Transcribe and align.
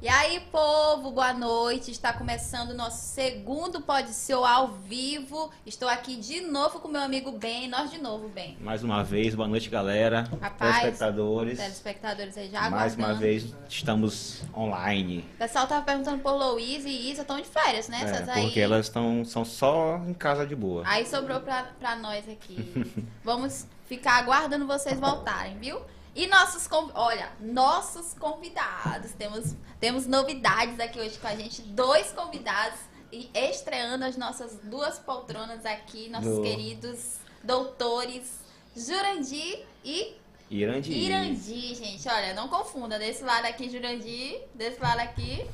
E 0.00 0.08
aí, 0.08 0.38
povo, 0.52 1.10
boa 1.10 1.32
noite. 1.32 1.90
Está 1.90 2.12
começando 2.12 2.70
o 2.70 2.74
nosso 2.74 2.98
segundo 3.14 3.80
Pode 3.80 4.10
Ser 4.10 4.34
ao 4.34 4.68
vivo. 4.68 5.50
Estou 5.66 5.88
aqui 5.88 6.14
de 6.14 6.40
novo 6.42 6.78
com 6.78 6.86
meu 6.86 7.00
amigo 7.00 7.32
Ben. 7.32 7.66
Nós 7.68 7.90
de 7.90 7.98
novo, 8.00 8.28
Ben. 8.28 8.56
Mais 8.60 8.84
uma 8.84 9.02
vez, 9.02 9.34
boa 9.34 9.48
noite, 9.48 9.68
galera. 9.68 10.22
Rapaz, 10.40 10.76
telespectadores. 10.76 11.58
Telespectadores 11.58 12.38
aí 12.38 12.48
já 12.48 12.70
Mais 12.70 12.94
uma 12.94 13.06
aguardando. 13.06 13.18
vez, 13.18 13.52
estamos 13.68 14.44
online. 14.56 15.24
O 15.34 15.38
pessoal 15.38 15.66
tava 15.66 15.84
perguntando 15.84 16.22
por 16.22 16.30
Louise 16.30 16.88
e 16.88 17.10
Isa, 17.10 17.22
estão 17.22 17.36
de 17.40 17.48
férias, 17.48 17.88
né? 17.88 17.98
É, 18.00 18.04
Essas 18.04 18.28
aí. 18.28 18.42
porque 18.44 18.60
elas 18.60 18.86
estão 18.86 19.24
são 19.24 19.44
só 19.44 20.00
em 20.06 20.14
casa 20.14 20.46
de 20.46 20.54
boa. 20.54 20.84
Aí 20.86 21.04
sobrou 21.06 21.40
pra 21.40 21.96
nós 21.96 22.28
aqui. 22.28 23.04
Vamos 23.24 23.66
ficar 23.86 24.18
aguardando 24.18 24.64
vocês 24.64 25.00
voltarem, 25.00 25.58
viu? 25.58 25.80
E 26.18 26.26
nossos 26.26 26.68
olha, 26.96 27.30
nossos 27.40 28.12
convidados. 28.14 29.12
Temos, 29.12 29.54
temos 29.78 30.04
novidades 30.04 30.80
aqui 30.80 30.98
hoje 30.98 31.16
com 31.16 31.28
a 31.28 31.36
gente. 31.36 31.62
Dois 31.62 32.10
convidados 32.10 32.80
e 33.12 33.30
estreando 33.32 34.04
as 34.04 34.16
nossas 34.16 34.58
duas 34.64 34.98
poltronas 34.98 35.64
aqui, 35.64 36.08
nossos 36.08 36.38
Do- 36.38 36.42
queridos 36.42 37.18
doutores 37.44 38.40
Jurandir 38.76 39.60
e 39.84 40.16
Irandi. 40.50 40.92
Irandi, 40.92 41.74
gente. 41.76 42.08
Olha, 42.08 42.34
não 42.34 42.48
confunda. 42.48 42.98
Desse 42.98 43.22
lado 43.22 43.44
aqui, 43.44 43.70
Jurandir. 43.70 44.40
Desse 44.56 44.82
lado 44.82 44.98
aqui, 44.98 45.46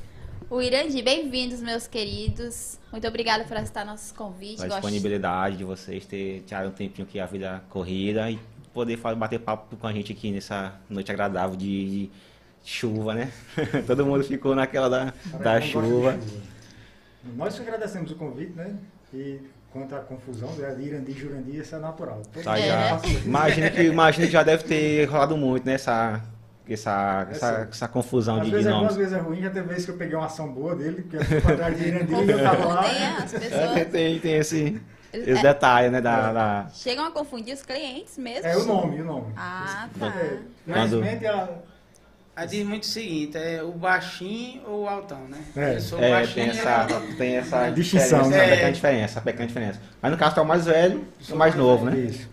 o 0.49 0.59
Irandi. 0.59 0.99
Bem-vindos, 1.03 1.61
meus 1.61 1.85
queridos. 1.85 2.79
Muito 2.91 3.07
obrigada 3.07 3.43
por 3.43 3.55
aceitar 3.55 3.85
nossos 3.85 4.11
convites. 4.11 4.63
A 4.63 4.67
disponibilidade 4.67 5.57
de 5.57 5.63
vocês 5.63 6.07
ter 6.07 6.41
tirado 6.47 6.69
um 6.69 6.71
tempinho 6.71 7.07
que 7.07 7.19
a 7.19 7.27
vida 7.27 7.63
corrida 7.69 8.31
e 8.31 8.39
poder 8.75 8.97
bater 9.17 9.39
papo 9.39 9.75
com 9.77 9.87
a 9.87 9.93
gente 9.93 10.11
aqui 10.11 10.31
nessa 10.31 10.73
noite 10.89 11.09
agradável 11.11 11.55
de, 11.55 11.87
de 11.87 12.11
chuva, 12.63 13.13
né? 13.15 13.31
Todo 13.87 14.05
mundo 14.05 14.23
ficou 14.23 14.53
naquela 14.53 14.89
da, 14.89 15.13
Cara, 15.31 15.43
da 15.43 15.61
chuva. 15.61 16.19
Nós 17.35 17.55
que 17.55 17.61
agradecemos 17.61 18.11
o 18.11 18.15
convite, 18.15 18.51
né? 18.51 18.75
E 19.13 19.39
quanto 19.71 19.95
à 19.95 19.99
confusão, 19.99 20.51
né, 20.55 20.75
de 20.75 20.83
Irandi 20.83 21.11
e 21.11 21.15
Jurandir, 21.17 21.61
isso 21.61 21.73
é 21.73 21.79
natural. 21.79 22.21
Tá, 22.43 22.57
mundo 22.57 22.67
já, 22.67 23.01
imagina, 23.25 23.69
que, 23.69 23.81
imagina 23.83 24.25
que 24.27 24.31
já 24.33 24.43
deve 24.43 24.63
ter 24.65 25.05
rolado 25.05 25.37
muito, 25.37 25.65
né? 25.65 25.73
Essa, 25.75 26.21
essa, 26.67 27.27
essa, 27.31 27.45
Essa- 27.47 27.67
essa 27.71 27.87
confusão 27.87 28.39
Às 28.41 28.45
de, 28.45 28.51
vezes, 28.51 28.67
é 28.67 28.71
às 28.73 28.95
vezes 28.97 29.13
é 29.13 29.19
ruim, 29.19 29.41
já 29.41 29.49
teve 29.49 29.67
vezes 29.69 29.85
que 29.85 29.91
eu 29.91 29.97
peguei 29.97 30.15
uma 30.15 30.25
ação 30.25 30.51
boa 30.51 30.75
dele, 30.75 31.01
porque 31.03 31.15
eu 31.17 31.23
fui 31.25 31.39
pra 31.41 31.55
trás 31.55 31.77
de 31.79 31.87
Irandi 31.87 32.13
e 32.13 32.29
eu 32.29 32.43
tava 32.43 32.65
lá. 32.65 32.81
As 33.23 33.33
É, 33.33 33.39
pessoas. 33.39 33.87
tem, 33.91 34.19
tem 34.19 34.33
esse, 34.35 34.81
esse 35.21 35.39
É, 35.39 35.41
detalhe, 35.41 35.89
né? 35.89 36.01
Da, 36.01 36.31
da- 36.31 36.67
Chegam 36.73 37.05
a 37.05 37.11
confundir 37.11 37.53
os 37.53 37.63
clientes 37.63 38.17
mesmo. 38.17 38.47
É 38.47 38.55
o 38.57 38.65
nome, 38.65 39.01
o 39.01 39.05
nome. 39.05 39.33
Ah, 39.37 39.87
tá. 39.99 40.07
É, 40.07 40.39
Quando- 40.65 40.99
Infelizmente, 40.99 41.25
a- 41.27 41.49
Aí 42.37 42.47
diz 42.49 42.65
muito 42.67 42.83
o 42.83 42.85
seguinte, 42.85 43.37
é 43.37 43.63
o 43.63 43.71
baixinho 43.71 44.61
ou 44.67 44.83
o 44.83 44.89
altão, 44.89 45.21
né? 45.29 45.37
É. 45.55 45.75
Eu 45.75 45.79
sou 45.81 46.03
É, 46.03 46.09
baixinho 46.11 46.51
tem 46.51 46.59
essa, 46.59 46.81
altão. 46.81 47.15
tem 47.15 47.35
essa 47.37 47.69
Distinção, 47.71 48.29
né? 48.29 48.37
essa 48.37 48.49
pequena 48.51 48.71
diferença, 48.73 49.03
essa 49.05 49.21
pequena 49.21 49.47
diferença. 49.47 49.81
Mas 50.01 50.11
no 50.11 50.17
caso, 50.17 50.37
é 50.37 50.43
o 50.43 50.45
mais 50.45 50.65
velho 50.65 51.07
e 51.29 51.31
o 51.31 51.35
mais 51.37 51.55
novo, 51.55 51.85
né? 51.85 51.97
Isso. 51.97 52.27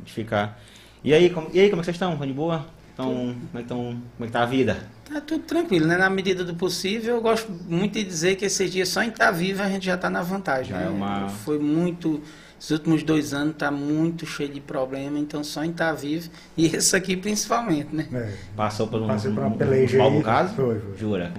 De 0.00 0.12
ficar. 0.12 0.58
E 1.04 1.14
aí, 1.14 1.30
como, 1.30 1.48
e 1.52 1.60
aí, 1.60 1.70
como 1.70 1.80
é 1.80 1.82
que 1.82 1.84
vocês 1.84 1.94
estão? 1.94 2.14
Estão 2.14 2.26
de 2.26 2.32
boa? 2.32 2.66
Tão, 2.96 3.06
como, 3.06 3.48
é 3.54 3.62
que 3.62 3.68
tão, 3.68 3.78
como 3.78 4.02
é 4.22 4.26
que 4.26 4.32
tá 4.32 4.42
a 4.42 4.46
vida? 4.46 4.76
Tá 5.12 5.20
tudo 5.22 5.44
tranquilo, 5.44 5.86
né? 5.86 5.96
Na 5.96 6.10
medida 6.10 6.44
do 6.44 6.54
possível, 6.54 7.16
eu 7.16 7.22
gosto 7.22 7.50
muito 7.66 7.94
de 7.94 8.04
dizer 8.04 8.36
que 8.36 8.44
esses 8.44 8.70
dias 8.70 8.88
só 8.90 9.02
em 9.02 9.08
estar 9.08 9.30
vivo 9.30 9.62
a 9.62 9.68
gente 9.68 9.86
já 9.86 9.94
está 9.94 10.10
na 10.10 10.22
vantagem. 10.22 10.72
Já 10.72 10.78
né? 10.78 10.86
é 10.86 10.88
uma- 10.90 11.28
Foi 11.28 11.58
muito. 11.58 12.20
Os 12.60 12.70
últimos 12.70 13.04
dois 13.04 13.32
anos 13.32 13.54
tá 13.56 13.70
muito 13.70 14.26
cheio 14.26 14.48
de 14.52 14.60
problema, 14.60 15.16
então 15.18 15.44
só 15.44 15.64
em 15.64 15.70
estar 15.70 15.92
vivo. 15.92 16.28
E 16.56 16.66
esse 16.66 16.94
aqui 16.96 17.16
principalmente, 17.16 17.94
né? 17.94 18.06
É. 18.12 18.34
Passou 18.56 18.88
por 18.88 19.00
um, 19.00 19.06
Passei 19.06 19.30
por 19.32 19.40
uma 19.44 19.48
um, 19.48 19.56
peleja 19.56 19.98
um 19.98 20.04
aí. 20.04 20.10
mau 20.14 20.22
caso? 20.22 20.54
Foi, 20.54 20.78
foi. 20.80 20.96
Jura? 20.98 21.32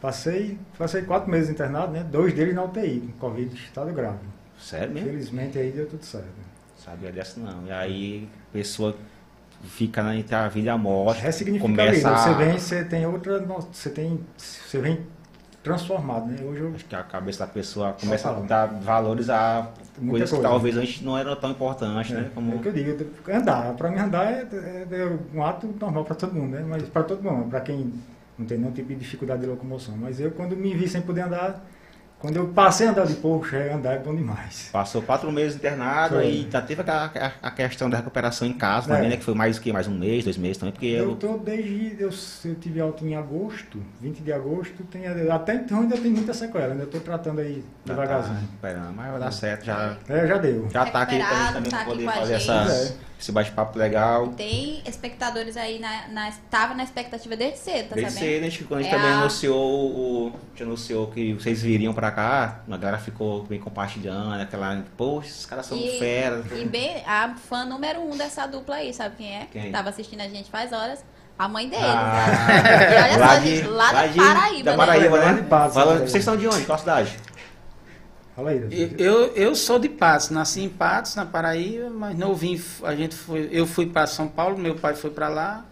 Passei, 0.00 0.58
passei 0.78 1.02
quatro 1.02 1.30
meses 1.30 1.50
internado, 1.50 1.92
né? 1.92 2.02
Dois 2.10 2.32
deles 2.34 2.54
na 2.54 2.64
UTI, 2.64 3.00
com 3.18 3.28
Covid, 3.28 3.54
estado 3.54 3.92
grave. 3.92 4.18
Sério 4.58 4.92
mesmo? 4.92 5.10
Felizmente 5.10 5.58
aí 5.58 5.70
deu 5.70 5.86
tudo 5.86 6.04
certo. 6.04 6.26
Sabia 6.78 7.12
dessa 7.12 7.38
não. 7.40 7.66
E 7.66 7.72
aí, 7.72 8.28
a 8.50 8.52
pessoa 8.52 8.96
fica 9.64 10.02
na, 10.02 10.16
entre 10.16 10.34
a 10.34 10.48
vida 10.48 10.66
e 10.66 10.70
a 10.70 10.78
morte. 10.78 11.20
Ressignifica 11.22 11.68
começa 11.68 12.10
a. 12.10 12.16
Você 12.16 12.34
vem, 12.34 12.58
você 12.58 12.84
tem 12.84 13.06
outra. 13.06 13.38
Você 13.72 13.90
tem. 13.90 14.20
Você 14.36 14.78
vem 14.78 15.00
transformado, 15.62 16.26
né? 16.26 16.36
Hoje 16.44 16.60
eu. 16.60 16.72
Acho 16.74 16.84
que 16.84 16.94
a 16.94 17.02
cabeça 17.02 17.46
da 17.46 17.52
pessoa 17.52 17.94
começa 17.98 18.28
a 18.30 18.32
dar 18.40 18.66
valores 18.66 19.30
a 19.30 19.68
Muita 19.98 20.10
coisas 20.10 20.30
que 20.30 20.36
coisa. 20.36 20.48
talvez 20.50 20.76
antes 20.76 21.00
não 21.02 21.16
eram 21.16 21.34
tão 21.36 21.50
importantes, 21.50 22.10
né? 22.12 22.26
É, 22.26 22.34
Como... 22.34 22.52
é 22.52 22.54
o 22.56 22.58
que 22.58 22.68
eu 22.68 22.72
digo, 22.72 23.06
andar, 23.32 23.72
para 23.74 23.90
mim 23.90 23.98
andar 23.98 24.30
é, 24.30 24.46
é- 24.52 24.86
é 24.90 25.18
um 25.34 25.42
ato 25.42 25.66
normal 25.80 26.04
para 26.04 26.14
todo 26.16 26.34
mundo, 26.34 26.50
né? 26.52 26.64
Mas 26.68 26.82
para 26.84 27.02
todo 27.04 27.22
mundo, 27.22 27.48
para 27.48 27.60
quem 27.60 27.92
não 28.38 28.44
tem 28.46 28.58
nenhum 28.58 28.72
tipo 28.72 28.88
de 28.88 28.96
dificuldade 28.96 29.42
de 29.42 29.46
locomoção. 29.48 29.94
Mas 29.96 30.20
eu 30.20 30.30
quando 30.32 30.56
me 30.56 30.74
vi 30.74 30.86
sem 30.88 31.00
poder 31.00 31.22
andar, 31.22 31.64
quando 32.24 32.36
eu 32.36 32.46
passei 32.48 32.86
a 32.86 32.90
andar 32.90 33.04
de 33.06 33.16
poxa, 33.16 33.54
é, 33.58 33.74
andar 33.74 33.92
é 33.92 33.98
bom 33.98 34.14
demais. 34.14 34.70
Passou 34.72 35.02
quatro 35.02 35.30
meses 35.30 35.56
internado 35.58 36.14
Foi. 36.14 36.26
e 36.26 36.48
já 36.50 36.62
teve 36.62 36.80
a, 36.90 37.04
a- 37.04 37.32
a 37.48 37.50
questão 37.50 37.90
da 37.90 37.98
recuperação 37.98 38.48
em 38.48 38.54
casa 38.54 38.90
É. 38.90 38.96
também, 38.96 39.10
né? 39.10 39.16
Que 39.18 39.24
foi 39.24 39.34
mais 39.34 39.58
o 39.58 39.60
que? 39.60 39.70
Mais 39.70 39.86
um 39.86 39.90
mês, 39.98 40.24
dois 40.24 40.38
meses 40.38 40.56
também, 40.56 40.72
porque 40.72 40.86
Eu 40.86 41.10
eu. 41.10 41.16
tô 41.16 41.36
desde 41.36 41.96
eu, 42.00 42.08
eu 42.46 42.54
tive 42.54 42.80
alta 42.80 43.04
em 43.04 43.14
agosto, 43.14 43.78
20 44.00 44.20
de 44.20 44.32
agosto, 44.32 44.82
tem, 44.84 45.06
até 45.06 45.54
então 45.56 45.80
ainda 45.80 45.98
tem 45.98 46.10
muita 46.10 46.32
sequela, 46.32 46.72
ainda 46.72 46.84
estou 46.84 46.98
tratando 47.02 47.42
aí 47.42 47.62
já 47.84 47.92
devagarzinho. 47.92 48.34
Tá 48.36 48.40
recuperando, 48.40 48.94
mas 48.96 49.10
vai 49.10 49.20
dar 49.20 49.30
certo, 49.30 49.64
já, 49.66 49.96
É, 50.08 50.26
já 50.26 50.38
deu. 50.38 50.66
já 50.72 50.86
tá 50.86 51.02
aqui 51.02 51.16
pra 51.18 51.26
gente 51.26 51.28
Recuperado, 51.28 51.54
também 51.56 51.70
tá 51.70 51.76
aqui 51.82 51.90
poder 51.90 52.04
fazer 52.06 52.38
gente. 52.38 52.50
essa, 52.50 52.72
É. 52.72 52.92
esse 53.24 53.32
bate-papo 53.32 53.78
legal. 53.78 54.28
Tem 54.36 54.82
espectadores 54.86 55.56
aí 55.56 55.78
na, 55.78 56.08
na. 56.08 56.30
Tava 56.50 56.74
na 56.74 56.84
expectativa 56.84 57.34
desde 57.34 57.58
cedo, 57.58 57.88
tá 57.88 57.94
Desde 57.94 58.12
sabendo? 58.12 58.30
cedo, 58.32 58.40
a 58.44 58.48
gente, 58.50 58.64
quando 58.64 58.80
a 58.80 58.82
gente 58.82 58.92
É 58.94 58.96
também 58.96 59.10
a- 59.12 59.18
anunciou, 59.20 59.90
o, 59.90 60.32
a 60.34 60.48
gente 60.50 60.62
anunciou 60.62 61.06
que 61.08 61.32
vocês 61.32 61.62
viriam 61.62 61.94
pra 61.94 62.10
cá, 62.10 62.60
a 62.70 62.76
galera 62.76 62.98
ficou 62.98 63.42
bem 63.44 63.58
compartilhando, 63.58 64.40
aquela, 64.42 64.84
poxa, 64.96 65.28
esses 65.28 65.46
caras 65.46 65.64
são 65.64 65.78
E- 65.78 65.98
fera. 65.98 66.44
E 66.54 66.64
bem, 66.66 67.02
a 67.06 67.34
fã 67.48 67.64
número 67.64 68.00
um 68.00 68.14
dessa 68.16 68.46
dupla 68.46 68.76
aí, 68.76 68.92
sabe 68.92 69.16
quem 69.16 69.34
é? 69.34 69.46
Quem? 69.50 69.72
Tava 69.72 69.88
assistindo 69.88 70.20
a 70.20 70.28
gente 70.28 70.50
faz 70.50 70.72
horas. 70.72 71.02
A 71.36 71.48
mãe 71.48 71.68
deles. 71.68 71.84
Ah, 71.84 72.26
né? 72.46 72.92
E 72.92 73.02
olha 73.02 73.16
lá 73.18 73.28
só, 73.34 73.40
de- 73.40 73.56
gente, 73.56 73.66
lá, 73.66 73.90
lá 73.90 74.06
da 74.06 74.12
Paraíba, 74.22 74.64
da 74.64 74.70
né? 74.70 74.76
Paraíba, 74.76 75.18
né? 75.32 75.42
Patos, 75.48 75.74
Fala- 75.74 75.94
né? 75.98 76.06
vocês 76.06 76.22
são 76.22 76.36
de 76.36 76.46
onde? 76.46 76.64
Qual 76.64 76.78
cidade? 76.78 77.18
Fala 78.34 78.50
aí. 78.50 78.66
Eu, 78.70 78.88
eu, 78.98 79.26
eu 79.36 79.54
sou 79.54 79.78
de 79.78 79.88
Patos, 79.88 80.30
nasci 80.30 80.62
em 80.62 80.68
Patos, 80.68 81.14
na 81.14 81.24
Paraíba, 81.24 81.88
mas 81.90 82.16
novinho 82.18 82.60
a 82.82 82.94
gente 82.94 83.14
foi, 83.14 83.48
eu 83.52 83.66
fui 83.66 83.86
para 83.86 84.06
São 84.06 84.26
Paulo, 84.26 84.58
meu 84.58 84.74
pai 84.74 84.94
foi 84.94 85.10
para 85.10 85.28
lá. 85.28 85.64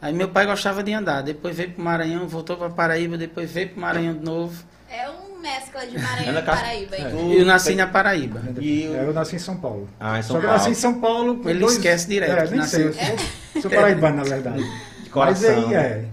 Aí 0.00 0.12
meu 0.14 0.28
pai 0.28 0.46
gostava 0.46 0.82
de 0.82 0.92
andar, 0.92 1.22
depois 1.22 1.56
veio 1.56 1.72
para 1.72 1.82
Maranhão, 1.84 2.26
voltou 2.28 2.56
para 2.56 2.70
Paraíba, 2.70 3.18
depois 3.18 3.50
veio 3.50 3.70
para 3.70 3.80
Maranhão 3.80 4.14
de 4.14 4.24
novo. 4.24 4.62
É 4.88 5.08
um 5.10 5.38
mescla 5.40 5.84
de 5.86 5.98
Maranhão 5.98 6.28
Ana 6.30 6.40
e 6.40 6.42
Paraíba. 6.44 6.96
hein? 6.96 7.06
Tu- 7.10 7.32
Eu 7.40 7.44
nasci 7.44 7.74
na 7.74 7.86
Paraíba. 7.86 8.40
E 8.60 8.88
o- 8.88 8.94
É, 8.96 9.04
eu 9.06 9.12
nasci 9.12 9.36
em 9.36 9.38
São 9.40 9.56
Paulo. 9.56 9.88
Ah, 9.98 10.18
em 10.18 10.22
São 10.22 10.36
Só 10.36 10.40
que 10.40 10.46
eu 10.46 10.48
Paulo. 10.48 10.58
nasci 10.58 10.70
em 10.70 10.74
São 10.74 11.00
Paulo. 11.00 11.48
Ele 11.48 11.64
esquece 11.64 12.08
direto 12.08 12.32
É, 12.32 12.46
que 12.46 12.54
nem 12.54 12.62
sei, 12.66 12.86
eu 12.88 12.92
sou, 12.94 13.62
sou 13.62 13.70
paraibano, 13.70 14.16
na 14.16 14.22
verdade. 14.24 14.64
De 15.02 15.10
coração. 15.10 15.54
Mas 15.56 15.66
aí, 15.66 15.74
é. 15.74 16.04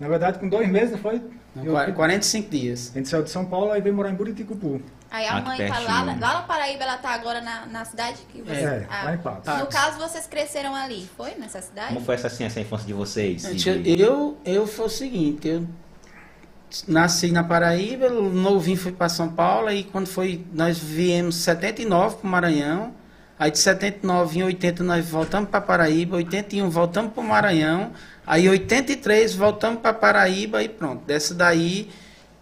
Na 0.00 0.08
verdade, 0.08 0.38
com 0.38 0.48
dois 0.48 0.68
meses 0.68 0.98
foi. 1.00 1.20
Não, 1.56 1.64
eu- 1.64 1.72
qua- 1.72 1.90
45 1.92 2.50
dias. 2.50 2.90
a 2.94 2.98
gente 2.98 3.08
saiu 3.08 3.22
de 3.22 3.30
São 3.30 3.44
Paulo 3.44 3.74
e 3.74 3.80
veio 3.80 3.94
morar 3.94 4.10
em 4.10 4.14
Buriticupu. 4.14 4.80
Aí 5.10 5.26
a 5.26 5.36
Ah, 5.36 5.40
mãe 5.40 5.66
tá 5.68 5.78
lá, 5.78 6.02
lá 6.02 6.14
na 6.14 6.42
Paraíba, 6.42 6.82
ela 6.82 6.98
tá 6.98 7.10
agora 7.10 7.40
na, 7.40 7.64
na 7.66 7.84
cidade 7.84 8.18
que 8.32 8.42
você. 8.42 8.52
É, 8.60 8.86
ah, 8.90 9.04
lá 9.04 9.14
em 9.14 9.18
Patos. 9.18 9.58
No 9.60 9.66
caso, 9.66 9.98
vocês 9.98 10.26
cresceram 10.26 10.74
ali, 10.74 11.08
foi 11.16 11.34
nessa 11.36 11.62
cidade? 11.62 11.94
Como 11.94 12.04
foi 12.04 12.16
essa, 12.16 12.26
assim, 12.26 12.44
essa 12.44 12.60
infância 12.60 12.86
de 12.86 12.92
vocês? 12.92 13.42
De- 13.56 14.00
Eu, 14.00 14.36
eu 14.44 14.66
foi 14.66 14.86
o 14.86 14.88
seguinte, 14.90 15.46
eu 15.48 15.66
nasci 16.88 17.30
na 17.30 17.44
Paraíba, 17.44 18.08
novinho 18.10 18.76
fui 18.76 18.92
para 18.92 19.08
São 19.08 19.28
Paulo, 19.28 19.68
aí 19.68 19.84
quando 19.84 20.08
foi, 20.08 20.44
nós 20.52 20.76
viemos 20.78 21.36
em 21.36 21.40
79 21.40 22.16
para 22.16 22.26
o 22.26 22.30
Maranhão, 22.30 22.92
aí 23.38 23.50
de 23.50 23.58
79 23.58 24.40
em 24.40 24.42
80 24.42 24.82
nós 24.82 25.08
voltamos 25.08 25.48
para 25.48 25.60
Paraíba, 25.60 26.16
81 26.16 26.68
voltamos 26.68 27.12
para 27.12 27.20
o 27.22 27.24
Maranhão, 27.26 27.92
aí 28.26 28.48
83 28.48 29.34
voltamos 29.34 29.80
para 29.80 29.94
Paraíba 29.94 30.62
e 30.62 30.68
pronto. 30.68 31.04
Dessa 31.04 31.34
daí 31.34 31.88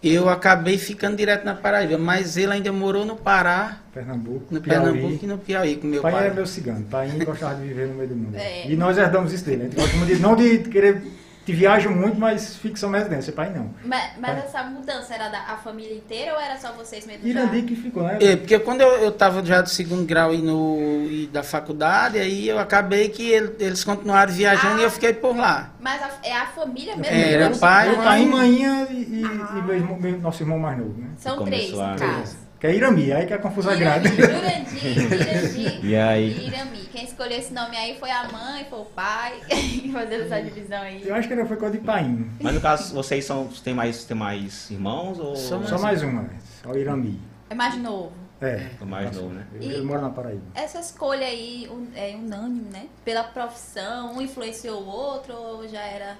eu 0.03 0.29
acabei 0.29 0.77
ficando 0.77 1.17
direto 1.17 1.43
na 1.45 1.55
Paraíba, 1.55 1.97
mas 1.97 2.37
ele 2.37 2.53
ainda 2.53 2.71
morou 2.71 3.05
no 3.05 3.15
Pará, 3.15 3.79
Pernambuco, 3.93 4.53
no 4.53 4.61
Piauí. 4.61 4.91
Pernambuco 4.91 5.25
e 5.25 5.27
no 5.27 5.37
Piauí 5.37 5.75
com 5.77 5.87
meu 5.87 6.01
pai 6.01 6.11
pai. 6.11 6.27
é 6.27 6.33
meu 6.33 6.45
cigano. 6.45 6.85
Pai 6.85 7.09
gostava 7.25 7.55
de 7.55 7.67
viver 7.67 7.87
no 7.87 7.95
meio 7.95 8.09
do 8.09 8.15
mundo. 8.15 8.35
É. 8.35 8.69
E 8.69 8.75
nós 8.75 8.97
herdamos 8.97 9.33
isso 9.33 9.45
dele. 9.45 9.63
A 9.63 9.65
gente 9.65 9.75
gosta 9.75 9.97
muito 9.97 10.13
de, 10.13 10.21
não 10.21 10.35
de 10.35 10.59
querer. 10.59 11.01
Te 11.45 11.53
viajo 11.53 11.91
muito, 11.91 12.19
mas 12.19 12.55
fixa 12.55 12.87
uma 12.87 12.97
residência. 12.97 13.31
Pai 13.31 13.51
não. 13.53 13.69
Mas, 13.83 14.13
mas 14.19 14.37
essa 14.45 14.63
mudança 14.63 15.13
era 15.13 15.29
da 15.29 15.39
a 15.41 15.57
família 15.57 15.93
inteira 15.93 16.33
ou 16.33 16.39
era 16.39 16.57
só 16.57 16.71
vocês 16.73 17.05
mesmo? 17.05 17.21
já? 17.23 17.29
Irandi 17.29 17.61
que 17.61 17.75
ficou, 17.75 18.01
né? 18.03 18.17
É, 18.19 18.35
porque 18.35 18.57
quando 18.57 18.81
eu, 18.81 18.89
eu 19.03 19.11
tava 19.11 19.45
já 19.45 19.61
do 19.61 19.69
segundo 19.69 20.03
grau 20.05 20.33
e, 20.33 20.41
no, 20.41 21.05
e 21.07 21.27
da 21.31 21.43
faculdade, 21.43 22.17
aí 22.17 22.49
eu 22.49 22.57
acabei 22.57 23.09
que 23.09 23.29
ele- 23.29 23.55
eles 23.59 23.83
continuaram 23.83 24.33
viajando 24.33 24.77
Ah. 24.77 24.79
e 24.79 24.83
eu 24.83 24.89
fiquei 24.91 25.13
por 25.13 25.37
lá. 25.37 25.69
Mas 25.79 26.01
a- 26.01 26.09
é 26.23 26.33
a 26.35 26.47
família 26.47 26.95
mesmo? 26.95 27.15
Era 27.15 27.45
Então, 27.47 27.59
pai, 27.59 27.87
mãe. 27.95 28.03
pai, 28.05 28.25
manhã 28.25 28.87
e, 28.89 28.93
e- 28.95 29.23
Ah. 29.23 29.55
e 29.57 29.61
meu 29.61 29.75
irmão- 29.75 29.99
meu- 29.99 30.17
nosso 30.19 30.41
irmão 30.41 30.57
mais 30.57 30.77
novo, 30.79 30.99
né? 30.99 31.09
São 31.19 31.43
três, 31.45 31.71
no 31.71 31.77
caso. 31.95 32.37
Que 32.65 32.71
é 32.71 32.75
Irami, 32.75 33.11
aí 33.13 33.25
que 33.25 33.33
a 33.33 33.37
confusão 33.37 33.71
é 33.73 33.77
grande. 33.77 34.09
Jurandir, 34.09 35.85
E 35.85 35.95
aí? 35.95 36.47
Irami. 36.47 36.79
Quem 36.91 37.03
escolheu 37.03 37.37
esse 37.37 37.53
nome 37.53 37.75
aí 37.75 37.97
foi 37.99 38.09
a 38.09 38.27
mãe, 38.29 38.65
foi 38.69 38.79
o 38.79 38.85
pai, 38.85 39.33
fazendo 39.91 40.23
essa 40.23 40.41
divisão 40.41 40.81
aí. 40.81 41.05
Eu 41.05 41.13
acho 41.13 41.27
que 41.27 41.35
não 41.35 41.45
foi 41.45 41.57
coisa 41.57 41.77
de 41.77 41.83
Paim. 41.83 42.31
Mas 42.39 42.53
no 42.55 42.61
caso, 42.61 42.93
vocês 42.93 43.25
são, 43.25 43.47
tem 43.63 43.73
mais, 43.73 44.05
tem 44.05 44.15
mais 44.15 44.69
irmãos 44.71 45.19
ou 45.19 45.35
Somos- 45.35 45.69
Só 45.69 45.77
mais 45.77 46.01
uma, 46.01 46.29
só 46.63 46.73
Irami. 46.73 47.19
É 47.49 47.55
mais 47.55 47.77
novo. 47.77 48.11
É. 48.41 48.69
Sou 48.77 48.87
mais 48.87 49.15
novo, 49.15 49.29
né? 49.29 49.45
Eu, 49.61 49.71
eu 49.71 49.85
moro 49.85 50.01
na 50.01 50.09
Paraíba. 50.09 50.41
Essa 50.55 50.79
escolha 50.79 51.25
aí 51.25 51.69
é 51.95 52.15
unânime, 52.15 52.69
né? 52.71 52.85
Pela 53.03 53.23
profissão, 53.23 54.13
um 54.15 54.21
influenciou 54.21 54.81
o 54.81 54.87
outro 54.87 55.33
ou 55.33 55.67
já 55.67 55.81
era. 55.81 56.17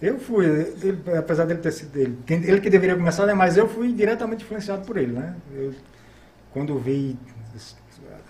Eu 0.00 0.18
fui, 0.18 0.46
ele- 0.46 0.98
apesar 1.18 1.44
dele 1.44 1.60
ter 1.60 1.72
sido 1.72 1.94
ele, 1.96 2.18
ele 2.28 2.60
que 2.60 2.70
deveria 2.70 2.96
começar, 2.96 3.26
né? 3.26 3.34
Mas 3.34 3.56
eu 3.56 3.68
fui 3.68 3.92
diretamente 3.92 4.44
influenciado 4.44 4.84
por 4.86 4.96
ele, 4.96 5.12
né? 5.12 5.34
Eu, 5.54 5.74
quando 6.52 6.78
vi 6.78 7.18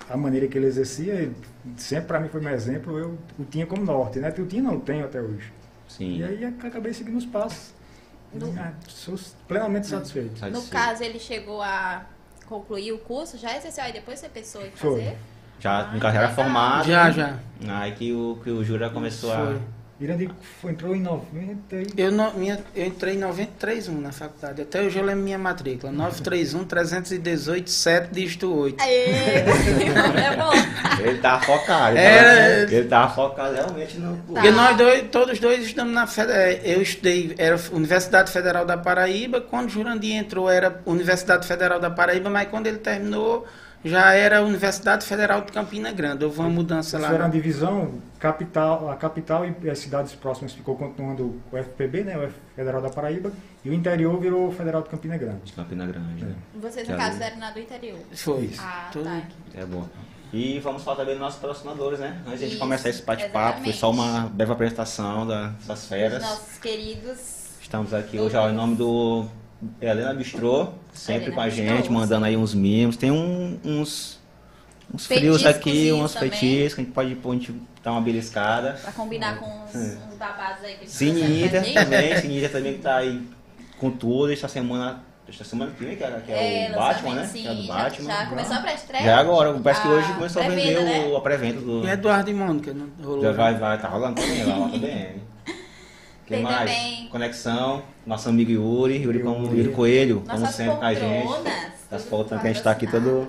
a 0.08 0.16
maneira 0.16 0.48
que 0.48 0.58
ele 0.58 0.66
exercia, 0.66 1.14
ele 1.14 1.36
sempre 1.76 2.06
para 2.06 2.18
mim 2.20 2.28
foi 2.28 2.40
meu 2.40 2.52
exemplo, 2.52 2.98
eu 2.98 3.16
o 3.38 3.44
tinha 3.44 3.66
como 3.66 3.84
norte, 3.84 4.18
né? 4.18 4.32
Eu 4.36 4.46
tinha, 4.46 4.62
não 4.62 4.76
o 4.76 4.80
tenho 4.80 5.04
até 5.04 5.20
hoje. 5.20 5.52
Sim. 5.88 6.16
E 6.18 6.24
aí 6.24 6.44
acabei 6.44 6.92
seguindo 6.92 7.18
os 7.18 7.26
passos. 7.26 7.72
No- 8.34 8.52
Ah, 8.58 8.72
sou 8.88 9.16
plenamente 9.46 9.86
satisfeito. 9.86 10.38
Sabe 10.38 10.52
No 10.52 10.62
caso, 10.62 11.02
ele 11.04 11.18
chegou 11.18 11.60
a 11.62 12.04
concluir 12.46 12.92
o 12.92 12.98
curso, 12.98 13.38
já 13.38 13.56
exerceu 13.56 13.84
aí 13.84 13.92
depois 13.92 14.18
você 14.18 14.28
pensou 14.28 14.64
em 14.66 14.70
Foi. 14.72 14.90
fazer? 15.02 15.16
Já 15.60 15.78
Ah, 15.80 15.92
no 15.92 16.00
caso 16.00 16.14
já 16.14 16.20
era 16.20 16.28
legal. 16.30 16.34
formado. 16.44 16.86
Já, 16.88 17.10
já. 17.10 17.38
Aí 17.68 17.92
que 17.92 18.12
o, 18.12 18.38
que 18.42 18.50
o 18.50 18.64
Jura 18.64 18.90
começou 18.90 19.30
Foi. 19.32 19.56
a. 19.56 19.79
Irandi 20.00 20.30
foi- 20.62 20.70
entrou 20.72 20.96
em 20.96 21.00
90 21.02 21.76
e... 21.76 21.86
Eu, 21.96 22.10
no- 22.10 22.32
minha, 22.32 22.58
eu 22.74 22.86
entrei 22.86 23.14
em 23.16 23.20
93.1 23.20 24.00
na 24.00 24.10
faculdade. 24.12 24.62
Até 24.62 24.80
hoje 24.80 24.98
eu 24.98 25.04
lembro 25.04 25.22
minha 25.22 25.38
matrícula. 25.38 25.92
931 25.92 26.64
318 26.64 27.68
7 27.70 28.08
dígito 28.10 28.50
8. 28.50 28.82
Aê! 28.82 29.04
é 29.10 30.36
bom. 30.38 31.02
Ele 31.06 31.18
tava 31.18 31.42
focado. 31.44 31.96
Ele, 31.98 32.06
É. 32.06 32.60
tava, 32.64 32.74
ele 32.74 32.88
tava 32.88 33.14
focado 33.14 33.54
realmente 33.54 33.98
no. 33.98 34.16
Tá. 34.16 34.22
Porque 34.32 34.50
nós 34.50 34.76
dois, 34.76 35.02
todos 35.10 35.38
dois 35.38 35.64
estudamos 35.64 35.92
na 35.92 36.06
Fed- 36.06 36.30
é, 36.32 36.60
Eu 36.64 36.80
estudei, 36.80 37.34
era 37.36 37.60
Universidade 37.72 38.30
Federal 38.32 38.64
da 38.64 38.78
Paraíba. 38.78 39.40
Quando 39.40 39.68
Jurandir 39.68 40.14
entrou, 40.16 40.48
era 40.50 40.80
Universidade 40.86 41.46
Federal 41.46 41.78
da 41.78 41.90
Paraíba, 41.90 42.30
mas 42.30 42.48
quando 42.48 42.66
ele 42.66 42.78
terminou, 42.78 43.46
já 43.84 44.12
era 44.12 44.42
Universidade 44.42 45.04
Federal 45.06 45.40
de 45.42 45.52
Campina 45.52 45.90
Grande. 45.92 46.24
Houve 46.24 46.38
uma 46.40 46.48
mudança 46.50 46.96
Isso 46.98 47.06
lá. 47.06 47.14
era 47.14 47.24
uma 47.24 47.30
divisão, 47.30 47.94
capital, 48.18 48.90
a 48.90 48.96
capital 48.96 49.44
e 49.46 49.70
as 49.70 49.78
cidades 49.78 50.12
próximas 50.14 50.52
ficou 50.52 50.76
continuando 50.76 51.40
o 51.50 51.56
FPB, 51.56 52.04
né, 52.04 52.18
o 52.18 52.30
Federal 52.54 52.82
da 52.82 52.90
Paraíba, 52.90 53.32
e 53.64 53.70
o 53.70 53.74
interior 53.74 54.18
virou 54.20 54.48
o 54.48 54.52
Federal 54.52 54.82
de 54.82 54.88
Campina 54.90 55.16
Grande. 55.16 55.40
De 55.44 55.52
Campina 55.52 55.86
Grande, 55.86 56.24
né? 56.24 56.34
Vocês, 56.54 56.88
no 56.88 56.96
caso, 56.96 57.18
vi. 57.18 57.24
eram 57.24 57.38
na 57.38 57.50
do 57.50 57.60
interior. 57.60 57.98
Foi. 58.14 58.50
Ah, 58.58 58.88
Tudo- 58.92 59.04
tá. 59.04 59.22
É 59.54 59.64
bom. 59.64 59.86
E 60.32 60.60
vamos 60.60 60.82
falar 60.84 60.98
também 60.98 61.14
dos 61.14 61.20
nossos 61.22 61.40
patrocinadores, 61.40 61.98
né? 61.98 62.18
Antes 62.24 62.24
de 62.24 62.34
a 62.34 62.36
gente 62.38 62.50
Isso, 62.52 62.58
começar 62.60 62.88
esse 62.88 63.02
bate-papo, 63.02 63.64
foi 63.64 63.72
só 63.72 63.90
uma 63.90 64.28
breve 64.32 64.52
apresentação 64.52 65.26
da- 65.26 65.52
das 65.66 65.82
Os 65.82 65.88
feras. 65.88 66.22
nossos 66.22 66.56
queridos. 66.58 67.18
Estamos 67.60 67.92
aqui 67.92 68.18
hoje 68.18 68.36
ó, 68.36 68.48
em 68.48 68.52
nome 68.54 68.76
do 68.76 69.26
Helena 69.80 70.14
Bistrô, 70.14 70.68
sempre 70.92 71.24
Helena 71.26 71.34
com 71.34 71.40
a 71.40 71.44
Bistrô, 71.44 71.64
gente, 71.64 71.92
mandando 71.92 72.24
sim. 72.24 72.28
aí 72.30 72.36
uns 72.36 72.54
mimos. 72.54 72.96
Tem 72.96 73.10
um- 73.10 73.58
uns, 73.64 74.18
uns 74.94 75.06
frios 75.06 75.44
aqui, 75.44 75.92
uns 75.92 76.14
também. 76.14 76.30
petiscos, 76.30 76.74
que 76.74 76.80
a 76.80 76.84
gente 76.84 76.92
pode 76.94 77.14
pôr, 77.16 77.30
a 77.30 77.34
gente 77.34 77.54
dar 77.82 77.92
uma 77.92 78.00
beliscada. 78.00 78.72
Pra 78.82 78.92
combinar 78.92 79.38
com 79.38 79.46
uns, 79.64 79.74
uns 79.74 80.16
babados 80.18 80.64
aí 80.64 80.72
que 80.76 80.86
pra 80.86 80.86
gente. 80.86 81.74
também, 81.84 82.16
Sinida 82.16 82.48
também 82.48 82.72
que 82.74 82.78
tá 82.80 82.96
aí 82.96 83.22
com 83.78 83.90
tudo. 83.90 84.32
Esta 84.32 84.48
semana, 84.48 85.02
esta 85.28 85.44
semana 85.44 85.72
que 85.72 85.84
vem, 85.84 85.96
que 85.96 86.04
é, 86.04 86.10
que 86.24 86.32
é 86.32 86.64
É, 86.66 86.70
o 86.70 86.74
Batman, 86.76 87.14
né? 87.14 87.20
lançamento, 87.20 87.32
Que 87.42 87.48
é 87.48 87.54
do 87.54 87.60
sim, 87.62 87.68
Batman. 87.68 88.06
Já, 88.10 88.24
já 88.24 88.26
começou 88.30 88.56
a 88.56 88.60
pré-estreia? 88.60 89.04
Já 89.04 89.18
agora, 89.18 89.52
parece 89.62 89.82
que 89.82 89.88
hoje 89.88 90.10
A 90.10 90.14
começou 90.14 90.42
a 90.42 90.48
vender 90.48 90.82
né? 90.84 91.06
o, 91.06 91.16
a 91.16 91.20
pré-venda 91.20 91.60
do. 91.60 91.84
E 91.86 91.90
Eduardo 91.90 92.30
e 92.30 92.34
Mônica, 92.34 92.72
não 92.72 92.88
rolou. 93.04 93.22
Já 93.22 93.30
né? 93.30 93.36
vai, 93.36 93.54
vai, 93.56 93.78
tá 93.80 93.88
rolando 93.88 94.20
também 94.20 94.44
lá, 94.44 94.56
lá 94.56 94.68
também. 94.70 95.20
Quem 96.30 96.38
Tem 96.38 96.42
mais? 96.44 96.70
também- 96.70 97.08
Conexão, 97.10 97.82
nosso 98.06 98.28
amigo 98.28 98.52
Yuri, 98.52 99.02
Yuri, 99.02 99.18
como, 99.18 99.46
Yuri. 99.46 99.58
Yuri 99.58 99.72
Coelho, 99.72 100.22
como 100.24 100.38
Nossas 100.38 100.54
sempre 100.54 100.76
com 100.76 100.84
a 100.84 100.94
gente. 100.94 101.28
As 101.90 102.04
poltronas 102.04 102.42
que 102.42 102.48
a 102.48 102.52
gente 102.52 102.62
tá 102.62 102.70
aqui 102.70 102.86
todo 102.86 103.26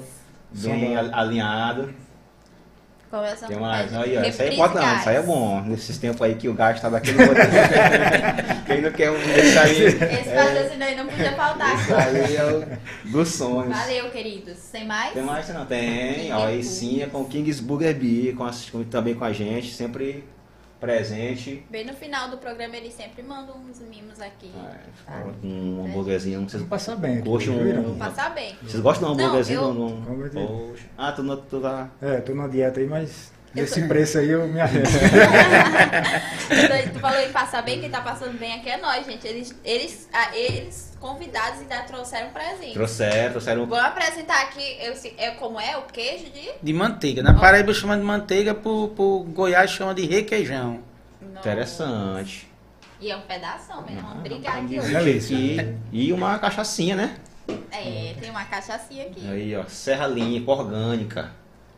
bem 0.51 0.95
alinhado. 0.95 1.91
Começa 3.09 3.47
Tem 3.47 3.59
mais? 3.59 3.93
Aí, 3.93 4.17
ó, 4.17 4.21
isso 4.21 4.41
aí 4.41 4.49
é 4.49 4.53
importante, 4.53 4.99
isso 4.99 5.09
aí 5.09 5.15
é 5.17 5.21
bom. 5.23 5.61
Nesses 5.63 5.97
tempos 5.97 6.21
aí 6.21 6.35
que 6.35 6.47
o 6.47 6.53
gás 6.53 6.79
tá 6.79 6.89
daquele 6.89 7.17
jeito. 7.17 7.33
Quem 8.67 8.81
não 8.81 8.91
quer 8.91 9.11
um 9.11 9.17
desse 9.17 9.57
aí? 9.57 9.83
Esse 9.85 10.29
patrocínio 10.29 10.85
aí 10.87 10.95
não 10.95 11.07
podia 11.07 11.31
faltar. 11.33 11.75
Esse 11.75 11.93
aí 11.93 12.35
é 12.37 12.45
o 12.45 13.09
dos 13.11 13.27
sonhos. 13.29 13.75
Valeu, 13.75 14.09
queridos. 14.11 14.57
Tem 14.71 14.85
mais? 14.85 15.11
Tem 15.13 15.23
mais? 15.23 15.49
Não 15.49 15.65
tem. 15.65 16.31
Ó, 16.31 16.45
aí 16.45 16.63
sim, 16.63 17.01
é 17.01 17.07
com 17.07 17.21
o 17.21 17.25
Kings 17.25 17.61
Burger 17.61 17.93
Beer, 17.95 18.33
com, 18.35 18.45
as- 18.45 18.69
com- 18.69 18.83
também 18.85 19.13
com 19.15 19.25
a 19.25 19.33
gente, 19.33 19.73
sempre 19.73 20.23
presente. 20.81 21.63
Bem 21.69 21.85
no 21.85 21.93
final 21.93 22.27
do 22.29 22.37
programa 22.37 22.75
eles 22.75 22.93
sempre 22.93 23.21
mandam 23.21 23.55
uns 23.57 23.79
mimos 23.79 24.19
aqui. 24.19 24.51
É, 25.07 25.45
um 25.45 25.85
hambúrguerzinho. 25.85 26.41
Vocês, 26.49 26.63
passar 26.63 26.95
bem. 26.97 27.21
Poxa, 27.21 27.51
um- 27.51 27.97
passar 27.97 28.33
bem. 28.33 28.55
vocês 28.63 28.81
gostam 28.81 29.09
de 29.09 29.13
um 29.13 29.17
Não, 29.17 29.25
hambúrguerzinho? 29.25 29.73
Não, 29.73 30.41
eu. 30.41 30.67
Poxa. 30.69 30.85
Ah, 30.97 31.11
tu, 31.11 31.21
não- 31.23 31.37
tu 31.37 31.61
tá... 31.61 31.89
É, 32.01 32.17
tô 32.19 32.33
numa 32.33 32.49
dieta 32.49 32.79
aí, 32.79 32.87
mas 32.87 33.31
nesse 33.53 33.81
tô- 33.81 33.87
preço 33.87 34.17
aí 34.17 34.29
eu 34.29 34.47
me 34.47 34.59
arrependo. 34.61 34.89
tu 36.93 36.99
falou 36.99 37.19
em 37.19 37.31
passar 37.31 37.61
bem, 37.63 37.79
quem 37.79 37.89
tá 37.89 38.01
passando 38.01 38.37
bem 38.37 38.53
aqui 38.53 38.69
é 38.69 38.77
nós, 38.77 39.05
gente. 39.05 39.25
Eles, 39.27 39.55
eles, 39.63 40.09
ah, 40.13 40.35
eles 40.35 40.91
convidados 40.99 41.59
ainda 41.61 41.79
trouxeram 41.83 42.29
presente. 42.29 42.73
Trouxeram, 42.73 43.31
trouxeram... 43.31 43.65
Vou 43.65 43.77
apresentar 43.79 44.41
aqui, 44.43 44.77
eu, 44.81 44.95
se- 44.95 45.13
é, 45.17 45.31
como 45.31 45.59
é 45.59 45.77
o 45.77 45.83
queijo 45.83 46.25
de... 46.31 46.49
De 46.61 46.73
manteiga. 46.73 47.23
Na 47.23 47.33
Paraíba 47.33 47.73
chama 47.73 47.97
de 47.97 48.03
manteiga, 48.03 48.53
pro, 48.53 48.89
pro 48.89 49.25
Goiás 49.29 49.71
chama 49.71 49.93
de 49.95 50.05
requeijão. 50.05 50.79
Interessante. 51.21 52.47
E 52.99 53.09
é 53.09 53.17
um 53.17 53.21
pedaço, 53.21 53.67
mas 53.69 53.97
Ah, 53.97 54.01
vamos 54.09 54.21
brigar 54.23 54.57
aqui 54.63 54.79
hoje. 54.79 54.93
Delícia. 54.93 55.35
E, 55.91 56.07
e 56.09 56.13
uma 56.13 56.37
cachaçinha, 56.37 56.95
né? 56.95 57.15
É, 57.71 58.13
tem 58.19 58.29
uma 58.29 58.45
cachaçinha 58.45 59.07
aqui. 59.07 59.27
Aí, 59.27 59.55
ó, 59.55 59.63
Serra 59.67 60.05
Limpa, 60.05 60.51
orgânica. 60.51 61.31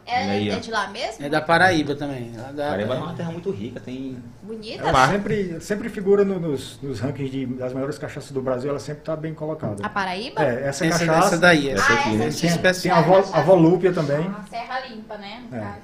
É, 0.06 0.48
é 0.50 0.60
de 0.60 0.70
lá 0.70 0.88
mesmo? 0.90 1.26
É 1.26 1.30
da 1.30 1.42
Paraíba 1.42 1.96
também. 1.96 2.32
Lá 2.36 2.52
da, 2.52 2.70
Paraíba 2.72 2.96
é 2.96 2.98
uma 2.98 3.14
terra 3.14 3.32
muito 3.32 3.50
rica, 3.52 3.80
tem... 3.80 4.18
Bonita. 4.42 4.84
Ela 4.88 5.08
sempre, 5.10 5.62
sempre 5.62 5.90
figura 5.90 6.26
no- 6.26 6.40
nos, 6.40 6.80
nos 6.82 7.00
rankings 7.00 7.32
de, 7.32 7.46
das 7.46 7.74
melhores 7.74 7.98
cachaças 7.98 8.32
do 8.32 8.42
Brasil, 8.42 8.70
ela 8.70 8.80
sempre 8.80 9.02
está 9.02 9.16
bem 9.16 9.34
colocada. 9.34 9.86
A 9.86 9.90
Paraíba? 9.90 10.44
É, 10.44 10.68
essa 10.68 10.86
essa, 10.86 11.06
cachaça. 11.06 11.28
essa 11.28 11.38
daí. 11.38 11.70
Essa. 11.70 11.84
Essa 11.84 11.94
ah, 11.94 11.96
aqui, 11.96 12.10
essa 12.10 12.18
né? 12.18 12.26
aqui. 12.28 12.42
Tem, 12.42 12.50
Especial. 12.50 13.04
tem 13.04 13.14
a, 13.14 13.22
vo, 13.22 13.34
a 13.36 13.42
Volúpia 13.42 13.94
também. 13.94 14.26
Ah, 14.30 14.44
Serra 14.50 14.80
Limpa, 14.88 15.18
né? 15.18 15.44
no 15.50 15.58
É. 15.58 15.60
caso. 15.62 15.80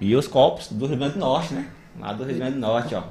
E 0.00 0.14
os 0.14 0.28
copos 0.28 0.70
do 0.70 0.86
Rio 0.86 0.98
Grande 0.98 1.14
do 1.14 1.20
Norte, 1.20 1.54
né? 1.54 1.66
Lá 1.98 2.12
do 2.12 2.24
Rio 2.24 2.36
Grande 2.36 2.52
do 2.54 2.60
Norte, 2.60 2.94
ó. 2.94 3.02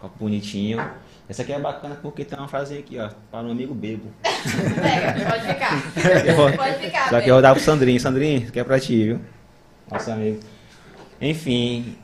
Copo 0.00 0.14
bonitinho. 0.18 0.82
Esse 1.28 1.42
aqui 1.42 1.52
é 1.52 1.58
bacana 1.58 1.96
porque 2.02 2.24
tem 2.24 2.38
uma 2.38 2.48
frase 2.48 2.76
aqui, 2.78 2.98
ó. 2.98 3.10
Para 3.30 3.46
um 3.46 3.50
amigo 3.52 3.74
bebo. 3.74 4.10
Pega, 4.22 5.12
pode 5.30 5.46
ficar. 5.46 5.76
Vou- 6.34 6.52
Pode 6.52 6.74
ficar, 6.78 7.10
Só 7.10 7.20
que 7.20 7.28
eu 7.30 7.34
vou 7.34 7.42
dar 7.42 7.54
pro 7.54 7.62
Sandrinho. 7.62 8.00
Sandrinho, 8.00 8.38
isso 8.38 8.48
aqui 8.48 8.60
é 8.60 8.64
pra 8.64 8.80
ti, 8.80 9.04
viu? 9.04 9.20
Nosso 9.92 10.10
amigo. 10.10 10.40
Enfim. 11.20 11.96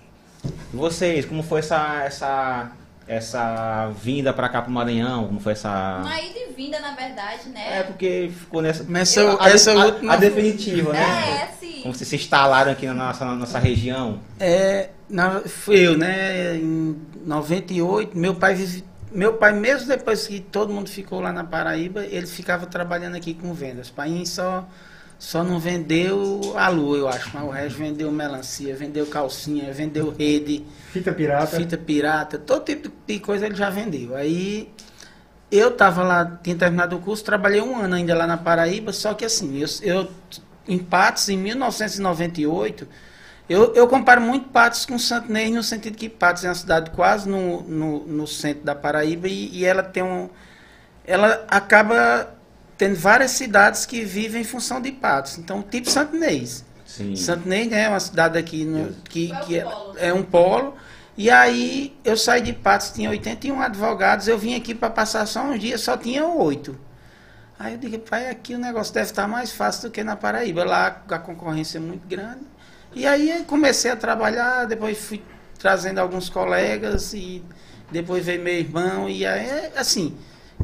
E 0.73 0.77
vocês, 0.77 1.25
como 1.25 1.43
foi 1.43 1.59
essa, 1.61 2.03
essa, 2.05 2.71
essa 3.07 3.91
vinda 4.03 4.33
pra 4.33 4.49
cá 4.49 4.63
pro 4.63 4.71
Maranhão? 4.71 5.27
Como 5.27 5.41
foi 5.41 5.53
essa. 5.53 6.01
Uma 6.05 6.21
ida 6.21 6.39
e 6.39 6.53
vinda, 6.53 6.79
na 6.81 6.93
verdade, 6.93 7.41
É 7.47 7.49
né? 7.49 7.83
porque 7.85 8.31
ficou 8.39 8.63
nessa. 8.63 8.87
Essa, 8.99 9.43
a, 9.43 9.51
essa 9.51 9.73
a- 9.73 9.87
última. 9.87 10.13
a 10.13 10.17
definitiva, 10.17 10.93
né? 10.93 11.43
É, 11.43 11.47
sim. 11.59 11.81
Como 11.83 11.95
vocês 11.95 12.09
se 12.09 12.17
instalaram 12.17 12.73
aqui 12.73 12.87
na 12.87 12.95
nossa, 12.95 13.25
na 13.25 13.35
nossa 13.35 13.59
região. 13.59 14.21
É, 14.39 14.91
na, 15.09 15.41
fui 15.41 15.79
eu, 15.87 15.97
né? 15.97 16.57
Em 16.57 16.97
98, 17.25 18.17
meu 18.17 18.35
pai 18.35 18.57
meu 19.11 19.35
pai 19.35 19.53
mesmo 19.55 19.89
depois 19.89 20.27
que 20.27 20.39
todo 20.39 20.73
mundo 20.73 20.89
ficou 20.91 21.21
lá 21.21 21.33
na 21.33 21.43
Paraíba, 21.43 22.05
ele 22.05 22.27
ficava 22.27 22.67
trabalhando 22.67 23.17
aqui 23.17 23.33
com 23.33 23.55
vendas. 23.55 23.89
Pai 23.89 24.25
só 24.27 24.69
só 25.19 25.43
não 25.43 25.59
vendeu 25.59 26.55
a 26.57 26.69
lua, 26.69 26.97
eu 26.97 27.09
acho, 27.09 27.31
mas 27.35 27.43
o 27.43 27.51
resto 27.51 27.79
vendeu 27.79 28.13
melancia, 28.13 28.77
vendeu 28.77 29.05
calcinha, 29.07 29.73
vendeu 29.73 30.15
rede, 30.17 30.65
Fita 30.93 31.13
pirata. 31.13 31.57
fita 31.57 31.77
pirata, 31.77 32.39
todo 32.39 32.65
tipo 32.65 32.89
de 33.07 33.19
coisa 33.19 33.47
ele 33.47 33.57
já 33.57 33.69
vendeu. 33.69 34.15
Aí 34.15 34.73
eu 35.51 35.73
tava 35.73 36.05
lá, 36.05 36.39
tinha 36.43 36.55
terminado 36.55 36.97
o 36.97 37.01
curso, 37.01 37.25
trabalhei 37.25 37.61
um 37.61 37.77
ano 37.77 37.97
ainda 37.97 38.15
lá 38.15 38.27
na 38.29 38.37
Paraíba, 38.37 38.93
só 38.93 39.13
que 39.13 39.25
assim, 39.25 39.59
eu, 39.59 39.69
eu 39.83 40.09
em 40.69 40.79
Patos, 40.79 41.29
em 41.29 41.37
1998, 41.37 42.87
eu, 43.49 43.75
eu 43.75 43.89
comparo 43.89 44.21
muito 44.21 44.51
Patos 44.51 44.87
com 44.87 44.99
Santo 44.99 45.31
Inês, 45.31 45.51
no 45.51 45.65
sentido 45.65 45.97
que 45.97 46.09
Patos 46.09 46.45
é 46.45 46.49
uma 46.49 46.55
cidade 46.55 46.91
quase 46.91 47.29
no, 47.29 47.63
no, 47.63 48.07
no 48.07 48.27
centro 48.27 48.63
da 48.63 48.75
Paraíba 48.75 49.27
e, 49.27 49.49
e 49.49 49.65
ela 49.65 49.83
tem 49.83 50.03
um. 50.03 50.29
Ela 51.05 51.47
acaba 51.49 52.38
tendo 52.79 52.95
várias 52.97 53.33
cidades 53.33 53.85
que 53.85 54.05
vivem 54.05 54.43
em 54.43 54.45
função 54.45 54.81
de 54.81 54.93
Patos. 54.93 55.37
Então, 55.37 55.61
tipo 55.61 55.91
Santo 55.91 56.17
Inês. 56.17 56.65
Sim. 56.87 57.17
Santo 57.17 57.45
Inês 57.47 57.69
né, 57.69 57.83
é 57.83 57.89
uma 57.89 58.01
cidade 58.01 58.39
aqui 58.39 58.65
no, 58.65 58.93
que, 59.03 59.31
É 59.31 59.35
um 59.35 59.41
que 59.45 59.59
é, 59.59 59.65
polo. 59.65 59.95
é 59.99 60.15
um 60.15 60.23
polo. 60.23 60.75
E 61.17 61.29
aí 61.29 61.99
eu 62.05 62.17
saí 62.17 62.41
de 62.41 62.53
Patos, 62.53 62.91
tinha 62.91 63.11
81 63.11 63.61
advogados, 63.61 64.29
eu 64.29 64.39
vim 64.39 64.55
aqui 64.55 64.73
para 64.73 64.89
passar 64.89 65.27
só 65.27 65.43
uns 65.43 65.59
dias, 65.59 65.81
só 65.81 65.97
tinha 65.97 66.25
oito. 66.25 66.79
Aí 67.59 67.73
eu 67.75 67.79
digo, 67.79 67.99
pai, 67.99 68.31
aqui 68.31 68.55
o 68.55 68.59
negócio 68.59 68.95
deve 68.95 69.07
estar 69.07 69.27
mais 69.27 69.51
fácil 69.51 69.89
do 69.89 69.93
que 69.93 70.05
na 70.05 70.15
Paraíba. 70.15 70.65
Lá 70.65 71.03
a 71.09 71.19
concorrência 71.19 71.79
é 71.79 71.81
muito 71.81 72.07
grande. 72.07 72.47
E 72.95 73.05
aí 73.05 73.45
comecei 73.49 73.91
a 73.91 73.97
trabalhar, 73.97 74.65
depois 74.65 74.97
fui 74.97 75.21
trazendo 75.59 75.99
alguns 75.99 76.31
colegas 76.31 77.13
e 77.13 77.43
depois 77.91 78.25
veio 78.25 78.41
meu 78.41 78.55
irmão. 78.55 79.09
E 79.09 79.27
aí, 79.27 79.73
assim, 79.77 80.17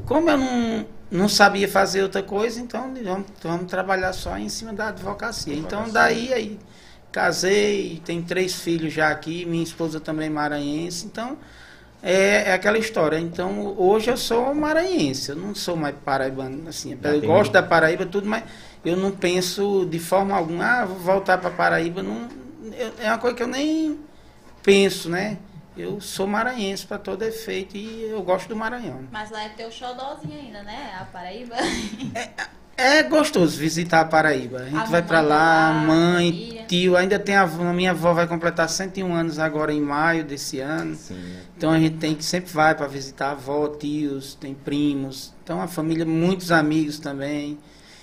como 0.06 0.30
eu 0.30 0.38
não, 0.38 0.86
não 1.14 1.28
sabia 1.28 1.68
fazer 1.68 2.02
outra 2.02 2.22
coisa, 2.24 2.60
então 2.60 2.92
vamos, 3.04 3.26
vamos 3.40 3.70
trabalhar 3.70 4.12
só 4.12 4.36
em 4.36 4.48
cima 4.48 4.72
da 4.72 4.88
advocacia. 4.88 5.54
Então 5.54 5.88
daí 5.88 6.32
aí 6.32 6.58
casei, 7.12 8.02
tenho 8.04 8.24
três 8.24 8.56
filhos 8.56 8.92
já 8.92 9.10
aqui, 9.10 9.46
minha 9.46 9.62
esposa 9.62 10.00
também 10.00 10.26
é 10.26 10.30
maranhense, 10.30 11.06
então 11.06 11.38
é, 12.02 12.50
é, 12.50 12.52
aquela 12.52 12.76
história. 12.76 13.16
Então, 13.16 13.74
hoje 13.78 14.10
eu 14.10 14.16
sou 14.16 14.52
maranhense, 14.52 15.30
eu 15.30 15.36
não 15.36 15.54
sou 15.54 15.76
mais 15.76 15.94
paraibano, 16.04 16.68
assim, 16.68 16.98
eu 17.00 17.20
gosto 17.22 17.52
da 17.52 17.62
Paraíba, 17.62 18.04
tudo, 18.04 18.28
mas 18.28 18.42
eu 18.84 18.96
não 18.96 19.12
penso 19.12 19.86
de 19.88 20.00
forma 20.00 20.34
alguma, 20.34 20.64
ah, 20.64 20.84
vou 20.84 20.98
voltar 20.98 21.38
para 21.38 21.50
Paraíba, 21.50 22.02
não, 22.02 22.28
eu, 22.76 22.92
é 22.98 23.08
uma 23.08 23.18
coisa 23.18 23.36
que 23.36 23.42
eu 23.44 23.46
nem 23.46 24.00
penso, 24.64 25.08
né? 25.08 25.38
Eu 25.76 26.00
sou 26.00 26.26
maranhense 26.26 26.86
para 26.86 26.98
todo 26.98 27.22
efeito 27.22 27.76
e 27.76 28.04
eu 28.04 28.22
gosto 28.22 28.48
do 28.48 28.54
Maranhão. 28.54 29.00
Mas 29.10 29.30
lá 29.30 29.42
é 29.42 29.48
teu 29.48 29.70
xodózinho 29.72 30.38
ainda, 30.38 30.62
né? 30.62 30.96
A 31.00 31.04
Paraíba. 31.04 31.56
É, 32.14 32.30
é 32.76 33.02
gostoso 33.02 33.58
visitar 33.58 34.00
a 34.00 34.04
Paraíba. 34.04 34.58
A 34.58 34.64
gente 34.64 34.76
a 34.76 34.84
vai 34.84 35.02
para 35.02 35.20
lá, 35.20 35.72
mãe, 35.72 36.30
família. 36.30 36.64
tio. 36.66 36.96
Ainda 36.96 37.18
tem 37.18 37.34
a, 37.34 37.42
a 37.42 37.72
minha 37.72 37.90
avó 37.90 38.12
vai 38.12 38.26
completar 38.26 38.68
101 38.68 39.14
anos 39.14 39.38
agora 39.38 39.72
em 39.72 39.80
maio 39.80 40.24
desse 40.24 40.60
ano. 40.60 40.94
Sim. 40.94 41.36
Então 41.56 41.70
a 41.70 41.78
gente 41.78 41.96
tem 41.96 42.14
que 42.14 42.24
sempre 42.24 42.52
vai 42.52 42.74
para 42.74 42.86
visitar 42.86 43.28
a 43.28 43.32
avó, 43.32 43.68
tios, 43.68 44.34
tem 44.34 44.54
primos. 44.54 45.32
Então 45.42 45.60
a 45.60 45.66
família, 45.66 46.04
muitos 46.04 46.52
amigos 46.52 46.98
também. 46.98 47.58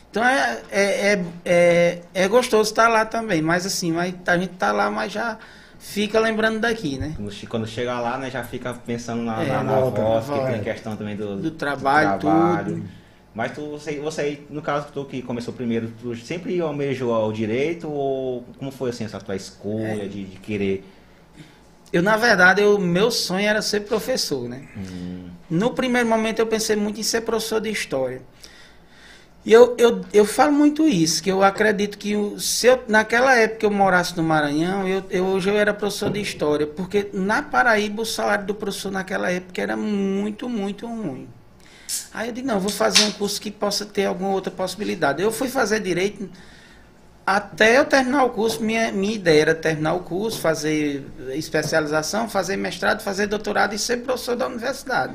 Então 0.09 0.23
é, 0.23 0.61
é, 0.71 1.13
é, 1.13 1.25
é, 1.45 2.01
é 2.13 2.27
gostoso 2.27 2.69
estar 2.69 2.87
lá 2.87 3.05
também. 3.05 3.41
Mas 3.41 3.65
assim, 3.65 3.91
mas 3.93 4.13
a 4.27 4.37
gente 4.37 4.53
tá 4.55 4.71
lá, 4.71 4.91
mas 4.91 5.11
já 5.11 5.37
fica 5.81 6.19
lembrando 6.19 6.59
daqui, 6.59 6.97
né? 6.97 7.15
Quando 7.49 7.67
chega 7.67 7.99
lá, 7.99 8.17
né, 8.17 8.29
já 8.29 8.43
fica 8.43 8.73
pensando 8.73 9.23
na, 9.23 9.43
é, 9.43 9.47
na, 9.47 9.63
na 9.63 9.79
volta, 9.79 10.01
volta, 10.01 10.39
que 10.45 10.51
tem 10.53 10.63
questão 10.63 10.95
também 10.95 11.15
do, 11.15 11.37
do 11.37 11.51
trabalho, 11.51 12.13
do 12.13 12.19
trabalho. 12.19 12.75
tudo. 12.75 13.01
Mas 13.33 13.53
tu, 13.53 13.61
você, 13.71 13.99
você, 13.99 14.41
no 14.49 14.61
caso 14.61 14.87
tu 14.93 15.05
que 15.05 15.21
começou 15.21 15.53
primeiro, 15.53 15.91
tu 16.01 16.15
sempre 16.17 16.59
almejou 16.59 17.13
ao 17.13 17.31
direito 17.31 17.89
ou 17.89 18.45
como 18.59 18.71
foi 18.71 18.91
assim 18.91 19.05
essa 19.05 19.19
tua 19.19 19.35
escolha 19.35 20.03
é. 20.03 20.07
de, 20.07 20.25
de, 20.25 20.37
querer? 20.37 20.85
Eu, 21.91 22.03
na 22.03 22.15
verdade, 22.15 22.61
o 22.61 22.77
meu 22.77 23.09
sonho 23.09 23.47
era 23.47 23.61
ser 23.61 23.81
professor, 23.81 24.47
né? 24.47 24.67
Hum. 24.77 25.29
No 25.49 25.71
primeiro 25.71 26.07
momento 26.07 26.39
eu 26.39 26.47
pensei 26.47 26.75
muito 26.75 26.99
em 26.99 27.03
ser 27.03 27.21
professor 27.21 27.59
de 27.59 27.69
história. 27.69 28.21
E 29.43 29.51
eu, 29.51 29.75
eu, 29.77 30.05
eu 30.13 30.23
falo 30.23 30.51
muito 30.51 30.87
isso, 30.87 31.23
que 31.23 31.31
eu 31.31 31.41
acredito 31.41 31.97
que 31.97 32.15
se 32.39 32.67
eu, 32.67 32.83
naquela 32.87 33.35
época 33.35 33.65
eu 33.65 33.71
morasse 33.71 34.15
no 34.15 34.21
Maranhão, 34.21 34.87
eu, 34.87 35.03
eu, 35.09 35.25
hoje 35.25 35.49
eu 35.49 35.57
era 35.57 35.73
professor 35.73 36.11
de 36.11 36.21
história, 36.21 36.67
porque 36.67 37.09
na 37.11 37.41
Paraíba 37.41 38.03
o 38.03 38.05
salário 38.05 38.45
do 38.45 38.53
professor 38.53 38.91
naquela 38.91 39.31
época 39.31 39.59
era 39.59 39.75
muito, 39.75 40.47
muito 40.47 40.85
ruim. 40.85 41.27
Aí 42.13 42.29
eu 42.29 42.33
disse, 42.33 42.45
não, 42.45 42.59
vou 42.59 42.69
fazer 42.69 43.03
um 43.03 43.11
curso 43.11 43.41
que 43.41 43.49
possa 43.49 43.83
ter 43.83 44.05
alguma 44.05 44.29
outra 44.29 44.51
possibilidade. 44.51 45.23
Eu 45.23 45.31
fui 45.31 45.47
fazer 45.47 45.79
direito 45.79 46.29
até 47.25 47.77
eu 47.77 47.85
terminar 47.85 48.25
o 48.25 48.29
curso, 48.29 48.61
minha, 48.61 48.91
minha 48.91 49.13
ideia 49.13 49.41
era 49.41 49.55
terminar 49.55 49.93
o 49.93 50.01
curso, 50.01 50.39
fazer 50.39 51.05
especialização, 51.33 52.29
fazer 52.29 52.57
mestrado, 52.57 53.01
fazer 53.01 53.27
doutorado 53.27 53.73
e 53.73 53.79
ser 53.79 53.97
professor 53.97 54.35
da 54.35 54.47
universidade. 54.47 55.13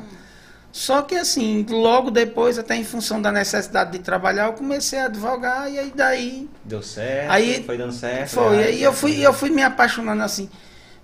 Só 0.77 1.01
que 1.01 1.15
assim, 1.15 1.65
logo 1.71 2.11
depois, 2.11 2.59
até 2.59 2.77
em 2.77 2.85
função 2.85 3.21
da 3.23 3.33
necessidade 3.33 3.93
de 3.93 4.01
trabalhar, 4.01 4.49
eu 4.49 4.53
comecei 4.53 4.99
a 4.99 5.07
advogar 5.07 5.73
e 5.73 5.79
aí 5.79 5.91
daí. 5.97 6.51
Deu 6.63 6.83
certo, 6.83 7.31
aí, 7.31 7.65
foi 7.65 7.79
dando 7.79 7.95
certo. 7.95 8.29
Foi, 8.29 8.63
aí 8.63 8.83
eu 8.83 8.93
fui, 8.93 9.27
eu 9.27 9.33
fui 9.33 9.49
me 9.49 9.63
apaixonando 9.63 10.23
assim 10.23 10.51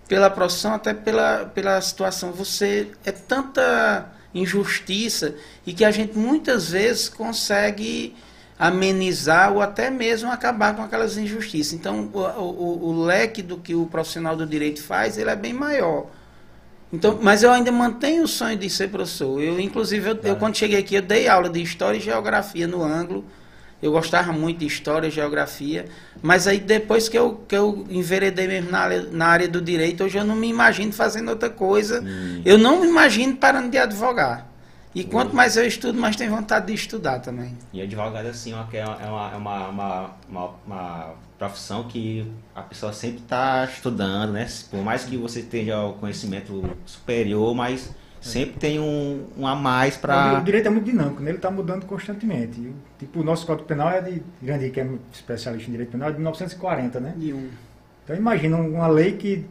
pela 0.07 0.29
profissão, 0.29 0.75
até 0.75 0.93
pela, 0.93 1.47
pela 1.47 1.81
situação. 1.81 2.33
Você 2.33 2.91
é 3.03 3.13
tanta 3.13 4.13
injustiça 4.35 5.35
e 5.67 5.73
que 5.73 5.87
a 5.87 5.91
gente 5.91 6.19
muitas 6.19 6.69
vezes 6.69 7.09
consegue 7.09 8.15
amenizar 8.59 9.55
ou 9.55 9.63
até 9.63 9.89
mesmo 9.89 10.31
acabar 10.31 10.77
com 10.77 10.83
aquelas 10.83 11.17
injustiças. 11.17 11.73
Então, 11.73 12.11
o, 12.13 12.19
o, 12.19 12.89
o, 12.91 13.05
leque 13.05 13.41
do 13.41 13.57
que 13.57 13.75
o 13.75 13.87
profissional 13.87 14.37
do 14.37 14.47
direito 14.47 14.83
faz, 14.83 15.17
ele 15.17 15.31
é 15.31 15.37
bem 15.37 15.55
maior. 15.55 16.09
Então, 16.93 17.19
mas 17.23 17.43
eu 17.43 17.51
ainda 17.51 17.73
mantenho 17.73 18.25
o 18.25 18.29
sonho 18.29 18.57
de 18.57 18.69
ser 18.69 18.89
professor. 18.89 19.41
Eu, 19.41 19.59
inclusive, 19.59 20.11
eu, 20.11 20.19
eu 20.23 20.37
quando 20.37 20.57
cheguei 20.57 20.79
aqui, 20.79 20.95
eu 20.95 21.03
dei 21.03 21.27
aula 21.27 21.49
de 21.49 21.63
História 21.63 21.97
e 21.97 22.01
Geografia 22.01 22.67
no 22.67 22.83
ângulo. 22.83 23.25
Eu 23.83 23.91
gostava 23.91 24.33
muito 24.33 24.59
de 24.59 24.67
História 24.67 25.09
e 25.09 25.11
Geografia. 25.11 25.87
Mas 26.21 26.47
aí, 26.47 26.61
depois 26.61 27.09
que 27.09 27.19
eu, 27.19 27.41
que 27.49 27.57
eu 27.57 27.87
enveredei 27.91 28.47
mesmo 28.47 28.71
na, 28.71 28.89
na 29.11 29.27
área 29.27 29.49
do 29.49 29.61
direito, 29.61 30.05
hoje 30.05 30.19
eu 30.19 30.25
não 30.25 30.37
me 30.37 30.49
imagino 30.49 30.93
fazendo 30.93 31.31
outra 31.31 31.49
coisa. 31.49 32.01
Hum. 32.01 32.43
Eu 32.45 32.59
não 32.59 32.81
me 32.81 32.87
imagino 32.87 33.37
parando 33.37 33.71
de 33.71 33.79
advogar. 33.79 34.52
E 34.95 35.05
quanto 35.05 35.35
mais 35.35 35.57
eu 35.57 35.67
estudo, 35.67 35.99
mais 35.99 36.17
tenho 36.17 36.31
vontade 36.31 36.67
de 36.67 36.75
estudar 36.75 37.21
também. 37.21 37.57
E 37.73 37.81
advogado, 37.81 38.27
assim, 38.27 38.53
é, 38.53 38.79
é 38.79 38.85
uma, 38.85 39.33
é 39.33 39.37
uma, 39.37 39.69
uma, 39.69 40.11
uma, 40.29 40.51
uma 40.67 41.15
profissão 41.39 41.85
que 41.85 42.31
a 42.55 42.63
pessoa 42.63 42.93
sempre 42.93 43.21
está 43.21 43.65
estudando, 43.65 44.33
né? 44.33 44.47
Por 44.71 44.83
mais 44.83 45.05
que 45.05 45.17
você 45.17 45.43
tenha 45.43 45.81
o 45.81 45.95
conhecimento 45.95 46.63
superior, 46.85 47.55
mas 47.55 47.91
sempre 48.21 48.59
tem 48.59 48.79
um, 48.79 49.27
um 49.37 49.47
a 49.47 49.57
mais 49.57 49.97
para... 49.97 50.39
O 50.39 50.45
direito 50.45 50.67
é 50.67 50.71
muito 50.71 50.85
dinâmico, 50.85 51.23
né? 51.23 51.31
ele 51.31 51.39
está 51.39 51.51
mudando 51.51 51.87
constantemente. 51.87 52.61
E, 52.61 52.75
tipo, 52.99 53.21
o 53.21 53.25
nosso 53.25 53.47
Código 53.47 53.67
Penal 53.67 53.91
é 53.91 54.01
de... 54.01 54.23
Grande, 54.41 54.71
que 54.71 54.81
é 54.81 54.89
especialista 55.13 55.69
em 55.69 55.73
direito 55.73 55.91
penal, 55.91 56.09
é 56.09 56.13
de 56.13 56.19
1940, 56.19 57.01
né? 57.01 57.15
Então 58.05 58.17
imagina 58.17 58.57
uma 58.57 58.87
lei 58.87 59.17
que 59.17 59.47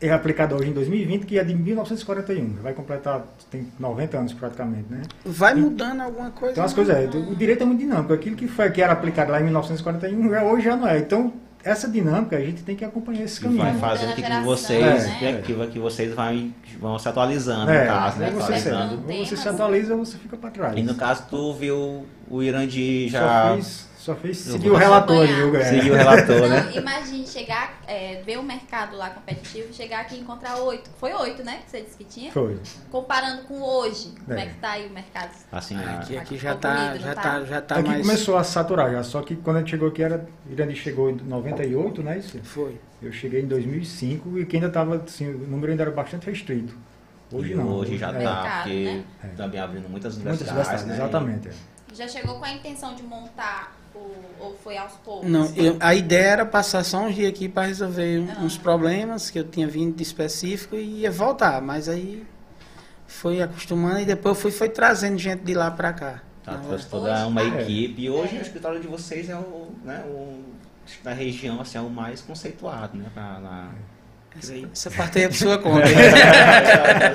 é 0.00 0.10
aplicada 0.10 0.54
hoje 0.54 0.70
em 0.70 0.72
2020, 0.72 1.26
que 1.26 1.38
é 1.38 1.44
de 1.44 1.54
1941. 1.54 2.54
Vai 2.62 2.72
completar, 2.72 3.24
tem 3.50 3.66
90 3.78 4.18
anos 4.18 4.32
praticamente, 4.32 4.86
né? 4.88 5.02
Vai 5.24 5.54
mudando 5.54 6.00
alguma 6.00 6.30
coisa. 6.30 6.52
Então 6.52 6.64
as 6.64 6.72
coisas, 6.72 6.96
é, 6.96 7.06
o 7.06 7.34
direito 7.34 7.62
é 7.62 7.66
muito 7.66 7.80
dinâmico. 7.80 8.12
Aquilo 8.12 8.36
que, 8.36 8.48
foi, 8.48 8.70
que 8.70 8.80
era 8.80 8.92
aplicado 8.92 9.30
lá 9.30 9.40
em 9.40 9.44
1941, 9.44 10.50
hoje 10.50 10.64
já 10.64 10.76
não 10.76 10.88
é. 10.88 10.98
Então, 10.98 11.32
essa 11.62 11.86
dinâmica 11.86 12.36
a 12.36 12.40
gente 12.40 12.62
tem 12.62 12.74
que 12.74 12.84
acompanhar 12.84 13.24
esse 13.24 13.40
caminho. 13.40 13.62
Vai 13.62 13.78
fazendo 13.78 14.14
que, 14.14 14.22
que 14.22 14.40
vocês, 14.40 15.06
né? 15.06 15.42
que, 15.44 15.66
que 15.66 15.78
vocês 15.78 16.14
vai, 16.14 16.50
vão 16.80 16.98
se 16.98 17.06
atualizando, 17.06 17.70
é, 17.70 17.84
no 17.84 17.90
caso, 17.90 18.18
né? 18.18 18.30
Você, 18.30 18.42
atualizando. 18.42 19.02
Ou 19.06 19.26
você 19.26 19.36
se 19.36 19.48
atualiza 19.48 19.94
ou 19.94 20.04
você 20.04 20.16
fica 20.16 20.36
para 20.36 20.50
trás. 20.50 20.78
E 20.78 20.82
no 20.82 20.94
caso, 20.94 21.24
tu 21.28 21.52
viu 21.52 22.06
o 22.28 22.42
Irandi 22.42 23.08
já... 23.08 23.50
Só 23.50 23.56
fiz 23.56 23.89
só 24.00 24.16
fez 24.16 24.38
seguir 24.38 24.70
o 24.70 24.76
relator, 24.76 25.26
viu, 25.26 25.52
galera? 25.52 25.76
Seguir 25.76 25.90
o 25.90 25.94
relator, 25.94 26.48
né? 26.48 26.72
Imagine 26.74 27.26
chegar, 27.26 27.82
é, 27.86 28.22
ver 28.24 28.38
o 28.38 28.42
mercado 28.42 28.96
lá 28.96 29.10
competitivo, 29.10 29.74
chegar 29.74 30.00
aqui 30.00 30.16
e 30.16 30.20
encontrar 30.20 30.56
oito. 30.56 30.88
Foi 30.98 31.12
oito, 31.12 31.44
né? 31.44 31.60
Que 31.64 31.70
você 31.70 31.82
disse 31.82 31.98
que 31.98 32.04
tinha? 32.04 32.32
Foi. 32.32 32.58
Comparando 32.90 33.42
com 33.42 33.60
hoje, 33.60 34.14
como 34.24 34.38
é, 34.38 34.44
é 34.44 34.46
que 34.46 34.54
tá 34.54 34.70
aí 34.70 34.86
o 34.86 34.90
mercado? 34.90 35.32
Assim, 35.52 35.76
aqui, 35.76 36.16
aqui 36.16 36.38
já, 36.38 36.54
tá, 36.54 36.96
já, 36.96 37.14
tá, 37.14 37.20
tá, 37.20 37.44
já 37.44 37.60
tá 37.60 37.74
aqui 37.76 37.88
mais... 37.90 38.00
começou 38.00 38.38
a 38.38 38.44
saturar 38.44 38.90
já, 38.90 39.02
só 39.02 39.20
que 39.20 39.36
quando 39.36 39.56
a 39.56 39.58
gente 39.60 39.70
chegou 39.70 39.88
aqui 39.88 40.02
era... 40.02 40.26
Irani 40.48 40.74
chegou 40.74 41.10
em 41.10 41.16
98, 41.16 42.02
né? 42.02 42.18
Isso? 42.18 42.38
Foi. 42.42 42.80
Eu 43.02 43.12
cheguei 43.12 43.42
em 43.42 43.46
2005 43.46 44.38
e 44.38 44.46
que 44.46 44.56
ainda 44.56 44.70
tava, 44.70 44.96
assim, 44.96 45.28
o 45.28 45.46
número 45.46 45.72
ainda 45.72 45.82
era 45.82 45.90
bastante 45.90 46.24
restrito. 46.24 46.74
Hoje 47.30 47.52
e 47.52 47.54
não. 47.54 47.68
Hoje 47.68 47.98
já 47.98 48.10
é. 48.12 48.22
tá, 48.22 48.62
porque 48.62 48.84
né? 48.84 49.04
também 49.36 49.60
abrindo 49.60 49.90
muitas 49.90 50.16
universidades, 50.16 50.54
muitas 50.54 50.68
universidades 50.70 50.86
né? 50.86 50.94
Exatamente. 50.94 51.48
É. 51.48 51.52
Já 51.94 52.08
chegou 52.08 52.38
com 52.38 52.44
a 52.46 52.52
intenção 52.52 52.94
de 52.94 53.02
montar 53.02 53.79
ou, 53.94 54.56
foi 54.62 54.76
aos 54.76 54.92
poucos? 54.92 55.28
Não, 55.28 55.46
eu, 55.54 55.76
a 55.80 55.94
ideia 55.94 56.28
era 56.28 56.46
passar 56.46 56.84
só 56.84 57.00
uns 57.00 57.14
dias 57.14 57.30
aqui 57.30 57.48
para 57.48 57.66
resolver 57.66 58.28
ah. 58.30 58.40
uns 58.40 58.56
problemas 58.56 59.30
que 59.30 59.38
eu 59.38 59.44
tinha 59.44 59.66
vindo 59.66 59.96
de 59.96 60.02
específico 60.02 60.76
e 60.76 61.00
ia 61.00 61.10
voltar, 61.10 61.60
mas 61.60 61.88
aí 61.88 62.26
foi 63.06 63.42
acostumando 63.42 64.00
e 64.00 64.04
depois 64.04 64.38
fui 64.38 64.50
foi 64.50 64.68
trazendo 64.68 65.18
gente 65.18 65.42
de 65.42 65.54
lá 65.54 65.70
para 65.70 65.92
cá. 65.92 66.22
Tá, 66.42 66.56
trouxe 66.58 66.88
toda 66.88 67.12
hoje, 67.12 67.24
uma 67.24 67.42
é. 67.42 67.62
equipe 67.62 68.02
e 68.02 68.10
hoje 68.10 68.36
é. 68.36 68.38
o 68.38 68.42
escritório 68.42 68.80
de 68.80 68.86
vocês 68.86 69.28
é 69.28 69.36
o, 69.36 69.68
né, 69.84 70.02
o 70.06 70.40
da 71.04 71.12
região 71.12 71.60
assim, 71.60 71.78
é 71.78 71.80
o 71.80 71.90
mais 71.90 72.20
conceituado, 72.20 72.96
né, 72.96 73.06
pra, 73.12 73.38
na, 73.38 73.70
essa, 74.38 74.52
aí, 74.52 74.66
essa 74.72 74.90
parte 74.90 75.18
aí 75.18 75.24
é 75.24 75.28
por 75.28 75.34
sua 75.36 75.58
conta. 75.62 75.86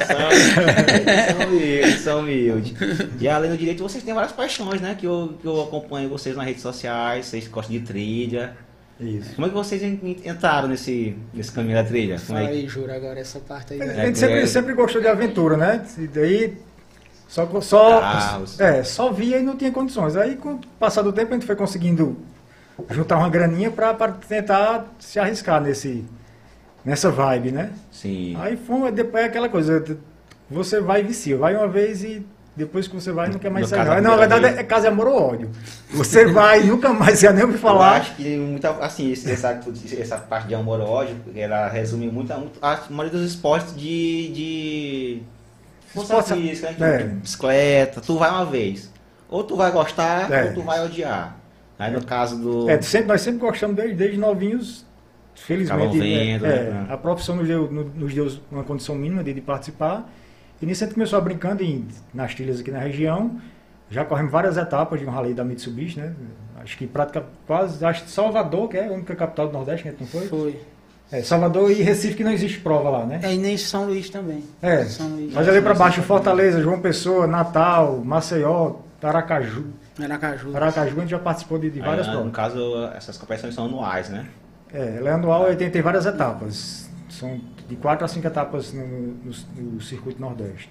são 0.06 1.48
humildes, 1.48 2.02
são 2.02 2.20
humildes. 2.20 2.74
E 3.20 3.28
além 3.28 3.52
do 3.52 3.58
direito, 3.58 3.82
vocês 3.82 4.04
têm 4.04 4.14
várias 4.14 4.34
paixões, 4.34 4.82
né? 4.82 4.96
Que 4.96 5.06
eu, 5.06 5.38
que 5.42 5.48
eu 5.48 5.62
acompanho 5.62 6.10
vocês 6.10 6.36
nas 6.36 6.46
redes 6.46 6.62
sociais, 6.62 7.26
vocês 7.26 7.48
gostam 7.48 7.78
de 7.78 7.82
trilha. 7.82 8.56
Isso. 9.00 9.36
Como 9.36 9.48
é 9.48 9.50
que 9.50 9.56
vocês 9.56 9.82
entraram 9.84 10.68
nesse, 10.68 11.18
nesse 11.34 11.52
caminho 11.52 11.76
da 11.76 11.84
trilha? 11.84 12.20
Como 12.26 12.40
é 12.40 12.48
aí, 12.48 12.68
Jura, 12.68 12.96
agora 12.96 13.20
essa 13.20 13.40
parte 13.40 13.74
aí. 13.74 13.82
A 13.82 14.06
gente 14.06 14.20
sempre, 14.20 14.48
sempre 14.48 14.74
gostou 14.74 15.02
de 15.02 15.08
aventura, 15.08 15.58
né? 15.58 15.86
E 15.98 16.08
daí 16.08 16.58
só, 17.28 17.62
só, 17.62 18.00
ah, 18.02 18.42
é, 18.60 18.84
só 18.84 19.12
via 19.12 19.38
e 19.40 19.44
não 19.44 19.58
tinha 19.58 19.72
condições. 19.72 20.16
Aí, 20.16 20.36
com 20.36 20.54
o 20.54 20.60
passar 20.80 21.02
do 21.02 21.12
tempo, 21.12 21.32
a 21.32 21.34
gente 21.34 21.46
foi 21.46 21.56
conseguindo 21.56 22.18
juntar 22.90 23.18
uma 23.18 23.30
graninha 23.30 23.72
para 23.72 23.94
tentar 24.12 24.86
se 25.00 25.20
arriscar 25.20 25.62
nesse, 25.62 26.06
nessa 26.86 27.10
vibe, 27.12 27.52
né? 27.52 27.72
Sim. 27.92 28.36
Aí 28.40 28.56
foi, 28.56 28.92
depois 28.92 29.24
é 29.24 29.28
aquela 29.28 29.50
coisa, 29.50 29.84
você 30.50 30.80
vai 30.80 31.02
e 31.02 31.04
vicia, 31.04 31.36
vai 31.38 31.56
uma 31.56 31.68
vez 31.68 32.04
e 32.04 32.26
depois 32.56 32.88
que 32.88 32.96
você 32.96 33.12
vai, 33.12 33.28
não 33.30 33.38
quer 33.38 33.50
mais 33.52 33.68
sair. 33.68 33.80
caso 33.86 34.02
Não, 34.02 34.12
na 34.12 34.16
verdade 34.16 34.46
é 34.46 34.64
casa 34.64 34.84
de 34.84 34.88
amor 34.88 35.08
ou 35.08 35.22
ódio. 35.22 35.50
Você 35.92 36.26
vai 36.32 36.62
e 36.62 36.68
nunca 36.68 36.94
mais 36.94 37.20
quer 37.20 37.34
nem 37.34 37.44
ouvir 37.44 37.56
Eu 37.56 37.60
falar. 37.60 37.98
acho 37.98 38.16
que 38.16 38.38
muita, 38.38 38.70
assim, 38.78 39.12
essa, 39.12 39.62
essa 40.00 40.18
parte 40.18 40.48
de 40.48 40.56
amor 40.56 40.80
e 40.80 40.84
ódio, 40.84 41.18
ela 41.36 41.68
resume 41.68 42.08
muito, 42.08 42.32
a- 42.32 42.42
a 42.62 42.80
maioria 42.90 43.20
dos 43.20 43.30
esportes 43.30 43.76
de. 43.76 44.30
de 44.34 45.22
Esporte- 45.94 46.34
física, 46.34 46.72
né? 46.78 46.96
é. 46.96 46.98
de 47.04 47.10
bicicleta, 47.16 48.00
tu 48.02 48.18
vai 48.18 48.30
uma 48.30 48.46
vez. 48.46 48.90
Ou 49.30 49.44
tu 49.44 49.56
vai 49.58 49.72
gostar, 49.72 50.32
É. 50.32 50.46
ou 50.46 50.54
tu 50.54 50.62
vai 50.62 50.84
odiar. 50.86 51.36
Aí 51.80 51.92
no 51.92 52.04
caso 52.06 52.38
do. 52.38 52.70
É, 52.70 52.82
sempre, 52.82 53.08
nós 53.08 53.22
sempre 53.22 53.40
gostamos 53.42 53.76
desde, 53.76 53.96
desde 53.96 54.18
novinhos, 54.18 54.85
felizmente. 55.36 55.82
Ficavam 55.82 56.00
vendo, 56.00 56.46
é, 56.46 56.64
né? 56.72 56.88
A 56.90 56.98
profissão 56.98 57.36
nos 57.36 57.48
deu, 57.48 57.70
no- 57.72 57.84
nos 57.86 58.14
deu 58.14 58.32
uma 58.52 58.64
condição 58.64 58.96
mínima 58.96 59.24
de, 59.24 59.34
de 59.34 59.42
participar. 59.42 60.10
E 60.62 60.66
nisso 60.66 60.84
a 60.84 60.88
gente 60.88 60.94
começou 60.96 61.22
brincando 61.22 61.64
em, 61.64 61.86
nas 62.14 62.34
trilhas 62.34 62.60
aqui 62.62 62.72
na 62.72 62.80
região. 62.80 63.40
Já 63.90 64.04
corremos 64.06 64.32
várias 64.32 64.58
etapas 64.58 65.00
de 65.00 65.06
um 65.06 65.10
rally 65.12 65.34
da 65.34 65.44
Mitsubishi, 65.44 66.00
né? 66.00 66.14
Acho 66.64 66.78
que 66.78 66.88
prática 66.88 67.24
quase, 67.46 67.86
acho 67.86 68.06
que 68.06 68.10
Salvador, 68.10 68.68
que 68.70 68.78
é 68.78 68.88
a 68.88 68.92
única 68.92 69.16
capital 69.16 69.48
do 69.48 69.54
Nordeste, 69.54 69.84
que 69.84 69.90
a 69.90 69.92
gente 69.92 70.02
não 70.02 70.08
foi. 70.08 70.28
Foi. 70.28 70.60
É, 71.12 71.22
Salvador 71.22 71.70
e 71.70 71.76
Recife 71.84 72.16
que 72.16 72.24
não 72.24 72.32
existe 72.32 72.60
prova 72.60 72.90
lá, 72.90 73.06
né? 73.06 73.20
É, 73.22 73.32
e 73.36 73.38
nem 73.38 73.56
São 73.58 73.86
Luís 73.86 74.10
também. 74.10 74.44
É, 74.60 74.86
São 74.86 75.08
Luís. 75.10 75.32
mas 75.34 75.48
ali 75.48 75.62
para 75.62 75.76
baixo, 75.76 76.02
Fortaleza, 76.02 76.60
João 76.62 76.80
Pessoa, 76.82 77.28
Natal, 77.28 78.02
Maceió, 78.04 78.78
Aracaju. 79.04 79.66
Aracaju. 80.02 80.56
Aracaju 80.56 80.98
a 80.98 81.02
gente 81.02 81.10
já 81.12 81.20
participou 81.20 81.60
de, 81.60 81.70
de 81.70 81.80
Aí, 81.80 81.86
várias 81.86 82.08
no 82.08 82.14
provas. 82.14 82.32
caso, 82.32 82.90
essas 82.96 83.18
competições 83.20 83.54
são 83.54 83.66
anuais, 83.66 84.10
né? 84.10 84.26
É, 84.76 84.98
ela 84.98 85.10
é 85.10 85.14
anual 85.14 85.52
e 85.52 85.56
tem, 85.56 85.70
tem 85.70 85.82
várias 85.82 86.06
etapas. 86.06 86.90
São 87.10 87.40
de 87.68 87.76
quatro 87.78 88.04
a 88.06 88.08
cinco 88.08 88.28
etapas 88.28 88.74
no, 88.74 88.86
no- 88.86 89.34
no 89.58 89.82
circuito 89.82 90.20
Nordeste. 90.22 90.70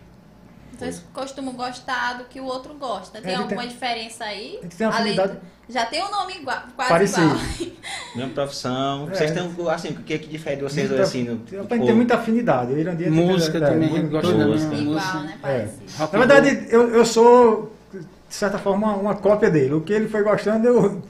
Vocês 0.76 1.02
costumam 1.12 1.54
gostar 1.54 2.18
do 2.18 2.24
que 2.24 2.40
o 2.40 2.44
outro 2.44 2.74
gosta. 2.74 3.20
Tem 3.20 3.32
É, 3.32 3.36
alguma 3.36 3.60
tem- 3.62 3.68
diferença 3.70 4.24
aí? 4.24 4.60
tem 4.76 4.86
uma 4.86 4.94
Além 4.96 5.12
afinidade- 5.18 5.38
Já 5.68 5.86
tem 5.86 6.04
um 6.04 6.10
nome 6.10 6.34
igual, 6.34 6.58
quase 6.76 6.90
Parecido. 6.90 7.26
igual. 7.26 7.40
Mesma 8.16 8.34
profissão. 8.34 9.08
É. 9.08 9.14
Vocês 9.14 9.30
têm, 9.30 9.42
um- 9.42 9.68
assim, 9.70 9.88
o 9.90 10.02
que 10.02 10.14
é 10.14 10.18
que 10.18 10.26
difere 10.28 10.56
de 10.56 10.62
vocês 10.62 10.88
dois, 10.88 10.90
Muita- 10.90 11.02
assim? 11.04 11.22
No, 11.24 11.36
Tem- 11.38 11.78
tem, 11.78 11.86
tem 11.86 11.94
muita 11.94 12.16
afinidade. 12.16 12.72
Eu 12.72 12.78
Irandir 12.78 13.04
tem- 13.10 13.12
Música 13.14 13.56
é, 13.58 13.60
também, 13.60 14.08
gosta 14.08 14.28
todo- 14.28 14.38
da 14.38 14.46
música. 14.46 14.74
Igual, 14.74 14.94
música. 14.94 15.18
né? 15.20 15.38
É. 15.42 15.46
Parecido. 15.46 15.82
Na 16.12 16.18
verdade, 16.18 16.66
eu, 16.68 16.88
eu 16.90 17.06
sou, 17.06 17.72
de 17.92 18.34
certa 18.34 18.58
forma, 18.58 18.94
uma 18.94 19.14
cópia 19.14 19.48
dele. 19.50 19.72
O 19.74 19.80
que 19.80 19.92
ele 19.92 20.08
foi 20.08 20.22
gostando, 20.22 20.66
eu 20.66 21.02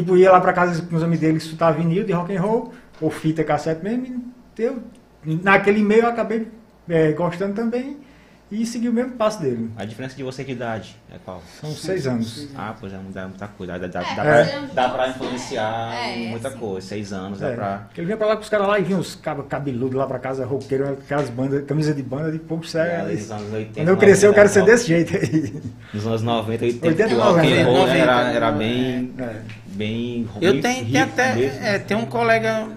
tipo, 0.00 0.16
ia 0.16 0.30
lá 0.30 0.40
para 0.40 0.52
casa 0.52 0.82
com 0.82 0.96
os 0.96 1.02
amigos 1.02 1.20
dele 1.20 1.38
escutar 1.38 1.72
vinil 1.72 2.04
de 2.04 2.12
rock 2.12 2.36
and 2.36 2.40
roll, 2.40 2.72
ou 3.00 3.10
fita 3.10 3.42
cassete 3.42 3.82
mesmo. 3.82 4.32
e 4.58 4.62
Eu, 4.62 4.82
naquele 5.42 5.82
meio 5.82 6.02
eu 6.02 6.08
acabei 6.08 6.48
é, 6.88 7.12
gostando 7.12 7.54
também 7.54 7.98
e 8.50 8.64
segui 8.64 8.88
o 8.88 8.92
mesmo 8.92 9.12
passo 9.12 9.40
dele. 9.40 9.70
A 9.76 9.84
diferença 9.84 10.14
de 10.16 10.22
você 10.22 10.44
de 10.44 10.52
idade 10.52 10.96
é 11.12 11.16
qual? 11.24 11.42
São 11.60 11.70
seis 11.72 12.06
anos. 12.06 12.48
Ah, 12.54 12.74
pois 12.78 12.92
é, 12.92 12.98
dá 13.12 13.22
muita 13.26 13.48
coisa. 13.48 13.78
Dá, 13.78 13.86
dá, 13.88 14.00
É, 14.00 14.14
dá, 14.14 14.24
é. 14.24 14.44
pra, 14.44 14.60
dá 14.72 14.88
pra 14.88 15.08
influenciar 15.08 15.92
É, 15.94 16.28
muita 16.28 16.50
sim. 16.50 16.56
coisa. 16.58 16.86
Seis 16.86 17.12
anos, 17.12 17.40
dá 17.40 17.48
É, 17.48 17.54
pra. 17.54 17.78
porque 17.86 18.00
ele 18.00 18.06
vinha 18.06 18.16
pra 18.16 18.28
lá 18.28 18.36
com 18.36 18.42
os 18.42 18.48
caras 18.48 18.68
lá 18.68 18.78
e 18.78 18.82
vinha 18.84 18.98
os 18.98 19.18
cabeludos 19.48 19.96
lá 19.96 20.06
pra 20.06 20.18
casa, 20.20 20.44
roqueiro, 20.46 20.92
aquelas 20.92 21.28
bandas, 21.28 21.64
camisa 21.64 21.92
de 21.92 22.02
banda 22.02 22.30
de 22.30 22.38
pouco 22.38 22.64
É, 22.64 22.68
sério. 22.68 23.12
nos 23.18 23.30
anos 23.30 23.52
80, 23.52 23.74
Quando 23.80 23.88
eu 23.88 23.96
crescer, 23.96 24.26
eu 24.28 24.34
quero 24.34 24.48
ser 24.48 24.60
90, 24.60 24.72
desse 24.76 24.86
jeito 24.88 25.16
aí. 25.16 25.62
Nos 25.92 26.06
anos 26.06 26.22
90, 26.22 26.64
80, 26.64 26.86
80, 26.86 27.08
que 27.08 27.14
o 27.14 27.20
rock 27.20 27.38
and 27.52 27.64
roll 27.64 27.78
90, 27.78 27.98
era, 27.98 28.20
era 28.32 28.52
né? 28.52 28.58
bem. 28.58 29.14
É. 29.18 29.36
bem 29.66 30.28
Eu 30.40 30.60
tenho, 30.60 30.80
rico 30.84 30.92
tenho 30.92 31.04
até. 31.04 31.34
mesmo. 31.34 31.64
é, 31.64 31.78
tem 31.78 31.96
um 31.96 32.06
colega 32.06 32.68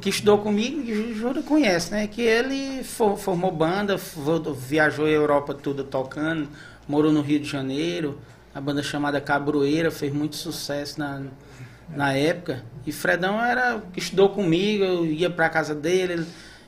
que 0.00 0.08
estudou 0.10 0.38
comigo, 0.38 0.82
que 0.82 1.14
Júlio 1.14 1.42
conhece, 1.42 1.90
né? 1.92 2.06
Que 2.06 2.22
ele 2.22 2.82
for- 2.84 3.16
formou 3.16 3.50
banda, 3.50 3.96
viajou 4.56 5.06
a 5.06 5.10
Europa 5.10 5.54
toda 5.54 5.82
tocando, 5.84 6.48
morou 6.88 7.12
no 7.12 7.20
Rio 7.22 7.40
de 7.40 7.48
Janeiro, 7.48 8.18
a 8.54 8.60
banda 8.60 8.82
chamada 8.82 9.20
Cabroeira 9.20 9.90
fez 9.90 10.12
muito 10.12 10.36
sucesso 10.36 10.98
na, 10.98 11.22
na 11.94 12.12
época. 12.12 12.64
E 12.86 12.92
Fredão 12.92 13.40
era 13.42 13.82
que 13.92 13.98
estudou 14.00 14.28
comigo, 14.30 14.84
eu 14.84 15.06
ia 15.06 15.30
pra 15.30 15.48
casa 15.48 15.74
dele, 15.74 16.12
ele 16.14 16.26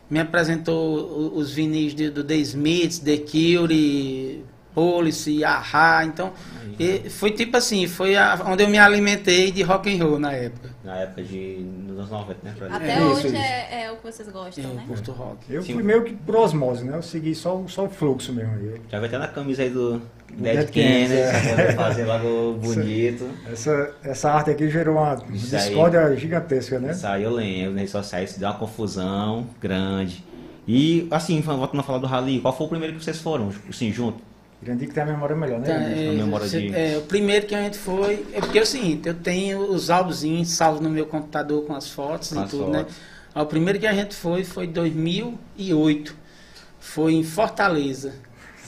me 0.09 0.21
apresentou 0.21 1.33
os 1.37 1.51
vinis 1.51 1.95
de- 1.95 2.11
do 2.11 2.23
The 2.23 2.37
Smiths, 2.37 2.99
The 2.99 3.17
Cure, 3.19 4.45
Police, 4.75 5.45
Ahá, 5.45 6.05
então 6.05 6.33
e 6.79 7.09
foi 7.11 7.31
tipo 7.33 7.57
assim, 7.57 7.87
foi 7.87 8.17
a- 8.17 8.41
onde 8.47 8.63
eu 8.63 8.69
me 8.69 8.79
alimentei 8.79 9.51
de 9.51 9.63
rock 9.63 9.95
and 9.95 10.03
roll 10.05 10.19
na 10.19 10.33
época. 10.33 10.71
Na 10.83 10.97
época 10.97 11.23
de. 11.23 11.59
nos 11.87 11.99
anos 11.99 12.11
90, 12.11 12.37
né? 12.43 12.55
Até 12.71 12.97
Isso, 12.99 13.07
hoje 13.07 13.27
isso. 13.29 13.37
É, 13.37 13.85
é 13.85 13.93
o 13.93 13.97
que 13.97 14.03
vocês 14.05 14.29
gostam, 14.31 14.65
Eu 14.65 14.75
né? 14.75 14.85
curto 14.89 15.13
rock. 15.13 15.53
Eu 15.53 15.63
Sim. 15.63 15.75
fui 15.75 15.83
meio 15.83 16.03
que 16.03 16.13
por 16.15 16.35
osmose, 16.37 16.85
né? 16.85 16.97
Eu 16.97 17.03
segui 17.03 17.35
só, 17.35 17.57
o- 17.57 17.69
só 17.69 17.85
o 17.85 17.89
fluxo 17.91 18.33
mesmo. 18.33 18.53
aí. 18.55 18.81
Já 18.91 18.99
vai 18.99 19.09
até 19.09 19.19
na 19.19 19.29
camisa 19.29 19.63
aí 19.63 19.71
do 19.71 20.01
Dead 20.33 20.57
Dead 20.57 20.71
Kennedy, 20.71 21.15
pra 21.31 21.51
poder 21.51 21.77
fazer 21.77 22.05
logo 22.07 22.55
bonito. 22.65 23.29
Essa, 23.53 23.95
essa 24.03 24.31
arte 24.33 24.51
aqui 24.51 24.69
gerou 24.71 24.97
uma 24.97 25.23
Isso 25.33 25.55
aí. 25.55 25.63
discórdia 25.67 26.17
gigantesca, 26.17 26.81
né? 26.81 26.91
Isso 26.93 27.07
aí 27.07 27.23
eu 27.23 27.31
lembro, 27.31 27.71
nas 27.73 27.79
redes 27.81 27.93
sociais, 27.93 28.31
isso 28.31 28.41
deu 28.41 28.49
uma 28.49 28.59
confusão 28.59 29.47
grande. 29.61 30.25
E, 30.67 31.07
assim, 31.11 31.41
voltando 31.41 31.81
a 31.81 31.83
falar 31.83 31.99
do 31.99 32.07
Rally, 32.07 32.41
qual 32.41 32.57
foi 32.57 32.67
o 32.67 32.71
primeiro 32.71 32.97
que 32.97 33.05
vocês 33.05 33.19
foram, 33.21 33.53
assim, 33.69 33.93
junto? 33.93 34.23
Irandir 34.63 34.89
que 34.89 34.95
tem 34.95 35.03
a 35.03 35.07
memória 35.07 35.35
melhor, 35.35 35.59
né? 35.61 35.67
Tá, 35.67 35.75
a 35.75 35.83
é, 35.91 36.13
memória 36.13 36.47
você- 36.47 36.61
de- 36.69 36.75
é, 36.75 36.97
o 36.99 37.03
primeiro 37.03 37.47
que 37.47 37.55
a 37.55 37.63
gente 37.63 37.77
foi. 37.79 38.25
É 38.33 38.41
porque 38.41 38.59
é 38.59 38.63
o 38.63 38.67
seguinte, 38.67 39.09
eu 39.09 39.15
tenho 39.15 39.59
os 39.61 39.91
álbumzinhos 39.91 40.51
salvos 40.51 40.81
no 40.81 40.89
meu 40.89 41.05
computador 41.07 41.65
com 41.67 41.75
as 41.75 41.89
fotos 41.89 42.29
Com 42.33 42.41
e 42.41 42.45
as 42.45 42.51
tudo, 42.51 42.65
fotos. 42.67 42.77
né? 42.77 42.87
O 43.35 43.47
primeiro 43.47 43.79
que 43.81 43.87
a 43.87 43.93
gente 43.93 44.15
foi 44.15 44.45
foi 44.45 44.67
em 44.67 44.73
2008. 44.73 46.15
Foi 46.79 47.15
em 47.15 47.25
Fortaleza. 47.25 48.13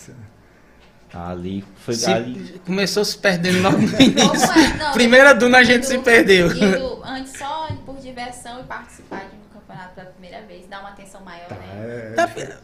Ali, 1.12 1.64
foi 1.76 1.94
Se- 1.94 2.10
ali. 2.10 2.60
começou 2.66 3.04
se 3.04 3.16
perdendo 3.16 3.62
logo 3.62 3.78
no 3.78 3.86
Como 3.92 4.02
início. 4.02 4.50
é? 4.52 4.76
Não, 4.76 4.92
Primeira 4.94 5.32
duna 5.32 5.58
a 5.58 5.62
gente 5.62 5.84
indo- 5.84 5.86
se 5.86 5.98
perdeu. 5.98 6.50
indo 6.50 7.02
antes 7.04 7.38
só 7.38 7.68
por 7.86 7.96
diversão 7.98 8.60
e 8.60 8.64
participar 8.64 9.20
de 9.30 9.36
campeonato 9.74 9.94
pela 9.94 10.06
primeira 10.10 10.40
vez, 10.46 10.66
dá 10.68 10.80
uma 10.80 10.90
atenção 10.90 11.20
maior, 11.22 11.46
Tá, 11.48 11.54
né? 11.56 12.14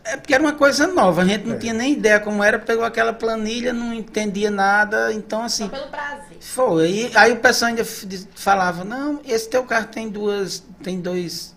é, 0.04 0.12
É 0.12 0.16
porque 0.16 0.32
era 0.34 0.42
uma 0.42 0.52
coisa 0.54 0.86
nova, 0.86 1.22
a 1.22 1.24
gente 1.24 1.46
não 1.46 1.56
É. 1.56 1.58
tinha 1.58 1.74
nem 1.74 1.92
ideia 1.92 2.20
como 2.20 2.42
era, 2.42 2.58
pegou 2.58 2.84
aquela 2.84 3.12
planilha, 3.12 3.72
não 3.72 3.92
entendia 3.92 4.50
nada, 4.50 5.12
então 5.12 5.42
assim. 5.42 5.64
Só 5.64 5.68
pelo 5.70 5.88
prazer. 5.88 6.38
Foi. 6.40 6.84
Aí, 6.86 7.12
aí 7.14 7.32
o 7.32 7.36
pessoal 7.36 7.68
ainda 7.70 7.84
falava, 7.84 8.84
não, 8.84 9.20
esse 9.24 9.48
teu 9.48 9.64
carro 9.64 9.86
tem 9.88 10.08
duas, 10.08 10.64
tem 10.82 11.00
dois 11.00 11.54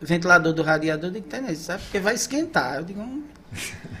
ventilador 0.00 0.52
do 0.52 0.62
radiador, 0.62 1.08
eu 1.10 1.14
digo, 1.14 1.26
tem 1.28 1.54
sabe? 1.54 1.82
Porque 1.84 1.98
vai 1.98 2.14
esquentar. 2.14 2.76
Eu 2.76 2.84
digo, 2.84 3.00
hum. 3.00 3.22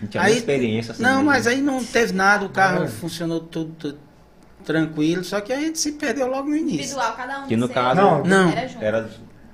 Não 0.02 0.08
tinha 0.08 0.22
Aí- 0.22 0.36
experiência, 0.36 0.92
assim. 0.92 1.02
não, 1.02 1.18
né? 1.18 1.22
mas 1.24 1.46
aí 1.46 1.60
não 1.60 1.82
teve 1.84 2.12
nada, 2.12 2.44
o 2.44 2.48
carro 2.48 2.84
É. 2.84 2.88
funcionou 2.88 3.40
tudo, 3.40 3.72
tudo 3.78 3.98
tranquilo, 4.64 5.22
só 5.22 5.40
que 5.40 5.52
a 5.52 5.56
gente 5.60 5.78
se 5.78 5.92
perdeu 5.92 6.26
logo 6.26 6.48
no 6.48 6.56
início. 6.56 6.80
Individual, 6.80 7.12
cada 7.16 7.40
um 7.40 7.46
Que 7.46 7.56
no 7.56 7.68
caso- 7.68 8.00
Não. 8.00 8.24
Não. 8.24 8.50
Era 8.50 8.66
junto. 8.68 8.84
Era 8.84 9.10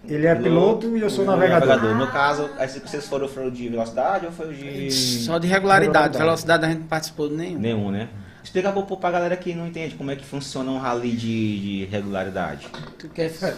Ele 0.09 0.27
é 0.27 0.35
piloto 0.35 0.97
e 0.97 1.01
eu 1.01 1.11
sou 1.11 1.25
navegador. 1.25 1.95
No 1.95 2.07
caso, 2.09 2.49
vocês 2.85 3.07
foram 3.07 3.51
de 3.51 3.69
velocidade 3.69 4.27
ou 4.27 4.33
foi 4.33 4.49
o 4.51 4.55
de. 4.55 4.91
Só 4.91 5.39
de 5.39 5.47
regularidade, 5.47 6.17
velocidade 6.17 6.65
a 6.65 6.69
gente 6.69 6.81
não 6.81 6.87
participou 6.87 7.29
de 7.29 7.35
nenhum. 7.37 7.59
Nenhum, 7.59 7.91
né? 7.91 8.09
Explica 8.43 8.73
pra, 8.73 8.83
pra 8.83 9.11
galera 9.11 9.37
que 9.37 9.55
não 9.55 9.67
entende 9.67 9.95
como 9.95 10.11
é 10.11 10.17
que 10.17 10.25
funciona 10.25 10.71
um 10.71 10.79
rally 10.79 11.13
de, 11.13 11.61
de 11.61 11.85
regularidade. 11.91 12.67
Tu 12.99 13.09
quer 13.11 13.27
É 13.27 13.55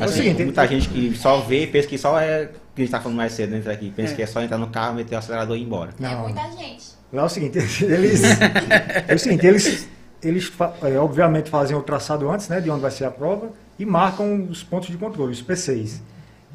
o 0.00 0.04
Assim, 0.04 0.14
seguinte, 0.16 0.42
muita 0.44 0.66
gente 0.66 0.88
que 0.88 1.16
só 1.16 1.40
vê 1.40 1.62
e 1.62 1.66
pensa 1.68 1.86
que 1.88 1.96
só 1.96 2.18
é. 2.18 2.50
Que 2.74 2.82
a 2.82 2.84
gente 2.84 2.90
tá 2.90 3.00
falando 3.00 3.16
mais 3.16 3.32
cedo 3.32 3.50
dentro 3.52 3.70
aqui, 3.70 3.90
pensa 3.94 4.12
É. 4.12 4.16
que 4.16 4.22
é 4.22 4.26
só 4.26 4.42
entrar 4.42 4.58
no 4.58 4.66
carro, 4.66 4.96
meter 4.96 5.14
o 5.14 5.18
acelerador 5.18 5.56
e 5.56 5.60
ir 5.60 5.62
embora. 5.62 5.92
É 5.98 6.02
Não. 6.02 6.22
muita 6.24 6.42
gente. 6.50 6.84
Lá 7.12 7.22
é 7.22 7.24
o 7.24 7.28
seguinte, 7.28 7.56
eles. 7.84 8.22
é 9.08 9.14
o 9.14 9.18
seguinte, 9.18 9.46
eles, 9.46 9.88
eles 10.20 10.52
é, 10.82 10.98
obviamente 10.98 11.48
fazem 11.48 11.76
o 11.76 11.80
traçado 11.82 12.28
antes, 12.28 12.48
né, 12.48 12.60
de 12.60 12.68
onde 12.68 12.82
vai 12.82 12.90
ser 12.90 13.04
a 13.04 13.10
prova, 13.12 13.50
e 13.78 13.84
marcam 13.84 14.46
os 14.50 14.62
pontos 14.62 14.88
de 14.88 14.96
controle, 14.96 15.32
os 15.32 15.42
PCs. 15.42 16.02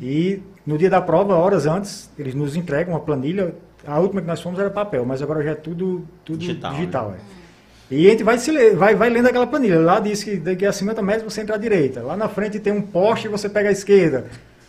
E 0.01 0.41
no 0.65 0.77
dia 0.77 0.89
da 0.89 1.01
prova, 1.01 1.35
horas 1.35 1.65
antes, 1.65 2.09
eles 2.17 2.33
nos 2.33 2.55
entregam 2.55 2.93
uma 2.93 2.99
planilha. 2.99 3.53
A 3.85 3.99
última 3.99 4.21
que 4.21 4.27
nós 4.27 4.41
fomos 4.41 4.59
era 4.59 4.69
papel, 4.69 5.05
mas 5.05 5.21
agora 5.21 5.43
já 5.43 5.51
é 5.51 5.55
tudo, 5.55 6.07
tudo 6.23 6.39
Digital, 6.39 6.73
digital. 6.73 7.11
né? 7.11 7.17
é. 7.37 7.41
E 7.93 8.07
a 8.07 8.11
gente 8.11 8.23
vai, 8.23 8.37
se 8.37 8.49
ler, 8.51 8.75
vai, 8.75 8.95
vai 8.95 9.09
lendo 9.09 9.27
aquela 9.27 9.45
planilha. 9.45 9.79
Lá 9.79 9.99
diz 9.99 10.23
que 10.23 10.37
daqui 10.37 10.65
a 10.65 10.71
50 10.71 11.01
metros 11.01 11.33
você 11.33 11.41
entra 11.41 11.55
à 11.55 11.59
direita. 11.59 12.01
Lá 12.01 12.15
na 12.15 12.29
frente 12.29 12.57
tem 12.59 12.71
um 12.71 12.81
poste 12.81 13.27
e 13.27 13.29
você 13.29 13.49
pega 13.49 13.67
a 13.69 13.71
esquerda. 13.71 14.27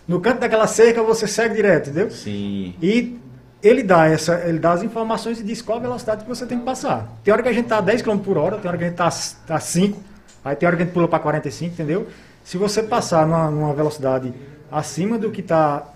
No 0.09 0.21
canto 0.21 0.41
daquela 0.41 0.67
cerca 0.67 1.03
você 1.03 1.29
segue 1.29 1.55
direto, 1.55 1.91
entendeu? 1.91 2.11
Sim. 2.11 2.75
E 2.83 3.17
ele 3.63 3.85
dá, 3.85 4.09
essa, 4.09 4.43
ele 4.45 4.59
dá 4.59 4.73
as 4.73 4.83
informações 4.83 5.39
e 5.39 5.45
diz 5.45 5.63
qual 5.63 5.79
a 5.79 5.81
velocidade 5.81 6.25
que 6.25 6.29
você 6.29 6.45
tem 6.45 6.59
que 6.59 6.65
passar. 6.65 7.17
Tem 7.23 7.33
hora 7.33 7.45
que 7.45 7.49
a 7.49 7.53
gente 7.53 7.65
está 7.67 7.79
a 7.79 7.81
10 7.81 8.03
km 8.03 8.19
por 8.19 8.37
hora, 8.37 8.59
tem 8.59 8.69
hora 8.69 8.77
que 8.77 8.85
a 8.85 8.89
gente 8.89 9.01
está 9.01 9.55
a 9.55 9.61
5, 9.61 10.01
aí 10.45 10.57
tem 10.57 10.67
hora 10.67 10.77
que 10.77 10.83
a 10.83 10.87
gente 10.87 10.93
pula 10.95 11.07
para 11.07 11.21
45, 11.21 11.75
entendeu? 11.75 12.09
Se 12.45 12.57
você 12.57 12.83
passar 12.83 13.27
numa, 13.27 13.51
numa 13.51 13.73
velocidade 13.75 14.33
acima 14.71 15.19
do 15.19 15.31
que 15.31 15.41
está 15.41 15.87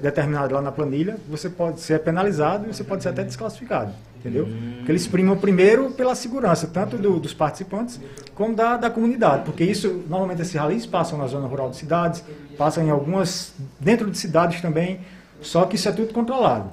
determinado 0.00 0.54
lá 0.54 0.62
na 0.62 0.72
planilha, 0.72 1.18
você 1.28 1.50
pode 1.50 1.80
ser 1.80 2.00
penalizado 2.00 2.64
e 2.68 2.72
você 2.74 2.82
pode 2.82 3.02
ser 3.02 3.10
até 3.10 3.22
desclassificado, 3.22 3.92
entendeu? 4.18 4.48
Porque 4.78 4.90
eles 4.90 5.06
primam 5.06 5.36
primeiro 5.36 5.90
pela 5.90 6.14
segurança, 6.14 6.66
tanto 6.66 6.96
do- 6.96 7.20
dos 7.20 7.34
participantes 7.34 8.00
como 8.34 8.54
da, 8.56 8.78
da 8.78 8.88
comunidade, 8.88 9.44
porque 9.44 9.62
isso, 9.62 10.02
normalmente 10.08 10.40
esses 10.40 10.54
ralis 10.54 10.86
passam 10.86 11.18
na 11.18 11.26
zona 11.26 11.46
rural 11.46 11.68
de 11.68 11.76
cidades, 11.76 12.24
passam 12.56 12.82
em 12.84 12.88
algumas, 12.90 13.52
dentro 13.78 14.10
de 14.10 14.16
cidades 14.16 14.62
também, 14.62 15.00
só 15.42 15.66
que 15.66 15.76
isso 15.76 15.88
é 15.90 15.92
tudo 15.92 16.14
controlado. 16.14 16.70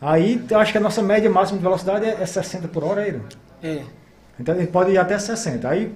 Aí, 0.00 0.40
eu 0.48 0.58
acho 0.60 0.70
que 0.70 0.78
a 0.78 0.80
nossa 0.80 1.02
média 1.02 1.28
máxima 1.28 1.58
de 1.58 1.64
velocidade 1.64 2.04
é, 2.06 2.22
é 2.22 2.26
60 2.26 2.68
por 2.68 2.84
hora, 2.84 3.00
aí, 3.02 3.12
né? 3.12 3.20
É. 3.62 3.82
Então 4.38 4.54
ele 4.54 4.68
pode 4.68 4.92
ir 4.92 4.98
até 4.98 5.18
60. 5.18 5.68
Aí, 5.68 5.92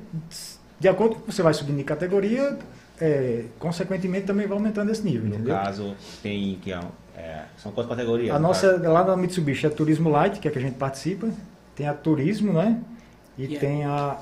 de 0.85 0.89
acordo 0.91 1.15
com 1.15 1.23
que 1.23 1.33
você 1.33 1.43
vai 1.43 1.55
subindo 1.55 1.79
de 1.79 1.85
categoria, 1.85 2.59
é, 3.01 3.45
consequentemente 3.59 4.27
também 4.27 4.47
vai 4.47 4.55
aumentando 4.59 4.91
esse 4.93 5.03
nível. 5.03 5.23
No 5.31 5.35
entendeu? 5.37 5.55
caso, 5.55 5.95
tem 6.23 6.59
que 6.63 6.71
é, 6.71 6.79
é, 7.17 7.43
são 7.57 7.73
quantas 7.73 7.91
categorias? 7.97 8.35
A 8.37 8.39
no 8.39 8.49
nossa, 8.49 8.75
caso? 8.79 8.93
lá 8.93 9.03
na 9.03 9.17
Mitsubishi, 9.17 9.67
é 9.67 9.71
Turismo 9.71 10.11
Light, 10.11 10.39
que 10.41 10.47
é 10.47 10.51
que 10.51 10.59
a 10.59 10.61
gente 10.61 10.75
participa. 10.77 11.29
Tem 11.75 11.89
a 11.89 11.95
Turismo, 11.95 12.53
né? 12.53 12.79
E 13.39 13.45
Yeah. 13.45 13.61
tem 13.67 13.85
a. 13.87 14.19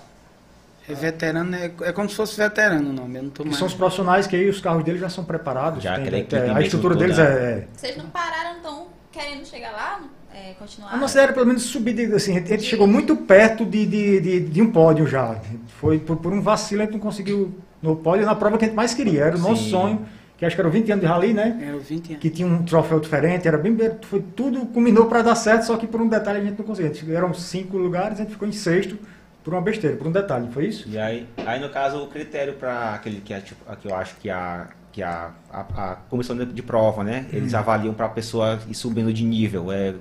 É 0.89 0.95
veterano, 0.95 1.55
é, 1.57 1.71
é 1.83 1.93
como 1.93 2.09
se 2.09 2.15
fosse 2.15 2.37
veterano 2.37 2.91
o 2.91 2.93
nome. 2.93 3.19
Eu 3.19 3.23
não 3.25 3.31
tô 3.31 3.45
mais. 3.45 3.57
são 3.57 3.67
os 3.67 3.75
profissionais 3.75 4.27
que 4.29 4.37
aí 4.37 4.49
os 4.49 4.61
carros 4.61 4.85
deles 4.85 5.01
já 5.01 5.09
são 5.09 5.25
preparados. 5.25 5.83
Já 5.83 5.97
tem- 5.97 6.07
equipe 6.21 6.37
a 6.37 6.61
estrutura 6.61 6.95
deles 6.95 7.19
é. 7.19 7.23
é- 7.23 7.67
Vocês 7.77 7.97
não 7.97 8.07
pararam, 8.07 8.59
então, 8.61 8.87
querendo 9.11 9.45
chegar 9.47 9.73
lá? 9.73 10.01
É, 10.35 10.55
continuar? 10.55 10.93
A 10.95 10.97
nossa 10.97 11.21
era 11.21 11.33
pelo 11.35 11.45
menos 11.47 11.63
subir, 11.65 11.93
de- 11.93 12.15
assim, 12.15 12.37
a 12.39 12.41
gente 12.41 12.63
chegou 12.63 12.87
muito 12.87 13.15
perto 13.17 13.67
de, 13.67 13.85
de, 13.87 14.21
de, 14.21 14.41
de 14.41 14.63
um 14.63 14.73
pódio 14.73 15.07
já. 15.07 15.37
Foi 15.83 15.99
por, 15.99 16.17
por 16.19 16.33
um 16.33 16.41
vacilo, 16.41 16.81
a 16.81 16.85
gente 16.85 16.95
não 16.95 17.01
conseguiu 17.01 17.53
no 17.83 17.97
pódio 17.97 18.25
na 18.25 18.37
prova 18.37 18.57
que 18.57 18.65
a 18.65 18.69
gente 18.69 18.77
mais 18.77 18.95
queria. 18.95 19.25
Era 19.25 19.37
o 19.37 19.41
nosso 19.41 19.65
Sim. 19.65 19.71
sonho, 19.71 20.07
que 20.39 20.47
acho 20.47 20.55
que 20.55 20.63
era 20.63 20.71
20 20.71 20.93
anos 20.93 21.03
de 21.05 21.09
rally, 21.09 21.33
né? 21.35 21.61
Era 21.61 21.77
20 21.77 22.11
anos. 22.11 22.23
Que 22.23 22.31
tinha 22.31 22.47
um 22.47 22.63
troféu 22.63 23.01
diferente, 23.01 23.49
era 23.49 23.59
bem. 23.59 23.77
Foi, 24.03 24.23
tudo 24.37 24.65
culminou 24.67 25.07
para 25.07 25.23
dar 25.23 25.35
certo, 25.35 25.65
só 25.65 25.77
que 25.77 25.89
por 25.89 26.01
um 26.01 26.09
detalhe 26.09 26.39
a 26.39 26.45
gente 26.45 26.57
não 26.57 26.65
conseguiu. 26.65 26.95
Gente- 26.95 27.13
Eram 27.13 27.35
cinco 27.35 27.77
lugares, 27.77 28.21
a 28.21 28.23
gente 28.23 28.31
ficou 28.31 28.47
em 28.47 28.53
sexto 28.53 28.97
por 29.43 29.53
uma 29.53 29.61
besteira, 29.61 29.97
por 29.97 30.07
um 30.07 30.13
detalhe, 30.13 30.49
foi 30.53 30.67
isso? 30.67 30.89
E 30.89 30.97
aí, 30.97 31.27
aí, 31.45 31.61
no 31.61 31.69
caso, 31.69 32.01
o 32.01 32.07
critério 32.07 32.53
para 32.55 32.95
aquele 32.95 33.21
que 33.21 33.35
é 33.35 33.41
tipo, 33.41 33.61
que 33.77 33.89
eu 33.89 33.95
acho 33.97 34.15
que 34.19 34.31
a 34.31 34.69
que 34.93 35.03
a, 35.03 35.31
a, 35.51 35.61
a 35.93 35.97
comissão 36.11 36.37
de, 36.37 36.63
prova, 36.63 37.03
né? 37.03 37.25
Hum. 37.33 37.37
Eles 37.39 37.55
avaliam 37.55 37.95
para 37.95 38.07
a 38.07 38.11
pessoa 38.11 38.61
ir 38.69 38.75
subindo 38.75 39.11
de 39.13 39.25
nível, 39.25 39.73
é 39.73 39.95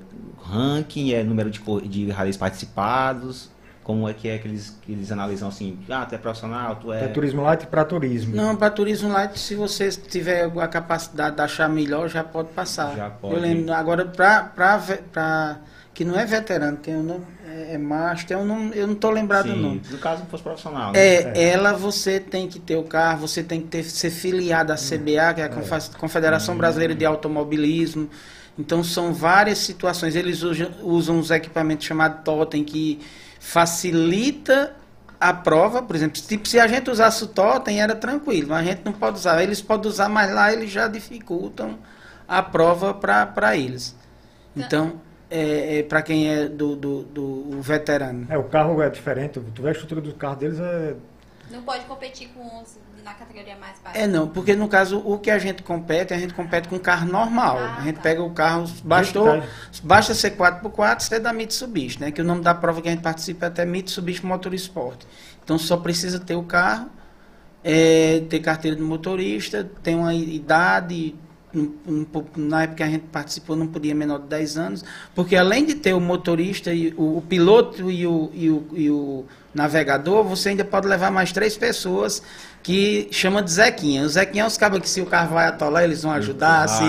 ranking, 0.44 1.14
é 1.14 1.24
número 1.24 1.50
de 1.50 1.60
de 1.88 2.10
rallies 2.12 2.36
participados, 2.38 3.50
como 3.84 4.08
é 4.08 4.14
que 4.14 4.28
é 4.28 4.38
que 4.38 4.48
eles, 4.48 4.78
que 4.82 4.92
eles 4.92 5.12
analisam 5.12 5.50
assim, 5.50 5.78
ah, 5.90 6.06
tu 6.06 6.16
é 6.16 6.18
profissional, 6.18 6.76
tu 6.76 6.94
É 6.94 7.06
é 7.06 7.08
turismo 7.08 7.42
light 7.42 7.66
para 7.68 7.84
turismo. 7.84 8.36
Não, 8.36 8.56
para 8.56 8.70
turismo 8.70 9.10
light, 9.10 9.38
se 9.40 9.56
você 9.56 9.90
tiver 9.90 10.52
a 10.60 10.68
capacidade 10.68 11.36
de 11.36 11.42
achar 11.42 11.68
melhor, 11.68 12.08
já 12.08 12.24
pode 12.24 12.50
passar. 12.50 12.96
Já 12.96 13.10
pode. 13.10 13.34
Eu 13.34 13.40
lembro, 13.42 13.74
agora, 13.74 14.06
para 14.06 15.60
que 15.94 16.06
não 16.06 16.18
é 16.18 16.26
veterano, 16.26 16.78
tem 16.78 16.96
um 16.96 17.04
nome, 17.04 17.26
é, 17.46 17.74
é 17.74 17.78
master, 17.78 18.38
eu 18.38 18.46
não, 18.46 18.70
eu 18.74 18.88
não 18.88 18.96
tô 18.96 19.10
lembrado 19.10 19.48
do 19.48 19.54
Sim, 19.54 19.62
nome. 19.62 19.82
no 19.92 19.98
caso 19.98 20.22
não 20.22 20.28
fosse 20.30 20.44
profissional, 20.44 20.94
né? 20.94 21.00
É, 21.00 21.50
ela 21.50 21.74
você 21.74 22.20
tem 22.20 22.48
que 22.48 22.60
ter 22.60 22.78
o 22.78 22.84
carro, 22.84 23.28
você 23.28 23.44
tem 23.44 23.62
que 23.62 23.68
ter, 23.68 23.84
ser 23.84 24.10
filiado 24.10 24.72
à 24.72 24.78
CBA, 24.78 25.34
que 25.34 25.42
é 25.42 25.44
a 25.46 25.50
Confa- 25.50 25.98
Confederação 25.98 26.56
Brasileira 26.56 26.96
de 26.96 27.04
Automobilismo. 27.06 28.10
Então 28.58 28.84
são 28.84 29.14
várias 29.14 29.58
situações. 29.60 30.16
Eles 30.16 30.44
usam, 30.44 30.70
usam 30.82 31.18
uns 31.18 31.32
equipamentos 31.32 31.86
chamados 31.86 32.22
Totem 32.24 32.64
que 32.64 33.00
facilita 33.42 34.76
a 35.20 35.34
prova, 35.34 35.82
por 35.82 35.96
exemplo, 35.96 36.22
tipo, 36.22 36.48
se 36.48 36.60
a 36.60 36.68
gente 36.68 36.90
usasse 36.90 37.24
o 37.24 37.28
Totem 37.28 37.82
era 37.82 37.96
tranquilo, 37.96 38.50
mas 38.50 38.60
a 38.60 38.72
gente 38.72 38.86
não 38.86 38.94
pode 38.94 39.18
usar. 39.18 39.42
Eles 39.42 39.62
podem 39.62 39.90
usar, 39.90 40.08
mas 40.08 40.32
lá 40.32 40.54
eles 40.54 40.70
já 40.70 40.88
dificultam 40.88 41.80
a 42.28 42.42
prova 42.42 42.94
para 42.94 43.58
eles. 43.58 43.96
Então, 44.56 45.02
é, 45.30 45.80
é, 45.80 45.84
para 45.84 46.04
quem 46.04 46.30
é 46.30 46.48
do, 46.48 46.76
do, 46.76 47.04
do 47.04 47.62
veterano. 47.62 48.28
É, 48.30 48.38
o 48.38 48.44
carro 48.44 48.82
é 48.82 48.90
diferente, 48.90 49.40
tu 49.54 49.62
vê 49.64 49.70
a 49.70 49.72
estrutura 49.72 50.02
do 50.02 50.14
carro 50.14 50.36
deles 50.36 50.60
é. 50.60 50.96
Não 51.52 51.64
pode 51.64 51.86
competir 51.86 52.30
com 52.30 52.62
os 52.62 52.78
na 53.04 53.14
categoria 53.14 53.56
mais 53.56 53.80
baixa. 53.80 53.98
É 53.98 54.08
não, 54.08 54.28
porque 54.28 54.56
no 54.56 54.68
caso 54.68 55.00
o 55.00 55.18
que 55.18 55.32
a 55.32 55.40
gente 55.40 55.64
compete, 55.64 56.14
a 56.14 56.18
gente 56.18 56.34
compete 56.34 56.68
com 56.68 56.78
carro 56.80 57.08
normal. 57.08 57.58
Ah, 57.58 57.78
a 57.80 57.82
gente 57.82 57.96
tá. 57.96 58.02
pega 58.02 58.22
o 58.22 58.32
carro, 58.32 58.66
bastou, 58.84 59.44
basta 59.84 60.14
ser 60.14 60.38
4x4, 60.38 61.00
ser 61.00 61.20
da 61.20 61.34
Mitsubishi, 61.34 62.00
né? 62.00 62.12
Que 62.12 62.22
o 62.22 62.24
nome 62.24 62.42
da 62.42 62.54
prova 62.54 62.82
que 62.82 62.88
a 62.88 62.92
gente 62.92 63.02
participa 63.02 63.46
é 63.46 63.50
até 63.50 63.66
Mitsubishi 63.66 64.26
Motorsport. 64.26 65.04
Então 65.44 65.58
só 65.58 65.78
precisa 65.78 66.20
ter 66.20 66.36
o 66.36 66.44
carro, 66.44 66.90
é, 67.64 68.22
ter 68.30 68.40
carteira 68.40 68.76
de 68.76 68.84
motorista, 68.84 69.70
ter 69.84 69.96
uma 69.96 70.14
idade. 70.14 71.16
Na 72.36 72.64
época 72.64 72.78
que 72.78 72.84
a 72.84 72.90
gente 72.90 73.06
participou 73.12 73.56
não 73.56 73.68
podia 73.68 73.94
menor 73.94 74.20
de 74.20 74.28
10 74.28 74.58
anos, 74.58 74.86
porque 75.14 75.36
além 75.36 75.66
de 75.66 75.76
ter 75.76 75.94
o 75.94 76.00
motorista, 76.00 76.74
e 76.74 76.94
o, 76.98 77.18
o 77.18 77.22
piloto 77.22 77.92
e 77.92 78.08
o, 78.08 78.32
e, 78.34 78.50
o, 78.50 78.68
e 78.74 78.90
o 78.90 79.26
navegador, 79.54 80.24
você 80.24 80.50
ainda 80.50 80.64
pode 80.64 80.88
levar 80.88 81.12
mais 81.12 81.32
três 81.32 81.58
pessoas 81.58 82.24
que 82.64 83.08
chama 83.12 83.42
de 83.42 83.52
Zequinha. 83.52 84.04
O 84.04 84.10
Zequinha 84.10 84.44
é 84.44 84.48
os 84.48 84.56
cabos 84.58 84.80
que 84.80 84.88
se 84.90 85.02
o 85.02 85.06
carro 85.08 85.34
vai 85.34 85.48
atolar, 85.48 85.84
eles 85.84 86.04
vão 86.04 86.12
ajudar, 86.12 86.66
Ah. 86.66 86.68
se 86.68 86.84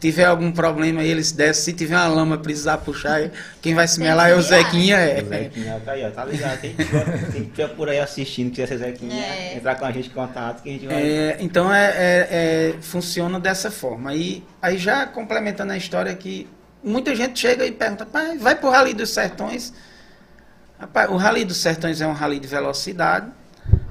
tiver 0.00 0.24
algum 0.24 0.50
problema 0.50 1.02
eles 1.02 1.32
descem, 1.32 1.64
se 1.64 1.72
tiver 1.74 1.96
uma 1.96 2.06
lama 2.08 2.38
precisar 2.38 2.78
puxar, 2.78 3.30
quem 3.60 3.74
vai 3.74 3.86
se 3.86 4.00
melar 4.00 4.30
é 4.30 4.34
o. 4.34 4.40
Zequinha, 4.42 4.96
O 4.96 5.00
é. 5.00 5.22
Zequinha 5.22 5.82
tá 5.84 5.92
aí, 5.92 6.04
ó, 6.06 6.10
tá 6.10 6.24
ligado? 6.24 6.60
Quem 6.60 6.72
tiver, 6.74 7.32
quem 7.32 7.44
tiver 7.44 7.68
por 7.68 7.88
aí 7.90 7.98
assistindo, 8.00 8.50
quiser 8.50 8.68
ser 8.68 8.78
Zequinha, 8.78 9.22
É. 9.22 9.56
entrar 9.56 9.74
com 9.74 9.84
a 9.84 9.92
gente 9.92 10.08
em 10.08 10.12
contato 10.12 10.62
que 10.62 10.70
a 10.70 10.72
gente 10.72 10.86
vai. 10.86 10.96
É, 11.02 11.36
então 11.40 11.72
é, 11.72 11.86
é- 11.88 12.28
é- 12.30 12.74
funciona 12.80 13.38
dessa 13.38 13.70
forma. 13.70 14.14
E 14.14 14.42
aí 14.62 14.78
já 14.78 15.06
complementando 15.06 15.72
a 15.72 15.76
história 15.76 16.14
que 16.14 16.48
muita 16.82 17.14
gente 17.14 17.38
chega 17.38 17.66
e 17.66 17.72
pergunta, 17.72 18.06
pai, 18.06 18.38
vai 18.38 18.54
pro 18.54 18.70
Rally 18.70 18.94
dos 18.94 19.10
Sertões. 19.10 19.74
Rapaz, 20.78 21.10
o 21.10 21.16
Rally 21.16 21.44
dos 21.44 21.56
Sertões 21.56 22.00
é 22.00 22.06
um 22.06 22.12
rally 22.12 22.38
de 22.38 22.46
velocidade, 22.46 23.26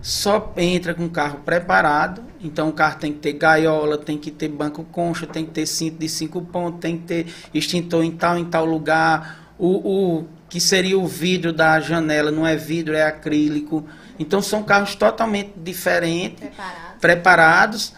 só 0.02 0.54
entra 0.58 0.94
com 0.94 1.06
o 1.06 1.10
carro 1.10 1.40
preparado, 1.40 2.24
então 2.42 2.70
o 2.70 2.74
carro 2.74 3.00
tem 3.00 3.12
que 3.12 3.20
ter 3.20 3.34
gaiola, 3.34 3.98
tem 3.98 4.18
que 4.18 4.32
ter 4.32 4.48
banco 4.48 4.84
concha, 4.86 5.26
tem 5.26 5.46
que 5.46 5.52
ter 5.52 5.66
cinto 5.66 5.98
de 5.98 6.08
cinco 6.08 6.42
pontos, 6.42 6.80
tem 6.80 6.98
que 6.98 7.04
ter 7.04 7.28
extintor 7.54 8.04
em 8.04 8.12
tal 8.12 8.38
em 8.38 8.46
tal 8.46 8.66
lugar, 8.66 9.54
o, 9.58 10.20
o 10.20 10.28
que 10.50 10.60
seria 10.60 10.98
o 10.98 11.08
vidro 11.08 11.52
da 11.52 11.80
janela 11.80 12.32
não 12.32 12.46
é 12.46 12.56
vidro, 12.56 12.96
é 12.96 13.04
acrílico. 13.04 13.86
Então 14.20 14.42
são 14.42 14.64
carros 14.64 14.96
totalmente 14.96 15.54
diferentes 15.58 16.40
Preparado. 16.40 17.00
preparados. 17.00 17.94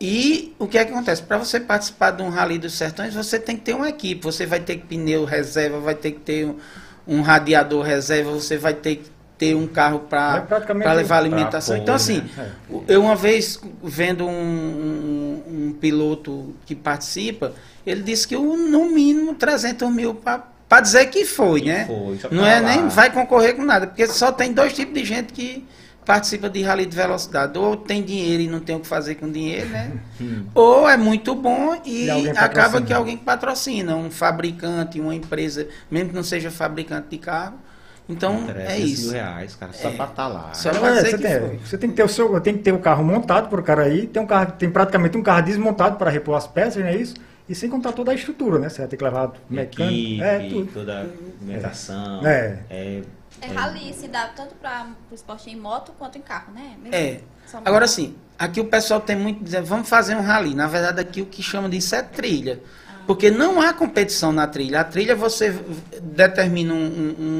E 0.00 0.54
o 0.58 0.66
que 0.66 0.76
é 0.76 0.84
que 0.84 0.92
acontece? 0.92 1.22
Para 1.22 1.38
você 1.38 1.58
participar 1.58 2.10
de 2.10 2.22
um 2.22 2.28
Rally 2.28 2.58
dos 2.58 2.74
Sertões, 2.74 3.14
você 3.14 3.38
tem 3.38 3.56
que 3.56 3.62
ter 3.62 3.74
uma 3.74 3.88
equipe. 3.88 4.22
Você 4.22 4.44
vai 4.44 4.60
ter 4.60 4.78
pneu 4.78 5.24
reserva, 5.24 5.80
vai 5.80 5.94
ter 5.94 6.12
que 6.12 6.20
ter 6.20 6.46
um, 6.46 6.56
um 7.06 7.22
radiador 7.22 7.82
reserva, 7.82 8.30
você 8.30 8.58
vai 8.58 8.74
ter 8.74 8.96
que 8.96 9.13
ter 9.36 9.54
um 9.56 9.66
carro 9.66 10.02
É 10.04 10.08
para 10.08 10.40
praticamente 10.42 10.88
levar 10.94 11.18
alimentação. 11.18 11.74
pôr, 11.76 11.82
Então, 11.82 11.94
assim, 11.94 12.22
né? 12.36 12.52
É. 12.70 12.94
eu 12.94 13.02
uma 13.02 13.16
vez 13.16 13.60
vendo 13.82 14.24
um, 14.26 14.30
um- 14.30 15.42
um 15.68 15.72
piloto 15.72 16.54
que 16.66 16.74
participa, 16.74 17.52
ele 17.86 18.02
disse 18.02 18.26
que 18.28 18.36
o- 18.36 18.56
no 18.56 18.86
mínimo 18.90 19.34
300 19.34 19.90
mil 19.90 20.14
para 20.14 20.80
dizer 20.80 21.06
que 21.06 21.24
foi, 21.24 21.62
Que 21.62 21.68
né? 21.68 21.84
foi, 21.86 22.18
Não 22.30 22.46
é 22.46 22.60
lá. 22.60 22.68
nem 22.76 22.88
vai 22.88 23.10
concorrer 23.12 23.54
com 23.56 23.64
nada, 23.64 23.86
porque 23.86 24.06
só 24.06 24.30
tem 24.32 24.52
dois 24.52 24.72
tipos 24.72 24.94
de 24.94 25.04
gente 25.04 25.32
que 25.32 25.64
participa 26.04 26.48
de 26.50 26.62
rally 26.62 26.84
de 26.86 26.94
velocidade. 26.94 27.58
Ou 27.58 27.76
tem 27.76 28.02
dinheiro 28.02 28.42
e 28.42 28.46
não 28.48 28.60
tem 28.60 28.76
o 28.76 28.80
que 28.80 28.86
fazer 28.86 29.14
com 29.16 29.30
dinheiro, 29.30 29.68
né? 29.70 29.90
Hum. 30.20 30.44
Ou 30.54 30.88
é 30.88 30.96
muito 30.98 31.34
bom 31.34 31.80
e 31.84 32.06
E 32.06 32.28
acaba 32.30 32.80
que 32.82 32.92
alguém 32.92 33.16
patrocina, 33.16 33.96
um 33.96 34.10
fabricante, 34.10 35.00
uma 35.00 35.14
empresa, 35.14 35.66
mesmo 35.90 36.10
que 36.10 36.14
não 36.14 36.22
seja 36.22 36.50
fabricante 36.50 37.08
de 37.10 37.18
carro. 37.18 37.54
Então, 38.08 38.44
é 38.48 38.52
300 38.52 38.76
mil 38.78 38.86
isso. 38.86 39.12
reais, 39.12 39.54
cara, 39.56 39.72
só 39.72 39.88
É. 39.88 39.92
pra 39.92 40.04
estar 40.04 40.28
lá. 40.28 40.52
Só 40.52 40.72
Não, 40.72 40.80
pra 40.80 40.88
é, 40.90 41.00
você, 41.00 41.10
que 41.16 41.18
tem, 41.22 41.56
você 41.58 41.78
tem 41.78 41.90
que 41.90 41.96
ter 41.96 42.02
o 42.04 42.08
seu, 42.08 42.40
tem 42.40 42.54
que 42.56 42.62
ter 42.62 42.72
o 42.72 42.78
carro 42.78 43.02
montado 43.02 43.48
por 43.48 43.62
cara 43.62 43.82
aí, 43.84 44.06
tem 44.06 44.22
um 44.22 44.26
carro, 44.26 44.52
tem 44.52 44.70
praticamente 44.70 45.16
um 45.16 45.22
carro 45.22 45.42
desmontado 45.42 45.96
para 45.96 46.10
repor 46.10 46.36
as 46.36 46.46
peças, 46.46 46.76
não 46.82 46.88
é 46.88 46.96
isso? 46.96 47.14
E 47.48 47.54
sem 47.54 47.68
contar 47.70 47.92
toda 47.92 48.10
a 48.10 48.14
estrutura, 48.14 48.58
né? 48.58 48.68
Você 48.68 48.78
vai 48.78 48.88
ter 48.88 48.96
que 48.96 49.04
levar 49.04 49.32
mecânico, 49.48 49.92
Equipe, 49.94 50.22
é 50.22 50.48
tudo. 50.48 50.72
toda 50.72 50.94
a 50.98 51.00
alimentação. 51.40 52.26
É. 52.26 52.58
é 52.70 53.02
É 53.40 53.46
rally, 53.48 53.92
se 53.92 54.08
dá 54.08 54.28
tanto 54.28 54.54
para 54.54 54.86
o 55.10 55.14
esporte 55.14 55.50
em 55.50 55.56
moto 55.56 55.92
quanto 55.98 56.16
em 56.18 56.22
carro, 56.22 56.52
né? 56.54 56.76
Mesmo 56.82 56.94
É. 56.94 57.20
Agora 57.64 57.86
sim, 57.86 58.14
aqui 58.38 58.60
o 58.60 58.64
pessoal 58.66 59.00
tem 59.00 59.16
muito 59.16 59.42
dizer, 59.44 59.62
vamos 59.62 59.88
fazer 59.88 60.14
um 60.16 60.22
rally. 60.22 60.54
Na 60.54 60.66
verdade, 60.66 61.00
aqui 61.00 61.20
o 61.20 61.26
que 61.26 61.42
chama 61.42 61.68
disso 61.68 61.94
é 61.94 62.02
trilha. 62.02 62.60
Porque 63.06 63.30
não 63.30 63.60
há 63.60 63.72
competição 63.72 64.32
na 64.32 64.46
trilha. 64.46 64.80
A 64.80 64.84
trilha 64.84 65.14
você 65.14 65.54
determina 66.02 66.72
um, 66.72 66.76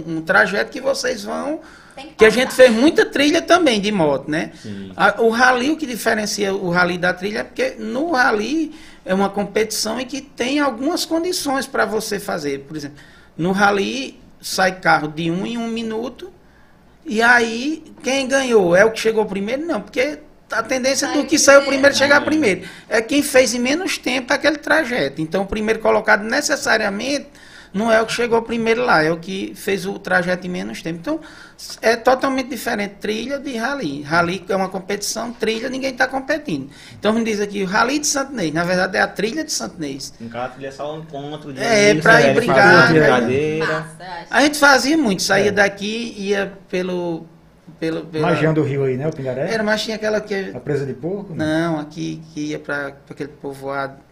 um- 0.08 0.16
um- 0.16 0.20
trajeto 0.22 0.70
que 0.70 0.80
vocês 0.80 1.24
vão. 1.24 1.60
Tem 1.96 2.08
Que 2.18 2.24
a 2.24 2.30
gente 2.30 2.52
fez 2.52 2.70
muita 2.72 3.06
trilha 3.06 3.40
também 3.40 3.80
de 3.80 3.90
moto, 3.92 4.30
né? 4.30 4.52
A- 4.96 5.22
o 5.22 5.30
rally, 5.30 5.70
o 5.70 5.76
que 5.76 5.86
diferencia 5.86 6.52
o 6.54 6.68
rally 6.70 6.98
da 6.98 7.14
trilha 7.14 7.38
é 7.40 7.44
porque 7.44 7.76
no 7.78 8.10
rally 8.12 8.74
é 9.04 9.14
uma 9.14 9.28
competição 9.30 9.98
em 10.00 10.04
que 10.06 10.20
tem 10.20 10.58
algumas 10.58 11.04
condições 11.04 11.66
para 11.66 11.84
você 11.86 12.18
fazer. 12.18 12.60
Por 12.60 12.76
exemplo, 12.76 12.98
no 13.36 13.52
rally 13.52 14.18
sai 14.40 14.72
carro 14.80 15.08
de 15.08 15.30
um 15.30 15.46
em 15.46 15.56
um 15.56 15.68
minuto 15.68 16.30
e 17.06 17.22
aí 17.22 17.84
quem 18.02 18.26
ganhou 18.26 18.74
é 18.74 18.84
o 18.84 18.90
que 18.90 19.00
chegou 19.00 19.24
primeiro? 19.24 19.64
Não, 19.64 19.80
porque 19.80 20.18
a 20.50 20.62
tendência 20.62 21.08
do 21.08 21.24
que 21.24 21.38
saiu 21.38 21.60
primeiro, 21.60 21.82
primeiro 21.82 21.96
chegar 21.96 22.20
primeiro 22.20 22.68
é 22.88 23.00
quem 23.00 23.22
fez 23.22 23.54
em 23.54 23.58
menos 23.58 23.98
tempo 23.98 24.32
aquele 24.32 24.58
trajeto. 24.58 25.20
Então 25.20 25.42
o 25.42 25.46
primeiro 25.46 25.80
colocado 25.80 26.22
necessariamente 26.22 27.28
não 27.74 27.90
é 27.90 28.00
o 28.00 28.06
que 28.06 28.12
chegou 28.12 28.40
primeiro 28.40 28.84
lá, 28.84 29.02
é 29.02 29.10
o 29.10 29.16
que 29.16 29.52
fez 29.56 29.84
o 29.84 29.98
trajeto 29.98 30.46
em 30.46 30.50
menos 30.50 30.80
tempo. 30.80 31.00
Então, 31.00 31.20
é 31.82 31.96
totalmente 31.96 32.48
diferente 32.48 32.94
trilha 33.00 33.36
de 33.36 33.56
rally. 33.56 34.00
Rally 34.02 34.44
é 34.48 34.54
uma 34.54 34.68
competição, 34.68 35.32
trilha 35.32 35.68
ninguém 35.68 35.90
está 35.90 36.06
competindo. 36.06 36.70
Então, 36.96 37.12
me 37.12 37.24
diz 37.24 37.40
aqui, 37.40 37.64
o 37.64 37.66
rally 37.66 37.98
de 37.98 38.06
Santinês, 38.06 38.54
na 38.54 38.62
verdade 38.62 38.96
é 38.96 39.00
a 39.00 39.08
trilha 39.08 39.42
de 39.42 39.52
Santinês. 39.52 40.14
Em 40.20 40.28
cada 40.28 40.50
trilha 40.50 40.68
é 40.68 40.70
só 40.70 40.94
um 40.94 41.00
encontro 41.00 41.52
de 41.52 41.60
É, 41.60 41.96
pra 41.96 42.22
ir 42.22 42.34
brigar, 42.36 42.92
né? 42.92 43.60
A 44.30 44.40
gente 44.42 44.56
fazia 44.56 44.96
muito, 44.96 45.22
saía 45.22 45.48
É. 45.48 45.50
daqui, 45.50 46.14
ia 46.16 46.52
pelo... 46.68 47.26
pelo 47.78 48.04
pela- 48.06 48.28
Magião 48.28 48.52
do 48.54 48.62
Rio 48.62 48.84
aí, 48.84 48.96
né? 48.96 49.06
O 49.08 49.12
Pindaré? 49.12 49.52
Era, 49.52 49.62
mas 49.62 49.82
tinha 49.82 49.96
aquela 49.96 50.20
que... 50.20 50.52
A 50.54 50.60
presa 50.60 50.84
de 50.86 50.94
porco? 50.94 51.34
Não, 51.34 51.78
aqui 51.78 52.22
que 52.32 52.50
ia 52.50 52.58
para 52.58 52.92
aquele 53.10 53.28
povoado. 53.30 54.02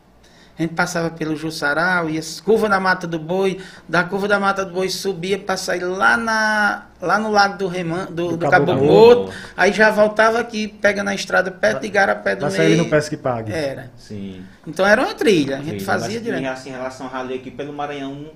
A 0.59 0.61
gente 0.63 0.75
passava 0.75 1.09
pelo 1.09 1.35
Jussarau, 1.35 2.11
ia 2.11 2.21
curva 2.45 2.69
da 2.69 2.79
Mata 2.79 3.07
do 3.07 3.19
Boi, 3.19 3.59
da 3.89 4.05
curva 4.05 4.29
da 4.29 4.39
Mata 4.39 4.67
do 4.67 4.73
Boi 4.75 4.91
subia 4.91 5.39
para 5.39 5.57
sair 5.57 5.83
lá, 5.83 6.15
na, 6.19 6.89
lá 7.01 7.19
no 7.19 7.31
lago 7.31 7.57
do, 7.57 7.67
Reman, 7.67 8.05
do, 8.11 8.33
Do 8.33 8.37
do 8.37 8.51
Cabo. 8.51 8.75
Morto, 8.75 9.33
aí 9.57 9.73
já 9.73 9.91
voltava 9.91 10.39
aqui, 10.39 10.69
pega 10.69 11.03
na 11.03 11.15
estrada 11.15 11.51
perto 11.51 11.81
de 11.81 11.87
Igarapé 11.87 12.37
do 12.37 12.51
sair 12.51 12.69
Meio. 12.73 12.85
no 12.85 12.91
Pesque 12.91 13.17
Pague. 13.17 13.51
Era. 13.51 13.91
Sim. 13.97 14.45
Então 14.67 14.87
era 14.87 15.01
uma 15.01 15.15
trilha, 15.15 15.57
a 15.57 15.63
gente 15.63 15.81
Sim, 15.81 15.87
fazia 15.87 16.17
mas, 16.17 16.23
direto. 16.23 16.43
Em, 16.43 16.47
assim, 16.47 16.69
em 16.69 16.73
relação 16.73 17.07
ao 17.07 17.13
rally 17.13 17.35
aqui 17.35 17.51
pelo 17.51 17.73
Maranhão, 17.73 18.27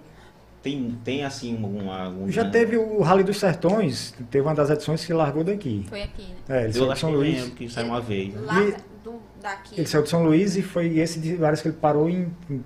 tem, 0.67 0.99
tem 1.05 1.25
assim 1.25 1.57
uma... 1.57 2.05
algum 2.07 2.29
Já 2.31 2.45
teve 2.51 2.77
o 2.77 3.01
Rally 3.01 3.23
dos 3.23 3.39
Sertões, 3.39 4.13
teve 4.31 4.45
uma 4.45 4.55
das 4.55 4.69
edições 4.69 5.05
que 5.05 5.13
largou 5.13 5.45
daqui. 5.45 5.87
Foi 5.89 6.03
aqui, 6.03 6.23
né? 6.49 6.61
É, 6.61 6.65
ele 6.65 6.73
saiu 6.73 6.93
de 6.93 6.99
São 6.99 7.11
Luís. 7.13 7.35
lembro 7.41 7.51
que 7.53 7.69
saiu 7.69 7.87
uma 7.87 8.01
vez. 8.01 8.35
né? 8.35 8.41
Lá 8.45 8.61
E- 8.63 8.75
do, 9.05 9.23
daqui. 9.41 9.79
Ele 9.79 9.87
saiu 9.87 10.03
de 10.03 10.09
São 10.09 10.25
Luís 10.25 10.57
e 10.57 10.63
foi 10.63 10.99
esse 10.99 11.21
de 11.21 11.37
vários 11.37 11.63
que 11.63 11.69
ele 11.69 11.77
parou 11.81 12.11
em. 12.11 12.33
em 12.51 12.65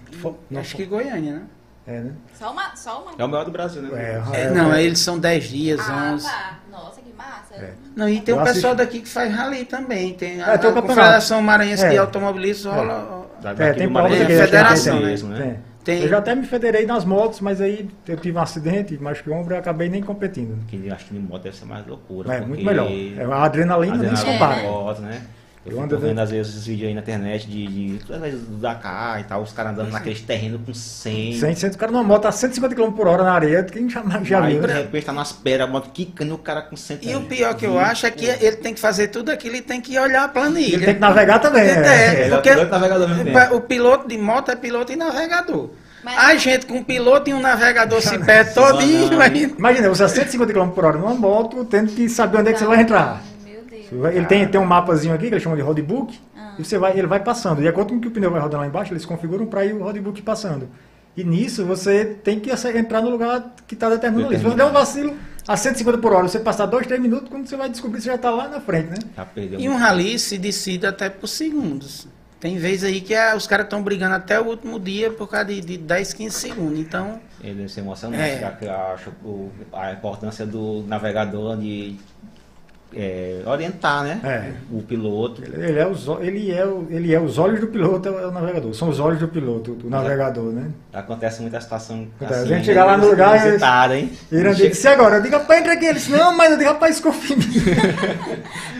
não, 0.50 0.60
Acho 0.60 0.76
que 0.76 0.86
Goiânia, 0.86 1.34
né? 1.34 1.42
É, 1.86 2.00
né? 2.00 2.12
Só 2.34 2.52
uma. 2.52 2.74
Só 2.76 3.02
uma. 3.02 3.12
É 3.18 3.24
o 3.24 3.28
maior 3.28 3.44
do 3.44 3.50
Brasil, 3.50 3.82
né? 3.82 4.22
É, 4.32 4.42
É, 4.44 4.50
não, 4.50 4.74
eles 4.74 4.98
são 5.00 5.18
10 5.18 5.44
dias, 5.44 5.80
ah, 5.88 6.12
11. 6.14 6.24
tá. 6.26 6.58
Nossa, 6.70 7.00
que 7.02 7.12
massa. 7.14 7.54
É. 7.54 7.72
Não, 7.96 8.08
e 8.08 8.20
tem 8.20 8.34
Eu 8.34 8.40
um 8.40 8.44
pessoal 8.44 8.72
assisti. 8.72 8.76
daqui 8.92 9.00
que 9.02 9.08
faz 9.08 9.34
rally 9.34 9.64
também. 9.66 10.14
Tem 10.14 10.40
a, 10.42 10.54
É, 10.54 10.58
tem 10.58 10.70
a. 10.70 10.72
Confederação 10.72 11.42
Maranhense 11.42 11.86
de 11.88 11.96
É. 11.96 11.98
Automobilistas 11.98 12.72
rola. 12.72 13.28
Da- 13.42 13.50
É, 13.52 13.72
tem 13.72 13.86
é 13.88 14.22
é 14.22 14.44
federação 14.46 14.96
tem, 14.98 15.06
mesmo, 15.06 15.28
né? 15.30 15.42
Tem. 15.42 15.69
Tem- 15.84 16.02
Eu 16.02 16.08
já 16.08 16.18
até 16.18 16.34
me 16.34 16.46
federei 16.46 16.84
nas 16.84 17.04
motos, 17.04 17.40
mas 17.40 17.60
aí 17.60 17.88
eu 18.06 18.16
tive 18.16 18.36
um 18.36 18.40
acidente, 18.42 18.96
machuquei 19.02 19.32
o 19.32 19.36
ombro 19.36 19.54
e 19.54 19.56
acabei 19.58 19.88
nem 19.88 20.02
competindo. 20.02 20.58
Que 20.68 20.90
acho 20.90 21.06
que 21.06 21.14
de 21.14 21.20
moto 21.20 21.42
deve 21.42 21.56
ser 21.56 21.64
mais 21.64 21.86
loucura. 21.86 22.34
É, 22.34 22.40
muito 22.42 22.64
melhor. 22.64 22.86
É, 22.90 23.24
a 23.24 23.42
adrenalina 23.44 23.96
nem 23.96 24.14
se 24.14 24.22
adrenalina 24.22 24.32
compara. 24.56 24.62
moto, 24.70 25.00
né? 25.00 25.22
Eu 25.64 25.78
ando 25.78 25.96
vendo 25.98 26.08
vendo- 26.08 26.18
às 26.20 26.30
vezes 26.30 26.52
esses 26.54 26.66
vídeos 26.66 26.88
aí 26.88 26.94
na 26.94 27.02
internet 27.02 27.46
de, 27.46 27.66
de 27.98 28.12
às 28.14 28.20
vezes 28.20 28.40
do 28.40 28.56
Dakar 28.56 29.20
e 29.20 29.24
tal, 29.24 29.42
os 29.42 29.52
caras 29.52 29.72
andando 29.72 29.90
naqueles 29.92 30.22
terrenos 30.22 30.60
com 30.64 30.72
100. 30.72 31.34
100, 31.38 31.54
100, 31.54 31.70
o 31.70 31.76
cara 31.76 31.92
numa 31.92 32.02
moto 32.02 32.26
a 32.26 32.32
150 32.32 32.74
km 32.74 32.90
por 32.92 33.06
hora 33.06 33.22
na 33.22 33.32
areia, 33.34 33.62
quem 33.64 33.88
já, 33.88 34.02
já 34.22 34.42
aí 34.42 34.52
viu, 34.54 34.62
de 34.62 34.66
né? 34.68 34.74
repente 34.74 35.04
tá 35.04 35.12
nas 35.12 35.32
pedras, 35.32 35.68
a 35.68 35.70
moto 35.70 35.90
quicando 35.92 36.34
o 36.34 36.38
cara 36.38 36.62
com 36.62 36.74
100. 36.76 37.00
E 37.02 37.14
o 37.14 37.20
pior 37.22 37.54
que 37.54 37.66
eu 37.66 37.78
acho 37.78 38.06
é 38.06 38.10
que 38.10 38.24
ele 38.24 38.56
tem 38.56 38.72
que 38.72 38.80
fazer 38.80 39.08
tudo 39.08 39.30
aquilo 39.30 39.56
e 39.56 39.60
tem 39.60 39.82
que 39.82 39.98
olhar 39.98 40.24
a 40.24 40.28
planilha. 40.28 40.76
Ele 40.76 40.84
tem 40.86 40.94
que 40.94 41.00
navegar 41.00 41.38
também. 41.38 41.62
É, 41.68 41.72
É. 42.24 42.28
É 42.28 42.36
o 42.36 42.40
piloto 42.42 43.08
mesmo 43.08 43.24
tempo. 43.24 43.54
o 43.56 43.60
piloto 43.60 44.08
de 44.08 44.16
moto 44.18 44.50
é 44.50 44.56
piloto 44.56 44.92
e 44.92 44.96
navegador. 44.96 45.70
Mas- 46.02 46.18
A 46.18 46.34
gente 46.36 46.64
com 46.64 46.78
um 46.78 46.82
piloto 46.82 47.28
e 47.28 47.34
um 47.34 47.40
navegador 47.40 48.00
se 48.00 48.18
perde 48.18 48.54
todinho. 48.54 49.12
Imagina, 49.58 49.88
você 49.90 50.04
a 50.04 50.08
150 50.08 50.52
km 50.54 50.68
por 50.70 50.86
hora 50.86 50.96
numa 50.96 51.12
moto, 51.14 51.62
tendo 51.66 51.92
que 51.92 52.08
saber 52.08 52.38
onde 52.38 52.48
é 52.48 52.52
que 52.54 52.58
você 52.58 52.64
vai 52.64 52.80
entrar. 52.80 53.22
Vai- 53.92 54.16
Ele 54.16 54.26
tem, 54.26 54.46
tem 54.48 54.60
um 54.60 54.64
mapazinho 54.64 55.14
aqui 55.14 55.28
que 55.28 55.34
eles 55.34 55.42
chamam 55.42 55.56
de 55.56 55.62
roadbook, 55.62 56.18
Ah. 56.36 56.54
e 56.58 56.64
você 56.64 56.78
vai, 56.78 56.96
ele 56.98 57.06
vai 57.06 57.20
passando. 57.20 57.66
Acordo 57.66 57.90
com 57.90 57.96
o 57.96 58.00
que 58.00 58.08
o 58.08 58.10
pneu 58.10 58.30
vai 58.30 58.40
rodando 58.40 58.62
lá 58.62 58.66
embaixo, 58.68 58.92
eles 58.92 59.04
configuram 59.04 59.46
para 59.46 59.64
ir 59.64 59.72
o 59.74 59.82
roadbook 59.82 60.20
passando. 60.22 60.68
E 61.16 61.24
nisso 61.24 61.64
você 61.66 62.04
tem 62.04 62.38
que 62.38 62.50
entrar 62.50 63.00
no 63.02 63.10
lugar 63.10 63.54
que 63.66 63.74
está 63.74 63.90
determinado 63.90 64.28
ali. 64.28 64.38
Se 64.38 64.44
você 64.44 64.56
der 64.56 64.64
um 64.64 64.72
vacilo 64.72 65.14
a 65.46 65.56
150 65.56 65.98
por 65.98 66.12
hora, 66.12 66.28
você 66.28 66.38
passar 66.38 66.66
2, 66.66 66.86
3 66.86 67.00
minutos, 67.02 67.28
quando 67.28 67.46
você 67.48 67.56
vai 67.56 67.68
descobrir, 67.68 68.00
você 68.00 68.08
já 68.10 68.14
está 68.14 68.30
lá 68.30 68.46
na 68.48 68.60
frente, 68.60 68.90
né? 68.90 68.96
Já 69.16 69.24
perdeu 69.24 69.58
E 69.60 69.68
um 69.68 69.76
rally 69.76 70.18
se 70.18 70.38
decide 70.38 70.86
até 70.86 71.10
por 71.10 71.26
segundos. 71.26 72.06
Tem 72.38 72.56
vez 72.56 72.84
aí 72.84 73.00
que 73.02 73.14
ah, 73.14 73.34
os 73.36 73.46
caras 73.46 73.66
estão 73.66 73.82
brigando 73.82 74.14
até 74.14 74.40
o 74.40 74.44
último 74.46 74.78
dia 74.80 75.10
por 75.10 75.28
causa 75.28 75.46
de, 75.46 75.60
de 75.60 75.76
10, 75.76 76.14
15 76.14 76.34
segundos. 76.36 76.78
Então, 76.78 77.20
Ele 77.42 77.54
deve 77.54 77.68
ser 77.68 77.80
emocionante, 77.80 78.22
É. 78.22 78.38
já 78.40 78.50
que 78.52 78.64
eu 78.64 78.70
acho 78.74 79.10
o- 79.24 79.50
a 79.72 79.92
importância 79.92 80.46
do 80.46 80.82
navegador 80.86 81.56
de 81.58 81.96
é, 82.94 83.42
orientar, 83.46 84.02
né? 84.04 84.20
É. 84.24 84.52
O 84.70 84.82
piloto. 84.82 85.42
Ele 85.44 85.78
é, 85.78 85.86
os, 85.86 86.06
ele, 86.20 86.50
é, 86.52 86.64
o- 86.66 86.86
ele 86.90 87.14
é 87.14 87.20
os 87.20 87.38
olhos 87.38 87.60
do 87.60 87.68
piloto, 87.68 88.08
é 88.08 88.26
o 88.26 88.30
navegador. 88.30 88.74
São 88.74 88.88
os 88.88 88.98
olhos 88.98 89.18
do 89.20 89.28
piloto, 89.28 89.72
do 89.74 89.88
navegador, 89.88 90.52
né? 90.52 90.70
Acontece 90.92 91.40
muita 91.42 91.60
situação 91.60 92.08
Acontece. 92.16 92.40
assim, 92.42 92.52
A 92.52 92.56
gente 92.56 92.64
chega 92.66 92.84
lá 92.84 92.96
no 92.96 93.08
lugar 93.08 93.36
e- 93.36 93.40
inusitada, 93.48 93.96
hein? 93.96 94.12
E 94.30 94.36
ele 94.36 94.54
disse, 94.54 94.88
agora? 94.88 95.16
Eu 95.16 95.22
digo, 95.22 95.36
rapaz, 95.36 95.60
entra 95.60 95.72
aqui. 95.74 95.84
Ele 95.86 95.94
disse, 95.94 96.10
não, 96.10 96.36
mas 96.36 96.50
eu 96.52 96.58
digo, 96.58 96.70
rapaz, 96.70 97.00
confia 97.00 97.36
em 97.36 97.38
mim. 97.38 97.46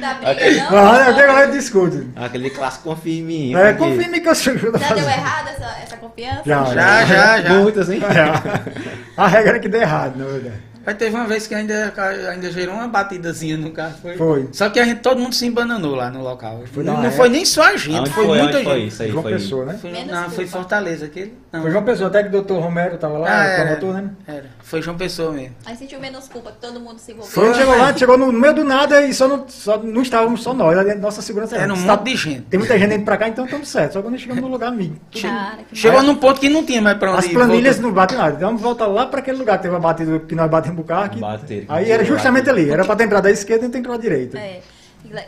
Briga, 0.00 0.70
não? 0.70 0.84
Mas 0.84 1.06
eu 1.08 1.14
digo, 1.14 1.38
eu 1.38 1.50
discuto. 1.52 2.06
Aquele 2.16 2.50
clássico 2.50 2.84
confia 2.90 3.20
em 3.20 3.22
mim. 3.22 3.54
É, 3.54 3.72
porque- 3.72 3.90
confia 3.90 4.06
em 4.06 4.10
mim 4.10 4.20
que 4.20 4.28
eu 4.28 4.34
sou 4.34 4.54
Já 4.56 4.94
deu 4.94 5.08
errado 5.08 5.48
essa, 5.48 5.76
essa 5.82 5.96
confiança? 5.96 6.42
Já, 6.44 6.64
já, 6.64 7.04
já, 7.04 7.40
já. 7.42 7.54
Muitas, 7.60 7.90
hein? 7.90 8.00
É, 8.10 9.22
a 9.22 9.26
regra 9.28 9.56
é 9.56 9.58
que 9.60 9.68
deu 9.68 9.80
errado, 9.82 10.16
na 10.16 10.24
verdade. 10.24 10.54
Mas 10.84 10.96
teve 10.96 11.14
uma 11.14 11.26
vez 11.26 11.46
que 11.46 11.54
ainda, 11.54 11.92
ainda 12.30 12.50
gerou 12.50 12.74
uma 12.74 12.88
batidazinha 12.88 13.56
no 13.56 13.70
carro. 13.70 13.94
Foi. 14.00 14.16
Foi. 14.16 14.48
Só 14.52 14.68
que 14.70 14.80
a 14.80 14.84
gente, 14.84 15.00
todo 15.00 15.18
mundo 15.20 15.34
se 15.34 15.46
embananou 15.46 15.94
lá 15.94 16.10
no 16.10 16.22
local. 16.22 16.62
Foi 16.72 16.82
não 16.84 17.02
não 17.02 17.10
foi 17.10 17.28
nem 17.28 17.44
só 17.44 17.62
a 17.62 17.76
gente, 17.76 18.10
foi, 18.10 18.24
foi? 18.26 18.38
muita 18.38 18.56
Aonde 18.58 18.64
foi 18.68 18.78
gente. 18.80 18.88
isso 18.88 19.02
aí? 19.02 19.10
João 19.10 19.22
Foi... 19.22 19.32
Pessoa, 19.32 19.64
né? 19.66 19.78
Foi, 19.80 20.04
não, 20.04 20.30
foi. 20.30 20.46
Fortaleza 20.46 21.06
aquele? 21.06 21.34
Não. 21.52 21.62
Foi 21.62 21.70
João 21.70 21.84
Pessoa, 21.84 22.08
até 22.08 22.22
que 22.22 22.28
o 22.28 22.32
doutor 22.32 22.60
Romero 22.62 22.96
tava 22.98 23.18
lá, 23.18 23.28
Ah, 23.30 23.44
era. 23.44 23.76
promotor, 23.76 24.02
né? 24.02 24.10
Era. 24.26 24.44
Foi 24.62 24.80
João 24.82 24.96
Pessoa 24.96 25.32
mesmo. 25.32 25.54
Aí 25.66 25.76
sentiu 25.76 26.00
menos 26.00 26.28
culpa, 26.28 26.50
que 26.52 26.58
todo 26.60 26.80
mundo 26.80 26.98
se 26.98 27.12
envolveu. 27.12 27.30
Foi, 27.30 27.54
chegou 27.54 27.76
lá, 27.76 27.96
chegou 27.96 28.16
no 28.18 28.32
meio 28.32 28.54
do 28.54 28.64
nada 28.64 29.02
e 29.02 29.12
só 29.12 29.28
não, 29.28 29.44
só 29.48 29.78
não 29.78 30.02
estávamos 30.02 30.42
só 30.42 30.54
nós, 30.54 30.76
a 30.78 30.94
nossa 30.94 31.20
segurança 31.22 31.56
Era 31.56 31.72
um 31.72 31.76
Está- 31.76 31.96
monte 31.96 32.04
de 32.10 32.16
gente. 32.16 32.42
Tem 32.42 32.58
muita 32.58 32.78
gente 32.78 32.94
indo 32.94 33.04
pra 33.04 33.16
cá, 33.16 33.28
então 33.28 33.44
estamos 33.44 33.68
certos. 33.68 33.94
Só 33.94 34.02
quando 34.02 34.16
chegamos 34.18 34.42
no 34.42 34.48
lugar, 34.48 34.68
amigo. 34.68 34.96
Cara, 35.20 35.58
Chegou 35.72 36.02
num 36.02 36.14
ponto 36.14 36.40
que 36.40 36.48
não 36.48 36.64
tinha 36.64 36.80
mais 36.80 36.96
pra 36.98 37.10
onde 37.12 37.26
As 37.26 37.28
planilhas 37.32 37.76
voltou. 37.76 37.90
não 37.90 37.94
batem 37.94 38.16
nada. 38.18 38.36
Então 38.36 38.48
vamos 38.48 38.62
voltar 38.62 38.86
lá 38.86 39.06
para 39.06 39.20
aquele 39.20 39.38
lugar 39.38 39.56
que 39.58 39.64
teve 39.64 39.74
a 39.76 39.78
batida 39.78 40.18
que 40.20 40.34
nós 40.34 40.48
batemos 40.50 40.69
o 40.78 40.84
carro. 40.84 41.10
que- 41.10 41.18
Bateram, 41.20 41.66
que 41.66 41.72
Aí 41.72 41.90
era 41.90 42.04
justamente 42.04 42.48
ali. 42.48 42.70
Era 42.70 42.84
para 42.84 42.96
ter 42.96 43.04
entrado 43.04 43.22
da 43.24 43.30
esquerda 43.30 43.66
e 43.66 43.68
ter 43.68 43.78
entrado 43.78 43.96
da 43.96 44.02
direita. 44.02 44.38
É, 44.38 44.62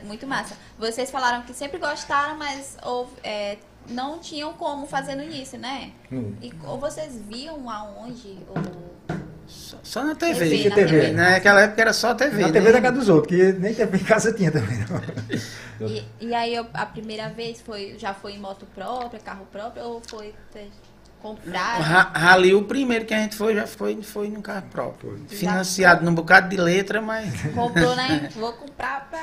muito 0.04 0.26
massa. 0.26 0.54
Vocês 0.78 1.10
falaram 1.10 1.42
que 1.42 1.52
sempre 1.54 1.78
gostaram, 1.78 2.36
mas 2.36 2.76
houve, 2.84 3.12
é, 3.24 3.56
não 3.88 4.18
tinham 4.18 4.52
como 4.52 4.86
fazer 4.86 5.14
no 5.14 5.22
início, 5.22 5.58
né? 5.58 5.90
Hum. 6.12 6.34
E, 6.42 6.52
ou 6.64 6.78
vocês 6.78 7.18
viam 7.28 7.68
aonde? 7.68 8.38
Ou... 8.48 8.82
Só, 9.46 9.76
só 9.82 10.04
na 10.04 10.14
TV. 10.14 10.48
TV, 10.48 10.68
na 10.68 10.74
TV. 10.74 11.12
Naquela 11.12 11.62
época 11.62 11.82
era 11.82 11.92
só 11.92 12.14
TV. 12.14 12.40
Na 12.42 12.46
né? 12.48 12.52
TV 12.52 12.72
da 12.72 12.80
casa 12.80 12.96
dos 12.96 13.08
outros, 13.08 13.36
que 13.36 13.52
nem 13.54 13.74
TV 13.74 13.98
em 13.98 14.04
casa 14.04 14.32
tinha 14.32 14.50
também. 14.50 14.78
Não. 15.80 15.88
E, 15.88 16.04
e 16.20 16.34
aí 16.34 16.54
eu- 16.54 16.66
a 16.72 16.86
primeira 16.86 17.28
vez 17.28 17.60
foi, 17.60 17.96
já 17.98 18.14
foi 18.14 18.32
em 18.32 18.38
moto 18.38 18.66
própria, 18.74 19.20
carro 19.20 19.46
próprio, 19.50 19.82
ou 19.84 20.00
foi 20.08 20.32
ter- 21.22 21.28
O 21.28 21.34
comprar? 21.36 21.80
ra- 21.80 22.12
Rally, 22.14 22.54
o 22.54 22.62
primeiro 22.64 23.04
que 23.04 23.14
a 23.14 23.18
gente 23.18 23.36
foi, 23.36 23.54
já 23.54 23.66
foi, 23.66 24.02
foi 24.02 24.28
no 24.28 24.42
carro 24.42 24.64
próprio. 24.70 25.18
Financiado 25.28 26.04
num 26.04 26.14
bocado 26.14 26.48
de 26.48 26.56
letra, 26.56 27.00
mas. 27.00 27.30
Comprou, 27.54 27.94
né? 27.96 28.28
Vou 28.36 28.52
comprar 28.52 29.08
pra. 29.10 29.20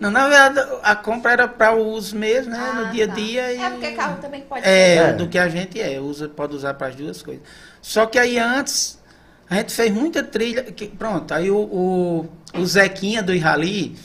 Não, 0.00 0.10
na 0.10 0.28
verdade, 0.28 0.68
a 0.82 0.96
compra 0.96 1.32
era 1.32 1.46
para 1.48 1.74
o 1.74 1.86
uso 1.88 2.16
mesmo, 2.16 2.50
né? 2.50 2.58
Ah, 2.58 2.74
no 2.80 2.90
dia 2.90 3.04
a 3.04 3.08
tá. 3.08 3.14
dia. 3.14 3.52
E... 3.52 3.60
É 3.62 3.70
porque 3.70 3.92
carro 3.92 4.18
também 4.20 4.40
pode 4.42 4.66
É, 4.66 4.96
É. 4.96 5.12
do 5.12 5.28
que 5.28 5.38
a 5.38 5.48
gente 5.48 5.80
é, 5.80 6.00
usa, 6.00 6.28
pode 6.28 6.56
usar 6.56 6.74
para 6.74 6.88
as 6.88 6.94
duas 6.96 7.22
coisas. 7.22 7.42
Só 7.80 8.06
que 8.06 8.18
aí 8.18 8.38
antes, 8.38 8.98
a 9.48 9.56
gente 9.56 9.72
fez 9.74 9.92
muita 9.92 10.22
trilha. 10.22 10.64
que- 10.64 10.88
pronto, 10.88 11.32
aí 11.32 11.50
o, 11.50 11.56
o, 11.58 12.28
o 12.58 12.66
Zequinha 12.66 13.22
do 13.22 13.32
Irali, 13.32 13.96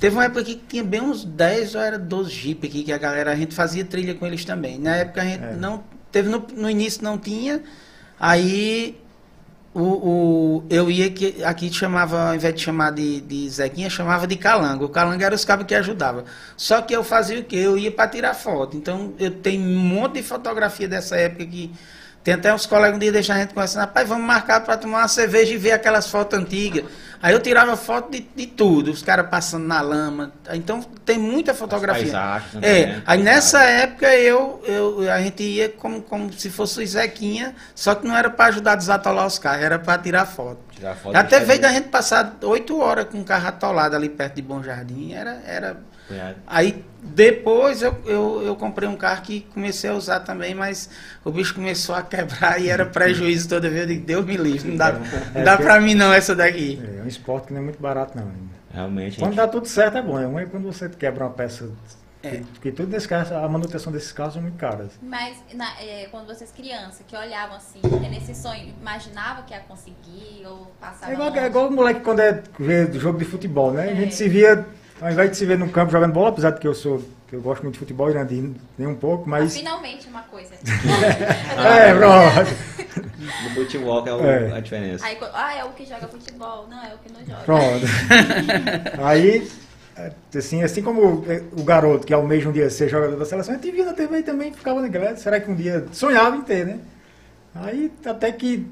teve 0.00 0.14
uma 0.16 0.24
época 0.24 0.40
aqui 0.42 0.56
que 0.56 0.66
tinha 0.66 0.84
bem 0.84 1.00
uns 1.00 1.24
10 1.24 1.74
ou 1.76 1.80
era 1.80 1.98
12 1.98 2.30
Jeep 2.30 2.66
aqui, 2.66 2.82
que 2.82 2.92
a 2.92 2.98
galera, 2.98 3.32
a 3.32 3.36
gente 3.36 3.54
fazia 3.54 3.84
trilha 3.86 4.14
com 4.14 4.26
eles 4.26 4.44
também. 4.44 4.78
Na 4.78 4.96
época 4.96 5.22
a 5.22 5.24
gente 5.24 5.44
É. 5.44 5.52
não. 5.54 5.82
Teve 6.12 6.28
no, 6.28 6.46
no 6.54 6.70
início 6.70 7.02
não 7.02 7.18
tinha, 7.18 7.62
aí. 8.20 9.00
O, 9.74 9.80
o, 9.80 10.64
eu 10.68 10.90
ia 10.90 11.08
que 11.08 11.42
aqui 11.42 11.72
chamava, 11.72 12.28
ao 12.28 12.34
invés 12.34 12.54
de 12.54 12.60
chamar 12.60 12.90
de, 12.90 13.22
de 13.22 13.48
Zequinha, 13.48 13.88
chamava 13.88 14.26
de 14.26 14.36
calango. 14.36 14.84
O 14.84 14.88
calango 14.90 15.22
era 15.22 15.34
os 15.34 15.46
cabos 15.46 15.64
que 15.64 15.74
ajudavam. 15.74 16.24
Só 16.58 16.82
que 16.82 16.94
eu 16.94 17.02
fazia 17.02 17.40
o 17.40 17.44
quê? 17.44 17.56
Eu 17.56 17.78
ia 17.78 17.90
para 17.90 18.06
tirar 18.06 18.34
foto. 18.34 18.76
Então 18.76 19.14
eu 19.18 19.30
tenho 19.30 19.62
um 19.62 19.78
monte 19.78 20.16
de 20.16 20.22
fotografia 20.24 20.86
dessa 20.86 21.16
época 21.16 21.46
que 21.46 21.72
tem 22.22 22.34
até 22.34 22.54
uns 22.54 22.66
colegas 22.66 22.96
um 22.96 22.98
dia 23.00 23.10
deixar 23.10 23.34
a 23.34 23.38
gente 23.38 23.52
conversando, 23.52 23.80
rapaz, 23.80 24.08
vamos 24.08 24.24
marcar 24.24 24.60
para 24.60 24.76
tomar 24.76 24.98
uma 24.98 25.08
cerveja 25.08 25.54
e 25.54 25.56
ver 25.56 25.72
aquelas 25.72 26.08
fotos 26.08 26.38
antigas. 26.38 26.84
Aí 27.22 27.32
eu 27.32 27.38
tirava 27.38 27.76
foto 27.76 28.10
de, 28.10 28.26
de 28.34 28.46
tudo, 28.48 28.90
os 28.90 29.00
caras 29.00 29.28
passando 29.30 29.64
na 29.64 29.80
lama. 29.80 30.32
Então 30.52 30.82
tem 31.04 31.16
muita 31.16 31.54
fotografia. 31.54 32.02
paisagens 32.02 32.52
também, 32.52 32.70
é, 32.70 32.86
né? 32.86 33.02
aí 33.06 33.22
nessa 33.22 33.62
época 33.62 34.12
eu, 34.16 34.60
eu 34.66 35.08
a 35.08 35.20
gente 35.22 35.40
ia 35.40 35.68
como, 35.68 36.02
como 36.02 36.32
se 36.32 36.50
fosse 36.50 36.82
o 36.82 36.86
Zequinha, 36.86 37.54
só 37.76 37.94
que 37.94 38.08
não 38.08 38.16
era 38.16 38.28
para 38.28 38.46
ajudar 38.46 38.72
a 38.72 38.76
desatolar 38.76 39.24
os 39.24 39.38
carros, 39.38 39.62
era 39.62 39.78
para 39.78 40.02
tirar 40.02 40.26
foto. 40.26 40.58
Tirar 40.74 40.96
foto 40.96 41.14
Até 41.14 41.38
veio 41.38 41.60
da 41.60 41.70
gente 41.70 41.88
passar 41.90 42.36
oito 42.42 42.80
horas 42.80 43.04
com 43.04 43.20
o 43.20 43.24
carro 43.24 43.46
atolado 43.46 43.94
ali 43.94 44.08
perto 44.08 44.34
de 44.34 44.42
Bom 44.42 44.60
Jardim, 44.60 45.12
era, 45.12 45.40
era 45.46 45.76
Cunhado. 46.08 46.36
Aí 46.46 46.84
depois 47.02 47.82
eu, 47.82 47.96
eu, 48.06 48.42
eu 48.44 48.56
comprei 48.56 48.88
um 48.88 48.96
carro 48.96 49.22
que 49.22 49.40
comecei 49.52 49.90
a 49.90 49.94
usar 49.94 50.20
também, 50.20 50.54
mas 50.54 50.88
o 51.24 51.30
bicho 51.30 51.54
começou 51.54 51.94
a 51.94 52.02
quebrar 52.02 52.60
e 52.60 52.68
era 52.68 52.86
prejuízo 52.86 53.48
toda 53.48 53.68
vez. 53.68 53.82
Eu 53.82 53.86
digo, 53.88 54.06
Deus 54.06 54.24
me 54.24 54.36
livre, 54.36 54.70
não 54.70 54.76
dá, 54.76 54.92
não 54.92 55.44
dá 55.44 55.56
pra 55.56 55.80
mim 55.80 55.94
não 55.94 56.12
essa 56.12 56.34
daqui. 56.34 56.80
É 56.98 57.02
um 57.02 57.08
esporte 57.08 57.48
que 57.48 57.52
não 57.52 57.60
é 57.60 57.64
muito 57.64 57.80
barato, 57.80 58.16
não. 58.16 58.30
Realmente. 58.72 59.18
Quando 59.18 59.30
gente, 59.32 59.36
dá 59.36 59.48
tudo 59.48 59.66
certo 59.66 59.98
é 59.98 60.02
bom. 60.02 60.18
É 60.18 60.24
ruim 60.24 60.46
quando 60.46 60.64
você 60.64 60.88
quebra 60.88 61.24
uma 61.24 61.30
peça. 61.32 61.68
É. 62.22 62.40
Porque 62.52 62.70
tudo 62.70 62.88
nesse 62.92 63.08
carro, 63.08 63.34
a 63.36 63.48
manutenção 63.48 63.92
desses 63.92 64.12
carros 64.12 64.34
são 64.34 64.42
muito 64.42 64.56
caras. 64.56 64.92
Mas 65.02 65.38
na- 65.54 65.74
é, 65.80 66.06
quando 66.08 66.26
vocês 66.26 66.52
crianças, 66.52 67.02
que 67.06 67.16
olhavam 67.16 67.56
assim, 67.56 67.80
tendo 67.82 68.16
esse 68.16 68.32
sonho, 68.32 68.72
imaginava 68.80 69.42
que 69.42 69.52
ia 69.52 69.58
conseguir 69.60 70.46
ou 70.46 70.70
passava 70.80 71.10
É 71.10 71.14
igual, 71.14 71.34
é 71.34 71.46
igual 71.46 71.66
o 71.68 71.72
moleque 71.72 72.00
quando 72.00 72.20
é 72.20 72.40
vê 72.58 72.90
jogo 72.92 73.18
de 73.18 73.24
futebol, 73.24 73.72
né? 73.72 73.82
A 73.82 73.90
É. 73.90 73.96
gente 73.96 74.14
se 74.14 74.28
via, 74.28 74.64
ao 75.02 75.10
invés 75.10 75.30
de 75.30 75.36
se 75.36 75.44
ver 75.44 75.58
no 75.58 75.68
campo 75.68 75.90
jogando 75.90 76.12
bola, 76.12 76.28
apesar 76.30 76.50
de 76.50 76.60
que 76.60 76.66
eu 76.68 76.74
sou, 76.74 77.02
que 77.28 77.34
eu 77.34 77.40
gosto 77.42 77.62
muito 77.62 77.74
de 77.74 77.80
futebol, 77.80 78.10
e 78.10 78.14
não 78.14 78.24
de 78.24 78.54
nem 78.78 78.86
um 78.88 78.94
pouco, 78.94 79.28
mas. 79.28 79.54
Finalmente 79.56 80.06
uma 80.08 80.22
coisa. 80.22 80.52
É, 81.58 81.94
pronto. 81.94 83.02
No 83.44 83.50
futebol 83.50 84.02
que 84.02 84.08
é, 84.08 84.12
o- 84.14 84.24
É. 84.26 84.52
a 84.56 84.60
diferença. 84.60 85.04
Aí, 85.04 85.16
ah, 85.32 85.54
é 85.56 85.64
o 85.64 85.70
que 85.70 85.84
joga 85.84 86.06
futebol. 86.08 86.66
Não, 86.68 86.82
é 86.84 86.94
o 86.94 86.98
que 86.98 87.12
não 87.12 87.20
joga. 87.20 87.42
Pronto. 87.44 87.86
Aí, 89.04 89.48
é, 89.96 90.12
assim, 90.36 90.62
assim 90.62 90.82
como 90.82 91.24
o 91.52 91.62
garoto 91.64 92.06
que 92.06 92.12
almeja 92.14 92.48
um 92.48 92.52
dia 92.52 92.68
ser 92.70 92.88
jogador 92.88 93.16
da 93.16 93.24
seleção, 93.24 93.54
a 93.54 93.58
gente 93.58 93.70
via 93.70 93.84
na 93.84 93.92
TV 93.92 94.18
e 94.18 94.22
também 94.22 94.52
ficava 94.52 94.80
naquela, 94.80 95.16
será 95.16 95.40
que 95.40 95.50
um 95.50 95.54
dia 95.54 95.86
sonhava 95.92 96.36
em 96.36 96.42
ter, 96.42 96.66
né? 96.66 96.78
Aí 97.54 97.90
até 98.06 98.32
que, 98.32 98.66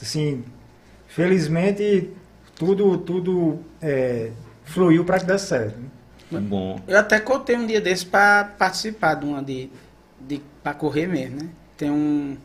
assim, 0.00 0.44
felizmente 1.06 2.10
tudo, 2.56 2.98
tudo 2.98 3.60
é, 3.80 4.30
fluiu 4.68 5.04
para 5.04 5.18
que 5.18 5.26
desse 5.26 5.38
certo. 5.38 5.78
né? 5.78 5.88
É 6.32 6.38
bom. 6.38 6.80
Eu 6.86 6.98
até 6.98 7.18
cotei 7.18 7.56
um 7.56 7.66
dia 7.66 7.80
desse 7.80 8.04
pra 8.04 8.44
participar 8.58 9.14
de 9.14 9.24
uma 9.24 9.42
de, 9.42 9.70
de 10.20 10.42
pra 10.62 10.74
correr 10.74 11.06
mesmo, 11.06 11.42
né? 11.42 11.48
Tem 11.76 11.90
um. 11.90 12.36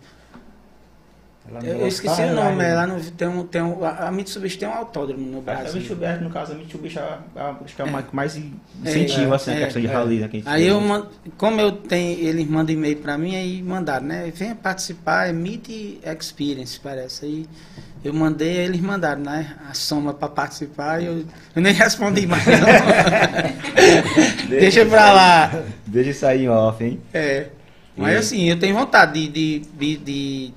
Eu, 1.61 1.87
esqueci 1.87 2.21
o 2.21 2.33
nome, 2.33 2.63
é 2.63 2.73
lá 2.73 2.87
no, 2.87 2.99
tem 3.11 3.27
um, 3.27 3.45
tem 3.45 3.61
um, 3.61 3.83
a 3.83 4.07
a 4.07 4.11
Mitsubishi 4.11 4.57
tem 4.57 4.67
um 4.67 4.73
autódromo 4.73 5.23
no 5.29 5.39
A 5.39 5.41
Brasil. 5.41 5.81
Mitsubishi, 5.81 6.23
no 6.23 6.29
caso, 6.29 6.53
a 6.53 6.55
Mitsubishi 6.55 6.97
é 6.97 7.01
a, 7.01 7.19
a, 7.35 7.49
acho 7.65 7.75
que 7.75 7.81
é 7.81 7.85
a 7.85 7.91
mais- 7.91 8.05
mais 8.13 8.35
É, 8.37 8.41
incentiva, 8.81 9.33
é, 9.33 9.35
assim, 9.35 9.51
a 9.51 9.55
é, 9.55 9.63
questão 9.65 9.81
de 9.81 9.87
é. 9.87 9.91
rally, 9.93 10.19
né? 10.19 10.27
que 10.29 10.41
a 10.45 10.51
Aí 10.53 10.65
eu 10.65 10.79
man- 10.79 11.05
como 11.37 11.59
eu 11.59 11.73
tenho, 11.73 12.17
eles 12.25 12.47
mandam 12.49 12.73
e-mail 12.73 12.95
pra 12.97 13.17
mim, 13.17 13.35
aí 13.35 13.61
mandaram, 13.61 14.05
né? 14.05 14.31
Venha 14.33 14.55
participar, 14.55 15.27
é 15.27 15.33
Meet 15.33 15.67
Experience, 16.17 16.79
parece. 16.79 17.25
Aí 17.25 17.45
eu 18.05 18.13
mandei, 18.13 18.59
aí 18.59 18.65
eles 18.65 18.79
mandaram, 18.81 19.21
né? 19.21 19.53
A 19.69 19.73
soma 19.73 20.13
pra 20.13 20.29
participar 20.29 21.01
e 21.01 21.05
eu, 21.07 21.25
eu 21.55 21.61
nem 21.61 21.73
respondi 21.73 22.25
mais. 22.25 22.45
não. 22.47 22.53
Deixa 24.49 24.85
pra 24.85 25.11
lá. 25.11 25.51
Deixa 25.85 26.09
isso 26.11 26.25
aí 26.25 26.45
em 26.45 26.49
off, 26.49 26.83
hein? 26.83 26.99
É. 27.13 27.47
Mas 27.95 28.13
E- 28.13 28.17
assim, 28.17 28.49
eu 28.49 28.57
tenho 28.57 28.73
vontade 28.75 29.27
de, 29.27 29.59
de, 29.59 29.59
de, 29.77 29.97
de, 29.97 30.53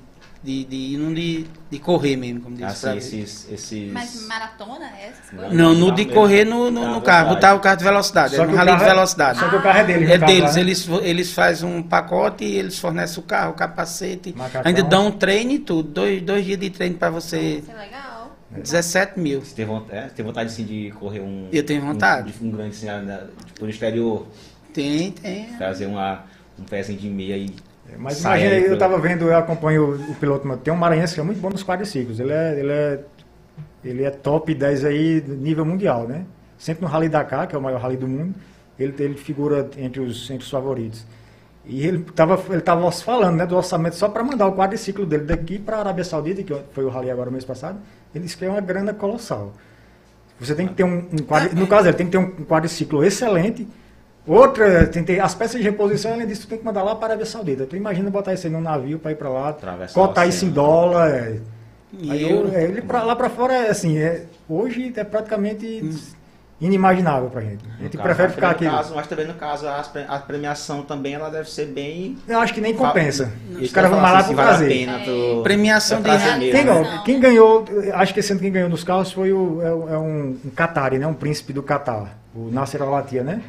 de, 0.47 0.63
de, 0.63 0.75
ir 0.77 0.97
num 0.97 1.13
de, 1.13 1.45
de 1.69 1.77
correr 1.77 2.15
mesmo, 2.15 2.39
como 2.39 2.55
disse. 2.55 2.87
Assim, 2.87 2.91
ver. 2.91 2.97
esses, 2.99 3.51
esses... 3.51 3.91
Mas 3.91 4.25
maratona, 4.27 4.89
essas 4.97 5.29
coisas? 5.29 5.51
Não, 5.51 5.73
no 5.73 5.91
de 5.91 6.05
Carro 6.05 6.15
correr 6.21 6.45
no, 6.45 6.71
no, 6.71 6.79
Carro 6.81 6.93
no 6.95 7.01
carro, 7.01 7.29
botar 7.35 7.53
o 7.55 7.59
carro 7.59 7.77
de 7.77 7.83
velocidade, 7.83 8.35
Só 8.37 8.43
é 8.43 8.45
que 8.45 8.51
um 8.51 8.55
o 8.55 8.57
rally 8.57 8.71
de 8.71 8.77
carro 8.77 8.89
é- 8.89 8.93
velocidade. 8.93 9.39
Só 9.39 9.49
que 9.49 9.55
o 9.57 9.61
carro 9.61 9.79
é 9.79 9.83
deles, 9.83 10.09
É 10.09 10.17
caso, 10.17 10.33
deles, 10.33 10.55
né? 10.55 10.61
eles, 10.61 10.87
eles 11.03 11.33
fazem 11.33 11.69
um 11.69 11.83
pacote 11.83 12.45
e 12.45 12.55
eles 12.55 12.79
fornecem 12.79 13.19
o 13.19 13.23
carro, 13.23 13.51
o 13.51 13.55
capacete, 13.55 14.33
Macacão. 14.37 14.61
ainda 14.63 14.83
dão 14.83 15.07
um 15.07 15.11
treino 15.11 15.51
e 15.51 15.59
tudo, 15.59 15.89
dois, 15.89 16.21
dois 16.21 16.45
dias 16.45 16.59
de 16.59 16.69
treino 16.69 16.95
pra 16.95 17.09
você, 17.09 17.57
Isso 17.57 17.69
é 17.71 17.75
legal. 17.75 18.37
17 18.49 19.19
mil. 19.19 19.41
Você 19.41 19.53
tem 19.53 19.65
vontade, 19.65 19.97
é, 19.97 20.01
tem 20.07 20.23
vontade 20.25 20.49
assim, 20.49 20.63
de 20.63 20.91
correr 20.91 21.19
um. 21.19 21.49
Eu 21.51 21.63
tenho 21.65 21.81
vontade. 21.81 22.33
Um, 22.41 22.47
um 22.47 22.51
grande 22.51 22.69
assim, 22.69 22.87
tipo, 23.47 23.65
no 23.65 23.69
exterior, 23.69 24.25
Tem, 24.73 25.11
tem. 25.11 25.47
trazer 25.57 25.87
uma, 25.87 26.23
um 26.57 26.63
pezinho 26.63 26.97
de 26.97 27.09
meia 27.09 27.35
e. 27.35 27.53
Mas 27.97 28.17
Sai 28.17 28.39
imagina, 28.41 28.61
aí 28.61 28.67
eu 28.67 28.73
estava 28.73 28.97
vendo, 28.99 29.25
eu 29.25 29.37
acompanho 29.37 29.91
o, 29.91 30.11
o 30.11 30.15
piloto, 30.15 30.57
tem 30.57 30.73
um 30.73 30.77
maranhense 30.77 31.13
que 31.13 31.19
é 31.19 31.23
muito 31.23 31.39
bom 31.39 31.49
nos 31.49 31.63
quadriciclos. 31.63 32.19
Ele 32.19 32.31
é, 32.31 32.59
ele 32.59 32.71
é, 32.71 32.99
ele 33.83 34.03
é 34.03 34.09
top 34.11 34.53
10 34.53 34.85
aí, 34.85 35.23
nível 35.25 35.65
mundial, 35.65 36.07
né? 36.07 36.25
Sempre 36.57 36.83
no 36.83 36.89
Rally 36.89 37.07
Dakar, 37.09 37.47
que 37.47 37.55
é 37.55 37.57
o 37.57 37.61
maior 37.61 37.79
rally 37.79 37.97
do 37.97 38.07
mundo, 38.07 38.35
ele, 38.79 38.93
ele 38.99 39.15
figura 39.15 39.69
entre 39.77 40.01
os, 40.01 40.29
entre 40.29 40.43
os 40.43 40.49
favoritos. 40.49 41.05
E 41.65 41.85
ele 41.85 41.97
estava 42.07 42.41
ele 42.49 42.61
tava 42.61 42.89
falando 42.91 43.35
né, 43.35 43.45
do 43.45 43.55
orçamento 43.55 43.95
só 43.95 44.07
para 44.07 44.23
mandar 44.23 44.47
o 44.47 44.55
quadriciclo 44.55 45.05
dele 45.05 45.25
daqui 45.25 45.59
para 45.59 45.77
a 45.77 45.79
Arábia 45.81 46.03
Saudita, 46.03 46.41
que 46.41 46.55
foi 46.71 46.85
o 46.85 46.89
rally 46.89 47.11
agora 47.11 47.29
mês 47.29 47.43
passado. 47.43 47.77
Ele 48.15 48.23
disse 48.23 48.37
que 48.37 48.45
é 48.45 48.49
uma 48.49 48.61
grana 48.61 48.93
colossal. 48.93 49.53
Você 50.39 50.55
tem 50.55 50.67
que 50.67 50.75
ter 50.75 50.83
um, 50.85 50.97
um 51.11 51.17
quadri- 51.17 51.55
no 51.55 51.67
caso 51.67 51.87
ele 51.87 51.97
tem 51.97 52.05
que 52.05 52.11
ter 52.13 52.17
um 52.19 52.45
quadriciclo 52.45 53.03
excelente. 53.03 53.67
Outra, 54.27 54.85
ter 54.87 55.19
as 55.21 55.33
peças 55.33 55.57
de 55.61 55.63
reposição, 55.63 56.11
além 56.13 56.27
disso, 56.27 56.41
tu 56.41 56.47
tem 56.49 56.57
que 56.57 56.65
mandar 56.65 56.83
lá 56.83 56.93
para 56.95 57.05
a 57.05 57.09
Arábia 57.11 57.25
Saudita. 57.25 57.65
Tu 57.65 57.75
imagina 57.77 58.09
botar 58.09 58.33
isso 58.33 58.45
aí 58.45 58.51
num 58.51 58.59
navio 58.61 58.99
para 58.99 59.11
ir 59.11 59.15
para 59.15 59.29
lá, 59.29 59.49
Atravessar 59.49 59.93
cotar 59.93 60.27
isso 60.27 60.43
em 60.45 60.49
dólar. 60.49 61.09
é. 61.09 61.37
E 61.97 62.11
Aí 62.11 62.29
eu- 62.29 62.51
é, 62.53 62.63
ele 62.65 62.81
pra, 62.81 63.03
lá 63.03 63.15
para 63.15 63.29
fora, 63.29 63.53
é 63.53 63.69
assim, 63.69 63.97
é, 63.97 64.25
hoje 64.49 64.91
é 64.97 65.03
praticamente 65.05 65.89
inimaginável 66.59 67.29
para 67.29 67.41
gente. 67.41 67.63
A 67.65 67.77
no 67.77 67.83
gente 67.83 67.95
caso, 67.97 68.03
prefere 68.03 68.27
mas 68.27 68.35
ficar 68.35 68.49
aqui. 68.49 68.65
no 68.65 68.71
Caso, 68.71 68.95
mas 68.95 69.07
também 69.07 69.27
no 69.27 69.33
caso, 69.35 69.65
a 69.67 70.19
premiação 70.19 70.81
também 70.81 71.13
ela 71.13 71.29
deve 71.29 71.49
ser 71.49 71.67
bem. 71.67 72.17
Eu 72.27 72.39
acho 72.39 72.53
que 72.53 72.59
nem 72.59 72.73
compensa. 72.75 73.31
Os 73.61 73.71
caras 73.71 73.89
vão 73.91 74.01
lá 74.01 74.17
assim, 74.17 74.29
por 74.29 74.35
vale 74.35 74.47
a 74.49 74.51
prazer. 74.51 74.67
pena 74.69 74.99
É. 74.99 75.05
tu- 75.05 75.41
Premiação 75.43 76.01
de 76.01 76.09
Quem, 76.09 76.51
né? 76.51 76.63
ganhou, 76.63 77.03
quem 77.05 77.19
ganhou, 77.21 77.65
acho 77.93 78.13
que 78.13 78.19
esse 78.19 78.31
ano 78.33 78.41
quem 78.41 78.51
ganhou 78.51 78.69
nos 78.69 78.83
carros 78.83 79.11
foi 79.11 79.31
o, 79.31 79.61
é, 79.61 79.71
o- 79.73 79.89
é 79.93 79.97
um, 79.97 80.37
um 80.43 80.49
Qatari, 80.49 80.97
né? 80.99 81.07
Um 81.07 81.13
príncipe 81.13 81.53
do 81.53 81.61
Catar, 81.63 82.17
o 82.35 82.49
Nasser 82.51 82.81
Al-Attiyah, 82.81 83.23
né? 83.23 83.41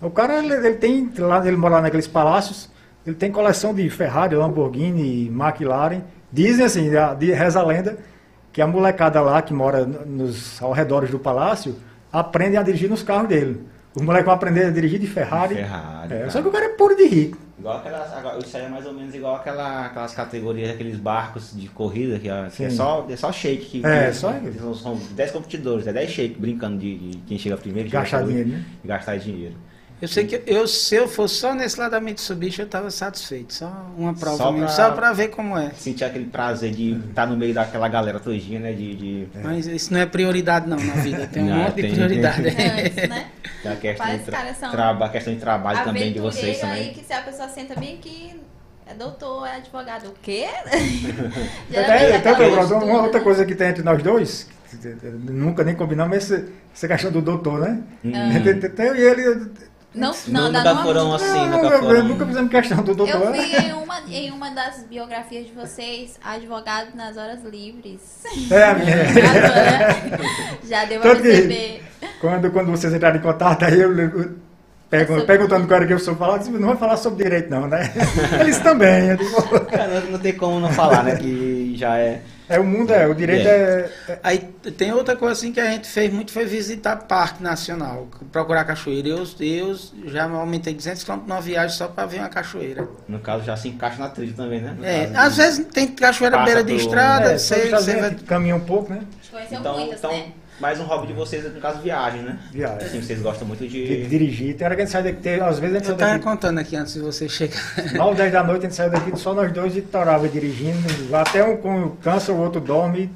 O 0.00 0.10
cara, 0.10 0.38
ele, 0.38 0.54
ele 0.54 0.74
tem, 0.76 1.10
lá, 1.18 1.44
ele 1.46 1.56
mora 1.56 1.76
lá 1.76 1.80
naqueles 1.82 2.06
palácios, 2.06 2.70
ele 3.06 3.16
tem 3.16 3.30
coleção 3.32 3.74
de 3.74 3.88
Ferrari, 3.90 4.34
Lamborghini, 4.36 5.26
McLaren. 5.28 6.02
Dizem 6.32 6.64
assim, 6.64 6.94
a- 6.94 7.14
de, 7.14 7.32
reza 7.32 7.60
a 7.60 7.64
lenda, 7.64 7.98
que 8.52 8.60
a 8.62 8.66
molecada 8.66 9.20
lá 9.20 9.40
que 9.42 9.52
mora 9.54 9.84
nos 9.84 10.62
arredores 10.62 11.10
do 11.10 11.18
palácio 11.18 11.76
aprende 12.12 12.56
a 12.56 12.62
dirigir 12.62 12.88
nos 12.88 13.02
carros 13.02 13.28
dele. 13.28 13.62
Os 13.94 14.02
moleques 14.02 14.26
vão 14.26 14.34
aprender 14.34 14.66
a 14.66 14.70
dirigir 14.70 15.00
de 15.00 15.06
Ferrari. 15.06 15.54
Ferrari, 15.56 16.12
É, 16.14 16.18
cara. 16.18 16.30
só 16.30 16.42
que 16.42 16.48
o 16.48 16.50
cara 16.52 16.66
é 16.66 16.68
puro 16.68 16.94
de 16.94 17.06
rico. 17.06 17.38
Igual 17.58 17.78
aquelas. 17.78 18.44
Isso 18.46 18.56
aí 18.56 18.64
é 18.66 18.68
mais 18.68 18.86
ou 18.86 18.92
menos 18.92 19.12
igual 19.14 19.34
aquela, 19.36 19.86
aquelas 19.86 20.14
categorias, 20.14 20.70
aqueles 20.70 20.96
barcos 20.96 21.52
de 21.56 21.66
corrida 21.68 22.18
que, 22.20 22.28
é- 22.28 22.48
que 22.54 22.64
é, 22.64 22.70
só, 22.70 23.04
é 23.08 23.16
só 23.16 23.32
shake. 23.32 23.80
Que, 23.80 23.86
É, 23.86 24.08
que- 24.08 24.14
só- 24.14 24.32
São, 24.60 24.74
são 24.74 24.96
10 25.12 25.30
competidores, 25.32 25.86
é 25.88 25.92
10 25.92 26.10
shake 26.10 26.38
brincando 26.38 26.78
de, 26.78 26.96
de 27.10 27.18
quem 27.26 27.36
chega 27.38 27.56
primeiro. 27.56 27.90
Gastar 27.90 28.22
dinheiro, 28.22 28.48
né? 28.50 28.62
E 28.84 28.86
gastar 28.86 29.16
dinheiro. 29.16 29.54
Eu 30.00 30.06
sei 30.06 30.26
que 30.26 30.40
eu, 30.46 30.66
se 30.68 30.94
eu 30.94 31.08
fosse 31.08 31.34
só 31.34 31.52
nesse 31.52 31.78
lado 31.78 31.90
da 31.90 32.00
Mitsubishi, 32.00 32.60
eu 32.60 32.66
estava 32.66 32.88
satisfeito. 32.88 33.52
Só 33.52 33.66
uma 33.96 34.14
prova 34.14 34.36
Só 34.36 34.52
mesmo, 34.52 34.66
pra- 34.66 34.74
só 34.74 34.90
para 34.92 35.12
ver 35.12 35.28
como 35.28 35.58
é. 35.58 35.70
Sentir 35.70 36.04
aquele 36.04 36.26
prazer 36.26 36.70
de 36.70 36.92
estar 37.08 37.26
no 37.26 37.36
meio 37.36 37.52
daquela 37.52 37.88
galera 37.88 38.20
todinha, 38.20 38.60
né? 38.60 38.72
De, 38.72 38.94
de 38.94 39.28
Mas 39.42 39.66
isso 39.66 39.92
não 39.92 39.98
é 40.00 40.06
prioridade 40.06 40.68
não 40.68 40.76
na 40.76 40.94
vida, 40.94 41.26
tem 41.26 41.42
um 41.42 41.46
Não, 41.46 41.56
monte 41.56 41.74
tem- 41.74 41.86
de 41.90 41.94
prioridade. 41.96 42.42
Antes, 42.48 43.08
né? 43.08 43.26
da 43.64 43.74
questão, 43.74 44.06
de 44.06 44.12
Parece 44.12 44.24
tra 44.24 44.38
caras 44.38 44.56
são 44.56 44.70
traba- 44.70 45.06
a 45.06 45.08
questão 45.08 45.34
de 45.34 45.40
trabalho 45.40 45.84
também 45.84 46.12
de 46.12 46.20
vocês 46.20 46.60
também. 46.60 46.74
aí 46.76 46.94
que 46.94 47.04
se 47.04 47.12
a 47.12 47.22
pessoa 47.22 47.48
senta 47.48 47.74
bem 47.74 47.94
aqui, 47.96 48.40
é 48.86 48.94
doutor, 48.94 49.46
é 49.48 49.56
advogado. 49.56 50.06
O 50.10 50.14
quê? 50.22 50.46
Aquela 51.74 52.36
pronto, 52.36 52.56
postura, 52.56 52.84
uma 52.84 53.02
outra 53.02 53.18
né? 53.18 53.24
coisa 53.24 53.44
que 53.44 53.54
tem 53.54 53.68
entre 53.68 53.82
nós 53.82 54.02
dois, 54.02 54.48
nunca 55.24 55.64
nem 55.64 55.74
combinamos, 55.74 56.14
é 56.30 56.44
essa, 56.72 56.86
questão 56.88 57.10
do 57.10 57.20
doutor, 57.20 57.60
né? 57.60 57.80
Hum. 58.04 58.12
Tem- 58.44 58.60
tem- 58.60 58.70
tem- 58.70 58.86
Eu 58.86 58.96
e 58.96 59.00
ele. 59.02 59.50
Não, 59.98 60.12
Não, 60.12 60.16
não, 60.28 60.46
nunca 60.48 60.62
dá 60.64 60.74
não 60.74 60.82
foram 60.82 61.14
assim, 61.14 61.26
não, 61.26 61.62
nunca 61.62 61.78
foram- 61.78 62.04
nunca 62.04 62.26
fizemos 62.26 62.50
questão 62.50 62.82
do 62.82 62.94
doutor. 62.94 63.20
Eu 63.22 63.32
vi 63.32 63.56
em 63.56 63.72
uma, 63.72 64.00
em 64.08 64.30
uma 64.30 64.50
das 64.50 64.84
biografias 64.84 65.46
de 65.46 65.52
vocês, 65.52 66.18
advogado 66.24 66.94
nas 66.94 67.16
horas 67.16 67.42
livres. 67.44 68.00
É, 68.50 68.62
a 68.64 68.74
minha. 68.74 68.96
Já 70.68 70.84
deu 70.84 71.00
pra 71.00 71.16
perceber. 71.16 71.82
Quando, 72.20 72.50
quando 72.50 72.70
vocês 72.70 72.92
entraram 72.92 73.16
em 73.16 73.22
contato, 73.22 73.64
aí 73.64 73.80
eu, 73.80 73.96
eu 73.98 74.30
pergun- 74.90 75.20
perguntando 75.26 75.66
qual 75.66 75.76
era 75.78 75.86
que 75.86 75.92
eu 75.92 75.98
sou 75.98 76.16
falar, 76.16 76.34
eu 76.34 76.38
disse, 76.38 76.50
não 76.50 76.68
vai 76.68 76.76
falar 76.76 76.96
sobre 76.96 77.24
direito 77.24 77.50
não, 77.50 77.66
né? 77.66 77.92
Eles 78.40 78.58
também. 78.58 79.16
Digo, 79.16 79.60
Cara, 79.66 80.00
não 80.02 80.18
tem 80.18 80.32
como 80.36 80.58
não 80.60 80.70
falar, 80.72 81.02
né? 81.04 81.16
Que 81.16 81.74
já 81.76 81.96
é. 81.98 82.22
É, 82.48 82.58
o 82.58 82.64
mundo 82.64 82.92
é, 82.92 83.06
o 83.06 83.14
direito 83.14 83.46
é. 83.46 83.90
é- 84.08 84.18
Aí 84.22 84.38
tem 84.76 84.92
outra 84.92 85.16
coisa 85.16 85.32
assim 85.32 85.52
que 85.52 85.60
a 85.60 85.70
gente 85.70 85.88
fez 85.88 86.12
muito 86.12 86.32
foi 86.32 86.44
visitar 86.46 86.96
Parque 86.96 87.42
Nacional, 87.42 88.08
procurar 88.32 88.64
cachoeira. 88.64 89.08
Eu, 89.08 89.18
eu 89.40 89.76
já 90.06 90.24
aumentei 90.24 90.74
200 90.74 91.04
km 91.04 91.16
numa 91.26 91.40
viagem 91.40 91.76
só 91.76 91.88
para 91.88 92.06
ver 92.06 92.20
uma 92.20 92.28
cachoeira. 92.28 92.88
No 93.06 93.18
caso, 93.18 93.44
já 93.44 93.56
se 93.56 93.68
encaixa 93.68 93.98
na 93.98 94.08
trilha 94.08 94.34
também, 94.34 94.60
né? 94.60 94.74
No 94.78 94.84
É, 94.84 95.06
caso, 95.06 95.18
às 95.18 95.36
vezes 95.36 95.66
tem 95.72 95.88
cachoeira 95.88 96.36
Passa 96.36 96.46
beira 96.46 96.64
de 96.64 96.74
estrada, 96.74 97.32
é, 97.32 97.38
você, 97.38 97.70
você 97.70 97.96
vai... 97.96 98.14
caminha 98.14 98.56
um 98.56 98.60
pouco, 98.60 98.92
né? 98.92 99.02
Conheceu 99.30 99.58
Então, 99.60 99.78
muitas, 99.78 99.98
então 99.98 100.12
né? 100.12 100.32
Mais 100.60 100.80
um 100.80 100.84
hobby 100.84 101.06
de 101.06 101.12
vocês, 101.12 101.44
no 101.52 101.60
caso, 101.60 101.78
viagem, 101.80 102.22
né? 102.22 102.38
Viagem. 102.50 102.86
Assim, 102.88 103.00
vocês 103.02 103.20
gostam 103.22 103.46
muito 103.46 103.60
De, 103.66 103.68
de. 103.68 104.06
dirigir. 104.08 104.56
Tem 104.56 104.66
hora 104.66 104.74
que 104.74 104.82
a 104.82 104.84
gente 104.84 104.92
sai 104.92 105.02
daqui, 105.04 105.20
tem- 105.20 105.40
às 105.40 105.58
vezes 105.58 105.76
a 105.76 105.78
gente 105.78 105.88
Eu 105.88 105.96
sai 105.96 105.98
tava 105.98 106.12
daqui. 106.12 106.24
contando 106.24 106.58
aqui 106.58 106.74
antes 106.76 106.94
de 106.94 107.00
você 107.00 107.28
chegar. 107.28 107.60
9, 107.94 108.16
10 108.16 108.32
da 108.32 108.42
noite 108.42 108.58
a 108.58 108.62
gente 108.68 108.74
saiu 108.74 108.90
daqui 108.90 109.16
só 109.16 109.32
nós 109.34 109.52
dois 109.52 109.76
e 109.76 109.82
torava 109.82 110.28
dirigindo. 110.28 111.14
Até 111.16 111.44
um 111.44 111.56
com- 111.58 111.90
cansa, 112.02 112.32
o 112.32 112.40
outro 112.40 112.60
dorme. 112.60 113.10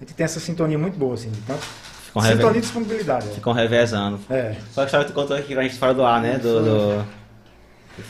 A 0.00 0.04
gente 0.04 0.14
tem 0.14 0.24
essa 0.24 0.38
sintonia 0.38 0.78
muito 0.78 0.96
boa, 0.96 1.14
assim. 1.14 1.30
Tanto 1.46 1.60
Ficam, 2.06 2.22
reve... 2.22 2.34
Sintonia 2.36 2.58
e 2.58 2.62
disponibilidade. 2.62 3.28
é. 3.28 3.32
Ficam 3.34 3.52
revezando. 3.52 4.20
É. 4.30 4.54
Só 4.72 4.86
que 4.86 4.94
a 4.96 4.98
que 5.00 5.04
tu 5.06 5.12
contou 5.12 5.36
aqui 5.36 5.54
pra 5.54 5.62
gente 5.64 5.76
fora 5.76 5.92
do 5.92 6.04
ar, 6.04 6.20
né? 6.22 6.38
Do. 6.38 6.62
do... 6.62 7.04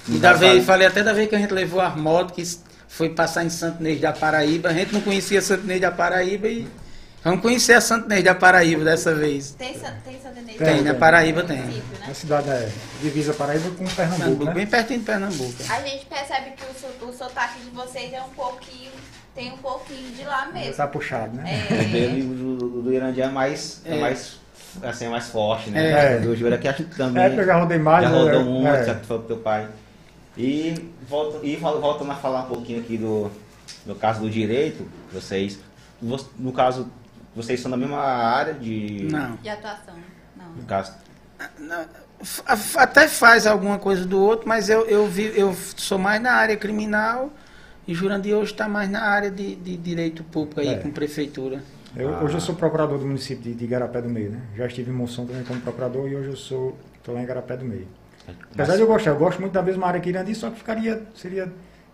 E 0.09 0.19
da 0.19 0.35
vez, 0.35 0.65
falei 0.65 0.87
até 0.87 1.03
da 1.03 1.13
vez 1.13 1.29
que 1.29 1.35
a 1.35 1.39
gente 1.39 1.53
levou 1.53 1.81
a 1.81 1.91
moto, 1.91 2.33
que 2.35 2.43
foi 2.87 3.09
passar 3.09 3.43
em 3.45 3.49
Santo 3.51 3.81
Inês 3.81 4.01
da 4.01 4.13
Paraíba. 4.13 4.69
A 4.69 4.73
gente 4.73 4.93
não 4.93 5.01
conhecia 5.01 5.41
Santo 5.43 5.65
Inês 5.65 5.81
da 5.81 5.91
Paraíba 5.91 6.47
e 6.47 6.69
vamos 7.23 7.41
conhecer 7.41 7.75
a 7.75 7.81
Santo 7.81 8.07
Inês 8.07 8.25
da 8.25 8.35
Paraíba 8.35 8.85
dessa 8.85 9.14
vez. 9.14 9.53
Tem, 9.53 9.75
tem 9.75 10.21
Santa 10.21 10.41
Inês? 10.41 10.59
Tem, 10.59 10.83
na 10.83 10.91
tem. 10.91 11.01
Paraíba 11.01 11.43
tem. 11.45 11.59
Município, 11.59 11.99
né? 11.99 12.07
A 12.11 12.14
cidade 12.14 12.49
é 12.51 12.71
divisa 13.03 13.33
Paraíba 13.35 13.71
com 13.71 13.85
Pernambuco, 13.87 13.95
Pernambuco, 14.18 14.45
né? 14.45 14.53
bem 14.55 14.66
pertinho 14.66 14.99
de 15.01 15.05
Pernambuco. 15.07 15.55
A 15.68 15.81
gente 15.83 16.07
percebe 16.07 16.51
que 16.57 17.05
o, 17.05 17.09
o 17.09 17.12
sotaque 17.12 17.61
de 17.61 17.71
vocês 17.71 18.12
é 18.12 18.23
um 18.23 18.31
pouquinho. 18.31 18.91
Tem 19.35 19.53
um 19.53 19.59
pouquinho 19.59 20.11
de 20.12 20.25
lá 20.25 20.51
mesmo. 20.53 20.75
Tá 20.75 20.87
puxado, 20.89 21.37
né? 21.37 21.66
O 21.71 21.75
É. 21.75 21.85
dele, 21.85 22.23
do, 22.23 22.57
do, 22.57 22.83
do 22.83 22.93
Irandia 22.93 23.25
é 23.25 23.29
mais. 23.29 23.81
É. 23.85 23.97
É. 23.97 24.01
mais 24.01 24.41
assim, 24.83 25.07
é 25.07 25.09
mais 25.09 25.29
forte, 25.29 25.71
né? 25.71 26.14
É. 26.16 26.18
Do 26.18 26.35
Júlio 26.37 26.55
aqui 26.55 26.66
acho 26.68 26.85
que 26.85 26.97
também. 26.97 27.23
É, 27.23 27.31
que 27.31 27.39
eu 27.41 27.47
já 27.47 27.57
rodei 27.59 27.79
mais. 27.79 28.05
já 28.05 28.11
eu- 28.11 28.18
rodou 28.18 28.35
eu- 28.41 28.45
muito, 28.45 28.66
é. 28.68 28.85
já 28.85 28.95
que 28.97 29.07
foi 29.07 29.18
pro 29.18 29.27
teu 29.29 29.37
pai. 29.39 29.68
E, 30.37 30.91
volta, 31.09 31.45
e 31.45 31.57
vol- 31.57 31.81
voltando 31.81 32.11
a 32.12 32.14
falar 32.16 32.43
um 32.43 32.47
pouquinho 32.49 32.81
aqui 32.81 32.97
do, 32.97 33.31
do 33.87 33.95
caso 33.95 34.21
do 34.21 34.29
direito, 34.31 34.87
vocês. 35.12 35.59
vo- 36.03 36.29
No 36.39 36.53
caso, 36.53 36.89
vocês 37.43 37.61
são 37.61 37.70
da 37.70 37.76
mesma 37.76 37.99
área 38.01 38.55
de. 38.55 39.09
Não. 39.11 39.36
De 39.36 39.49
atuação. 39.49 39.95
Não. 40.36 40.51
No 40.53 40.62
caso. 40.64 40.93
Não, 41.59 41.80
f- 42.22 42.43
a- 42.47 42.82
Até 42.82 43.09
faz 43.09 43.47
alguma 43.47 43.78
coisa 43.78 44.05
do 44.05 44.20
outro, 44.20 44.49
mas 44.49 44.68
eu, 44.68 44.86
eu, 44.86 45.07
vi, 45.07 45.32
eu 45.34 45.55
sou 45.76 45.99
mais 45.99 46.20
na 46.20 46.32
área 46.32 46.57
criminal 46.57 47.30
e 47.88 47.95
Jurandir 47.95 48.34
hoje 48.36 48.53
está 48.53 48.68
mais 48.68 48.91
na 48.91 49.03
área 49.03 49.30
de, 49.30 49.55
de 49.57 49.76
direito 49.76 50.22
público 50.24 50.61
aí, 50.61 50.68
É. 50.68 50.76
com 50.78 50.91
prefeitura. 50.91 51.62
Eu- 51.97 52.14
Ah. 52.14 52.22
Hoje 52.22 52.34
eu 52.34 52.41
sou 52.41 52.55
procurador 52.55 52.99
do 52.99 53.07
município 53.07 53.43
de, 53.43 53.55
de 53.55 53.64
Igarapé 53.64 54.01
do 54.03 54.09
Meio, 54.09 54.30
né? 54.32 54.41
Já 54.57 54.66
estive 54.66 54.91
em 54.91 54.95
Monção 54.95 55.26
também 55.26 55.43
como 55.45 55.61
procurador 55.61 56.09
e 56.09 56.14
hoje 56.14 56.28
eu 56.28 56.36
sou 56.36 56.78
tô 57.03 57.12
lá 57.12 57.20
em 57.20 57.24
Igarapé 57.24 57.57
do 57.57 57.64
Meio. 57.64 57.88
Apesar 58.55 58.76
de 58.76 58.82
eu 58.82 58.86
gostar, 58.86 59.11
eu 59.11 59.16
gosto 59.16 59.41
muito 59.41 59.53
da 59.53 59.62
mesma 59.62 59.86
área 59.88 59.99
que 59.99 60.09
Irandi, 60.09 60.34
só 60.34 60.51
que 60.51 60.59
ficaria, 60.59 61.03
seria 61.16 61.51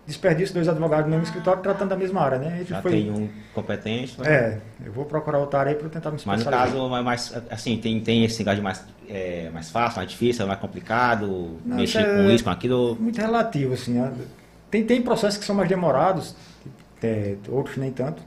desperdício 0.07 0.53
dois 0.55 0.67
advogados 0.67 1.05
no 1.05 1.11
mesmo 1.11 1.25
escritório 1.25 1.61
tratando 1.61 1.89
da 1.89 1.95
mesma 1.95 2.21
área, 2.21 2.39
né? 2.39 2.65
Já 2.67 2.81
foi- 2.81 2.91
tem 2.91 3.11
um 3.11 3.29
competente. 3.53 4.15
mas- 4.17 4.27
É, 4.27 4.57
eu 4.85 4.91
vou 4.91 5.05
procurar 5.05 5.37
outra 5.39 5.59
área 5.59 5.75
para 5.75 5.89
tentar 5.89 6.09
me 6.09 6.15
Mas 6.15 6.25
no 6.25 6.33
especializar. 6.33 6.67
caso, 6.81 6.95
é 6.95 7.01
mais, 7.01 7.33
assim, 7.51 7.77
tem, 7.77 7.99
tem 7.99 8.23
esse 8.23 8.39
negócio 8.39 8.57
de 8.57 8.63
mais, 8.63 8.83
é, 9.09 9.49
mais 9.53 9.69
fácil, 9.69 9.97
mais 9.97 10.09
difícil, 10.09 10.47
mais 10.47 10.59
complicado, 10.59 11.57
Não, 11.65 11.75
mexer 11.77 11.99
é- 11.99 12.15
com 12.23 12.31
isso, 12.31 12.43
com 12.43 12.49
aquilo. 12.49 12.95
Muito 12.99 13.19
relativo, 13.19 13.73
assim. 13.73 13.93
né? 13.93 14.11
Tem, 14.71 14.83
tem 14.85 15.01
processos 15.01 15.37
que 15.37 15.45
são 15.45 15.55
mais 15.55 15.67
demorados, 15.69 16.35
é, 17.03 17.35
outros 17.49 17.77
nem 17.77 17.91
tanto. 17.91 18.23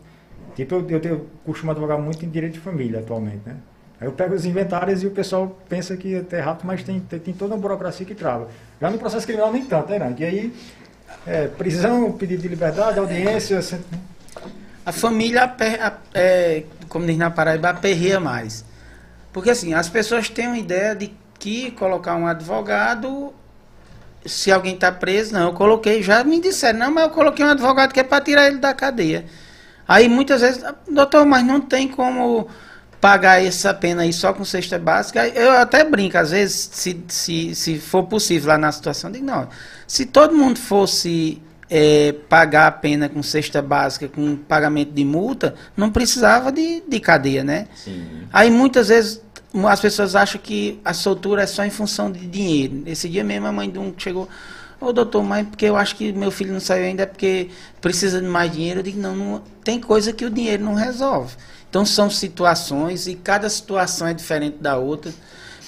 Tipo, 0.55 0.74
eu, 0.76 0.87
eu, 0.91 1.01
tenho- 1.01 1.14
eu 1.14 1.26
costumo 1.45 1.70
advogar 1.72 1.99
muito 1.99 2.24
em 2.24 2.28
direito 2.28 2.55
de 2.55 2.61
família 2.61 3.01
atualmente, 3.01 3.41
né? 3.47 3.57
Aí 4.01 4.07
eu 4.09 4.12
pego 4.12 4.35
os 4.35 4.47
inventários 4.47 5.03
e 5.03 5.07
o 5.07 5.11
pessoal 5.11 5.59
pensa 5.68 5.95
que 5.97 6.14
é 6.14 6.18
até 6.20 6.41
rápido, 6.41 6.66
mas 6.66 6.83
tem, 6.83 6.99
tem, 7.01 7.18
tem 7.18 7.35
toda 7.35 7.55
a 7.55 7.59
burocracia 7.59 8.05
que 8.07 8.14
trava. 8.14 8.49
Já 8.81 8.91
no 8.91 8.99
processo 8.99 9.26
criminal 9.26 9.53
nem 9.53 9.64
tanto, 9.66 9.91
né? 9.91 10.14
E 10.18 10.24
aí, 10.24 10.53
é, 11.26 11.46
prisão, 11.48 12.12
pedido 12.12 12.42
de 12.42 12.48
liberdade, 12.48 12.98
audiência... 12.98 13.61
se- 13.62 13.80
A 14.84 14.92
família, 14.92 15.54
é, 16.14 16.64
como 16.88 17.06
diz 17.06 17.16
na 17.16 17.30
Paraíba, 17.30 17.70
aperreia 17.70 18.18
mais. 18.18 18.64
Porque 19.32 19.50
assim, 19.50 19.74
as 19.74 19.88
pessoas 19.88 20.28
têm 20.28 20.46
uma 20.48 20.58
ideia 20.58 20.94
de 20.96 21.12
que 21.38 21.70
colocar 21.72 22.16
um 22.16 22.26
advogado, 22.26 23.32
se 24.26 24.50
alguém 24.50 24.74
está 24.74 24.90
preso, 24.92 25.32
não, 25.32 25.48
eu 25.48 25.52
coloquei, 25.52 26.02
já 26.02 26.22
me 26.24 26.40
disseram, 26.40 26.78
não, 26.80 26.90
mas 26.90 27.04
eu 27.04 27.11
coloquei 27.11 27.44
um 27.44 27.50
advogado 27.50 27.92
que 27.92 28.00
é 28.00 28.02
para 28.04 28.22
tirar 28.24 28.46
ele 28.48 28.58
da 28.58 28.74
cadeia. 28.74 29.24
Aí 29.86 30.08
muitas 30.08 30.40
vezes, 30.40 30.62
doutor, 30.88 31.24
mas 31.26 31.44
não 31.44 31.61
tem 31.61 31.88
como 31.88 32.48
pagar 33.01 33.42
essa 33.42 33.72
pena 33.72 34.03
aí 34.03 34.12
só 34.12 34.32
com 34.32 34.44
cesta 34.44 34.78
básica. 34.78 35.26
Eu 35.28 35.53
até 35.53 35.82
brinco, 35.84 36.18
às 36.18 36.30
vezes, 36.30 36.68
se, 36.72 37.03
se, 37.09 37.55
se 37.55 37.78
for 37.78 38.05
possível 38.05 38.48
lá 38.48 38.59
na 38.59 38.70
situação, 38.70 39.11
digo, 39.11 39.24
não, 39.24 39.48
se 39.86 40.05
todo 40.05 40.36
mundo 40.36 40.59
fosse 40.59 41.40
é, 41.70 42.12
pagar 42.28 42.66
a 42.66 42.72
pena 42.72 43.09
com 43.09 43.22
cesta 43.22 43.62
básica, 43.62 44.09
com 44.09 44.36
pagamento 44.36 44.92
de 44.92 45.05
multa, 45.05 45.55
não 45.76 45.90
precisava 45.90 46.53
de, 46.53 46.82
de 46.86 47.01
cadeia, 47.01 47.42
né? 47.44 47.68
Sim. 47.74 48.05
Aí 48.32 48.51
muitas 48.51 48.88
vezes 48.88 49.22
as 49.68 49.80
pessoas 49.80 50.14
acham 50.14 50.40
que 50.40 50.80
a 50.84 50.92
soltura 50.92 51.42
é 51.42 51.46
só 51.46 51.64
em 51.64 51.70
função 51.70 52.11
de 52.11 52.26
dinheiro. 52.26 52.82
Esse 52.86 53.09
dia 53.09 53.24
mesmo 53.24 53.46
a 53.46 53.53
mãe 53.53 53.70
de 53.70 53.78
um 53.78 53.94
chegou, 53.96 54.28
ô 54.80 54.92
doutor, 54.92 55.22
mas 55.22 55.46
porque 55.46 55.64
eu 55.64 55.76
acho 55.76 55.96
que 55.96 56.12
meu 56.12 56.30
filho 56.30 56.53
não 56.53 56.61
saiu 56.61 56.84
ainda 56.84 57.05
é 57.05 57.07
porque 57.07 57.51
precisa 57.80 58.20
de 58.20 58.26
mais 58.26 58.53
dinheiro. 58.53 58.80
Eu 58.80 58.84
digo, 58.84 59.01
não, 59.01 59.14
não 59.14 59.42
tem 59.64 59.80
coisa 59.80 60.12
que 60.12 60.24
o 60.24 60.30
dinheiro 60.30 60.64
não 60.64 60.74
resolve. 60.74 61.34
Então 61.70 61.86
são 61.86 62.10
situações 62.10 63.06
e 63.06 63.14
cada 63.14 63.48
situação 63.48 64.08
é 64.08 64.12
diferente 64.12 64.58
da 64.58 64.76
outra. 64.76 65.12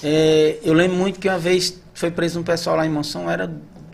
É, 0.03 0.59
eu 0.61 0.73
lembro 0.73 0.97
muito 0.97 1.19
que 1.19 1.27
uma 1.27 1.39
vez 1.39 1.81
foi 1.93 2.11
preso 2.11 2.39
um 2.39 2.43
pessoal 2.43 2.75
lá 2.75 2.85
em 2.85 2.89
Monção, 2.89 3.31
era 3.31 3.49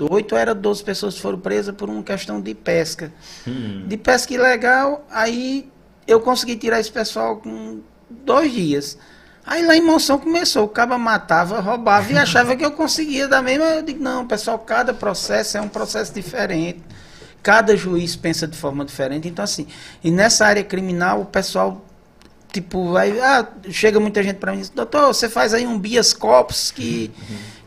oito 0.10 0.34
ou 0.34 0.38
era 0.39 0.55
12 0.55 0.84
pessoas 0.84 1.14
que 1.14 1.22
foram 1.22 1.39
presas 1.39 1.76
por 1.76 1.89
uma 1.89 2.01
questão 2.01 2.41
de 2.41 2.53
pesca 2.55 3.12
Hum. 3.47 3.86
de 3.88 3.97
pesca 3.97 4.34
ilegal, 4.34 5.05
aí 5.12 5.70
eu 6.07 6.20
consegui 6.20 6.55
tirar 6.55 6.80
esse 6.80 6.91
pessoal 6.91 7.38
com 7.38 7.82
dois 8.10 8.51
dias. 8.51 8.97
Aí 9.45 9.66
lá 9.66 9.76
em 9.76 9.82
Monção 9.82 10.18
começou, 10.18 10.66
o 10.66 10.68
caba 10.68 10.97
matava, 10.97 11.60
roubava 11.60 12.12
e 12.12 12.18
achava 12.20 12.55
que 12.55 12.66
eu 12.66 12.72
conseguia 12.72 13.28
da 13.28 13.41
mesma. 13.41 13.66
Eu 13.66 13.84
digo, 13.84 14.03
não, 14.03 14.26
pessoal, 14.28 14.57
cada 14.60 14.93
processo 14.93 15.57
é 15.57 15.62
um 15.62 15.68
processo 15.70 16.14
diferente. 16.14 16.82
Cada 17.41 17.76
juiz 17.76 18.16
pensa 18.16 18.47
de 18.47 18.57
forma 18.57 18.84
diferente. 18.84 19.28
Então, 19.28 19.43
assim, 19.43 19.66
e 20.03 20.12
nessa 20.12 20.45
área 20.45 20.64
criminal, 20.64 21.22
o 21.22 21.26
pessoal, 21.26 21.86
tipo, 22.52 22.91
vai. 22.93 23.20
Ah, 23.20 23.47
chega 23.70 24.00
muita 24.00 24.22
gente 24.24 24.38
para 24.38 24.52
mim 24.52 24.60
e 24.60 24.62
diz, 24.62 24.70
doutor, 24.70 25.08
você 25.08 25.30
faz 25.30 25.54
aí 25.54 25.66
um 25.66 25.78
bias 25.78 26.14
corpus 26.14 26.72
que 26.72 27.12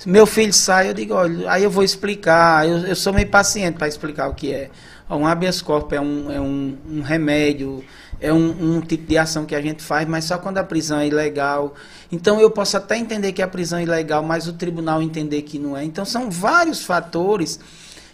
meu 0.05 0.26
filho 0.26 0.53
sai. 0.53 0.89
Eu 0.89 0.95
digo, 0.95 1.14
olha, 1.14 1.51
aí 1.51 1.62
eu 1.62 1.70
vou 1.70 1.85
explicar. 1.85 2.68
Eu, 2.68 2.78
eu 2.78 2.97
sou 2.97 3.12
meio 3.12 3.28
paciente 3.28 3.76
para 3.76 3.89
explicar 3.89 4.28
o 4.28 4.35
que 4.35 4.53
é. 4.53 4.70
Um 5.09 5.26
habeas 5.26 5.61
corpus 5.61 5.93
é 5.93 6.01
um, 6.01 6.33
é 6.33 6.41
um, 6.41 6.76
um 6.89 7.03
remédio, 7.03 7.85
é 8.18 8.33
um, 8.33 8.76
um 8.76 8.80
tipo 8.80 9.07
de 9.07 9.18
ação 9.18 9.45
que 9.45 9.55
a 9.55 9.61
gente 9.61 9.83
faz, 9.83 10.09
mas 10.09 10.24
só 10.24 10.39
quando 10.39 10.59
a 10.59 10.64
prisão 10.64 10.99
é 11.01 11.07
ilegal. 11.07 11.74
Então 12.11 12.41
eu 12.41 12.51
posso 12.51 12.76
até 12.76 12.97
entender 12.97 13.33
que 13.33 13.43
a 13.43 13.49
prisão 13.49 13.78
é 13.78 13.83
ilegal, 13.83 14.22
mas 14.22 14.47
o 14.47 14.55
tribunal 14.55 15.03
entender 15.03 15.43
que 15.43 15.59
não 15.59 15.76
é. 15.76 15.85
Então 15.85 16.05
são 16.05 16.30
vários 16.30 16.83
fatores. 16.83 17.61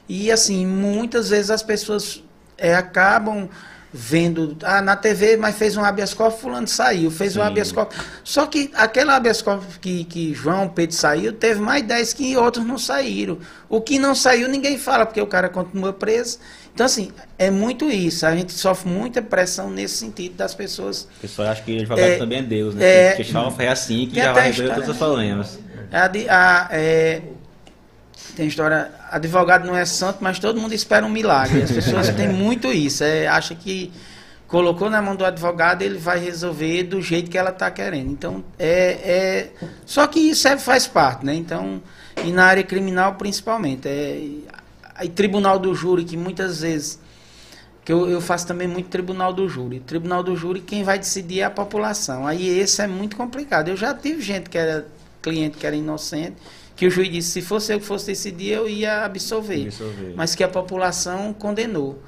E 0.09 0.33
assim, 0.33 0.67
muitas 0.67 1.29
vezes 1.29 1.51
as 1.51 1.63
pessoas 1.63 2.23
é, 2.57 2.75
acabam 2.75 3.49
vendo, 3.93 4.57
ah, 4.63 4.83
na 4.83 4.97
TV, 4.97 5.37
mas 5.37 5.57
fez 5.57 5.77
um 5.77 5.85
habeas 5.85 6.13
corpus, 6.13 6.41
fulano 6.41 6.69
saiu, 6.69 7.11
fez 7.11 7.37
um 7.37 7.41
Sim. 7.41 7.47
habeas 7.47 7.73
corpus. 7.73 7.97
Só 8.23 8.47
que 8.47 8.71
aquele 8.75 9.11
habeas 9.11 9.41
corpus 9.41 9.77
que, 9.79 10.05
que 10.05 10.35
João 10.35 10.69
Pedro 10.69 10.95
saiu, 10.95 11.33
teve 11.33 11.61
mais 11.61 11.83
10 11.83 12.13
que 12.13 12.37
outros 12.37 12.65
não 12.67 12.79
saíram. 12.79 13.39
O 13.69 13.81
que 13.81 13.99
não 13.99 14.15
saiu, 14.15 14.49
ninguém 14.49 14.79
fala, 14.79 15.07
porque 15.07 15.21
o 15.21 15.27
cara 15.27 15.49
continua 15.49 15.93
preso. 15.93 16.39
Então, 16.75 16.87
assim, 16.87 17.11
é 17.39 17.51
muito 17.51 17.87
isso. 17.91 18.25
A 18.25 18.37
gente 18.37 18.53
sofre 18.53 18.89
muita 18.89 19.21
pressão 19.21 19.69
nesse 19.71 19.97
sentido 19.97 20.37
das 20.37 20.55
pessoas. 20.55 21.03
O 21.19 21.21
pessoal 21.21 21.49
acha 21.49 21.63
que 21.63 21.77
advogado 21.77 22.07
É, 22.07 22.19
também 22.19 22.39
é 22.39 22.43
Deus, 22.43 22.75
né? 22.75 22.85
é, 22.85 23.13
que 23.15 23.23
é 23.63 23.69
assim 23.69 24.07
que 24.07 24.15
já 24.17 24.33
vai 24.33 24.47
resolver 24.53 24.75
todos 24.75 24.89
os 24.91 24.95
né? 24.95 24.99
problemas. 24.99 25.59
A, 25.91 26.07
de- 26.07 26.29
a- 26.29 26.69
é, 26.71 27.23
tem 28.39 28.47
história, 28.47 28.93
advogado 29.11 29.67
não 29.67 29.77
é 29.77 29.85
santo, 29.85 30.19
mas 30.21 30.39
todo 30.39 30.61
mundo 30.61 30.73
espera 30.73 31.05
um 31.05 31.09
milagre. 31.09 31.61
As 31.61 31.73
pessoas 31.73 32.09
têm 32.11 32.29
muito 32.33 32.73
isso. 32.73 33.03
É, 33.03 33.27
acha 33.27 33.53
que 33.53 33.93
colocou 34.47 34.89
na 34.89 35.03
mão 35.03 35.17
do 35.17 35.25
advogado, 35.25 35.83
ele 35.83 35.99
vai 35.99 36.21
resolver 36.21 36.85
do 36.85 37.03
jeito 37.03 37.29
que 37.33 37.37
ela 37.37 37.51
está 37.51 37.69
querendo. 37.69 38.13
Então, 38.13 38.45
é, 38.57 38.93
é- 39.03 39.51
Só 39.85 40.07
que 40.07 40.21
isso 40.21 40.47
é- 40.47 40.57
faz 40.57 40.87
parte, 40.87 41.27
né? 41.27 41.35
Então, 41.35 41.83
e 42.25 42.31
na 42.31 42.45
área 42.45 42.63
criminal 42.63 43.17
principalmente. 43.17 43.89
É, 43.89 44.23
aí 44.95 45.09
tribunal 45.09 45.59
do 45.59 45.75
júri, 45.75 46.05
que 46.05 46.17
muitas 46.17 46.61
vezes. 46.61 47.01
Que 47.85 47.93
eu, 47.93 48.09
eu 48.09 48.21
faço 48.21 48.47
também 48.47 48.69
muito 48.69 48.89
tribunal 48.89 49.33
do 49.33 49.49
júri. 49.49 49.81
Tribunal 49.81 50.23
do 50.23 50.37
júri, 50.37 50.61
quem 50.61 50.85
vai 50.85 50.97
decidir 50.97 51.41
é 51.41 51.45
a 51.45 51.51
população. 51.51 52.25
Aí 52.25 52.49
esse 52.61 52.81
é 52.83 52.87
muito 52.87 53.17
complicado. 53.17 53.67
Eu 53.67 53.77
já 53.77 53.93
tive 53.93 54.23
gente 54.23 54.49
que 54.49 54.57
era 54.57 54.87
cliente 55.21 55.59
que 55.59 55.67
era 55.67 55.75
inocente, 55.75 56.37
que 56.79 56.87
o 56.87 56.91
juiz 56.91 57.11
disse, 57.11 57.31
se 57.33 57.43
fosse 57.43 57.75
eu 57.75 57.81
que 57.81 57.85
fosse 57.85 58.07
decidir, 58.07 58.53
eu 58.53 58.69
ia 58.69 59.05
absolver 59.05 59.67
Absolver. 59.67 60.15
mas 60.17 60.35
que 60.37 60.45
a 60.45 60.49
população 60.49 61.33
condenou. 61.35 62.01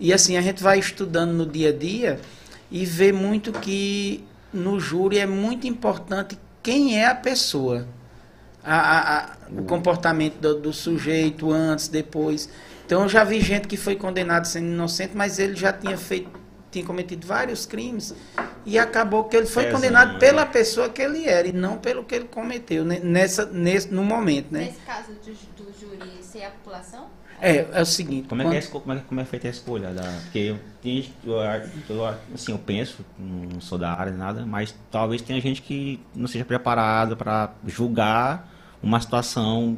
E 0.00 0.12
assim, 0.14 0.36
a 0.38 0.40
gente 0.40 0.62
vai 0.62 0.78
estudando 0.78 1.30
no 1.32 1.44
dia 1.46 1.68
a 1.68 1.72
dia 1.72 2.18
e 2.70 2.86
vê 2.86 3.12
muito 3.12 3.52
que 3.52 4.24
no 4.52 4.80
júri 4.80 5.18
é 5.18 5.26
muito 5.26 5.66
importante 5.66 6.38
quem 6.62 6.98
é 6.98 7.06
a 7.06 7.14
pessoa. 7.14 7.86
A- 8.64 8.78
a- 8.80 9.18
a- 9.18 9.36
o 9.50 9.64
comportamento 9.64 10.36
do, 10.40 10.54
do 10.58 10.72
sujeito 10.72 11.52
antes, 11.52 11.86
depois. 11.88 12.48
Então 12.86 13.02
eu 13.02 13.08
já 13.10 13.22
vi 13.24 13.42
gente 13.42 13.68
que 13.68 13.76
foi 13.76 13.94
condenado 13.94 14.46
sendo 14.46 14.68
inocente, 14.68 15.12
mas 15.14 15.38
ele 15.38 15.54
já 15.54 15.70
tinha 15.70 15.98
feito, 15.98 16.30
tinha 16.70 16.82
cometido 16.84 17.26
vários 17.26 17.66
crimes 17.66 18.14
e 18.66 18.78
acabou 18.78 19.24
que 19.24 19.36
ele 19.36 19.46
foi 19.46 19.70
condenado 19.70 20.18
pela 20.18 20.46
pessoa 20.46 20.88
que 20.88 21.02
ele 21.02 21.26
era 21.26 21.46
e 21.48 21.52
não 21.52 21.76
pelo 21.78 22.04
que 22.04 22.14
ele 22.14 22.24
cometeu 22.26 22.84
né, 22.84 23.00
nessa, 23.02 23.46
nesse, 23.46 23.92
no 23.92 24.02
momento, 24.04 24.50
né? 24.52 24.60
Nesse 24.66 24.80
caso 24.80 25.12
do, 25.12 25.64
do 25.64 25.72
júri 25.78 26.22
ser 26.22 26.44
a 26.44 26.50
população? 26.50 27.06
É, 27.40 27.66
é 27.72 27.82
o 27.82 27.86
seguinte. 27.86 28.28
Como 28.28 28.40
é, 28.40 28.48
que 28.48 28.56
é, 28.56 28.70
como, 28.70 28.92
é, 28.92 29.02
como 29.06 29.20
é 29.20 29.24
feita 29.24 29.46
a 29.46 29.50
escolha? 29.50 29.92
Da, 29.92 30.02
porque 30.22 30.38
eu, 30.38 30.58
tem 30.82 31.02
gente- 31.02 31.14
eu, 31.24 31.34
eu, 31.90 32.06
assim, 32.32 32.52
eu 32.52 32.58
penso, 32.58 33.04
não 33.18 33.60
sou 33.60 33.76
da 33.76 33.92
área 33.92 34.12
nada, 34.12 34.46
mas 34.46 34.74
talvez 34.90 35.20
tenha 35.20 35.40
gente 35.40 35.60
que 35.60 36.00
não 36.14 36.26
seja 36.26 36.44
preparada 36.44 37.14
para 37.16 37.50
julgar 37.66 38.50
uma 38.82 39.00
situação 39.00 39.76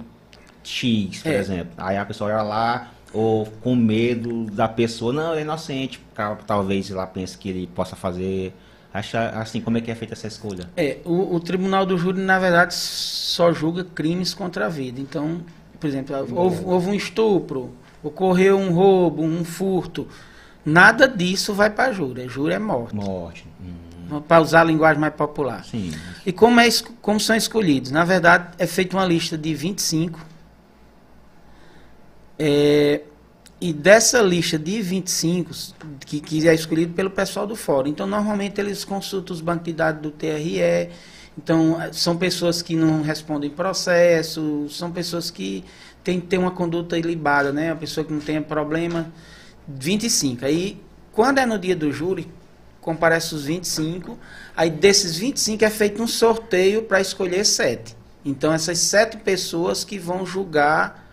X, 0.62 1.22
por 1.22 1.32
É. 1.32 1.36
exemplo. 1.38 1.72
Aí 1.76 1.96
a 1.96 2.04
pessoa 2.04 2.30
olha 2.30 2.42
lá, 2.42 2.90
ou 3.12 3.46
com 3.46 3.74
medo 3.74 4.44
da 4.50 4.68
pessoa, 4.68 5.12
não, 5.12 5.30
ele 5.32 5.40
é 5.40 5.42
inocente, 5.42 6.00
talvez 6.46 6.90
ela 6.90 7.06
pense 7.06 7.36
que 7.38 7.48
ele 7.48 7.66
possa 7.68 7.96
fazer. 7.96 8.52
Acha, 8.96 9.28
assim, 9.30 9.60
como 9.60 9.76
é 9.76 9.80
que 9.82 9.90
é 9.90 9.94
feita 9.94 10.14
essa 10.14 10.26
escolha? 10.26 10.70
É, 10.74 10.98
o, 11.04 11.34
o 11.34 11.38
tribunal 11.40 11.84
do 11.84 11.98
júri, 11.98 12.18
na 12.18 12.38
verdade, 12.38 12.74
só 12.74 13.52
julga 13.52 13.84
crimes 13.84 14.32
contra 14.32 14.64
a 14.64 14.68
vida. 14.70 14.98
Então, 14.98 15.42
por 15.78 15.86
exemplo, 15.86 16.16
houve, 16.34 16.64
houve 16.64 16.88
um 16.88 16.94
estupro, 16.94 17.72
ocorreu 18.02 18.58
um 18.58 18.72
roubo, 18.72 19.22
um 19.22 19.44
furto. 19.44 20.08
Nada 20.64 21.06
disso 21.06 21.52
vai 21.52 21.68
para 21.68 21.92
júri. 21.92 22.26
Júri 22.26 22.54
é 22.54 22.58
morte. 22.58 22.94
Morte. 22.96 23.46
Hum, 24.10 24.20
Para 24.22 24.40
usar 24.40 24.62
a 24.62 24.64
linguagem 24.64 24.98
mais 24.98 25.12
popular. 25.14 25.62
sim. 25.62 25.92
E 26.24 26.32
como, 26.32 26.58
é, 26.58 26.66
como 27.02 27.20
são 27.20 27.36
escolhidos? 27.36 27.90
Na 27.90 28.02
verdade, 28.02 28.48
é 28.58 28.66
feita 28.66 28.96
uma 28.96 29.04
lista 29.04 29.36
de 29.36 29.52
25. 29.54 30.18
É, 32.38 33.02
e 33.60 33.72
dessa 33.72 34.20
lista 34.20 34.58
de 34.58 34.82
25, 34.82 35.50
que, 36.00 36.20
que 36.20 36.46
é 36.46 36.54
escolhido 36.54 36.92
pelo 36.92 37.10
pessoal 37.10 37.46
do 37.46 37.56
fórum. 37.56 37.88
Então, 37.88 38.06
normalmente, 38.06 38.60
eles 38.60 38.84
consultam 38.84 39.34
os 39.34 39.40
bancos 39.40 39.64
de 39.64 39.72
dados 39.72 40.02
do 40.02 40.10
TRE. 40.10 40.90
Então, 41.38 41.78
são 41.92 42.16
pessoas 42.16 42.60
que 42.60 42.76
não 42.76 43.02
respondem 43.02 43.48
processo, 43.48 44.66
são 44.68 44.90
pessoas 44.92 45.30
que 45.30 45.64
têm 46.04 46.20
que 46.20 46.26
ter 46.26 46.38
uma 46.38 46.50
conduta 46.50 46.98
ilibada, 46.98 47.50
né? 47.50 47.72
A 47.72 47.76
pessoa 47.76 48.04
que 48.04 48.12
não 48.12 48.20
tem 48.20 48.42
problema. 48.42 49.10
25. 49.66 50.44
Aí, 50.44 50.80
quando 51.10 51.38
é 51.38 51.46
no 51.46 51.58
dia 51.58 51.74
do 51.74 51.90
júri, 51.90 52.30
comparece 52.80 53.34
os 53.34 53.46
25. 53.46 54.18
Aí, 54.54 54.68
desses 54.68 55.16
25, 55.16 55.64
é 55.64 55.70
feito 55.70 56.02
um 56.02 56.06
sorteio 56.06 56.82
para 56.82 57.00
escolher 57.00 57.44
sete. 57.44 57.96
Então, 58.22 58.52
essas 58.52 58.78
sete 58.80 59.16
pessoas 59.16 59.82
que 59.82 59.98
vão 59.98 60.26
julgar 60.26 61.05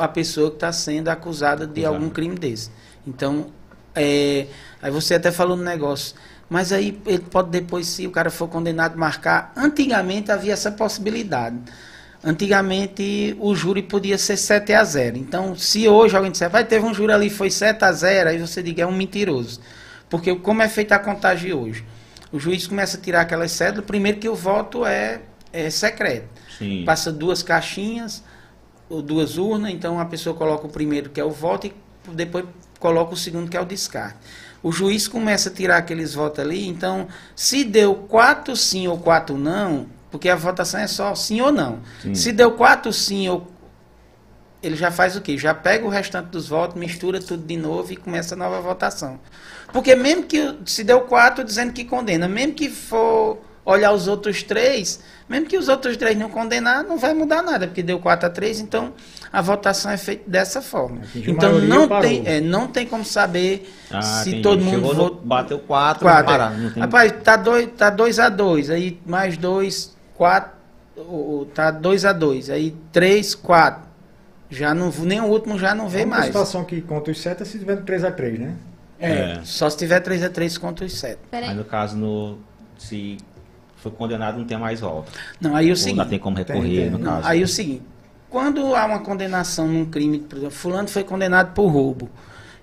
a 0.00 0.08
pessoa 0.08 0.50
que 0.50 0.56
está 0.56 0.72
sendo 0.72 1.08
acusada 1.08 1.66
de 1.66 1.84
Acusada. 1.84 1.96
algum 1.96 2.10
crime 2.10 2.34
desse. 2.36 2.70
Então, 3.06 3.48
é, 3.94 4.46
aí 4.80 4.90
você 4.90 5.14
até 5.14 5.30
falou 5.30 5.56
no 5.56 5.62
negócio. 5.62 6.14
Mas 6.48 6.72
aí 6.72 7.00
ele 7.06 7.20
pode 7.20 7.50
depois, 7.50 7.86
se 7.86 8.06
o 8.06 8.10
cara 8.10 8.30
for 8.30 8.48
condenado, 8.48 8.98
marcar. 8.98 9.52
Antigamente 9.56 10.32
havia 10.32 10.52
essa 10.52 10.72
possibilidade. 10.72 11.56
Antigamente 12.22 13.36
o 13.38 13.54
júri 13.54 13.82
podia 13.82 14.18
ser 14.18 14.36
7 14.36 14.72
a 14.72 14.82
0. 14.84 15.16
Então, 15.16 15.56
se 15.56 15.88
hoje 15.88 16.16
alguém 16.16 16.32
disser, 16.32 16.50
vai, 16.50 16.64
teve 16.64 16.84
um 16.84 16.92
júri 16.92 17.12
ali, 17.12 17.30
foi 17.30 17.50
7 17.50 17.82
a 17.84 17.92
0, 17.92 18.30
aí 18.30 18.38
você 18.38 18.62
diga, 18.62 18.82
é 18.82 18.86
um 18.86 18.92
mentiroso. 18.92 19.60
Porque 20.08 20.34
como 20.34 20.60
é 20.60 20.68
feita 20.68 20.96
a 20.96 20.98
contagem 20.98 21.52
hoje? 21.52 21.84
O 22.32 22.38
juiz 22.38 22.66
começa 22.66 22.98
a 22.98 23.00
tirar 23.00 23.22
aquelas 23.22 23.52
cédulas, 23.52 23.86
primeiro 23.86 24.18
que 24.18 24.28
o 24.28 24.34
voto 24.34 24.84
é, 24.84 25.20
é 25.52 25.70
secreto. 25.70 26.28
Sim. 26.58 26.84
Passa 26.84 27.10
duas 27.10 27.42
caixinhas, 27.42 28.22
ou 28.90 29.00
duas 29.00 29.38
urnas, 29.38 29.72
então 29.72 29.98
a 29.98 30.04
pessoa 30.04 30.36
coloca 30.36 30.66
o 30.66 30.70
primeiro, 30.70 31.08
que 31.08 31.20
é 31.20 31.24
o 31.24 31.30
voto, 31.30 31.68
e 31.68 31.74
depois 32.12 32.44
coloca 32.78 33.14
o 33.14 33.16
segundo, 33.16 33.48
que 33.48 33.56
é 33.56 33.60
o 33.60 33.64
descarte. 33.64 34.18
O 34.62 34.72
juiz 34.72 35.08
começa 35.08 35.48
a 35.48 35.52
tirar 35.52 35.78
aqueles 35.78 36.12
votos 36.12 36.40
ali, 36.40 36.66
então, 36.66 37.08
se 37.34 37.64
deu 37.64 37.94
quatro 37.94 38.54
sim 38.56 38.88
ou 38.88 38.98
quatro 38.98 39.38
não, 39.38 39.86
porque 40.10 40.28
a 40.28 40.34
votação 40.34 40.80
é 40.80 40.86
só 40.86 41.14
sim 41.14 41.40
ou 41.40 41.52
não. 41.52 41.78
Sim. 42.02 42.14
Se 42.14 42.32
deu 42.32 42.52
quatro 42.52 42.92
sim 42.92 43.28
ou 43.28 43.46
ele 44.62 44.76
já 44.76 44.90
faz 44.90 45.16
o 45.16 45.22
quê? 45.22 45.38
Já 45.38 45.54
pega 45.54 45.86
o 45.86 45.88
restante 45.88 46.26
dos 46.26 46.48
votos, 46.48 46.78
mistura 46.78 47.18
tudo 47.18 47.42
de 47.42 47.56
novo 47.56 47.92
e 47.92 47.96
começa 47.96 48.34
a 48.34 48.36
nova 48.36 48.60
votação. 48.60 49.18
Porque 49.72 49.94
mesmo 49.94 50.24
que 50.24 50.56
se 50.66 50.84
deu 50.84 51.02
quatro 51.02 51.42
dizendo 51.42 51.72
que 51.72 51.84
condena, 51.84 52.28
mesmo 52.28 52.52
que 52.52 52.68
for 52.68 53.38
olhar 53.64 53.92
os 53.92 54.08
outros 54.08 54.42
três, 54.42 55.00
mesmo 55.28 55.46
que 55.46 55.56
os 55.56 55.68
outros 55.68 55.96
três 55.96 56.16
não 56.16 56.28
condenar, 56.30 56.82
não 56.82 56.96
vai 56.98 57.12
mudar 57.14 57.42
nada, 57.42 57.66
porque 57.66 57.82
deu 57.82 57.98
4 57.98 58.26
a 58.26 58.30
3, 58.30 58.60
então 58.60 58.92
a 59.32 59.40
votação 59.42 59.90
é 59.90 59.96
feita 59.96 60.28
dessa 60.28 60.60
forma. 60.62 61.02
Atingiu 61.02 61.34
Então 61.34 61.58
não 61.60 61.86
parou. 61.88 62.02
tem, 62.08 62.22
é, 62.26 62.40
não 62.40 62.66
tem 62.66 62.86
como 62.86 63.04
saber 63.04 63.70
Ah, 63.90 64.00
se 64.02 64.28
entendi. 64.30 64.42
todo 64.42 64.62
mundo 64.64 64.80
votou. 64.94 65.20
bateu 65.22 65.58
quatro, 65.58 66.04
Quatro. 66.04 66.24
vai 66.26 66.34
é. 66.34 66.38
parar, 66.38 66.58
não 66.58 66.70
tem- 66.70 66.82
Rapaz, 66.82 67.12
tá 67.22 67.36
2 67.36 67.68
tá 67.76 67.90
dois 67.90 68.18
a 68.18 68.28
2, 68.28 68.70
aí 68.70 68.98
mais 69.06 69.36
2, 69.36 69.94
4, 70.16 70.50
tá 71.54 71.70
2 71.70 72.04
a 72.04 72.12
2, 72.12 72.50
aí 72.50 72.74
3, 72.92 73.34
4. 73.34 73.88
Já 74.50 74.74
não, 74.74 74.90
nem 75.02 75.20
o 75.20 75.26
último 75.26 75.56
já 75.58 75.74
não 75.74 75.84
A 75.86 75.88
vê 75.88 75.98
única 75.98 76.10
mais. 76.16 76.26
situação 76.26 76.64
que 76.64 76.80
conta 76.80 77.10
os 77.10 77.20
7 77.20 77.42
é 77.42 77.44
se 77.44 77.58
tiver 77.58 77.76
3x3, 77.82 78.38
né? 78.38 78.54
É, 78.98 79.12
É. 79.12 79.40
só 79.44 79.70
se 79.70 79.76
tiver 79.78 80.00
3 80.00 80.22
a 80.24 80.28
3 80.28 80.58
contra 80.58 80.84
os 80.84 80.92
7. 80.98 81.18
Aí 81.22 81.40
Peraí. 81.40 81.54
no 81.54 81.64
caso, 81.64 81.96
no, 81.96 82.38
se 82.76 83.16
foi 83.82 83.90
condenado, 83.92 84.38
não 84.38 84.44
tem 84.44 84.58
mais 84.58 84.80
volta. 84.80 85.10
Não, 85.40 85.56
aí 85.56 85.66
o 85.68 85.70
Ou 85.70 85.76
seguinte. 85.76 86.00
ainda 86.00 86.10
tem 86.10 86.18
como 86.18 86.36
recorrer, 86.36 86.60
Tem, 86.62 86.76
tem. 86.82 86.90
no 86.90 86.98
Não, 86.98 87.12
caso. 87.12 87.26
aí 87.28 87.42
o 87.42 87.48
seguinte, 87.48 87.82
quando 88.28 88.74
há 88.74 88.84
uma 88.86 88.98
condenação 89.00 89.66
num 89.66 89.84
crime, 89.86 90.18
por 90.18 90.36
exemplo, 90.38 90.54
fulano 90.54 90.88
foi 90.88 91.02
condenado 91.04 91.52
por 91.54 91.66
roubo. 91.68 92.08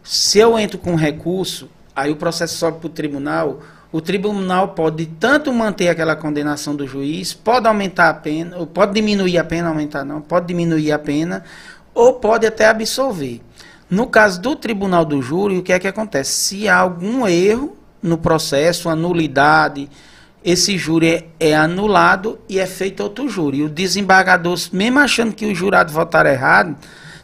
Se 0.04 0.40
eu 0.40 0.58
entro 0.58 0.78
com 0.78 0.96
recurso, 0.96 1.70
aí 1.96 2.12
o 2.12 2.16
processo 2.16 2.56
sobe 2.58 2.80
para 2.80 2.88
o 2.88 2.90
tribunal, 2.90 3.60
o 3.92 4.00
tribunal 4.00 4.70
pode 4.70 5.06
tanto 5.06 5.52
manter 5.52 5.90
aquela 5.90 6.16
condenação 6.16 6.76
do 6.76 6.86
juiz, 6.88 7.34
pode 7.34 7.68
aumentar 7.68 8.10
a 8.10 8.14
pena, 8.14 8.58
ou 8.58 8.68
pode 8.68 8.94
diminuir 8.94 9.38
a 9.38 9.44
pena, 9.44 9.70
aumentar 9.70 10.06
não, 10.06 10.22
pode 10.22 10.46
diminuir 10.48 10.92
a 10.92 11.00
pena, 11.00 11.44
ou 11.94 12.14
pode 12.14 12.46
até 12.46 12.68
absolver. 12.68 13.42
No 13.90 14.08
caso 14.08 14.42
do 14.42 14.56
tribunal 14.56 15.04
do 15.06 15.22
júri, 15.22 15.58
o 15.58 15.64
que 15.64 15.72
é 15.74 15.80
que 15.80 15.88
acontece? 15.88 16.32
Se 16.32 16.68
há 16.70 16.78
algum 16.78 17.26
erro 17.28 17.76
no 18.04 18.18
processo, 18.18 18.90
uma 18.90 18.96
nulidade, 18.96 19.90
esse 20.50 20.78
júri 20.78 21.10
é, 21.10 21.26
é 21.40 21.56
anulado 21.56 22.40
e 22.48 22.58
é 22.58 22.66
feito 22.66 23.04
outro 23.04 23.28
júri. 23.28 23.64
O 23.64 23.70
desembargador, 23.70 24.58
mesmo 24.72 25.00
achando 25.00 25.34
que 25.36 25.46
o 25.46 25.54
jurado 25.54 25.92
votaram 25.92 26.30
errado, 26.30 26.76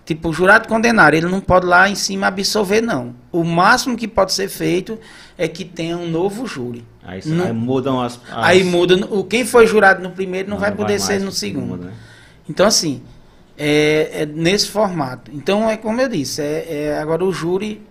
tipo, 0.05 0.27
o 0.27 0.33
jurado 0.33 0.67
condenar, 0.67 1.13
ele 1.13 1.27
não 1.27 1.39
pode 1.39 1.65
lá 1.65 1.87
em 1.89 1.95
cima 1.95 2.27
absolver, 2.27 2.81
não. 2.81 3.15
O 3.31 3.43
máximo 3.45 3.95
que 3.95 4.09
pode 4.09 4.33
ser 4.33 4.49
feito 4.49 4.99
é 5.37 5.47
que 5.47 5.63
tenha 5.63 5.97
um 5.97 6.09
novo 6.09 6.45
júri. 6.45 6.83
Aí, 7.01 7.21
Não- 7.25 7.45
aí 7.45 7.53
mudam 7.53 8.01
as, 8.01 8.13
as- 8.29 8.45
Aí 8.45 8.63
muda, 8.63 8.95
o 9.09 9.23
quem 9.23 9.45
foi 9.45 9.67
jurado 9.67 10.03
no 10.03 10.11
primeiro 10.11 10.49
não, 10.49 10.57
vai 10.57 10.71
poder 10.71 10.93
mais 10.93 11.03
ser 11.03 11.19
no 11.21 11.31
segundo. 11.31 11.85
né? 11.85 11.91
Então, 12.49 12.65
assim, 12.67 13.01
é, 13.57 14.09
é 14.21 14.25
nesse 14.25 14.67
formato. 14.69 15.31
Então, 15.33 15.69
é 15.69 15.77
como 15.77 16.01
eu 16.01 16.09
disse, 16.09 16.41
é, 16.41 16.67
é- 16.91 16.97
agora 16.99 17.23
o 17.23 17.31
júri 17.31 17.81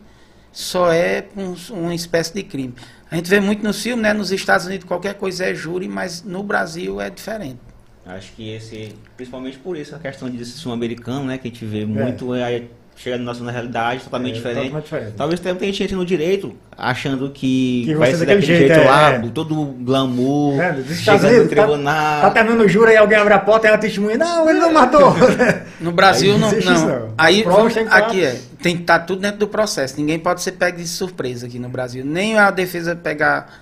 só 0.53 0.93
é 0.93 1.24
um- 1.37 1.55
uma 1.74 1.95
espécie 1.95 2.35
de 2.35 2.43
crime. 2.43 2.74
A 3.13 3.17
gente 3.17 3.29
vê 3.29 3.41
muito 3.41 3.63
nos 3.63 3.83
filmes, 3.83 4.03
né? 4.03 4.13
Nos 4.15 4.33
Estados 4.33 4.65
Unidos 4.67 4.87
qualquer 4.87 5.15
coisa 5.15 5.45
é 5.45 5.55
júri, 5.55 5.87
mas 5.87 6.23
no 6.25 6.43
Brasil 6.43 6.99
é 7.01 7.11
diferente. 7.11 7.59
Acho 8.07 8.33
que 8.33 8.51
esse, 8.51 8.95
principalmente 9.17 9.59
por 9.59 9.77
isso, 9.77 9.95
a 9.95 9.99
questão 9.99 10.29
de 10.31 10.45
ser 10.45 10.53
sul-americano, 10.59 11.27
né? 11.27 11.37
Que 11.39 11.49
a 11.49 11.51
gente 11.51 11.65
vê 11.65 11.85
muito, 11.85 12.35
é, 12.35 12.43
aí 12.43 12.71
chega 12.97 13.17
na 13.19 13.25
nossa 13.25 13.49
realidade 13.51 14.05
totalmente 14.05 14.33
É, 14.33 14.37
diferente. 14.37 14.61
totalmente 14.65 14.85
diferente. 14.85 15.13
Talvez 15.17 15.41
tenha 15.41 15.55
muita 15.55 15.73
gente 15.73 15.95
no 15.95 16.05
direito 16.05 16.55
achando 16.77 17.31
que, 17.31 17.85
Que 17.87 17.95
vai 17.95 18.11
ser 18.11 18.19
daquele 18.19 18.41
daquele 18.41 18.59
jeito, 18.59 18.75
jeito, 18.75 18.87
é, 18.87 18.91
lá, 18.91 19.11
é. 19.13 19.19
todo 19.33 19.55
glamour, 19.81 20.61
É, 20.61 20.83
chegando 20.95 21.23
no 21.23 21.29
Unidos, 21.29 21.49
tá- 21.51 21.63
tribunal. 21.67 22.21
Tá 22.23 22.31
terminando 22.31 22.61
o 22.63 22.69
júri 22.69 22.91
aí 22.93 22.97
alguém 22.97 23.19
abre 23.19 23.35
a 23.35 23.39
porta 23.39 23.67
e 23.67 23.69
ela 23.69 23.79
testemunha. 23.79 24.17
Não, 24.19 24.49
ele 24.49 24.59
não 24.59 24.73
matou. 24.73 25.15
No 25.81 25.91
Brasil 25.91 26.35
Aí 26.35 26.39
não. 26.39 26.51
não. 26.53 26.87
não. 26.87 27.15
Aí 27.19 27.41
estar- 27.41 27.97
aqui 27.99 28.25
é. 28.25 28.39
Tem 28.63 28.77
que 28.77 28.83
estar 28.83 29.01
tudo 29.01 29.21
dentro 29.21 29.39
do 29.39 29.49
processo. 29.49 29.97
Ninguém 29.99 30.19
pode 30.19 30.41
ser 30.43 30.53
pego 30.53 30.79
de 30.79 30.87
surpresa 30.87 31.47
aqui 31.47 31.59
no 31.59 31.69
Brasil. 31.69 32.05
Nem 32.05 32.39
a 32.39 32.51
defesa 32.51 32.95
pegar 32.95 33.61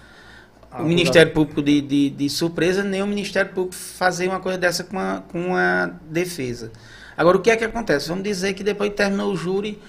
Ah, 0.71 0.83
o 0.83 0.85
Ministério 0.85 1.33
Público 1.33 1.61
de, 1.61 1.81
de, 1.81 2.11
de 2.11 2.31
surpresa, 2.31 2.85
nem 2.85 3.03
o 3.03 3.07
Ministério 3.07 3.53
Público 3.53 3.75
fazer 3.75 4.29
uma 4.29 4.39
coisa 4.39 4.57
dessa 4.57 4.85
com 4.85 4.99
a, 4.99 5.23
com 5.33 5.57
a 5.57 5.91
defesa. 6.09 6.71
Agora, 7.17 7.37
o 7.37 7.41
que 7.41 7.51
é 7.51 7.57
que 7.57 7.65
acontece? 7.65 8.09
Vamos 8.09 8.23
dizer 8.23 8.55
que 8.55 8.63
depois 8.63 8.91
que 8.91 8.97
terminou 8.97 9.33
o 9.33 9.37
júri, 9.37 9.81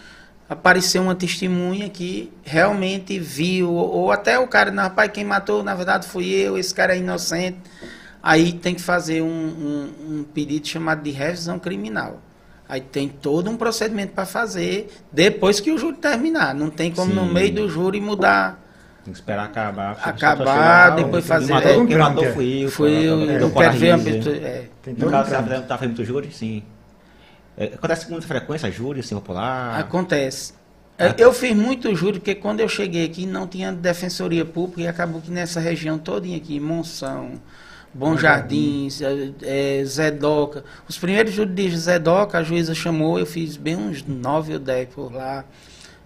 apareceu 0.49 1.03
uma 1.03 1.14
testemunha 1.16 1.88
que 1.88 2.32
realmente 2.43 3.20
viu, 3.20 3.72
ou, 3.72 3.89
ou 3.89 4.12
até 4.12 4.39
o 4.39 4.47
cara, 4.47 4.72
não, 4.72 4.84
rapaz, 4.84 5.12
quem 5.14 5.24
matou, 5.24 5.64
na 5.64 5.76
verdade, 5.76 6.07
fui 6.07 6.26
eu, 6.30 6.57
esse 6.57 6.74
cara 6.74 6.95
é 6.95 6.97
inocente. 6.97 7.57
Aí 8.24 8.51
tem 8.53 8.74
que 8.76 8.82
fazer 8.82 9.22
um, 9.22 9.28
um, 9.28 9.93
um 10.09 10.24
pedido 10.24 10.68
chamado 10.68 11.03
de 11.03 11.12
revisão 11.12 11.59
criminal. 11.59 12.22
Aí 12.72 12.80
tem 12.80 13.09
todo 13.09 13.49
um 13.49 13.57
procedimento 13.57 14.13
para 14.13 14.26
fazer 14.26 14.89
depois 15.11 15.59
que 15.59 15.69
o 15.74 15.78
júri 15.78 15.97
terminar. 15.97 16.55
Não 16.55 16.69
tem 16.69 16.89
como 16.89 17.13
no 17.13 17.28
Sim. 17.28 17.34
meio 17.34 17.53
do 17.53 17.67
júri 17.69 17.99
mudar. 17.99 18.63
Tem 19.03 19.11
que 19.11 19.19
esperar 19.19 19.43
acabar. 19.43 19.97
Acabar, 20.01 20.91
depois 20.95 21.28
fazer- 21.28 21.51
Matou, 21.51 21.69
é, 21.69 21.86
quem 21.86 21.95
um 21.97 21.99
matou 21.99 22.24
trâmite, 22.24 22.34
fui 22.34 22.63
eu. 22.63 22.72
Foi 22.72 22.89
foi- 22.91 23.03
eu, 23.09 23.17
foi- 23.17 23.36
eu 23.36 23.39
deu 23.39 23.51
quero 23.51 23.74
ver 23.78 23.95
uma 23.95 24.03
pessoa. 24.05 24.36
é. 24.38 24.65
Tem 24.82 24.93
No 24.93 24.99
todo 25.01 25.09
um 25.09 25.11
tá, 25.11 25.24
tá 25.24 25.78
fazendo 25.78 25.89
muito 25.97 26.05
júri? 26.05 26.32
Sim. 26.32 26.63
É, 27.57 27.65
acontece 27.65 28.05
com 28.05 28.13
muita 28.13 28.26
frequência, 28.28 28.72
júri, 28.72 29.01
assim, 29.01 29.15
popular? 29.15 29.78
Acontece. 29.78 30.53
É, 30.97 31.13
Eu 31.17 31.34
fiz 31.34 31.53
muito 31.53 31.93
júri, 31.93 32.19
porque 32.19 32.36
quando 32.36 32.61
eu 32.61 32.69
cheguei 32.69 33.03
aqui 33.05 33.26
não 33.26 33.45
tinha 33.47 33.74
defensoria 33.74 34.45
pública 34.45 34.82
e 34.84 34.88
acabou 34.88 35.19
que 35.19 35.30
nessa 35.30 35.59
região 35.59 35.97
todinha 35.97 36.38
aqui, 36.38 36.57
Monção, 36.57 37.34
Bom 37.93 38.15
Jardins, 38.17 39.01
é, 39.01 39.31
é, 39.43 39.83
Zedoca. 39.85 40.63
Os 40.87 40.97
primeiros 40.97 41.33
júris 41.33 41.53
de 41.53 41.77
Zedoca, 41.77 42.37
a 42.37 42.43
juíza 42.43 42.73
chamou, 42.73 43.19
eu 43.19 43.25
fiz 43.25 43.57
bem 43.57 43.75
uns 43.75 44.03
nove 44.05 44.53
ou 44.53 44.59
dez 44.59 44.87
por 44.89 45.13
lá. 45.13 45.43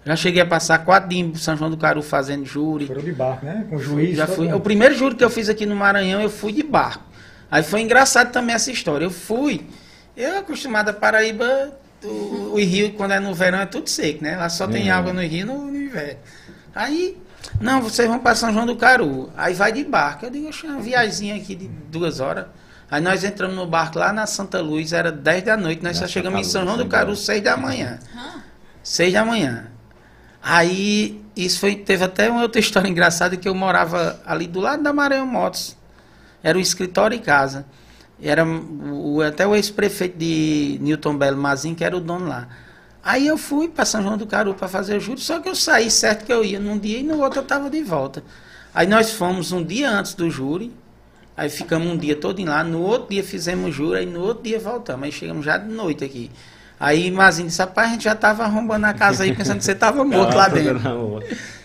Já 0.04 0.14
cheguei 0.16 0.40
a 0.40 0.46
passar 0.46 0.78
quatro 0.84 1.08
dias 1.08 1.26
em 1.28 1.34
São 1.34 1.56
João 1.56 1.70
do 1.70 1.76
Caru 1.76 2.02
fazendo 2.02 2.44
júri. 2.44 2.86
Foram 2.86 3.02
de 3.02 3.12
barco, 3.12 3.44
né? 3.46 3.66
Com 3.68 3.78
juiz. 3.78 4.16
Já 4.16 4.26
fui. 4.26 4.52
O 4.52 4.60
primeiro 4.60 4.94
júri 4.94 5.14
que 5.16 5.24
eu 5.24 5.30
fiz 5.30 5.48
aqui 5.48 5.66
no 5.66 5.74
Maranhão, 5.74 6.20
eu 6.20 6.30
fui 6.30 6.52
de 6.52 6.62
barco. 6.62 7.04
Aí 7.50 7.62
foi 7.62 7.80
engraçado 7.82 8.30
também 8.32 8.54
essa 8.54 8.70
história. 8.70 9.04
Eu 9.04 9.10
fui. 9.10 9.66
Eu 10.16 10.38
acostumado 10.38 10.88
a 10.88 10.92
Paraíba, 10.92 11.72
o, 12.04 12.52
o 12.54 12.56
rio, 12.56 12.92
quando 12.94 13.12
é 13.12 13.20
no 13.20 13.34
verão, 13.34 13.58
é 13.60 13.66
tudo 13.66 13.88
seco, 13.88 14.22
né? 14.22 14.36
Lá 14.36 14.48
só 14.48 14.66
tem 14.66 14.88
É. 14.88 14.92
água 14.92 15.12
no 15.12 15.20
rio 15.20 15.46
no, 15.46 15.66
no 15.70 15.76
inverno. 15.76 16.18
Aí, 16.74 17.16
não, 17.60 17.82
vocês 17.82 18.08
vão 18.08 18.18
para 18.18 18.34
São 18.34 18.52
João 18.52 18.66
do 18.66 18.76
Caru. 18.76 19.30
Aí 19.36 19.54
vai 19.54 19.72
de 19.72 19.84
barco. 19.84 20.26
Eu 20.26 20.30
digo, 20.30 20.48
"Oxe, 20.48 20.66
uma 20.66 20.80
viagemzinha 20.80 21.36
aqui 21.36 21.54
de 21.54 21.68
duas 21.68 22.20
horas. 22.20 22.46
Aí 22.90 23.00
nós 23.00 23.24
entramos 23.24 23.56
no 23.56 23.66
barco 23.66 23.98
lá 23.98 24.12
na 24.12 24.26
Santa 24.26 24.60
Luz, 24.60 24.92
era 24.92 25.10
10 25.10 25.42
da 25.44 25.56
noite, 25.56 25.82
nós 25.82 26.00
Na 26.00 26.06
só 26.06 26.12
chegamos 26.12 26.40
em 26.40 26.44
São 26.44 26.64
João 26.64 26.76
do 26.76 26.86
Caru 26.86 27.10
legal. 27.10 27.16
6 27.16 27.42
da 27.42 27.56
manhã. 27.56 27.98
Hã? 28.14 28.42
Seis 28.86 29.12
da 29.12 29.24
manhã. 29.24 29.66
Aí, 30.40 31.20
isso 31.34 31.58
foi, 31.58 31.74
teve 31.74 32.04
até 32.04 32.30
uma 32.30 32.42
outra 32.42 32.60
história 32.60 32.86
engraçada 32.88 33.36
que 33.36 33.48
eu 33.48 33.54
morava 33.54 34.20
ali 34.24 34.46
do 34.46 34.60
lado 34.60 34.80
da 34.80 34.92
Maranhão 34.92 35.26
Motos. 35.26 35.76
Era 36.40 36.56
o 36.56 36.60
escritório 36.60 37.16
e 37.16 37.18
casa. 37.18 37.66
Era 38.22 38.46
o, 38.46 39.20
até 39.22 39.44
o 39.44 39.56
ex-prefeito 39.56 40.16
de 40.16 40.78
Newton 40.80 41.16
Belo 41.16 41.36
Mazin, 41.36 41.74
que 41.74 41.82
era 41.82 41.96
o 41.96 42.00
dono 42.00 42.28
lá. 42.28 42.46
Aí 43.06 43.24
eu 43.24 43.38
fui 43.38 43.68
para 43.68 43.84
São 43.84 44.02
João 44.02 44.18
do 44.18 44.26
Caru 44.26 44.52
para 44.52 44.66
fazer 44.66 44.96
o 44.96 45.00
júri, 45.00 45.20
só 45.20 45.38
que 45.38 45.48
eu 45.48 45.54
saí 45.54 45.92
certo 45.92 46.24
que 46.24 46.32
eu 46.32 46.44
ia 46.44 46.58
num 46.58 46.76
dia 46.76 46.98
e 46.98 47.04
no 47.04 47.20
outro 47.22 47.38
eu 47.38 47.42
estava 47.44 47.70
de 47.70 47.80
volta. 47.80 48.20
Aí 48.74 48.84
nós 48.88 49.12
fomos 49.12 49.52
um 49.52 49.62
dia 49.62 49.88
antes 49.88 50.12
do 50.14 50.28
júri, 50.28 50.72
aí 51.36 51.48
ficamos 51.48 51.86
um 51.86 51.96
dia 51.96 52.16
todo 52.16 52.44
lá, 52.44 52.64
no 52.64 52.82
outro 52.82 53.10
dia 53.10 53.22
fizemos 53.22 53.68
o 53.68 53.72
júri, 53.72 54.00
aí 54.00 54.06
no 54.06 54.20
outro 54.22 54.42
dia 54.42 54.58
voltamos, 54.58 55.04
aí 55.04 55.12
chegamos 55.12 55.44
já 55.44 55.56
de 55.56 55.72
noite 55.72 56.02
aqui. 56.04 56.32
Aí 56.80 57.08
Mazinho 57.12 57.46
disse, 57.46 57.60
rapaz, 57.60 57.90
a 57.90 57.92
gente 57.92 58.02
já 58.02 58.12
estava 58.12 58.42
arrombando 58.42 58.86
a 58.86 58.92
casa 58.92 59.22
aí, 59.22 59.32
pensando 59.36 59.58
que 59.58 59.64
você 59.64 59.70
estava 59.70 60.02
morto 60.04 60.36
lá 60.36 60.48
dentro. 60.48 61.22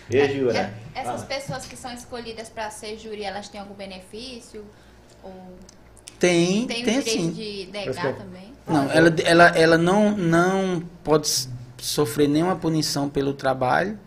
E 0.08 0.38
jura? 0.38 0.56
É- 0.94 1.00
Essas 1.00 1.24
pessoas 1.24 1.66
que 1.66 1.76
são 1.76 1.92
escolhidas 1.92 2.48
para 2.48 2.70
ser 2.70 2.96
júri, 2.96 3.24
elas 3.24 3.48
têm 3.48 3.60
algum 3.60 3.74
benefício? 3.74 4.64
Ou 5.24 5.32
Tem, 6.20 6.68
tem, 6.68 6.84
tem, 6.84 6.98
o 6.98 7.02
direito 7.02 7.10
sim. 7.10 7.30
de 7.32 7.68
negar 7.72 8.14
também? 8.14 8.51
Não, 8.66 8.90
ela, 8.90 9.14
ela, 9.24 9.46
ela 9.48 9.78
não, 9.78 10.16
não 10.16 10.82
pode 11.02 11.28
sofrer 11.78 12.28
nenhuma 12.28 12.56
punição 12.56 13.08
pelo 13.08 13.32
trabalho, 13.34 13.98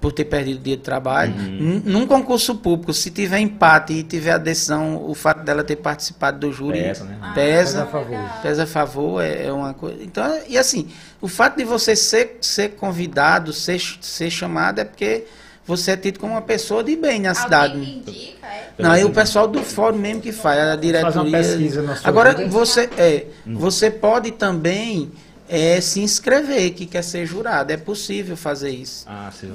por 0.00 0.10
ter 0.12 0.24
perdido 0.24 0.60
o 0.60 0.62
dia 0.62 0.76
de 0.78 0.82
trabalho. 0.82 1.34
N- 1.36 1.82
Num 1.84 2.06
concurso 2.06 2.54
público, 2.54 2.94
se 2.94 3.10
tiver 3.10 3.38
empate 3.38 3.92
e 3.92 4.02
tiver 4.02 4.30
adesão, 4.32 4.96
o 5.06 5.14
fato 5.14 5.42
dela 5.44 5.62
ter 5.62 5.76
participado 5.76 6.38
do 6.38 6.50
júri 6.50 6.80
Pesa, 6.82 7.04
né? 7.04 7.18
Ah, 7.20 7.32
Pesa. 7.34 7.82
a 7.82 7.86
favor. 7.86 8.18
pesa 8.40 8.62
a 8.62 8.66
favor, 8.66 9.22
é, 9.22 9.44
é 9.46 9.52
uma 9.52 9.74
coisa. 9.74 10.02
Então, 10.02 10.24
e 10.48 10.56
assim, 10.56 10.88
o 11.20 11.28
fato 11.28 11.58
de 11.58 11.64
você 11.64 11.94
ser, 11.94 12.38
ser 12.40 12.70
convidado, 12.70 13.52
ser, 13.52 13.78
ser 14.00 14.30
chamado, 14.30 14.78
é 14.78 14.84
porque 14.86 15.26
você 15.70 15.92
é 15.92 15.96
tido 15.96 16.18
como 16.18 16.32
uma 16.34 16.42
pessoa 16.42 16.82
de 16.82 16.96
bem 16.96 17.20
na 17.20 17.32
cidade. 17.32 17.74
Alguém 17.74 17.98
indica, 17.98 18.46
é? 18.46 18.70
Não, 18.76 18.90
aí 18.90 19.04
o 19.04 19.10
pessoal 19.10 19.46
do 19.46 19.62
fórum 19.62 19.96
mesmo 19.98 20.20
que 20.20 20.32
faz, 20.32 20.58
a 20.58 20.74
diretoria. 20.76 21.12
Faz 21.12 21.16
uma 21.16 21.30
pesquisa 21.30 21.82
na 21.82 21.94
sua 21.96 22.08
Agora, 22.08 22.34
vida. 22.34 22.50
você, 22.50 22.90
é, 22.98 23.26
você 23.46 23.88
pode 23.90 24.32
também 24.32 25.12
é, 25.48 25.80
se 25.80 26.00
inscrever 26.00 26.72
que 26.72 26.86
quer 26.86 27.02
ser 27.02 27.24
jurado. 27.24 27.72
É 27.72 27.76
possível 27.76 28.36
fazer 28.36 28.70
isso. 28.70 29.04
Ah, 29.08 29.30
se, 29.32 29.48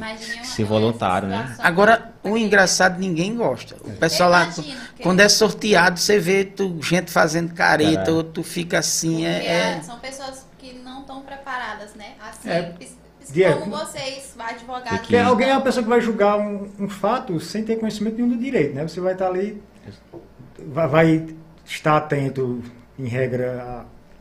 se 0.44 0.64
voluntário, 0.64 1.28
né? 1.28 1.54
Agora, 1.60 2.14
o 2.24 2.38
engraçado, 2.38 2.98
ninguém 2.98 3.36
gosta. 3.36 3.76
O 3.84 3.92
pessoal 3.92 4.30
lá, 4.30 4.50
quando 5.04 5.20
é 5.20 5.28
sorteado, 5.28 6.00
você 6.00 6.18
vê 6.18 6.46
tu, 6.46 6.80
gente 6.82 7.12
fazendo 7.12 7.54
careta, 7.54 7.96
Caralho. 7.96 8.16
ou 8.18 8.24
tu 8.24 8.42
fica 8.42 8.80
assim, 8.80 9.16
Porque 9.24 9.26
é, 9.26 9.78
é- 9.78 9.82
são 9.82 10.00
pessoas 10.00 10.46
que 10.58 10.74
não 10.84 11.02
estão 11.02 11.22
preparadas, 11.24 11.94
né? 11.96 12.14
Assim, 12.22 12.50
Diego. 13.34 13.60
como 13.62 13.78
vocês, 13.78 14.34
advogados. 14.38 14.90
Tem 14.90 15.00
que- 15.00 15.18
alguém 15.18 15.50
é 15.50 15.54
uma 15.54 15.62
pessoa 15.62 15.84
que 15.84 15.90
vai 15.90 16.02
julgar 16.02 16.38
um, 16.40 16.68
um 16.80 16.88
fato 16.90 17.40
sem 17.40 17.64
ter 17.64 17.78
conhecimento 17.78 18.16
nenhum 18.18 18.30
do 18.30 18.38
direito, 18.38 18.74
né? 18.76 18.88
Você 18.88 19.00
vai 19.00 19.14
estar 19.14 19.28
ali, 19.28 19.62
vai, 20.68 20.88
vai 20.88 21.26
estar 21.66 21.98
atento, 21.98 22.62
em 22.98 23.06
regra, 23.08 23.62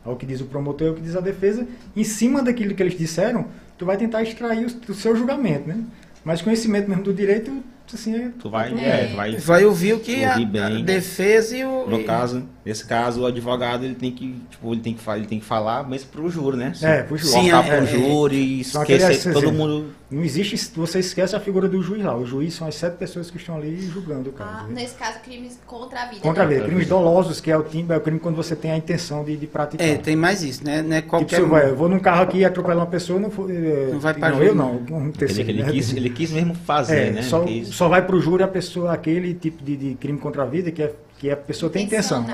a- 0.03 0.09
ao 0.09 0.15
que 0.15 0.25
diz 0.25 0.41
o 0.41 0.45
promotor 0.45 0.87
e 0.87 0.89
ao 0.89 0.95
que 0.95 1.01
diz 1.01 1.15
a 1.15 1.21
defesa. 1.21 1.65
Em 1.95 2.03
cima 2.03 2.43
daquilo 2.43 2.75
que 2.75 2.83
eles 2.83 2.97
disseram, 2.97 3.45
tu 3.77 3.85
vai 3.85 3.97
tentar 3.97 4.21
extrair 4.23 4.65
o, 4.65 4.91
o 4.91 4.93
seu 4.93 5.15
julgamento, 5.15 5.67
né? 5.67 5.77
Mas 6.23 6.41
conhecimento 6.41 6.89
mesmo 6.89 7.03
do 7.03 7.13
direito, 7.13 7.63
assim, 7.93 8.15
é... 8.15 8.31
Tu 8.39 8.49
vai, 8.49 8.73
É. 8.73 8.87
é, 8.87 9.07
tu 9.07 9.15
vai 9.15 9.35
vai 9.37 9.65
ouvir 9.65 9.93
o 9.93 9.99
que 9.99 10.23
a, 10.25 10.31
Ouvir 10.31 10.45
bem. 10.47 10.61
a 10.61 10.69
defesa 10.83 11.55
e 11.55 11.63
o. 11.63 11.87
No 11.87 11.99
e- 11.99 12.03
caso, 12.03 12.43
nesse 12.65 12.85
caso, 12.85 13.21
o 13.21 13.25
advogado 13.25 13.85
ele 13.85 13.95
tem 13.95 14.11
que, 14.11 14.35
tipo, 14.49 14.73
ele 14.73 14.81
tem 14.81 14.93
que, 14.93 15.01
fa- 15.01 15.17
ele 15.17 15.27
tem 15.27 15.39
que 15.39 15.45
falar, 15.45 15.87
mas 15.87 16.03
pro 16.03 16.29
júri, 16.29 16.57
né? 16.57 16.73
É, 16.81 17.03
pro 17.03 17.17
júri. 17.17 17.29
Sim, 17.31 17.51
Voltar 17.51 17.67
é, 17.67 17.77
pro 17.77 17.85
é. 17.85 17.87
júri 17.87 18.35
e 18.37 18.61
aqueles 18.77 19.03
esquecer 19.03 19.33
todo 19.33 19.43
exemplos. 19.45 19.67
mundo. 19.69 19.85
Não 20.11 20.23
existe, 20.23 20.71
você 20.75 20.99
esquece 20.99 21.35
a 21.35 21.39
figura 21.39 21.67
do 21.67 21.81
juiz 21.81 22.03
lá. 22.03 22.15
O 22.15 22.25
juiz 22.25 22.53
são 22.53 22.67
as 22.67 22.75
sete 22.75 22.95
pessoas 22.95 23.31
que 23.31 23.37
estão 23.37 23.57
ali 23.57 23.81
julgando 23.87 24.29
o 24.29 24.33
caso. 24.33 24.49
Ah, 24.53 24.63
né? 24.67 24.81
nesse 24.81 24.93
caso, 24.95 25.19
crimes 25.19 25.59
contra 25.65 26.03
a 26.03 26.05
vida. 26.05 26.21
Contra 26.21 26.43
a 26.43 26.45
né? 26.47 26.53
vida. 26.55 26.65
Crimes 26.67 26.87
dolosos, 26.87 27.41
que 27.41 27.49
é 27.51 27.57
o, 27.57 27.63
time, 27.63 27.91
é 27.91 27.97
o 27.97 28.01
crime 28.01 28.19
quando 28.19 28.35
você 28.35 28.55
tem 28.55 28.71
a 28.71 28.77
intenção 28.77 29.23
de, 29.23 29.35
de 29.35 29.47
praticar. 29.47 29.85
É, 29.85 29.95
tem 29.97 30.15
mais 30.15 30.43
isso, 30.43 30.63
né? 30.63 30.79
É 30.87 30.95
Tipo, 30.97 31.09
qualquer 31.09 31.43
um. 31.43 31.49
vai, 31.49 31.69
eu 31.69 31.75
vou 31.75 31.89
num 31.89 31.99
carro 31.99 32.21
aqui 32.21 32.37
e 32.37 32.45
atropelar 32.45 32.77
uma 32.85 32.85
pessoa, 32.91 33.19
não, 33.19 33.31
for, 33.31 33.49
eh, 33.49 33.89
Não 33.91 33.99
vai 33.99 34.13
pra 34.13 34.29
não 34.29 34.35
júri, 34.37 34.47
eu 34.49 34.55
não. 34.55 34.75
Um 34.91 35.03
Ele, 35.05 35.11
terceiro, 35.13 35.49
ele, 35.49 35.63
né? 35.63 35.71
quis, 35.71 35.93
ele 35.93 36.09
quis 36.11 36.31
mesmo 36.31 36.53
fazer, 36.53 36.97
É, 37.07 37.11
né? 37.11 37.21
só, 37.23 37.43
só 37.65 37.89
vai 37.89 38.05
pro 38.05 38.21
júri 38.21 38.43
a 38.43 38.47
pessoa, 38.47 38.93
aquele 38.93 39.33
tipo 39.33 39.63
de, 39.63 39.75
de 39.75 39.95
crime 39.95 40.19
contra 40.19 40.43
a 40.43 40.45
vida 40.45 40.71
que, 40.71 40.83
é, 40.83 40.93
que 41.17 41.29
a 41.31 41.37
pessoa 41.37 41.71
tem 41.71 41.85
intenção. 41.85 42.25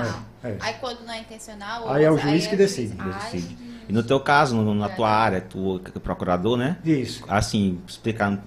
É, 0.44 0.48
é. 0.50 0.56
Aí 0.60 0.74
quando 0.80 1.04
não 1.06 1.12
é 1.12 1.20
intencional... 1.20 1.88
Aí 1.90 2.04
é 2.04 2.10
o 2.10 2.14
ou- 2.14 2.18
juiz 2.18 2.44
aí 2.44 2.50
que 2.50 2.56
decide. 2.56 2.94
decide. 2.94 3.56
E 3.88 3.92
no 3.92 4.02
teu 4.02 4.18
caso, 4.20 4.54
no- 4.56 4.74
na 4.74 4.88
tua 4.88 5.08
área, 5.10 5.40
tu 5.40 5.80
é 5.94 5.98
procurador, 5.98 6.56
né? 6.56 6.78
Isso. 6.84 7.24
Assim, 7.28 7.80
explicando 7.86 8.40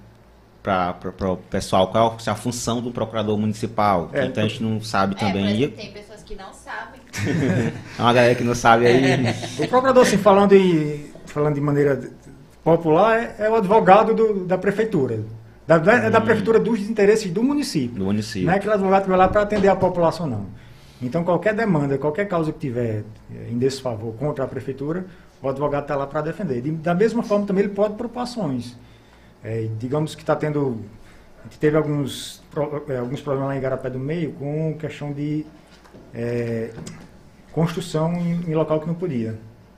para 0.64 0.96
o 1.32 1.38
pessoal 1.38 1.90
qual 1.90 2.18
é 2.26 2.30
a 2.30 2.36
função 2.36 2.82
do 2.82 2.92
procurador 2.92 3.38
municipal. 3.38 4.10
É, 4.14 4.26
então 4.26 4.44
a 4.44 4.48
gente 4.48 4.64
não 4.64 4.82
sabe 4.82 5.16
É, 5.16 5.20
também. 5.20 5.62
E 5.62 5.68
tem 5.68 5.92
pessoas 5.92 6.24
que 6.24 6.36
não 6.36 6.52
sabem. 6.54 7.00
é 7.98 8.02
uma 8.02 8.12
galera 8.14 8.34
que 8.36 8.44
não 8.44 8.56
sabe 8.56 8.88
aí. 8.88 9.26
O 9.60 9.68
procurador, 9.68 10.04
assim, 10.04 10.18
falando, 10.18 10.54
em, 10.54 11.12
falando 11.28 11.54
de 11.56 11.62
maneira 11.62 12.02
popular, 12.64 13.20
é, 13.20 13.36
é 13.46 13.50
o 13.50 13.56
advogado 13.56 14.14
do- 14.16 14.46
da 14.46 14.58
prefeitura. 14.58 15.20
Da, 15.68 15.78
da- 15.80 15.94
é 15.94 16.10
da 16.10 16.20
Hum. 16.20 16.22
prefeitura 16.26 16.60
dos 16.60 16.80
interesses 16.82 17.32
do 17.32 17.42
município. 17.44 17.98
do 17.98 18.06
município. 18.06 18.46
Não 18.46 18.54
é 18.54 18.58
aquele 18.58 18.74
advogado 18.74 19.04
que 19.04 19.10
vai 19.10 19.18
lá 19.18 19.28
para 19.28 19.42
atender 19.42 19.68
a 19.68 19.76
população, 19.76 20.28
não. 20.28 20.46
Então, 21.02 21.24
qualquer 21.24 21.54
demanda, 21.56 21.98
qualquer 21.98 22.26
causa 22.28 22.52
que 22.54 22.60
tiver 22.60 23.04
eh, 23.34 23.50
em 23.52 23.58
desfavor 23.58 24.14
contra 24.16 24.44
a 24.46 24.48
prefeitura, 24.48 25.06
o 25.42 25.50
advogado 25.50 25.84
está 25.84 25.96
lá 25.96 26.06
para 26.08 26.22
defender. 26.22 26.62
De- 26.62 26.72
da 26.72 26.94
mesma 26.94 27.24
forma, 27.24 27.46
também 27.46 27.64
ele 27.66 27.74
pode 27.74 27.96
propor 27.96 28.22
ações. 28.22 28.78
Eh, 29.44 29.68
digamos 29.80 30.14
que 30.16 30.22
está 30.22 30.36
tendo. 30.36 30.78
Teve 31.60 31.78
alguns, 31.78 32.42
eh, 32.90 32.98
alguns 32.98 33.22
problemas 33.22 33.50
lá 33.50 33.58
em 33.58 33.62
Garapé 33.62 33.90
do 33.90 34.00
Meio 34.00 34.32
com 34.34 34.76
questão 34.80 35.12
de 35.12 35.46
eh, 36.14 36.72
construção 37.52 38.14
em, 38.14 38.50
em 38.52 38.54
local 38.56 38.80
que 38.80 38.88
não 38.88 38.96
podia. 38.96 39.36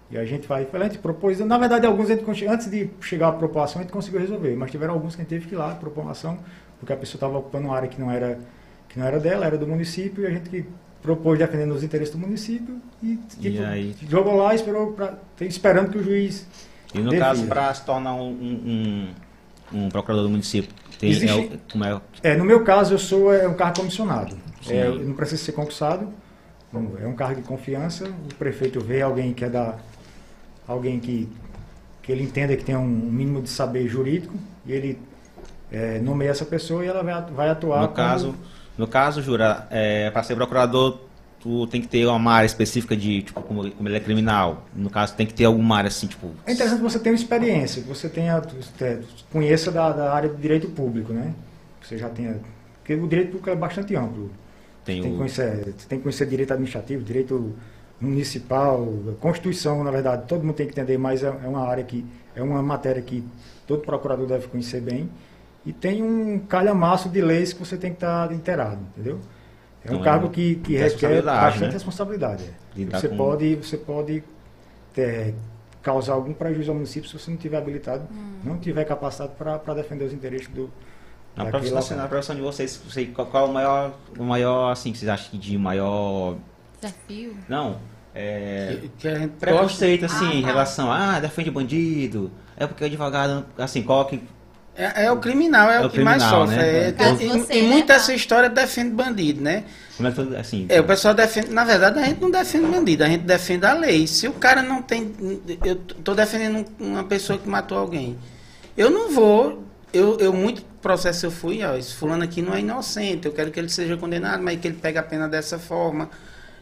E 0.09 0.17
a 0.17 0.23
gente 0.25 0.47
vai, 0.47 0.65
a 0.71 0.83
gente 0.83 0.99
propôs, 0.99 1.39
na 1.39 1.57
verdade 1.57 1.85
alguns 1.85 2.09
a 2.09 2.15
gente, 2.15 2.45
antes 2.47 2.69
de 2.71 2.89
chegar 3.01 3.27
à 3.27 3.31
proposta 3.33 3.77
a 3.77 3.81
gente 3.81 3.91
conseguiu 3.91 4.19
resolver, 4.21 4.55
mas 4.55 4.71
tiveram 4.71 4.93
alguns 4.93 5.15
que 5.15 5.21
a 5.21 5.23
gente 5.23 5.29
teve 5.29 5.47
que 5.47 5.53
ir 5.53 5.57
lá 5.57 5.75
propor 5.75 6.01
uma 6.01 6.11
ação, 6.11 6.37
porque 6.79 6.93
a 6.93 6.97
pessoa 6.97 7.17
estava 7.17 7.37
ocupando 7.37 7.67
uma 7.67 7.75
área 7.75 7.89
que 7.89 7.99
não 7.99 8.09
era 8.09 8.39
que 8.87 8.97
não 8.97 9.05
era 9.05 9.19
dela, 9.19 9.45
era 9.45 9.57
do 9.57 9.67
município, 9.67 10.23
e 10.23 10.27
a 10.27 10.29
gente 10.29 10.65
propôs 11.01 11.37
defendendo 11.37 11.71
os 11.73 11.83
interesses 11.83 12.13
do 12.13 12.19
município 12.19 12.81
e, 13.03 13.17
tipo, 13.37 13.63
aí? 13.63 13.93
jogou 14.09 14.35
lá 14.37 14.53
e 14.53 14.55
esperou 14.55 14.93
pra, 14.93 15.15
esperando 15.41 15.91
que 15.91 15.97
o 15.97 16.03
juiz 16.03 16.47
E 16.93 16.99
no 16.99 17.09
Devia. 17.09 17.19
caso, 17.19 17.45
para 17.47 17.73
se 17.73 17.85
tornar 17.85 18.13
um, 18.15 18.29
um, 18.29 19.07
um- 19.73 19.89
procurador 19.89 20.23
do 20.23 20.29
município, 20.29 20.73
tem, 20.99 21.09
Existe- 21.09 21.27
é 21.29 21.35
o- 21.35 21.51
como 21.71 21.83
é, 21.83 22.01
É, 22.23 22.35
no 22.37 22.45
meu 22.45 22.63
caso, 22.63 22.93
eu 22.93 22.97
sou 22.97 23.33
é, 23.33 23.45
um 23.45 23.53
cargo 23.53 23.79
comissionado. 23.79 24.35
É, 24.69 24.87
não 24.89 25.13
preciso 25.13 25.43
ser 25.43 25.51
concursado. 25.51 26.07
É 27.01 27.07
um 27.07 27.13
cargo 27.13 27.41
de 27.41 27.47
confiança. 27.47 28.05
O 28.05 28.35
prefeito 28.35 28.79
vê 28.79 29.01
alguém 29.01 29.33
que 29.33 29.43
é 29.45 29.49
da. 29.49 29.77
Alguém 30.67 30.99
que, 30.99 31.27
que 32.03 32.11
ele 32.11 32.23
entenda 32.23 32.55
que 32.55 32.63
tem 32.63 32.75
um 32.75 32.85
mínimo 32.87 33.41
de 33.41 33.49
saber 33.49 33.87
jurídico 33.87 34.35
e 34.65 34.71
ele 34.73 34.99
é, 35.71 35.99
nomeia 35.99 36.29
essa 36.31 36.45
pessoa 36.45 36.83
e 36.83 36.87
ela 36.87 37.03
vai, 37.03 37.21
vai 37.31 37.49
atuar. 37.49 37.81
no 37.81 37.87
como- 37.87 37.95
caso, 37.95 38.35
no 38.77 38.87
caso, 38.87 39.21
Jura, 39.21 39.67
é, 39.71 40.09
para 40.11 40.23
ser 40.23 40.35
procurador, 40.35 40.99
tu 41.39 41.65
tem 41.67 41.81
que 41.81 41.87
ter 41.87 42.05
uma 42.05 42.31
área 42.31 42.45
específica 42.45 42.95
de, 42.95 43.21
tipo, 43.23 43.41
como, 43.41 43.69
como 43.71 43.87
ele 43.89 43.95
é 43.97 43.99
criminal. 43.99 44.65
No 44.75 44.89
caso, 44.89 45.15
tem 45.15 45.25
que 45.25 45.33
ter 45.33 45.45
alguma 45.45 45.77
área 45.77 45.87
assim, 45.87 46.07
tipo. 46.07 46.31
É 46.45 46.51
interessante 46.51 46.77
que 46.79 46.83
você 46.83 46.99
tenha 46.99 47.13
uma 47.13 47.19
experiência, 47.21 47.81
que 47.81 47.87
você 47.87 48.09
tenha, 48.09 48.41
é, 48.81 48.99
conheça 49.31 49.71
da, 49.71 49.91
da 49.91 50.13
área 50.13 50.29
do 50.29 50.35
direito 50.37 50.67
público, 50.69 51.11
né? 51.13 51.33
Você 51.81 51.97
já 51.97 52.09
tenha. 52.09 52.39
Porque 52.79 52.93
o 52.95 53.07
direito 53.07 53.29
público 53.31 53.49
é 53.49 53.55
bastante 53.55 53.95
amplo. 53.95 54.31
Tem 54.85 54.97
Você 54.97 55.01
tem 55.03 55.11
que 55.11 55.17
conhecer, 55.17 55.55
você 55.77 55.87
tem 55.87 55.97
que 55.99 56.03
conhecer 56.03 56.25
direito 56.27 56.51
administrativo, 56.53 57.03
direito 57.03 57.55
municipal, 57.99 58.87
Constituição, 59.19 59.83
na 59.83 59.91
verdade, 59.91 60.23
todo 60.27 60.43
mundo 60.43 60.55
tem 60.55 60.65
que 60.67 60.71
entender, 60.73 60.97
mas 60.97 61.23
é, 61.23 61.27
é 61.27 61.47
uma 61.47 61.67
área 61.67 61.83
que, 61.83 62.05
é 62.35 62.41
uma 62.43 62.61
matéria 62.61 63.01
que 63.01 63.23
todo 63.65 63.81
procurador 63.81 64.27
deve 64.27 64.47
conhecer 64.47 64.81
bem. 64.81 65.09
E 65.65 65.73
tem 65.73 66.01
um 66.01 66.39
calhamaço 66.39 67.09
de 67.09 67.21
leis 67.21 67.51
que 67.53 67.59
você 67.59 67.75
tem 67.75 67.89
que 67.91 67.97
estar 67.97 68.31
inteirado, 68.31 68.79
entendeu? 68.93 69.19
É 69.83 69.89
um 69.91 69.95
Então, 69.95 70.03
cargo 70.03 70.29
que, 70.29 70.55
que 70.55 70.73
requer 70.73 70.83
responsabilidade, 70.83 71.41
bastante 71.45 71.65
né? 71.67 71.73
responsabilidade. 71.73 72.43
Você 72.91 73.09
com- 73.09 73.17
pode, 73.17 73.55
você 73.55 73.77
pode 73.77 74.23
é, 74.97 75.33
causar 75.81 76.13
algum 76.13 76.33
prejuízo 76.33 76.71
ao 76.71 76.75
município 76.75 77.09
se 77.09 77.17
você 77.19 77.29
não 77.31 77.37
tiver 77.37 77.57
habilitado, 77.57 78.03
não 78.43 78.57
tiver 78.57 78.85
capacitado 78.85 79.31
para 79.37 79.73
defender 79.73 80.05
os 80.05 80.13
interesses 80.13 80.47
do 80.49 80.69
Na 81.35 81.45
daquele 81.45 81.69
profissão, 81.69 81.79
local. 81.79 81.97
na 81.97 82.07
profissão 82.07 82.35
de 82.35 82.41
vocês, 82.41 82.81
você, 82.87 83.05
qual, 83.05 83.27
qual 83.27 83.47
é 83.47 83.49
o 83.49 83.53
maior, 83.53 83.93
o 84.17 84.23
maior, 84.23 84.71
assim, 84.71 84.91
que 84.91 84.97
vocês 84.99 85.09
acham 85.09 85.31
que 85.31 85.37
de 85.37 85.57
maior... 85.57 86.35
Desafio. 86.81 87.35
Não, 87.49 87.79
é... 88.13 88.77
Que- 88.81 88.89
que 88.99 89.07
a 89.07 89.15
gente 89.15 89.27
gosta- 89.29 89.39
Preconceito, 89.45 90.05
assim, 90.05 90.27
Ah, 90.29 90.35
em 90.35 90.41
tá. 90.41 90.47
relação 90.47 90.91
a, 90.91 91.15
ah, 91.15 91.19
defende 91.19 91.49
bandido, 91.51 92.31
é 92.55 92.65
porque 92.67 92.83
o 92.83 92.87
advogado, 92.87 93.45
assim, 93.57 93.81
qual 93.83 94.05
que... 94.05 94.21
É, 94.75 95.05
é 95.05 95.11
o 95.11 95.17
criminal, 95.17 95.71
é, 95.71 95.77
É 95.77 95.81
o 95.81 95.87
o 95.87 95.89
que 95.89 95.99
mais 96.01 96.21
criminal, 96.21 96.45
sofre. 96.45 96.61
né? 96.61 96.89
É, 96.89 96.89
e 97.23 97.27
você, 97.29 97.53
e 97.55 97.61
né, 97.63 97.67
muito 97.69 97.87
tá? 97.87 97.95
essa 97.95 98.13
história 98.13 98.47
defende 98.47 98.91
bandido, 98.91 99.41
né? 99.41 99.63
Como 99.95 100.07
é 100.07 100.11
que, 100.11 100.35
assim... 100.35 100.67
É, 100.69 100.79
o 100.79 100.83
pessoal 100.83 101.15
defende. 101.15 101.49
Na 101.49 101.63
verdade, 101.63 101.97
a 101.97 102.03
gente 102.05 102.21
não 102.21 102.29
defende 102.29 102.67
bandido, 102.67 103.03
a 103.03 103.07
gente 103.07 103.23
defende 103.23 103.65
a 103.65 103.73
lei. 103.73 104.05
Se 104.05 104.27
o 104.27 104.33
cara 104.33 104.61
não 104.61 104.83
tem. 104.83 105.11
Eu 105.65 105.77
tô 105.77 106.13
defendendo 106.13 106.63
um- 106.79 106.91
uma 106.93 107.03
pessoa 107.03 107.39
que 107.39 107.49
matou 107.49 107.75
alguém. 107.79 108.19
Eu 108.77 108.91
não 108.91 109.09
vou. 109.11 109.63
Eu, 109.91 110.19
eu 110.19 110.31
muito 110.31 110.61
processo 110.79 111.25
eu 111.25 111.31
fui, 111.31 111.63
ó, 111.63 111.75
esse 111.75 111.95
fulano 111.95 112.23
aqui 112.23 112.43
não 112.43 112.53
é 112.53 112.59
inocente, 112.59 113.25
eu 113.25 113.33
quero 113.33 113.49
que 113.49 113.59
ele 113.59 113.69
seja 113.69 113.97
condenado, 113.97 114.43
mas 114.43 114.59
que 114.59 114.67
ele 114.67 114.77
pegue 114.79 114.99
a 114.99 115.03
pena 115.03 115.27
dessa 115.27 115.57
forma. 115.57 116.07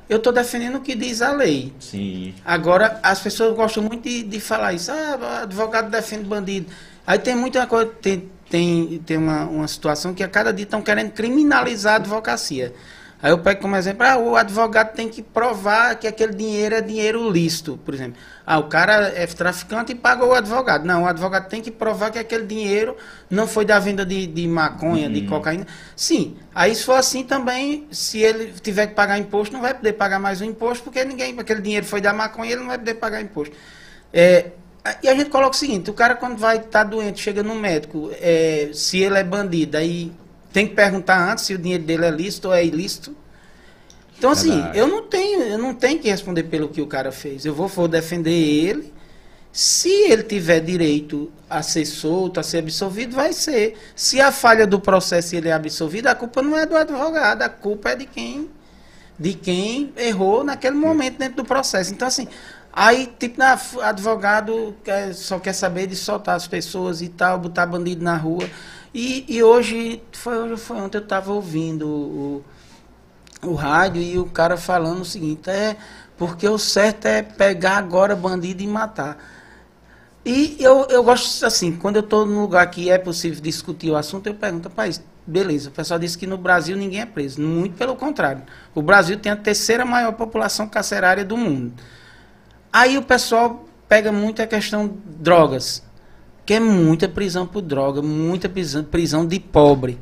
Eu 0.07 0.19
tô 0.19 0.31
defendendo 0.31 0.75
o 0.75 0.81
que 0.81 0.93
diz 0.93 1.21
a 1.21 1.31
lei. 1.31 1.73
Sim, 1.79 2.33
Agora, 2.45 2.99
as 3.01 3.19
pessoas 3.19 3.55
gostam 3.55 3.83
muito 3.83 4.03
de, 4.03 4.23
de 4.23 4.39
falar 4.39 4.73
isso. 4.73 4.91
Ah, 4.91 5.41
advogado 5.43 5.89
defende 5.89 6.25
bandido. 6.25 6.67
Aí 7.07 7.17
tem 7.17 7.35
muita 7.35 7.65
coisa, 7.65 7.91
tem, 8.01 8.29
tem, 8.49 9.01
tem 9.05 9.17
uma, 9.17 9.45
uma 9.45 9.67
situação 9.67 10.13
que 10.13 10.23
a 10.23 10.27
cada 10.27 10.53
dia 10.53 10.63
estão 10.63 10.81
querendo 10.81 11.11
criminalizar 11.11 11.93
a 11.93 11.95
advocacia. 11.97 12.73
Aí 13.25 13.31
eu 13.31 13.39
pego 13.39 13.59
como 13.59 13.75
exemplo, 13.75 14.05
ah, 14.05 14.19
o 14.19 14.35
advogado 14.35 14.93
tem 14.93 15.09
que 15.09 15.23
provar 15.23 15.95
que 15.95 16.05
aquele 16.05 16.31
dinheiro 16.31 16.75
é 16.75 16.79
dinheiro 16.79 17.27
lícito, 17.27 17.79
por 17.83 17.91
exemplo. 17.91 18.21
Ah, 18.45 18.59
o 18.59 18.65
cara 18.65 19.07
é 19.15 19.25
traficante 19.25 19.93
e 19.93 19.95
pagou 19.95 20.29
o 20.29 20.33
advogado. 20.35 20.85
Não, 20.85 21.01
o 21.01 21.07
advogado 21.07 21.49
tem 21.49 21.59
que 21.59 21.71
provar 21.71 22.11
que 22.11 22.19
aquele 22.19 22.45
dinheiro 22.45 22.95
não 23.27 23.47
foi 23.47 23.65
da 23.65 23.79
venda 23.79 24.05
de, 24.05 24.27
de 24.27 24.47
maconha, 24.47 25.09
de 25.09 25.23
cocaína. 25.25 25.65
Sim, 25.95 26.37
aí 26.53 26.75
se 26.75 26.83
for 26.83 26.93
assim 26.93 27.23
também, 27.23 27.87
se 27.89 28.19
ele 28.19 28.53
tiver 28.61 28.85
que 28.85 28.93
pagar 28.93 29.17
imposto, 29.17 29.55
não 29.55 29.61
vai 29.63 29.73
poder 29.73 29.93
pagar 29.93 30.19
mais 30.19 30.39
o 30.39 30.45
imposto, 30.45 30.83
porque 30.83 31.03
ninguém, 31.03 31.35
aquele 31.39 31.61
dinheiro 31.61 31.87
foi 31.87 32.01
da 32.01 32.13
maconha, 32.13 32.51
ele 32.51 32.61
não 32.61 32.67
vai 32.67 32.77
poder 32.77 32.93
pagar 32.93 33.21
imposto. 33.21 33.55
É, 34.13 34.51
e 35.01 35.09
a 35.09 35.15
gente 35.15 35.31
coloca 35.31 35.55
o 35.55 35.59
seguinte, 35.59 35.89
o 35.89 35.95
cara 35.95 36.13
quando 36.13 36.37
vai 36.37 36.57
estar 36.57 36.83
doente, 36.83 37.21
chega 37.21 37.41
no 37.41 37.55
médico, 37.55 38.11
é, 38.21 38.69
se 38.71 38.99
ele 38.99 39.17
é 39.17 39.23
bandido, 39.23 39.77
aí 39.77 40.13
tem 40.55 40.67
que 40.67 40.73
perguntar 40.73 41.31
antes 41.31 41.43
se 41.43 41.53
o 41.53 41.57
dinheiro 41.57 41.83
dele 41.83 42.05
é 42.05 42.09
lícito 42.09 42.47
ou 42.47 42.53
é 42.53 42.65
ilícito. 42.65 43.13
Então, 44.17 44.29
assim, 44.31 44.51
Verdade. 44.51 44.77
eu 44.79 44.87
não 44.87 45.03
tenho, 45.03 45.41
eu 45.43 45.57
não 45.57 45.73
tenho 45.73 45.99
que 45.99 46.09
responder 46.09 46.43
pelo 46.43 46.69
que 46.69 46.81
o 46.81 46.87
cara 46.87 47.11
fez. 47.11 47.45
Eu 47.45 47.53
vou, 47.53 47.67
vou 47.67 47.87
defender 47.87 48.31
ele. 48.31 48.93
Se 49.51 49.89
ele 50.11 50.23
tiver 50.23 50.61
direito 50.61 51.31
a 51.49 51.61
ser 51.61 51.85
solto, 51.85 52.39
a 52.39 52.43
ser 52.43 52.59
absolvido, 52.59 53.15
vai 53.15 53.33
ser. 53.33 53.77
Se 53.95 54.21
a 54.21 54.31
falha 54.31 54.65
do 54.67 54.79
processo 54.79 55.35
ele 55.35 55.49
é 55.49 55.53
absolvido, 55.53 56.07
a 56.07 56.15
culpa 56.15 56.41
não 56.41 56.57
é 56.57 56.65
do 56.65 56.75
advogado, 56.75 57.41
a 57.41 57.49
culpa 57.49 57.91
é 57.91 57.95
de 57.95 58.05
quem 58.05 58.49
de 59.19 59.33
quem 59.33 59.93
errou 59.97 60.43
naquele 60.43 60.75
momento 60.75 61.17
dentro 61.17 61.37
do 61.37 61.45
processo. 61.45 61.93
Então, 61.93 62.07
assim, 62.07 62.27
aí, 62.73 63.07
tipo, 63.19 63.39
na, 63.39 63.59
advogado 63.83 64.75
quer- 64.83 65.13
só 65.13 65.39
quer 65.39 65.53
saber 65.53 65.87
de 65.87 65.95
soltar 65.95 66.35
as 66.35 66.47
pessoas 66.47 67.01
e 67.01 67.09
tal, 67.09 67.39
botar 67.39 67.65
bandido 67.65 68.03
na 68.03 68.17
rua. 68.17 68.49
E, 68.97 69.25
e 69.27 69.43
hoje, 69.43 70.01
foi, 70.13 70.55
foi 70.55 70.77
ontem, 70.77 70.99
eu 70.99 71.03
estava 71.03 71.29
ouvindo 71.33 71.85
o, 71.85 72.45
o 73.43 73.53
rádio 73.53 74.01
e 74.01 74.17
o 74.17 74.25
cara 74.25 74.55
falando 74.55 75.01
o 75.01 75.05
seguinte, 75.05 75.49
é 75.49 75.75
porque 76.17 76.47
o 76.47 76.57
certo 76.57 77.05
é 77.05 77.21
pegar 77.21 77.75
agora 77.75 78.15
bandido 78.15 78.63
e 78.63 78.67
matar. 78.67 79.17
E 80.23 80.55
eu, 80.61 80.87
eu 80.89 81.03
gosto 81.03 81.45
assim, 81.45 81.75
quando 81.75 81.97
eu 81.97 82.03
estou 82.03 82.25
num 82.25 82.39
lugar 82.39 82.65
que 82.71 82.89
é 82.89 82.97
possível 82.97 83.41
discutir 83.41 83.89
o 83.89 83.97
assunto, 83.97 84.27
eu 84.27 84.33
pergunto, 84.33 84.69
rapaz, 84.69 85.03
beleza, 85.27 85.67
o 85.67 85.73
pessoal 85.73 85.99
disse 85.99 86.17
que 86.17 86.25
no 86.25 86.37
Brasil 86.37 86.77
ninguém 86.77 87.01
é 87.01 87.05
preso. 87.05 87.41
Muito 87.41 87.75
pelo 87.75 87.97
contrário. 87.97 88.43
O 88.73 88.81
Brasil 88.81 89.19
tem 89.19 89.29
a 89.29 89.35
terceira 89.35 89.83
maior 89.83 90.13
população 90.13 90.69
carcerária 90.69 91.25
do 91.25 91.35
mundo. 91.35 91.73
Aí 92.71 92.97
o 92.97 93.01
pessoal 93.01 93.65
pega 93.89 94.13
muito 94.13 94.41
a 94.41 94.47
questão 94.47 94.87
de 94.87 94.95
drogas, 95.19 95.83
que 96.45 96.53
é 96.53 96.59
muita 96.59 97.09
prisão 97.09 97.47
por 97.47 97.61
droga, 97.61 98.01
muita 98.01 98.47
prisão, 98.47 98.83
prisão 98.83 99.25
de 99.25 99.39
pobre. 99.39 99.97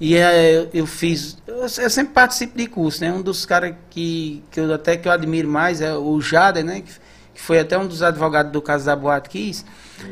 E 0.00 0.16
é, 0.16 0.56
eu, 0.56 0.68
eu 0.74 0.86
fiz, 0.86 1.38
eu, 1.46 1.62
eu 1.62 1.68
sempre 1.90 2.12
participo 2.12 2.58
de 2.58 2.66
curso, 2.66 3.00
né? 3.00 3.12
Um 3.12 3.22
dos 3.22 3.46
caras 3.46 3.74
que, 3.88 4.42
que 4.50 4.60
eu 4.60 4.74
até 4.74 4.96
que 4.96 5.08
eu 5.08 5.12
admiro 5.12 5.48
mais 5.48 5.80
é 5.80 5.96
o 5.96 6.20
Jader, 6.20 6.64
né? 6.64 6.82
Que, 6.82 6.92
que 7.34 7.40
foi 7.40 7.60
até 7.60 7.78
um 7.78 7.86
dos 7.86 8.02
advogados 8.02 8.52
do 8.52 8.60
caso 8.60 8.84
da 8.84 8.96
Boate 8.96 9.30
Kiss. 9.30 9.64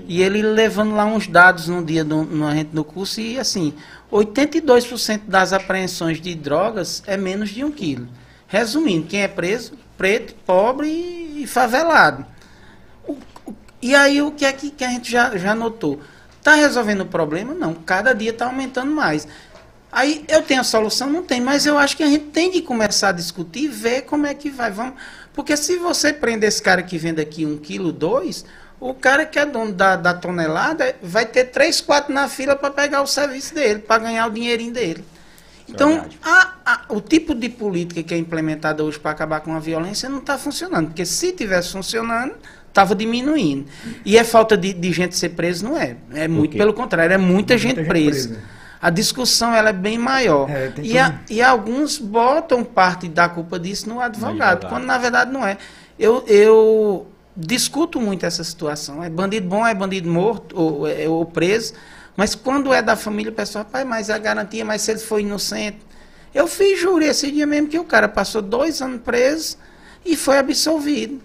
E 0.07 0.23
ele 0.23 0.43
levando 0.43 0.95
lá 0.95 1.05
uns 1.05 1.27
dados 1.27 1.69
num 1.69 1.83
dia 1.83 2.05
no, 2.05 2.25
no, 2.25 2.51
gente 2.53 2.71
no 2.73 2.85
curso 2.85 3.21
e 3.21 3.39
assim, 3.39 3.75
82% 4.11 5.23
das 5.27 5.53
apreensões 5.53 6.21
de 6.21 6.35
drogas 6.35 7.03
é 7.07 7.17
menos 7.17 7.51
de 7.51 7.65
um 7.65 7.71
quilo. 7.71 8.09
Resumindo, 8.47 9.07
quem 9.07 9.23
é 9.23 9.29
preso, 9.29 9.73
preto, 9.99 10.35
pobre 10.47 10.89
e 10.89 11.47
favelado. 11.47 12.25
E 13.85 13.95
aí 13.95 14.23
o 14.23 14.31
que 14.31 14.47
é 14.47 14.53
que, 14.55 14.71
que 14.71 14.83
a 14.83 14.89
gente 14.89 15.13
já, 15.13 15.37
já 15.37 15.55
notou? 15.55 16.01
Está 16.39 16.55
resolvendo 16.55 17.03
o 17.03 17.07
problema? 17.07 17.53
Não. 17.53 17.75
Cada 17.75 18.15
dia 18.15 18.31
está 18.31 18.47
aumentando 18.47 18.91
mais. 18.91 19.29
Aí 19.93 20.25
eu 20.27 20.41
tenho 20.41 20.63
a 20.63 20.65
solução? 20.65 21.11
Não 21.11 21.23
tem, 21.23 21.39
mas 21.39 21.67
eu 21.67 21.77
acho 21.77 21.95
que 21.95 22.03
a 22.03 22.07
gente 22.07 22.25
tem 22.31 22.51
que 22.51 22.63
começar 22.63 23.11
a 23.11 23.13
discutir 23.13 23.65
e 23.65 23.69
ver 23.69 24.03
como 24.07 24.27
é 24.27 24.33
que 24.33 24.49
vai. 24.49 24.71
Vamos, 24.71 24.95
porque 25.35 25.55
se 25.55 25.77
você 25.77 26.15
prender 26.15 26.49
esse 26.49 26.63
cara 26.63 26.83
que 26.83 26.97
vende 26.97 27.21
aqui 27.21 27.45
um 27.45 27.59
quilo, 27.59 27.93
dois, 27.93 28.47
o 28.81 28.95
cara 28.95 29.27
que 29.27 29.39
é 29.39 29.45
dono 29.45 29.71
da, 29.71 29.97
da 29.97 30.15
tonelada 30.15 30.97
vai 31.03 31.27
ter 31.27 31.45
três, 31.45 31.83
quatro 31.83 32.11
na 32.11 32.27
fila 32.27 32.57
para 32.57 32.71
pegar 32.71 33.03
o 33.03 33.07
serviço 33.07 33.55
dele, 33.55 33.81
para 33.81 34.03
ganhar 34.03 34.27
o 34.29 34.31
dinheirinho 34.31 34.73
dele. 34.73 35.05
Então, 35.69 36.07
a- 36.23 36.53
a- 36.65 36.81
o 36.89 37.03
tipo 37.03 37.35
de 37.35 37.51
política 37.51 38.03
que 38.03 38.15
é 38.15 38.17
implementada 38.17 38.83
hoje 38.83 38.99
para 38.99 39.11
acabar 39.11 39.41
com 39.41 39.55
a 39.55 39.59
violência 39.61 40.09
não 40.09 40.21
está 40.21 40.39
funcionando. 40.39 40.87
Porque 40.87 41.05
se 41.05 41.33
tivesse 41.33 41.71
funcionando, 41.73 42.35
estava 42.75 42.95
diminuindo. 42.95 43.67
E 44.05 44.19
é 44.19 44.25
falta 44.25 44.57
de, 44.57 44.73
de 44.73 44.93
gente 44.93 45.17
ser 45.17 45.31
preso, 45.31 45.65
não 45.65 45.79
é. 45.79 45.97
É 46.13 46.27
muito 46.27 46.57
pelo 46.57 46.75
contrário, 46.75 47.15
é 47.15 47.17
muita, 47.17 47.33
Muita 47.35 47.59
gente, 47.59 47.77
gente 47.77 47.87
presa. 47.87 48.29
presa. 48.29 48.43
A 48.83 48.91
discussão 48.91 49.55
ela 49.55 49.71
é 49.71 49.73
bem 49.73 49.97
maior. 49.97 50.51
É, 50.51 50.73
e, 50.83 50.99
a- 50.99 51.21
e 51.31 51.41
alguns 51.41 51.99
botam 51.99 52.63
parte 52.65 53.09
da 53.09 53.29
culpa 53.29 53.59
disso 53.59 53.89
no 53.89 54.01
advogado, 54.01 54.43
advogado. 54.43 54.69
quando 54.69 54.85
na 54.85 54.99
verdade 54.99 55.33
não 55.33 55.47
é. 55.47 55.57
Eu, 55.99 56.23
eu 56.27 57.07
discuto 57.37 58.01
muito 58.01 58.27
essa 58.27 58.43
situação. 58.45 59.03
É 59.03 59.09
bandido 59.09 59.49
bom, 59.49 59.67
é 59.67 59.73
bandido 59.75 60.11
morto 60.11 60.55
ou, 60.61 60.87
é- 60.87 61.09
ou 61.09 61.25
preso. 61.25 61.73
Mas 62.17 62.35
quando 62.35 62.75
é 62.75 62.83
da 62.83 62.95
família, 62.97 63.31
o 63.33 63.35
pessoal, 63.35 63.65
pai, 63.65 63.85
mas 63.85 64.11
a 64.11 64.19
garantia, 64.19 64.65
mas 64.65 64.83
se 64.83 64.91
ele 64.91 65.01
foi 65.01 65.23
inocente. 65.23 65.79
Eu 66.35 66.47
fiz 66.49 66.79
júri 66.81 67.07
esse 67.07 67.31
dia 67.31 67.47
mesmo 67.47 67.69
que 67.69 67.79
o 67.79 67.85
cara 67.85 68.09
passou 68.09 68.43
dois 68.43 68.83
anos 68.83 69.01
preso 69.03 69.57
e 70.05 70.15
foi 70.17 70.37
absolvido. 70.39 71.21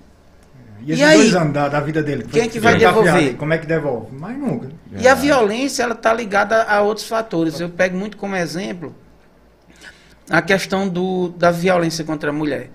E 0.81 0.91
esses 0.91 1.01
E 1.01 1.03
aí? 1.03 1.17
dois 1.17 1.35
anos 1.35 1.53
da, 1.53 1.67
da 1.69 1.79
vida 1.79 2.01
dele? 2.03 2.23
Quem 2.23 2.43
é 2.43 2.47
que 2.47 2.59
vai 2.59 2.77
devolver? 2.77 3.35
Como 3.37 3.53
é 3.53 3.57
que 3.57 3.67
devolve? 3.67 4.07
Mas 4.15 4.37
nunca. 4.37 4.67
E 4.91 5.07
a 5.07 5.13
Verdade. 5.15 5.21
violência 5.21 5.83
ela 5.83 5.93
está 5.93 6.13
ligada 6.13 6.63
a 6.63 6.81
outros 6.81 7.07
fatores. 7.07 7.59
Eu 7.59 7.69
pego 7.69 7.97
muito 7.97 8.17
como 8.17 8.35
exemplo 8.35 8.95
a 10.29 10.41
questão 10.41 10.87
do, 10.87 11.29
da 11.29 11.51
violência 11.51 12.03
contra 12.03 12.29
a 12.29 12.33
mulher. 12.33 12.69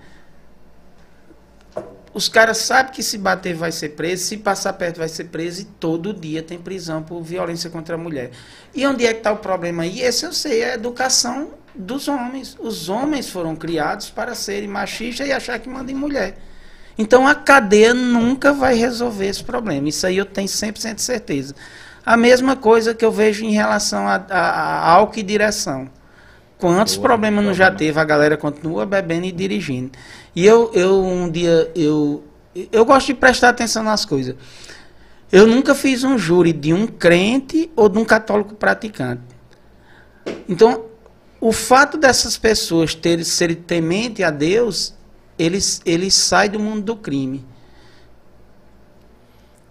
Os 2.13 2.29
caras 2.29 2.59
sabem 2.59 2.93
que 2.93 3.03
se 3.03 3.17
bater 3.17 3.53
vai 3.53 3.73
ser 3.73 3.89
preso, 3.89 4.23
se 4.23 4.37
passar 4.37 4.71
perto 4.73 4.97
vai 4.99 5.09
ser 5.09 5.25
preso 5.25 5.61
e 5.61 5.65
todo 5.65 6.13
dia 6.13 6.41
tem 6.41 6.57
prisão 6.57 7.03
por 7.03 7.21
violência 7.21 7.69
contra 7.69 7.95
a 7.95 7.97
mulher. 7.97 8.31
E 8.73 8.85
onde 8.87 9.05
é 9.05 9.11
que 9.11 9.19
está 9.19 9.33
o 9.33 9.37
problema 9.37 9.83
aí? 9.83 9.99
Esse 9.99 10.25
eu 10.25 10.31
sei, 10.31 10.61
é 10.61 10.71
a 10.71 10.73
educação 10.75 11.49
dos 11.73 12.07
homens. 12.07 12.55
Os 12.57 12.87
homens 12.87 13.29
foram 13.29 13.53
criados 13.53 14.09
para 14.09 14.33
serem 14.33 14.69
machistas 14.69 15.27
e 15.27 15.31
achar 15.33 15.59
que 15.59 15.67
mandam 15.67 15.93
em 15.93 15.99
mulher. 15.99 16.37
Então 16.97 17.27
a 17.27 17.35
cadeia 17.35 17.93
nunca 17.93 18.53
vai 18.53 18.75
resolver 18.75 19.27
esse 19.27 19.43
problema. 19.43 19.89
Isso 19.89 20.07
aí 20.07 20.17
eu 20.17 20.25
tenho 20.25 20.47
100% 20.47 20.95
de 20.95 21.01
certeza. 21.01 21.55
A 22.05 22.15
mesma 22.15 22.55
coisa 22.55 22.93
que 22.93 23.03
eu 23.03 23.11
vejo 23.11 23.43
em 23.43 23.51
relação 23.51 24.07
a, 24.07 24.23
a, 24.29 24.39
a 24.39 24.91
álcool 24.91 25.19
e 25.19 25.23
direção. 25.23 25.89
Quantos 26.57 26.95
Boa, 26.95 27.09
problemas 27.09 27.43
não 27.43 27.53
já 27.53 27.69
teve? 27.69 27.99
A 27.99 28.03
galera 28.03 28.37
continua 28.37 28.85
bebendo 28.85 29.25
e 29.25 29.31
dirigindo. 29.31 29.91
E 30.35 30.45
eu, 30.45 30.71
eu 30.73 31.03
um 31.03 31.29
dia, 31.29 31.69
eu, 31.75 32.23
eu 32.71 32.85
gosto 32.85 33.07
de 33.07 33.13
prestar 33.15 33.49
atenção 33.49 33.83
nas 33.83 34.05
coisas. 34.05 34.35
Eu 35.31 35.45
nunca 35.47 35.75
fiz 35.75 36.03
um 36.03 36.17
júri 36.17 36.53
de 36.53 36.73
um 36.73 36.87
crente 36.87 37.69
ou 37.75 37.89
de 37.89 37.97
um 37.97 38.05
católico 38.05 38.55
praticante. 38.55 39.21
Então, 40.47 40.85
o 41.41 41.51
fato 41.51 41.97
dessas 41.97 42.37
pessoas 42.37 42.95
terem 42.95 43.25
serem 43.25 43.55
temente 43.55 44.23
a 44.23 44.31
Deus 44.31 44.93
ele, 45.37 45.59
ele 45.85 46.11
sai 46.11 46.49
do 46.49 46.59
mundo 46.59 46.81
do 46.81 46.95
crime. 46.95 47.45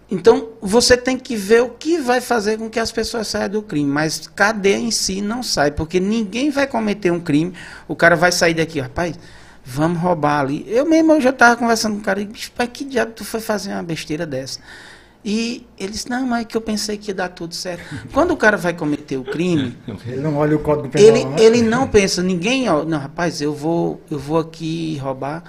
Então, 0.09 0.49
você 0.61 0.95
tem 0.95 1.17
que 1.17 1.35
ver 1.35 1.63
o 1.63 1.69
que 1.69 1.97
vai 1.97 2.21
fazer 2.21 2.57
com 2.59 2.69
que 2.69 2.79
as 2.79 2.91
pessoas 2.91 3.27
saiam 3.27 3.49
do 3.49 3.61
crime. 3.61 3.89
Mas 3.89 4.27
cadeia 4.27 4.77
em 4.77 4.91
si 4.91 5.19
não 5.19 5.41
sai, 5.41 5.71
porque 5.71 5.99
ninguém 5.99 6.51
vai 6.51 6.67
cometer 6.67 7.11
um 7.11 7.19
crime. 7.19 7.53
O 7.87 7.95
cara 7.95 8.15
vai 8.15 8.31
sair 8.31 8.53
daqui, 8.53 8.79
rapaz, 8.79 9.17
vamos 9.63 9.99
roubar 9.99 10.41
ali. 10.41 10.63
Eu 10.67 10.85
mesmo 10.85 11.13
eu 11.13 11.21
já 11.21 11.31
estava 11.31 11.57
conversando 11.57 11.95
com 11.95 12.01
o 12.01 12.03
cara 12.03 12.21
e 12.21 12.27
que 12.27 12.85
diabo 12.85 13.13
tu 13.13 13.25
foi 13.25 13.39
fazer 13.39 13.71
uma 13.71 13.81
besteira 13.81 14.25
dessa? 14.25 14.59
E 15.27 15.65
eles, 15.79 16.05
não, 16.05 16.27
mas 16.27 16.41
é 16.41 16.45
que 16.45 16.55
eu 16.55 16.61
pensei 16.61 16.97
que 16.97 17.09
ia 17.09 17.15
dar 17.15 17.29
tudo 17.29 17.55
certo. 17.55 17.83
Quando 18.13 18.29
o 18.29 18.37
cara 18.37 18.57
vai 18.57 18.73
cometer 18.73 19.17
o 19.17 19.23
crime, 19.23 19.75
Ele 20.05 20.21
não 20.21 20.37
olha 20.37 20.55
o 20.55 20.59
código 20.59 20.87
penal. 20.87 21.07
ele, 21.07 21.25
né? 21.25 21.35
ele 21.39 21.61
não 21.63 21.87
pensa, 21.87 22.21
ninguém, 22.21 22.69
ó, 22.69 22.83
não, 22.83 22.99
rapaz, 22.99 23.41
eu 23.41 23.51
vou, 23.51 23.99
eu 24.11 24.19
vou 24.19 24.37
aqui 24.37 24.97
roubar. 24.97 25.43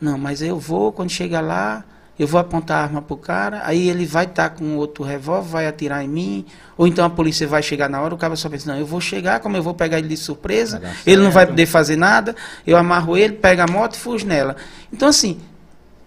Não, 0.00 0.16
mas 0.16 0.40
eu 0.40 0.58
vou, 0.58 0.92
quando 0.92 1.10
chegar 1.10 1.42
lá, 1.42 1.84
eu 2.18 2.26
vou 2.26 2.40
apontar 2.40 2.78
a 2.78 2.82
arma 2.84 3.02
pro 3.02 3.18
cara, 3.18 3.60
aí 3.64 3.90
ele 3.90 4.06
vai 4.06 4.24
estar 4.24 4.48
com 4.50 4.76
outro 4.76 5.04
revólver, 5.04 5.46
vai 5.50 5.66
atirar 5.66 6.02
em 6.02 6.08
mim, 6.08 6.46
ou 6.76 6.86
então 6.86 7.04
a 7.04 7.10
polícia 7.10 7.46
vai 7.46 7.62
chegar 7.62 7.90
na 7.90 8.00
hora, 8.00 8.14
o 8.14 8.18
cara 8.18 8.34
só 8.34 8.48
pensa, 8.48 8.72
não, 8.72 8.78
eu 8.80 8.86
vou 8.86 9.00
chegar, 9.00 9.40
como 9.40 9.58
eu 9.58 9.62
vou 9.62 9.74
pegar 9.74 9.98
ele 9.98 10.08
de 10.08 10.16
surpresa, 10.16 10.80
ele 11.06 11.20
não 11.22 11.30
vai 11.30 11.46
poder 11.46 11.66
fazer 11.66 11.96
nada, 11.96 12.34
eu 12.66 12.78
amarro 12.78 13.14
ele, 13.14 13.34
pego 13.34 13.60
a 13.60 13.66
moto 13.66 13.94
e 13.96 13.98
fujo 13.98 14.26
nela. 14.26 14.56
Então, 14.90 15.06
assim, 15.08 15.38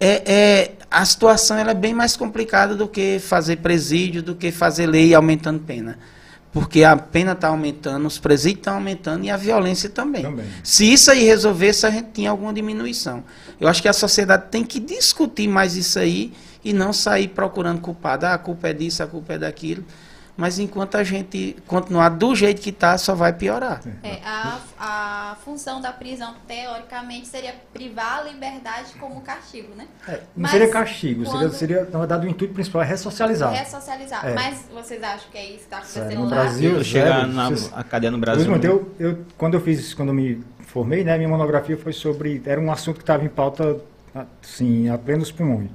é, 0.00 0.22
é- 0.26 0.72
a 0.92 1.04
situação 1.04 1.56
ela 1.56 1.70
é 1.70 1.74
bem 1.74 1.94
mais 1.94 2.16
complicada 2.16 2.74
do 2.76 2.86
que 2.86 3.18
fazer 3.18 3.56
presídio, 3.56 4.22
do 4.22 4.34
que 4.34 4.52
fazer 4.52 4.86
lei 4.86 5.14
aumentando 5.14 5.60
pena. 5.60 5.98
Porque 6.52 6.84
a 6.84 6.94
pena 6.94 7.32
está 7.32 7.48
aumentando, 7.48 8.06
os 8.06 8.18
presídios 8.18 8.58
estão 8.58 8.74
aumentando 8.74 9.24
e 9.24 9.30
a 9.30 9.36
violência 9.38 9.88
também. 9.88 10.22
Também. 10.22 10.44
Se 10.62 10.92
isso 10.92 11.10
aí 11.10 11.24
resolvesse, 11.24 11.86
a 11.86 11.90
gente 11.90 12.10
tinha 12.12 12.30
alguma 12.30 12.52
diminuição. 12.52 13.24
Eu 13.58 13.68
acho 13.68 13.80
que 13.80 13.88
a 13.88 13.92
sociedade 13.92 14.50
tem 14.50 14.62
que 14.62 14.78
discutir 14.78 15.48
mais 15.48 15.76
isso 15.76 15.98
aí 15.98 16.34
e 16.62 16.74
não 16.74 16.92
sair 16.92 17.28
procurando 17.28 17.80
culpado. 17.80 18.26
Ah, 18.26 18.34
a 18.34 18.38
culpa 18.38 18.68
é 18.68 18.74
disso, 18.74 19.02
a 19.02 19.06
culpa 19.06 19.32
é 19.32 19.38
daquilo. 19.38 19.82
Mas 20.36 20.58
enquanto 20.58 20.96
a 20.96 21.04
gente 21.04 21.54
continuar 21.66 22.08
do 22.08 22.34
jeito 22.34 22.60
que 22.62 22.70
está, 22.70 22.96
só 22.96 23.14
vai 23.14 23.32
piorar. 23.34 23.82
É, 24.02 24.18
a, 24.24 24.58
a 24.80 25.36
função 25.44 25.78
da 25.80 25.92
prisão, 25.92 26.34
teoricamente, 26.48 27.28
seria 27.28 27.54
privar 27.72 28.20
a 28.20 28.22
liberdade 28.22 28.94
como 28.98 29.20
castigo, 29.20 29.74
né? 29.76 29.86
É, 30.08 30.12
não 30.12 30.20
Mas 30.36 30.50
seria 30.52 30.70
castigo, 30.70 31.24
seria, 31.26 31.38
quando- 31.40 31.52
seria, 31.52 31.84
na 31.84 31.98
verdade, 31.98 32.26
o 32.26 32.30
intuito 32.30 32.54
principal 32.54 32.80
é 32.82 32.86
ressocializar. 32.86 33.52
Ressocializar. 33.52 34.26
É. 34.26 34.34
Mas 34.34 34.64
vocês 34.72 35.02
acham 35.02 35.26
que 35.30 35.36
é 35.36 35.44
isso 35.44 35.58
que 35.58 35.62
está 35.64 35.78
acontecendo 35.78 36.14
no 36.14 36.22
lá? 36.24 36.28
Brasil- 36.30 36.76
Eu 36.76 36.84
chegar 36.84 37.20
zero, 37.20 37.32
na 37.34 37.48
vocês- 37.50 37.70
a 37.74 37.84
cadeia 37.84 38.10
no 38.10 38.18
Brasil. 38.18 38.50
Monteiro, 38.50 38.94
eu, 38.98 39.10
eu- 39.10 39.18
quando 39.36 39.54
eu 39.54 39.60
fiz, 39.60 39.92
quando 39.92 40.08
eu 40.08 40.14
me 40.14 40.42
formei, 40.66 41.04
né, 41.04 41.16
minha 41.18 41.28
monografia 41.28 41.76
foi 41.76 41.92
sobre, 41.92 42.42
era 42.46 42.58
um 42.58 42.72
assunto 42.72 42.96
que 42.96 43.02
estava 43.02 43.22
em 43.22 43.28
pauta, 43.28 43.76
assim, 44.42 44.88
a 44.88 44.96
plenos 44.96 45.30
pulmões. 45.30 45.68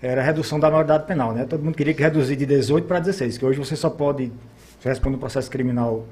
Era 0.00 0.20
a 0.20 0.24
redução 0.24 0.60
da 0.60 0.68
maioridade 0.70 1.06
penal, 1.06 1.32
né? 1.32 1.44
Todo 1.44 1.62
mundo 1.62 1.74
queria 1.74 1.94
que 1.94 2.02
reduzir 2.02 2.36
de 2.36 2.44
18 2.46 2.86
para 2.86 3.00
16, 3.00 3.38
que 3.38 3.44
hoje 3.44 3.58
você 3.58 3.74
só 3.76 3.88
pode, 3.88 4.30
você 4.78 4.88
responde 4.88 5.16
um 5.16 5.18
processo 5.18 5.50
criminal 5.50 6.04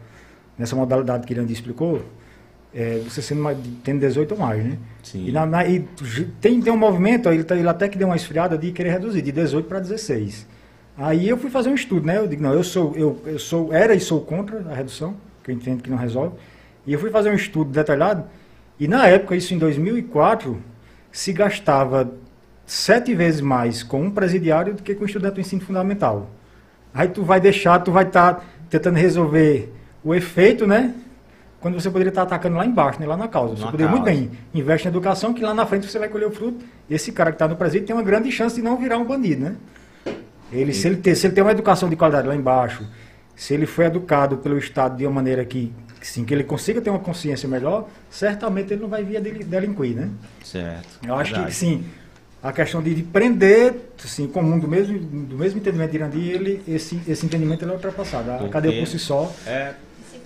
nessa 0.58 0.74
modalidade 0.74 1.26
que 1.26 1.32
Irandi 1.32 1.52
explicou, 1.52 2.02
é, 2.74 3.00
você 3.04 3.20
sendo 3.22 3.42
mais, 3.42 3.58
tendo 3.84 4.00
18 4.00 4.32
ou 4.32 4.38
mais, 4.38 4.64
né? 4.64 4.78
Sim. 5.02 5.26
E, 5.28 5.32
na, 5.32 5.46
na- 5.46 5.66
e 5.66 5.80
tem, 6.40 6.60
tem 6.60 6.72
um 6.72 6.76
movimento, 6.76 7.28
ele, 7.28 7.44
tá- 7.44 7.56
ele 7.56 7.68
até 7.68 7.88
que 7.88 7.96
deu 7.98 8.08
uma 8.08 8.16
esfriada 8.16 8.56
de 8.58 8.72
querer 8.72 8.90
reduzir 8.90 9.22
de 9.22 9.30
18 9.30 9.66
para 9.68 9.78
16. 9.80 10.46
Aí 10.96 11.28
eu 11.28 11.36
fui 11.36 11.50
fazer 11.50 11.68
um 11.68 11.74
estudo, 11.74 12.06
né? 12.06 12.18
Eu 12.18 12.26
digo, 12.26 12.42
não, 12.42 12.52
eu 12.52 12.64
sou, 12.64 12.94
eu, 12.96 13.20
eu 13.26 13.38
sou, 13.38 13.72
era 13.72 13.94
e 13.94 14.00
sou 14.00 14.20
contra 14.20 14.60
a 14.70 14.74
redução, 14.74 15.14
que 15.42 15.50
eu 15.50 15.54
entendo 15.54 15.82
que 15.82 15.90
não 15.90 15.96
resolve. 15.96 16.36
E 16.86 16.92
eu 16.92 16.98
fui 16.98 17.10
fazer 17.10 17.30
um 17.30 17.34
estudo 17.34 17.70
detalhado, 17.70 18.24
e 18.78 18.88
na 18.88 19.06
época, 19.06 19.36
isso 19.36 19.54
em 19.54 19.58
2004, 19.58 20.56
se 21.12 21.32
gastava 21.32 22.10
sete 22.66 23.14
vezes 23.14 23.40
mais 23.40 23.82
com 23.82 24.02
um 24.02 24.10
presidiário 24.10 24.74
do 24.74 24.82
que 24.82 24.94
com 24.94 25.02
um 25.04 25.06
estudante 25.06 25.34
do 25.34 25.40
ensino 25.40 25.62
fundamental. 25.62 26.30
Aí 26.92 27.08
tu 27.08 27.22
vai 27.22 27.40
deixar, 27.40 27.78
tu 27.80 27.90
vai 27.92 28.04
estar 28.04 28.44
tentando 28.70 28.96
resolver 28.96 29.72
o 30.02 30.14
efeito, 30.14 30.66
né? 30.66 30.94
Quando 31.60 31.80
você 31.80 31.90
poderia 31.90 32.10
estar 32.10 32.22
atacando 32.22 32.56
lá 32.56 32.66
embaixo, 32.66 33.00
né? 33.00 33.06
lá 33.06 33.16
na 33.16 33.26
causa. 33.26 33.56
Você 33.56 33.64
Na 33.64 33.70
poderia 33.70 33.90
muito 33.90 34.04
causa. 34.04 34.20
bem 34.20 34.30
investe 34.54 34.86
na 34.86 34.90
educação, 34.90 35.32
que 35.32 35.42
lá 35.42 35.54
na 35.54 35.64
frente 35.64 35.90
você 35.90 35.98
vai 35.98 36.08
colher 36.08 36.26
o 36.28 36.30
fruto. 36.30 36.62
Esse 36.90 37.10
cara 37.10 37.30
que 37.30 37.36
está 37.36 37.48
no 37.48 37.56
presídio 37.56 37.86
tem 37.86 37.96
uma 37.96 38.02
grande 38.02 38.30
chance 38.30 38.56
de 38.56 38.62
não 38.62 38.76
virar 38.76 38.98
um 38.98 39.04
bandido, 39.04 39.42
né? 39.44 39.56
Ele, 40.52 40.72
se, 40.74 40.86
ele 40.86 40.96
ter, 40.96 41.14
se 41.16 41.26
ele 41.26 41.34
tem 41.34 41.42
uma 41.42 41.50
educação 41.52 41.88
de 41.88 41.96
qualidade 41.96 42.28
lá 42.28 42.34
embaixo, 42.36 42.86
se 43.34 43.54
ele 43.54 43.66
foi 43.66 43.86
educado 43.86 44.36
pelo 44.36 44.56
Estado 44.58 44.96
de 44.96 45.06
uma 45.06 45.12
maneira 45.14 45.42
que, 45.44 45.72
que, 45.98 46.06
sim, 46.06 46.24
que 46.24 46.32
ele 46.34 46.44
consiga 46.44 46.80
ter 46.82 46.90
uma 46.90 46.98
consciência 46.98 47.48
melhor, 47.48 47.88
certamente 48.10 48.72
ele 48.72 48.82
não 48.82 48.88
vai 48.88 49.02
vir 49.02 49.16
a 49.16 49.20
deli- 49.20 49.42
delinquir, 49.42 49.96
né? 49.96 50.10
Certo. 50.44 51.00
Eu 51.04 51.14
acho 51.14 51.30
que, 51.32 51.36
verdade. 51.38 51.54
sim, 51.56 51.84
a 52.44 52.52
questão 52.52 52.82
de, 52.82 52.94
de 52.94 53.02
prender, 53.02 53.74
assim, 54.04 54.26
comum 54.28 54.58
do 54.58 54.68
mesmo, 54.68 54.98
do 54.98 55.34
mesmo 55.36 55.58
entendimento 55.58 55.90
de 55.92 55.96
Irandi, 55.96 56.28
ele, 56.28 56.62
esse, 56.68 57.00
esse 57.08 57.24
entendimento 57.24 57.64
ele 57.64 57.70
é 57.72 57.74
ultrapassado. 57.74 58.30
A 58.30 58.34
Porque- 58.36 58.52
cadeia 58.52 58.78
por 58.78 58.86
si 58.86 58.98
só, 58.98 59.34
É, 59.46 59.72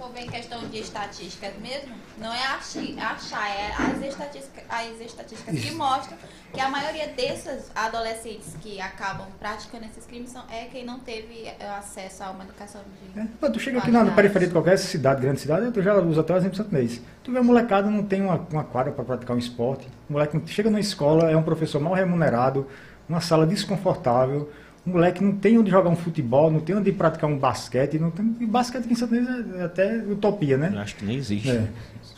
For 0.09 0.15
bem 0.15 0.27
questão 0.27 0.59
de 0.69 0.79
estatísticas 0.79 1.53
mesmo, 1.61 1.95
não 2.19 2.33
é 2.33 2.43
achar, 2.43 3.47
é 3.51 3.73
as 3.79 4.03
estatísticas, 4.03 4.65
as 4.67 5.01
estatísticas 5.03 5.61
que 5.61 5.71
mostram 5.73 6.17
que 6.51 6.59
a 6.59 6.71
maioria 6.71 7.09
desses 7.09 7.71
adolescentes 7.75 8.57
que 8.63 8.81
acabam 8.81 9.27
praticando 9.39 9.85
esses 9.85 10.07
crimes 10.07 10.31
são, 10.31 10.43
é 10.51 10.65
quem 10.73 10.83
não 10.83 10.99
teve 10.99 11.45
eh, 11.45 11.57
acesso 11.77 12.23
a 12.25 12.31
uma 12.31 12.45
educação 12.45 12.81
de. 13.15 13.21
É, 13.21 13.27
pô, 13.39 13.51
tu 13.51 13.61
chega 13.61 13.81
aqui 13.81 13.91
na, 13.91 14.11
periferia 14.11 14.49
de 14.49 14.55
qualquer 14.55 14.79
cidade, 14.79 15.21
grande 15.21 15.41
cidade, 15.41 15.71
tu 15.73 15.83
já 15.83 15.95
usa 15.97 16.23
até 16.23 16.33
o 16.33 16.37
exemplo 16.39 16.57
santonês. 16.57 17.03
Tu 17.23 17.31
vê 17.31 17.39
a 17.39 17.43
molecada 17.43 17.91
não 17.91 18.03
tem 18.03 18.23
uma, 18.23 18.37
uma 18.51 18.65
quadra 18.65 18.91
para 18.93 19.05
praticar 19.05 19.37
um 19.37 19.39
esporte. 19.39 19.87
O 20.09 20.15
moleque 20.15 20.41
chega 20.47 20.71
na 20.71 20.81
escola, 20.81 21.31
é 21.31 21.37
um 21.37 21.43
professor 21.43 21.83
mal 21.83 21.93
remunerado, 21.93 22.67
uma 23.07 23.21
sala 23.21 23.47
desconfortável. 23.47 24.51
O 24.87 24.91
moleque 24.91 25.22
não 25.22 25.33
tem 25.33 25.59
onde 25.59 25.70
jogar 25.70 25.91
um 25.91 25.97
futebol, 25.97 26.51
não 26.51 26.61
tem 26.61 26.74
onde 26.74 26.91
praticar 26.93 27.29
um 27.29 27.39
basquete. 27.39 27.99
Não 27.99 28.11
tem, 28.11 28.37
e 28.41 28.47
basquete 28.47 28.85
aqui 28.85 28.95
em 28.95 29.18
Inês 29.18 29.55
é, 29.55 29.59
é 29.59 29.64
até 29.64 29.97
utopia, 29.99 30.57
né? 30.57 30.70
eu 30.74 30.79
acho 30.81 30.97
que 30.97 31.05
nem 31.05 31.16
existe. 31.16 31.51
É. 31.51 31.68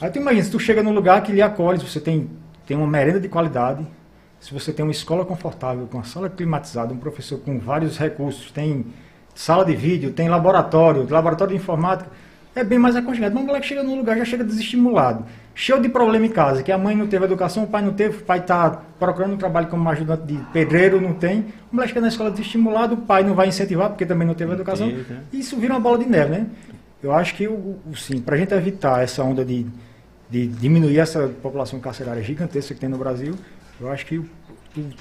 Aí 0.00 0.10
tu 0.10 0.18
imagina, 0.18 0.44
se 0.44 0.50
tu 0.50 0.58
chega 0.58 0.82
num 0.82 0.92
lugar 0.92 1.22
que 1.22 1.32
lhe 1.32 1.42
acolhe, 1.42 1.78
se 1.78 1.86
você 1.86 2.00
tem, 2.00 2.30
tem 2.66 2.76
uma 2.76 2.86
merenda 2.86 3.20
de 3.20 3.28
qualidade, 3.28 3.86
se 4.40 4.54
você 4.54 4.72
tem 4.72 4.84
uma 4.84 4.92
escola 4.92 5.24
confortável, 5.24 5.86
com 5.86 5.98
uma 5.98 6.04
sala 6.04 6.30
climatizada, 6.30 6.94
um 6.94 6.96
professor 6.96 7.38
com 7.40 7.58
vários 7.58 7.98
recursos, 7.98 8.50
tem 8.50 8.86
sala 9.34 9.64
de 9.64 9.74
vídeo, 9.76 10.12
tem 10.12 10.28
laboratório, 10.28 11.06
laboratório 11.08 11.54
de 11.54 11.60
informática, 11.60 12.10
é 12.54 12.64
bem 12.64 12.78
mais 12.78 12.96
aconchegado. 12.96 13.34
Mas 13.34 13.42
o 13.42 13.46
moleque 13.46 13.66
chega 13.66 13.82
num 13.82 13.96
lugar, 13.96 14.16
já 14.16 14.24
chega 14.24 14.42
desestimulado, 14.42 15.26
cheio 15.60 15.78
de 15.82 15.88
problema 15.90 16.24
em 16.24 16.30
casa, 16.30 16.62
que 16.62 16.72
a 16.72 16.78
mãe 16.78 16.96
não 16.96 17.06
teve 17.06 17.24
educação, 17.26 17.64
o 17.64 17.66
pai 17.66 17.82
não 17.82 17.92
teve, 17.92 18.16
o 18.16 18.22
pai 18.22 18.38
está 18.38 18.70
procurando 18.98 19.34
um 19.34 19.36
trabalho 19.36 19.66
como 19.66 19.86
ajudante 19.90 20.22
de 20.32 20.38
pedreiro, 20.52 20.98
não 21.00 21.12
tem. 21.12 21.40
O 21.70 21.76
moleque 21.76 21.90
chega 21.92 22.00
na 22.00 22.08
escola 22.08 22.30
desestimulado, 22.30 22.94
o 22.94 22.98
pai 22.98 23.22
não 23.22 23.34
vai 23.34 23.48
incentivar, 23.48 23.90
porque 23.90 24.06
também 24.06 24.26
não 24.26 24.32
teve 24.34 24.52
educação. 24.52 24.86
né? 24.88 25.04
Isso 25.30 25.56
vira 25.58 25.74
uma 25.74 25.80
bola 25.80 25.98
de 25.98 26.06
neve, 26.08 26.30
né? 26.30 26.46
Eu 27.02 27.12
acho 27.12 27.34
que, 27.34 27.46
o, 27.46 27.52
o- 27.52 27.94
sim, 27.96 28.20
para 28.22 28.36
a 28.36 28.38
gente 28.38 28.54
evitar 28.54 29.02
essa 29.02 29.22
onda 29.22 29.44
de, 29.44 29.66
de 30.30 30.46
diminuir 30.46 30.98
essa 30.98 31.28
população 31.42 31.78
carcerária 31.78 32.22
gigantesca 32.22 32.72
que 32.72 32.80
tem 32.80 32.88
no 32.88 32.96
Brasil, 32.98 33.34
eu 33.78 33.90
acho 33.90 34.06
que 34.06 34.22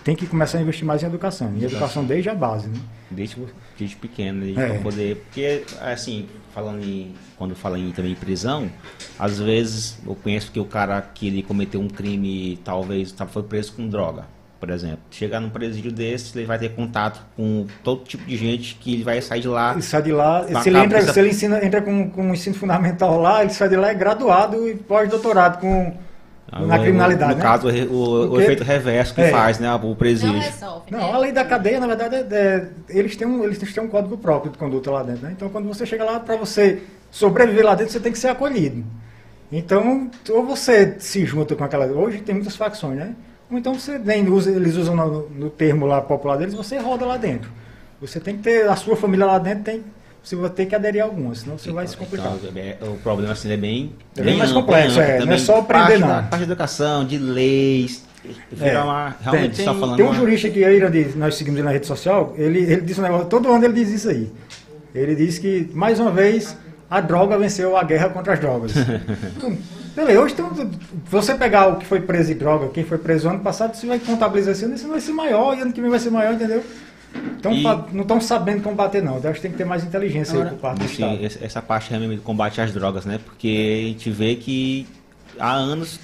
tem 0.04 0.16
que 0.16 0.26
começar 0.26 0.58
a 0.58 0.62
investir 0.62 0.86
mais 0.86 1.04
em 1.04 1.06
educação. 1.06 1.54
Em 1.54 1.64
educação 1.64 2.04
desde 2.04 2.28
a 2.30 2.36
base, 2.36 2.68
né? 2.68 2.80
Desde, 3.12 3.38
desde 3.78 3.96
pequeno, 3.96 4.42
desde 4.42 4.60
É. 4.62 4.78
poder. 4.80 5.16
Porque, 5.26 5.64
assim, 5.80 6.28
falando 6.54 6.84
em. 6.84 7.14
Quando 7.38 7.56
fala 7.56 7.78
em 7.80 7.92
também 7.92 8.12
em 8.12 8.16
prisão, 8.16 8.70
às 9.18 9.40
vezes 9.40 9.98
eu 10.06 10.16
conheço 10.16 10.52
que 10.52 10.60
o 10.60 10.66
cara 10.66 11.02
que 11.02 11.28
ele 11.28 11.42
cometeu 11.44 11.80
um 11.82 11.88
crime, 11.88 12.60
talvez 12.64 13.12
tá, 13.12 13.26
foi 13.26 13.44
preso 13.44 13.74
com 13.74 13.88
droga, 13.88 14.26
por 14.60 14.70
exemplo. 14.70 15.00
Chegar 15.12 15.40
num 15.40 15.50
presídio 15.50 15.92
desse, 15.92 16.38
ele 16.38 16.46
vai 16.46 16.60
ter 16.60 16.70
contato 16.76 17.22
com 17.36 17.66
todo 17.84 18.04
tipo 18.04 18.26
de 18.26 18.36
gente 18.36 18.76
que 18.76 18.94
ele 18.96 19.04
vai 19.04 19.22
sair 19.22 19.42
de 19.42 19.48
lá. 19.48 19.72
Ele 19.74 19.82
sai 19.82 20.02
de 20.02 20.12
lá, 20.12 20.44
se 20.62 20.70
ele, 20.70 20.78
entra, 20.80 20.90
precisa- 20.90 21.14
se 21.14 21.20
ele 21.20 21.30
ensina, 21.30 21.66
entra 21.66 21.82
com, 21.82 22.10
com 22.10 22.24
um 22.24 22.34
ensino 22.34 22.56
fundamental 22.56 23.20
lá, 23.22 23.42
ele 23.42 23.54
sai 23.54 23.70
de 23.70 23.76
lá 23.78 23.90
é 23.90 23.94
graduado 23.94 24.68
e 24.68 24.76
pós-doutorado 24.76 25.60
com, 25.60 25.96
na 26.52 26.78
o- 26.78 26.82
criminalidade, 26.82 27.32
No 27.34 27.38
né? 27.38 27.44
caso, 27.44 27.68
o, 27.68 28.32
o- 28.32 28.42
efeito 28.42 28.64
reverso 28.64 29.14
que 29.14 29.22
É. 29.22 29.30
faz, 29.30 29.60
né? 29.60 29.74
O 29.76 29.80
Não 29.80 29.96
presídio. 29.96 30.40
resolve. 30.40 30.92
Não, 30.92 31.00
né? 31.00 31.12
a 31.14 31.18
lei 31.18 31.32
da 31.32 31.44
cadeia, 31.46 31.80
na 31.80 31.88
verdade, 31.88 32.16
é, 32.16 32.20
é- 32.32 32.68
eles, 32.90 33.16
têm 33.16 33.28
um, 33.28 33.44
eles 33.44 33.58
têm 33.60 33.84
um 33.84 33.88
código 33.88 34.18
próprio 34.18 34.52
de 34.52 34.58
conduta 34.58 34.90
lá 34.90 35.04
dentro. 35.04 35.24
Né? 35.24 35.34
Então, 35.36 35.50
quando 35.50 35.68
você 35.68 35.86
chega 35.86 36.04
lá, 36.04 36.20
para 36.20 36.36
você 36.36 36.82
sobreviver 37.12 37.64
lá 37.66 37.76
dentro, 37.76 37.94
você 37.94 38.00
tem 38.00 38.12
que 38.12 38.20
ser 38.20 38.30
acolhido. 38.30 38.84
Então, 39.52 40.10
ou 40.30 40.46
você 40.46 40.96
se 41.00 41.26
junta 41.26 41.56
com 41.56 41.64
aquela. 41.64 41.86
Hoje 41.88 42.20
tem 42.20 42.36
muitas 42.36 42.56
facções, 42.56 42.98
né? 42.98 43.16
Ou 43.52 43.58
então 43.58 43.74
você 43.74 43.98
nem 43.98 44.28
usa, 44.30 44.52
eles 44.52 44.76
usam 44.76 44.96
no, 44.96 45.28
no 45.30 45.50
termo 45.50 45.88
lá 45.88 46.00
popular 46.02 46.38
deles, 46.38 46.54
você 46.54 46.78
roda 46.78 47.04
lá 47.06 47.18
dentro. 47.18 47.50
Você 48.00 48.20
tem 48.20 48.38
que 48.38 48.44
ter 48.44 48.70
a 48.70 48.76
sua 48.76 48.96
família 48.96 49.26
lá 49.26 49.40
dentro, 49.40 49.64
tem, 49.64 49.84
você 50.30 50.36
vai 50.36 50.50
ter 50.52 50.66
que 50.68 50.76
aderir 50.76 51.02
a 51.02 51.06
algumas, 51.06 51.40
senão 51.40 51.58
você 51.58 51.72
vai 51.72 51.88
se 51.88 51.98
complicar. 51.98 52.34
Então, 52.36 52.52
é- 52.62 52.78
o 52.82 52.98
problema 52.98 53.34
assim, 53.34 53.52
é 53.52 53.58
bem, 53.58 53.94
É 54.16 54.22
bem 54.22 54.38
mais 54.38 54.52
amplo, 54.52 54.62
complexo, 54.64 55.00
amplo 55.00 55.12
é, 55.12 55.26
não 55.26 55.34
é 55.34 55.38
só 55.38 55.60
aprender, 55.60 55.86
parte 55.86 56.00
não. 56.02 56.08
Parte 56.08 56.38
de 56.38 56.44
educação, 56.44 57.06
de 57.06 57.18
leis. 57.18 58.04
É, 58.62 58.78
uma, 58.80 59.16
realmente 59.22 59.56
tem- 59.56 59.66
só 59.66 59.74
falando. 59.74 59.96
Tem 59.96 60.06
um 60.06 60.10
uma- 60.10 60.16
jurista 60.16 60.50
que 60.50 60.64
a 60.64 60.72
Ira 60.72 60.90
diz, 60.92 61.16
nós 61.16 61.36
seguimos 61.36 61.58
ele 61.60 61.66
na 61.66 61.72
rede 61.74 61.88
social, 61.88 62.34
ele, 62.38 62.60
ele 62.60 62.82
disse 62.82 63.00
um 63.00 63.04
negócio, 63.04 63.28
todo 63.28 63.52
ano 63.52 63.64
ele 63.66 63.74
diz 63.74 63.90
isso 63.90 64.10
aí. 64.10 64.32
Ele 64.94 65.16
diz 65.16 65.40
que, 65.40 65.70
mais 65.74 66.00
uma 66.00 66.12
vez, 66.12 66.56
a 66.90 67.00
droga 67.02 67.38
venceu 67.38 67.76
a 67.78 67.84
guerra 67.84 68.10
contra 68.10 68.34
as 68.34 68.40
drogas. 68.40 68.74
Então, 69.38 69.58
Beleza, 69.96 70.22
hoje 70.22 70.36
você 71.10 71.34
pegar 71.36 71.68
o 71.68 71.76
que 71.78 71.86
foi 71.86 72.00
preso 72.00 72.32
em 72.32 72.36
droga, 72.36 72.70
quem 72.70 72.86
foi 72.86 72.98
preso 72.98 73.28
ano 73.28 73.40
passado, 73.40 73.76
você 73.76 73.86
vai 73.88 74.00
contabilizar 74.00 74.54
esse 74.54 74.64
ano, 74.64 74.76
esse 74.76 74.86
vai 74.86 75.00
ser 75.02 75.12
maior, 75.12 75.58
e 75.58 75.62
ano 75.62 75.74
que 75.74 75.82
vem 75.82 75.90
vai 75.90 76.00
ser 76.00 76.10
maior, 76.12 76.34
entendeu? 76.36 76.64
Então 77.38 77.54
E- 77.54 77.64
não 77.64 78.02
estão 78.02 78.20
sabendo 78.22 78.62
combater, 78.64 79.02
não. 79.02 79.18
Eu 79.18 79.30
acho 79.30 79.36
que 79.36 79.42
tem 79.42 79.52
que 79.52 79.58
ter 79.58 79.66
mais 79.66 79.84
inteligência 79.84 80.34
aí 80.36 80.42
Agora- 80.42 80.56
por 80.56 80.62
parte 80.62 80.80
do 80.80 80.88
Sim, 80.90 81.24
Estado. 81.24 81.46
essa 81.46 81.62
parte 81.62 81.90
realmente 81.90 82.18
do 82.18 82.22
combate 82.24 82.60
às 82.62 82.72
drogas, 82.74 83.06
né? 83.06 83.20
Porque 83.24 83.84
a 83.86 83.88
gente 83.90 84.10
vê 84.12 84.36
que 84.36 84.88
há 85.40 85.52
anos 85.54 86.00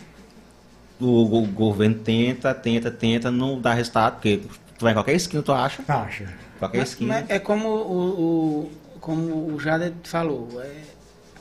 o, 0.99 1.25
go- 1.27 1.41
governo 1.47 1.95
tenta, 1.95 2.53
tenta, 2.53 2.89
tenta, 2.89 3.29
não 3.29 3.59
dá 3.59 3.73
resultado, 3.73 4.13
porque 4.13 4.41
tu 4.77 4.83
vai 4.83 4.91
em 4.93 4.95
qualquer 4.95 5.13
esquina, 5.15 5.43
tu 5.43 5.51
acha. 5.51 5.83
Acha. 5.87 6.33
Qualquer 6.57 6.79
Mas- 6.79 6.89
esquina. 6.89 7.13
mas 7.19 7.29
é 7.29 7.37
como 7.39 7.67
o, 7.67 8.21
o- 8.21 8.71
como 9.01 9.53
o 9.53 9.59
Jader 9.59 9.91
falou. 10.03 10.47
é, 10.63 10.71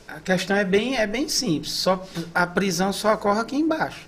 a 0.09 0.21
questão 0.21 0.57
é 0.57 0.65
bem, 0.65 0.97
é 0.97 1.07
bem 1.07 1.29
simples. 1.29 1.73
Só, 1.73 2.05
a 2.35 2.47
prisão 2.47 2.93
só 2.93 3.15
ocorre 3.15 3.41
aqui 3.41 3.57
embaixo. 3.57 4.07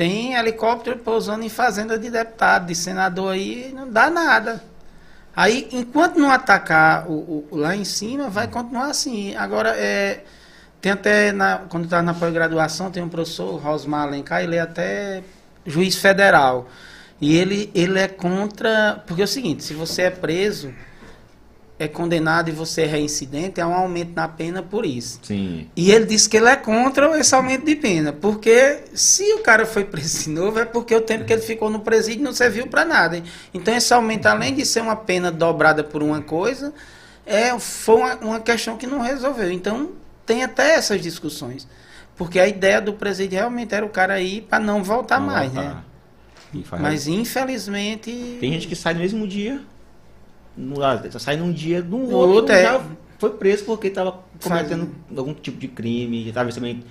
Tem 0.00 0.32
helicóptero 0.32 0.96
pousando 1.00 1.44
em 1.44 1.50
fazenda 1.50 1.98
de 1.98 2.08
deputado, 2.08 2.64
de 2.68 2.74
senador 2.74 3.34
aí, 3.34 3.70
não 3.74 3.86
dá 3.86 4.08
nada. 4.08 4.64
Aí, 5.36 5.68
enquanto 5.72 6.18
não 6.18 6.30
atacar 6.30 7.06
o, 7.06 7.12
o- 7.52 7.56
lá 7.58 7.76
em 7.76 7.84
cima, 7.84 8.30
vai 8.30 8.48
continuar 8.48 8.86
assim. 8.86 9.36
Agora, 9.36 9.76
é, 9.76 10.24
tem 10.80 10.92
até, 10.92 11.32
na, 11.32 11.58
quando 11.68 11.84
está 11.84 12.00
na 12.00 12.14
pós-graduação, 12.14 12.90
tem 12.90 13.02
um 13.02 13.10
professor, 13.10 13.60
Rosmar 13.60 14.04
Alencar, 14.04 14.42
ele 14.42 14.56
é 14.56 14.60
até 14.60 15.22
juiz 15.66 15.96
federal. 15.96 16.66
E 17.20 17.36
ele, 17.36 17.70
ele 17.74 17.98
é 17.98 18.08
contra. 18.08 19.02
Porque 19.06 19.20
é 19.20 19.26
o 19.26 19.28
seguinte: 19.28 19.62
se 19.62 19.74
você 19.74 20.04
é 20.04 20.10
preso, 20.10 20.72
é 21.82 21.88
condenado 21.88 22.48
e 22.50 22.52
você 22.52 22.82
é 22.82 22.86
reincidente, 22.86 23.60
há 23.60 23.66
um 23.66 23.72
aumento 23.74 24.12
na 24.14 24.28
pena 24.28 24.62
por 24.62 24.84
isso. 24.84 25.18
Sim. 25.22 25.66
E 25.74 25.90
ele 25.90 26.04
disse 26.04 26.28
que 26.28 26.36
ele 26.36 26.46
é 26.48 26.54
contra 26.56 27.18
esse 27.18 27.34
aumento 27.34 27.64
de 27.64 27.74
pena. 27.74 28.12
Porque 28.12 28.80
se 28.92 29.32
o 29.32 29.38
cara 29.38 29.64
foi 29.64 29.84
preso 29.84 30.24
de 30.24 30.28
novo, 30.30 30.58
é 30.58 30.64
porque 30.66 30.94
o 30.94 31.00
tempo 31.00 31.24
que 31.24 31.32
ele 31.32 31.40
ficou 31.42 31.70
no 31.70 31.80
presídio 31.80 32.22
não 32.22 32.34
serviu 32.34 32.66
para 32.66 32.84
nada. 32.84 33.16
hein? 33.16 33.24
Então 33.54 33.74
esse 33.74 33.92
aumento, 33.94 34.26
além 34.26 34.54
de 34.54 34.66
ser 34.66 34.82
uma 34.82 34.94
pena 34.94 35.30
dobrada 35.32 35.82
por 35.82 36.02
uma 36.02 36.20
coisa, 36.20 36.72
é, 37.24 37.58
foi 37.58 37.96
uma, 37.96 38.14
uma 38.16 38.40
questão 38.40 38.76
que 38.76 38.86
não 38.86 39.00
resolveu. 39.00 39.50
Então 39.50 39.90
tem 40.26 40.44
até 40.44 40.74
essas 40.74 41.00
discussões. 41.00 41.66
Porque 42.14 42.38
a 42.38 42.46
ideia 42.46 42.80
do 42.82 42.92
presídio 42.92 43.38
realmente 43.38 43.74
era 43.74 43.86
o 43.86 43.88
cara 43.88 44.20
ir 44.20 44.42
para 44.42 44.58
não 44.62 44.84
voltar 44.84 45.18
Não 45.18 45.26
mais, 45.28 45.50
voltar. 45.50 45.74
né? 45.74 45.82
Mas 46.78 47.06
infelizmente. 47.06 48.36
Tem 48.38 48.52
gente 48.52 48.66
que 48.68 48.76
sai 48.76 48.92
no 48.92 49.00
mesmo 49.00 49.26
dia. 49.26 49.62
Ah, 50.82 51.18
sai 51.18 51.36
num 51.36 51.52
dia, 51.52 51.82
no 51.82 51.98
No 51.98 52.16
outro, 52.16 52.34
outro, 52.34 52.54
é. 52.54 52.62
já 52.62 52.80
foi 53.18 53.30
preso 53.30 53.64
porque 53.64 53.88
estava 53.88 54.18
cometendo 54.42 54.90
algum 55.16 55.34
tipo 55.34 55.58
de 55.58 55.68
crime. 55.68 56.30
Talvez 56.32 56.54
também, 56.54 56.82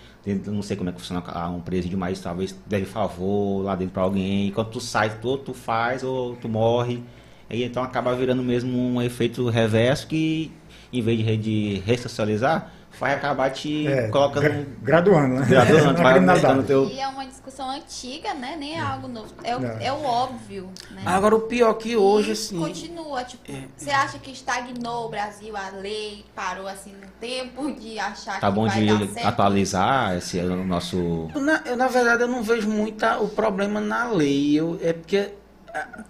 não 0.46 0.62
sei 0.62 0.78
como 0.78 0.90
é 0.90 0.94
que 0.94 1.00
funciona 1.00 1.24
um 1.50 1.62
presídio, 1.62 1.98
mas 1.98 2.20
talvez 2.20 2.56
deve 2.68 2.86
favor 2.86 3.64
lá 3.64 3.76
dentro 3.76 3.94
pra 3.94 4.04
alguém. 4.04 4.48
E 4.48 4.52
quando 4.52 4.70
tu 4.70 4.80
sai, 4.80 5.18
tu, 5.20 5.38
tu 5.38 5.54
faz 5.54 6.04
ou 6.04 6.36
tu 6.36 6.48
morre. 6.48 7.02
Aí 7.50 7.64
então 7.64 7.82
acaba 7.82 8.14
virando 8.16 8.44
mesmo 8.44 8.78
um 8.78 9.02
efeito 9.02 9.50
reverso 9.50 10.06
que, 10.08 10.52
em 10.94 11.02
vez 11.02 11.18
de, 11.18 11.38
de 11.38 11.80
ressocializar, 11.86 12.72
vai 13.00 13.14
acabar 13.14 13.50
te 13.52 13.88
É, 13.88 14.08
colocando. 14.10 14.44
gra- 14.44 14.66
graduando, 14.82 15.36
né? 15.40 15.46
Graduando, 15.48 15.94
Na 15.98 16.04
vai 16.04 16.14
aumentando 16.18 16.64
teu. 16.64 16.86
E 16.90 17.00
é 17.00 17.08
uma 17.08 17.26
discussão 17.26 17.70
antiga, 17.70 18.34
né? 18.34 18.56
Nem 18.60 18.76
é 18.78 18.82
algo 18.82 19.08
novo. 19.08 19.34
É 19.44 19.56
o, 19.56 19.60
Não. 19.60 19.70
é 19.80 19.92
o 19.92 20.04
óbvio, 20.04 20.70
né? 20.92 21.04
Agora 21.06 21.36
o 21.36 21.42
pior 21.42 21.74
que 21.76 21.96
hoje, 21.96 22.30
E 22.30 22.34
assim. 22.34 22.60
Continua, 22.60 23.24
tipo, 23.24 23.44
você 23.78 23.90
acha 23.90 24.20
que 24.20 24.32
estagnou 24.32 25.06
o 25.06 25.10
Brasil, 25.10 25.56
a 25.56 25.70
lei 25.70 26.26
parou 26.36 26.68
assim 26.68 26.92
no 26.92 27.08
tempo 27.20 27.72
de 27.72 27.98
achar 27.98 28.40
Tá 28.40 28.50
que 28.50 28.54
bom 28.54 28.68
vai 28.68 28.86
dar 28.86 28.98
de 28.98 29.08
certo? 29.14 29.28
atualizar 29.28 30.18
esse 30.18 30.38
é 30.40 30.44
o 30.44 30.64
nosso. 30.66 31.30
Na, 31.36 31.62
eu, 31.66 31.78
na 31.78 31.88
verdade, 31.88 32.24
eu 32.24 32.28
não 32.28 32.44
vejo 32.44 32.70
muito 32.70 33.06
o 33.22 33.30
problema 33.30 33.80
na 33.80 34.10
lei. 34.12 34.60
Eu, 34.60 34.78
é 34.84 34.92
porque 34.92 35.30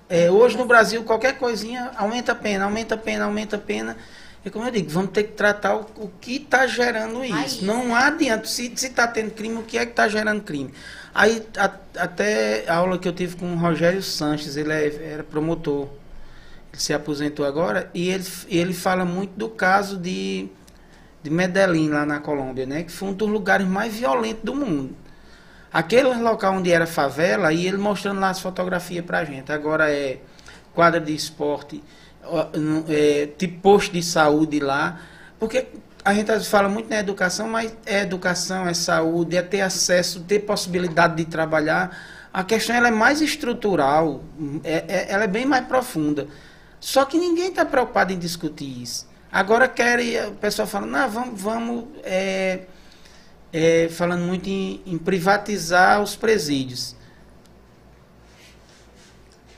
é, 0.10 0.32
hoje 0.32 0.58
no 0.58 0.66
Brasil, 0.66 1.04
qualquer 1.04 1.38
coisinha 1.38 1.92
aumenta 1.96 2.32
a 2.32 2.36
pena, 2.36 2.66
aumenta 2.66 2.96
a 2.96 2.98
pena, 2.98 3.26
aumenta 3.26 3.56
a 3.58 3.60
pena. 3.60 3.96
E 4.46 4.50
como 4.50 4.66
eu 4.66 4.72
digo, 4.72 4.90
vamos 4.90 5.12
ter 5.12 5.24
que 5.24 5.34
tratar 5.34 5.76
o, 5.76 5.82
o 5.98 6.12
que 6.22 6.38
está 6.38 6.66
gerando 6.66 7.24
isso. 7.24 7.34
Raiz, 7.34 7.62
não 7.62 7.94
adianta. 7.96 8.46
Se 8.48 8.68
está 8.74 9.06
tendo 9.08 9.32
crime, 9.32 9.56
o 9.58 9.64
que 9.64 9.78
é 9.78 9.86
que 9.86 9.92
está 9.92 10.08
gerando 10.08 10.42
crime? 10.42 10.74
Aí, 11.14 11.46
a- 11.58 11.72
até 11.98 12.64
a 12.68 12.76
aula 12.76 12.98
que 12.98 13.08
eu 13.08 13.14
tive 13.14 13.36
com 13.36 13.52
o 13.54 13.58
Rogério 13.58 14.02
Sanches, 14.02 14.56
ele 14.56 14.72
é- 14.72 15.12
era 15.14 15.24
promotor. 15.24 15.90
Ele 16.72 16.82
se 16.82 16.94
aposentou 16.94 17.46
agora 17.46 17.90
e 17.94 18.10
ele, 18.10 18.26
ele 18.48 18.74
fala 18.74 19.04
muito 19.04 19.32
do 19.32 19.50
caso 19.50 19.98
de, 19.98 20.48
de 21.22 21.30
Medellín, 21.30 21.90
lá 21.90 22.06
na 22.06 22.20
Colômbia, 22.20 22.66
né? 22.66 22.84
Que 22.84 22.92
foi 22.92 23.10
um 23.10 23.14
dos 23.14 23.28
lugares 23.30 23.68
mais 23.68 23.94
violentos 23.94 24.44
do 24.44 24.56
mundo. 24.56 24.96
Aquele 25.72 26.14
local 26.16 26.54
onde 26.56 26.72
era 26.72 26.88
favela, 26.88 27.52
e 27.54 27.68
ele 27.68 27.78
mostrando 27.78 28.20
lá 28.20 28.30
as 28.30 28.40
fotografias 28.40 29.04
pra 29.06 29.24
gente. 29.26 29.52
Agora 29.52 29.92
é 29.92 30.20
quadra 30.74 31.00
de 31.00 31.14
esporte, 31.14 31.84
é, 32.88 33.28
tipo 33.38 33.62
posto 33.62 33.94
de 33.94 34.04
saúde 34.04 34.60
lá. 34.60 35.00
Porque 35.40 35.68
a 36.04 36.14
gente 36.14 36.32
fala 36.46 36.70
muito 36.70 36.90
na 36.90 37.00
educação, 37.00 37.48
mas 37.50 37.76
é 37.86 38.02
educação, 38.02 38.68
é 38.68 38.74
saúde, 38.74 39.38
é 39.38 39.42
ter 39.42 39.62
acesso, 39.62 40.22
ter 40.22 40.40
possibilidade 40.40 41.16
de 41.16 41.26
trabalhar. 41.26 41.98
A 42.34 42.44
questão 42.44 42.76
ela 42.76 42.88
é 42.90 42.92
mais 42.92 43.22
estrutural, 43.22 44.24
é, 44.64 44.86
é- 44.88 45.06
ela 45.10 45.24
é 45.24 45.28
bem 45.28 45.46
mais 45.46 45.66
profunda. 45.66 46.28
Só 46.80 47.04
que 47.06 47.18
ninguém 47.18 47.48
está 47.50 47.66
preocupado 47.66 48.14
em 48.14 48.20
discutir 48.20 48.82
isso. 48.82 49.08
Agora 49.32 49.68
querem, 49.68 50.20
o 50.28 50.32
pessoal 50.32 50.68
fala, 50.68 50.86
não, 50.86 51.10
vamos, 51.10 51.42
vamos 51.42 51.86
é, 52.04 52.62
é, 53.52 53.90
falando 53.90 54.22
muito 54.24 54.48
em, 54.50 54.82
em 54.86 54.98
privatizar 54.98 56.02
os 56.02 56.16
presídios. 56.16 56.96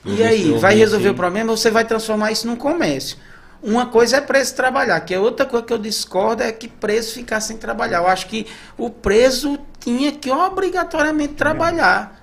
Eu 0.06 0.16
E 0.16 0.24
aí, 0.24 0.52
vai 0.58 0.74
resolver 0.76 1.06
esse- 1.06 1.14
o 1.14 1.16
problema 1.18 1.52
ou 1.52 1.58
você 1.58 1.70
vai 1.70 1.86
transformar 1.86 2.32
isso 2.32 2.47
num 2.47 2.56
comércio? 2.56 3.18
Uma 3.62 3.86
coisa 3.86 4.18
é 4.18 4.22
preso 4.22 4.56
trabalhar, 4.56 4.99
que 5.02 5.14
é 5.14 5.20
outra 5.20 5.45
coisa 5.45 5.64
que 5.66 5.72
eu 5.74 5.78
discordo 5.78 6.41
é 6.41 6.52
que 6.52 6.68
preso 6.68 7.14
ficar 7.14 7.39
sem 7.39 7.58
trabalhar. 7.58 7.99
Eu 7.99 8.08
acho 8.08 8.26
que 8.26 8.47
o 8.76 8.89
preso 8.89 9.60
tinha 9.80 10.12
que 10.12 10.32
obrigatoriamente 10.32 11.34
trabalhar. 11.34 12.20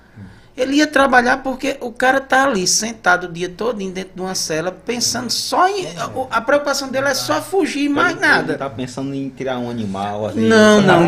Ele 0.57 0.75
ia 0.75 0.87
trabalhar 0.87 1.37
porque 1.37 1.77
o 1.79 1.89
cara 1.89 2.19
tá 2.19 2.43
ali 2.43 2.67
sentado 2.67 3.27
o 3.27 3.31
dia 3.31 3.47
todo 3.47 3.77
dentro 3.77 4.09
de 4.13 4.19
uma 4.21 4.35
cela, 4.35 4.69
pensando 4.73 5.29
só 5.29 5.69
em. 5.69 5.85
A, 5.97 6.11
a 6.31 6.41
preocupação 6.41 6.89
dele 6.89 7.07
é 7.07 7.13
só 7.13 7.41
fugir, 7.41 7.87
mais 7.87 8.11
Ele- 8.17 8.25
Ele 8.25 8.27
nada. 8.27 8.57
tá 8.57 8.69
pensando 8.69 9.13
em 9.13 9.29
criar 9.29 9.57
um 9.57 9.69
animal 9.69 10.27
ali. 10.27 10.41
Não, 10.41 10.81
tá 10.81 10.87
não, 10.87 10.99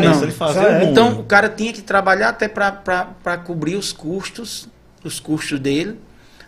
é. 0.66 0.84
Então, 0.84 1.20
o 1.20 1.24
cara 1.24 1.50
tinha 1.50 1.70
que 1.74 1.82
trabalhar 1.82 2.30
até 2.30 2.48
para 2.48 3.36
cobrir 3.44 3.76
os 3.76 3.92
custos, 3.92 4.66
os 5.04 5.20
custos 5.20 5.60
dele. 5.60 6.00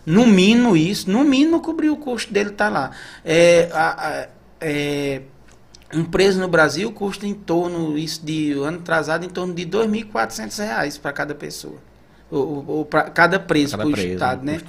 No 0.05 0.25
mínimo 0.25 0.75
isso, 0.77 1.09
no 1.09 1.23
mínimo 1.23 1.61
cobrir 1.61 1.89
o 1.89 1.97
custo 1.97 2.31
dele 2.31 2.51
tá 2.51 2.69
lá. 2.69 2.91
É, 3.23 3.69
a- 3.73 4.07
a- 4.23 4.27
é, 4.61 5.21
um 5.93 6.03
preso 6.03 6.39
no 6.39 6.47
Brasil 6.47 6.91
custa 6.91 7.25
em 7.25 7.33
torno, 7.33 7.97
isso 7.97 8.23
de 8.25 8.51
ano 8.53 8.79
atrasado, 8.79 9.25
em 9.25 9.29
torno 9.29 9.53
de 9.53 9.65
2.400 9.65 10.57
reais 10.57 10.97
para 10.97 11.11
cada 11.11 11.33
pessoa. 11.35 11.77
Ou, 12.29 12.65
ou 12.67 12.85
para 12.85 13.03
cada 13.03 13.39
preso 13.39 13.71
Cada 13.73 13.83
pro 13.83 13.91
preso, 13.93 14.13
Estado, 14.13 14.43
né? 14.43 14.59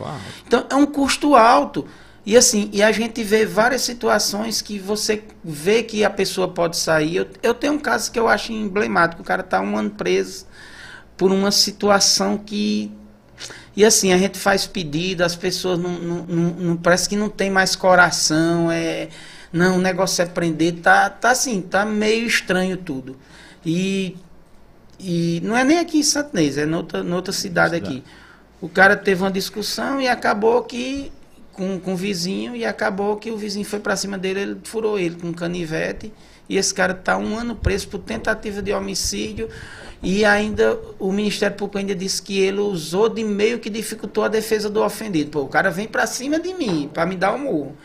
Então 0.46 0.66
é 0.70 0.74
um 0.74 0.86
custo 0.86 1.34
alto. 1.34 1.86
E 2.24 2.36
assim, 2.36 2.68
e 2.72 2.82
a 2.82 2.90
gente 2.92 3.22
vê 3.22 3.46
várias 3.46 3.82
situações 3.82 4.60
que 4.60 4.78
você 4.78 5.22
vê 5.44 5.82
que 5.82 6.04
a 6.04 6.10
pessoa 6.10 6.48
pode 6.48 6.76
sair. 6.76 7.16
Eu, 7.16 7.26
eu 7.42 7.54
tenho 7.54 7.74
um 7.74 7.78
caso 7.78 8.10
que 8.10 8.18
eu 8.18 8.28
acho 8.28 8.52
emblemático. 8.52 9.22
O 9.22 9.24
cara 9.24 9.42
está 9.42 9.60
um 9.60 9.76
ano 9.76 9.90
preso 9.90 10.46
por 11.16 11.30
uma 11.32 11.50
situação 11.50 12.36
que. 12.38 12.92
E 13.76 13.84
assim, 13.84 14.12
a 14.12 14.18
gente 14.18 14.38
faz 14.38 14.66
pedido, 14.66 15.22
as 15.22 15.36
pessoas 15.36 15.78
não, 15.78 15.92
não, 15.92 16.22
não- 16.26 16.50
não- 16.54 16.76
parece 16.76 17.08
que 17.08 17.14
não 17.16 17.28
tem 17.28 17.50
mais 17.50 17.76
coração. 17.76 18.70
É, 18.72 19.08
não, 19.52 19.76
o 19.76 19.80
negócio 19.80 20.22
é 20.22 20.26
prender. 20.26 20.76
Tá, 20.80 21.10
tá 21.10 21.30
assim, 21.30 21.60
tá 21.60 21.84
meio 21.84 22.26
estranho 22.26 22.76
tudo. 22.78 23.16
E, 23.64 24.16
e 24.98 25.40
não 25.44 25.56
é 25.56 25.62
nem 25.64 25.78
aqui 25.78 25.98
em 25.98 26.02
Santinês, 26.02 26.56
é 26.56 26.64
noutra, 26.64 27.02
noutra 27.02 27.32
cidade 27.32 27.74
Cidade. 27.74 27.98
aqui. 27.98 28.04
O 28.60 28.68
cara 28.68 28.96
teve 28.96 29.22
uma 29.22 29.30
discussão 29.30 30.00
e 30.00 30.08
acabou 30.08 30.62
que 30.62 31.12
com, 31.52 31.78
com 31.78 31.92
o 31.94 31.96
vizinho 31.96 32.56
e 32.56 32.64
acabou 32.64 33.16
que 33.16 33.30
o 33.30 33.36
vizinho 33.36 33.64
foi 33.64 33.80
para 33.80 33.96
cima 33.96 34.16
dele, 34.16 34.40
ele 34.40 34.58
furou 34.64 34.98
ele 34.98 35.16
com 35.16 35.28
um 35.28 35.32
canivete 35.32 36.12
e 36.48 36.56
esse 36.56 36.72
cara 36.72 36.94
tá 36.94 37.18
um 37.18 37.36
ano 37.36 37.56
preso 37.56 37.88
por 37.88 37.98
tentativa 37.98 38.62
de 38.62 38.72
homicídio 38.72 39.48
e 40.08 40.24
ainda 40.24 40.78
o 41.00 41.10
Ministério 41.10 41.56
Público 41.56 41.78
ainda 41.78 41.92
disse 41.92 42.22
que 42.22 42.38
ele 42.38 42.60
usou 42.60 43.08
de 43.08 43.24
meio 43.24 43.58
que 43.58 43.68
dificultou 43.68 44.22
a 44.22 44.28
defesa 44.28 44.70
do 44.70 44.80
ofendido. 44.80 45.32
Pô, 45.32 45.40
o 45.40 45.48
cara 45.48 45.68
vem 45.68 45.88
para 45.88 46.06
cima 46.06 46.38
de 46.38 46.54
mim 46.54 46.88
para 46.94 47.04
me 47.04 47.16
dar 47.16 47.34
um 47.34 47.38
murro. 47.38 47.76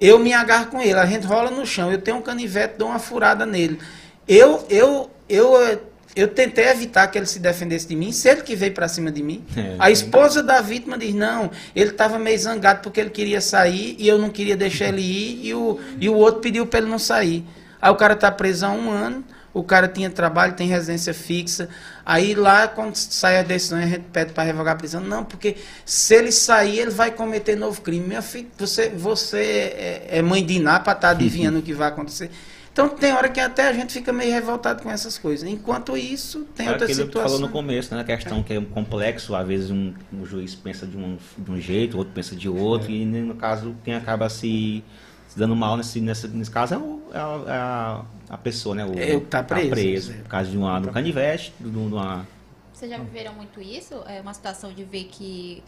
Eu 0.00 0.20
me 0.20 0.32
agarro 0.32 0.66
com 0.66 0.80
ele, 0.80 0.94
a 0.94 1.04
gente 1.04 1.26
rola 1.26 1.50
no 1.50 1.66
chão, 1.66 1.90
eu 1.90 2.00
tenho 2.00 2.18
um 2.18 2.22
canivete, 2.22 2.74
dou 2.78 2.86
uma 2.86 3.00
furada 3.00 3.44
nele. 3.44 3.80
Eu, 4.28 4.64
eu, 4.70 5.10
eu, 5.28 5.80
eu 6.14 6.28
tentei 6.28 6.68
evitar 6.68 7.08
que 7.08 7.18
ele 7.18 7.26
se 7.26 7.40
defendesse 7.40 7.88
de 7.88 7.96
mim, 7.96 8.12
se 8.12 8.28
ele 8.28 8.42
que 8.42 8.54
veio 8.54 8.72
para 8.72 8.86
cima 8.86 9.10
de 9.10 9.20
mim. 9.20 9.44
É, 9.58 9.74
a 9.80 9.90
esposa 9.90 10.44
da 10.44 10.60
vítima 10.60 10.96
diz, 10.96 11.12
não, 11.12 11.50
ele 11.74 11.90
estava 11.90 12.16
meio 12.16 12.38
zangado 12.38 12.80
porque 12.80 13.00
ele 13.00 13.10
queria 13.10 13.40
sair 13.40 13.96
e 13.98 14.06
eu 14.06 14.18
não 14.18 14.30
queria 14.30 14.56
deixar 14.56 14.86
ele 14.86 15.02
ir 15.02 15.46
e 15.48 15.52
o, 15.52 15.80
e 15.98 16.08
o 16.08 16.14
outro 16.14 16.42
pediu 16.42 16.64
para 16.64 16.78
ele 16.78 16.88
não 16.88 16.98
sair. 16.98 17.44
Aí 17.82 17.90
o 17.90 17.96
cara 17.96 18.14
tá 18.14 18.30
preso 18.30 18.66
há 18.66 18.70
um 18.70 18.88
ano, 18.88 19.24
o 19.52 19.62
cara 19.62 19.88
tinha 19.88 20.08
trabalho, 20.08 20.54
tem 20.54 20.68
residência 20.68 21.12
fixa. 21.12 21.68
Aí 22.04 22.34
lá, 22.34 22.68
quando 22.68 22.94
sai 22.94 23.38
a 23.38 23.42
decisão, 23.42 23.78
a 23.78 23.86
gente 23.86 24.04
pede 24.12 24.32
para 24.32 24.44
revogar 24.44 24.74
a 24.74 24.76
prisão. 24.76 25.00
Não, 25.00 25.24
porque 25.24 25.56
se 25.84 26.14
ele 26.14 26.30
sair, 26.30 26.78
ele 26.78 26.90
vai 26.90 27.10
cometer 27.10 27.56
novo 27.56 27.80
crime. 27.80 28.06
Minha 28.06 28.22
filha, 28.22 28.46
você, 28.56 28.88
você 28.90 29.38
é, 29.38 30.18
é 30.18 30.22
mãe 30.22 30.44
de 30.44 30.54
Iná 30.54 30.78
para 30.78 30.92
estar 30.92 31.08
tá 31.08 31.10
adivinhando 31.10 31.58
o 31.58 31.62
que 31.62 31.72
vai 31.72 31.88
acontecer. 31.88 32.30
Então 32.72 32.88
tem 32.88 33.12
hora 33.12 33.28
que 33.28 33.40
até 33.40 33.68
a 33.68 33.72
gente 33.72 33.92
fica 33.92 34.12
meio 34.12 34.32
revoltado 34.32 34.82
com 34.82 34.90
essas 34.90 35.18
coisas. 35.18 35.48
Enquanto 35.48 35.96
isso, 35.96 36.46
tem 36.54 36.66
é 36.66 36.70
outra 36.70 36.86
aquilo 36.86 37.06
situação. 37.06 37.22
que 37.22 37.28
falou 37.28 37.46
no 37.46 37.52
começo, 37.52 37.94
né? 37.94 38.00
A 38.00 38.04
questão 38.04 38.42
que 38.42 38.52
é 38.52 38.60
complexo, 38.60 39.34
às 39.34 39.46
vezes 39.46 39.70
um, 39.70 39.92
um 40.12 40.24
juiz 40.24 40.54
pensa 40.54 40.86
de 40.86 40.96
um, 40.96 41.18
de 41.36 41.50
um 41.50 41.60
jeito, 41.60 41.98
outro 41.98 42.12
pensa 42.14 42.36
de 42.36 42.48
outro, 42.48 42.88
É. 42.90 42.94
e 42.94 43.04
no 43.04 43.34
caso 43.34 43.74
quem 43.84 43.94
acaba 43.94 44.28
se, 44.28 44.84
se 45.30 45.38
dando 45.38 45.54
mal 45.54 45.76
nesse, 45.76 46.00
nesse, 46.00 46.26
nesse 46.28 46.50
caso 46.50 46.74
é, 46.74 46.76
o- 46.78 47.00
é 47.14 47.18
a, 47.18 48.02
é 48.28 48.34
a, 48.34 48.36
pessoa, 48.36 48.74
né? 48.74 48.84
O, 48.84 48.98
É 48.98 49.14
o 49.16 49.20
que 49.20 49.26
tá 49.28 49.42
preso. 49.44 50.12
Por 50.12 50.28
causa 50.28 50.50
de 50.50 50.58
uma, 50.58 50.80
do 50.80 50.90
canivete, 50.90 51.54
de 51.58 51.78
uma. 51.78 52.26
Vocês 52.74 52.90
já 52.90 52.98
viveram 52.98 53.34
muito 53.34 53.60
isso? 53.60 53.94
É 54.06 54.20
uma 54.20 54.34
situação 54.34 54.72
de 54.72 54.82
ver 54.84 55.04
que 55.04 55.62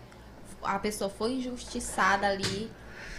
a 0.64 0.78
pessoa 0.78 1.08
foi 1.10 1.32
injustiçada 1.34 2.26
ali, 2.26 2.68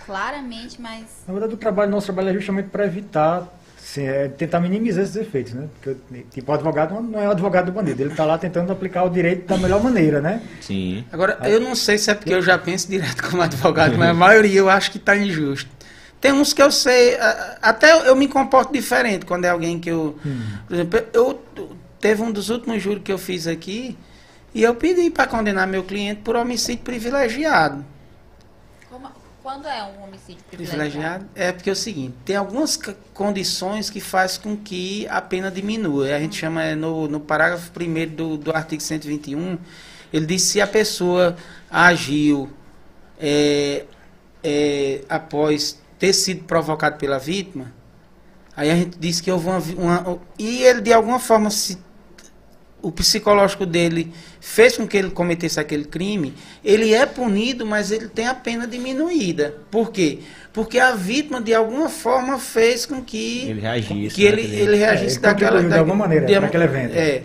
claramente, 0.05 0.81
mas. 0.81 1.05
Na 1.27 1.33
verdade, 1.33 1.53
o 1.53 1.57
trabalho, 1.57 1.89
nosso 1.91 2.07
trabalho 2.07 2.29
é 2.29 2.33
justamente 2.33 2.69
para 2.69 2.85
evitar, 2.85 3.47
assim, 3.77 4.03
é 4.03 4.27
tentar 4.27 4.59
minimizar 4.59 5.03
esses 5.03 5.15
efeitos, 5.15 5.53
né? 5.53 5.67
Porque, 5.81 6.23
tipo, 6.31 6.51
o 6.51 6.55
advogado 6.55 6.99
não 7.01 7.19
é 7.21 7.27
o 7.27 7.31
advogado 7.31 7.67
do 7.67 7.71
bandido, 7.71 8.01
ele 8.01 8.11
está 8.11 8.25
lá 8.25 8.37
tentando 8.37 8.71
aplicar 8.71 9.03
o 9.03 9.09
direito 9.09 9.45
da 9.47 9.57
melhor 9.57 9.81
maneira, 9.83 10.19
né? 10.21 10.41
Sim. 10.61 11.05
Agora, 11.11 11.37
eu 11.43 11.59
não 11.59 11.75
sei 11.75 11.97
se 11.97 12.09
é 12.09 12.13
porque 12.15 12.33
eu 12.33 12.41
já 12.41 12.57
penso 12.57 12.89
direto 12.89 13.23
como 13.29 13.41
advogado, 13.41 13.97
mas 13.97 14.09
a 14.09 14.13
maioria 14.13 14.59
eu 14.59 14.69
acho 14.69 14.91
que 14.91 14.97
está 14.97 15.15
injusto. 15.15 15.69
Tem 16.23 16.31
uns 16.31 16.53
que 16.53 16.61
eu 16.63 16.71
sei, 16.71 17.17
a- 17.19 17.57
até 17.61 17.91
eu 18.07 18.15
me 18.15 18.29
comporto 18.29 18.71
diferente 18.71 19.25
quando 19.25 19.43
é 19.43 19.49
alguém 19.49 19.77
que 19.77 19.89
eu. 19.91 20.17
Por 20.65 20.73
exemplo, 20.73 21.03
eu 21.11 21.43
teve 21.99 22.21
um 22.21 22.31
dos 22.31 22.49
últimos 22.49 22.81
juros 22.81 23.03
que 23.03 23.11
eu 23.11 23.17
fiz 23.17 23.45
aqui 23.45 23.97
e 24.55 24.63
eu 24.63 24.73
pedi 24.73 25.09
para 25.09 25.27
condenar 25.27 25.67
meu 25.67 25.83
cliente 25.83 26.21
por 26.21 26.37
homicídio 26.37 26.81
privilegiado. 26.81 27.83
como- 28.89 29.11
quando 29.43 29.67
é 29.67 29.83
um 29.83 30.01
homicídio 30.05 30.41
privilegiado? 30.49 30.89
Privilegiado 30.89 31.25
é 31.35 31.51
porque 31.51 31.69
é 31.69 31.73
o 31.73 31.75
seguinte, 31.75 32.15
tem 32.23 32.37
algumas 32.37 32.79
condições 33.13 33.89
que 33.89 33.99
faz 33.99 34.37
com 34.37 34.55
que 34.55 35.05
a 35.09 35.19
pena 35.19 35.51
diminua. 35.51 36.15
A 36.15 36.19
gente 36.19 36.37
chama 36.37 36.63
é, 36.63 36.73
no, 36.73 37.09
no 37.09 37.19
parágrafo 37.19 37.69
1 37.77 38.15
do, 38.15 38.37
do 38.37 38.55
artigo 38.55 38.81
121, 38.81 39.57
ele 40.13 40.25
diz 40.25 40.43
se 40.43 40.61
a 40.61 40.67
pessoa 40.67 41.35
agiu 41.69 42.49
é, 43.19 43.83
é, 44.41 45.01
após 45.09 45.82
ter 46.03 46.11
sido 46.11 46.43
provocado 46.43 46.97
pela 46.97 47.17
vítima, 47.17 47.71
aí 48.57 48.69
a 48.69 48.75
gente 48.75 48.97
diz 48.99 49.21
que 49.21 49.31
houve 49.31 49.47
uma, 49.49 50.01
uma- 50.01 50.19
e 50.37 50.61
ele 50.63 50.81
de 50.81 50.91
alguma 50.91 51.17
forma 51.17 51.49
se 51.49 51.77
o 52.81 52.91
psicológico 52.91 53.65
dele 53.65 54.11
fez 54.41 54.75
com 54.75 54.85
que 54.85 54.97
ele 54.97 55.09
cometesse 55.11 55.61
aquele 55.61 55.85
crime, 55.85 56.33
ele 56.61 56.93
é 56.93 57.05
punido, 57.05 57.65
mas 57.65 57.89
ele 57.89 58.09
tem 58.09 58.27
a 58.27 58.33
pena 58.33 58.67
diminuída. 58.67 59.55
Por 59.71 59.91
quê? 59.91 60.19
Porque 60.51 60.77
a 60.77 60.93
vítima, 60.93 61.39
de 61.39 61.53
alguma 61.53 61.87
forma, 61.87 62.37
fez 62.37 62.85
com 62.85 63.01
que 63.01 63.47
Ele 63.47 63.61
reagisse. 63.61 64.13
que 64.13 64.23
né? 64.23 64.27
ele, 64.27 64.41
ele 64.41 64.75
reagisse 64.75 65.15
ele 65.15 65.21
daquela 65.21 65.51
contribuiu 65.51 65.69
de 65.73 65.79
alguma 65.79 65.95
maneira 65.95 66.25
de- 66.25 66.33
para 66.35 66.47
aquele 66.47 66.63
evento. 66.65 66.95
É. 66.97 67.23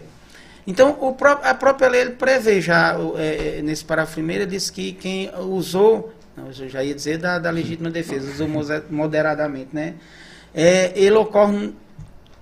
Então, 0.68 0.96
o 1.00 1.12
pró- 1.14 1.40
a 1.42 1.52
própria 1.52 1.88
lei 1.88 2.02
ele 2.02 2.10
prevê 2.10 2.60
já, 2.60 2.96
é, 3.16 3.58
é, 3.58 3.62
nesse 3.62 3.84
parágrafo 3.84 4.14
primeiro, 4.14 4.46
diz 4.46 4.70
que 4.70 4.92
quem 4.92 5.28
usou, 5.36 6.12
não, 6.39 6.47
eu 6.47 6.68
já 6.68 6.82
ia 6.82 6.95
dizer 6.95 7.18
da, 7.18 7.39
da 7.39 7.51
legítima 7.51 7.91
defesa, 7.91 8.30
usou 8.30 8.49
moderadamente, 8.89 9.70
né? 9.72 9.95
É, 10.55 10.93
ele 10.95 11.16
ocorre 11.16 11.74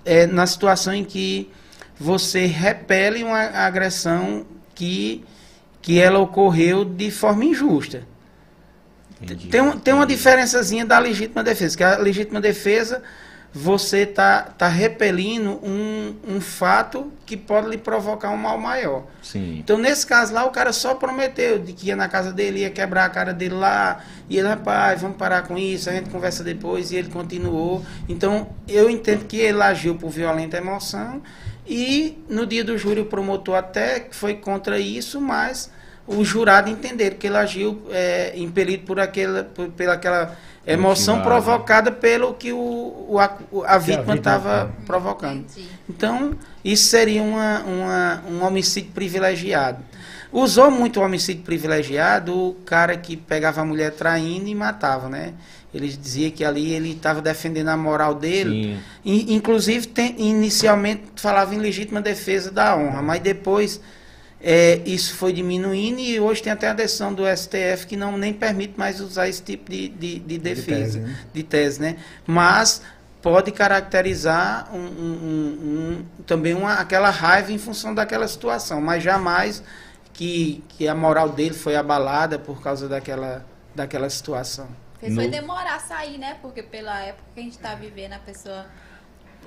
é, 0.05 0.25
na 0.25 0.45
situação 0.45 0.93
em 0.93 1.03
que 1.03 1.51
você 1.99 2.45
repele 2.45 3.23
uma 3.23 3.41
agressão 3.41 4.45
que, 4.75 5.25
que 5.81 5.99
ela 5.99 6.19
ocorreu 6.19 6.85
de 6.85 7.09
forma 7.09 7.43
injusta. 7.43 8.03
entendi. 9.21 9.47
Tem, 9.47 9.79
tem 9.79 9.93
uma 9.93 10.05
diferençazinha 10.05 10.85
da 10.85 10.99
legítima 10.99 11.43
defesa, 11.43 11.75
que 11.75 11.83
a 11.83 11.97
legítima 11.97 12.39
defesa 12.39 13.01
você 13.57 14.05
tá, 14.05 14.43
tá 14.55 14.67
repelindo 14.67 15.59
um, 15.63 16.15
um 16.27 16.39
fato 16.39 17.11
que 17.25 17.35
pode 17.35 17.67
lhe 17.67 17.77
provocar 17.77 18.29
um 18.29 18.37
mal 18.37 18.57
maior. 18.59 19.05
Sim. 19.23 19.57
Então, 19.57 19.79
nesse 19.79 20.05
caso 20.05 20.31
lá, 20.31 20.45
o 20.45 20.51
cara 20.51 20.71
só 20.71 20.93
prometeu 20.93 21.57
de 21.57 21.73
que 21.73 21.87
ia 21.87 21.95
na 21.95 22.07
casa 22.07 22.31
dele, 22.31 22.59
ia 22.59 22.69
quebrar 22.69 23.05
a 23.05 23.09
cara 23.09 23.33
dele 23.33 23.55
lá, 23.55 24.03
e 24.29 24.37
ele, 24.37 24.47
rapaz, 24.47 25.01
vamos 25.01 25.17
parar 25.17 25.41
com 25.47 25.57
isso, 25.57 25.89
a 25.89 25.93
gente 25.93 26.09
conversa 26.11 26.43
depois, 26.43 26.91
e 26.91 26.97
ele 26.97 27.09
continuou. 27.09 27.83
Então, 28.07 28.49
eu 28.67 28.91
entendo 28.91 29.25
que 29.25 29.37
ele 29.37 29.61
agiu 29.61 29.95
por 29.95 30.11
violenta 30.11 30.57
emoção, 30.57 31.23
e 31.65 32.23
no 32.29 32.45
dia 32.45 32.63
do 32.63 32.77
júri 32.77 33.01
o 33.01 33.05
promotor 33.05 33.55
até 33.55 34.07
foi 34.11 34.35
contra 34.35 34.77
isso, 34.77 35.19
mas 35.19 35.71
o 36.05 36.23
jurado 36.23 36.69
entenderam 36.69 37.17
que 37.17 37.25
ele 37.25 37.37
agiu 37.37 37.81
é, 37.89 38.33
impelido 38.35 38.85
por 38.85 38.99
aquela, 38.99 39.43
por, 39.43 39.67
pela 39.69 39.93
aquela 39.93 40.37
emoção 40.67 41.17
Motivado. 41.17 41.43
provocada 41.45 41.91
pelo 41.91 42.33
que 42.33 42.51
o, 42.51 42.57
o- 43.09 43.17
a, 43.19 43.37
a 43.65 43.77
vítima 43.77 44.15
estava 44.15 44.71
provocando. 44.85 45.39
Entendi. 45.39 45.67
Então, 45.89 46.33
isso 46.63 46.89
seria 46.89 47.23
uma, 47.23 47.59
uma- 47.63 48.23
um 48.29 48.43
homicídio 48.45 48.91
privilegiado. 48.91 49.79
Usou 50.31 50.69
muito 50.69 50.99
o 50.99 51.03
homicídio 51.03 51.43
privilegiado 51.43 52.35
o 52.37 52.53
cara 52.65 52.97
que 52.97 53.15
pegava 53.15 53.61
a 53.61 53.65
mulher 53.65 53.91
traindo 53.93 54.47
e 54.47 54.53
matava, 54.55 55.07
né? 55.07 55.33
Ele 55.73 55.87
dizia 55.87 56.29
que 56.31 56.43
ali 56.43 56.73
ele 56.73 56.91
estava 56.91 57.21
defendendo 57.21 57.69
a 57.69 57.77
moral 57.77 58.13
dele. 58.13 58.75
Sim. 58.75 58.79
In- 59.05 59.35
inclusive, 59.35 59.87
tem- 59.87 60.15
inicialmente 60.17 61.03
falava 61.15 61.55
em 61.55 61.59
legítima 61.59 62.01
defesa 62.01 62.51
da 62.51 62.75
honra, 62.75 63.01
mas 63.01 63.21
depois 63.21 63.79
é, 64.41 64.81
isso 64.85 65.15
foi 65.15 65.33
diminuindo 65.33 65.99
e 65.99 66.19
hoje 66.19 66.43
tem 66.43 66.53
até 66.53 66.67
a 66.69 66.73
decisão 66.73 67.13
do 67.13 67.23
STF 67.25 67.87
que 67.87 67.97
não 67.97 68.17
nem 68.17 68.33
permite 68.33 68.73
mais 68.77 68.99
usar 69.01 69.27
esse 69.27 69.41
tipo 69.41 69.69
de, 69.71 69.87
de, 69.89 70.19
de 70.19 70.37
defesa, 70.37 70.83
tese, 70.83 70.99
né? 70.99 71.17
de 71.33 71.43
tese, 71.43 71.81
né? 71.81 71.97
Mas 72.25 72.81
pode 73.21 73.51
caracterizar 73.51 74.69
um, 74.73 74.77
um- 74.77 75.19
um- 75.23 75.97
um- 76.19 76.23
também 76.25 76.53
uma, 76.53 76.75
aquela 76.75 77.09
raiva 77.09 77.51
em 77.51 77.57
função 77.57 77.93
daquela 77.93 78.27
situação, 78.27 78.79
mas 78.79 79.01
jamais 79.03 79.63
que, 80.13 80.63
que 80.69 80.87
a 80.87 80.95
moral 80.95 81.29
dele 81.29 81.53
foi 81.55 81.75
abalada 81.75 82.37
por 82.39 82.61
causa 82.61 82.87
daquela, 82.87 83.45
daquela 83.75 84.09
situação. 84.09 84.67
No- 85.03 85.27
demorar 85.29 85.75
a 85.75 85.79
sair, 85.79 86.17
né? 86.17 86.37
Porque 86.41 86.63
pela 86.63 86.99
época 87.01 87.23
que 87.33 87.39
a 87.39 87.43
gente 87.43 87.57
tá 87.59 87.75
vivendo, 87.75 88.13
a 88.13 88.19
pessoa 88.19 88.65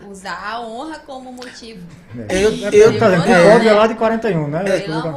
usar 0.09 0.39
a 0.55 0.61
honra 0.61 0.99
como 1.01 1.33
motivo. 1.33 1.81
É. 2.29 2.45
Eu- 2.45 2.53
eu- 2.73 2.99
tá 2.99 3.09
vendo? 3.09 3.25
é, 3.25 3.67
é 3.67 3.73
lá 3.73 3.87
de 3.87 3.95
41, 3.95 4.49
né? 4.49 4.65
É, 4.67 4.77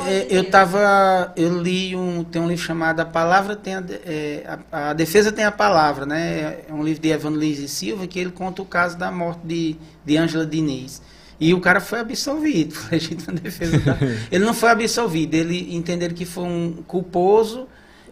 É, 0.10 0.28
eu 0.30 0.50
tava, 0.50 1.34
eu 1.36 1.62
li 1.62 1.96
um, 1.96 2.24
tem 2.24 2.42
um 2.42 2.48
livro 2.48 2.64
chamado 2.64 3.00
A 3.00 3.06
Palavra 3.06 3.56
tem 3.56 3.76
a, 3.76 3.84
é, 4.06 4.58
a, 4.72 4.90
a 4.90 4.94
defesa 4.94 5.32
tem 5.32 5.46
a 5.46 5.52
palavra, 5.52 6.06
né? 6.06 6.60
É 6.68 6.74
um 6.74 6.84
livro 6.84 7.02
de 7.02 7.10
Evandro 7.10 7.40
Lins 7.40 7.60
e 7.60 7.68
Silva 7.68 8.08
que 8.08 8.20
ele 8.20 8.32
conta 8.32 8.62
o 8.62 8.66
caso 8.66 8.98
da 8.98 9.12
morte 9.12 9.42
de 9.46 9.76
de 10.06 10.18
Ângela 10.18 10.46
Diniz. 10.46 11.02
E 11.40 11.54
o 11.54 11.60
cara 11.60 11.82
foi 11.82 12.00
absolvido 12.00 12.74
por 12.80 12.92
legítima 12.92 13.34
defesa. 13.34 13.78
da- 13.80 13.98
ele 14.32 14.46
não 14.46 14.54
foi 14.54 14.70
absolvido, 14.70 15.34
ele 15.34 15.76
entenderam 15.76 16.14
que 16.14 16.26
foi 16.26 16.44
um 16.44 16.84
culposo 16.88 17.68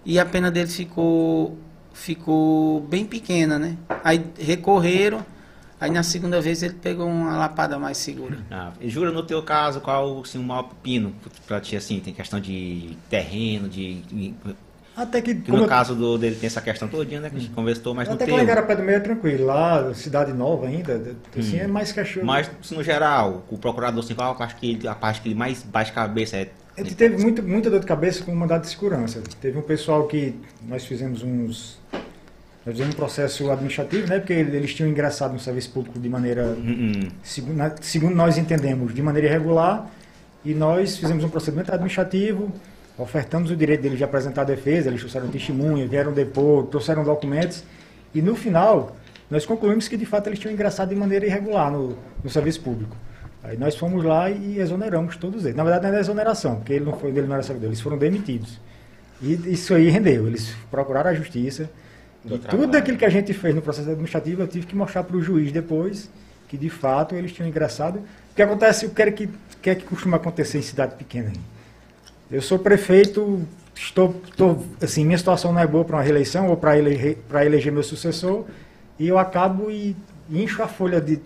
e 0.05 0.19
a 0.19 0.25
pena 0.25 0.49
dele 0.49 0.67
ficou 0.69 1.57
ficou 1.93 2.81
bem 2.81 3.05
pequena, 3.05 3.59
né? 3.59 3.75
Aí 4.03 4.25
recorreram, 4.39 5.23
aí 5.81 5.91
na 5.91 6.03
segunda 6.03 6.39
vez 6.39 6.63
ele 6.63 6.75
pegou 6.75 7.07
uma 7.07 7.35
lapada 7.37 7.77
mais 7.77 7.97
segura. 7.97 8.37
Ah, 8.49 8.71
e 8.79 8.89
jura 8.89 9.11
no 9.11 9.23
teu 9.23 9.41
caso 9.43 9.81
qual 9.81 10.21
assim, 10.21 10.39
o 10.39 10.43
maior 10.43 10.63
pepino 10.63 11.13
pra 11.47 11.59
ti 11.59 11.75
assim? 11.75 11.99
Tem 11.99 12.13
questão 12.13 12.39
de 12.39 12.95
terreno, 13.09 13.67
de. 13.67 14.33
Até 14.95 15.21
que, 15.21 15.33
que 15.35 15.49
no 15.51 15.59
eu- 15.59 15.67
caso 15.67 15.95
do, 15.95 16.17
dele 16.17 16.35
tem 16.35 16.47
essa 16.47 16.61
questão 16.61 16.85
todinha, 16.87 17.21
né? 17.21 17.29
Que 17.29 17.37
a 17.37 17.39
gente 17.39 17.51
conversou, 17.53 17.95
mas 17.95 18.07
no 18.09 18.13
até 18.15 18.25
que 18.25 18.31
lá 18.31 18.43
em 18.43 18.45
Garapé 18.45 18.75
do 18.75 18.83
Meio 18.83 18.97
é 18.97 18.99
tranquilo. 18.99 19.45
Lá, 19.45 19.93
Cidade 19.93 20.33
Nova 20.33 20.67
ainda, 20.67 21.01
assim, 21.37 21.57
Hum. 21.57 21.63
é 21.63 21.67
mais 21.67 21.93
cachorro. 21.93 22.25
Mas, 22.25 22.51
assim, 22.61 22.75
no 22.75 22.83
geral, 22.83 23.43
o 23.49 23.57
procurador, 23.57 24.03
assim, 24.03 24.13
qual 24.13 24.35
acho 24.37 24.57
que 24.57 24.71
ele- 24.71 24.87
a 24.87 24.93
parte 24.93 25.21
que 25.21 25.29
ele 25.29 25.35
mais 25.35 25.63
baixa 25.63 25.91
a 25.91 25.95
cabeça 25.95 26.35
é. 26.37 26.49
Gente 26.77 26.95
teve 26.95 27.17
muito, 27.23 27.41
muita 27.41 27.69
dor 27.69 27.79
de 27.79 27.85
cabeça 27.85 28.21
com 28.23 28.33
o 28.33 28.35
mandado 28.35 28.61
de 28.63 28.67
segurança. 28.69 29.21
Teve 29.39 29.57
um 29.57 29.61
pessoal 29.61 30.07
que 30.07 30.35
nós 30.67 30.85
fizemos 30.85 31.23
uns. 31.23 31.79
Nós 32.65 32.75
fizemos 32.75 32.93
um 32.93 32.97
processo 32.97 33.49
administrativo, 33.51 34.07
né? 34.07 34.19
Porque 34.19 34.33
eles 34.33 34.73
tinham 34.73 34.89
ingressado 34.89 35.33
no 35.33 35.39
serviço 35.39 35.71
público 35.71 35.99
de 35.99 36.07
maneira, 36.07 36.55
segundo, 37.23 37.55
na- 37.57 37.75
segundo 37.81 38.15
nós 38.15 38.37
entendemos, 38.37 38.93
de 38.93 39.01
maneira 39.01 39.27
irregular. 39.27 39.89
E 40.45 40.53
nós 40.53 40.97
fizemos 40.97 41.23
um 41.23 41.29
procedimento 41.29 41.71
administrativo, 41.71 42.51
ofertamos 42.97 43.49
o 43.51 43.55
direito 43.55 43.81
deles 43.81 43.97
de 43.97 44.03
apresentar 44.03 44.41
a 44.41 44.45
defesa, 44.45 44.89
eles 44.89 44.99
trouxeram 44.99 45.27
testemunha, 45.27 45.87
vieram 45.87 46.11
depor, 46.11 46.65
trouxeram 46.67 47.03
documentos. 47.03 47.63
E 48.13 48.21
no 48.21 48.35
final, 48.35 48.95
nós 49.29 49.45
concluímos 49.45 49.87
que 49.87 49.97
de 49.97 50.05
fato 50.05 50.27
eles 50.27 50.37
tinham 50.39 50.53
ingressado 50.53 50.93
de 50.93 50.99
maneira 50.99 51.25
irregular 51.25 51.71
no, 51.71 51.97
no 52.23 52.29
serviço 52.29 52.61
público. 52.61 52.95
Aí 53.43 53.57
nós 53.57 53.75
fomos 53.75 54.03
lá 54.03 54.29
e 54.29 54.59
exoneramos 54.59 55.15
todos 55.15 55.45
eles. 55.45 55.55
Na 55.57 55.63
verdade, 55.63 55.87
não 55.87 55.97
é 55.97 55.99
exoneração, 55.99 56.55
porque 56.57 56.73
ele 56.73 56.85
não, 56.85 56.93
foi, 56.93 57.09
ele 57.09 57.21
não 57.23 57.33
era 57.33 57.41
servidor, 57.43 57.69
eles 57.69 57.81
foram 57.81 57.97
demitidos. 57.97 58.59
E 59.21 59.33
isso 59.51 59.73
aí 59.73 59.89
rendeu. 59.89 60.27
Eles 60.27 60.53
procuraram 60.69 61.09
a 61.09 61.13
justiça. 61.13 61.69
Do 62.23 62.35
e 62.35 62.39
trabalho. 62.39 62.63
tudo 62.63 62.77
aquilo 62.77 62.97
que 62.97 63.05
a 63.05 63.09
gente 63.09 63.33
fez 63.33 63.55
no 63.55 63.61
processo 63.61 63.89
administrativo, 63.89 64.41
eu 64.41 64.47
tive 64.47 64.65
que 64.65 64.75
mostrar 64.75 65.03
para 65.03 65.17
o 65.17 65.21
juiz 65.21 65.51
depois 65.51 66.09
que 66.47 66.57
de 66.57 66.69
fato 66.69 67.15
eles 67.15 67.31
tinham 67.31 67.47
ingressado. 67.47 67.99
O 67.99 68.35
que 68.35 68.41
acontece, 68.41 68.85
o 68.85 68.89
que 68.89 69.01
é 69.01 69.11
que, 69.11 69.29
que, 69.61 69.69
é 69.69 69.75
que 69.75 69.85
costuma 69.85 70.17
acontecer 70.17 70.57
em 70.57 70.61
cidade 70.61 70.95
pequena? 70.95 71.31
Eu 72.29 72.41
sou 72.41 72.59
prefeito, 72.59 73.41
estou, 73.73 74.21
estou 74.29 74.65
assim, 74.81 75.05
minha 75.05 75.17
situação 75.17 75.53
não 75.53 75.61
é 75.61 75.65
boa 75.65 75.85
para 75.85 75.95
uma 75.95 76.03
reeleição 76.03 76.49
ou 76.49 76.57
para 76.57 76.77
eleger, 76.77 77.17
para 77.29 77.45
eleger 77.45 77.71
meu 77.71 77.83
sucessor, 77.83 78.45
e 78.99 79.07
eu 79.07 79.17
acabo 79.17 79.71
e 79.71 79.95
incho 80.29 80.61
a 80.61 80.67
folha 80.67 80.99
de, 80.99 81.21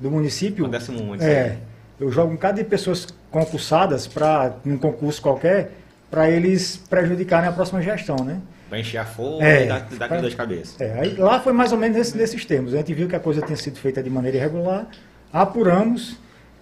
do 0.00 0.10
município. 0.10 0.64
Acontece 0.64 0.90
muito. 0.90 1.22
É, 1.22 1.58
eu 2.00 2.10
jogo 2.10 2.32
um 2.32 2.34
bocado 2.34 2.58
de 2.58 2.64
pessoas 2.64 3.06
concursadas 3.30 4.08
para 4.08 4.56
um 4.66 4.76
concurso 4.76 5.22
qualquer, 5.22 5.72
para 6.10 6.28
eles 6.28 6.76
prejudicarem 6.90 7.48
a 7.48 7.52
próxima 7.52 7.80
gestão, 7.80 8.16
né? 8.24 8.40
Vai 8.76 8.80
encher 8.82 8.98
a 8.98 9.04
folha 9.06 9.42
É, 9.42 9.64
e 9.64 9.68
dar, 9.68 9.80
dar 9.98 10.08
pra- 10.08 10.20
dor 10.20 10.28
de 10.28 10.36
cabeça. 10.36 10.84
É, 10.84 11.00
aí, 11.00 11.14
lá 11.16 11.40
foi 11.40 11.54
mais 11.54 11.72
ou 11.72 11.78
menos 11.78 11.96
nesse- 11.96 12.16
nesses 12.16 12.44
termos. 12.44 12.74
A 12.74 12.76
gente 12.76 12.92
viu 12.92 13.08
que 13.08 13.16
a 13.16 13.20
coisa 13.20 13.40
tinha 13.40 13.56
sido 13.56 13.78
feita 13.78 14.02
de 14.02 14.10
maneira 14.10 14.36
irregular, 14.36 14.86
apuramos, 15.32 16.16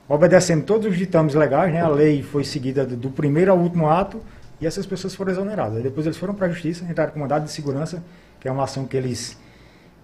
obedecendo 0.09 0.65
todos 0.65 0.87
os 0.91 0.97
ditames 0.97 1.35
legais, 1.35 1.73
né? 1.73 1.81
A 1.81 1.89
lei 1.89 2.23
foi 2.23 2.45
seguida 2.45 2.87
do, 2.87 2.97
do 2.97 3.11
primeiro 3.11 3.51
ao 3.51 3.59
último 3.59 3.89
ato 3.89 4.21
e 4.61 4.67
essas 4.67 4.87
pessoas 4.87 5.13
foram 5.15 5.33
exoneradas. 5.33 5.77
Aí 5.79 5.83
depois 5.83 6.07
eles 6.07 6.17
foram 6.19 6.35
para 6.35 6.47
a 6.47 6.51
justiça, 6.51 6.85
entraram 6.85 7.13
com 7.13 7.19
mandado 7.19 7.45
de 7.47 7.51
segurança, 7.51 8.01
que 8.39 8.47
é 8.47 8.53
uma 8.53 8.63
ação 8.65 8.85
que 8.87 8.97
eles 8.97 9.37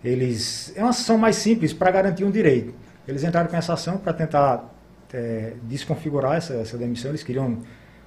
eles 0.03 0.73
é 0.77 0.81
uma 0.81 0.91
ação 0.91 1.17
mais 1.19 1.37
simples 1.37 1.73
para 1.73 1.91
garantir 1.91 2.25
um 2.25 2.31
direito. 2.31 2.75
Eles 3.07 3.23
entraram 3.23 3.49
com 3.49 3.57
essa 3.57 3.75
ação 3.75 3.99
para 3.99 4.13
tentar 4.13 4.69
é, 5.13 5.53
desconfigurar 5.65 6.37
essa, 6.37 6.55
essa 6.55 6.77
demissão. 6.79 7.11
Eles 7.11 7.23
queriam 7.23 7.59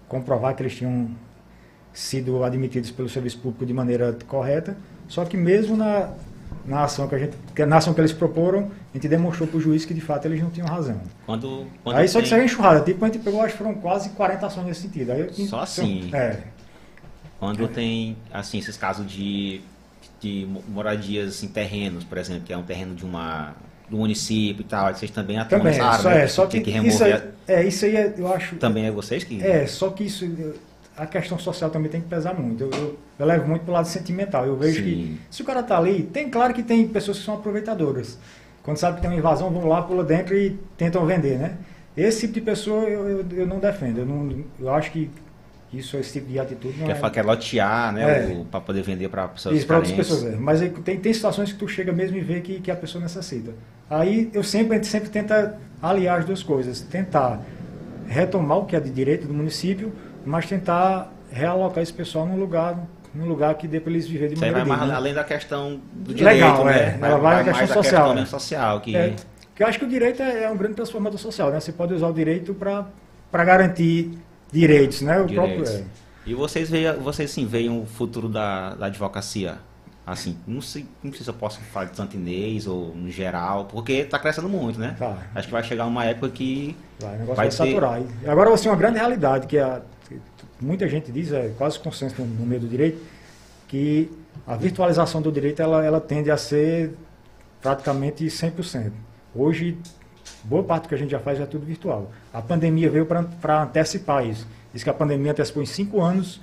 comprovar 0.08 0.56
que 0.56 0.64
eles 0.64 0.76
tinham 0.76 1.10
sido 1.94 2.44
admitidos 2.44 2.92
pelo 2.92 3.08
serviço 3.08 3.38
público 3.40 3.66
de 3.66 3.74
maneira 3.74 4.18
correta. 4.28 4.76
Só 5.08 5.24
que 5.26 5.38
mesmo 5.38 5.78
na, 5.78 6.12
na 6.66 6.84
ação 6.84 7.08
que 7.08 7.16
a 7.16 7.20
gente, 7.20 7.38
que 7.56 7.66
na 7.66 7.78
ação 7.78 7.94
que 7.94 8.02
eles 8.02 8.14
proporam, 8.14 8.72
a 8.94 8.98
gente 8.98 9.08
demonstrou 9.08 9.48
para 9.48 9.58
o 9.58 9.62
juiz 9.62 9.86
que 9.86 9.94
de 9.94 10.02
fato 10.02 10.26
eles 10.26 10.42
não 10.42 10.50
tinham 10.50 10.68
razão. 10.68 11.00
Quando, 11.26 11.68
quando 11.84 11.98
Aí 11.98 12.08
só 12.08 12.20
que 12.20 12.24
tem- 12.26 12.32
saiu 12.32 12.46
enxurrada. 12.46 12.82
Tipo, 12.82 13.06
a 13.06 13.08
gente 13.10 13.20
pegou, 13.22 13.42
acho 13.42 13.52
que 13.54 13.58
foram 13.60 13.76
quase 13.76 14.10
40 14.10 14.46
ações 14.48 14.66
nesse 14.66 14.82
sentido. 14.82 15.12
Aí, 15.12 15.32
Só 15.48 15.60
assim? 15.60 16.10
É. 16.14 16.40
Quando 17.40 17.68
tem, 17.68 18.16
assim, 18.32 18.58
esses 18.60 18.78
casos 18.78 19.06
de, 19.06 19.60
de 20.22 20.46
mo- 20.50 20.64
moradias 20.70 21.44
em 21.44 21.48
terrenos, 21.48 22.04
por 22.06 22.18
exemplo, 22.18 22.44
que 22.46 22.54
é 22.54 22.58
um 22.58 22.64
terreno 22.64 22.96
de 22.96 23.04
uma 23.06 23.54
do 23.90 23.98
município 23.98 24.62
e 24.62 24.64
tal, 24.64 24.94
vocês 24.96 25.12
também 25.12 25.38
atuam 25.38 25.60
Também, 25.62 25.78
né? 25.78 26.24
é, 26.24 26.28
só 26.28 26.46
que, 26.48 26.62
que 26.62 26.70
isso, 26.72 27.04
remover. 27.04 27.34
é, 27.48 27.56
é, 27.56 27.68
isso 27.68 27.84
aí 27.86 27.96
é, 27.98 28.14
eu 28.18 28.34
acho. 28.34 28.56
Também 28.56 28.86
é 28.86 28.92
vocês 28.92 29.24
que. 29.26 29.44
É, 29.44 29.68
só 29.68 29.90
que 29.90 30.06
isso, 30.06 30.26
a 30.98 31.06
questão 31.06 31.38
social 31.40 31.70
também 31.70 31.90
tem 31.90 32.02
que 32.02 32.08
pesar 32.08 32.34
muito. 32.34 32.64
Eu, 32.64 32.70
eu, 32.72 33.00
eu 33.20 33.26
levo 33.26 33.48
muito 33.48 33.64
pro 33.64 33.74
lado 33.74 33.88
sentimental. 33.88 34.46
Eu 34.46 34.56
vejo 34.56 34.84
Sim. 34.84 34.84
que 34.84 35.20
se 35.36 35.42
o 35.42 35.46
cara 35.46 35.64
tá 35.64 35.78
ali, 35.78 36.04
tem 36.04 36.30
claro 36.30 36.54
que 36.54 36.64
tem 36.64 36.88
pessoas 36.88 37.20
que 37.20 37.26
são 37.26 37.36
aproveitadoras. 37.36 38.18
Quando 38.62 38.78
sabe 38.78 38.96
que 38.96 39.02
tem 39.02 39.10
uma 39.10 39.18
invasão, 39.18 39.50
vão 39.50 39.68
lá, 39.68 39.82
pula 39.82 40.04
dentro 40.04 40.36
e 40.38 40.58
tentam 40.78 41.06
vender, 41.06 41.38
né? 41.38 41.58
Esse 41.98 42.22
tipo 42.22 42.34
de 42.34 42.42
pessoa 42.42 42.84
eu, 42.84 43.08
eu, 43.08 43.26
eu 43.32 43.48
não 43.48 43.60
defendo. 43.60 44.00
Eu, 44.00 44.06
não, 44.06 44.44
eu 44.60 44.74
acho 44.74 44.92
que 44.92 45.10
isso, 45.72 45.98
esse 45.98 46.14
tipo 46.14 46.32
de 46.32 46.40
atitude 46.40 46.78
não 46.80 46.86
Quer, 46.86 46.92
é... 46.94 46.96
fa- 46.96 47.10
quer 47.10 47.24
lotear, 47.26 47.92
né? 47.92 48.04
É. 48.04 48.44
Pra 48.50 48.62
poder 48.62 48.84
vender 48.84 49.10
para 49.10 49.28
pessoas 49.28 49.56
Isso, 49.58 49.66
para 49.66 49.78
outras 49.78 49.96
pessoas, 49.96 50.24
é. 50.26 50.36
Mas 50.36 50.62
aí 50.62 50.70
tem, 50.70 51.00
tem 51.00 51.12
situações 51.14 51.52
que 51.52 51.58
tu 51.58 51.68
chega 51.68 51.92
mesmo 51.92 52.16
e 52.16 52.22
vê 52.22 52.40
que, 52.42 52.60
que 52.62 52.70
a 52.72 52.76
pessoa 52.76 53.02
necessita. 53.02 53.52
Aí 53.90 54.30
eu 54.34 54.44
sempre, 54.44 54.74
a 54.74 54.76
gente 54.76 54.88
sempre 54.88 55.10
tenta 55.10 55.58
aliar 55.82 56.20
as 56.20 56.26
duas 56.26 56.42
coisas. 56.44 56.80
Tentar 56.82 57.42
retomar 58.08 58.60
o 58.60 58.66
que 58.66 58.76
é 58.76 58.80
de 58.80 58.90
direito 58.92 59.28
do 59.28 59.34
município, 59.34 59.92
mas 60.26 60.46
tentar 60.46 61.12
realocar 61.32 61.82
esse 61.82 61.94
pessoal 61.94 62.26
num 62.26 62.38
lugar, 62.38 62.78
num 63.14 63.26
lugar 63.26 63.56
que 63.56 63.68
dê 63.68 63.80
para 63.80 63.92
eles 63.92 64.08
viverem 64.08 64.36
de 64.36 64.44
aí 64.44 64.52
vai 64.52 64.62
maneira 64.62 64.86
mais 64.86 64.98
além 64.98 65.14
da 65.14 65.24
questão 65.24 65.80
do 65.94 66.14
Legal, 66.14 66.64
direito, 66.64 66.70
é. 66.70 66.98
né? 66.98 67.08
Ela 67.08 67.18
vai 67.18 67.38
na 67.38 67.52
mais 67.52 67.58
questão 67.60 67.80
a 67.80 67.84
social, 67.84 68.08
mesmo 68.10 68.20
né? 68.22 68.26
social, 68.26 68.82
que 68.82 68.96
É, 68.96 69.16
que 69.56 69.62
eu 69.62 69.68
acho 69.68 69.80
que 69.80 69.86
o 69.86 69.90
direito 69.90 70.22
é, 70.22 70.44
é 70.44 70.50
um 70.50 70.58
grande 70.58 70.76
transformador 70.76 71.20
social, 71.20 71.52
né? 71.52 71.60
Você 71.60 71.72
pode 71.72 71.94
usar 71.94 72.08
o 72.08 72.14
direito 72.14 72.54
para 72.54 73.44
garantir 73.44 74.18
direitos, 74.52 75.02
né? 75.02 75.20
O 75.20 75.26
Direitos. 75.26 75.70
próprio 75.70 75.84
é. 75.84 76.04
E 76.26 76.34
vocês 76.34 76.70
veem, 76.70 76.94
vocês 76.94 77.30
sim 77.30 77.46
veem 77.46 77.70
o 77.70 77.86
futuro 77.86 78.30
da, 78.30 78.76
da 78.76 78.86
advocacia? 78.86 79.58
Assim, 80.06 80.38
não 80.46 80.62
sei, 80.62 80.86
não 81.02 81.14
sei 81.14 81.24
se 81.24 81.30
eu 81.30 81.34
posso 81.34 81.62
falar 81.62 81.86
de 81.86 81.96
Santinês 81.96 82.68
ou 82.68 82.94
no 82.94 83.10
geral, 83.10 83.66
porque 83.66 83.94
está 83.94 84.20
crescendo 84.20 84.50
muito, 84.50 84.78
né? 84.78 84.96
Tá. 85.00 85.18
Acho 85.34 85.48
que 85.48 85.54
vai 85.54 85.64
chegar 85.64 85.86
uma 85.86 86.04
época 86.04 86.30
que 86.30 86.76
Vai, 87.00 87.16
o 87.16 87.20
negócio 87.20 87.36
Vai 87.36 87.50
vai, 87.50 87.52
saturar. 87.52 88.02
E 88.02 88.30
agora, 88.30 88.54
assim, 88.54 88.68
uma 88.68 88.76
grande 88.76 88.98
realidade 88.98 89.48
que, 89.48 89.58
a, 89.58 89.80
que 89.80 89.82
muita 90.64 90.88
gente 90.88 91.12
diz, 91.12 91.32
é 91.32 91.52
quase 91.58 91.80
consenso 91.80 92.22
no, 92.22 92.28
no 92.28 92.46
meio 92.46 92.62
do 92.62 92.68
direito, 92.68 93.00
que 93.68 94.10
a 94.46 94.56
virtualização 94.56 95.22
do 95.22 95.32
direito 95.32 95.62
ela, 95.62 95.84
ela 95.84 96.00
tende 96.00 96.32
a 96.32 96.38
ser 96.38 96.94
praticamente 97.62 98.26
100%. 98.26 98.92
Hoje, 99.36 99.78
boa 100.44 100.64
parte 100.64 100.84
do 100.84 100.90
que 100.90 100.96
a 100.96 100.98
gente 100.98 101.12
já 101.12 101.20
faz 101.20 101.40
é 101.40 101.46
tudo 101.46 101.66
virtual. 101.66 102.12
A 102.34 102.42
pandemia 102.42 102.90
veio 102.90 103.06
para 103.06 103.64
antecipar 103.64 104.26
isso. 104.28 104.48
Diz 104.74 104.84
que 104.84 104.90
a 104.90 104.94
pandemia 104.94 105.32
antecipou 105.32 105.62
em 105.62 105.66
cinco 105.66 106.02
anos 106.02 106.42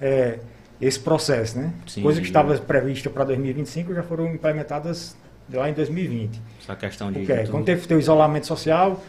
é, 0.00 0.38
esse 0.80 0.98
processo, 0.98 1.58
né? 1.58 1.72
Sim. 1.86 2.02
Coisa 2.02 2.20
que 2.20 2.26
estava 2.26 2.56
prevista 2.58 3.10
para 3.10 3.24
2025 3.24 3.94
já 3.94 4.02
foram 4.02 4.32
implementadas 4.32 5.16
lá 5.52 5.68
em 5.68 5.74
2020. 5.74 6.40
essa 6.62 6.76
questão 6.76 7.10
de. 7.10 7.20
Porque 7.20 7.32
é, 7.32 7.46
quando 7.46 7.64
teve 7.64 7.94
o 7.94 7.98
isolamento 7.98 8.46
social, 8.46 9.02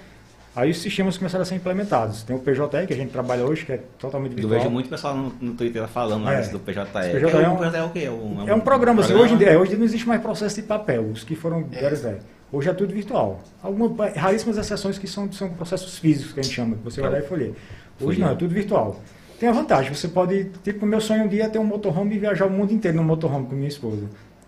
aí 0.56 0.72
os 0.72 0.80
sistemas 0.82 1.18
começaram 1.18 1.44
a 1.44 1.46
ser 1.46 1.56
implementados. 1.56 2.24
Tem 2.24 2.36
o 2.36 2.40
PJE, 2.40 2.86
que 2.88 2.94
a 2.94 2.96
gente 2.96 3.12
trabalha 3.12 3.44
hoje, 3.46 3.66
que 3.66 3.72
é 3.74 3.80
totalmente 4.00 4.32
Eu 4.34 4.38
virtual. 4.40 4.60
vejo 4.60 4.70
muito 4.72 4.90
pessoal 4.90 5.16
no, 5.16 5.34
no 5.42 5.54
Twitter 5.54 5.88
falando 5.88 6.28
É. 6.30 6.42
do 6.48 6.60
PJE. 6.60 6.82
PJE 6.86 7.26
é, 7.38 7.44
é 7.44 7.50
um, 7.50 7.58
um- 7.60 7.64
é 7.76 7.84
o 7.84 7.90
quê? 7.90 8.10
Um, 8.10 8.48
É 8.50 8.54
um 8.54 8.60
programa, 8.60 9.02
assim, 9.02 9.14
hoje, 9.14 9.44
é, 9.44 9.58
hoje 9.58 9.76
não 9.76 9.86
existe 9.86 10.08
mais 10.08 10.22
processo 10.22 10.56
de 10.56 10.64
papel, 10.64 11.04
os 11.04 11.24
que 11.24 11.36
foram 11.36 11.66
É. 11.72 12.18
Hoje 12.54 12.70
é 12.70 12.74
tudo 12.74 12.94
virtual. 12.94 13.40
Algumas 13.64 14.14
raríssimas 14.16 14.58
exceções 14.58 14.98
que 14.98 15.08
são, 15.08 15.32
são 15.32 15.50
processos 15.52 15.98
físicos 15.98 16.34
que 16.34 16.42
a 16.42 16.44
gente 16.44 16.54
chama, 16.54 16.76
que 16.76 16.84
você 16.84 17.00
vai 17.00 17.10
lá 17.10 17.20
e 17.20 17.22
folheia. 17.22 17.54
Hoje 18.00 18.20
não, 18.20 18.30
é 18.32 18.36
tudo 18.36 18.54
virtual. 18.54 19.00
Tem 19.40 19.48
a 19.48 19.54
vantagem, 19.54 19.94
você 19.94 20.08
pode, 20.10 20.46
tipo, 20.64 20.86
o 20.86 20.88
meu 20.88 21.00
sonho 21.02 21.24
um 21.24 21.28
dia 21.28 21.46
é 21.46 21.48
ter 21.48 21.60
um 21.60 21.64
motorhome 21.64 22.16
e 22.16 22.20
viajar 22.20 22.46
o 22.46 22.50
mundo 22.50 22.74
inteiro 22.74 22.98
no 22.98 23.04
motorhome 23.04 23.48
com 23.48 23.56
minha 23.56 23.68
esposa. 23.70 24.04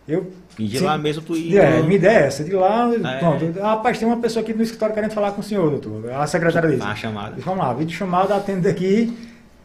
Eu 0.07 0.31
de 0.57 0.77
Sim. 0.77 0.85
lá 0.85 0.97
mesmo 0.97 1.21
tu 1.21 1.35
ia. 1.35 1.63
É, 1.63 1.81
me 1.81 1.95
ideia 1.95 2.19
é 2.19 2.27
essa, 2.27 2.43
de 2.43 2.51
lá, 2.51 2.89
É. 2.93 3.19
pronto. 3.19 3.59
Ah, 3.59 3.69
rapaz, 3.69 3.97
tem 3.97 4.07
uma 4.07 4.17
pessoa 4.17 4.43
aqui 4.43 4.53
no 4.53 4.61
escritório 4.61 4.93
querendo 4.93 5.11
falar 5.11 5.31
com 5.31 5.41
o 5.41 5.43
senhor, 5.43 5.69
doutor. 5.69 6.11
A 6.11 6.27
secretária 6.27 6.69
disse. 6.69 6.83
na 6.83 6.95
chamada. 6.95 7.35
Vamos 7.39 7.59
lá, 7.59 7.73
vídeo 7.73 7.95
chamada, 7.95 8.35
atende 8.35 8.67
aqui, 8.67 9.17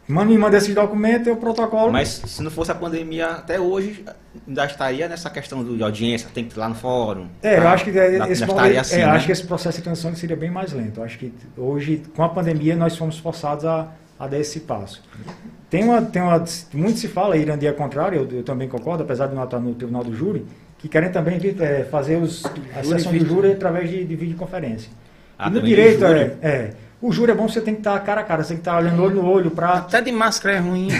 manda, 0.07 0.31
me 0.31 0.37
manda 0.37 0.57
esses 0.57 0.73
documentos, 0.73 1.27
eu 1.27 1.35
protocolo. 1.35 1.91
Mas 1.91 2.21
se 2.25 2.41
não 2.41 2.49
fosse 2.49 2.71
a 2.71 2.75
pandemia, 2.75 3.27
até 3.27 3.59
hoje 3.59 4.03
ainda 4.47 4.65
estaria 4.65 5.07
nessa 5.07 5.29
questão 5.29 5.63
de 5.63 5.83
audiência, 5.83 6.29
tem 6.33 6.45
que 6.45 6.55
ir 6.55 6.59
lá 6.59 6.69
no 6.69 6.75
fórum. 6.75 7.27
É, 7.43 7.57
eu 7.57 7.63
tá? 7.63 7.73
acho 7.73 7.83
que 7.83 7.91
é, 7.91 8.31
esse, 8.31 8.43
é, 8.43 8.79
assim, 8.79 8.95
eu 8.95 9.07
né? 9.07 9.13
acho 9.13 9.25
que 9.25 9.31
esse 9.31 9.45
processo 9.45 9.77
de 9.77 9.83
transição 9.83 10.15
seria 10.15 10.35
bem 10.35 10.49
mais 10.49 10.73
lento. 10.73 11.01
Eu 11.01 11.03
acho 11.03 11.19
que 11.19 11.31
hoje, 11.55 12.01
com 12.15 12.23
a 12.23 12.29
pandemia, 12.29 12.75
nós 12.75 12.97
fomos 12.97 13.19
forçados 13.19 13.65
a, 13.65 13.89
a 14.19 14.27
dar 14.27 14.37
esse 14.37 14.59
passo. 14.61 15.01
Tem 15.69 15.83
uma, 15.83 16.01
tem 16.01 16.21
uma, 16.21 16.43
muito 16.73 16.99
se 16.99 17.07
fala, 17.07 17.37
Irandia 17.37 17.71
contrário, 17.73 18.27
eu, 18.29 18.37
eu 18.39 18.43
também 18.43 18.67
concordo, 18.67 19.03
apesar 19.03 19.27
de 19.27 19.35
não 19.35 19.43
estar 19.43 19.59
no 19.59 19.73
tribunal 19.73 20.03
do 20.03 20.13
júri, 20.13 20.45
que 20.77 20.89
querem 20.89 21.09
também 21.11 21.39
é, 21.59 21.83
fazer 21.85 22.17
os, 22.17 22.45
a 22.75 22.81
Júri 22.83 22.97
sessão 22.99 23.11
de 23.13 23.19
vídeo. 23.19 23.33
júri 23.33 23.51
através 23.53 23.89
de, 23.89 24.03
de 24.03 24.15
videoconferência. 24.15 24.89
Ah, 25.37 25.47
e 25.47 25.51
no 25.51 25.61
direito, 25.61 26.03
é, 26.05 26.35
é. 26.41 26.73
O 27.01 27.13
júri 27.13 27.31
é 27.31 27.35
bom, 27.35 27.47
você 27.47 27.61
tem 27.61 27.73
que 27.75 27.79
estar 27.79 27.97
cara 28.01 28.21
a 28.21 28.23
cara, 28.25 28.43
você 28.43 28.49
tem 28.49 28.57
que 28.57 28.61
estar 28.61 28.77
olhando 28.77 29.01
olho 29.01 29.15
no 29.15 29.29
olho 29.29 29.51
para. 29.51 29.73
Até 29.75 30.01
de 30.01 30.11
máscara 30.11 30.57
é 30.57 30.59
ruim. 30.59 30.89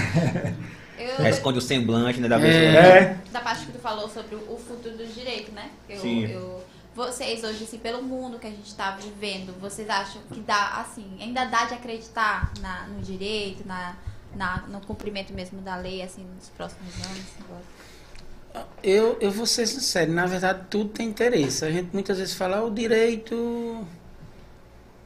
Eu, 0.97 1.25
É, 1.25 1.29
esconde 1.29 1.57
o 1.57 1.61
semblante, 1.61 2.19
né? 2.19 2.27
Da 2.27 2.35
É. 2.35 2.39
vez 2.39 2.55
É, 2.55 3.15
da 3.31 3.39
parte 3.39 3.65
que 3.65 3.71
tu 3.71 3.79
falou 3.79 4.07
sobre 4.09 4.35
o 4.35 4.57
futuro 4.57 4.97
do 4.97 5.05
direito, 5.05 5.51
né? 5.53 5.69
Eu, 5.89 5.97
Sim. 5.97 6.25
eu- 6.25 6.61
vocês 6.99 7.43
hoje, 7.45 7.63
assim, 7.63 7.77
pelo 7.77 8.03
mundo 8.03 8.37
que 8.39 8.45
a 8.47 8.49
gente 8.49 8.75
tá 8.75 8.91
vivendo, 8.91 9.57
vocês 9.59 9.89
acham 9.89 10.21
que 10.33 10.41
dá, 10.41 10.81
assim, 10.81 11.17
ainda 11.21 11.45
dá 11.45 11.63
de 11.65 11.73
acreditar 11.75 12.51
na, 12.59 12.87
no 12.87 13.01
direito, 13.01 13.65
na, 13.65 13.95
na, 14.35 14.63
no 14.67 14.81
cumprimento 14.81 15.31
mesmo 15.33 15.61
da 15.61 15.77
lei, 15.77 16.01
assim, 16.01 16.25
nos 16.35 16.49
próximos 16.49 16.93
anos? 16.95 17.23
agora? 17.45 18.65
Eu, 18.83 19.17
eu 19.21 19.31
vou 19.31 19.45
ser 19.45 19.65
sincero, 19.65 20.11
na 20.11 20.25
verdade 20.25 20.65
tudo 20.69 20.89
tem 20.89 21.07
interesse. 21.07 21.63
A 21.63 21.71
gente 21.71 21.89
muitas 21.93 22.17
vezes 22.17 22.33
fala, 22.33 22.57
"Ah, 22.57 22.63
o 22.65 22.71
direito. 22.71 23.87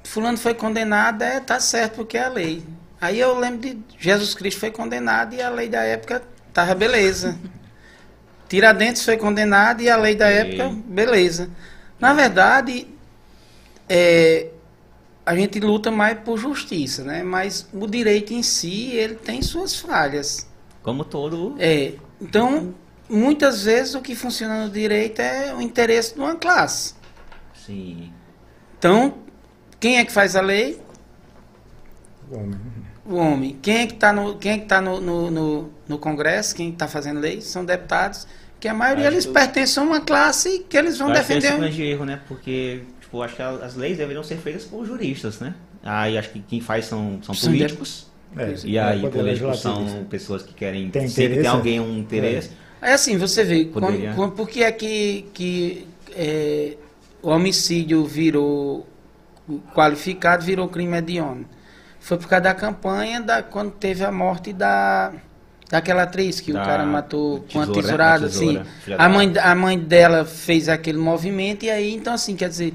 Fulano 0.03 0.37
foi 0.37 0.53
condenado, 0.53 1.21
é, 1.21 1.39
tá 1.39 1.59
certo, 1.59 1.95
porque 1.97 2.17
é 2.17 2.23
a 2.23 2.29
lei. 2.29 2.63
Aí 2.99 3.19
eu 3.19 3.37
lembro 3.37 3.59
de 3.61 3.77
Jesus 3.99 4.33
Cristo 4.33 4.59
foi 4.59 4.71
condenado 4.71 5.35
e 5.35 5.41
a 5.41 5.49
lei 5.49 5.69
da 5.69 5.83
época 5.83 6.23
tava 6.53 6.73
beleza. 6.73 7.37
Tiradentes 8.49 9.03
foi 9.03 9.17
condenado 9.17 9.81
e 9.81 9.89
a 9.89 9.97
lei 9.97 10.15
da 10.15 10.31
E- 10.31 10.35
época, 10.35 10.69
beleza. 10.85 11.49
Na 11.99 12.13
verdade, 12.13 12.87
é, 13.87 14.49
a 15.25 15.35
gente 15.35 15.59
luta 15.59 15.89
mais 15.91 16.19
por 16.19 16.37
justiça, 16.37 17.03
né? 17.03 17.23
Mas 17.23 17.67
o 17.73 17.87
direito 17.87 18.33
em 18.33 18.43
si, 18.43 18.91
ele 18.91 19.15
tem 19.15 19.41
suas 19.41 19.75
falhas. 19.75 20.47
Como 20.81 21.05
todo. 21.05 21.55
É, 21.59 21.93
então, 22.21 22.73
muitas 23.09 23.63
vezes 23.63 23.95
o 23.95 24.01
que 24.01 24.15
funciona 24.15 24.65
no 24.65 24.71
direito 24.71 25.21
é 25.21 25.53
o 25.53 25.61
interesse 25.61 26.13
de 26.13 26.19
uma 26.19 26.35
classe. 26.35 26.95
Sim. 27.65 28.11
Então, 28.77 29.15
quem 29.79 29.97
é 29.97 30.05
que 30.05 30.11
faz 30.11 30.35
a 30.35 30.41
lei? 30.41 30.81
bom, 32.33 32.47
né? 32.47 32.57
O 33.05 33.15
homem. 33.15 33.57
Quem 33.61 33.79
é 33.79 33.87
que 33.87 33.93
está 33.93 34.11
no, 34.13 34.37
quem 34.37 34.53
é 34.53 34.57
que 34.57 34.65
tá 34.65 34.81
no, 34.81 34.99
no, 34.99 35.29
no, 35.29 35.71
no 35.87 35.99
Congresso? 35.99 36.55
Quem 36.55 36.69
está 36.69 36.87
fazendo 36.87 37.19
lei? 37.19 37.41
São 37.41 37.63
deputados. 37.63 38.27
Que 38.63 38.69
a 38.69 38.73
maioria 38.73 39.09
Acho 39.09 39.15
eles 39.15 39.25
que- 39.25 39.33
pertencem 39.33 39.83
a 39.83 39.85
uma 39.85 39.99
classe 39.99 40.59
que 40.69 40.77
eles 40.77 40.97
vão 40.97 41.09
Eu 41.09 41.15
acho 41.15 41.27
que 41.27 41.33
é 41.33 41.35
defender. 41.35 41.59
grande 41.59 41.83
erro, 41.83 42.05
né? 42.05 42.21
Porque, 42.29 42.83
tipo 43.01 43.21
acho 43.21 43.35
que 43.35 43.41
as 43.41 43.75
leis 43.75 43.97
deveriam 43.97 44.23
ser 44.23 44.37
feitas 44.37 44.63
por 44.63 44.85
juristas, 44.85 45.41
né? 45.41 45.53
Aí 45.83 46.17
acho 46.17 46.29
que 46.29 46.39
quem 46.39 46.61
faz 46.61 46.85
são, 46.85 47.19
são 47.23 47.35
Sim, 47.35 47.47
políticos. 47.47 48.07
É, 48.37 48.55
E 48.63 48.79
aí, 48.79 49.01
poder 49.01 49.17
políticos 49.17 49.59
são 49.59 49.85
isso. 49.85 50.05
pessoas 50.09 50.43
que 50.43 50.53
querem. 50.53 50.89
Tem 50.89 51.09
sempre 51.09 51.41
tem 51.41 51.47
alguém 51.47 51.77
é. 51.77 51.81
um 51.81 51.97
interesse. 51.97 52.51
É 52.81 52.93
assim, 52.93 53.17
você 53.17 53.43
vê, 53.43 53.65
Poderia. 53.65 54.13
por 54.13 54.47
que 54.47 54.63
é 54.63 54.71
que, 54.71 55.25
que 55.33 55.85
é, 56.15 56.77
o 57.21 57.31
homicídio 57.31 58.05
virou 58.05 58.87
qualificado, 59.75 60.45
virou 60.45 60.69
crime 60.69 60.95
hediondo? 60.99 61.45
Foi 61.99 62.17
por 62.17 62.29
causa 62.29 62.43
da 62.45 62.53
campanha 62.53 63.19
da, 63.19 63.43
quando 63.43 63.71
teve 63.71 64.05
a 64.05 64.11
morte 64.11 64.53
da, 64.53 65.11
daquela 65.69 66.03
atriz 66.03 66.39
que 66.39 66.53
Da 66.53 66.61
o 66.61 66.65
cara 66.65 66.85
matou 66.85 67.45
com 67.51 67.59
a 67.59 67.65
tesoura, 67.65 67.81
tesourada, 67.81 68.25
a 68.25 68.29
tesoura, 68.29 68.61
assim. 68.61 68.93
A 68.97 69.09
mãe, 69.09 69.33
a 69.41 69.55
mãe 69.55 69.79
dela 69.79 70.25
fez 70.25 70.69
aquele 70.69 70.97
movimento 70.97 71.65
e 71.65 71.69
aí, 71.69 71.93
então 71.93 72.13
assim, 72.13 72.35
quer 72.35 72.49
dizer, 72.49 72.73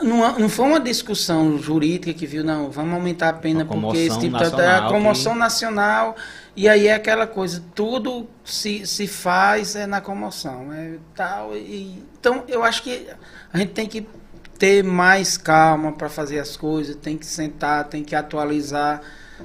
não, 0.00 0.38
não 0.38 0.48
foi 0.48 0.66
uma 0.66 0.80
discussão 0.80 1.58
jurídica 1.58 2.14
que 2.14 2.26
viu, 2.26 2.44
não, 2.44 2.70
vamos 2.70 2.94
aumentar 2.94 3.30
a 3.30 3.32
pena 3.32 3.64
porque 3.64 3.98
esse 3.98 4.18
tipo 4.18 4.38
de 4.38 4.44
é 4.44 4.46
a 4.46 4.50
nacional 4.50 4.92
comoção 4.92 5.32
que- 5.32 5.38
nacional 5.38 6.16
e 6.56 6.68
aí 6.68 6.86
é 6.86 6.94
aquela 6.94 7.26
coisa, 7.26 7.62
tudo 7.74 8.28
se, 8.44 8.86
se 8.86 9.06
faz 9.08 9.74
é 9.74 9.86
na 9.86 10.00
comoção, 10.00 10.72
é 10.72 10.92
tal 11.14 11.56
e 11.56 12.02
então 12.18 12.44
eu 12.48 12.62
acho 12.62 12.82
que 12.82 13.08
a 13.52 13.58
gente 13.58 13.72
tem 13.72 13.86
que 13.88 14.06
ter 14.56 14.84
mais 14.84 15.36
calma 15.36 15.92
para 15.92 16.08
fazer 16.08 16.38
as 16.38 16.56
coisas, 16.56 16.96
tem 16.96 17.16
que 17.16 17.26
sentar, 17.26 17.84
tem 17.84 18.02
que 18.02 18.14
atualizar. 18.14 19.00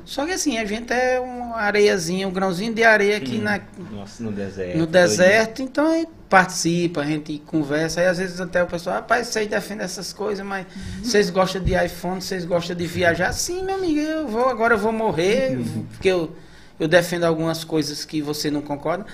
Só 0.06 0.26
que 0.26 0.32
assim, 0.32 0.57
a 0.57 0.65
gente 0.65 0.91
é 0.91 1.20
uma 1.20 1.57
areiazinha, 1.57 2.28
um 2.28 2.32
grãozinho 2.32 2.74
de 2.74 2.84
areia 2.84 3.18
aqui 3.18 3.38
Hum, 3.38 3.44
na, 3.44 3.60
Nossa, 3.91 4.24
no 4.24 4.32
deserto. 4.32 4.78
no 4.78 4.88
deserto, 4.88 5.61
então 5.61 5.86
a 5.91 5.94
gente 5.98 6.10
participa, 6.30 7.02
a 7.02 7.06
gente 7.06 7.38
conversa, 7.45 8.02
aí 8.02 8.07
às 8.07 8.18
vezes 8.18 8.41
até 8.41 8.64
o 8.64 8.68
pessoal, 8.68 8.95
rapaz, 8.98 9.28
vocês 9.28 9.48
defendem 9.48 9.86
essas 9.86 10.11
coisas, 10.11 10.44
mas 10.45 10.65
vocês 11.03 11.30
gostam 11.30 11.61
de 11.61 11.74
iPhone, 11.76 12.22
vocês 12.22 12.44
gostam 12.44 12.76
de 12.76 12.86
viajar? 12.88 13.32
Sim, 13.34 13.64
meu 13.64 13.76
amigo, 13.76 13.99
eu 13.99 14.28
vou, 14.28 14.49
agora 14.49 14.74
eu 14.74 14.78
vou 14.80 14.91
morrer, 14.91 15.57
porque 15.91 16.10
eu, 16.10 16.36
eu 16.80 16.88
defendo 16.88 17.24
algumas 17.26 17.64
coisas 17.64 18.03
que 18.03 18.22
você 18.22 18.49
não 18.49 18.61
concorda. 18.61 19.06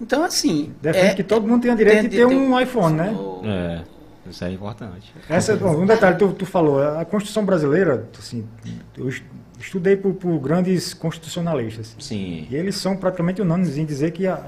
Então, 0.00 0.22
assim. 0.24 0.72
Defende 0.80 1.06
é- 1.08 1.14
que 1.14 1.24
todo 1.24 1.46
mundo 1.46 1.62
tem 1.62 1.72
o 1.72 1.76
direito 1.76 2.00
tem 2.02 2.08
de 2.08 2.16
ter 2.16 2.24
um 2.24 2.58
iPhone, 2.58 2.96
né? 2.96 3.10
o- 3.10 3.42
É, 3.44 3.82
isso 4.30 4.44
é 4.44 4.52
importante. 4.52 5.12
Essa, 5.28 5.54
um 5.54 5.84
detalhe, 5.84 6.16
tu, 6.16 6.32
tu 6.32 6.46
falou, 6.46 6.80
a 6.80 7.04
Constituição 7.04 7.44
brasileira, 7.44 8.08
assim, 8.18 8.46
eu 8.96 9.10
estudei 9.60 9.96
por, 9.96 10.14
por 10.14 10.38
grandes 10.38 10.94
constitucionalistas. 10.94 11.94
Sim. 11.98 12.46
E 12.50 12.56
eles 12.56 12.76
são 12.76 12.96
praticamente 12.96 13.42
unânimes 13.42 13.76
em 13.76 13.84
dizer 13.84 14.12
que 14.12 14.26
a 14.26 14.42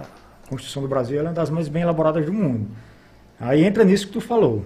Constituição 0.48 0.82
do 0.82 0.88
Brasil 0.88 1.18
é 1.18 1.22
uma 1.22 1.32
das 1.32 1.50
mais 1.50 1.68
bem 1.68 1.82
elaboradas 1.82 2.24
do 2.26 2.32
mundo. 2.32 2.68
Aí 3.38 3.64
entra 3.64 3.84
nisso 3.84 4.06
que 4.06 4.12
tu 4.12 4.20
falou, 4.20 4.64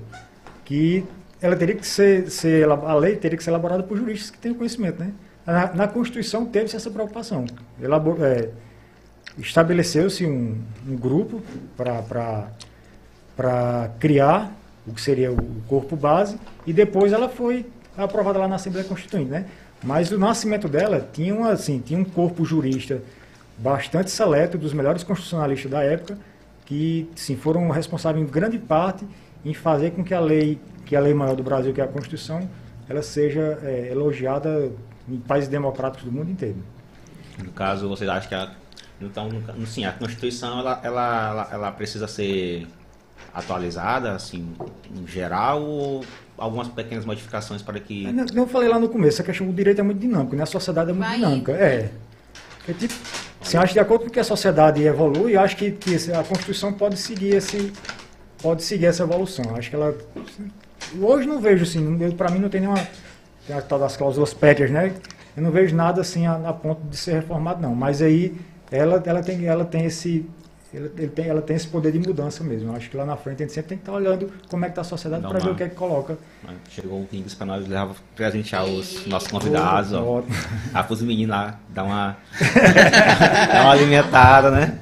que 0.64 1.04
ela 1.40 1.56
teria 1.56 1.74
que 1.74 1.86
ser, 1.86 2.30
ser 2.30 2.68
a 2.68 2.94
lei 2.94 3.16
teria 3.16 3.36
que 3.36 3.44
ser 3.44 3.50
elaborada 3.50 3.82
por 3.82 3.96
juristas 3.96 4.30
que 4.30 4.38
têm 4.38 4.54
conhecimento, 4.54 5.00
né? 5.00 5.12
Na, 5.44 5.74
na 5.74 5.88
Constituição 5.88 6.44
teve-se 6.44 6.76
essa 6.76 6.90
preocupação. 6.90 7.44
É, 8.20 8.48
Estabeleceu-se 9.38 10.24
um, 10.24 10.58
um 10.88 10.96
grupo 10.96 11.42
para 11.76 13.90
criar 14.00 14.50
o 14.86 14.94
que 14.94 15.00
seria 15.00 15.30
o 15.30 15.36
corpo 15.68 15.94
base 15.94 16.38
e 16.66 16.72
depois 16.72 17.12
ela 17.12 17.28
foi 17.28 17.66
aprovada 17.96 18.38
lá 18.38 18.48
na 18.48 18.54
Assembleia 18.54 18.86
Constituinte, 18.86 19.30
né? 19.30 19.46
Mas 19.82 20.10
o 20.10 20.18
nascimento 20.18 20.68
dela 20.68 21.06
tinha, 21.12 21.34
uma, 21.34 21.50
assim, 21.50 21.78
tinha 21.78 21.98
um 21.98 22.04
corpo 22.04 22.44
jurista 22.44 23.02
bastante 23.58 24.10
seleto, 24.10 24.58
dos 24.58 24.72
melhores 24.72 25.02
constitucionalistas 25.02 25.70
da 25.70 25.82
época, 25.82 26.18
que 26.64 27.08
sim, 27.14 27.36
foram 27.36 27.70
responsáveis 27.70 28.26
em 28.26 28.30
grande 28.30 28.58
parte 28.58 29.06
em 29.44 29.54
fazer 29.54 29.92
com 29.92 30.02
que 30.02 30.12
a 30.12 30.20
lei, 30.20 30.58
que 30.84 30.96
a 30.96 31.00
lei 31.00 31.14
maior 31.14 31.36
do 31.36 31.42
Brasil, 31.42 31.72
que 31.72 31.80
é 31.80 31.84
a 31.84 31.88
Constituição, 31.88 32.48
ela 32.88 33.02
seja 33.02 33.58
é, 33.62 33.88
elogiada 33.90 34.70
em 35.08 35.18
países 35.18 35.48
democráticos 35.48 36.04
do 36.04 36.12
mundo 36.12 36.30
inteiro. 36.30 36.58
No 37.42 37.52
caso, 37.52 37.88
vocês 37.88 38.08
acham 38.10 38.28
que 38.28 38.34
a, 38.34 38.50
então, 39.00 39.28
sim, 39.66 39.84
a 39.84 39.92
Constituição 39.92 40.60
ela, 40.60 40.80
ela, 40.82 41.28
ela, 41.28 41.48
ela 41.52 41.72
precisa 41.72 42.08
ser 42.08 42.66
atualizada, 43.32 44.12
assim, 44.12 44.54
em 44.94 45.06
geral, 45.06 45.62
ou 45.62 46.04
algumas 46.38 46.68
pequenas 46.68 47.04
modificações 47.04 47.62
para 47.62 47.78
que. 47.80 48.10
Não, 48.12 48.24
não 48.26 48.42
eu 48.42 48.48
falei 48.48 48.68
lá 48.68 48.78
no 48.78 48.88
começo, 48.88 49.20
a 49.22 49.24
questão 49.24 49.46
do 49.46 49.52
direito 49.52 49.80
é 49.80 49.84
muito 49.84 49.98
dinâmico, 49.98 50.36
né? 50.36 50.42
A 50.42 50.46
sociedade 50.46 50.90
é 50.90 50.92
muito 50.92 51.06
Vai 51.06 51.16
dinâmica. 51.16 51.52
É. 51.52 51.90
É 52.68 52.72
tipo, 52.72 52.94
assim, 53.40 53.56
acho 53.56 53.68
que 53.68 53.74
de 53.74 53.80
acordo 53.80 54.04
com 54.04 54.10
que 54.10 54.18
a 54.18 54.24
sociedade 54.24 54.82
evolui, 54.82 55.36
eu 55.36 55.40
acho 55.40 55.56
que, 55.56 55.70
que 55.70 55.94
a 56.12 56.24
Constituição 56.24 56.72
pode 56.72 56.96
seguir 56.96 57.36
esse 57.36 57.72
pode 58.42 58.64
seguir 58.64 58.86
essa 58.86 59.04
evolução. 59.04 59.54
Acho 59.56 59.70
que 59.70 59.76
ela 59.76 59.94
hoje 61.00 61.26
não 61.26 61.40
vejo 61.40 61.62
assim, 61.62 62.10
para 62.16 62.30
mim 62.30 62.40
não 62.40 62.48
tem 62.48 62.60
nenhuma 62.60 62.86
tem 63.46 63.56
a 63.56 63.62
tal 63.62 63.78
das 63.78 63.96
cláusulas 63.96 64.34
pétreas, 64.34 64.70
né? 64.70 64.92
Eu 65.36 65.42
não 65.42 65.50
vejo 65.50 65.76
nada 65.76 66.00
assim 66.00 66.26
a, 66.26 66.34
a 66.48 66.52
ponto 66.52 66.82
de 66.88 66.96
ser 66.96 67.14
reformado 67.14 67.62
não, 67.62 67.74
mas 67.74 68.02
aí 68.02 68.34
ela 68.70 69.00
ela 69.06 69.22
tem 69.22 69.46
ela 69.46 69.64
tem 69.64 69.84
esse 69.84 70.28
ela, 70.76 70.90
ele 70.98 71.08
tem, 71.08 71.26
ela 71.26 71.40
tem 71.42 71.56
esse 71.56 71.66
poder 71.66 71.90
de 71.92 71.98
mudança 71.98 72.44
mesmo. 72.44 72.70
Eu 72.70 72.76
acho 72.76 72.90
que 72.90 72.96
lá 72.96 73.04
na 73.06 73.16
frente 73.16 73.42
a 73.42 73.46
gente 73.46 73.52
sempre 73.54 73.70
tem 73.70 73.78
que 73.78 73.82
estar 73.82 73.92
olhando 73.92 74.30
como 74.48 74.64
é 74.64 74.68
que 74.68 74.72
está 74.72 74.82
a 74.82 74.84
sociedade 74.84 75.26
para 75.26 75.38
ver 75.38 75.50
o 75.50 75.54
que 75.54 75.62
é 75.62 75.68
que 75.68 75.74
coloca. 75.74 76.18
Chegou 76.70 77.00
o 77.02 77.06
Pingos 77.06 77.34
para 77.34 77.46
nós 77.46 77.66
levar 77.66 77.90
presentear 78.14 78.64
os 78.66 79.06
nossos 79.06 79.28
convidados, 79.28 79.92
ó. 79.92 80.02
Ótimo. 80.18 80.34
Ah, 80.74 80.82
pros 80.84 81.00
meninos 81.02 81.30
lá, 81.36 81.58
dar 81.70 81.84
uma. 81.84 82.16
dar 83.52 83.62
uma 83.62 83.72
alimentada, 83.72 84.50
né? 84.50 84.78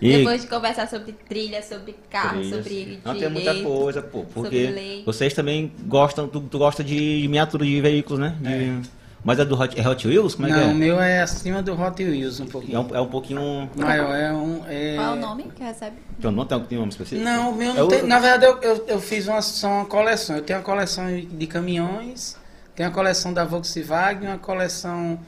E 0.00 0.18
Depois 0.18 0.42
de 0.42 0.48
conversar 0.48 0.86
sobre 0.88 1.12
trilha, 1.12 1.62
sobre 1.62 1.96
carro, 2.10 2.38
trilhas. 2.40 2.50
sobre 2.56 3.00
Não 3.04 3.14
direito. 3.14 3.32
tem 3.34 3.52
muita 3.54 3.62
coisa, 3.66 4.02
pô. 4.02 4.24
Porque 4.24 5.02
vocês 5.06 5.32
também 5.32 5.72
gostam, 5.86 6.28
tu, 6.28 6.40
tu 6.42 6.58
gosta 6.58 6.84
de, 6.84 7.22
de 7.22 7.28
miniatura 7.28 7.64
de 7.64 7.80
veículos, 7.80 8.18
né? 8.20 8.36
De- 8.40 8.82
Mas 9.26 9.40
é 9.40 9.44
do 9.44 9.60
Hot, 9.60 9.78
é 9.78 9.88
Hot 9.88 10.06
Wheels? 10.06 10.36
Como 10.36 10.46
é 10.46 10.50
não, 10.52 10.58
o 10.58 10.62
que 10.62 10.70
é? 10.70 10.74
meu 10.74 11.00
é 11.00 11.20
acima 11.20 11.60
do 11.60 11.72
Hot 11.78 12.02
Wheels 12.02 12.38
um 12.38 12.44
É 12.44 12.46
pouquinho. 12.46 12.80
um, 12.80 12.94
é 12.96 13.00
um 13.00 13.06
pouquinho. 13.08 13.70
Maior, 13.74 14.14
é 14.14 14.32
um. 14.32 14.62
É... 14.68 14.94
Qual 14.94 15.08
é 15.08 15.12
o 15.12 15.20
nome 15.20 15.50
que 15.54 15.62
recebe? 15.64 15.96
Então, 16.16 16.30
não 16.30 16.46
tem, 16.46 16.60
tem 16.60 16.78
um 16.78 16.82
nome 16.82 16.92
específico? 16.92 17.24
Não, 17.28 17.50
o 17.50 17.56
meu 17.56 17.72
É 17.72 17.74
não 17.74 17.84
o- 17.86 17.88
tem. 17.88 18.02
Na 18.04 18.20
verdade, 18.20 18.46
eu, 18.46 18.60
eu, 18.62 18.84
eu 18.86 19.00
fiz 19.00 19.26
uma, 19.26 19.42
só 19.42 19.66
uma 19.68 19.84
coleção. 19.84 20.36
Eu 20.36 20.42
tenho 20.42 20.60
uma 20.60 20.64
coleção 20.64 21.04
de 21.18 21.46
caminhões, 21.48 22.36
tenho 22.76 22.88
uma 22.88 22.94
coleção 22.94 23.32
da 23.34 23.44
Volkswagen, 23.44 24.28
uma 24.28 24.38
coleção. 24.38 25.18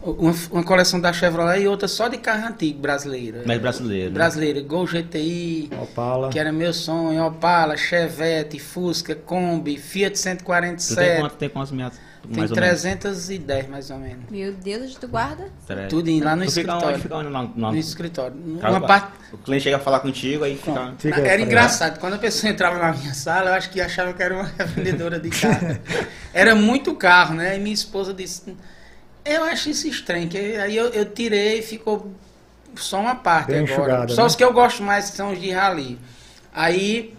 Uma, 0.00 0.32
uma 0.52 0.62
coleção 0.62 1.00
da 1.00 1.12
Chevrolet 1.12 1.60
e 1.62 1.66
outra 1.68 1.88
só 1.88 2.06
de 2.06 2.18
carro 2.18 2.46
antigo 2.48 2.78
brasileiro. 2.80 3.42
Mas 3.44 3.60
brasileiro. 3.60 4.10
né? 4.10 4.14
Brasileiro, 4.14 4.62
Gol 4.64 4.86
GTI, 4.86 5.68
Opala. 5.82 6.28
que 6.30 6.38
era 6.38 6.52
meu 6.52 6.72
sonho, 6.72 7.26
Opala, 7.26 7.76
Chevette, 7.76 8.60
Fusca, 8.60 9.16
Kombi, 9.16 9.76
Fiat 9.76 10.12
Tu 10.18 10.22
tem 10.22 10.32
147. 10.38 11.20
quanto, 11.20 11.34
tem 11.36 11.48
quantos 11.48 11.72
miniaturas? 11.72 12.07
Tem 12.22 12.36
mais 12.36 12.50
ou 12.50 12.56
menos? 12.56 12.80
310 12.80 13.68
mais 13.68 13.90
ou 13.90 13.98
menos. 13.98 14.24
Meu 14.30 14.52
Deus, 14.52 14.94
tu 14.96 15.08
guarda? 15.08 15.46
Tre- 15.66 15.86
Tudo 15.86 16.10
lá 16.24 16.36
no 16.36 16.44
Tu 16.44 16.50
fica 16.52 16.60
escritório. 16.60 16.88
onde? 16.88 17.02
Fica 17.02 17.14
onde? 17.16 17.28
Lá- 17.30 17.40
lá- 17.56 17.72
No 17.72 17.76
escritório. 17.76 18.36
Uma 18.36 18.80
parte. 18.80 19.12
O 19.32 19.38
cliente 19.38 19.64
chega 19.64 19.76
a 19.76 19.80
falar 19.80 20.00
contigo, 20.00 20.44
aí 20.44 20.56
fica. 20.56 20.94
Fica- 20.98 21.16
Era 21.20 21.30
fica- 21.30 21.42
engraçado, 21.42 21.98
quando 22.00 22.14
a 22.14 22.18
pessoa 22.18 22.50
entrava 22.50 22.78
na 22.78 22.92
minha 22.92 23.14
sala, 23.14 23.50
eu 23.50 23.54
acho 23.54 23.70
que 23.70 23.80
achava 23.80 24.12
que 24.12 24.22
era 24.22 24.34
uma 24.34 24.44
vendedora 24.74 25.18
de 25.20 25.30
carro. 25.30 25.78
Era 26.34 26.54
muito 26.54 26.94
carro, 26.94 27.34
né? 27.34 27.56
E 27.56 27.60
minha 27.60 27.74
esposa 27.74 28.12
disse, 28.14 28.56
eu 29.24 29.44
acho 29.44 29.68
isso 29.70 29.86
estranho, 29.88 30.28
que 30.28 30.36
aí 30.38 30.76
eu, 30.76 30.86
eu 30.90 31.04
tirei 31.06 31.58
e 31.58 31.62
ficou 31.62 32.12
só 32.76 33.00
uma 33.00 33.14
parte 33.16 33.48
Bem 33.48 33.58
agora. 33.60 33.72
enxugada, 33.72 34.14
só 34.14 34.20
né? 34.22 34.26
os 34.26 34.36
que 34.36 34.44
eu 34.44 34.52
gosto 34.52 34.82
mais 34.82 35.10
que 35.10 35.16
são 35.16 35.32
os 35.32 35.40
de 35.40 35.50
rally. 35.50 35.98
Aí 36.54 37.14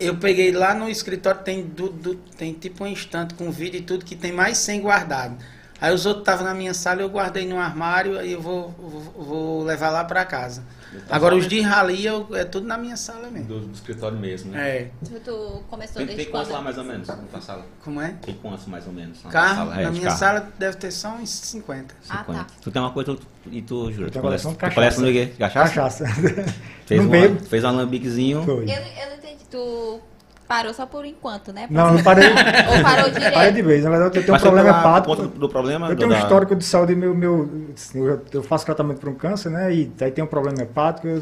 eu 0.00 0.16
peguei 0.16 0.50
lá 0.52 0.74
no 0.74 0.88
escritório, 0.88 1.40
tem, 1.42 1.62
du- 1.64 1.90
du- 1.90 2.14
tem 2.36 2.52
tipo 2.52 2.84
um 2.84 2.86
instante 2.86 3.34
com 3.34 3.50
vídeo 3.50 3.78
e 3.78 3.82
tudo, 3.82 4.04
que 4.04 4.16
tem 4.16 4.32
mais 4.32 4.58
100 4.58 4.80
guardado. 4.80 5.36
Aí 5.80 5.94
os 5.94 6.04
outros 6.04 6.22
estavam 6.22 6.44
na 6.44 6.52
minha 6.52 6.74
sala, 6.74 7.00
eu 7.00 7.08
guardei 7.08 7.46
no 7.46 7.58
armário, 7.58 8.18
aí 8.18 8.32
eu 8.32 8.40
vou, 8.42 8.68
vou, 8.78 9.00
vou 9.24 9.64
levar 9.64 9.88
lá 9.88 10.04
para 10.04 10.22
casa. 10.26 10.62
Agora 11.08 11.34
os 11.36 11.46
de 11.48 11.60
rally 11.62 12.04
eu, 12.04 12.28
é 12.36 12.44
tudo 12.44 12.66
na 12.66 12.76
minha 12.76 12.96
sala 12.98 13.30
mesmo. 13.30 13.46
Do, 13.46 13.60
do 13.60 13.72
escritório 13.72 14.18
mesmo, 14.18 14.50
né? 14.50 14.68
É, 14.68 14.90
Tu, 15.04 15.20
tu 15.20 15.62
começou 15.70 15.96
Tem, 15.98 16.06
desde 16.06 16.24
tem 16.24 16.30
quantos 16.32 16.48
quando? 16.48 16.56
lá 16.58 16.62
mais 16.64 16.76
ou 16.76 16.84
menos 16.84 17.08
na 17.32 17.40
sala? 17.40 17.64
como 17.82 17.98
é? 18.00 18.08
Tem 18.20 18.34
quantos 18.34 18.66
mais 18.66 18.86
ou 18.86 18.92
menos 18.92 19.22
na 19.24 19.30
Carro, 19.30 19.54
sala? 19.56 19.80
É, 19.80 19.84
na 19.84 19.90
minha 19.92 20.04
carro. 20.04 20.18
sala 20.18 20.52
deve 20.58 20.76
ter 20.76 20.90
só 20.90 21.14
uns 21.14 21.30
50. 21.30 21.94
Ah, 22.10 22.18
50. 22.18 22.38
tá. 22.44 22.46
Tu 22.60 22.70
tem 22.72 22.82
uma 22.82 22.90
coisa 22.90 23.14
tu- 23.14 23.26
e 23.50 23.62
tu, 23.62 23.90
Júlio? 23.92 24.08
Eu 24.08 24.10
Tu 24.10 24.20
coleciona 24.20 24.56
tu 24.56 24.74
coleciona 24.74 25.08
o 25.08 25.12
cachaça. 25.14 25.26
quê? 25.30 25.32
Cachaça? 25.38 26.04
Cachaça. 26.04 26.52
Fez, 26.84 27.00
Não 27.02 27.08
bebo. 27.08 27.40
fez 27.46 27.64
um 27.64 27.68
alambiquezinho. 27.68 28.42
Foi. 28.44 28.64
Eu, 28.64 28.68
eu 28.68 29.10
não 29.10 29.16
entendi. 29.16 29.29
Tu 29.50 30.00
parou 30.46 30.72
só 30.74 30.84
por 30.86 31.04
enquanto, 31.04 31.52
né? 31.52 31.66
Não, 31.70 31.92
não 31.94 32.02
parei. 32.02 32.28
Ou 32.28 32.82
parou 32.82 33.10
direto? 33.10 33.34
Parei 33.34 33.52
de 33.52 33.62
vez. 33.62 33.84
Na 33.84 33.90
verdade, 33.90 34.16
eu 34.18 34.22
tenho 34.22 34.28
um 34.28 34.32
Mas 34.32 34.42
problema 34.42 34.68
pela- 34.68 34.80
hepático. 34.80 35.16
conta 35.16 35.28
do 35.38 35.48
problema 35.48 35.88
Eu 35.88 35.94
do- 35.94 35.98
tenho 35.98 36.10
um 36.10 36.12
da- 36.14 36.18
histórico 36.20 36.56
de 36.56 36.64
saúde, 36.64 36.94
meu, 36.96 37.14
meu, 37.14 37.48
assim, 37.76 38.04
eu, 38.04 38.20
eu 38.32 38.42
faço 38.42 38.64
tratamento 38.66 38.98
para 38.98 39.10
um 39.10 39.14
câncer, 39.14 39.50
né? 39.50 39.72
E 39.72 39.92
aí 40.00 40.10
tem 40.10 40.22
um 40.24 40.26
problema 40.26 40.60
hepático. 40.62 41.06
Eu, 41.06 41.16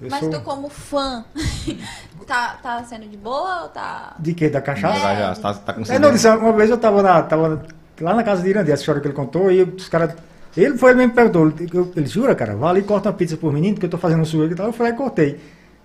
eu 0.00 0.10
Mas 0.10 0.20
sou 0.20 0.30
tu 0.30 0.40
como 0.40 0.68
fã, 0.68 1.24
tá, 2.26 2.58
tá 2.62 2.82
sendo 2.84 3.06
de 3.08 3.16
boa 3.16 3.62
ou 3.64 3.68
tá... 3.68 4.14
de 4.18 4.34
quê? 4.34 4.48
Da 4.48 4.60
cachaça? 4.60 4.98
Já, 4.98 5.14
já, 5.14 5.34
tá, 5.34 5.54
tá 5.54 5.76
É, 5.88 5.98
não, 5.98 6.10
disse, 6.10 6.28
uma 6.28 6.52
vez 6.52 6.70
eu 6.70 6.78
tava, 6.78 7.02
na, 7.02 7.22
tava 7.22 7.62
lá 8.00 8.14
na 8.14 8.22
casa 8.22 8.42
de 8.42 8.48
Irandê, 8.48 8.72
essa 8.72 8.82
história 8.82 9.00
que 9.00 9.06
ele 9.06 9.14
contou, 9.14 9.50
e 9.50 9.62
os 9.62 9.88
caras. 9.88 10.14
Ele 10.56 10.78
foi, 10.78 10.90
ele 10.92 10.98
mesmo 10.98 11.14
perguntou, 11.14 11.52
ele 11.96 12.06
jura, 12.06 12.32
cara, 12.34 12.54
vai 12.54 12.70
ali 12.70 12.80
e 12.80 12.84
corta 12.84 13.08
uma 13.08 13.14
pizza 13.14 13.36
por 13.36 13.52
menino, 13.52 13.74
porque 13.74 13.86
eu 13.86 13.90
tô 13.90 13.98
fazendo 13.98 14.20
um 14.20 14.24
suco 14.24 14.44
e 14.44 14.54
tal. 14.54 14.66
Eu 14.66 14.72
falei, 14.72 14.92
cortei. 14.92 15.40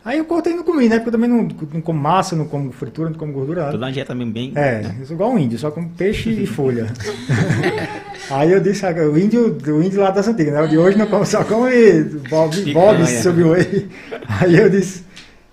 Aí 0.10 0.18
eu 0.18 0.26
cortei 0.26 0.54
e 0.54 0.56
não 0.56 0.64
comi, 0.64 0.90
né? 0.90 0.96
Porque 0.96 1.10
eu 1.10 1.12
também 1.12 1.30
não, 1.30 1.48
não 1.72 1.82
como 1.82 2.00
massa, 2.00 2.36
não 2.36 2.48
como 2.48 2.72
fritura, 2.72 3.12
não 3.12 3.16
como 3.16 3.32
gordura. 3.32 3.60
nada. 3.60 3.74
Toda 3.74 3.86
uma 3.86 3.92
dieta 3.92 4.16
mesmo 4.16 4.34
bem. 4.34 4.52
É, 4.56 4.82
eu 5.00 5.06
sou 5.06 5.14
igual 5.14 5.30
um 5.30 5.38
índio, 5.38 5.60
só 5.60 5.70
como 5.70 5.88
peixe 5.90 6.32
e 6.32 6.48
folha. 6.48 6.88
Aí 8.32 8.52
eu 8.52 8.60
disse, 8.60 8.88
ah, 8.88 8.90
o 8.90 9.20
índio, 9.20 9.56
o 9.68 9.84
índio 9.84 10.02
lá 10.02 10.10
das 10.10 10.28
antigas, 10.28 10.52
né? 10.52 10.62
O 10.64 10.68
de 10.68 10.80
hoje 10.80 10.98
não 10.98 11.06
come, 11.06 11.28
só 11.28 11.44
come 11.44 12.02
Bob. 12.28 12.74
Bob 12.74 13.06
sobre 13.22 13.44
o 13.44 13.52
whey. 13.52 13.88
Aí 14.28 14.58
eu 14.58 14.68
disse, 14.68 15.04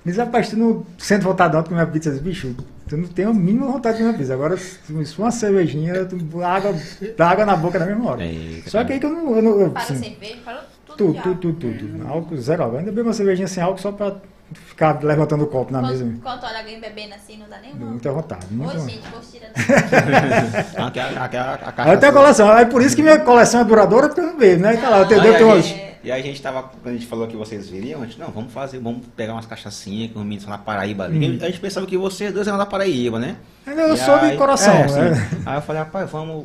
mas 0.03 0.17
rapaz, 0.17 0.49
tu 0.49 0.57
não 0.57 0.87
sente 0.97 1.23
vontade 1.23 1.55
de 1.55 1.69
comer 1.69 1.83
uma 1.83 1.87
pizza? 1.89 2.11
Bicho, 2.13 2.57
tu 2.89 2.97
não 2.97 3.09
tem 3.09 3.27
a 3.27 3.35
mínima 3.35 3.67
vontade 3.67 3.99
de 3.99 4.05
comer 4.05 4.15
uma 4.15 4.19
pizza. 4.19 4.33
Agora, 4.33 4.57
se 4.57 5.15
for 5.15 5.25
uma 5.25 5.31
cervejinha, 5.31 6.07
tu 6.07 6.43
água, 6.43 6.75
dá 7.15 7.29
água 7.29 7.45
na 7.45 7.57
boca 7.57 7.79
na 7.79 7.85
mesma 7.85 8.11
hora. 8.11 8.25
É, 8.25 8.63
Só 8.65 8.83
que 8.85 8.95
aí 8.95 9.01
que 9.01 9.05
eu 9.05 9.11
não... 9.11 9.37
Eu 9.37 9.43
não 9.43 9.61
eu, 9.61 9.73
assim, 9.75 9.97
cerveja, 9.97 10.37
parou 10.43 10.63
tudo. 10.97 11.13
tudo, 11.21 11.35
tudo, 11.41 11.53
tudo, 11.61 11.79
tudo. 11.79 12.09
Álcool, 12.09 12.39
zero 12.39 12.63
álcool. 12.63 12.79
Ainda 12.79 12.91
bebo 12.91 13.09
uma 13.09 13.13
cervejinha 13.13 13.47
sem 13.47 13.63
álcool 13.63 13.83
só 13.83 13.93
pra 13.93 14.17
ficar 14.53 15.03
levantando 15.03 15.45
o 15.45 15.47
copo 15.47 15.73
na 15.73 15.83
mesa. 15.83 16.05
Quando, 16.05 16.23
quando 16.23 16.45
olha 16.45 16.59
alguém 16.59 16.81
bebendo 16.81 17.15
assim, 17.15 17.37
não 17.39 17.49
dá 17.49 17.59
nem 17.59 17.73
uma. 17.73 17.87
Muita 17.91 18.13
vontade. 18.13 18.47
Ô, 18.51 18.55
Muita 18.55 18.79
vontade. 18.79 18.93
gente, 18.95 19.09
vou 19.11 19.21
tirar 19.21 20.87
Aquela, 20.87 21.25
aquela, 21.25 21.73
a 21.77 21.93
eu 21.95 21.99
tenho 22.01 22.13
a 22.13 22.15
coleção. 22.15 22.51
Aí 22.51 22.67
por 22.67 22.83
isso 22.83 22.95
que 22.97 23.03
minha 23.03 23.19
coleção 23.21 23.61
é 23.61 23.65
duradoura, 23.65 24.09
porque 24.09 24.21
eu 24.21 24.27
não 24.27 24.37
bebo, 24.37 24.63
né? 24.63 24.75
E 24.75 24.79
tá 24.79 24.89
lá, 24.89 24.99
eu 24.99 25.07
tenho, 25.09 25.21
Aí 25.21 25.27
eu 25.29 25.35
tenho 25.37 25.51
a 25.51 25.55
umas- 25.55 25.65
gente- 25.65 25.87
E 26.05 26.13
aí 26.13 26.21
a 26.21 26.25
gente 26.25 26.41
tava, 26.41 26.63
quando 26.63 26.89
a 26.89 26.93
gente 26.93 27.07
falou 27.07 27.27
que 27.27 27.37
vocês 27.37 27.69
viriam, 27.69 28.03
a 28.03 28.07
gente, 28.07 28.19
não, 28.19 28.31
vamos 28.31 28.53
fazer, 28.53 28.79
vamos 28.79 29.05
pegar 29.17 29.33
umas 29.33 29.47
cachaçinhas 29.47 30.13
com 30.13 30.21
os 30.21 30.25
meninos 30.25 30.47
na 30.47 30.57
Paraíba. 30.59 31.05
ali. 31.05 31.39
A 31.43 31.47
gente 31.47 31.59
pensava 31.61 31.85
que 31.87 31.97
vocês 31.99 32.33
dois 32.33 32.47
eram 32.47 32.59
da 32.59 32.67
Paraíba, 32.67 33.19
né? 33.19 33.37
Eu 33.67 33.95
E 33.95 33.97
sou 33.97 34.17
de 34.21 34.27
aí- 34.27 34.37
coração, 34.37 34.73
é, 34.75 34.87
né? 34.87 35.11
assim, 35.11 35.43
Aí 35.45 35.57
eu 35.57 35.63
falei, 35.63 35.83
rapaz, 35.83 36.09
vamos. 36.11 36.45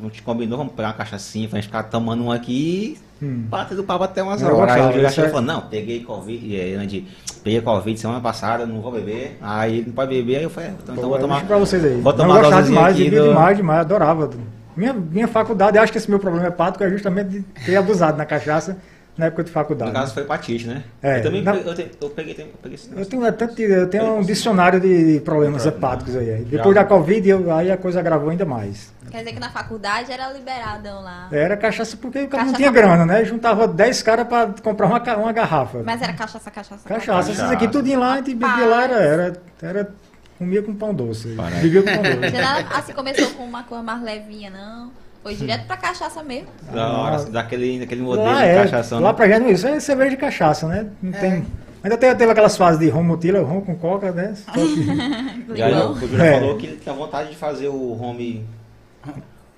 A 0.00 0.02
gente 0.04 0.22
combinou, 0.22 0.58
vamos 0.58 0.72
pegar 0.74 0.88
uma 0.88 0.94
cachaçinha 0.94 1.48
pra 1.48 1.56
gente 1.58 1.66
ficar 1.66 1.84
tomando 1.84 2.24
um 2.24 2.32
aqui 2.32 2.98
e 3.20 3.24
Hum. 3.24 3.44
bater 3.48 3.76
do 3.76 3.84
papo 3.84 4.04
até 4.04 4.22
umas 4.22 4.42
Eu 4.42 4.54
horas. 4.56 4.74
Aí 4.74 5.02
o 5.04 5.06
isso 5.06 5.20
é- 5.20 5.28
falou, 5.28 5.42
não, 5.42 5.60
peguei 5.62 6.00
Covid, 6.00 6.56
é, 6.60 6.74
Andy, 6.74 7.06
peguei 7.42 7.60
Covid 7.60 7.98
semana 7.98 8.20
passada, 8.20 8.66
não 8.66 8.80
vou 8.80 8.90
beber. 8.92 9.38
Aí 9.40 9.78
ele 9.78 9.86
não 9.86 9.92
pode 9.94 10.10
beber, 10.14 10.36
aí 10.38 10.42
eu 10.42 10.50
falei, 10.50 10.70
então, 10.70 10.82
então 10.82 10.94
Pô, 10.96 11.02
vou 11.02 11.16
eu 11.16 11.22
tomar. 11.22 11.44
pra 11.46 11.56
vocês 11.58 11.84
aí. 11.84 12.00
Vou 12.00 12.12
Não, 12.12 12.18
tomar 12.18 12.34
eu 12.36 12.40
gostava 12.40 12.62
dosezinha 12.62 12.78
demais, 12.80 12.96
aqui 13.00 13.10
do- 13.10 13.28
demais, 13.28 13.56
demais, 13.56 13.80
adorava. 13.80 14.30
Minha, 14.76 14.92
minha 14.92 15.28
faculdade, 15.28 15.78
acho 15.78 15.92
que 15.92 15.98
esse 15.98 16.10
meu 16.10 16.18
problema 16.18 16.48
hepático 16.48 16.82
é 16.82 16.90
justamente 16.90 17.28
de 17.30 17.40
ter 17.64 17.76
abusado 17.76 18.18
na 18.18 18.24
cachaça 18.26 18.76
na 19.16 19.26
época 19.26 19.44
de 19.44 19.50
faculdade. 19.50 19.90
No 19.92 19.96
caso 19.96 20.12
foi 20.12 20.22
hepatite, 20.24 20.66
né? 20.66 20.82
É, 21.02 21.18
eu 21.18 21.22
também 21.22 21.42
na- 21.42 21.52
peguei, 21.52 21.70
eu, 21.70 21.74
te- 21.74 21.90
eu 22.00 22.10
peguei, 22.10 22.32
eu 22.38 22.46
peguei 22.62 22.74
esse 22.74 22.90
Eu 22.96 23.06
tenho, 23.06 23.24
até, 23.24 23.44
eu 23.58 23.88
tenho 23.88 24.16
um 24.16 24.22
dicionário 24.22 24.80
de 24.80 25.20
problemas 25.24 25.64
hepáticos 25.64 26.16
aí. 26.16 26.30
Aí 26.30 26.44
Depois 26.44 26.74
da 26.74 26.84
Covid, 26.84 27.28
eu- 27.28 27.52
aí 27.54 27.70
a 27.70 27.76
coisa 27.76 28.00
agravou 28.00 28.30
ainda 28.30 28.44
mais. 28.44 28.92
Quer 29.10 29.18
dizer 29.18 29.32
que 29.34 29.40
na 29.40 29.50
faculdade 29.50 30.10
era 30.10 30.32
liberadão 30.32 31.00
lá. 31.02 31.28
Era 31.30 31.56
cachaça 31.56 31.96
porque 31.96 32.22
o 32.22 32.28
cara 32.28 32.46
não 32.46 32.52
tinha 32.54 32.72
grana, 32.72 33.06
né? 33.06 33.24
Juntava 33.24 33.68
10 33.68 34.02
caras 34.02 34.26
pra 34.26 34.48
comprar 34.62 34.86
uma, 34.86 35.16
uma 35.18 35.32
garrafa. 35.32 35.82
Mas 35.84 36.02
era 36.02 36.12
cachaça, 36.12 36.50
cachaça. 36.50 36.88
Cachaça, 36.88 37.30
esses 37.30 37.40
Cachaça. 37.40 37.54
aqui 37.54 37.68
tudinho 37.68 38.00
lá, 38.00 38.14
a 38.14 38.16
gente 38.16 38.34
bebia 38.34 38.66
lá, 38.66 38.82
era, 38.84 38.94
era, 38.96 39.32
era 39.62 39.90
comia 40.36 40.60
com 40.62 40.74
pão 40.74 40.92
doce. 40.92 41.28
Bebia 41.62 41.82
com 41.82 41.92
pão 41.92 42.02
Você 42.02 42.16
doce. 42.16 42.42
não, 42.42 42.76
assim 42.78 42.92
começou 42.92 43.30
com 43.30 43.44
uma 43.44 43.62
coisa 43.62 43.84
mais 43.84 44.02
levinha, 44.02 44.50
não. 44.50 44.90
Foi 45.24 45.34
direto 45.34 45.66
pra 45.66 45.76
cachaça 45.76 46.22
mesmo. 46.22 46.48
Da 46.72 46.86
hora, 46.92 47.16
Ah. 47.16 47.24
daquele, 47.24 47.80
daquele 47.80 48.02
modelo 48.02 48.26
Lá 48.28 48.42
de 48.42 48.48
é, 48.50 48.54
cachação. 48.62 49.00
lá 49.00 49.08
né? 49.10 49.16
pra 49.16 49.26
gente 49.26 49.50
isso 49.52 49.66
é 49.66 49.80
cerveja 49.80 50.10
de 50.10 50.16
cachaça, 50.18 50.68
né? 50.68 50.86
Não 51.02 51.10
tem... 51.12 51.44
Ainda 51.82 51.96
tem, 51.98 52.14
teve 52.14 52.30
aquelas 52.32 52.56
fases 52.56 52.78
de 52.78 52.88
rom 52.88 53.02
mutila, 53.02 53.40
rom 53.42 53.60
com 53.60 53.74
coca, 53.74 54.12
né? 54.12 54.34
Só 54.46 54.52
que- 54.52 55.52
E 55.56 55.62
aí 55.62 55.74
o 55.74 55.94
Júlio 55.96 56.22
É. 56.22 56.38
falou 56.40 56.56
que 56.56 56.66
ele 56.66 56.76
tinha 56.76 56.94
vontade 56.94 57.30
de 57.30 57.36
fazer 57.36 57.68
o 57.68 57.92
home 58.00 58.46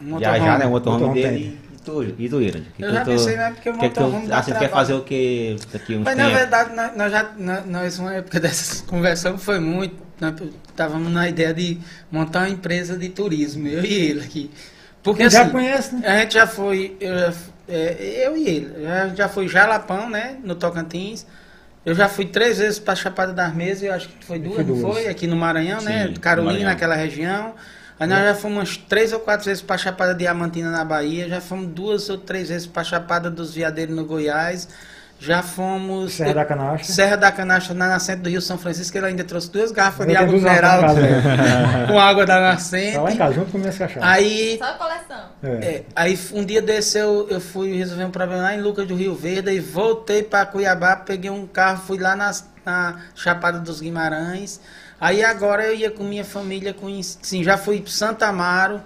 Um 0.01 0.19
viajar, 0.19 0.39
motorhome. 0.41 0.59
né? 0.59 0.67
O 0.67 0.71
motorhome 0.71 1.03
Motorhome 1.05 1.23
dele 1.23 1.59
e 1.73 1.79
tu, 1.85 2.03
e 2.19 2.29
tu 2.29 2.83
Eu 2.83 2.93
já 2.93 3.05
pensei, 3.05 3.37
né? 3.37 3.51
Porque 3.53 3.71
o 3.71 3.73
que 3.75 3.79
que 3.89 3.95
tu- 3.95 4.01
motorhome 4.03 4.27
dá 4.29 4.39
Assim, 4.39 4.53
tu 4.53 4.59
quer 4.59 4.71
fazer 4.71 4.95
o 4.95 5.03
que 5.03 5.57
daqui 5.73 5.95
uns 5.97 6.05
Mas 6.05 6.17
na 6.17 6.25
tempos? 6.25 6.39
verdade, 6.41 6.97
nós, 6.97 7.13
já, 7.13 7.31
nós, 7.39 7.67
nós, 7.67 7.99
uma 8.01 8.15
época 8.15 8.39
dessas 8.41 8.81
conversamos 8.83 9.43
foi 9.45 9.59
muito. 9.61 9.95
Nós 10.21 10.35
estávamos 10.69 11.13
na 11.13 11.29
ideia 11.29 11.53
de 11.55 11.79
montar 12.11 12.41
uma 12.41 12.49
empresa 12.49 12.97
de 12.97 13.09
turismo, 13.11 13.69
eu 13.69 13.85
e 13.85 13.93
ele 13.93 14.21
aqui. 14.21 14.51
Porque 15.07 15.31
já 15.31 15.43
assim, 15.43 15.51
conhece, 15.51 15.95
né? 15.95 16.03
a 16.05 16.19
gente 16.19 16.35
já 16.35 16.49
foi, 16.49 16.97
eu, 16.99 17.15
é, 17.69 18.25
eu 18.27 18.37
e 18.37 18.49
ele, 18.49 18.83
já, 18.83 19.09
já 19.11 19.29
foi 19.29 19.47
Jalapão, 19.47 20.11
né, 20.11 20.37
no 20.43 20.57
Tocantins. 20.57 21.25
Eu 21.85 21.95
já 21.95 22.09
fui 22.09 22.25
três 22.25 22.59
vezes 22.59 22.81
para 22.81 22.97
Chapada 22.97 23.33
das 23.33 23.55
Mesas, 23.55 23.85
eu 23.85 23.95
acho 23.95 24.09
que 24.09 24.25
foi 24.25 24.41
duas, 24.41 24.57
Foi 24.57 24.65
não 24.65 24.81
foi? 24.81 25.07
Aqui 25.07 25.29
no 25.29 25.37
Maranhão, 25.37 25.81
né? 25.81 26.07
Sim, 26.09 26.15
no 26.15 26.19
Carolina, 26.19 26.53
Maranhão. 26.53 26.71
naquela 26.73 26.97
região. 26.97 27.55
Aí 28.01 28.09
nós 28.09 28.19
já 28.19 28.35
fomos 28.35 28.59
umas 28.59 28.77
três 28.77 29.13
ou 29.13 29.21
quatro 29.21 29.47
vezes 29.47 29.63
para 29.63 29.79
Chapada 29.79 30.13
Diamantina 30.13 30.73
na 30.73 30.85
Bahia, 30.85 31.29
já 31.29 31.41
fomos 31.41 31.69
duas 31.69 32.11
ou 32.11 32.19
três 32.19 32.49
vezes 32.49 32.67
para 32.67 32.83
Chapada 32.83 33.31
dos 33.31 33.55
Veadeiros 33.55 33.95
no 33.95 34.05
Goiás. 34.05 34.69
Já 35.19 35.43
fomos. 35.43 36.13
Serra 36.13 36.35
da 36.35 36.45
Canastra. 36.45 36.95
Serra 36.95 37.17
da 37.17 37.33
Canastra 37.33 37.75
na 37.75 37.89
nascente 37.89 38.21
do 38.21 38.29
Rio 38.29 38.41
São 38.43 38.59
Francisco, 38.59 38.97
ele 38.99 39.07
ainda 39.07 39.25
trouxe 39.25 39.51
duas 39.51 39.73
garrafas 39.73 40.01
Eu 40.01 40.07
de 40.13 40.17
água 40.17 40.33
mineral 40.35 40.83
né? 40.95 41.87
com 41.89 41.99
água 41.99 42.27
da 42.27 42.35
Tá 42.35 42.41
lá 42.41 42.49
em 42.51 42.53
nascente. 42.55 43.17
casa, 43.17 43.33
junto 43.35 43.51
com 43.53 43.59
minhas 43.59 43.79
cachaças. 43.79 44.03
Aí 44.03 44.59
Só 44.59 44.65
a 44.65 44.73
coleção. 44.75 45.25
É. 45.43 45.49
é, 45.67 45.85
aí 45.97 46.19
um 46.35 46.45
dia 46.45 46.61
desse 46.61 46.99
eu, 46.99 47.27
eu 47.31 47.41
fui 47.41 47.77
resolver 47.77 48.05
um 48.05 48.11
problema 48.11 48.43
lá 48.43 48.55
em 48.55 48.61
Lucas 48.61 48.87
do 48.87 48.95
Rio 48.95 49.15
Verde 49.15 49.51
e 49.51 49.59
voltei 49.61 50.23
para 50.23 50.45
Cuiabá, 50.47 50.97
peguei 50.97 51.31
um 51.31 51.47
carro, 51.47 51.83
fui 51.87 51.99
lá 51.99 52.15
nas- 52.15 52.47
na 52.65 52.97
Chapada 53.15 53.59
dos 53.59 53.81
Guimarães. 53.81 54.61
Aí 55.01 55.23
agora 55.25 55.65
eu 55.67 55.75
ia 55.75 55.91
com 55.91 56.05
minha 56.05 56.25
família, 56.25 56.75
conheci, 56.75 57.19
sim, 57.23 57.43
já 57.45 57.57
fui 57.57 57.81
para 57.81 57.91
Santa 57.93 58.27
Amaro, 58.27 58.81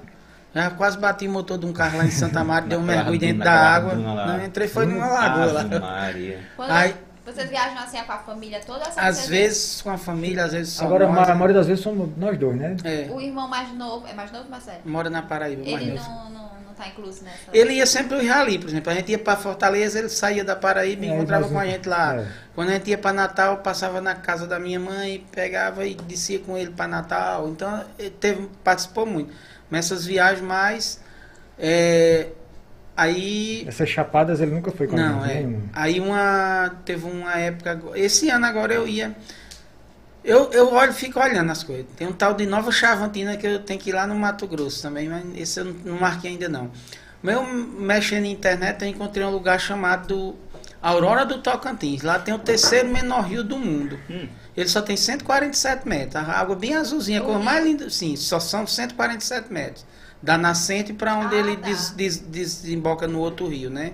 já 0.55 0.71
quase 0.71 0.99
bati 0.99 1.27
o 1.29 1.31
motor 1.31 1.59
de 1.59 1.67
um 1.67 1.73
carro 1.73 1.99
lá 1.99 2.05
em 2.05 2.11
Santa 2.11 2.41
Amaro, 2.41 2.67
dei 2.67 2.77
um 2.79 2.83
mergulho 2.83 3.19
dentro 3.19 3.45
da 3.45 3.53
água. 3.53 3.95
Não, 3.95 4.45
entrei 4.45 4.67
foi 4.69 4.87
numa 4.87 5.07
lagoa 5.07 5.53
lá. 5.53 5.65
Maria. 5.81 6.41
Quando 6.57 6.71
Aí- 6.71 6.95
vocês 7.25 7.49
viajam 7.49 7.79
assim 7.79 7.99
com 8.03 8.13
a 8.13 8.19
família 8.19 8.61
toda? 8.67 8.85
só 8.91 9.01
Às 9.01 9.17
vocês- 9.17 9.29
vezes 9.29 9.83
com 9.83 9.91
a 9.91 9.99
família, 9.99 10.45
às 10.45 10.53
vezes 10.53 10.73
só 10.73 10.85
Agora, 10.87 11.07
nós, 11.09 11.29
a 11.29 11.35
maioria 11.35 11.55
das 11.57 11.67
vezes 11.69 11.83
somos 11.83 12.09
nós 12.17 12.37
dois, 12.39 12.57
né? 12.57 12.77
É, 12.83 13.09
O 13.13 13.21
irmão 13.21 13.47
mais 13.47 13.73
novo, 13.73 14.07
é 14.09 14.13
mais 14.13 14.33
novo, 14.33 14.49
Marcelo? 14.51 14.79
mora 14.85 15.09
na 15.09 15.23
Paraíba, 15.23 15.63
mais 15.63 15.81
Ele 15.83 15.93
novo. 15.93 16.09
não, 16.11 16.25
não, 16.31 16.41
não 16.67 16.75
tá 16.77 16.89
incluso 16.89 17.23
nessa. 17.23 17.37
Ele 17.53 17.75
ia 17.75 17.87
sempre 17.87 18.17
o 18.17 18.27
rally, 18.29 18.59
por 18.59 18.69
exemplo. 18.69 18.91
A 18.91 18.95
gente 18.97 19.13
ia 19.13 19.19
para 19.19 19.37
Fortaleza, 19.37 20.01
ele 20.01 20.09
saía 20.09 20.43
da 20.45 20.57
Paraíba 20.57 21.05
e 21.05 21.09
É, 21.09 21.15
encontrava 21.15 21.49
com 21.49 21.59
a 21.61 21.65
gente 21.67 21.89
lá. 21.89 22.17
é. 22.17 22.27
Quando 22.57 22.71
a 22.71 22.73
gente 22.73 22.91
ia 22.91 22.99
para 22.99 23.13
Natal, 23.13 23.59
passava 23.59 24.01
na 24.01 24.17
casa 24.17 24.49
da 24.49 24.59
minha 24.59 24.81
mãe, 24.81 25.25
pegava 25.31 25.87
e 25.87 25.95
descia 25.95 26.41
com 26.41 26.59
ele 26.59 26.71
para 26.73 26.89
Natal. 26.89 27.49
Então, 27.49 27.85
ele 27.97 28.11
teve, 28.11 28.51
participou 28.65 29.07
muito. 29.07 29.33
Essas 29.71 30.05
viagens 30.05 30.43
mais. 30.47 31.01
é, 31.59 32.29
aí. 32.97 33.65
Essas 33.67 33.89
chapadas 33.89 34.41
ele 34.41 34.51
nunca 34.51 34.71
foi 34.71 34.87
com 34.87 34.97
a 34.97 34.99
Não, 34.99 35.23
gente, 35.27 35.37
é. 35.37 35.43
né? 35.43 35.61
Aí 35.73 36.01
uma. 36.01 36.75
Teve 36.85 37.07
uma 37.07 37.35
época. 37.39 37.81
Esse 37.95 38.29
ano 38.31 38.47
agora 38.47 38.75
eu 38.75 38.87
ia. 38.87 39.15
Eu, 40.23 40.51
eu 40.53 40.73
olho, 40.75 40.93
fico 40.93 41.19
olhando 41.19 41.51
as 41.51 41.65
coisas. 41.65 41.87
Tem 41.97 42.07
um 42.07 42.13
tal 42.13 42.35
de 42.35 42.45
Nova 42.45 42.71
Chavantina 42.71 43.37
que 43.39 43.47
eu 43.47 43.61
tenho 43.61 43.81
que 43.81 43.89
ir 43.89 43.95
lá 43.95 44.07
no 44.07 44.15
Mato 44.15 44.47
Grosso 44.47 44.83
também, 44.83 45.09
mas 45.09 45.25
esse 45.35 45.61
eu 45.61 45.65
não, 45.65 45.99
marquei 45.99 46.33
ainda 46.33 46.49
não. 46.49 46.71
Mas 47.23 47.37
eu 47.37 47.43
mexendo 47.45 48.25
na 48.25 48.29
internet, 48.29 48.83
eu 48.83 48.89
encontrei 48.89 49.25
um 49.25 49.31
lugar 49.31 49.59
chamado 49.59 50.37
Aurora 50.83 51.25
do 51.25 51.39
Tocantins. 51.39 52.03
Lá 52.03 52.19
tem 52.19 52.35
o 52.35 52.39
terceiro 52.39 52.89
menor 52.89 53.23
rio 53.23 53.43
do 53.43 53.57
mundo. 53.57 53.99
Hum. 54.11 54.29
Ele 54.61 54.69
só 54.69 54.83
tem 54.83 54.97
147 54.97 55.89
metros. 55.89 56.17
A 56.17 56.33
água 56.33 56.55
bem 56.57 56.75
azulzinha, 56.75 57.21
a 57.21 57.25
cor 57.25 57.43
mais 57.43 57.65
linda. 57.65 57.89
Sim, 57.91 58.15
só 58.17 58.39
são 58.39 58.67
147 58.67 59.53
metros. 59.53 59.85
Da 60.23 60.37
nascente 60.37 60.93
para 60.93 61.15
onde 61.17 61.35
Ah, 61.35 61.39
ele 61.39 61.57
tá. 61.57 61.67
des- 61.69 61.91
des- 61.91 62.19
desemboca 62.19 63.07
no 63.09 63.19
outro 63.21 63.47
rio, 63.49 63.71
né? 63.71 63.93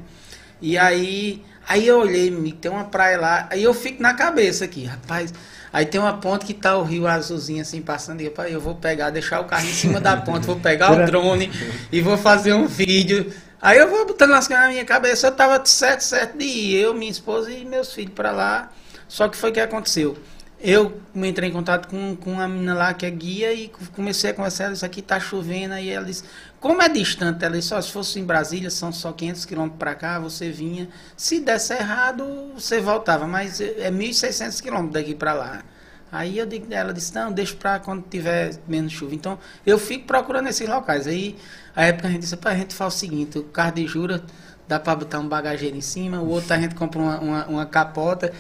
E 0.60 0.76
aí, 0.76 1.44
aí 1.68 1.86
eu 1.86 1.98
olhei, 2.00 2.30
tem 2.60 2.70
uma 2.70 2.84
praia 2.84 3.20
lá, 3.20 3.46
aí 3.50 3.62
eu 3.62 3.72
fico 3.74 4.02
na 4.02 4.14
cabeça 4.14 4.64
aqui, 4.64 4.84
rapaz. 4.84 5.32
Aí 5.72 5.84
tem 5.84 6.00
uma 6.00 6.14
ponte 6.18 6.44
que 6.46 6.54
tá 6.54 6.76
o 6.76 6.82
rio 6.82 7.06
azulzinho 7.06 7.60
assim 7.60 7.82
passando, 7.82 8.22
e 8.22 8.24
rapaz, 8.24 8.50
eu 8.52 8.60
vou 8.60 8.74
pegar, 8.74 9.10
deixar 9.10 9.40
o 9.40 9.44
carro 9.44 9.66
em 9.68 9.72
cima 9.74 10.00
da 10.00 10.16
ponte, 10.16 10.46
vou 10.46 10.56
pegar 10.56 10.92
o 10.92 10.96
drone 11.06 11.50
e 11.92 12.00
vou 12.00 12.16
fazer 12.16 12.54
um 12.54 12.66
vídeo. 12.66 13.32
Aí 13.60 13.78
eu 13.78 13.88
vou 13.88 14.06
botando 14.06 14.32
as 14.32 14.48
coisas 14.48 14.64
na 14.64 14.70
minha 14.70 14.84
cabeça, 14.84 15.26
eu 15.28 15.32
tava 15.32 15.64
certo, 15.66 16.00
certo 16.00 16.38
de 16.38 16.44
ir, 16.44 16.76
eu, 16.76 16.94
minha 16.94 17.10
esposa 17.10 17.50
e 17.52 17.64
meus 17.64 17.92
filhos 17.92 18.14
para 18.14 18.32
lá. 18.32 18.72
Só 19.06 19.28
que 19.28 19.36
foi 19.36 19.50
o 19.50 19.52
que 19.52 19.60
aconteceu. 19.60 20.16
Eu 20.58 21.00
entrei 21.14 21.50
em 21.50 21.52
contato 21.52 21.86
com, 21.86 22.16
com 22.16 22.32
uma 22.32 22.48
menina 22.48 22.74
lá 22.74 22.94
que 22.94 23.04
é 23.04 23.10
guia 23.10 23.52
e 23.52 23.70
comecei 23.94 24.30
a 24.30 24.34
conversar. 24.34 24.64
Ela 24.64 24.72
disse: 24.72 24.86
aqui 24.86 25.02
tá 25.02 25.20
chovendo. 25.20 25.74
Aí 25.74 25.90
ela 25.90 26.04
disse: 26.04 26.24
como 26.58 26.80
é 26.80 26.88
distante? 26.88 27.44
Ela 27.44 27.56
disse: 27.56 27.74
ó, 27.74 27.80
se 27.80 27.92
fosse 27.92 28.18
em 28.18 28.24
Brasília, 28.24 28.70
são 28.70 28.90
só 28.90 29.12
500 29.12 29.44
quilômetros 29.44 29.78
para 29.78 29.94
cá, 29.94 30.18
você 30.18 30.50
vinha. 30.50 30.88
Se 31.16 31.40
desse 31.40 31.74
errado, 31.74 32.52
você 32.54 32.80
voltava, 32.80 33.26
mas 33.26 33.60
é 33.60 33.90
1.600 33.90 34.62
quilômetros 34.62 34.94
daqui 34.94 35.14
para 35.14 35.34
lá. 35.34 35.62
Aí 36.10 36.38
eu 36.38 36.46
digo, 36.46 36.72
ela 36.72 36.94
disse: 36.94 37.14
não, 37.14 37.30
deixa 37.30 37.54
para 37.54 37.78
quando 37.78 38.02
tiver 38.08 38.58
menos 38.66 38.92
chuva. 38.92 39.14
Então 39.14 39.38
eu 39.66 39.78
fico 39.78 40.06
procurando 40.06 40.48
esses 40.48 40.66
locais. 40.66 41.06
Aí 41.06 41.36
a 41.74 41.84
época 41.84 42.08
a 42.08 42.10
gente 42.10 42.22
disse: 42.22 42.38
a 42.42 42.54
gente 42.54 42.74
faz 42.74 42.94
o 42.94 42.96
seguinte: 42.96 43.38
o 43.38 43.44
carro 43.44 43.72
de 43.72 43.86
jura 43.86 44.24
dá 44.66 44.80
para 44.80 44.96
botar 44.96 45.18
um 45.18 45.28
bagageiro 45.28 45.76
em 45.76 45.82
cima, 45.82 46.18
o 46.20 46.28
outro 46.30 46.54
a 46.54 46.58
gente 46.58 46.74
compra 46.74 46.98
uma, 46.98 47.20
uma, 47.20 47.46
uma 47.46 47.66
capota. 47.66 48.32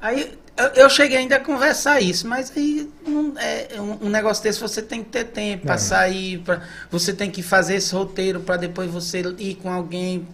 Aí 0.00 0.38
eu, 0.56 0.66
eu 0.84 0.90
cheguei 0.90 1.18
ainda 1.18 1.36
a 1.36 1.40
conversar 1.40 2.00
isso, 2.00 2.26
mas 2.28 2.52
aí 2.56 2.90
não- 3.06 3.32
é, 3.36 3.68
um, 3.80 4.06
um 4.06 4.08
negócio 4.08 4.42
desse 4.42 4.60
você 4.60 4.80
tem 4.82 5.02
que 5.02 5.10
ter 5.10 5.24
tempo 5.24 5.64
para 5.66 5.74
É. 5.74 5.78
sair, 5.78 6.38
pra, 6.38 6.62
você 6.90 7.12
tem 7.12 7.30
que 7.30 7.42
fazer 7.42 7.74
esse 7.76 7.94
roteiro 7.94 8.40
para 8.40 8.56
depois 8.56 8.90
você 8.90 9.20
ir 9.38 9.56
com 9.56 9.70
alguém. 9.72 10.26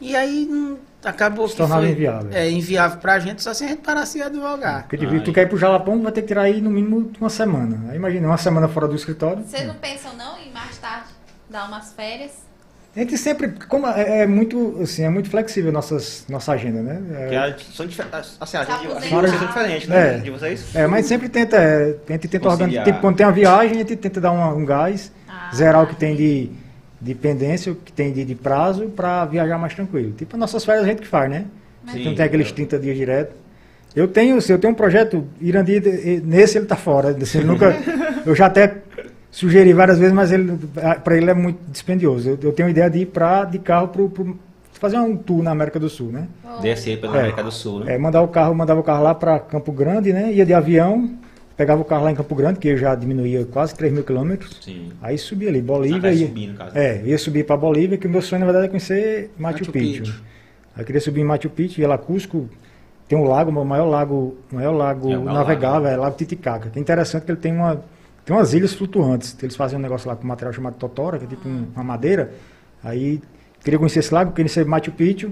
E 0.00 0.14
aí 0.14 0.46
não- 0.50 0.78
acabou 1.04 1.48
Se 1.48 1.54
que 1.56 1.66
foi 1.66 1.88
inviável. 1.90 2.30
É, 2.32 2.50
inviável 2.50 2.98
pra 2.98 3.18
gente, 3.18 3.42
só 3.42 3.54
se 3.54 3.64
a 3.64 3.68
gente 3.68 3.80
parasse 3.82 4.18
de 4.18 4.24
advogar. 4.24 4.82
Porque 4.82 4.98
tu, 4.98 5.08
Ai. 5.08 5.20
tu 5.20 5.32
quer 5.32 5.42
ir 5.42 5.48
pro 5.48 5.56
Jalapão, 5.56 6.02
vai 6.02 6.10
ter 6.12 6.22
que 6.22 6.28
tirar 6.28 6.42
aí 6.42 6.60
no 6.60 6.68
mínimo 6.70 7.10
uma 7.20 7.30
semana. 7.30 7.90
Aí 7.90 7.96
imagina, 7.96 8.26
uma 8.26 8.36
semana 8.36 8.66
fora 8.68 8.88
do 8.88 8.94
escritório. 8.96 9.42
Vocês 9.44 9.66
não 9.66 9.74
pensam 9.76 10.14
não 10.16 10.36
em 10.38 10.50
mais 10.52 10.76
tarde 10.78 11.08
dar 11.48 11.66
umas 11.68 11.92
férias? 11.92 12.32
A 12.96 13.00
gente 13.00 13.18
sempre, 13.18 13.52
como 13.68 13.86
é, 13.86 14.22
é 14.22 14.26
muito, 14.26 14.78
assim, 14.82 15.02
é 15.02 15.08
muito 15.10 15.28
flexível 15.28 15.70
nossas, 15.70 16.24
nossa 16.30 16.52
agenda, 16.52 16.80
né? 16.82 17.02
É, 17.14 17.28
Que 17.28 17.34
a- 17.36 17.56
são 17.74 17.86
diferentes. 17.86 18.36
Assim, 18.40 18.56
a 18.56 18.64
Tá 18.64 18.78
gente, 18.78 18.86
as 18.96 19.12
horas 19.12 19.30
são 19.32 19.46
diferentes, 19.46 19.86
né? 19.88 20.14
É. 20.14 20.18
De 20.18 20.30
vocês? 20.30 20.74
É, 20.74 20.86
mas 20.86 21.04
sempre 21.04 21.28
tenta, 21.28 21.56
é, 21.56 21.94
a 22.08 22.12
gente 22.12 22.26
tenta 22.28 22.48
organizar. 22.48 22.84
Tipo, 22.84 23.00
quando 23.00 23.16
tem 23.16 23.26
uma 23.26 23.32
viagem, 23.32 23.72
a 23.72 23.78
gente 23.80 23.96
tenta 23.96 24.18
dar 24.20 24.32
uma- 24.32 24.54
um 24.54 24.64
gás, 24.64 25.12
Ah, 25.28 25.50
zerar 25.54 25.82
o 25.82 25.86
que 25.86 25.94
tem 25.94 26.16
de, 26.16 26.48
de 26.98 27.14
pendência, 27.14 27.70
o 27.70 27.74
que 27.76 27.92
tem 27.92 28.10
de, 28.12 28.24
de 28.24 28.34
prazo, 28.34 28.86
para 28.86 29.26
viajar 29.26 29.58
mais 29.58 29.74
tranquilo. 29.74 30.12
Tipo, 30.12 30.34
as 30.36 30.40
nossas 30.40 30.64
férias 30.64 30.84
a 30.84 30.88
gente 30.88 31.02
que 31.02 31.06
faz, 31.06 31.30
né? 31.30 31.44
Mas- 31.84 31.96
Sim. 31.96 32.04
Não 32.06 32.14
tem 32.14 32.24
aqueles 32.24 32.50
30 32.50 32.78
dias 32.78 32.96
direto. 32.96 33.34
Eu 33.94 34.08
tenho, 34.08 34.40
se 34.40 34.50
eu 34.52 34.58
tenho 34.58 34.72
um 34.72 34.76
projeto, 34.76 35.26
Irandi, 35.40 35.80
nesse 36.24 36.56
ele 36.58 36.64
tá 36.66 36.76
fora. 36.76 37.10
Assim, 37.10 37.38
ele 37.38 37.46
nunca, 37.46 37.76
eu 38.26 38.34
já 38.34 38.46
até 38.46 38.74
sugeri 39.38 39.72
várias 39.72 39.98
vezes, 39.98 40.14
mas 40.14 40.32
ele 40.32 40.58
para 41.04 41.16
ele 41.16 41.30
é 41.30 41.34
muito 41.34 41.58
dispendioso. 41.70 42.30
Eu, 42.30 42.38
eu 42.42 42.52
tenho 42.52 42.68
a 42.68 42.70
ideia 42.70 42.88
de 42.90 43.00
ir 43.00 43.06
pra, 43.06 43.44
de 43.44 43.58
carro 43.58 43.88
pro, 43.88 44.08
pro- 44.08 44.38
fazer 44.72 44.98
um 44.98 45.16
tour 45.16 45.42
na 45.42 45.50
América 45.50 45.78
do 45.78 45.88
Sul, 45.88 46.10
né? 46.10 46.26
Pô, 46.42 46.60
Descer 46.62 47.00
pela 47.00 47.16
É. 47.16 47.20
América 47.20 47.42
do 47.42 47.50
Sul, 47.52 47.80
né? 47.80 47.94
É, 47.94 47.98
mandar 47.98 48.22
o 48.22 48.28
carro, 48.28 48.54
mandava 48.54 48.80
o 48.80 48.82
carro 48.82 49.02
lá 49.02 49.14
para 49.14 49.38
Campo 49.38 49.72
Grande, 49.72 50.12
né? 50.12 50.32
Ia 50.32 50.44
de 50.46 50.54
avião, 50.54 51.10
pegava 51.56 51.80
o 51.80 51.84
carro 51.84 52.04
lá 52.04 52.12
em 52.12 52.14
Campo 52.14 52.34
Grande, 52.34 52.58
que 52.58 52.76
já 52.76 52.94
diminuía 52.94 53.44
quase 53.46 53.74
3 53.74 53.92
mil 53.92 54.04
quilômetros. 54.04 54.58
Sim. 54.62 54.90
Aí 55.02 55.16
subia 55.18 55.48
ali, 55.50 55.58
Ah, 55.60 55.62
Bolívia. 55.62 56.12
ia, 56.12 56.26
subir, 56.26 56.46
no 56.48 56.54
caso. 56.54 56.76
é, 56.78 57.02
ia 57.04 57.18
subir 57.18 57.44
para 57.46 57.56
Bolívia, 57.56 57.98
que 57.98 58.06
o 58.06 58.10
meu 58.10 58.22
sonho 58.22 58.40
na 58.40 58.46
verdade 58.46 58.66
é 58.66 58.68
conhecer 58.68 59.30
Machu, 59.38 59.58
Machu 59.60 59.72
Picchu. 59.72 60.02
Picchu. 60.02 60.22
Aí 60.74 60.82
eu 60.82 60.86
queria 60.86 61.00
subir 61.00 61.20
em 61.20 61.24
Machu 61.24 61.48
Picchu, 61.50 61.80
ia 61.80 61.88
lá 61.88 61.96
Cusco, 61.98 62.48
tem 63.08 63.16
um 63.18 63.24
lago, 63.24 63.50
o 63.50 63.64
maior 63.64 63.86
lago, 63.86 64.36
maior 64.52 64.72
lago 64.72 65.10
É, 65.12 65.16
o 65.18 65.22
maior 65.24 65.38
navegável, 65.38 65.82
lago. 65.82 65.94
é 65.94 65.98
o 65.98 66.00
Lago 66.02 66.16
Titicaca. 66.16 66.68
Que 66.70 66.78
é 66.78 66.82
interessante 66.82 67.24
que 67.24 67.30
ele 67.30 67.38
tem 67.40 67.52
uma 67.52 67.80
tem 68.26 68.36
umas 68.36 68.52
ilhas 68.52 68.74
flutuantes. 68.74 69.34
Eles 69.42 69.56
fazem 69.56 69.78
um 69.78 69.82
negócio 69.82 70.06
lá 70.08 70.14
com 70.16 70.24
um 70.24 70.26
material 70.28 70.52
chamado 70.52 70.74
totora, 70.74 71.18
que 71.18 71.24
é 71.24 71.28
tipo 71.28 71.48
um- 71.48 71.68
uma 71.74 71.82
madeira. 71.84 72.32
Aí 72.84 73.22
queria 73.64 73.78
conhecer 73.78 74.00
esse 74.00 74.12
lago, 74.12 74.32
conhecer 74.32 74.66
Machu 74.66 74.92
Picchu. 74.92 75.30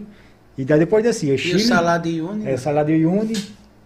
E 0.57 0.65
daí 0.65 0.79
depois 0.79 1.03
descia 1.05 1.33
E 1.33 1.35
o 1.35 1.39
Chile, 1.39 1.65
de 2.03 2.21
Uni, 2.23 2.49
é, 2.49 2.57
Salar 2.57 2.85
de 2.85 2.93
Uyuni. 2.93 3.35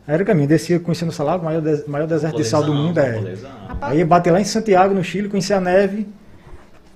Aí 0.07 0.15
era 0.15 0.23
o 0.23 0.27
caminho, 0.27 0.47
descia 0.47 0.79
conhecendo 0.79 1.09
o 1.09 1.13
Salar, 1.13 1.41
o 1.41 1.45
maior, 1.45 1.61
des- 1.63 1.87
maior 1.87 2.07
deserto 2.07 2.37
de 2.37 2.45
sal 2.45 2.63
do 2.63 2.73
mundo. 2.75 2.99
É. 3.01 3.19
Aí 3.81 3.99
ia 3.99 4.07
bater 4.07 4.31
lá 4.31 4.41
em 4.41 4.45
Santiago, 4.45 4.95
no 4.95 5.03
Chile, 5.03 5.29
conhecer 5.29 5.55
a 5.55 5.61
neve. 5.61 6.07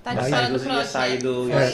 tá 0.05 0.13
de 0.15 0.19
Aí- 0.21 0.31
fora 0.31 0.47
do 0.51 0.59
projeto. 0.61 0.87
sair 0.89 1.19
do- 1.19 1.51
é, 1.53 1.67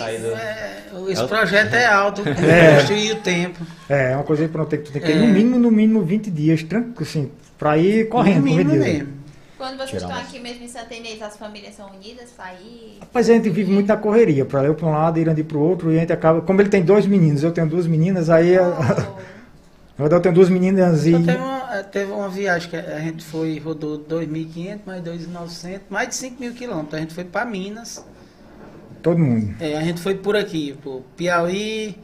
esse 1.11 1.21
É 1.21 1.25
o- 1.25 1.29
projeto 1.29 1.75
é 1.75 1.87
alto, 1.87 2.23
É. 2.29 2.77
construir 2.77 3.13
o 3.13 3.17
tempo. 3.17 3.67
É, 3.89 4.13
é 4.13 4.15
uma 4.17 4.23
coisa 4.25 4.43
aí 4.43 4.49
pronto, 4.49 4.69
tem 4.69 4.79
que 4.81 4.85
tu 4.87 4.93
tem 4.93 5.01
que 5.01 5.09
ter 5.09 5.15
É. 5.17 5.21
no 5.21 5.27
mínimo, 5.33 5.59
no 5.59 5.71
mínimo 5.71 6.03
20 6.03 6.31
dias, 6.31 6.63
tranquilo, 6.63 6.95
assim, 7.01 7.31
pra 7.59 7.79
ir 7.79 8.09
correndo, 8.11 8.41
no 8.41 8.43
mínimo 8.43 8.75
mesmo. 8.75 9.09
Quando 9.59 9.77
vocês 9.77 10.01
estão 10.01 10.17
aqui 10.17 10.39
mesmo 10.39 10.65
em 10.65 10.69
Santa 10.69 10.95
Inês, 10.95 11.21
as 11.21 11.37
famílias 11.37 11.75
são 11.75 11.91
unidas 11.91 12.31
pra 12.31 12.55
ir? 12.55 13.01
Mas 13.13 13.29
a 13.29 13.33
gente 13.35 13.51
vive 13.51 13.73
muito 13.73 13.89
na 13.89 13.97
correria, 13.97 14.45
pra 14.45 14.63
eu 14.65 14.75
pra 14.75 14.87
um 14.87 14.93
lado, 14.93 15.19
Irandi 15.19 15.43
pro 15.43 15.59
outro, 15.59 15.93
e 15.93 15.97
a 15.97 16.01
gente 16.01 16.13
acaba. 16.13 16.41
Como 16.41 16.61
ele 16.63 16.69
tem 16.69 16.83
dois 16.85 17.05
meninos, 17.07 17.43
eu 17.43 17.51
tenho 17.53 17.67
duas 17.69 17.87
meninas, 17.87 18.31
aí. 18.31 18.57
a- 18.57 18.63
Oh, 18.69 19.19
Na 19.99 20.05
verdade, 20.05 20.21
eu 20.21 20.23
tenho 20.23 20.35
duas 20.37 20.49
meninas 20.49 21.05
e. 21.07 21.11
Teve 21.13 21.37
uma, 21.37 21.77
eh, 21.77 21.83
teve 21.83 22.13
uma 22.13 22.29
viagem 22.29 22.71
que 22.71 22.77
a 22.77 23.01
gente 23.01 23.25
foi, 23.25 23.59
rodou 23.59 23.99
2.500 23.99 24.79
mais 24.87 25.03
2.900, 25.03 25.81
mais 25.91 26.09
de 26.11 26.15
5 26.15 26.41
mil 26.41 26.55
quilômetros. 26.55 26.95
A 26.95 26.99
gente 27.01 27.13
foi 27.15 27.25
para 27.25 27.45
Minas. 27.45 28.05
Todo 29.03 29.19
mundo. 29.19 29.57
É, 29.59 29.77
a 29.77 29.81
gente 29.83 30.01
foi 30.01 30.15
por 30.15 30.37
aqui, 30.37 30.77
por 30.85 31.03
Piauí, 31.17 31.97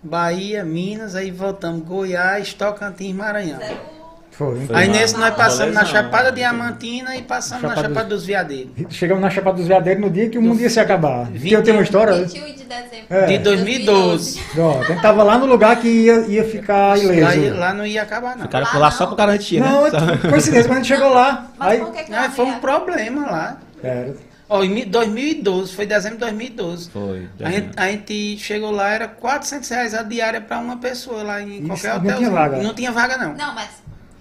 Bahia, 0.00 0.64
Minas, 0.64 1.16
aí 1.16 1.32
voltamos 1.32 1.82
Goiás, 1.84 2.54
Tocantins, 2.54 3.14
Maranhão. 3.16 3.58
zero- 3.58 3.99
Foi. 4.40 4.58
Aí 4.72 4.88
nesse 4.88 5.18
nós 5.18 5.34
passamos 5.34 5.74
na 5.74 5.80
rolezão, 5.82 6.02
Chapada 6.02 6.30
né? 6.30 6.36
Diamantina 6.36 7.14
e 7.14 7.20
passamos 7.20 7.62
na 7.62 7.68
Chapada 7.68 7.88
Chapada 7.88 8.08
dos- 8.08 8.18
dos 8.20 8.26
Veadeiros. 8.26 8.72
Chegamos 8.88 9.22
na 9.22 9.28
Chapada 9.28 9.56
dos 9.58 9.66
Veadeiros 9.68 10.02
no 10.02 10.08
dia 10.08 10.30
que 10.30 10.38
o 10.38 10.42
mundo 10.42 10.62
ia 10.62 10.70
se 10.70 10.80
acabar. 10.80 11.26
Vinte- 11.26 11.52
eu 11.52 11.62
tenho 11.62 11.76
uma 11.76 11.82
história. 11.82 12.14
21 12.14 12.46
de 12.54 12.64
dezembro. 12.64 13.06
É. 13.10 13.26
De 13.26 13.38
2012. 13.38 14.40
Ó, 14.58 14.80
a 14.80 14.84
gente 14.84 15.02
tava 15.02 15.22
lá 15.22 15.36
no 15.36 15.44
lugar 15.44 15.76
que 15.78 15.88
ia, 15.88 16.20
ia 16.26 16.44
ficar 16.44 16.96
Lá, 16.96 16.98
ileso. 16.98 17.54
lá 17.58 17.74
não 17.74 17.84
ia 17.84 18.00
acabar, 18.02 18.34
não. 18.34 18.44
Ficaram 18.46 18.64
Lá 18.64 18.72
por 18.72 18.78
lá 18.80 18.90
não. 18.90 18.96
só 18.96 19.06
por 19.08 19.14
garantia, 19.16 19.60
Não, 19.60 19.82
né? 19.82 19.90
é 20.24 20.28
coincidência, 20.30 20.64
quando 20.68 20.78
a 20.78 20.82
gente 20.82 20.88
chegou 20.88 21.10
lá. 21.12 21.46
Mas 21.58 21.68
Aí, 21.72 21.78
por 21.80 21.92
que 21.92 22.04
que 22.04 22.10
Não, 22.10 22.22
não 22.22 22.30
foi 22.30 22.44
um 22.46 22.58
problema 22.60 23.26
lá. 23.30 23.56
é, 23.84 24.10
Ó, 24.48 24.64
em 24.64 24.68
mi- 24.68 24.84
2012, 24.84 25.72
foi 25.74 25.86
dezembro 25.86 26.16
de 26.18 26.24
2012. 26.24 26.90
Foi. 26.90 27.28
A 27.40 27.50
gente, 27.50 27.68
a 27.76 27.86
gente 27.88 28.38
chegou 28.38 28.70
lá, 28.72 28.88
era 28.90 29.06
400 29.06 29.68
reais 29.68 29.94
a 29.94 30.02
diária 30.02 30.40
para 30.40 30.58
uma 30.58 30.76
pessoa 30.78 31.22
lá 31.22 31.40
em 31.40 31.58
Isso, 31.58 31.66
qualquer 31.68 31.88
não 31.90 31.96
hotel. 32.00 32.16
tinha 32.16 32.30
vaga. 32.30 32.56
Não 32.56 32.74
tinha 32.74 32.90
vaga, 32.90 33.16
não. 33.16 33.34
Não, 33.34 33.54
mas 33.54 33.68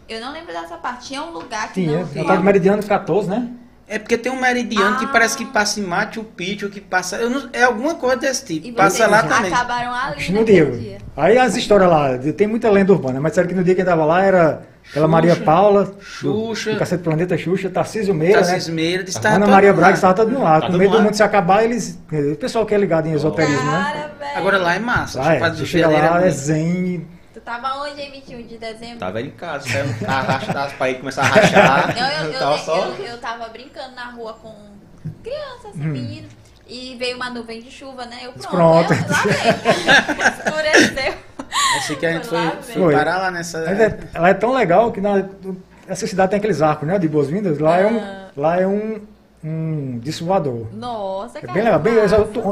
eu 0.09 0.21
não 0.21 0.31
lembro 0.33 0.51
dessa 0.53 0.77
parte. 0.77 1.07
Tinha 1.07 1.21
um 1.23 1.31
lugar 1.31 1.67
que 1.69 1.75
tinha. 1.85 1.99
não 1.99 2.07
Eu 2.15 2.25
tava 2.25 2.37
de 2.37 2.43
Meridiano 2.43 2.83
14, 2.83 3.29
né? 3.29 3.49
É 3.91 3.97
porque 3.97 4.19
tem 4.19 4.31
um 4.31 4.39
meridiano 4.39 4.99
que 4.99 5.05
Ah. 5.05 5.07
parece 5.07 5.35
que 5.35 5.43
passa 5.45 5.79
em 5.79 5.83
Machu 5.83 6.23
Picchu, 6.23 6.69
que 6.69 6.79
passa. 6.79 7.15
eu 7.15 7.27
não- 7.27 7.49
é 7.51 7.63
alguma 7.63 7.95
coisa 7.95 8.17
desse 8.17 8.45
tipo. 8.45 8.67
E 8.67 8.71
passa 8.71 9.07
lá 9.07 9.23
também. 9.23 9.51
acabaram 9.51 9.91
ali 9.91 10.29
No 10.31 10.39
naquele 10.41 10.77
dia. 10.77 10.97
Aí 11.17 11.39
as 11.39 11.55
histórias 11.55 11.89
lá, 11.89 12.15
tem 12.37 12.45
muita 12.45 12.69
lenda 12.69 12.93
urbana, 12.93 13.19
mas 13.19 13.33
sério 13.33 13.49
que 13.49 13.55
no 13.55 13.63
dia 13.63 13.73
que 13.73 13.81
eu 13.81 13.85
tava 13.85 14.05
lá 14.05 14.23
era 14.23 14.61
aquela 14.87 15.05
Xuxa, 15.05 15.07
Maria 15.07 15.35
Paula, 15.37 15.91
Xuxa. 15.99 16.69
do, 16.69 16.73
do 16.75 16.79
Cacete 16.79 17.03
Planeta 17.03 17.35
Xuxa, 17.35 17.67
Tarcísio 17.71 18.13
Meira, 18.13 18.41
né? 18.41 18.45
Tarcísio 18.45 18.73
Meira, 18.75 19.03
tava 19.19 19.35
Ana 19.37 19.47
Maria 19.47 19.73
Braga 19.73 19.93
estava 19.95 20.13
todo 20.13 20.29
mundo 20.29 20.43
lá. 20.43 20.61
Tá 20.61 20.67
todo 20.67 20.77
medo 20.77 20.95
do 20.95 21.01
mundo 21.01 21.15
se 21.15 21.23
acabar, 21.23 21.63
eles. 21.63 21.99
O 22.31 22.35
pessoal 22.35 22.67
que 22.67 22.75
é 22.75 22.77
ligado 22.77 23.07
em 23.07 23.13
esoterismo, 23.13 23.71
né? 23.71 24.11
Agora 24.35 24.59
lá 24.59 24.75
é 24.75 24.79
massa. 24.79 25.19
Lá 25.19 25.33
é, 25.33 25.55
chega 25.65 25.87
lá, 25.87 26.23
é 26.23 26.29
zen. 26.29 27.07
Tu 27.39 27.43
tava 27.45 27.73
onde 27.83 28.01
em 28.01 28.11
21 28.11 28.47
de 28.47 28.57
dezembro? 28.57 28.97
Tava 28.97 29.21
em 29.21 29.29
casa, 29.31 29.65
saiu 29.69 29.85
arrastar 30.05 30.65
as 30.65 30.73
paredes, 30.73 30.99
começar 30.99 31.21
a 31.21 31.25
rachar. 31.25 31.95
Não, 31.95 32.07
eu, 32.25 32.33
eu, 32.33 32.39
tava 32.39 32.51
eu, 32.55 32.57
só. 32.59 32.77
eu, 32.85 33.05
eu 33.05 33.17
tava 33.17 33.47
brincando 33.47 33.95
na 33.95 34.11
rua 34.11 34.33
com 34.33 34.53
crianças, 35.23 35.71
Hum. 35.75 35.85
meninos. 35.85 36.29
E 36.67 36.97
veio 36.99 37.15
uma 37.15 37.29
nuvem 37.29 37.61
de 37.61 37.71
chuva, 37.71 38.05
né? 38.05 38.17
Eu 38.23 38.33
pronto. 38.33 38.49
Pronto. 38.49 38.93
Eu, 38.93 38.99
lá 39.09 39.23
vem. 39.23 40.83
Escureceu. 40.83 41.13
Achei 41.77 41.95
que 41.95 42.05
a 42.05 42.11
gente 42.11 42.27
Foi 42.27 42.37
foi, 42.37 42.45
lá, 42.45 42.61
foi 42.61 42.73
velho. 42.75 42.91
parar 42.97 43.17
lá 43.19 43.31
nessa. 43.31 43.63
Mas 43.65 43.79
é- 43.79 43.99
ela 44.13 44.29
é 44.29 44.33
tão 44.33 44.53
legal 44.53 44.91
que 44.91 44.99
na, 45.01 45.25
essa 45.87 46.05
cidade 46.05 46.31
tem 46.31 46.37
aqueles 46.39 46.61
arcos, 46.61 46.87
né? 46.87 46.99
De 46.99 47.07
boas-vindas. 47.07 47.57
Lá, 47.57 47.77
é 47.77 47.87
um, 47.87 47.99
Ah. 47.99 48.27
lá 48.35 48.59
é 48.61 48.67
um, 48.67 49.01
um 49.43 49.99
disco 49.99 50.25
voador. 50.25 50.67
Nossa, 50.73 51.37
É 51.37 51.41
cara. 51.41 51.53
bem 51.53 51.63
legal. 51.63 51.79
Bem, 51.79 51.93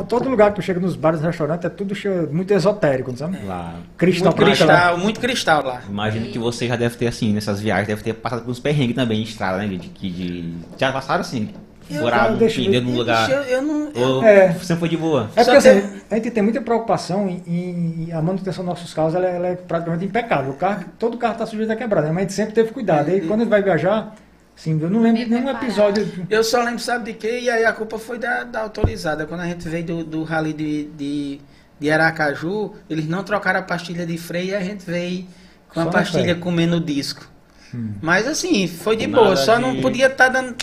todo 0.07 0.29
lugar 0.29 0.51
que 0.51 0.55
tu 0.57 0.61
chega 0.61 0.79
nos 0.79 0.95
bares 0.95 1.19
e 1.21 1.23
restaurantes 1.23 1.65
é 1.65 1.69
tudo 1.69 1.93
cheio- 1.93 2.29
muito 2.31 2.53
esotérico, 2.53 3.11
não 3.11 3.17
sabe? 3.17 3.37
Lá. 3.45 3.75
Cristal, 3.97 4.31
muito 4.33 4.45
cristal. 4.45 4.67
cristal, 4.67 4.97
muito 4.97 5.19
cristal 5.19 5.63
lá. 5.65 5.81
Imagino 5.89 6.27
que 6.27 6.39
você 6.39 6.67
já 6.67 6.75
deve 6.75 6.95
ter, 6.95 7.07
assim, 7.07 7.33
nessas 7.33 7.59
viagens, 7.59 7.87
deve 7.87 8.03
ter 8.03 8.13
passado 8.13 8.43
por 8.43 8.51
uns 8.51 8.59
perrengues 8.59 8.95
também 8.95 9.19
em 9.19 9.23
estrada, 9.23 9.57
né? 9.57 9.67
De, 9.67 9.77
de, 9.77 10.09
de- 10.09 10.53
Já 10.77 10.91
passaram 10.91 11.21
assim? 11.21 11.49
Eu- 11.89 12.01
Morar 12.01 12.31
eu 12.31 12.37
pneu 12.37 12.71
ver. 12.71 12.81
num 12.81 12.95
lugar. 12.97 13.29
Eu, 13.31 13.41
eu 13.43 13.61
não. 13.61 13.89
Ou 13.95 14.21
É. 14.23 14.49
você 14.51 14.75
foi 14.75 14.89
de 14.89 14.97
boa? 14.97 15.29
É 15.37 15.43
porque 15.43 15.57
assim, 15.57 15.83
a 16.11 16.15
gente 16.15 16.31
tem 16.31 16.43
muita 16.43 16.59
preocupação 16.61 17.29
em, 17.29 17.41
em- 17.47 18.11
a 18.11 18.21
manutenção 18.21 18.63
dos 18.65 18.73
nossos 18.73 18.93
carros, 18.93 19.15
ela, 19.15 19.25
é- 19.25 19.35
ela 19.37 19.47
é 19.47 19.55
praticamente 19.55 20.03
impecável. 20.03 20.51
O 20.51 20.55
carro, 20.55 20.83
todo 20.99 21.17
carro 21.17 21.33
está 21.33 21.45
sujeito 21.45 21.71
a 21.71 21.75
quebrar, 21.77 22.01
né? 22.01 22.09
mas 22.09 22.17
a 22.17 22.21
gente 22.23 22.33
sempre 22.33 22.53
teve 22.53 22.71
cuidado. 22.71 23.09
Aí 23.09 23.21
quando 23.21 23.39
a 23.39 23.43
gente 23.43 23.49
vai 23.49 23.63
viajar, 23.63 24.13
assim, 24.57 24.79
eu 24.81 24.89
não 24.89 25.01
lembro 25.01 25.23
de 25.23 25.29
nenhum 25.29 25.49
episódio. 25.49 26.25
Eu 26.29 26.43
só 26.43 26.63
lembro, 26.63 26.79
sabe 26.79 27.11
de 27.13 27.17
quê? 27.17 27.39
E 27.41 27.49
aí 27.49 27.63
a 27.65 27.71
culpa 27.73 27.97
foi 27.99 28.17
da, 28.17 28.43
da 28.43 28.61
autorizada. 28.61 29.25
Quando 29.25 29.41
a 29.41 29.45
gente 29.47 29.67
veio 29.69 29.85
do, 29.85 30.03
do 30.03 30.23
rally 30.23 30.53
de, 30.53 30.85
de, 30.97 31.41
de 31.79 31.91
Aracaju, 31.91 32.73
eles 32.89 33.07
não 33.07 33.23
trocaram 33.23 33.59
a 33.59 33.63
pastilha 33.63 34.05
de 34.05 34.17
freio 34.17 34.49
e 34.49 34.55
a 34.55 34.61
gente 34.61 34.83
veio 34.85 35.25
com 35.69 35.81
Só 35.81 35.89
a 35.89 35.91
pastilha 35.91 36.35
fé. 36.35 36.41
comendo 36.41 36.77
o 36.77 36.81
disco. 36.81 37.29
Hum. 37.73 37.93
Mas 38.01 38.27
assim, 38.27 38.67
foi 38.67 38.95
de 38.97 39.07
Nada 39.07 39.23
boa. 39.23 39.35
Só 39.35 39.55
de- 39.55 39.61
não 39.61 39.79
podia 39.81 40.07
estar 40.07 40.29
dando 40.29 40.55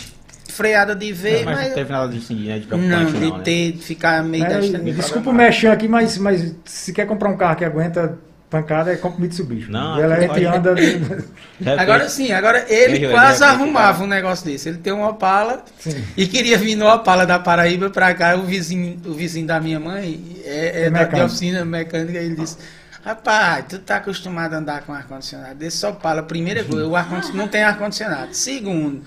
freada 0.49 0.95
de 0.95 1.11
ver, 1.11 1.43
mas 1.43 1.55
mas. 1.55 1.67
não 1.67 1.73
teve 1.75 1.91
nada 1.91 2.07
disso, 2.11 2.33
né, 2.33 2.59
de 2.59 2.67
Não, 2.75 2.79
preocupante, 2.79 3.19
de 3.19 3.25
não, 3.25 3.37
né? 3.37 3.43
ter, 3.43 3.71
de 3.73 3.83
ficar 3.83 4.23
meio 4.23 4.45
É, 4.45 4.49
da 4.49 4.59
desculpa 4.59 5.29
o 5.29 5.33
mexão 5.33 5.71
aqui, 5.71 5.87
mas, 5.87 6.17
mas 6.17 6.55
se 6.65 6.93
quer 6.93 7.05
comprar 7.05 7.29
um 7.29 7.37
carro 7.37 7.57
que 7.57 7.65
aguenta 7.65 8.17
pancada, 8.61 8.91
é 8.93 8.95
compra 8.95 9.21
Mitsubishi. 9.21 9.69
Não, 9.69 9.97
e 9.97 10.01
ela 10.01 10.15
a 10.15 10.19
gente 10.19 10.29
pode- 10.29 10.45
anda. 10.45 10.75
Agora 11.77 12.09
sim, 12.09 12.31
agora 12.31 12.65
ele 12.67 13.09
quase 13.09 13.43
arrumava 13.43 14.03
um 14.03 14.07
negócio 14.07 14.45
desse. 14.45 14.69
Ele 14.69 14.77
tem 14.77 14.91
uma 14.91 15.09
Opala 15.09 15.63
Sim. 15.79 16.03
e 16.17 16.27
queria 16.27 16.57
vir 16.57 16.75
no 16.75 16.85
Opala 16.87 17.25
da 17.25 17.39
Paraíba 17.39 17.89
pra 17.89 18.13
cá. 18.13 18.35
O 18.35 18.43
vizinho, 18.43 18.99
o 19.05 19.13
vizinho 19.13 19.47
da 19.47 19.59
minha 19.59 19.79
mãe 19.79 20.41
é, 20.43 20.83
é 20.83 20.85
É 20.85 20.89
da 20.89 21.03
de 21.05 21.21
oficina 21.21 21.63
mecânica. 21.63 22.17
Ele 22.17 22.35
disse: 22.35 22.57
Rapaz, 23.03 23.65
tu 23.69 23.79
tá 23.79 23.97
acostumado 23.97 24.53
a 24.53 24.57
andar 24.57 24.81
com 24.81 24.91
ar-condicionado. 24.93 25.63
Esse 25.63 25.85
Opala, 25.85 26.23
primeira 26.23 26.63
coisa, 26.63 26.87
o 26.87 26.95
ar 26.95 27.07
não 27.33 27.47
tem 27.47 27.63
ar-condicionado. 27.63 28.33
Segundo, 28.33 29.03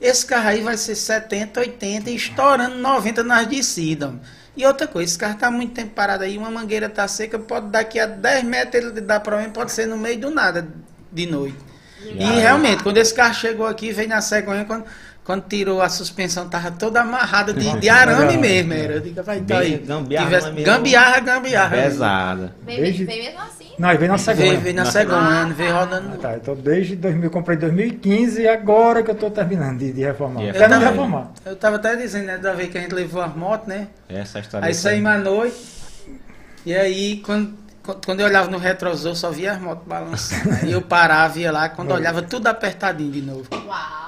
esse 0.00 0.24
carro 0.24 0.48
aí 0.48 0.60
vai 0.60 0.76
ser 0.76 0.94
70, 0.94 1.60
80 1.60 2.10
e 2.10 2.14
estourando 2.14 2.76
90 2.76 3.24
nas 3.24 3.46
descidas. 3.46 4.12
E 4.58 4.66
outra 4.66 4.88
coisa, 4.88 5.08
esse 5.08 5.16
carro 5.16 5.38
tá 5.38 5.52
muito 5.52 5.72
tempo 5.72 5.94
parado 5.94 6.24
aí, 6.24 6.36
uma 6.36 6.50
mangueira 6.50 6.88
tá 6.88 7.06
seca, 7.06 7.38
pode 7.38 7.68
daqui 7.68 8.00
a 8.00 8.06
10 8.06 8.42
metros 8.42 8.86
ele 8.86 9.00
dá 9.00 9.20
problema, 9.20 9.50
pode 9.50 9.70
ser 9.70 9.86
no 9.86 9.96
meio 9.96 10.18
do 10.18 10.30
nada 10.32 10.66
de 11.12 11.26
noite. 11.26 11.56
E 12.02 12.24
aí? 12.24 12.40
realmente, 12.40 12.82
quando 12.82 12.98
esse 12.98 13.14
carro 13.14 13.34
chegou 13.34 13.68
aqui, 13.68 13.92
veio 13.92 14.08
na 14.08 14.20
cegonha, 14.20 14.64
quando, 14.64 14.84
Quando 15.28 15.42
tirou 15.42 15.82
a 15.82 15.90
suspensão, 15.90 16.48
tava 16.48 16.70
toda 16.70 17.02
amarrada 17.02 17.52
de, 17.52 17.78
de 17.80 17.88
arame 17.90 18.38
mesmo. 18.38 18.72
Era. 18.72 18.94
Eu 18.94 19.00
digo, 19.00 19.22
vai, 19.22 19.38
tá 19.42 19.58
aí. 19.58 19.76
gambiarra 19.76 20.26
Tivesse- 20.26 20.50
mesmo. 20.52 20.64
gambiarra, 20.64 21.20
gambiarra. 21.20 21.76
Pesada. 21.76 22.54
Veio, 22.64 22.80
Desde- 22.82 23.04
veio 23.04 23.24
mesmo 23.24 23.40
assim? 23.40 23.66
Não, 23.78 23.88
veio 23.98 24.10
na 24.10 24.16
segunda. 24.16 24.48
Veio, 24.48 24.60
veio 24.62 24.74
na 24.74 24.84
Na 24.84 24.90
segunda, 24.90 25.44
veio 25.54 25.74
rodando. 25.74 26.10
Ah, 26.14 26.16
tá, 26.16 26.36
então 26.36 26.54
desde 26.56 26.96
2000, 26.96 27.24
eu 27.24 27.30
comprei 27.30 27.58
em 27.58 27.60
2015 27.60 28.40
e 28.40 28.48
agora 28.48 29.02
que 29.02 29.10
eu 29.10 29.14
tô 29.14 29.30
terminando 29.30 29.78
de, 29.80 29.92
de 29.92 30.00
reformar. 30.02 30.40
Terminando 30.50 30.78
de 30.80 30.86
reformar. 30.86 31.30
Eu 31.44 31.56
tava 31.56 31.76
até 31.76 31.94
dizendo, 31.94 32.24
né, 32.24 32.38
da 32.38 32.54
vez 32.54 32.70
que 32.70 32.78
a 32.78 32.80
gente 32.80 32.94
levou 32.94 33.20
as 33.20 33.36
motos, 33.36 33.68
né? 33.68 33.88
Essa 34.08 34.38
história. 34.38 34.66
Aí 34.66 34.72
saímos 34.72 35.10
à 35.12 35.18
noite. 35.18 35.56
E 36.64 36.74
aí, 36.74 37.18
quando, 37.18 37.52
quando 38.02 38.20
eu 38.20 38.26
olhava 38.26 38.50
no 38.50 38.56
retrovisor, 38.56 39.14
só 39.14 39.30
via 39.30 39.52
as 39.52 39.60
motos 39.60 39.86
balançando. 39.86 40.54
Aí 40.62 40.72
eu 40.72 40.80
parava, 40.80 41.38
ia 41.38 41.52
lá, 41.52 41.68
quando 41.68 41.90
eu 41.90 41.96
olhava, 41.96 42.22
tudo 42.22 42.46
apertadinho 42.46 43.12
de 43.12 43.20
novo. 43.20 43.44
Uau. 43.52 44.07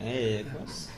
É, 0.00 0.44
nossa. 0.58 0.90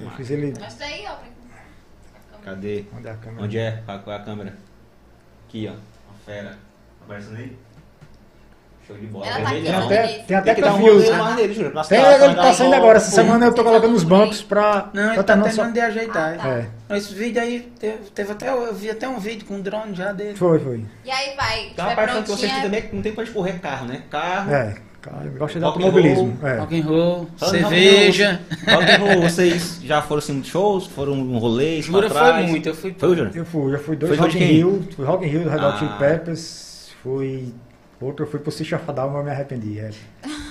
Eu 0.00 0.10
fiz 0.12 0.30
ele. 0.30 0.54
Mostra 0.58 0.86
aí, 0.86 1.04
ó. 1.08 1.14
pra- 1.16 2.38
Cadê? 2.44 2.84
Onde 2.96 3.08
é 3.08 3.10
a 3.10 3.14
câmera? 3.16 3.44
Onde 3.44 3.58
é? 3.58 3.82
Qual 3.84 4.16
é 4.16 4.16
a 4.16 4.22
câmera? 4.22 4.54
Aqui, 5.48 5.66
ó. 5.68 5.72
Uma 5.72 6.18
fera. 6.24 6.56
Aparecendo 7.02 7.36
aí? 7.36 7.56
Show 8.86 8.96
de 8.96 9.06
bola. 9.06 9.26
Ela 9.26 9.42
tá 9.42 9.48
aqui, 9.50 9.58
ó. 9.58 9.62
Tem 9.62 9.74
até, 9.98 10.06
tem 10.22 10.36
até 10.36 10.44
Tem 10.46 10.54
que 10.54 10.60
dar 10.62 10.74
um 10.74 10.82
perfil. 10.82 10.94
rolê 10.94 11.12
mais 11.22 11.36
nele, 11.36 11.54
juro. 11.54 11.70
Tem, 11.88 11.98
ele 12.00 12.18
tá 12.18 12.28
dar 12.42 12.54
saindo 12.54 12.68
uma 12.70 12.76
agora. 12.76 12.96
Essa 12.98 13.10
semana 13.10 13.46
eu 13.46 13.54
tô 13.54 13.62
colocando 13.64 13.94
os 13.94 14.04
bancos 14.04 14.42
pra. 14.42 14.90
Não, 14.94 15.12
ele 15.12 15.22
tá 15.22 15.36
terminando 15.36 15.72
de 15.72 15.80
ajeitar. 15.80 16.34
Ah, 16.34 16.42
tá. 16.42 16.94
É, 16.94 16.96
Esse 16.96 17.14
vídeo 17.14 17.42
aí, 17.42 17.60
teve, 17.78 17.98
teve 18.10 18.32
até, 18.32 18.48
eu 18.48 18.72
vi 18.74 18.90
até 18.90 19.08
um 19.08 19.18
vídeo 19.18 19.44
com 19.46 19.60
drone 19.60 19.94
já 19.94 20.12
dele. 20.12 20.36
foi, 20.36 20.58
foi. 20.60 20.84
E 21.04 21.10
aí 21.10 21.36
vai, 21.36 21.70
Tem 21.74 21.84
uma 21.84 21.94
parte 21.94 22.14
que 22.16 22.22
prontinha. 22.22 22.62
também 22.62 22.82
que 22.82 22.94
não 22.96 23.02
tem 23.02 23.12
pra 23.12 23.24
escorrer 23.24 23.60
carro, 23.60 23.86
né? 23.86 24.02
Carro. 24.08 24.50
É, 24.54 24.76
cara, 25.00 25.24
eu 25.26 25.32
gosto 25.38 25.58
de 25.58 25.64
automobilismo. 25.64 26.38
É. 26.42 26.58
Rock 26.58 26.80
and 26.80 26.84
roll, 26.84 27.26
cerveja. 27.36 28.40
Rock 28.68 28.90
and 28.92 28.98
roll, 28.98 29.22
vocês 29.22 29.80
já 29.82 30.02
foram 30.02 30.18
assim, 30.18 30.42
shows? 30.44 30.86
Foram 30.86 31.12
um 31.14 31.38
rolês? 31.38 31.84
Jura, 31.86 32.08
pra 32.10 32.34
foi 32.34 32.46
muito. 32.46 32.68
Eu 32.68 32.74
fui. 32.74 32.94
Foi, 32.98 33.16
Jura? 33.16 33.30
Eu 33.34 33.44
fui, 33.44 33.72
já 33.72 33.78
fui 33.78 33.96
dois 33.96 34.16
Foi 34.16 34.26
Rock 34.26 34.38
in? 34.38 34.46
Rio, 34.46 34.88
fui 34.94 35.04
Rock 35.04 35.24
in 35.24 35.28
Rio 35.28 35.42
do 35.44 35.48
Red 35.50 35.64
Hot 35.64 35.78
Chili 35.78 35.90
Ah. 35.94 35.98
Peppers, 35.98 36.90
fui 37.02 37.54
outro, 38.00 38.24
eu 38.24 38.30
fui 38.30 38.40
pro 38.40 38.50
Sítio 38.52 38.76
Afadal, 38.76 39.08
mas 39.08 39.18
eu 39.18 39.24
me 39.24 39.30
arrependi. 39.30 39.78
É, 39.78 39.90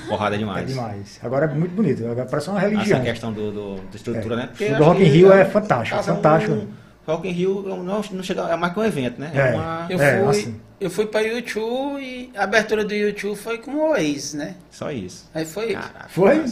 Porrada 0.07 0.35
é 0.35 0.37
demais. 0.39 0.67
demais. 0.67 1.19
Agora 1.23 1.45
é 1.45 1.49
muito 1.53 1.75
bonito, 1.75 2.03
agora 2.05 2.25
parece 2.25 2.49
uma 2.49 2.59
Essa 2.59 2.67
religião. 2.69 3.01
questão 3.01 3.31
do, 3.33 3.51
do- 3.51 3.75
da 3.75 3.95
estrutura, 3.95 4.33
É. 4.35 4.37
né? 4.37 4.47
Porque 4.47 4.65
O 4.65 4.69
do 4.69 4.73
acho 4.75 4.83
Rock 4.83 5.01
in 5.01 5.05
Rio 5.05 5.31
é 5.31 5.45
fantástico, 5.45 5.99
cada 5.99 6.11
um- 6.11 6.15
fantástico. 6.15 6.67
Rock 7.07 7.27
in 7.27 7.31
Rio 7.31 7.63
não, 7.83 7.83
não 7.83 8.23
chega, 8.23 8.41
é 8.43 8.55
mais 8.55 8.73
que 8.73 8.79
um 8.79 8.83
evento, 8.83 9.19
né? 9.19 9.31
É. 9.33 9.55
uma... 9.55 9.85
Eu 9.89 9.99
É, 10.01 10.19
fui, 10.19 10.29
assim. 10.29 10.55
Eu 10.79 10.89
fui 10.89 11.05
pra 11.05 11.21
YouTube 11.21 12.01
e 12.01 12.31
a 12.35 12.43
abertura 12.43 12.83
do 12.85 12.93
YouTube 12.93 13.35
foi 13.37 13.57
com 13.57 13.71
o 13.71 13.89
Oasis, 13.89 14.33
né? 14.33 14.55
Só 14.71 14.91
isso. 14.91 15.29
Aí 15.33 15.45
foi. 15.45 15.73
Caraca, 15.73 16.07
Foi? 16.09 16.43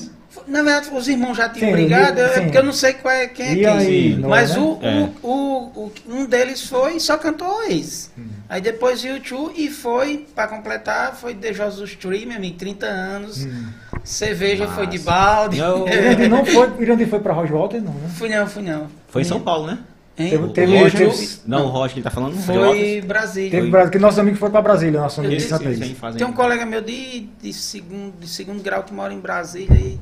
Na 0.47 0.61
verdade, 0.61 0.89
os 0.93 1.07
irmãos 1.07 1.35
já 1.35 1.49
tinham 1.49 1.69
Sim, 1.71 1.75
brigado, 1.75 2.19
é 2.19 2.41
porque 2.41 2.57
eu 2.59 2.63
não 2.63 2.71
sei 2.73 2.93
qual 2.93 3.11
é, 3.11 3.25
quem 3.27 3.45
é 3.47 3.51
E 3.53 3.55
quem. 3.55 3.67
aí, 3.67 4.15
não 4.17 4.29
Mas 4.29 4.51
é, 4.51 4.53
né? 4.53 4.59
o, 4.61 4.79
É. 4.83 5.09
o, 5.23 5.27
o, 5.27 5.63
o- 5.85 5.91
um 6.09 6.25
deles 6.27 6.61
foi 6.67 6.97
e 6.97 6.99
só 6.99 7.17
cantou 7.17 7.47
Oasis. 7.47 8.11
Hum. 8.15 8.27
Aí 8.47 8.61
depois 8.61 9.03
YouTube 9.03 9.51
e 9.57 9.67
foi, 9.71 10.27
pra 10.35 10.47
completar, 10.47 11.15
foi 11.15 11.33
The 11.33 11.53
Jesus 11.53 11.95
Tree, 11.95 12.25
meu 12.27 12.37
amigo, 12.37 12.55
30 12.55 12.85
anos. 12.85 13.45
Hum. 13.45 13.65
Cerveja 14.03 14.65
Massa. 14.65 14.75
foi 14.75 14.87
de 14.87 14.99
balde. 14.99 15.57
Eu- 15.57 15.85
O 15.85 15.89
Irandi 15.89 16.27
não 16.27 16.45
foi, 16.45 16.69
o 16.69 16.81
Irandi 16.83 17.05
foi 17.07 17.19
pra 17.19 17.33
Roger 17.33 17.55
Walter, 17.57 17.81
não, 17.81 17.93
né? 17.93 18.09
fui 18.15 18.29
não, 18.29 18.47
fui 18.47 18.61
não. 18.61 18.87
Foi 19.07 19.21
em 19.23 19.25
São 19.25 19.39
Paulo, 19.41 19.65
né? 19.67 19.79
Hein? 20.19 20.29
Teve- 20.53 20.79
Roger- 20.79 21.11
teve- 21.11 21.39
Não, 21.45 21.65
o 21.65 21.69
Roger 21.69 21.93
que 21.93 21.99
ele 21.99 22.03
tá 22.03 22.09
falando. 22.09 22.35
Foi 22.37 23.01
Brasília. 23.01 23.51
Teve 23.51 23.61
Foi. 23.63 23.69
Brasil, 23.71 23.91
que 23.91 23.99
nosso 23.99 24.19
amigo 24.19 24.35
foi 24.37 24.49
pra 24.49 24.61
Brasília, 24.63 24.99
nosso 24.99 25.19
amigo 25.19 25.35
de 25.35 25.43
esse 25.43 25.95
Tem 26.17 26.25
um 26.25 26.33
colega 26.33 26.65
meu 26.65 26.81
de, 26.81 27.27
de, 27.41 27.53
segundo, 27.53 28.19
de 28.19 28.27
segundo 28.27 28.63
grau 28.63 28.83
que 28.83 28.91
mora 28.93 29.13
em 29.13 29.19
Brasília 29.19 29.77
e 29.77 29.99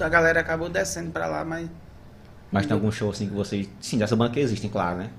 a 0.00 0.08
galera 0.08 0.40
acabou 0.40 0.68
descendo 0.68 1.12
pra 1.12 1.26
lá, 1.26 1.44
mas. 1.44 1.68
Mas 2.50 2.66
tem 2.66 2.74
algum 2.74 2.90
show 2.90 3.10
assim 3.10 3.28
que 3.28 3.34
vocês. 3.34 3.68
Sim, 3.80 3.98
dessa 3.98 4.16
banda 4.16 4.32
que 4.32 4.40
existem, 4.40 4.68
claro, 4.68 4.98
né? 4.98 5.10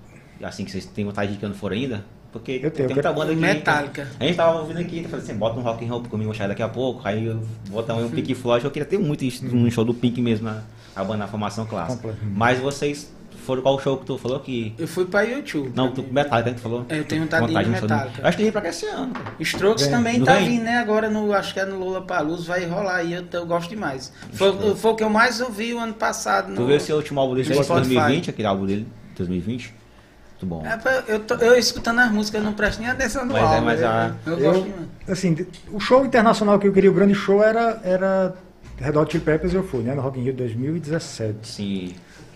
Assim 0.44 0.66
que 0.66 0.72
vocês 0.72 0.86
têm 0.86 1.06
vontade 1.06 1.32
de 1.32 1.38
ir 1.38 1.40
que 1.40 1.48
não 1.48 1.54
foram 1.54 1.78
ainda? 1.78 2.04
Porque 2.34 2.60
Eu 2.62 2.70
tenho, 2.72 2.88
tem 2.88 2.96
muita 2.96 3.14
banda 3.14 3.32
aqui. 3.32 3.40
Metallica. 3.40 4.08
A 4.20 4.26
gente 4.26 4.36
tava 4.36 4.60
ouvindo 4.60 4.80
aqui, 4.80 5.04
falei 5.08 5.24
assim, 5.24 5.36
bota 5.36 5.58
um 5.58 5.62
rock 5.62 5.86
and 5.86 5.88
roll 5.88 6.04
comigo 6.04 6.32
achar 6.32 6.48
daqui 6.50 6.64
a 6.64 6.68
pouco, 6.68 7.08
aí 7.08 7.26
eu 7.28 7.44
botar 7.70 7.94
um 7.94 8.10
Pink 8.10 8.34
Floyd, 8.34 8.66
eu 8.66 8.72
queria 8.72 8.88
ter 8.88 8.98
muito 8.98 9.24
isso, 9.24 9.46
um 9.46 9.70
show 9.70 9.86
do 9.86 9.94
Pink 9.94 10.20
mesmo, 10.20 10.46
na, 10.48 10.64
a 10.96 11.04
banda 11.04 11.20
na 11.20 11.28
formação 11.28 11.66
clássica. 11.66 12.18
Mas 12.36 12.60
vocês 12.60 13.13
foram 13.44 13.62
qual 13.62 13.80
show 13.80 13.98
que 13.98 14.06
tu 14.06 14.18
falou 14.18 14.40
que. 14.40 14.74
Eu 14.78 14.88
fui 14.88 15.06
pra 15.06 15.22
YouTube. 15.24 15.72
Não, 15.76 15.92
tu 15.92 16.02
Metallica, 16.04 16.50
né, 16.50 16.56
que 16.56 16.62
tu 16.62 16.64
falou? 16.64 16.86
É, 16.90 17.00
eu 17.00 17.04
tenho 17.04 17.22
vontade 17.24 17.46
de 17.48 17.54
ir 17.54 17.68
Metallica. 17.68 18.22
Eu 18.22 18.28
acho 18.28 18.38
que 18.38 18.44
ele 18.44 18.52
pra 18.52 18.62
cá 18.62 18.70
esse 18.70 18.86
ano. 18.88 19.14
Strokes 19.40 19.84
Vem. 19.86 19.92
também 19.96 20.18
Não 20.20 20.26
tá 20.26 20.36
vem? 20.36 20.50
vindo, 20.50 20.64
né? 20.64 20.78
Agora 20.78 21.10
no, 21.10 21.32
acho 21.34 21.54
que 21.54 21.60
é 21.60 21.66
no 21.66 21.78
Lula 21.78 22.02
Paluso, 22.02 22.48
vai 22.48 22.66
rolar 22.66 22.96
aí, 22.98 23.14
eu, 23.14 23.24
eu 23.32 23.46
gosto 23.46 23.70
demais. 23.70 24.12
Foi, 24.34 24.76
foi 24.76 24.92
o 24.92 24.96
que 24.96 25.04
eu 25.04 25.10
mais 25.10 25.40
ouvi 25.42 25.74
o 25.74 25.80
ano 25.80 25.94
passado. 25.94 26.54
Tu 26.54 26.60
No, 26.62 26.68
viu 26.68 26.76
esse 26.78 26.92
último 26.94 27.20
álbum 27.20 27.36
dele, 27.36 27.50
no 27.50 27.56
de 27.56 27.64
Spotify. 27.64 27.94
2020, 27.96 28.30
aquele 28.30 28.48
álbum 28.48 28.66
dele, 28.66 28.88
2020? 29.16 29.74
Muito 30.32 30.46
bom. 30.46 30.64
É, 30.66 31.04
eu, 31.08 31.20
tô- 31.22 31.36
eu 31.36 31.56
escutando 31.58 32.00
as 32.00 32.12
músicas, 32.12 32.42
eu 32.42 32.46
não 32.46 32.54
presto 32.54 32.80
nem 32.82 32.90
atenção 32.90 33.26
no 33.26 33.34
Mas 33.34 33.42
é, 33.44 33.46
álbum. 33.46 33.66
mas 33.66 33.82
eu, 33.82 33.88
a- 33.88 34.16
eu 34.26 34.34
Eu- 34.34 34.40
gosto 34.40 34.64
demais. 34.64 34.88
Assim, 35.08 35.48
o 35.72 35.80
show 35.80 36.06
internacional 36.06 36.60
que 36.60 36.68
eu 36.68 36.74
queria, 36.74 36.90
o 36.90 36.94
grande 36.94 37.14
show 37.16 37.42
era, 37.44 37.80
era 37.84 38.34
Red 38.78 38.98
Hot 38.98 39.12
Chili 39.12 39.24
Peppers, 39.24 39.54
eu 39.54 39.64
fui, 39.64 39.84
né? 39.84 39.94
No 39.96 40.02
Rock 40.02 40.20
in 40.20 40.24
Rio 40.24 40.34
2017. 40.34 41.48
Sim. 41.48 41.94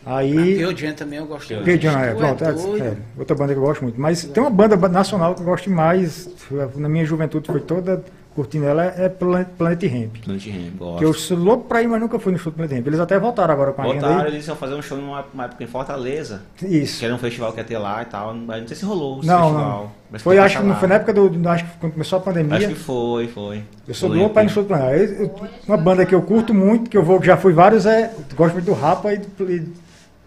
Aí... 0.08 0.58
Pearl 0.58 0.76
Jam 0.76 0.94
também 0.94 1.20
eu 1.20 1.26
gosto 1.26 1.54
muito. 1.54 1.66
Pearl 1.66 1.80
Jam, 1.82 2.00
é, 2.00 2.12
Tu 2.14 2.18
pronto, 2.18 2.44
é, 2.44 2.48
é, 2.88 2.94
outra 3.18 3.36
banda 3.36 3.54
que 3.54 3.60
eu 3.60 3.64
gosto 3.64 3.82
muito. 3.84 4.00
Mas 4.00 4.24
tem 4.24 4.42
uma 4.42 4.50
banda 4.50 4.78
ba- 4.78 4.88
nacional 4.90 5.36
que 5.36 5.42
eu 5.42 5.46
gosto 5.46 5.70
mais, 5.70 6.30
na 6.76 6.88
minha 6.90 7.06
juventude 7.06 7.46
foi 7.48 7.60
toda 7.60 8.04
curtindo 8.34 8.66
ela, 8.68 8.84
é 8.86 9.10
Planet, 9.10 9.48
Planet 9.58 9.84
Ramp. 9.92 10.18
Planet 10.24 10.46
Ramp, 10.46 10.78
gosto. 10.78 10.98
Que 11.00 11.06
eu 11.06 11.12
sou 11.12 11.36
louco 11.36 11.64
pra 11.68 11.82
ir, 11.82 11.88
mas 11.88 12.00
nunca 12.00 12.20
fui 12.20 12.32
no 12.32 12.38
show 12.38 12.52
do 12.52 12.56
Planet 12.56 12.72
Ramp. 12.78 12.86
Eles 12.86 13.00
até 13.00 13.18
voltaram 13.18 13.52
agora 13.52 13.74
com 13.74 13.82
a 13.82 13.86
agenda 13.86 14.00
Voltaram, 14.02 14.26
aí. 14.28 14.32
eles 14.36 14.46
iam 14.48 14.56
fazer 14.56 14.76
um 14.76 14.82
show 14.84 14.96
numa, 14.96 15.26
numa 15.34 15.46
época 15.46 15.64
em 15.64 15.68
Fortaleza. 15.68 16.44
Isso. 16.62 17.00
Que 17.00 17.06
era 17.06 17.16
um 17.16 17.18
festival 17.18 17.52
que 17.52 17.58
ia 17.60 17.64
ter 17.64 17.80
lá 17.80 18.04
e 18.04 18.06
tal. 18.06 18.36
Mas 18.36 18.62
não 18.62 18.68
sei 18.68 18.78
se 18.78 18.86
rolou 18.86 19.18
esse 19.18 19.28
Não, 19.28 19.40
festival. 19.42 19.82
não. 19.84 19.92
Mas 20.12 20.22
Foi, 20.22 20.38
acho 20.38 20.60
que 20.60 20.64
não 20.64 20.76
foi 20.76 20.88
na 20.88 20.96
época 20.96 21.14
do. 21.14 21.50
Acho 21.50 21.66
que 21.66 21.72
quando 21.80 21.94
começou 21.94 22.20
a 22.20 22.22
pandemia. 22.22 22.58
Acho 22.60 22.68
que 22.68 22.76
foi, 22.76 23.28
foi. 23.28 23.64
Eu 23.88 23.94
sou 23.96 24.08
louco 24.08 24.34
pra 24.36 24.44
ir 24.44 24.46
no 24.46 24.52
show 24.52 24.62
do 24.62 24.68
Planet 24.68 25.18
Ramp. 25.20 25.32
Uma 25.68 25.78
banda 25.78 26.06
que 26.06 26.14
eu 26.14 26.22
curto 26.22 26.54
muito, 26.54 26.92
que 26.92 26.98
eu 26.98 27.04
vou, 27.04 27.20
que 27.20 27.26
já 27.26 27.38
fui 27.38 27.54
vários, 27.54 27.88
é. 27.88 28.14
Gosto 28.36 28.54
muito 28.54 28.66
do 28.66 28.74
Rapa 28.74 29.14
e 29.14 29.18
do 29.18 29.52
e- 29.52 29.68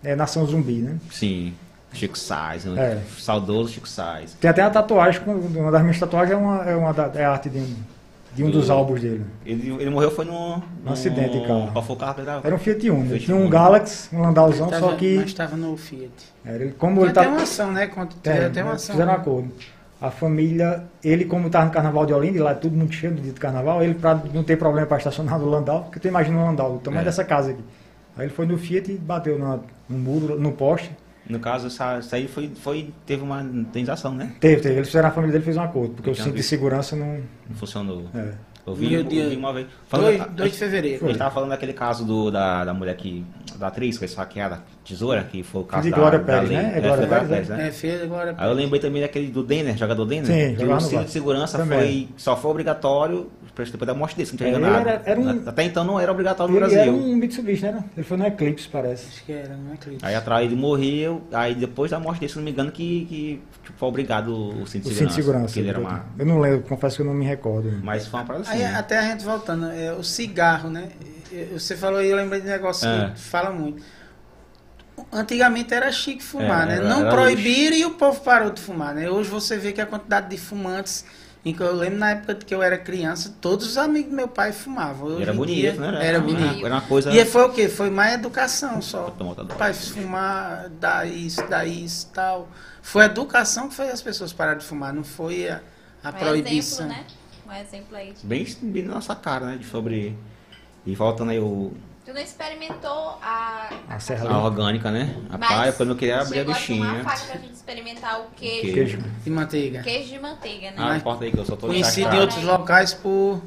é, 0.05 0.15
Nação 0.17 0.47
Zumbi, 0.47 0.75
né? 0.81 0.97
Sim. 1.11 1.55
Chico 1.93 2.17
Sainz. 2.17 2.67
um 2.67 2.79
É. 2.79 2.99
Saudoso 3.19 3.73
Chico 3.73 3.89
Sainz. 3.89 4.35
Tem 4.41 4.49
até 4.51 4.63
uma 4.63 4.71
tatuagem, 4.71 5.21
uma 5.27 5.71
das 5.73 5.83
minhas 5.83 5.99
tatuagens 5.99 6.33
é 6.33 6.37
uma, 6.37 6.63
é 6.65 6.77
uma 6.77 6.93
da- 6.93 7.11
é 7.15 7.25
a 7.25 7.33
arte 7.33 7.51
de 7.51 7.59
um, 7.59 7.75
de 8.33 8.45
um 8.45 8.47
Do- 8.47 8.59
dos 8.61 8.71
álbuns 8.71 9.01
dele. 9.01 9.25
Ele, 9.45 9.71
ele 9.71 9.91
morreu 9.91 10.09
foi 10.13 10.25
num... 10.25 10.63
num 10.85 10.93
acidente 10.93 11.41
de 11.41 11.47
carro. 11.47 11.69
Qual 11.73 11.85
foi 11.85 11.97
o 11.97 11.99
carro 11.99 12.15
que 12.15 12.21
ele 12.21 12.27
tava? 12.29 12.47
Era 12.47 12.55
um 12.55 12.59
Fiat 12.59 12.91
Uno. 12.91 13.09
Fiat 13.09 13.25
Tinha 13.25 13.37
um 13.37 13.41
Uno. 13.41 13.51
Galaxy, 13.51 14.15
um 14.15 14.21
Landauzão, 14.23 14.69
Tava- 14.69 14.91
só 14.91 14.95
que. 14.97 15.17
Mas 15.17 15.27
estava 15.27 15.57
no 15.57 15.77
Fiat. 15.77 16.13
era 16.45 16.63
ele- 16.65 16.73
como 16.79 16.95
Tem 16.97 17.05
ele 17.07 17.13
tá. 17.13 17.21
até 17.23 17.31
uma 17.31 17.43
ação, 17.43 17.73
né? 17.73 17.87
Quando 17.89 18.11
É, 18.23 18.33
tiver 18.35 18.47
até 18.47 18.63
uma 18.63 18.73
ação. 18.75 18.95
fizeram 18.95 19.13
um 19.13 19.17
acordo. 19.17 19.53
A 20.01 20.11
família, 20.13 20.85
ele 21.05 21.25
como 21.27 21.49
estava 21.49 21.67
no 21.67 21.73
carnaval 21.73 22.07
de 22.07 22.13
Olinda, 22.15 22.39
e 22.39 22.41
lá 22.41 22.53
é 22.53 22.55
tudo 22.55 22.75
muito 22.77 22.95
cheio 22.95 23.13
no 23.13 23.21
dia 23.21 23.33
do 23.33 23.41
carnaval, 23.41 23.83
ele 23.83 23.95
para 23.95 24.15
não 24.33 24.43
ter 24.45 24.57
problema 24.57 24.87
para 24.87 24.97
estacionar 24.99 25.39
no 25.41 25.47
Landau, 25.47 25.83
porque 25.83 25.99
tu 25.99 26.07
imagina 26.09 26.39
um 26.39 26.45
Landau, 26.47 26.77
o 26.77 26.79
tamanho 26.79 27.03
É. 27.03 27.05
dessa 27.05 27.23
casa 27.25 27.51
aqui. 27.51 27.63
Aí 28.17 28.27
ele 28.27 28.33
foi 28.33 28.47
no 28.47 28.59
Fiat 28.59 28.91
e 28.93 28.97
bateu 28.99 29.39
na- 29.39 29.59
no 29.89 29.99
muro, 29.99 30.39
no 30.39 30.53
poste. 30.53 30.91
No 31.29 31.39
caso, 31.39 31.69
essa, 31.69 31.99
isso 32.01 32.15
aí 32.15 32.27
foi, 32.27 32.49
foi, 32.57 32.93
teve 33.07 33.23
uma 33.23 33.41
indenização, 33.43 34.13
né? 34.15 34.35
Teve, 34.41 34.63
teve. 34.63 34.75
Eles 34.77 34.89
fizeram, 34.89 35.09
a 35.09 35.13
família 35.13 35.33
dele 35.33 35.45
fez 35.45 35.57
um 35.57 35.63
acordo, 35.63 35.95
porque 35.95 36.11
o 36.11 36.13
tinha 36.13 36.25
cinto 36.25 36.35
de 36.37 36.43
segurança 36.43 36.97
não. 36.97 37.21
Não 37.49 37.55
funcionou. 37.57 38.07
É. 38.15 38.33
Eu 38.67 38.75
vi, 38.75 38.89
Meu 38.91 39.01
eu 39.01 39.05
Deus. 39.05 39.31
vi 39.31 39.37
uma 39.37 39.53
vez. 39.53 39.67
2, 39.91 40.21
a- 40.21 40.27
2 40.27 40.53
de 40.53 40.59
fevereiro. 40.59 41.09
Ele 41.09 41.19
tava 41.19 41.31
falando 41.35 41.51
daquele 41.51 41.73
caso 41.73 42.05
do, 42.05 42.31
da, 42.31 42.65
da 42.65 42.75
mulher 42.75 42.95
que. 42.97 43.25
da 43.59 43.69
atriz 43.69 43.95
que 43.97 44.01
foi 44.01 44.07
esfaqueada, 44.07 44.61
tesoura, 44.85 45.25
que 45.25 45.43
foi 45.43 45.63
o 45.63 45.65
caso 45.65 45.85
de 45.85 45.91
da, 45.91 45.97
Glória 45.97 46.19
da 46.19 46.25
Pérez, 46.25 46.49
lei. 46.49 46.59
né? 46.59 46.73
É 46.75 46.79
É, 46.79 46.81
Glória 46.81 47.07
Pérez, 47.07 47.49
né? 47.49 47.69
É, 47.69 47.71
filho 47.73 48.03
agora. 48.05 48.35
Aí 48.39 48.49
eu 48.49 48.55
lembrei 48.55 48.81
também 48.81 49.03
daquele 49.03 49.29
do 49.29 49.43
Denner, 49.43 49.77
jogador 49.77 50.05
Denner. 50.05 50.27
Sim, 50.27 50.57
que 50.57 50.65
o 50.65 50.69
no 50.69 50.81
cinto 50.81 51.05
de 51.05 51.11
segurança 51.11 51.59
Também. 51.59 51.79
foi, 51.79 52.09
só 52.17 52.37
foi 52.37 52.51
obrigatório 52.51 53.31
depois 53.57 53.87
da 53.87 53.93
morte 53.93 54.17
dele, 54.17 54.27
se 54.27 54.33
não 54.33 54.47
É, 54.47 54.51
tinha 54.51 54.59
ele 54.59 54.67
enganado. 54.67 54.89
era- 54.89 55.03
era 55.05 55.21
um- 55.21 55.43
Até 55.49 55.65
então 55.65 55.85
não 55.85 56.01
era 56.01 56.11
obrigatório 56.11 56.51
no 56.55 56.59
Ele 56.61 56.67
Brasil. 56.67 56.81
era 56.81 56.91
um 56.93 57.17
Mitsubishi, 57.17 57.63
né? 57.65 57.85
Ele 57.95 58.05
foi 58.07 58.17
no 58.17 58.27
Eclipse, 58.27 58.67
parece. 58.69 59.09
Acho 59.09 59.25
que 59.25 59.33
era, 59.33 59.55
não 59.55 59.75
é 59.75 59.77
clipe. 59.77 59.99
Aí 60.03 60.15
atrás 60.15 60.47
ele 60.47 60.57
morreu, 60.57 61.21
aí 61.31 61.55
depois 61.55 61.91
da 61.91 62.01
morte 62.01 62.21
dele, 62.21 62.33
se 62.33 62.39
não 62.39 62.45
me 62.45 62.53
engano, 62.53 62.71
que, 62.73 63.05
que 63.05 63.43
tipo, 63.63 63.77
foi 63.79 63.89
obrigado 63.89 64.29
o 64.35 64.67
cinto 64.67 64.85
de 64.85 64.89
O 64.89 64.95
segurança. 64.95 64.95
cinto 64.95 65.09
de 65.09 65.15
segurança. 65.15 65.59
Ele 65.59 65.69
era 65.69 65.79
uma. 65.79 66.05
Eu 66.19 66.25
não 66.25 66.41
lembro, 66.41 66.63
confesso 66.63 66.97
que 66.97 67.03
eu 67.03 67.07
não 67.07 67.13
me 67.13 67.27
recordo. 67.27 67.71
Mas 67.83 68.07
foi 68.07 68.21
uma 68.21 68.27
parada. 68.27 68.45
Aí 68.51 68.65
até 68.65 68.99
a 68.99 69.03
gente 69.03 69.25
voltando, 69.25 69.71
é, 69.71 69.93
o 69.93 70.03
cigarro, 70.03 70.69
né? 70.71 70.89
Você 71.53 71.77
falou 71.77 72.01
aí, 72.01 72.11
eu 72.11 72.17
lembrei 72.17 72.41
de 72.41 72.47
um 72.49 72.51
negócio 72.51 72.89
É. 72.89 73.11
que 73.15 73.21
fala 73.21 73.51
muito. 73.51 73.83
Antigamente 75.13 75.73
era 75.73 75.91
chique 75.91 76.23
fumar, 76.23 76.65
É, 76.65 76.67
né? 76.67 76.75
era- 76.77 76.89
Não 76.89 77.01
era 77.03 77.11
proibiram 77.11 77.77
e 77.77 77.85
o 77.85 77.93
povo 77.93 78.21
parou 78.21 78.51
de 78.51 78.61
fumar, 78.61 78.95
né? 78.95 79.09
Hoje 79.09 79.31
você 79.31 79.57
vê 79.57 79.73
que 79.73 79.81
a 79.81 79.87
quantidade 79.87 80.29
de 80.29 80.37
fumantes, 80.37 81.05
em 81.45 81.55
que 81.55 81.63
eu 81.63 81.73
lembro 81.75 81.99
na 81.99 82.11
época 82.11 82.35
que 82.35 82.55
eu 82.55 82.63
era 82.63 82.77
criança, 82.77 83.35
todos 83.41 83.67
os 83.67 83.79
amigos 83.79 84.11
do 84.11 84.17
meu 84.17 84.29
pai 84.29 84.53
fumavam. 84.53 85.09
Hoje 85.09 85.23
era 85.23 85.33
em 85.33 85.37
bonito, 85.37 85.57
dia, 85.61 85.73
né? 85.93 86.07
Era 86.07 86.19
uma- 86.19 86.27
bonito. 86.27 86.67
Era 86.67 86.75
uma 86.75 86.81
coisa. 86.83 87.11
E 87.13 87.25
foi 87.25 87.43
o 87.45 87.49
quê? 87.51 87.69
Foi 87.69 87.89
mais 87.89 88.15
educação 88.15 88.83
só. 88.83 89.09
Dose. 89.11 89.49
Pai, 89.57 89.73
fumar, 89.73 90.69
dá 90.79 91.07
isso, 91.07 91.43
dá 91.49 91.65
isso 91.65 92.11
tal. 92.13 92.49
Foi 92.83 93.03
a 93.03 93.07
educação 93.07 93.69
que 93.69 93.75
fez 93.75 93.91
as 93.91 94.03
pessoas 94.03 94.33
pararem 94.35 94.59
de 94.61 94.67
fumar, 94.67 94.93
não 94.93 95.05
foi 95.05 95.49
a, 95.49 95.61
a 96.05 96.13
proibição. 96.13 96.87
exemplo, 96.87 97.03
né? 97.03 97.07
Um 97.51 97.61
exemplo 97.61 97.97
aí. 97.97 98.13
de- 98.13 98.27
Bem, 98.27 98.47
bem 98.63 98.83
na 98.85 98.95
nossa 98.95 99.15
cara, 99.15 99.47
né? 99.47 99.57
de 99.57 99.65
Sobre. 99.67 100.17
E 100.87 100.95
voltando 100.95 101.31
aí 101.31 101.39
o. 101.39 101.73
Tu 102.07 102.15
não 102.15 102.21
experimentou 102.21 103.19
a. 103.23 103.69
A 103.89 103.99
serra 103.99 104.25
A 104.25 104.29
limpa. 104.29 104.39
orgânica, 104.41 104.91
né? 104.91 105.15
Mas 105.31 105.51
Rapaz, 105.51 105.77
quando 105.77 105.91
eu 105.91 105.97
queria 105.97 106.21
abrir 106.21 106.39
a 106.39 106.43
aqui 106.43 106.51
uma 106.51 106.55
bichinha. 106.57 107.05
faca 107.05 107.21
pra 107.27 107.41
gente 107.41 107.53
experimentar 107.53 108.21
o 108.21 108.25
queijo. 108.37 108.73
Queijo. 108.75 108.99
E 109.27 109.31
manteiga. 109.31 109.83
Queijo 109.83 110.09
de 110.09 110.19
manteiga, 110.19 110.69
né? 110.71 110.77
Ah, 110.79 110.97
importa 110.97 111.25
aí 111.25 111.31
que 111.33 111.39
eu 111.39 111.45
só 111.45 111.57
tô 111.57 111.67
Conhecido 111.67 112.15
em 112.15 112.21
outros 112.21 112.43
locais 112.43 112.95
por 112.95 113.43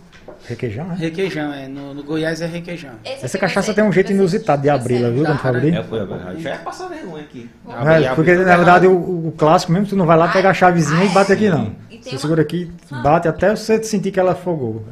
Requeijão, 0.48 0.86
né? 0.88 0.96
requeijão. 0.98 1.52
É. 1.54 1.68
No, 1.68 1.94
no 1.94 2.04
Goiás 2.04 2.42
é 2.42 2.46
requeijão. 2.46 2.94
Esse 3.04 3.26
Essa 3.26 3.38
cachaça 3.38 3.68
você- 3.68 3.74
tem 3.74 3.84
um 3.84 3.92
jeito 3.92 4.12
inusitado 4.12 4.62
de 4.62 4.70
abri-la, 4.70 5.10
viu? 5.10 5.26
Quando 5.26 5.58
abrir. 5.58 5.76
É, 5.76 5.84
foi, 5.84 6.00
eu 6.00 6.40
já 6.40 6.50
ia 6.52 6.58
passar 6.60 6.88
vergonha 6.88 7.24
aqui. 7.24 7.50
É, 7.68 8.14
porque 8.16 8.34
na 8.36 8.56
verdade 8.56 8.88
o, 8.88 8.94
o 9.28 9.34
clássico 9.38 9.72
mesmo, 9.72 9.88
tu 9.88 9.96
não 9.96 10.06
vai 10.06 10.16
lá 10.18 10.28
pegar 10.32 10.52
a 10.52 10.54
chavezinha 10.54 11.04
e 11.06 11.10
bate 11.10 11.32
aqui 11.34 11.50
não. 11.50 11.76
Tem 12.04 12.12
Você 12.12 12.16
uma- 12.16 12.20
segura 12.20 12.42
aqui, 12.42 12.72
bate 13.04 13.28
até 13.28 13.56
você 13.56 13.82
sentir 13.84 14.12
que 14.12 14.20
ela 14.20 14.34
afogou. 14.34 14.84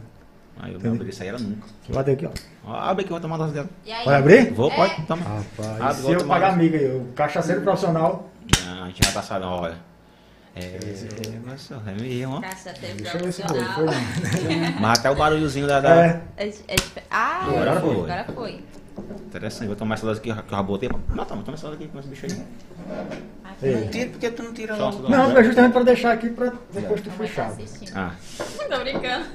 Aí 0.59 0.73
eu 0.73 0.79
não 0.79 0.93
abri 0.93 1.09
isso 1.09 1.21
aí, 1.23 1.29
era 1.29 1.39
nunca. 1.39 1.67
Bate 1.89 2.11
aqui, 2.11 2.25
ó. 2.25 2.29
Ó, 2.65 2.73
Abre 2.75 3.03
aqui, 3.03 3.11
eu 3.11 3.15
vou 3.15 3.19
tomar 3.21 3.37
dose 3.37 3.53
dela. 3.53 3.69
E 3.85 3.91
aí? 3.91 4.05
Vai 4.05 4.15
abrir? 4.15 4.53
Vou, 4.53 4.71
É. 4.71 4.75
pode, 4.75 5.01
toma. 5.07 5.23
Rapaz, 5.23 5.81
Ah, 5.81 5.93
se 5.93 6.01
vou 6.03 6.11
eu 6.13 6.19
tomar 6.19 6.35
pagar 6.35 6.47
mais. 6.55 6.59
amiga, 6.59 6.77
eu, 6.77 7.07
cachaceiro 7.15 7.61
profissional. 7.61 8.29
Não, 8.65 8.83
a 8.83 8.87
gente 8.87 9.03
já 9.05 9.11
tá 9.11 9.21
sabendo, 9.23 9.51
olha. 9.51 9.75
É, 10.55 10.77
mas 11.45 11.71
é 11.71 11.91
mesmo, 12.01 12.35
ó. 12.35 12.41
Cachaceiro 12.41 12.97
Deixa 12.97 13.17
eu 13.17 13.23
ver 13.23 13.31
se 13.31 13.41
foi. 13.41 13.63
Foi 13.63 13.85
não. 13.85 14.81
Mas 14.81 14.99
até 14.99 15.09
o 15.09 15.15
barulhozinho 15.15 15.65
da. 15.65 15.79
da- 15.79 15.95
É, 16.05 16.21
É, 16.37 16.47
é 16.67 16.75
ah, 17.09 17.45
Agora 17.47 17.79
foi. 17.81 17.95
Agora 17.95 18.25
foi. 18.35 18.63
Interessante, 19.25 19.67
vou 19.67 19.75
tomar 19.75 19.95
essa 19.95 20.05
dose 20.05 20.19
aqui 20.19 20.33
que 20.33 20.39
eu 20.39 20.43
já 20.57 20.63
botei. 20.63 20.89
Não, 20.89 21.25
toma, 21.25 21.43
toma 21.43 21.55
essa 21.55 21.67
dose 21.67 21.75
aqui 21.83 21.87
com 21.87 21.99
esse 21.99 22.07
bicho 22.07 22.25
aí. 22.25 22.43
Ei. 23.63 23.73
vai. 23.73 23.87
Tira 23.89 24.09
porque 24.09 24.31
tu 24.31 24.43
não 24.43 24.53
tira 24.53 24.75
Só 24.75 24.89
logo. 24.89 25.09
não, 25.09 25.37
é 25.37 25.43
justamente 25.43 25.73
para 25.73 25.83
deixar 25.83 26.11
aqui 26.13 26.29
para 26.29 26.53
depois 26.73 27.01
tu 27.01 27.11
fechar. 27.11 27.47
tá 27.47 27.51
assistindo. 27.53 27.91
Ah, 27.95 28.11
Tô 28.69 28.79
brincando. 28.79 29.25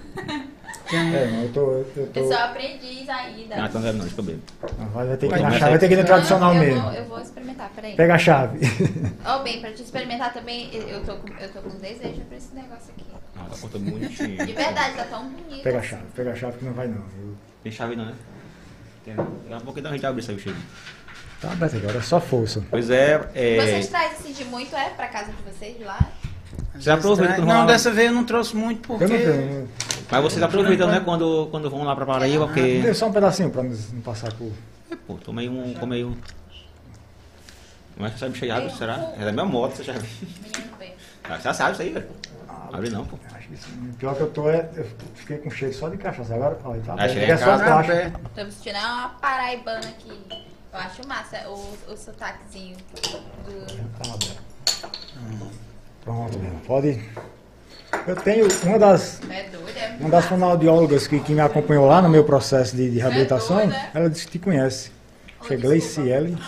É, 0.92 1.26
mas 1.32 1.42
eu 1.44 1.52
tô. 1.52 1.60
Eu 1.72 2.10
tô 2.12 2.20
Eu 2.20 2.26
sou 2.28 2.36
aprendiz 2.36 3.08
ainda. 3.08 3.54
ah 3.56 3.66
então 3.68 3.80
não, 3.80 3.98
deixa 3.98 4.20
eu 4.20 4.24
beber. 4.24 4.40
vai, 4.92 5.06
vai 5.06 5.16
ter 5.16 5.28
que 5.28 5.34
ir 5.34 5.42
na 5.42 5.50
chave, 5.50 5.70
vai 5.70 5.78
ter 5.78 5.88
que 5.88 5.94
ir 5.94 5.96
no 5.96 6.04
tradicional 6.04 6.54
Não, 6.54 6.62
eu 6.62 6.68
mesmo. 6.68 6.82
Vou, 6.82 6.92
eu 6.92 7.04
vou 7.06 7.20
experimentar, 7.20 7.70
peraí. 7.74 7.96
Pega 7.96 8.14
a 8.14 8.18
chave. 8.18 8.58
Ó, 9.24 9.42
bem, 9.42 9.60
pra 9.60 9.72
te 9.72 9.82
experimentar 9.82 10.32
também, 10.32 10.70
eu 10.74 11.02
tô 11.04 11.16
com, 11.16 11.28
eu 11.40 11.48
tô 11.52 11.60
com 11.60 11.70
desejo 11.78 12.20
pra 12.28 12.36
esse 12.36 12.54
negócio 12.54 12.92
aqui. 12.96 13.04
Ah, 13.36 13.46
tá 13.50 13.56
cortando 13.60 13.90
bonitinho. 13.90 14.46
De 14.46 14.52
verdade, 14.52 14.94
tá 14.96 15.04
tão 15.04 15.28
bonito. 15.28 15.62
Pega 15.62 15.78
a 15.78 15.82
chave, 15.82 16.02
pega 16.14 16.30
a 16.32 16.34
chave 16.36 16.58
que 16.58 16.64
não 16.64 16.72
vai 16.72 16.86
não. 16.88 17.02
viu? 17.08 17.36
Tem 17.62 17.72
chave 17.72 17.96
não, 17.96 18.06
né? 18.06 18.14
Daqui 19.14 19.54
a 19.54 19.60
pouco 19.60 19.78
a 19.86 19.92
gente 19.92 20.06
abre 20.06 20.20
isso 20.20 20.30
aí, 20.30 20.36
o 20.36 20.40
cheiro. 20.40 20.58
Tá 21.40 21.52
aberto 21.52 21.76
agora, 21.76 21.98
é 21.98 22.02
só 22.02 22.20
força. 22.20 22.64
Pois 22.70 22.88
é, 22.90 23.18
Vocês 23.18 23.86
é. 23.86 23.88
trazem 23.88 24.10
assim 24.18 24.32
de 24.32 24.44
muito, 24.44 24.74
é? 24.74 24.88
Pra 24.90 25.06
casa 25.08 25.30
de 25.32 25.42
vocês 25.42 25.76
de 25.76 25.84
lá? 25.84 25.98
Você 26.74 26.90
aproveita 26.90 27.38
Não, 27.38 27.46
lá. 27.60 27.66
dessa 27.66 27.90
vez 27.90 28.08
eu 28.08 28.14
não 28.14 28.24
trouxe 28.24 28.56
muito 28.56 28.86
porque. 28.86 29.04
Eu 29.04 29.08
não 29.08 29.16
tenho. 29.18 29.68
Mas 30.10 30.22
vocês 30.22 30.42
aproveitam, 30.42 30.88
né, 30.88 31.00
quando, 31.04 31.48
quando 31.50 31.68
vão 31.70 31.82
lá 31.84 31.94
pra 31.94 32.06
Paraíba, 32.06 32.46
porque. 32.46 32.80
Dê 32.80 32.94
só 32.94 33.08
um 33.08 33.12
pedacinho 33.12 33.50
pra 33.50 33.62
não 33.62 34.00
passar 34.02 34.32
por. 34.32 34.50
Pô, 35.06 35.14
tomei 35.14 35.48
um. 35.48 35.74
Comei 35.74 36.04
um. 36.04 36.16
Mas 37.98 38.14
essa 38.14 38.28
bicha 38.28 38.44
aí 38.44 38.50
abre, 38.50 38.70
será? 38.76 39.12
É 39.18 39.24
da 39.24 39.32
minha 39.32 39.44
moto, 39.44 39.76
você 39.76 39.84
já 39.84 39.92
viu. 39.94 40.28
Ah, 41.24 41.36
Você 41.36 41.42
já 41.42 41.54
sabe 41.54 41.72
isso 41.72 41.82
aí, 41.82 41.92
velho. 41.92 42.06
Abre 42.72 42.90
não, 42.90 43.04
pô. 43.04 43.18
Isso- 43.52 43.68
o 43.70 43.94
pior 43.94 44.14
que 44.14 44.20
eu 44.22 44.30
tô 44.30 44.50
é. 44.50 44.68
Eu 44.76 44.86
fiquei 45.14 45.38
com 45.38 45.50
cheiro 45.50 45.74
só 45.74 45.88
de 45.88 45.96
cachaça. 45.96 46.34
Agora, 46.34 46.58
olha, 46.64 46.80
tá 46.82 46.92
Ah, 46.92 46.94
aberto. 46.94 47.12
cheguei 47.12 47.30
É 47.30 47.36
só. 47.36 47.56
Tô 48.34 48.44
me 48.44 48.52
sentindo 48.52 48.78
uma 48.78 49.08
paraibana 49.20 49.78
aqui. 49.88 50.12
Eu 50.72 50.78
acho 50.78 51.06
massa 51.08 51.48
o, 51.48 51.92
o 51.92 51.96
sotaquezinho 51.96 52.76
do... 52.94 53.66
Tá 53.98 54.12
aberto. 54.14 54.46
Pronto, 56.04 56.38
pode. 56.66 57.02
Eu 58.06 58.16
tenho 58.16 58.46
uma 58.64 58.78
das, 58.78 59.20
É 59.30 59.46
é 59.46 59.96
uma 60.00 60.10
das 60.10 60.26
fonoaudiólogas 60.26 61.06
que, 61.06 61.18
que 61.20 61.32
me 61.32 61.40
acompanhou 61.40 61.86
lá 61.86 62.02
no 62.02 62.08
meu 62.08 62.24
processo 62.24 62.76
de, 62.76 62.90
de 62.90 62.98
reabilitação, 62.98 63.56
doida, 63.56 63.74
é? 63.74 63.90
ela 63.94 64.10
disse 64.10 64.26
que 64.26 64.32
te 64.32 64.38
conhece. 64.38 64.90
Acho 65.40 65.48
que 65.48 65.54
é 65.54 65.56
Gleiciele. 65.56 66.38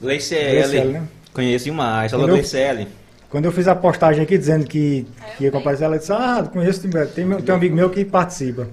Gleiciele. 0.00 0.50
Gleiciele, 0.50 0.92
né? 0.92 1.08
Conheço 1.32 1.64
demais. 1.64 2.12
Alô? 2.12 2.26
Gleiciele. 2.26 2.88
Quando 3.34 3.46
eu 3.46 3.50
fiz 3.52 3.66
a 3.66 3.74
postagem 3.74 4.22
aqui 4.22 4.38
dizendo 4.38 4.64
que, 4.64 5.04
que 5.36 5.42
ia 5.42 5.50
comparecer, 5.50 5.84
ela 5.86 5.98
disse, 5.98 6.12
ah, 6.12 6.48
conheço, 6.52 6.82
tem, 6.88 7.06
tem, 7.08 7.24
meu- 7.24 7.42
tem 7.42 7.52
um 7.52 7.58
amigo 7.58 7.74
meu 7.74 7.90
que 7.90 8.04
participa. 8.04 8.68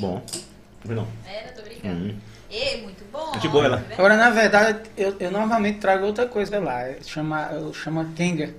Bom. 0.00 0.20
Não. 0.84 1.06
É, 1.24 1.46
eu 1.48 1.52
tô 1.54 1.62
brincando. 1.62 2.06
Hum. 2.06 2.14
E, 2.50 2.76
muito 2.78 3.04
bom. 3.12 3.32
Gente 3.34 3.46
boa, 3.46 3.66
ela. 3.66 3.84
Agora, 3.96 4.16
na 4.16 4.30
verdade, 4.30 4.80
eu, 4.96 5.14
eu 5.20 5.30
normalmente 5.30 5.78
trago 5.78 6.04
outra 6.06 6.26
coisa 6.26 6.58
lá. 6.58 6.82
é 6.88 6.96
Chama, 7.04 7.50
eu 7.52 7.72
chamo 7.72 8.04
Kenga. 8.16 8.52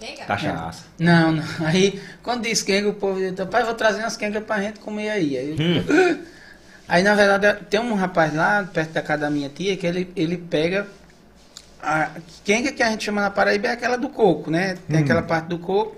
Cara? 0.00 0.26
Cachaça. 0.26 0.82
Não, 0.98 1.30
não. 1.30 1.44
Aí, 1.64 2.02
quando 2.24 2.42
diz 2.42 2.60
Kenga, 2.60 2.88
o 2.88 2.94
povo 2.94 3.20
diz, 3.20 3.32
pai, 3.46 3.62
vou 3.62 3.74
trazer 3.74 4.00
umas 4.00 4.16
Kenga 4.16 4.40
pra 4.40 4.60
gente 4.60 4.80
comer 4.80 5.10
aí. 5.10 5.38
Aí, 5.38 5.50
eu- 5.50 5.64
Hum. 5.64 6.24
aí, 6.88 7.04
na 7.04 7.14
verdade, 7.14 7.60
tem 7.70 7.78
um 7.78 7.94
rapaz 7.94 8.34
lá, 8.34 8.64
perto 8.64 8.90
da 8.94 9.00
casa 9.00 9.20
da 9.22 9.30
minha 9.30 9.48
tia, 9.48 9.76
que 9.76 9.86
ele, 9.86 10.10
ele 10.16 10.38
pega. 10.38 10.88
A 11.82 12.10
Kenga 12.44 12.70
que 12.72 12.82
a 12.82 12.90
gente 12.90 13.04
chama 13.04 13.20
na 13.20 13.30
Paraíba 13.30 13.68
é 13.68 13.72
aquela 13.72 13.96
do 13.96 14.08
coco, 14.08 14.50
né? 14.50 14.76
Tem 14.88 15.00
Hum. 15.00 15.02
aquela 15.02 15.22
parte 15.22 15.46
do 15.46 15.58
coco. 15.58 15.96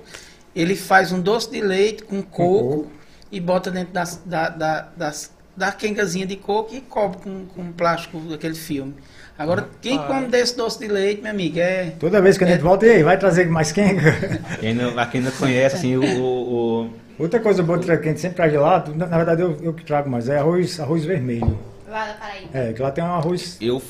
Ele 0.56 0.74
faz 0.76 1.12
um 1.12 1.20
doce 1.20 1.50
de 1.50 1.60
leite 1.60 2.02
com 2.04 2.22
coco, 2.22 2.68
coco. 2.76 2.92
e 3.30 3.38
bota 3.40 3.70
dentro 3.70 3.92
das, 3.92 4.22
da, 4.24 4.48
da, 4.48 4.88
das, 4.96 5.30
da 5.56 5.72
quengazinha 5.72 6.24
de 6.26 6.36
coco 6.36 6.74
e 6.74 6.80
cobre 6.80 7.18
com, 7.18 7.44
com 7.46 7.72
plástico 7.72 8.18
daquele 8.20 8.54
filme. 8.54 8.94
Agora, 9.36 9.68
quem 9.82 9.98
come 9.98 10.28
desse 10.28 10.56
doce 10.56 10.78
de 10.78 10.86
leite, 10.86 11.20
meu 11.20 11.32
amigo, 11.32 11.58
é. 11.58 11.92
Toda 11.98 12.22
vez 12.22 12.38
que 12.38 12.44
a 12.44 12.46
gente 12.46 12.60
volta, 12.60 12.86
e 12.86 12.90
aí, 12.90 13.02
vai 13.02 13.18
trazer 13.18 13.48
mais 13.50 13.72
quenga? 13.72 14.12
Quem 14.60 14.72
não, 14.74 14.92
quem 15.10 15.20
não 15.20 15.32
conhece, 15.32 15.74
assim, 15.76 15.96
o. 15.96 16.02
o, 16.04 16.82
o- 16.84 16.90
Outra 17.18 17.38
coisa 17.40 17.62
boa 17.62 17.78
que 17.78 17.90
a 17.90 17.96
gente 17.96 18.20
sempre 18.20 18.36
traz 18.36 18.50
de 18.50 18.58
lá, 18.58 18.84
na 18.96 19.06
na 19.06 19.16
verdade 19.16 19.40
eu, 19.42 19.56
eu 19.62 19.72
que 19.72 19.84
trago 19.84 20.10
mais, 20.10 20.28
é 20.28 20.38
arroz, 20.38 20.80
arroz 20.80 21.04
vermelho. 21.04 21.56
Lá 21.88 22.06
da 22.06 22.14
Paraíba. 22.14 22.48
É, 22.52 22.72
que 22.72 22.82
lá 22.82 22.90
tem 22.90 23.04
um 23.04 23.06
arroz. 23.14 23.56
eu, 23.60 23.80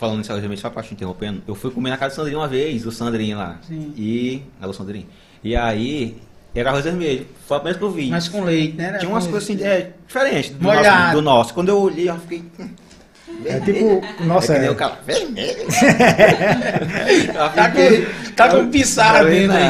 falando 0.00 0.24
eu 0.26 0.56
só 0.56 0.70
pra 0.70 0.82
te 0.82 0.94
interrompendo, 0.94 1.42
eu 1.46 1.54
fui 1.54 1.70
comer 1.70 1.90
na 1.90 1.98
casa 1.98 2.14
do 2.14 2.16
Sandrinho 2.16 2.38
uma 2.38 2.48
vez, 2.48 2.82
do 2.84 2.90
Sandrinho 2.90 3.36
lá. 3.36 3.58
Sim. 3.68 3.92
E. 3.94 4.42
Alô, 4.58 4.72
Sandrinho. 4.72 5.06
E 5.44 5.54
aí, 5.54 6.16
era 6.54 6.70
arroz 6.70 6.84
vermelho. 6.84 7.26
Foi 7.46 7.58
a 7.58 7.60
primeira 7.60 7.78
que 7.78 7.84
eu 7.84 7.90
vi. 7.90 8.08
Mas 8.08 8.26
com 8.26 8.42
leite, 8.42 8.78
né? 8.78 8.96
Tinha 8.96 9.10
umas 9.10 9.26
coisas 9.26 9.44
assim, 9.44 9.62
é, 9.62 9.92
diferentes 10.06 10.52
do 10.52 10.64
nosso, 10.64 11.12
do 11.12 11.22
nosso. 11.22 11.54
Quando 11.54 11.68
eu 11.68 11.78
olhei, 11.78 12.08
eu 12.08 12.18
fiquei. 12.18 12.42
É 13.44 13.58
tipo, 13.60 14.02
nossa, 14.24 14.52
é 14.52 14.56
que 14.56 14.60
nem 14.60 14.68
é, 14.68 14.72
o 14.72 14.74
cara. 14.76 14.98
Vermelho. 15.06 15.66
Tá 17.54 17.70
com, 17.70 18.32
tá 18.34 18.48
com 18.48 18.70
pissarra 18.70 19.24
dentro 19.24 19.56
aí. 19.56 19.64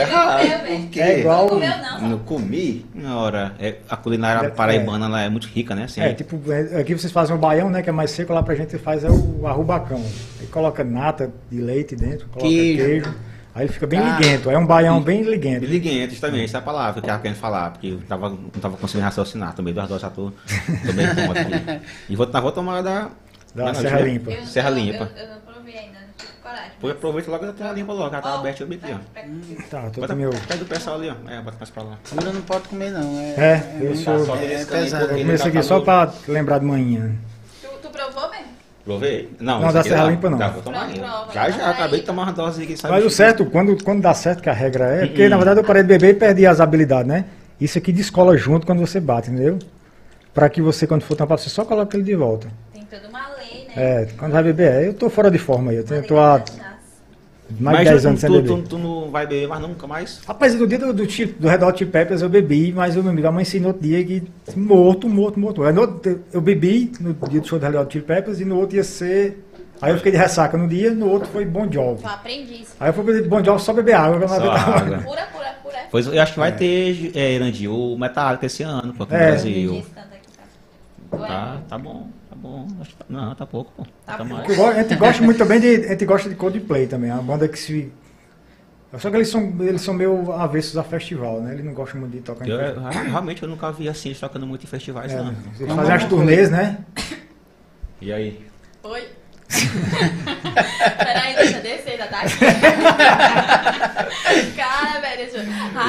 Errado. 0.00 0.66
Por 0.66 0.88
quê? 0.90 1.00
É 1.00 1.20
igual- 1.20 1.42
Não 1.42 1.48
comeu, 1.50 1.70
não. 1.78 2.08
Não 2.08 2.18
comi. 2.18 2.86
Na 2.94 3.18
hora. 3.18 3.52
É, 3.58 3.76
a 3.88 3.96
culinária 3.96 4.46
É, 4.46 4.50
paraibana 4.50 5.06
ela 5.06 5.22
é 5.22 5.28
muito 5.28 5.46
rica, 5.48 5.74
né? 5.74 5.84
Assim, 5.84 6.00
é, 6.00 6.12
tipo, 6.14 6.40
é, 6.52 6.80
aqui 6.80 6.94
vocês 6.94 7.12
fazem 7.12 7.34
o 7.34 7.38
baião, 7.38 7.70
né, 7.70 7.82
que 7.82 7.88
é 7.88 7.92
mais 7.92 8.10
seco, 8.10 8.32
lá 8.32 8.42
pra 8.42 8.54
gente 8.54 8.76
faz 8.78 9.04
é 9.04 9.08
o 9.10 9.46
arrubacão. 9.46 10.02
Aí 10.40 10.46
coloca 10.48 10.82
nata 10.84 11.30
de 11.50 11.60
leite 11.60 11.94
dentro, 11.96 12.26
coloca 12.28 12.48
Queijo. 12.48 12.84
queijo. 12.84 13.14
Aí 13.56 13.64
ele 13.64 13.72
fica 13.72 13.86
bem 13.86 13.98
Ah. 13.98 14.18
liguento, 14.18 14.50
é 14.50 14.58
um 14.58 14.66
baião 14.66 15.00
bem 15.00 15.22
liguento. 15.22 15.64
Liguento, 15.64 16.10
justamente, 16.10 16.44
essa 16.44 16.58
é 16.58 16.60
a 16.60 16.62
palavra 16.62 16.92
que 16.92 16.98
eu 16.98 17.02
tava 17.10 17.22
querendo 17.22 17.38
falar, 17.38 17.70
porque 17.70 17.86
eu 17.88 18.00
tava, 18.06 18.28
não 18.28 18.50
tava 18.60 18.76
conseguindo 18.76 19.04
raciocinar, 19.06 19.54
tomei 19.54 19.72
duas 19.72 19.88
doses, 19.88 20.02
já 20.02 20.10
tô, 20.10 20.30
tô 20.30 20.92
bem 20.92 21.06
conta 21.26 21.40
aqui. 21.40 21.80
E 22.10 22.14
vou, 22.14 22.26
vou 22.30 22.52
tomar 22.52 22.82
da... 22.82 23.08
Da 23.54 23.64
não, 23.64 23.74
Serra 23.74 24.00
Limpa. 24.00 24.30
Eu 24.30 24.40
não- 24.40 24.46
Serra 24.46 24.68
eu- 24.68 24.74
Limpa. 24.74 25.10
Eu, 25.16 25.22
eu 25.24 25.30
não 25.30 25.40
provei 25.40 25.78
ainda, 25.78 25.98
não 26.00 26.08
tive 26.18 26.32
coragem. 26.42 26.70
Depois 26.74 26.92
aproveita 26.94 27.30
logo 27.30 27.46
da 27.46 27.52
Terra 27.54 27.72
Limpa 27.72 27.92
logo, 27.94 28.12
ela 28.14 28.22
tá 28.22 28.34
Ó, 28.34 28.38
aberta 28.40 28.62
eu 28.62 28.66
aqui, 28.66 28.80
ó. 28.92 28.98
pega- 29.14 29.62
Tá, 29.70 29.80
tô 29.90 30.00
Bota 30.02 30.12
com 30.12 30.20
meu... 30.20 30.30
pega 30.30 30.56
do 30.56 30.66
pessoal 30.66 30.96
ali, 30.96 31.08
ó. 31.08 31.30
É, 31.30 31.40
bota 31.40 31.56
mais 31.58 31.70
pra 31.70 31.82
lá. 31.82 31.98
Segura 32.04 32.32
não 32.34 32.42
pode 32.42 32.68
comer, 32.68 32.90
não. 32.90 33.18
É, 33.18 33.34
É, 33.38 33.76
eu 33.80 33.84
muito- 33.86 33.96
sou- 34.04 34.26
Só 34.26 34.36
é, 34.36 34.40
desse 34.46 34.66
pesado. 34.66 35.04
Eu 35.06 35.18
comecei 35.18 35.50
tá 35.50 35.58
aqui 35.58 35.66
só 35.66 35.80
calor. 35.80 36.12
pra 36.12 36.32
lembrar 36.34 36.58
de 36.58 36.66
manhã. 36.66 37.16
Tu, 37.62 37.68
tu 37.80 37.88
provou 37.88 38.30
mesmo? 38.30 38.46
Provei? 38.86 39.28
Não, 39.40 39.60
Não, 39.60 39.72
da 39.72 39.82
Serra 39.82 40.04
dá. 40.04 40.10
Limpa 40.10 40.30
não. 40.30 40.38
Dá, 40.38 40.48
vou 40.48 40.62
tomar 40.62 40.88
Prova. 40.88 41.32
Já, 41.34 41.50
já, 41.50 41.66
Aí. 41.66 41.72
acabei 41.72 42.00
de 42.00 42.06
tomar 42.06 42.22
uma 42.22 42.32
dose 42.32 42.62
aqui, 42.62 42.76
sabe? 42.76 42.94
Mas 42.94 43.04
o 43.04 43.10
certo, 43.10 43.44
quando, 43.44 43.82
quando 43.82 44.00
dá 44.00 44.14
certo 44.14 44.40
que 44.40 44.48
a 44.48 44.52
regra 44.52 44.84
é, 44.84 45.06
porque 45.06 45.28
na 45.28 45.36
verdade 45.36 45.58
eu 45.58 45.64
parei 45.64 45.82
de 45.82 45.88
beber 45.88 46.10
e 46.10 46.14
perdi 46.14 46.46
as 46.46 46.60
habilidades, 46.60 47.08
né? 47.08 47.24
Isso 47.60 47.76
aqui 47.76 47.90
descola 47.90 48.36
junto 48.36 48.64
quando 48.64 48.78
você 48.78 49.00
bate, 49.00 49.28
entendeu? 49.28 49.58
Pra 50.32 50.48
que 50.48 50.62
você, 50.62 50.86
quando 50.86 51.02
for 51.02 51.16
tampar, 51.16 51.36
você 51.36 51.50
só 51.50 51.64
coloca 51.64 51.96
ele 51.96 52.04
de 52.04 52.14
volta. 52.14 52.46
Tem 52.72 52.84
toda 52.84 53.08
uma 53.08 53.26
lei, 53.36 53.66
né? 53.66 54.02
É, 54.02 54.08
quando 54.16 54.30
vai 54.30 54.42
beber, 54.44 54.70
é, 54.70 54.86
eu 54.86 54.94
tô 54.94 55.10
fora 55.10 55.32
de 55.32 55.38
forma 55.38 55.72
aí, 55.72 55.78
eu 55.78 55.84
tenho, 55.84 56.06
tô 56.06 56.16
há. 56.20 56.44
Mais 57.60 57.78
de 57.78 57.84
Mas 57.84 57.88
10 57.90 58.02
tu, 58.02 58.08
anos 58.08 58.20
sem 58.20 58.30
tu, 58.30 58.32
beber. 58.42 58.48
tu, 58.48 58.62
tu 58.70 58.78
não 58.78 59.10
vai 59.10 59.26
beber 59.26 59.46
mais 59.48 59.62
nunca 59.62 59.86
mais? 59.86 60.20
Rapaz, 60.26 60.54
no 60.54 60.66
dia 60.66 60.78
do, 60.78 60.92
do, 60.92 61.06
do 61.06 61.48
Red 61.48 61.64
Hot 61.64 61.86
Peppers 61.86 62.22
eu 62.22 62.28
bebi, 62.28 62.72
mas 62.72 62.96
eu, 62.96 63.02
meu 63.02 63.12
amigo, 63.12 63.26
amanheci 63.28 63.60
no 63.60 63.68
outro 63.68 63.82
dia 63.82 64.04
que 64.04 64.22
morto, 64.56 65.08
morto, 65.08 65.38
morto. 65.38 65.62
Aí 65.64 65.76
outro- 65.78 66.20
eu 66.32 66.40
bebi 66.40 66.92
no 67.00 67.14
dia 67.28 67.40
do 67.40 67.46
show 67.46 67.58
do 67.58 67.66
Red 67.66 67.76
Hot 67.78 68.00
Peppers 68.00 68.40
e 68.40 68.44
no 68.44 68.56
outro 68.58 68.76
ia 68.76 68.84
ser... 68.84 69.42
Aí 69.80 69.92
eu 69.92 69.98
fiquei 69.98 70.10
de 70.12 70.16
ressaca 70.18 70.56
no 70.56 70.66
dia, 70.66 70.90
no 70.90 71.06
outro 71.08 71.28
foi 71.28 71.44
Bon 71.44 71.70
Jovi. 71.70 72.00
Tu 72.02 72.08
aprendiz. 72.08 72.74
Aí 72.80 72.88
eu 72.88 72.94
fui 72.94 73.04
beber 73.04 73.28
Bon 73.28 73.44
Jovi 73.44 73.62
só 73.62 73.72
beber 73.74 73.92
água. 73.94 74.18
eu 74.22 74.28
Só 74.28 74.34
água. 74.50 74.98
Pura, 74.98 75.26
pura, 75.32 75.54
pura. 75.62 75.76
Pois 75.90 76.06
eu 76.06 76.20
acho 76.22 76.32
que 76.32 76.38
vai 76.38 76.48
É. 76.48 76.52
ter, 76.52 77.12
é, 77.14 77.34
Irandi, 77.34 77.68
o 77.68 77.96
Metallica 77.98 78.46
esse 78.46 78.62
ano, 78.62 78.94
aqui 78.98 79.12
no 79.12 79.16
É. 79.18 79.26
Brasil. 79.30 79.72
Diz 79.72 79.86
tanto 79.94 80.06
aqui, 80.14 80.28
tá? 81.10 81.26
Tá, 81.26 81.60
tá 81.68 81.78
bom, 81.78 82.08
tá 82.36 82.48
bom. 82.48 82.66
Acho 82.80 82.90
que 82.90 82.96
tá- 82.96 83.04
Não, 83.08 83.34
tá 83.34 83.46
pouco, 83.46 83.72
pô. 83.76 83.82
Tá 84.04 84.16
Tá 84.18 84.24
pouco. 84.24 84.32
mais. 84.34 84.60
A 84.60 84.82
gente 84.82 84.96
gosta 84.96 85.22
muito 85.22 85.38
também 85.38 85.60
de. 85.60 85.74
A 85.86 85.88
gente 85.88 86.04
gosta 86.04 86.28
de 86.28 86.34
Coldplay 86.34 86.86
também. 86.86 87.10
É 87.10 87.14
uma 87.14 87.22
banda 87.22 87.48
que 87.48 87.58
se. 87.58 87.92
Só 88.98 89.10
que 89.10 89.16
eles 89.16 89.28
são, 89.28 89.52
eles 89.60 89.82
são 89.82 89.92
meio 89.92 90.32
avessos 90.32 90.76
a 90.78 90.82
festival, 90.82 91.40
né? 91.42 91.52
Eles 91.54 91.64
não 91.64 91.74
gostam 91.74 92.00
muito 92.00 92.12
de 92.12 92.20
tocar 92.20 92.46
em 92.46 92.50
Eu, 92.50 92.58
festival. 92.58 92.92
eu- 92.92 93.10
realmente 93.10 93.42
eu 93.42 93.48
nunca 93.48 93.70
vi 93.72 93.88
assim, 93.88 94.08
eles 94.08 94.20
tocando 94.20 94.46
muito 94.46 94.64
em 94.64 94.66
festivais, 94.66 95.12
É, 95.12 95.16
não. 95.22 95.34
Eles 95.60 95.74
fazem 95.74 95.94
as 95.94 96.04
turnês, 96.04 96.50
né? 96.50 96.78
E 98.00 98.12
aí? 98.12 98.46
Oi. 98.84 99.04
Peraí, 100.98 101.36
deixa 101.36 101.56
eu 101.58 101.62
descer, 101.62 101.90
ainda 101.92 102.06
tá 102.06 102.20
aqui. 102.20 102.36
Cara, 104.56 105.00
velho, 105.00 105.16
deixa 105.16 105.36
eu... 105.38 105.44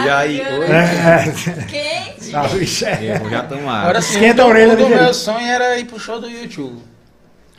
E 0.06 0.10
aí, 0.10 0.42
oi? 0.42 0.68
É, 0.68 1.24
Quente. 1.68 2.36
é. 2.36 2.48
Vixe, 2.58 2.86
é. 2.86 3.20
Eu 3.24 3.30
já 3.30 3.44
tomar. 3.44 3.82
Agora 3.82 4.02
sim, 4.02 4.14
Esquenta 4.16 4.44
a 4.44 4.46
o, 4.46 4.50
orelha 4.50 4.74
o 4.74 4.78
do 4.78 4.82
ligeiro. 4.84 5.04
meu 5.04 5.14
sonho 5.14 5.46
era 5.48 5.78
ir 5.78 5.86
pro 5.86 6.00
show 6.00 6.20
do 6.22 6.30
YouTube. 6.30 6.82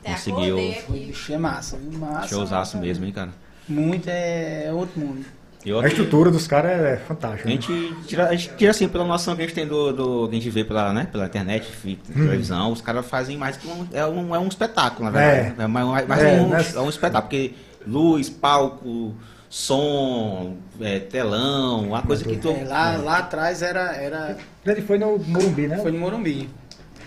Até 0.00 0.12
Conseguiu. 0.12 0.56
Foi, 0.86 0.98
bicho, 1.00 1.32
é 1.32 1.38
massa, 1.38 1.76
viu? 1.76 1.98
massa. 1.98 2.28
Showzaço 2.28 2.76
massa. 2.76 2.78
mesmo, 2.78 3.04
hein, 3.04 3.12
cara? 3.12 3.30
Muito 3.68 4.08
é, 4.08 4.66
é 4.66 4.72
outro 4.72 5.00
mundo. 5.00 5.24
Eu 5.66 5.76
A 5.78 5.80
aqui- 5.80 5.88
estrutura 5.88 6.30
dos 6.30 6.46
caras 6.46 6.70
é 6.72 6.94
A 6.94 6.98
fantástica. 6.98 7.48
né? 7.48 7.54
gente, 7.56 7.94
tira, 8.06 8.28
a 8.28 8.34
gente 8.34 8.54
tira 8.56 8.70
assim, 8.70 8.88
pela 8.88 9.04
noção 9.04 9.34
que 9.34 9.42
a 9.42 9.44
gente 9.44 9.54
tem 9.54 9.66
do, 9.66 9.92
do 9.92 10.28
que 10.28 10.36
a 10.36 10.38
gente 10.40 10.50
vê 10.50 10.64
pela, 10.64 10.92
né, 10.92 11.06
pela 11.10 11.26
internet, 11.26 11.66
fi- 11.70 11.98
Hum. 12.10 12.14
televisão, 12.14 12.72
os 12.72 12.80
caras 12.80 13.04
fazem 13.06 13.36
mais 13.36 13.56
que 13.56 13.66
um, 13.66 13.86
é 13.92 14.06
um, 14.06 14.34
é 14.34 14.38
um 14.38 14.46
espetáculo, 14.48 15.04
na 15.04 15.10
verdade. 15.10 15.60
É, 15.60 15.66
mais, 15.66 16.06
mais 16.06 16.22
É, 16.22 16.40
um, 16.40 16.48
né? 16.48 16.64
é 16.74 16.80
um 16.80 16.88
espetáculo, 16.88 17.22
porque 17.22 17.54
luz, 17.86 18.30
palco, 18.30 19.14
som, 19.50 20.56
é, 20.80 21.00
telão, 21.00 21.88
uma 21.88 22.02
coisa 22.02 22.24
que 22.24 22.36
tu. 22.36 22.50
É, 22.50 22.64
lá, 22.64 22.96
lá 22.96 23.18
atrás 23.18 23.60
era, 23.60 23.94
era. 23.96 24.36
Ele 24.64 24.82
foi 24.82 24.96
no 24.98 25.18
Morumbi, 25.18 25.66
né? 25.66 25.78
Foi 25.78 25.90
no 25.90 25.98
Morumbi. 25.98 26.48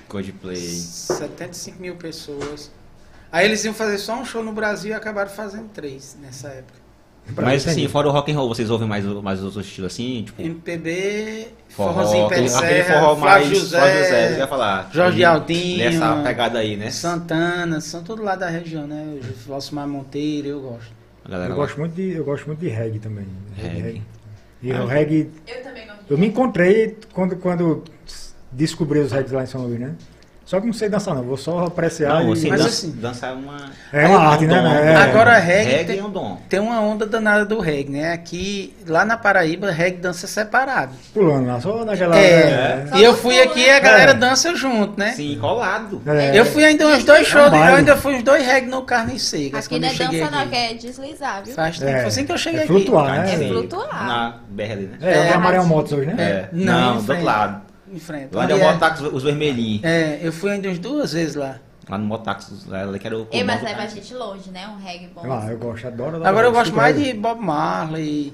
Coldplay. 0.09 0.57
75 0.57 1.81
mil 1.81 1.95
pessoas. 1.95 2.69
Aí 3.31 3.45
eles 3.45 3.63
iam 3.63 3.73
fazer 3.73 3.97
só 3.97 4.15
um 4.19 4.25
show 4.25 4.43
no 4.43 4.51
Brasil 4.51 4.91
e 4.91 4.93
acabaram 4.93 5.29
fazendo 5.29 5.69
três 5.69 6.17
nessa 6.21 6.49
época. 6.49 6.80
Mas 7.35 7.67
assim, 7.67 7.87
fora 7.87 8.07
o 8.09 8.11
rock 8.11 8.31
and 8.31 8.35
roll, 8.35 8.49
vocês 8.49 8.69
ouvem 8.69 8.87
mais, 8.87 9.05
mais 9.05 9.41
outros 9.43 9.65
estilos 9.65 9.93
assim? 9.93 10.23
Tipo, 10.25 10.41
MPB, 10.41 11.47
forró, 11.69 11.93
forrozinho 11.93 12.27
pé 12.27 12.35
de 12.41 12.41
aquele 12.41 12.49
serra, 12.49 12.99
forró 12.99 13.15
mais 13.15 13.47
José, 13.47 13.77
Flávio 13.79 14.03
José, 14.03 14.37
ia 14.37 14.47
falar. 14.47 14.89
Jorge 14.93 15.23
Aldinho, 15.23 15.77
Nessa 15.77 16.15
pegada 16.23 16.59
aí, 16.59 16.75
né? 16.75 16.89
Santana, 16.91 17.79
são 17.79 18.03
tudo 18.03 18.21
lá 18.23 18.35
da 18.35 18.49
região, 18.49 18.85
né? 18.85 19.17
O 19.45 19.49
Valsimar 19.49 19.87
Monteiro, 19.87 20.47
eu 20.49 20.61
gosto. 20.61 20.91
Eu 21.29 21.55
gosto 21.55 21.79
muito 21.79 21.93
de, 21.95 22.11
eu 22.11 22.23
gosto 22.25 22.47
muito 22.47 22.59
de 22.59 22.67
reggae 22.67 22.99
também. 22.99 23.25
Reggae. 23.55 24.01
E 24.61 24.71
Ah. 24.71 24.83
o 24.83 24.87
reggae, 24.87 25.29
Eu 25.47 25.63
também 25.63 25.85
gosto 25.85 26.01
eu 26.09 26.17
me 26.17 26.27
encontrei 26.27 26.97
quando, 27.13 27.35
quando 27.37 27.83
descobri 28.51 28.99
os 28.99 29.11
reggae 29.11 29.31
lá 29.33 29.43
em 29.43 29.47
São 29.47 29.61
Luís, 29.61 29.79
né? 29.79 29.95
Só 30.43 30.59
que 30.59 30.65
não 30.65 30.73
sei 30.73 30.89
dançar 30.89 31.15
não, 31.15 31.23
vou 31.23 31.37
só 31.37 31.65
apreciar. 31.65 32.15
Não, 32.15 32.23
e- 32.33 32.35
você 32.35 32.49
Mas 32.49 32.59
dança, 32.61 32.69
assim- 32.73 32.91
dança 32.91 33.27
é 33.27 33.31
uma. 33.31 33.57
É 33.93 34.07
uma 34.07 34.19
arte, 34.19 34.43
um 34.43 34.47
né? 34.49 34.61
dom. 34.61 34.67
É. 34.67 34.95
Agora, 34.97 35.37
reggae 35.37 35.69
reggae 35.71 35.85
tem- 35.85 35.99
é 35.99 36.03
um 36.03 36.09
dom. 36.09 36.37
Tem 36.49 36.59
uma 36.59 36.81
onda 36.81 37.05
danada 37.05 37.45
do 37.45 37.59
reggae, 37.61 37.89
né? 37.91 38.11
Aqui, 38.11 38.75
lá 38.85 39.05
na 39.05 39.15
Paraíba, 39.15 39.71
reggae 39.71 39.97
dança 39.99 40.27
separado. 40.27 40.91
Pulando 41.13 41.47
lá, 41.47 41.61
só 41.61 41.85
naquela. 41.85 42.17
É, 42.17 42.85
Só 42.89 42.97
e 42.97 43.03
eu 43.03 43.13
fui 43.15 43.39
aqui 43.39 43.61
né? 43.61 43.67
e 43.67 43.69
a 43.69 43.79
galera 43.79 44.11
É. 44.11 44.13
dança 44.13 44.53
junto, 44.53 44.99
né? 44.99 45.13
Sim, 45.13 45.37
colado. 45.39 46.01
É. 46.05 46.37
Eu 46.37 46.43
fui 46.45 46.65
ainda 46.65 46.85
uns 46.85 47.03
dois 47.05 47.27
shows, 47.27 47.53
É 47.53 47.55
um 47.55 47.69
eu 47.69 47.75
ainda 47.75 47.95
fui 47.95 48.15
uns 48.15 48.23
dois 48.23 48.45
reggae 48.45 48.67
no 48.67 48.81
Carne 48.81 49.17
Seca. 49.19 49.59
Aqui 49.59 49.69
quando 49.69 49.83
não 49.83 49.87
é 49.89 49.93
cheguei 49.93 50.19
dança 50.19 50.31
não, 50.31 50.39
aqui. 50.39 50.49
que 50.49 50.55
é 50.57 50.73
deslizar, 50.73 51.43
viu? 51.45 51.53
Faz 51.55 51.79
tempo, 51.79 51.91
É. 51.91 51.99
foi 51.99 52.07
assim 52.07 52.25
que 52.25 52.31
eu 52.33 52.37
cheguei 52.37 52.59
É 52.59 52.63
aqui. 52.63 52.73
flutuar, 52.73 53.21
né? 53.21 53.31
É 53.31 53.35
É. 53.45 53.47
flutuar. 53.47 54.05
Na 54.07 54.35
BR 54.49 54.75
né? 54.75 54.97
É, 55.01 55.27
É, 55.29 55.31
o 55.31 55.35
Amarelo 55.35 55.65
Motos 55.67 55.93
hoje, 55.93 56.07
né? 56.07 56.15
É. 56.19 56.49
Não, 56.51 56.95
Não, 56.95 57.01
do 57.01 57.09
outro 57.11 57.23
lado. 57.23 57.61
Em 57.91 57.99
frente. 57.99 58.33
Lá 58.33 58.43
onde 58.43 58.53
é 58.53 58.55
o 58.55 58.59
é- 58.59 58.73
Motax, 58.73 59.01
os 59.01 59.23
vermelhinhos. 59.23 59.83
É, 59.83 60.19
eu 60.23 60.31
fui 60.31 60.51
ainda 60.51 60.67
umas 60.69 60.79
duas 60.79 61.13
vezes 61.13 61.35
lá. 61.35 61.57
Lá 61.89 61.97
no 61.97 62.05
Motax, 62.05 62.65
lá 62.67 62.97
que 62.97 63.05
era 63.07 63.17
o. 63.17 63.27
Ei, 63.31 63.43
mas 63.43 63.61
leva 63.61 63.81
a 63.81 63.87
gente 63.87 64.13
longe, 64.13 64.49
né? 64.49 64.67
Um 64.67 64.77
reggae 64.77 65.07
bom. 65.13 65.21
Ah, 65.29 65.47
eu 65.49 65.57
gosto, 65.57 65.87
adoro. 65.87 66.25
Agora 66.25 66.47
eu 66.47 66.51
gosto 66.51 66.73
mais 66.75 66.95
de 66.95 67.13
Bob 67.13 67.41
Marley. 67.41 68.33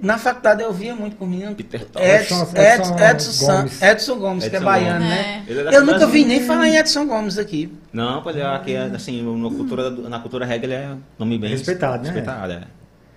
Na 0.00 0.16
faculdade 0.18 0.62
eu 0.62 0.72
via 0.72 0.94
muito 0.94 1.16
com 1.16 1.24
o 1.24 1.28
menino 1.28 1.54
Peter. 1.54 1.82
Edson, 1.82 2.42
Edson- 2.42 2.56
Edson, 2.56 2.94
Edson 2.96 3.04
Edson, 3.04 3.46
Gomes. 3.46 3.82
Edson 3.82 4.18
Gomes, 4.18 4.44
que 4.44 4.50
é 4.50 4.58
Edson 4.58 4.64
baiano, 4.64 5.04
Gomes. 5.04 5.08
né? 5.14 5.44
É 5.48 5.54
da 5.64 5.72
Eu 5.72 5.86
nunca 5.86 6.06
vi 6.06 6.24
nem 6.24 6.40
falar 6.40 6.68
em 6.68 6.76
Edson 6.76 7.06
Gomes 7.06 7.38
aqui. 7.38 7.72
Não, 7.92 8.22
pois 8.22 8.36
é, 8.36 8.42
aqui, 8.44 8.74
é, 8.74 8.84
assim, 8.84 9.22
na 9.22 9.48
cultura, 9.50 9.90
na 9.90 10.18
cultura 10.20 10.46
reggae 10.46 10.66
ele 10.66 10.74
é 10.74 10.88
um 10.88 11.00
nome 11.18 11.38
bem 11.38 11.50
Respeitado, 11.50 12.02
né? 12.02 12.10
respeitado, 12.10 12.52
é. 12.52 12.62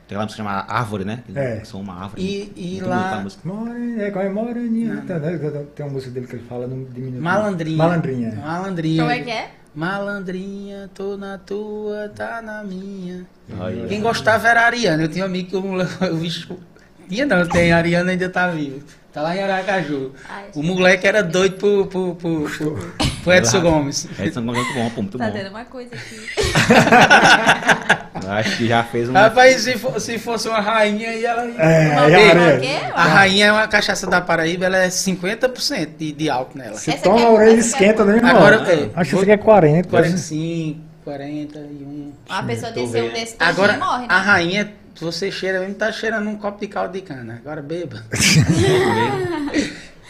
Tem 0.08 0.18
lá 0.18 0.26
que 0.26 0.32
se 0.32 0.38
chama 0.38 0.52
Árvore, 0.68 1.04
né? 1.04 1.22
Que 1.26 1.38
É. 1.38 1.62
São 1.66 1.82
uma 1.82 1.94
árvore. 2.04 2.22
E- 2.22 2.78
e 2.78 2.80
lá- 2.82 2.98
bonita 2.98 3.16
a 3.16 3.20
música. 3.22 3.42
More- 3.48 4.02
é, 4.02 4.12
qual 4.12 4.24
é 4.26 4.30
Moreninha? 4.30 5.04
Tem, 5.06 5.20
né? 5.20 5.38
Tem 5.76 5.86
uma 5.86 5.92
música 5.92 6.12
dele 6.12 6.28
que 6.28 6.36
ele 6.38 6.44
fala 6.48 6.66
no 6.66 6.86
diminuto. 6.86 7.22
Malandrinha. 7.22 7.78
Malandrinha. 7.78 8.36
Malandrinha. 8.36 9.02
Como 9.04 9.12
é 9.12 9.20
que 9.20 9.32
é? 9.32 9.52
Malandrinha, 9.76 10.90
tô 10.94 11.18
na 11.18 11.38
tua, 11.38 12.10
tá 12.16 12.42
na 12.42 12.64
minha. 12.64 13.26
Aí, 13.60 13.86
Quem 13.90 14.02
gostava 14.02 14.48
era 14.48 14.62
a 14.62 14.66
Ariana. 14.66 15.04
Eu 15.04 15.08
tinha 15.10 15.26
um 15.26 15.28
amigo 15.28 15.50
que 15.50 15.56
eu, 15.56 16.08
eu 16.08 16.16
vi. 16.18 16.30
Tinha 17.10 17.26
não, 17.26 17.46
tem. 17.48 17.72
A 17.74 17.78
Ariana 17.78 18.12
ainda 18.12 18.30
tá 18.30 18.48
viva. 18.50 18.80
Tá 19.12 19.22
lá 19.22 19.36
em 19.36 19.44
Aracaju. 19.44 20.12
Ai, 20.30 20.46
O 20.56 20.64
moleque 20.64 21.06
era 21.08 21.22
doido 21.24 21.58
pro, 21.58 21.86
pro, 21.88 22.16
pro, 22.16 22.50
pro, 22.50 22.90
pro 23.28 23.38
Edson 23.38 23.62
Gomes. 23.62 24.08
Edson 24.20 24.42
Gomes 24.44 24.62
é 24.62 24.64
muito 24.64 24.74
bom, 24.74 24.90
pô, 24.90 25.02
muito 25.02 25.18
Tá 25.18 25.28
bom. 25.28 25.34
dando 25.34 25.50
uma 25.50 25.66
coisa 25.66 25.96
aqui. 25.96 26.28
Acho 28.28 28.58
que 28.58 28.68
já 28.68 28.84
fez 28.84 29.08
um. 29.10 29.14
Rapaz, 29.14 29.62
se, 29.62 29.78
fo- 29.78 29.98
se 30.00 30.18
fosse 30.20 30.50
uma 30.50 30.60
rainha, 30.60 31.10
aí 31.12 31.24
ela. 31.24 31.44
É, 31.44 31.92
Uma 31.94 32.02
aí 32.06 32.58
vez, 32.60 32.82
a 32.94 33.04
rainha 33.04 33.46
é 33.46 33.52
uma 33.52 33.68
cachaça 33.68 34.06
da 34.08 34.20
Paraíba, 34.20 34.66
ela 34.66 34.78
é 34.80 34.88
50% 34.90 35.90
de, 35.98 36.12
de 36.12 36.30
álcool 36.30 36.58
nela. 36.58 36.76
Se 36.76 36.90
Essa 36.92 37.04
toma 37.04 37.22
é- 37.22 37.26
a 37.26 37.30
orelha 37.30 37.56
é 37.56 37.60
esquenta, 37.60 38.04
né, 38.04 38.16
irmão? 38.18 38.32
Agora, 38.36 38.56
é, 38.70 38.72
Acho 38.72 38.72
que 38.72 38.92
vou- 38.92 39.04
isso 39.04 39.20
aqui 39.22 39.32
é 39.32 39.38
40. 39.38 39.88
45, 39.90 40.80
41. 41.06 42.12
Uma 42.30 42.44
pessoa 42.44 42.72
desceu 42.72 43.04
vendo. 43.04 43.14
desse 43.14 43.36
Agora, 43.40 43.74
e 43.74 43.78
morre, 43.78 44.02
né? 44.02 44.08
a 44.10 44.20
rainha, 44.20 44.74
você 45.00 45.32
cheira 45.32 45.60
mesmo, 45.62 45.76
tá 45.76 45.90
cheirando 45.92 46.28
um 46.30 46.36
copo 46.36 46.60
de 46.60 46.68
caldo 46.68 46.92
de 46.94 47.02
cana. 47.02 47.40
Agora 47.46 47.62
beba. 47.62 48.04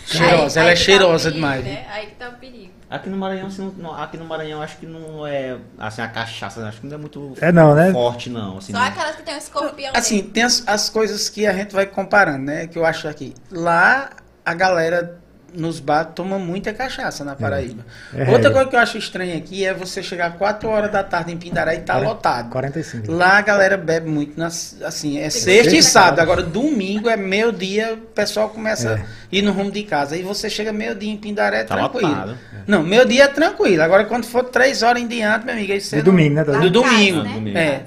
cheirosa, 0.05 0.59
Aí- 0.61 0.63
ela 0.63 0.69
aí 0.69 0.73
é 0.73 0.75
tá 0.75 0.75
cheirosa 0.75 1.29
perigo, 1.29 1.35
demais. 1.35 1.63
Né? 1.65 1.85
Aí 1.91 2.05
que 2.07 2.15
tá 2.15 2.29
o 2.29 2.33
perigo. 2.39 2.71
Aqui 2.89 3.09
no 3.09 3.17
Maranhão, 3.17 3.47
assim, 3.47 3.73
não- 3.77 3.93
aqui 3.93 4.15
no 4.15 4.23
Maranhão 4.23 4.61
acho 4.61 4.77
que 4.77 4.85
não 4.85 5.27
é 5.27 5.57
assim 5.77 6.01
a 6.01 6.07
cachaça, 6.07 6.65
acho 6.67 6.79
que 6.79 6.87
não 6.87 6.95
é 6.95 6.97
muito 6.97 7.33
É 7.41 7.51
não, 7.51 7.75
né? 7.75 7.91
forte 7.91 8.29
não, 8.29 8.57
assim. 8.59 8.71
Só 8.71 8.79
não. 8.79 8.85
aquelas 8.87 9.15
que 9.17 9.23
tem 9.23 9.35
um 9.35 9.37
escorpião 9.37 9.91
Assim, 9.93 10.17
dentro. 10.17 10.31
tem 10.31 10.43
as, 10.43 10.63
as 10.65 10.89
coisas 10.89 11.27
que 11.27 11.45
a 11.45 11.51
gente 11.53 11.73
vai 11.75 11.85
comparando, 11.85 12.45
né? 12.45 12.65
Que 12.67 12.77
eu 12.79 12.85
acho 12.85 13.07
aqui. 13.09 13.33
Lá, 13.51 14.09
a 14.45 14.53
galera 14.53 15.19
nos 15.57 15.79
bar 15.79 16.05
toma 16.05 16.37
muita 16.37 16.71
cachaça 16.71 17.23
na 17.25 17.35
Paraíba. 17.35 17.83
É 18.15 18.29
Outra 18.29 18.51
coisa 18.51 18.69
que 18.69 18.75
eu 18.75 18.79
acho 18.79 18.97
estranha 18.97 19.35
aqui 19.35 19.65
é 19.65 19.73
você 19.73 20.03
chegar 20.03 20.37
4 20.37 20.69
horas 20.69 20.91
da 20.91 21.03
tarde 21.03 21.31
em 21.33 21.37
Pindará 21.37 21.73
e 21.73 21.79
tá 21.79 21.93
Quarenta- 21.93 22.09
lotado. 22.13 22.49
45. 22.51 23.11
Lá 23.11 23.37
a 23.37 23.41
galera 23.41 23.75
bebe 23.75 24.07
muito, 24.09 24.39
nas, 24.39 24.77
assim, 24.83 25.17
é 25.19 25.29
sexta 25.29 25.75
e 25.75 25.81
sábado. 25.81 26.19
Agora, 26.19 26.43
domingo 26.43 27.09
é 27.09 27.17
meio-dia, 27.17 27.93
o 27.95 27.97
pessoal 27.97 28.49
começa 28.49 28.89
É. 28.91 28.93
a 28.93 29.05
ir 29.31 29.41
no 29.41 29.51
rumo 29.51 29.71
de 29.71 29.83
casa. 29.83 30.15
Aí 30.15 30.21
você 30.21 30.49
chega 30.49 30.71
meio-dia 30.71 31.11
em 31.11 31.17
Pindaré, 31.17 31.63
Tá 31.63 31.75
tranquilo. 31.75 32.07
lotado. 32.07 32.37
Não, 32.67 32.83
meio-dia 32.83 33.23
é 33.23 33.27
tranquilo. 33.27 33.81
Agora, 33.81 34.05
quando 34.05 34.25
for 34.25 34.43
três 34.43 34.83
horas 34.83 35.01
em 35.01 35.07
diante, 35.07 35.45
meu 35.45 35.55
amigo, 35.55 35.73
aí 35.73 35.81
você. 35.81 35.95
Do 35.97 36.11
não- 36.11 36.11
domingo, 36.11 36.35
né? 36.35 36.43
Lá 36.43 36.59
Do 36.59 36.81
casa, 36.81 36.93
domingo. 36.93 37.23
né? 37.23 37.33
domingo. 37.33 37.57
É. 37.57 37.81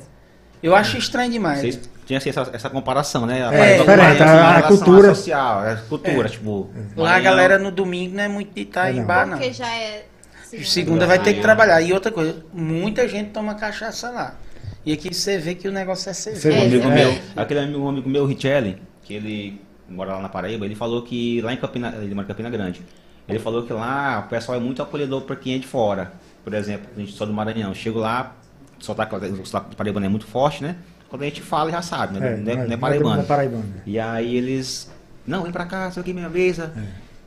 Eu 0.63 0.75
acho 0.75 0.97
estranho 0.99 1.31
demais. 1.31 1.61
Vocês 1.61 1.81
tinham 2.11 2.19
assim, 2.19 2.31
essa, 2.31 2.51
essa 2.53 2.70
comparação, 2.70 3.27
né? 3.27 3.47
A 3.47 3.53
É, 3.53 3.59
Paraíba 3.59 3.78
diferente, 3.85 4.19
Maranhão, 4.19 4.47
a- 4.47 4.59
assim, 4.59 4.69
cultura. 4.69 5.11
à 5.11 5.15
social, 5.15 5.59
a 5.61 5.77
cultura, 5.77 6.28
tipo. 6.28 6.70
Lá 6.97 7.16
a 7.16 7.20
galera 7.20 7.59
no 7.59 7.70
domingo 7.70 8.16
não 8.16 8.24
é 8.24 8.28
muito 8.28 8.53
de 8.55 8.62
estar 8.62 8.89
É, 8.89 8.93
em 8.93 8.97
não. 9.01 9.07
bar, 9.07 9.27
não. 9.27 9.39
Porque 9.39 9.53
já 9.53 9.69
é. 9.73 10.07
Segunda 10.65 11.07
vai 11.07 11.19
ter 11.23 11.35
que 11.35 11.41
trabalhar. 11.41 11.81
E 11.81 11.93
outra 11.93 12.11
coisa, 12.11 12.45
muita 12.53 13.07
gente 13.07 13.31
toma 13.31 13.55
cachaça 13.55 14.11
lá. 14.11 14.35
E 14.85 14.93
aqui 14.93 15.15
você 15.15 15.39
vê 15.39 15.55
que 15.55 15.69
o 15.69 15.73
negócio 15.73 16.11
é 16.11 16.12
cerveja. 16.12 16.51
Um 16.59 16.62
amigo 16.62 16.89
É. 16.89 16.95
meu, 16.95 17.19
aquele 17.37 17.61
amigo, 17.61 17.89
amigo 17.89 18.09
meu, 18.09 18.27
Richelli, 18.27 18.82
que 19.03 19.15
ele 19.15 19.61
mora 19.89 20.15
lá 20.15 20.20
na 20.20 20.28
Paraíba, 20.28 20.65
ele 20.65 20.74
falou 20.74 21.03
que 21.03 21.41
lá 21.43 21.53
em 21.53 21.57
Campina, 21.57 21.95
ele 22.01 22.15
mora 22.15 22.24
em 22.24 22.28
Campina 22.28 22.51
Grande, 22.51 22.82
ele 23.28 23.39
falou 23.39 23.62
que 23.65 23.73
lá 23.73 24.24
o 24.27 24.28
pessoal 24.28 24.57
é 24.59 24.61
muito 24.61 24.82
acolhedor 24.82 25.20
para 25.23 25.37
quem 25.37 25.55
é 25.55 25.59
de 25.59 25.66
fora. 25.66 26.12
Por 26.43 26.55
exemplo, 26.55 26.89
a 26.97 26.99
gente 27.01 27.12
só 27.12 27.24
do 27.27 27.32
Maranhão, 27.32 27.73
chego 27.74 27.99
lá, 28.01 28.35
só 28.78 28.95
tá, 28.95 29.07
o 29.07 29.45
sotaque 29.47 29.70
do 29.70 29.77
paraibano 29.77 30.07
é 30.07 30.09
muito 30.09 30.27
forte, 30.27 30.62
né? 30.65 30.77
Quando 31.11 31.23
a 31.23 31.24
gente 31.27 31.43
fala, 31.43 31.70
já 31.70 31.82
sabe, 31.82 32.19
né? 32.19 32.39
não, 32.43 32.53
é, 32.53 32.66
não 32.66 32.73
é 32.73 32.77
paraibano. 32.77 33.16
Não 33.16 33.23
é 33.23 33.27
paraibano. 33.27 33.65
E 33.85 33.99
aí 33.99 34.37
eles, 34.37 34.89
não, 35.27 35.43
vem 35.43 35.53
pra 35.53 35.66
cá, 35.66 35.91
sei 35.91 36.01
aqui 36.01 36.12
minha 36.15 36.28
mesa, 36.28 36.73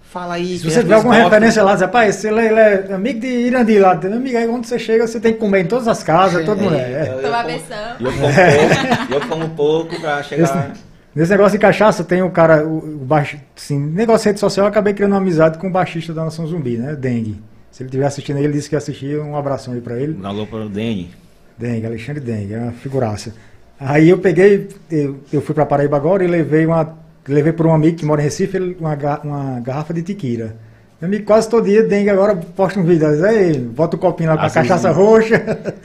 fala 0.10 0.36
aí. 0.36 0.58
Se 0.58 0.64
que 0.64 0.72
você 0.72 0.78
as 0.80 0.84
tiver 0.84 0.96
alguma 0.96 1.16
referência 1.16 1.62
lá, 1.64 1.74
diz, 1.74 1.82
rapaz, 1.82 2.16
você 2.16 2.30
ele 2.30 2.40
é 2.60 2.94
amigo 2.94 3.20
de 3.20 3.28
Irandi 3.28 3.78
lá, 3.80 3.92
amigo, 3.92 4.38
aí 4.38 4.48
quando 4.48 4.66
você 4.66 4.80
chega, 4.80 5.06
você 5.06 5.20
tem 5.20 5.34
que 5.34 5.40
comer 5.40 5.66
em 5.66 5.68
todas 5.68 5.88
as 5.90 6.02
casas, 6.02 6.46
todo 6.46 6.62
mundo 6.62 6.76
é. 6.76 7.10
Eu- 7.10 7.14
eu 7.18 7.22
Tomar 7.24 7.44
como- 7.44 7.58
versão. 7.58 7.96
E 8.00 8.04
eu 8.06 8.12
como 8.14 8.34
pouco, 8.34 9.14
eu 9.14 9.22
como 9.28 9.50
pouco 9.50 10.00
pra 10.02 10.24
chegar... 10.24 10.44
Esse- 10.72 10.82
Nesse 11.16 11.30
negócio 11.30 11.52
de 11.52 11.62
cachaça, 11.62 12.04
tem 12.04 12.24
o 12.24 12.32
cara, 12.32 12.66
o, 12.66 12.78
o 12.80 12.98
baixo, 13.06 13.38
assim, 13.56 13.78
negócio 13.78 14.24
de 14.24 14.30
rede 14.30 14.40
social, 14.40 14.66
eu 14.66 14.70
acabei 14.70 14.94
criando 14.96 15.12
uma 15.12 15.20
amizade 15.20 15.60
com 15.60 15.68
o 15.68 15.70
baixista 15.70 16.12
da 16.12 16.24
Nação 16.24 16.48
Zumbi, 16.48 16.76
né? 16.78 16.96
Dengue. 16.96 17.40
Se 17.70 17.84
ele 17.84 17.90
estiver 17.90 18.06
assistindo 18.08 18.38
aí, 18.38 18.44
ele 18.46 18.54
disse 18.54 18.68
que 18.68 18.74
ia 18.74 18.80
assistir, 18.80 19.20
um 19.20 19.36
abração 19.38 19.76
aí 19.76 19.82
pra 19.82 19.96
ele. 20.00 20.18
Um 20.20 20.26
alô 20.26 20.48
pro 20.48 20.68
Deni. 20.68 21.12
Dengue, 21.56 21.86
Alexandre 21.86 22.20
Dengue, 22.20 22.56
é 22.56 22.58
uma 22.60 22.72
figuraça. 22.72 23.32
Aí 23.80 24.10
eu 24.10 24.18
peguei, 24.18 24.70
eu, 24.92 25.20
eu 25.32 25.42
fui 25.42 25.54
pra 25.54 25.66
Paraíba 25.66 25.98
agora 25.98 26.24
e 26.24 26.28
levei 26.28 26.66
uma. 26.66 27.02
Levei 27.28 27.54
por 27.54 27.66
um 27.66 27.74
amigo 27.74 27.98
que 27.98 28.06
mora 28.06 28.20
em 28.22 28.26
Recife 28.26 28.58
uma, 28.80 28.98
uma 29.24 29.60
garrafa 29.62 29.94
de 29.94 30.02
tequila. 30.04 30.54
Meu 31.02 31.08
amigo, 31.10 31.26
quase 31.26 31.50
todo 31.50 31.66
dia 31.66 31.84
dengue 31.84 32.10
agora 32.10 32.34
posta 32.36 32.80
um 32.80 32.84
vídeo. 32.84 33.10
diz, 33.10 33.22
Aí, 33.24 33.58
bota 33.58 33.96
o 33.98 34.00
copinho 34.00 34.30
lá 34.30 34.38
com 34.38 34.44
a 34.44 34.46
Às 34.46 34.54
vezes- 34.54 34.70
cachaça 34.70 34.92
roxa. 34.92 35.40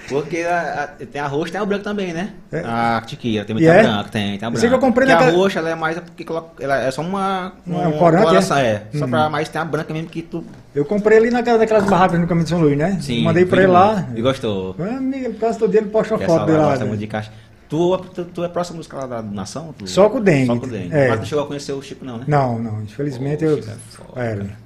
Porque 0.08 0.38
a- 0.38 0.84
a- 1.00 1.06
tem 1.06 1.20
a 1.20 1.26
roxa 1.26 1.48
e 1.48 1.52
tem 1.52 1.60
a 1.60 1.64
branca 1.64 1.82
também, 1.84 2.12
né? 2.12 2.30
É. 2.52 2.60
A 2.64 3.02
tiqueira, 3.04 3.44
tem 3.44 3.56
E 3.56 3.58
muita 3.58 3.72
é? 3.72 3.82
branca, 3.82 4.08
tem, 4.10 4.22
tem 4.22 4.30
a 4.32 4.34
Eu 4.34 4.38
branca. 4.38 4.58
sei 4.60 4.68
que 4.68 4.74
eu 4.74 4.78
comprei 4.78 5.06
Porque 5.08 5.18
naquela- 5.20 5.36
a 5.36 5.40
roxa, 5.42 5.58
ela 5.60 5.70
é 5.70 5.74
mais 5.74 5.98
porque 5.98 6.24
coloca- 6.24 6.62
ela 6.62 6.76
é 6.82 6.90
só 6.92 7.02
uma... 7.02 7.52
Não, 7.66 7.82
é 7.82 7.86
um 7.86 7.90
uma 7.90 7.98
corante, 7.98 8.22
coloração, 8.24 8.56
é? 8.58 8.66
é. 8.70 8.82
Só 8.94 9.06
Hum. 9.06 9.10
pra, 9.10 9.28
mas 9.28 9.48
tem 9.48 9.60
a 9.60 9.64
branca 9.64 9.92
mesmo 9.92 10.08
que 10.08 10.22
tu... 10.22 10.44
Eu 10.74 10.84
comprei 10.84 11.18
ali 11.18 11.30
naquela 11.30 11.58
daquelas 11.58 11.84
barracas 11.84 12.18
no 12.20 12.26
caminho 12.28 12.44
de 12.44 12.50
São 12.50 12.60
Luís, 12.60 12.76
né? 12.78 12.98
Sim. 13.00 13.24
Mandei 13.24 13.44
pra 13.44 13.58
ele 13.62 13.72
lá. 13.72 14.06
E 14.14 14.22
gostou. 14.22 14.74
Meu 14.78 14.90
amigo, 14.98 15.34
quase 15.34 15.58
todo 15.58 15.70
dia 15.70 15.80
ele 15.80 15.90
posta 15.90 16.14
uma 16.14 16.22
Essa 16.22 16.32
foto 16.32 16.46
dele 16.46 16.58
lá 16.58 16.64
gosta 16.70 16.84
né? 16.84 16.88
muito 16.88 17.00
de 17.00 17.06
caixa. 17.08 17.32
Tu, 17.68 17.98
tu, 18.14 18.24
tu 18.24 18.44
é 18.44 18.48
próximo 18.48 18.78
dos 18.78 18.86
caras 18.86 19.10
da 19.10 19.20
nação? 19.22 19.74
Tu- 19.76 19.86
Só 19.86 20.08
com 20.08 20.18
o 20.18 20.20
dengue. 20.22 20.46
Só 20.46 20.56
com 20.56 20.66
o 20.66 20.68
dengue. 20.70 20.94
É. 20.94 21.08
Mas 21.08 21.20
tu 21.20 21.26
chegou 21.26 21.44
a 21.44 21.46
conhecer 21.46 21.72
o 21.72 21.82
Chico 21.82 22.04
não, 22.04 22.18
né? 22.18 22.24
Não, 22.26 22.58
não, 22.58 22.82
infelizmente 22.82 23.44
eu. 23.44 23.58
É 23.58 23.62
foda. 23.90 24.56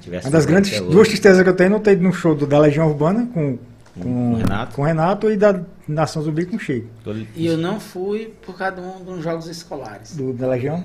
Tivesse 0.00 0.26
uma 0.26 0.32
das 0.32 0.46
grandes 0.46 0.78
duas 0.80 0.94
hoje. 0.94 1.10
tristezas 1.10 1.42
que 1.42 1.48
eu 1.48 1.54
tenho 1.56 1.66
é 1.66 1.70
não 1.70 1.80
ter 1.80 1.92
ido 1.92 2.02
no 2.02 2.12
show 2.12 2.34
do, 2.34 2.46
da 2.46 2.58
Legião 2.58 2.86
Urbana 2.88 3.28
com, 3.34 3.58
com, 3.94 4.02
Com 4.02 4.32
o 4.32 4.36
Renato. 4.36 4.74
com 4.76 4.82
o 4.82 4.84
Renato 4.84 5.30
e 5.30 5.36
da 5.36 5.60
Nação 5.86 6.22
Zumbi 6.22 6.46
com 6.46 6.56
o 6.56 6.58
Chico. 6.60 6.88
E 7.36 7.46
eu 7.46 7.58
não 7.58 7.78
fui 7.80 8.32
por 8.46 8.56
causa 8.56 8.76
de 8.76 8.80
um, 8.80 9.04
de 9.04 9.10
uns 9.10 9.22
jogos 9.22 9.46
escolares. 9.46 10.14
Do, 10.16 10.32
da 10.32 10.46
Legião? 10.48 10.84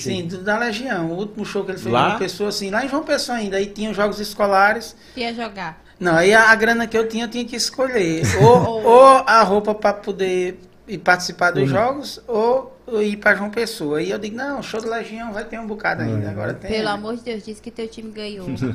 Sim, 0.00 0.26
do- 0.26 0.38
da 0.42 0.58
Legião. 0.58 1.10
O 1.12 1.16
último 1.18 1.44
show 1.44 1.62
que 1.62 1.72
ele 1.72 1.78
fez 1.78 1.92
Lá? 1.92 2.00
em 2.00 2.08
João 2.08 2.18
Pessoa, 2.18 2.48
assim, 2.48 2.70
lá 2.70 2.84
em 2.84 2.88
João 2.88 3.02
Pessoa 3.04 3.38
ainda. 3.38 3.58
Aí 3.58 3.66
tinha 3.66 3.90
os 3.90 3.96
jogos 3.96 4.18
escolares. 4.18 4.96
Ia 5.16 5.34
jogar. 5.34 5.84
Não, 6.00 6.14
aí 6.16 6.32
a, 6.34 6.50
a 6.50 6.54
grana 6.56 6.86
que 6.86 6.96
eu 6.96 7.06
tinha, 7.08 7.24
eu 7.24 7.30
tinha 7.30 7.44
que 7.44 7.54
escolher. 7.56 8.22
Ou, 8.42 8.82
ou 8.84 9.02
a 9.26 9.42
roupa 9.42 9.74
para 9.74 9.92
poder 9.94 10.58
ir 10.88 10.98
participar 10.98 11.50
dos 11.50 11.64
Hum. 11.64 11.66
jogos, 11.66 12.20
ou 12.26 12.76
ir 13.02 13.16
para 13.16 13.36
João 13.36 13.50
Pessoa. 13.50 13.98
Aí 13.98 14.10
eu 14.10 14.18
digo, 14.18 14.36
não, 14.36 14.62
show 14.62 14.80
da 14.80 14.88
Legião 14.96 15.32
vai 15.32 15.44
ter 15.44 15.58
um 15.58 15.66
bocado 15.66 16.02
ainda. 16.02 16.26
É. 16.26 16.30
Agora 16.30 16.54
tem. 16.54 16.70
Pelo 16.70 16.88
amor 16.88 17.16
de 17.16 17.22
Deus, 17.22 17.44
diz 17.44 17.58
que 17.60 17.70
teu 17.70 17.88
time 17.88 18.10
ganhou. 18.12 18.46
não? 18.48 18.56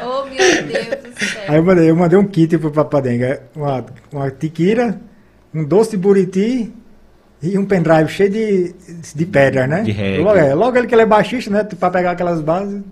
oh, 0.02 0.24
meu 0.24 0.36
Deus 0.36 1.14
do 1.14 1.24
céu. 1.24 1.42
Aí 1.48 1.56
eu 1.56 1.62
mandei, 1.62 1.90
eu 1.90 1.96
mandei 1.96 2.18
um 2.18 2.26
kit 2.26 2.56
pro 2.58 2.70
Papadenga. 2.70 3.42
Uma, 3.54 3.84
uma 4.12 4.30
tiquira, 4.30 4.98
um 5.54 5.64
doce 5.64 5.90
de 5.92 5.96
buriti 5.98 6.72
e 7.42 7.58
um 7.58 7.66
pendrive 7.66 8.08
cheio 8.08 8.30
de, 8.30 8.74
de 9.14 9.26
pedras, 9.26 9.68
né? 9.68 9.82
De. 9.82 10.18
Logo, 10.18 10.38
é, 10.38 10.54
logo 10.54 10.76
ele 10.76 10.86
que 10.86 10.94
ele 10.94 11.02
é 11.02 11.06
baixista, 11.06 11.50
né? 11.50 11.64
Pra 11.64 11.90
pegar 11.90 12.12
aquelas 12.12 12.40
bases. 12.40 12.82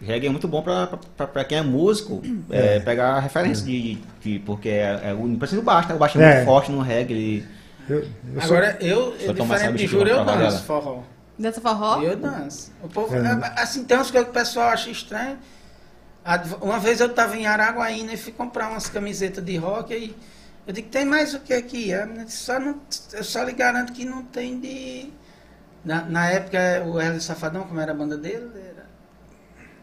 Reggae 0.00 0.26
é 0.26 0.30
muito 0.30 0.46
bom 0.46 0.62
pra 0.62 1.44
quem 1.44 1.58
é 1.58 1.62
músico, 1.62 2.22
é, 2.50 2.78
pegar 2.80 3.14
a 3.14 3.20
referência 3.20 3.64
de, 3.64 3.98
de- 4.20 4.38
porque 4.40 4.68
é, 4.68 5.00
é 5.10 5.14
o 5.14 5.62
baixo, 5.62 5.88
né? 5.88 5.94
O 5.94 5.98
baixo 5.98 6.20
é, 6.20 6.22
É. 6.24 6.34
muito 6.36 6.44
forte 6.46 6.70
no 6.70 6.80
reggae. 6.80 7.12
Ele, 7.14 7.46
Eu, 7.88 7.98
eu 7.98 8.06
sou- 8.42 8.56
Agora, 8.56 8.76
eu, 8.80 9.16
eu 9.20 9.34
tomar 9.34 9.56
diferente 9.56 9.78
de 9.78 9.86
Júlio, 9.86 10.12
eu 10.14 10.24
danço 10.24 10.62
forró. 10.64 11.02
Dança 11.38 11.60
forró? 11.60 12.02
Eu 12.02 12.16
danço. 12.16 12.72
O 12.82 12.88
povo, 12.88 13.14
É. 13.16 13.52
assim, 13.56 13.84
tem 13.84 13.96
umas 13.96 14.10
coisas 14.10 14.26
que 14.28 14.30
o 14.30 14.40
pessoal 14.40 14.68
acha 14.68 14.90
estranho. 14.90 15.38
Uma 16.60 16.78
vez 16.78 17.00
eu 17.00 17.06
estava 17.06 17.36
em 17.36 17.46
Araguaína 17.46 18.12
e 18.12 18.16
fui 18.16 18.32
comprar 18.32 18.68
umas 18.70 18.88
camisetas 18.88 19.42
de 19.42 19.56
rock 19.56 19.94
aí. 19.94 20.14
Eu 20.66 20.74
digo, 20.74 20.88
tem 20.90 21.04
mais 21.06 21.32
o 21.32 21.40
que 21.40 21.54
aqui? 21.54 21.90
Só 22.26 22.60
não, 22.60 22.76
eu 23.14 23.24
só 23.24 23.42
lhe 23.42 23.52
garanto 23.52 23.92
que 23.94 24.04
não 24.04 24.22
tem 24.22 24.60
de. 24.60 25.10
Na, 25.82 26.02
na 26.04 26.28
época, 26.28 26.58
o 26.86 26.94
Wesley 26.94 27.20
Safadão, 27.22 27.62
como 27.62 27.80
era 27.80 27.92
a 27.92 27.94
banda 27.94 28.18
dele. 28.18 28.50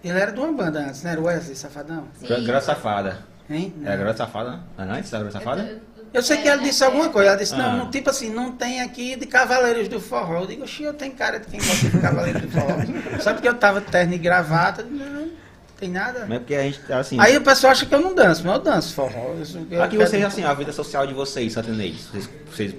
Ele 0.10 0.20
era 0.20 0.32
de 0.32 0.40
uma 0.40 0.52
banda 0.52 0.80
antes, 0.80 1.04
né? 1.04 1.12
Era 1.12 1.22
o 1.22 1.26
Wesley 1.26 1.56
Safadão. 1.56 2.08
Gra- 2.22 2.40
Grande 2.40 2.66
Safada. 2.66 3.20
Hein? 3.50 3.74
É 3.86 3.96
Grande 3.98 4.18
Safada, 4.18 4.52
né? 4.52 4.60
Não 4.78 4.96
é 4.96 5.00
antes 5.00 5.12
da 5.12 5.20
Grande 5.20 5.34
Safada? 5.34 5.82
Eu 6.14 6.22
sei 6.24 6.38
que 6.38 6.48
ela 6.48 6.62
disse 6.62 6.82
alguma 6.84 7.10
coisa. 7.10 7.30
Ela 7.32 7.38
disse, 7.38 7.56
não, 7.56 7.66
Ah. 7.72 7.76
não, 7.78 7.92
tipo 7.92 8.10
assim, 8.10 8.30
não 8.30 8.52
tem 8.54 8.82
aqui 8.82 9.16
de 9.18 9.26
Cavaleiros 9.26 9.88
do 9.90 10.00
Forró. 10.00 10.42
Eu 10.42 10.48
digo, 10.48 10.64
oxi, 10.64 10.84
eu 10.84 10.94
tenho 10.94 11.14
cara 11.14 11.40
de 11.40 11.48
quem 11.48 11.60
gosta 11.60 11.90
de 11.90 12.00
Cavaleiros 12.00 12.42
do 12.42 12.48
Forró. 12.52 12.78
Só 13.20 13.34
porque 13.34 13.48
eu 13.48 13.54
tava 13.56 13.82
de 13.82 13.88
terno 13.88 14.14
e 14.14 14.18
gravata, 14.18 14.82
não, 14.84 15.06
não 15.06 15.30
tem 15.78 15.90
nada. 15.90 16.26
Não 16.26 16.38
é 16.38 16.40
porque 16.40 16.56
a 16.56 16.64
gente, 16.64 16.80
assim... 16.94 17.20
Aí 17.20 17.36
o 17.36 17.42
pessoal 17.42 17.72
acha 17.72 17.86
que 17.86 17.94
eu 17.94 18.00
não 18.02 18.16
danço, 18.16 18.44
mas 18.46 18.56
eu 18.56 18.62
danço 18.62 18.94
forró. 18.94 19.34
Eu- 19.38 19.68
eu 19.72 19.84
Aqui 19.84 19.98
vocês, 19.98 20.24
assim, 20.24 20.44
a 20.46 20.54
vida 20.54 20.72
social 20.72 21.06
de 21.06 21.14
vocês, 21.14 21.52
santanês, 21.52 22.08
vocês, 22.10 22.30
vocês 22.50 22.76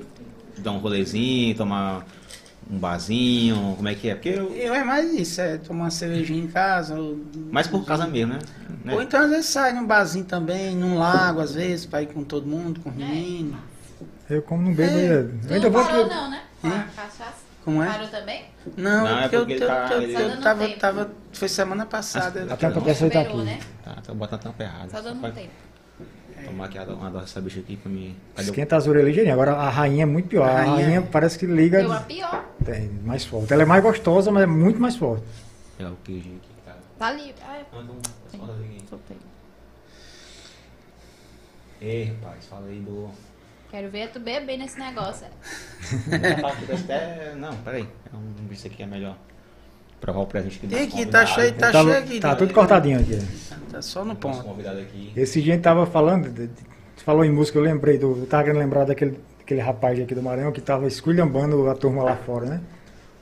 dão 0.57 0.77
um 0.77 0.79
rolezinho, 0.79 1.55
tomar 1.55 2.07
um 2.71 2.79
barzinho, 2.79 3.75
como 3.77 3.89
é 3.89 3.95
que 3.95 4.09
é? 4.09 4.15
Porque 4.15 4.29
eu... 4.31 4.55
Eu 4.55 4.75
é 4.75 4.83
mais 4.85 5.13
isso, 5.15 5.41
é 5.41 5.57
tomar 5.59 5.85
uma 5.85 5.91
cervejinha 5.91 6.43
em 6.43 6.49
casa. 6.49 6.95
Ou, 6.99 7.19
Mais 7.51 7.67
por 7.67 7.85
casa 7.85 8.07
mesmo, 8.07 8.33
né? 8.35 8.39
Né? 8.85 8.95
ou 8.95 9.03
então 9.03 9.21
às 9.21 9.31
vezes 9.31 9.47
sai 9.47 9.73
num 9.73 9.87
barzinho 9.87 10.25
também, 10.25 10.75
num 10.77 10.99
lago, 10.99 11.41
às 11.41 11.55
vezes, 11.55 11.87
pra 11.87 12.03
ir 12.03 12.07
com 12.07 12.23
todo 12.25 12.47
mundo, 12.47 12.81
com 12.81 12.91
os 12.91 12.97
É. 12.97 12.99
meninos. 12.99 13.57
eu 14.29 14.43
como 14.43 14.63
não 14.63 14.75
bebo 14.75 14.97
É. 14.97 15.23
Tu 15.23 15.49
Eu 15.49 15.55
ainda 15.55 15.61
não 15.67 15.71
vou 15.73 15.85
parou 15.85 16.09
que- 16.09 16.15
não, 16.15 16.31
né? 16.31 16.43
Com 16.61 16.69
a 16.69 16.71
cachaça? 16.97 17.47
Como 17.65 17.83
é? 17.83 17.87
Parou 17.89 18.09
também? 18.09 18.45
Não, 18.77 19.05
Não, 19.05 19.19
é 19.19 19.29
porque, 19.29 19.37
eu, 19.55 19.59
eu, 19.59 19.67
tá- 19.67 19.89
eu, 19.93 20.03
eu 20.03 20.29
dando 20.29 20.43
tava, 20.43 20.67
tempo. 20.67 20.81
tava. 20.81 21.11
Foi 21.33 21.49
semana 21.49 21.85
passada. 21.87 22.47
Ah, 22.49 22.55
Até 22.55 22.69
Não, 22.69 22.81
pra 22.83 22.91
essa 22.93 23.11
tá 23.11 23.21
aqui. 23.21 23.37
né? 23.39 23.59
Tá, 23.85 23.97
tô 24.07 24.15
botando 24.15 24.41
a 24.41 24.43
tampa 24.43 24.63
errada. 24.65 24.89
Só 24.91 25.01
dando 25.01 25.21
Pode 25.21 25.35
tempo. 25.35 25.51
Tomar 26.45 26.67
aqui 26.67 26.79
uma 26.79 27.11
dose 27.11 27.25
dessa 27.25 27.41
bicha 27.41 27.61
aqui 27.61 27.77
pra 27.77 27.91
mim. 27.91 28.17
Cadê 28.35 28.49
Esquenta 28.51 28.77
as 28.77 28.87
orelhas 28.87 29.09
ligeirinho. 29.09 29.33
Agora 29.35 29.53
a 29.55 29.69
rainha 29.69 30.03
é 30.03 30.07
muito 30.07 30.29
pior. 30.29 30.49
A 30.49 30.53
A 30.53 30.57
rainha- 30.63 30.85
rainha 30.85 31.03
parece 31.03 31.39
que 31.39 31.47
liga 31.47 31.79
Deu 31.79 31.93
a 31.93 32.01
pior. 32.01 32.45
tem, 32.65 32.89
mais 33.05 33.25
forte. 33.25 33.53
Ela 33.53 33.63
é 33.63 33.67
mais 33.67 33.83
gostosa, 33.83 34.31
mas 34.31 34.43
é 34.43 34.47
muito 34.47 34.81
mais 34.81 34.97
forte. 34.97 35.25
É 35.79 35.87
o 35.87 35.97
queijinho 36.05 36.37
aqui, 36.37 36.49
cara. 36.65 36.79
Tá 36.99 37.13
livre. 37.13 37.35
Ah, 37.47 37.57
é. 37.59 37.65
Manda 37.77 37.93
um... 37.93 38.87
soltei. 38.89 39.17
Ei, 41.81 42.05
rapaz, 42.23 42.47
fala 42.47 42.67
aí 42.69 42.81
do... 42.81 43.11
Quero 43.71 43.91
ver 43.91 44.11
tu 44.11 44.21
beber 44.21 44.57
nesse 44.57 44.79
negócio. 44.79 45.27
Tá 46.41 46.75
até- 46.75 47.35
Não, 47.35 47.55
peraí. 47.59 47.87
Vamos 48.13 48.41
ver 48.49 48.57
se 48.57 48.69
aqui 48.69 48.83
é 48.83 48.87
melhor. 48.87 49.17
Provar 50.07 50.21
o 50.21 50.27
presente 50.27 50.59
que 50.61 50.69
Tem 50.69 50.79
aqui, 50.85 50.89
tá 51.05 51.27
convidado- 51.27 51.27
cheio, 51.29 51.53
tá 51.55 51.73
tá 51.73 51.83
cheio 51.83 51.99
aqui. 51.99 52.21
tá 52.21 52.29
né? 52.29 52.35
tudo 52.37 52.55
cortadinho 52.55 53.01
aqui. 53.01 53.19
Tá 53.73 53.83
só 53.83 54.05
no 54.05 54.15
ponto. 54.15 54.45
Esse 55.17 55.43
dia 55.43 55.55
a 55.55 55.57
gente 55.57 55.65
tava 55.65 55.85
falando, 55.85 56.29
de- 56.31 56.47
de- 56.47 56.65
falou 57.05 57.25
em 57.25 57.31
música, 57.33 57.59
eu 57.59 57.63
lembrei 57.63 57.99
do. 57.99 58.17
Eu 58.21 58.27
tava 58.27 58.45
querendo 58.45 58.61
lembrar 58.61 58.85
daquele, 58.85 59.19
daquele 59.41 59.61
rapaz 59.61 59.99
aqui 60.01 60.15
do 60.15 60.23
Maranhão 60.23 60.53
que 60.53 60.61
tava 60.61 60.87
esculhambando 60.87 61.69
a 61.69 61.75
turma 61.75 62.05
lá 62.05 62.15
fora, 62.15 62.47
né? 62.47 62.61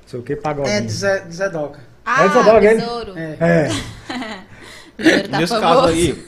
Não 0.02 0.08
sei 0.08 0.20
o 0.20 0.22
que, 0.22 0.36
pagodinho. 0.36 0.76
É 0.76 0.80
de 0.82 0.92
Zé, 0.92 1.20
de 1.20 1.34
Zé 1.34 1.48
Doca. 1.48 1.80
Ah, 2.04 2.26
Essa 2.26 2.42
droga 2.42 2.68
aí? 2.68 2.76
besouro. 2.76 3.12
É. 3.18 3.36
É, 3.40 3.68
Besouro 5.02 5.28
tá 5.30 5.38
Nesse 5.38 5.52
famoso. 5.54 5.72
caso 5.82 5.86
aí, 5.88 6.24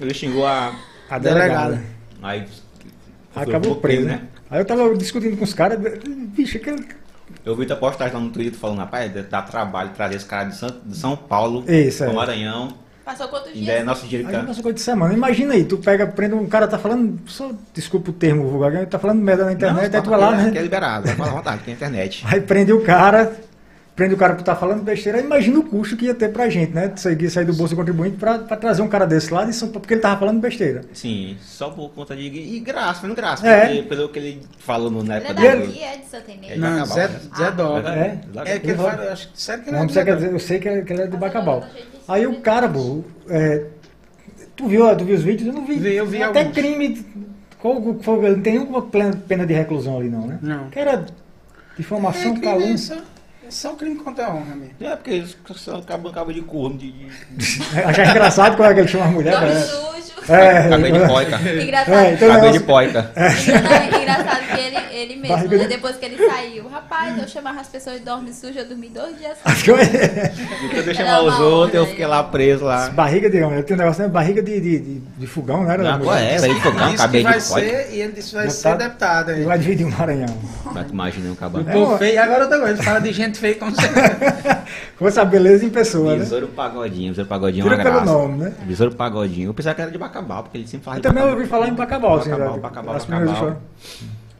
ele 0.00 0.12
xingou 0.12 0.44
a... 0.44 0.74
a 1.08 1.18
Delegada. 1.20 1.76
delegada. 1.76 1.82
Aí... 2.20 2.44
Acabou 3.36 3.76
preso, 3.76 4.06
né? 4.06 4.22
Aí 4.50 4.60
eu 4.60 4.64
tava 4.64 4.92
discutindo 4.96 5.36
com 5.36 5.44
os 5.44 5.54
caras, 5.54 5.78
bicho, 6.08 6.56
aquele. 6.58 6.84
Eu 7.44 7.54
vi 7.56 7.66
tua 7.66 7.76
postagem 7.76 8.14
lá 8.14 8.20
no 8.20 8.30
Twitter 8.30 8.58
falando, 8.58 8.78
rapaz, 8.78 9.12
dá 9.30 9.42
trabalho 9.42 9.90
trazer 9.90 10.16
esse 10.16 10.26
cara 10.26 10.44
de 10.44 10.56
São, 10.56 10.70
de 10.84 10.96
São 10.96 11.16
Paulo 11.16 11.64
Isso, 11.68 12.02
é. 12.02 12.06
pro 12.06 12.16
Maranhão. 12.16 12.68
Passou 13.04 13.28
quantos 13.28 13.52
Ainda 13.52 13.70
é 13.70 13.74
dias? 13.74 13.86
nosso 13.86 14.06
dia 14.06 14.20
de 14.20 14.26
Aí 14.26 14.32
cara. 14.32 14.44
nossa 14.46 14.62
coisa 14.62 14.74
de 14.74 14.80
semana. 14.80 15.12
Imagina 15.12 15.52
aí, 15.52 15.64
tu 15.64 15.76
pega, 15.76 16.06
prende 16.06 16.34
um 16.34 16.46
cara, 16.46 16.66
tá 16.66 16.78
falando, 16.78 17.20
só 17.26 17.50
desculpa 17.74 18.10
o 18.10 18.14
termo 18.14 18.48
vulgar, 18.48 18.74
ele 18.74 18.86
tá 18.86 18.98
falando 18.98 19.20
merda 19.20 19.44
na 19.44 19.52
internet, 19.52 19.94
aí 19.94 20.02
tu 20.02 20.08
vai 20.08 20.18
lá, 20.18 20.30
né? 20.32 20.50
Que 20.50 20.56
é 20.58 20.62
liberado, 20.62 21.06
vai 21.06 21.14
falar 21.16 21.30
à 21.30 21.34
vontade, 21.34 21.62
tem 21.64 21.74
internet. 21.74 22.24
Aí 22.26 22.40
prende 22.40 22.72
o 22.72 22.80
cara, 22.82 23.30
prende 23.96 24.12
o 24.14 24.16
cara 24.16 24.34
por 24.34 24.40
estar 24.40 24.56
falando 24.56 24.82
besteira, 24.82 25.20
imagina 25.20 25.58
o 25.58 25.62
custo 25.62 25.96
que 25.96 26.06
ia 26.06 26.14
ter 26.14 26.32
pra 26.32 26.48
gente, 26.48 26.72
né? 26.72 26.92
Sair, 26.96 27.30
sair 27.30 27.44
do 27.44 27.54
bolso 27.54 27.74
do 27.74 27.78
contribuinte 27.78 28.16
pra, 28.16 28.40
pra 28.40 28.56
trazer 28.56 28.82
um 28.82 28.88
cara 28.88 29.06
desse 29.06 29.32
lá 29.32 29.44
de 29.44 29.52
São 29.52 29.68
Paulo, 29.68 29.80
porque 29.82 29.94
ele 29.94 30.00
tava 30.00 30.18
falando 30.18 30.40
besteira. 30.40 30.80
Sim, 30.92 31.36
só 31.40 31.70
por 31.70 31.90
conta 31.90 32.16
de. 32.16 32.22
E 32.24 32.58
graça, 32.60 33.00
foi 33.00 33.08
no 33.08 33.14
graça, 33.14 33.46
É. 33.46 33.66
porque 33.66 33.82
pelo 33.82 34.08
que 34.08 34.18
ele 34.18 34.42
falou 34.58 34.90
no, 34.90 35.02
na 35.04 35.18
Ele 35.18 35.26
é 35.26 35.30
época 35.30 35.40
dele. 35.56 35.78
é 35.80 35.96
de 35.98 36.06
Santa 36.06 36.30
Inês. 36.32 36.52
É. 36.52 36.56
Não, 36.56 36.70
Bacabal, 36.80 36.94
Zé, 36.96 37.08
né? 37.08 37.20
Zé 37.36 37.50
Doca. 37.52 37.88
É? 37.90 38.20
É 38.54 38.58
que 38.58 38.66
ele 38.70 38.76
fala, 38.78 39.04
eu 39.04 39.12
acho, 39.12 39.28
sério 39.34 39.62
que 39.62 39.68
ele 39.70 39.76
Não, 39.76 39.84
é 39.84 39.86
não 39.86 40.04
de 40.04 40.14
dizer, 40.14 40.32
eu 40.32 40.38
sei 40.40 40.58
que 40.58 40.68
ele, 40.68 40.82
que 40.82 40.92
ele 40.92 41.02
é 41.02 41.06
de 41.06 41.16
Bacabal. 41.16 41.64
Aí 42.08 42.26
o 42.26 42.40
cara, 42.40 42.66
burro, 42.66 43.04
é, 43.28 43.64
tu, 44.56 44.66
viu, 44.66 44.84
tu 44.96 45.04
viu 45.04 45.14
os 45.16 45.22
vídeos? 45.22 45.46
Eu 45.48 45.54
não 45.54 45.64
vi. 45.64 45.76
Vi, 45.78 45.94
eu 45.94 46.06
vi 46.06 46.20
Até 46.22 46.40
alguns. 46.40 46.54
crime. 46.54 47.06
Qual, 47.60 47.80
qual, 47.80 48.20
não 48.20 48.42
tem 48.42 48.58
nenhuma 48.58 48.82
pena 48.82 49.46
de 49.46 49.54
reclusão 49.54 49.98
ali, 49.98 50.10
não, 50.10 50.26
né? 50.26 50.38
Não. 50.42 50.68
Que 50.68 50.78
era 50.80 50.92
É, 50.94 51.04
difamação, 51.76 52.34
é 52.34 52.40
calúnia. 52.40 52.76
Só, 53.50 53.68
é 53.68 53.70
só 53.70 53.72
um 53.72 53.76
crime 53.76 53.96
contra 53.96 54.26
a 54.26 54.34
honra, 54.34 54.54
mesmo. 54.54 54.74
É, 54.80 54.96
porque 54.96 55.10
eles 55.10 55.36
só 55.56 55.76
acabam 55.76 56.10
acaba 56.10 56.32
de 56.32 56.42
corno, 56.42 56.78
de. 56.78 57.08
Achar 57.84 58.10
engraçado 58.10 58.56
quando 58.56 58.70
é 58.70 58.74
que 58.74 58.80
ele 58.80 58.88
chama 58.88 59.06
a 59.06 59.10
mulher. 59.10 59.40
Né? 59.40 59.60
sujo. 59.60 59.93
É, 60.28 60.68
Cabelo 60.68 60.98
de 60.98 61.06
poica. 61.06 61.36
Engraçado. 61.62 61.94
É, 61.94 62.12
então- 62.12 62.28
Cabelo 62.28 62.52
de 62.52 62.60
poica. 62.60 63.10
Não, 63.14 64.00
engraçado 64.00 64.46
que 64.54 64.60
ele, 64.60 64.76
ele 64.92 65.16
mesmo, 65.16 65.36
Barriga 65.36 65.56
né, 65.56 65.62
de- 65.64 65.68
depois 65.68 65.96
que 65.96 66.04
ele 66.06 66.16
saiu, 66.16 66.68
rapaz, 66.68 67.18
eu 67.18 67.28
chamava 67.28 67.60
as 67.60 67.68
pessoas 67.68 67.98
de 67.98 68.04
dormir 68.04 68.32
suja, 68.32 68.60
eu 68.60 68.64
dormi 68.68 68.88
dois 68.88 69.16
dias 69.18 69.36
Acho 69.44 69.64
que 69.64 69.70
eu- 69.70 69.76
Porque 69.76 70.90
eu 70.90 70.94
chamar 70.94 71.22
os 71.22 71.38
outros, 71.40 71.74
eu 71.74 71.86
fiquei 71.86 72.06
lá 72.06 72.22
preso 72.24 72.64
lá. 72.64 72.88
Barriga 72.90 73.28
de 73.28 73.42
homem. 73.42 73.62
Tem 73.62 73.76
um 73.76 73.78
negócio, 73.78 74.02
né? 74.02 74.08
Barriga 74.08 74.42
de, 74.42 74.60
de, 74.60 74.78
de, 74.78 75.00
de 75.00 75.26
fogão, 75.26 75.62
não 75.64 75.70
era? 75.70 75.82
Não, 75.82 75.98
mulher? 75.98 76.34
é? 76.34 76.38
Velho, 76.38 76.60
fogão, 76.60 76.94
cabelo 76.96 77.24
vai 77.24 77.38
de 77.40 77.46
poica. 77.48 77.68
ser, 77.68 77.88
e 77.94 78.00
ele 78.00 78.12
disse 78.12 78.30
que 78.30 78.34
vai 78.36 78.50
ser 78.50 78.76
deputado. 78.76 79.30
aí. 79.30 79.36
Ele 79.38 79.44
vai 79.46 79.58
dividir 79.58 79.86
o 79.86 79.90
Maranhão. 79.90 80.34
Mas 80.72 80.86
tu 80.86 80.92
imagina 80.92 81.28
um 81.28 81.32
O 81.32 81.36
cabelo. 81.36 81.68
É, 81.68 81.76
ó. 81.76 81.98
feio, 81.98 82.22
agora 82.22 82.42
outra 82.44 82.58
coisa, 82.60 82.82
fala 82.82 83.00
de 83.00 83.12
gente 83.12 83.38
feia 83.38 83.54
como 83.56 83.72
você. 83.72 83.82
Fosse 84.96 85.18
a 85.20 85.24
beleza 85.24 85.64
em 85.64 85.70
pessoa, 85.70 86.12
né? 86.12 86.18
Besouro 86.20 86.48
Pagodinho, 86.48 87.08
Besouro 87.10 87.28
Pagodinho 87.28 87.62
é 87.62 87.66
uma 87.68 87.76
Tira 87.76 87.82
pelo 87.90 88.04
graça. 88.04 88.12
nome, 88.18 88.38
né? 88.44 88.52
Besouro 88.62 88.94
Pagodinho. 88.94 89.48
Eu 89.50 89.54
pensava 89.54 89.74
que 89.74 89.82
era 89.82 89.90
de 89.90 89.98
Bacabal, 90.14 90.42
porque 90.44 90.58
ele 90.58 90.66
sempre 90.66 90.84
fala 90.84 90.96
Eu 90.96 91.00
de 91.00 91.08
também 91.08 91.22
Bacabal. 91.22 91.38
ouvi 91.38 91.50
falar 91.50 91.68
em 91.68 91.74
Bacabal, 91.74 92.16
assim, 92.18 92.30
Bacabal? 92.30 92.58
Bacabal, 92.60 92.94
Bacabal. 92.94 93.32
histórias. 93.32 93.58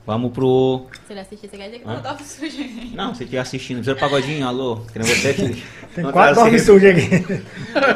Vamos 0.06 0.32
pro. 0.32 0.86
Se 1.06 1.12
ele 1.14 1.20
assistir, 1.20 1.48
você 1.48 1.56
quer 1.56 1.64
dizer 1.66 1.78
que 1.80 1.88
Hã? 1.88 1.94
eu 1.94 2.02
tava 2.02 2.22
sujo. 2.22 2.56
Não, 2.94 3.14
se 3.14 3.24
estiver 3.24 3.40
assistindo, 3.40 3.82
Zé 3.82 3.94
Pagodinho, 3.94 4.46
alô, 4.46 4.82
querendo 4.92 5.08
você 5.08 5.28
aqui. 5.28 5.64
Tem 5.94 6.10
quatro 6.12 6.34
dormes 6.34 6.62
sujos 6.62 6.90
aqui. 6.90 7.08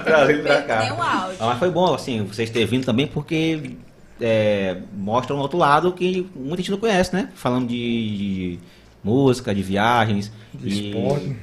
trazer 0.05 0.33
ele 0.33 0.43
pra 0.43 0.63
cá. 0.63 0.81
Nem 0.81 0.93
um 0.93 1.03
áudio. 1.03 1.37
Ah, 1.39 1.47
mas 1.47 1.59
foi 1.59 1.71
bom, 1.71 1.95
assim, 1.95 2.25
vocês 2.25 2.49
terem 2.49 2.67
vindo 2.67 2.87
também, 2.87 3.07
porque 3.07 3.77
é, 4.21 4.79
mostra 4.97 5.37
um 5.37 5.39
outro 5.39 5.59
lado 5.59 5.93
que 5.93 6.27
muita 6.35 6.57
gente 6.57 6.71
não 6.71 6.79
conhece, 6.79 7.15
né? 7.15 7.29
Falando 7.35 7.69
de, 7.69 7.77
de 7.77 8.59
música, 9.05 9.55
de 9.55 9.63
viagens. 9.63 10.33
De 10.55 10.69
e 10.69 10.89
esporte. 10.89 11.37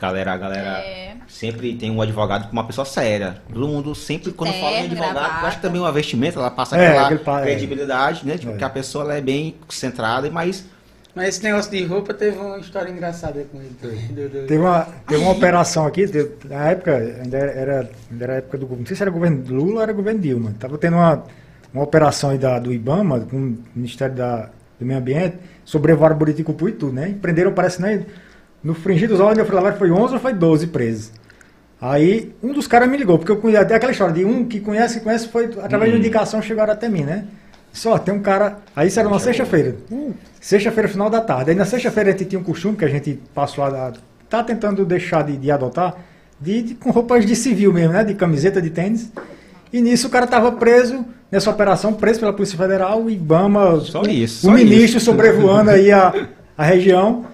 Galera, 0.00 0.32
a 0.32 0.36
galera 0.36 0.78
É. 0.80 1.14
sempre 1.26 1.74
tem 1.74 1.90
um 1.90 2.02
advogado 2.02 2.48
como 2.48 2.52
uma 2.60 2.66
pessoa 2.66 2.84
séria. 2.84 3.38
Todo 3.52 3.66
mundo 3.66 3.94
sempre, 3.94 4.30
quando 4.32 4.50
terno, 4.50 4.64
fala 4.66 4.76
em 4.78 4.84
advogado, 4.84 5.12
gravata. 5.14 5.40
eu 5.42 5.46
acho 5.48 5.56
que 5.56 5.62
também 5.62 5.80
uma 5.80 5.92
vestimenta, 5.92 6.38
ela 6.38 6.50
passa 6.50 6.76
É, 6.76 6.88
aquela 6.88 7.04
aquele 7.06 7.20
pa- 7.20 7.40
é. 7.40 7.44
credibilidade, 7.44 8.26
né? 8.26 8.36
Tipo, 8.36 8.52
É. 8.52 8.56
que 8.56 8.64
a 8.64 8.68
pessoa 8.70 9.04
ela 9.04 9.14
é 9.14 9.20
bem 9.20 9.54
centrada, 9.68 10.30
mas 10.30 10.64
Mas 11.14 11.28
esse 11.28 11.42
negócio 11.44 11.70
de 11.70 11.82
roupa 11.82 12.12
teve 12.12 12.36
uma 12.36 12.58
história 12.58 12.90
engraçada 12.90 13.42
com 13.50 13.58
ele. 13.58 13.74
Do- 14.12 14.28
do- 14.28 14.46
Teve 14.46 14.58
uma, 14.60 14.86
teve 15.08 15.22
uma 15.22 15.32
operação 15.32 15.86
aqui, 15.86 16.06
teve- 16.06 16.32
na 16.44 16.68
época, 16.68 16.94
ainda 16.94 17.38
era, 17.38 17.90
ainda 18.10 18.24
era 18.24 18.32
a 18.34 18.36
época 18.36 18.58
do. 18.58 18.66
Não 18.76 18.84
sei 18.84 18.94
se 18.94 19.02
era 19.02 19.10
governo 19.10 19.42
Lula 19.48 19.76
ou 19.76 19.80
era 19.82 19.94
governo 19.94 20.20
Dilma. 20.20 20.54
Tava 20.58 20.76
tendo 20.76 20.96
uma, 20.98 21.24
uma 21.72 21.82
operação 21.82 22.28
aí 22.28 22.36
da, 22.36 22.58
do 22.58 22.70
IBAMA, 22.70 23.20
com 23.20 23.34
o 23.34 23.58
Ministério 23.74 24.14
da, 24.14 24.50
do 24.78 24.84
Meio 24.84 24.98
Ambiente, 24.98 25.38
sobrevoaram 25.64 26.14
Buriticupu 26.16 26.68
e 26.68 26.72
tudo, 26.72 26.92
né? 26.92 27.08
E 27.08 27.14
prenderam, 27.14 27.50
parece, 27.54 27.80
né? 27.80 28.04
No 28.66 28.74
fringir 28.74 29.08
dos 29.08 29.20
olhos, 29.20 29.38
eu 29.38 29.46
fui 29.46 29.54
lá, 29.54 29.72
foi 29.72 29.90
11 29.90 30.14
ou 30.14 30.20
foi 30.20 30.32
12 30.32 30.66
presos. 30.68 31.12
Aí, 31.80 32.34
um 32.42 32.52
dos 32.52 32.66
caras 32.66 32.88
me 32.88 32.96
ligou, 32.96 33.18
porque 33.18 33.30
eu 33.30 33.36
conheço, 33.36 33.62
até 33.62 33.74
aquela 33.74 33.92
história 33.92 34.14
de 34.14 34.24
um 34.24 34.44
que 34.44 34.60
conhece, 34.60 34.98
que 34.98 35.04
conhece, 35.04 35.28
foi 35.28 35.44
através 35.62 35.90
de 35.92 35.96
uma 35.96 36.00
indicação, 36.00 36.40
chegaram 36.42 36.72
até 36.72 36.88
mim, 36.88 37.02
né? 37.02 37.24
Só, 37.72 37.98
tem 37.98 38.14
um 38.14 38.20
cara. 38.20 38.58
Aí 38.74 38.88
isso 38.88 38.98
era 38.98 39.06
uma 39.06 39.18
sexta-feira. 39.18 39.76
Sexta-feira, 40.40 40.88
final 40.88 41.10
da 41.10 41.20
tarde. 41.20 41.50
Aí 41.50 41.56
na 41.56 41.66
sexta-feira 41.66 42.08
a 42.08 42.12
gente 42.12 42.24
tinha 42.24 42.40
um 42.40 42.42
costume 42.42 42.76
que 42.76 42.84
a 42.84 42.88
gente 42.88 43.20
passou 43.34 43.62
a. 43.62 43.92
tá 44.30 44.42
tentando 44.42 44.84
deixar 44.84 45.22
de, 45.22 45.36
de 45.36 45.50
adotar, 45.50 45.94
de, 46.40 46.62
de- 46.62 46.74
com 46.74 46.90
roupas 46.90 47.26
de 47.26 47.36
civil 47.36 47.72
mesmo, 47.72 47.92
né? 47.92 48.02
De 48.02 48.14
camiseta, 48.14 48.62
de 48.62 48.70
tênis. 48.70 49.12
E 49.72 49.80
nisso 49.82 50.06
o 50.06 50.10
cara 50.10 50.24
estava 50.24 50.50
preso, 50.52 51.04
nessa 51.30 51.50
operação, 51.50 51.92
preso 51.92 52.18
pela 52.20 52.32
Polícia 52.32 52.56
Federal, 52.56 53.02
o 53.02 53.10
Ibama, 53.10 53.78
Só 53.80 54.00
o, 54.02 54.08
isso, 54.08 54.48
o 54.48 54.50
só 54.50 54.56
ministro 54.56 54.96
isso. 54.96 55.00
sobrevoando 55.00 55.70
aí 55.70 55.92
a, 55.92 56.28
a 56.56 56.64
região. 56.64 57.26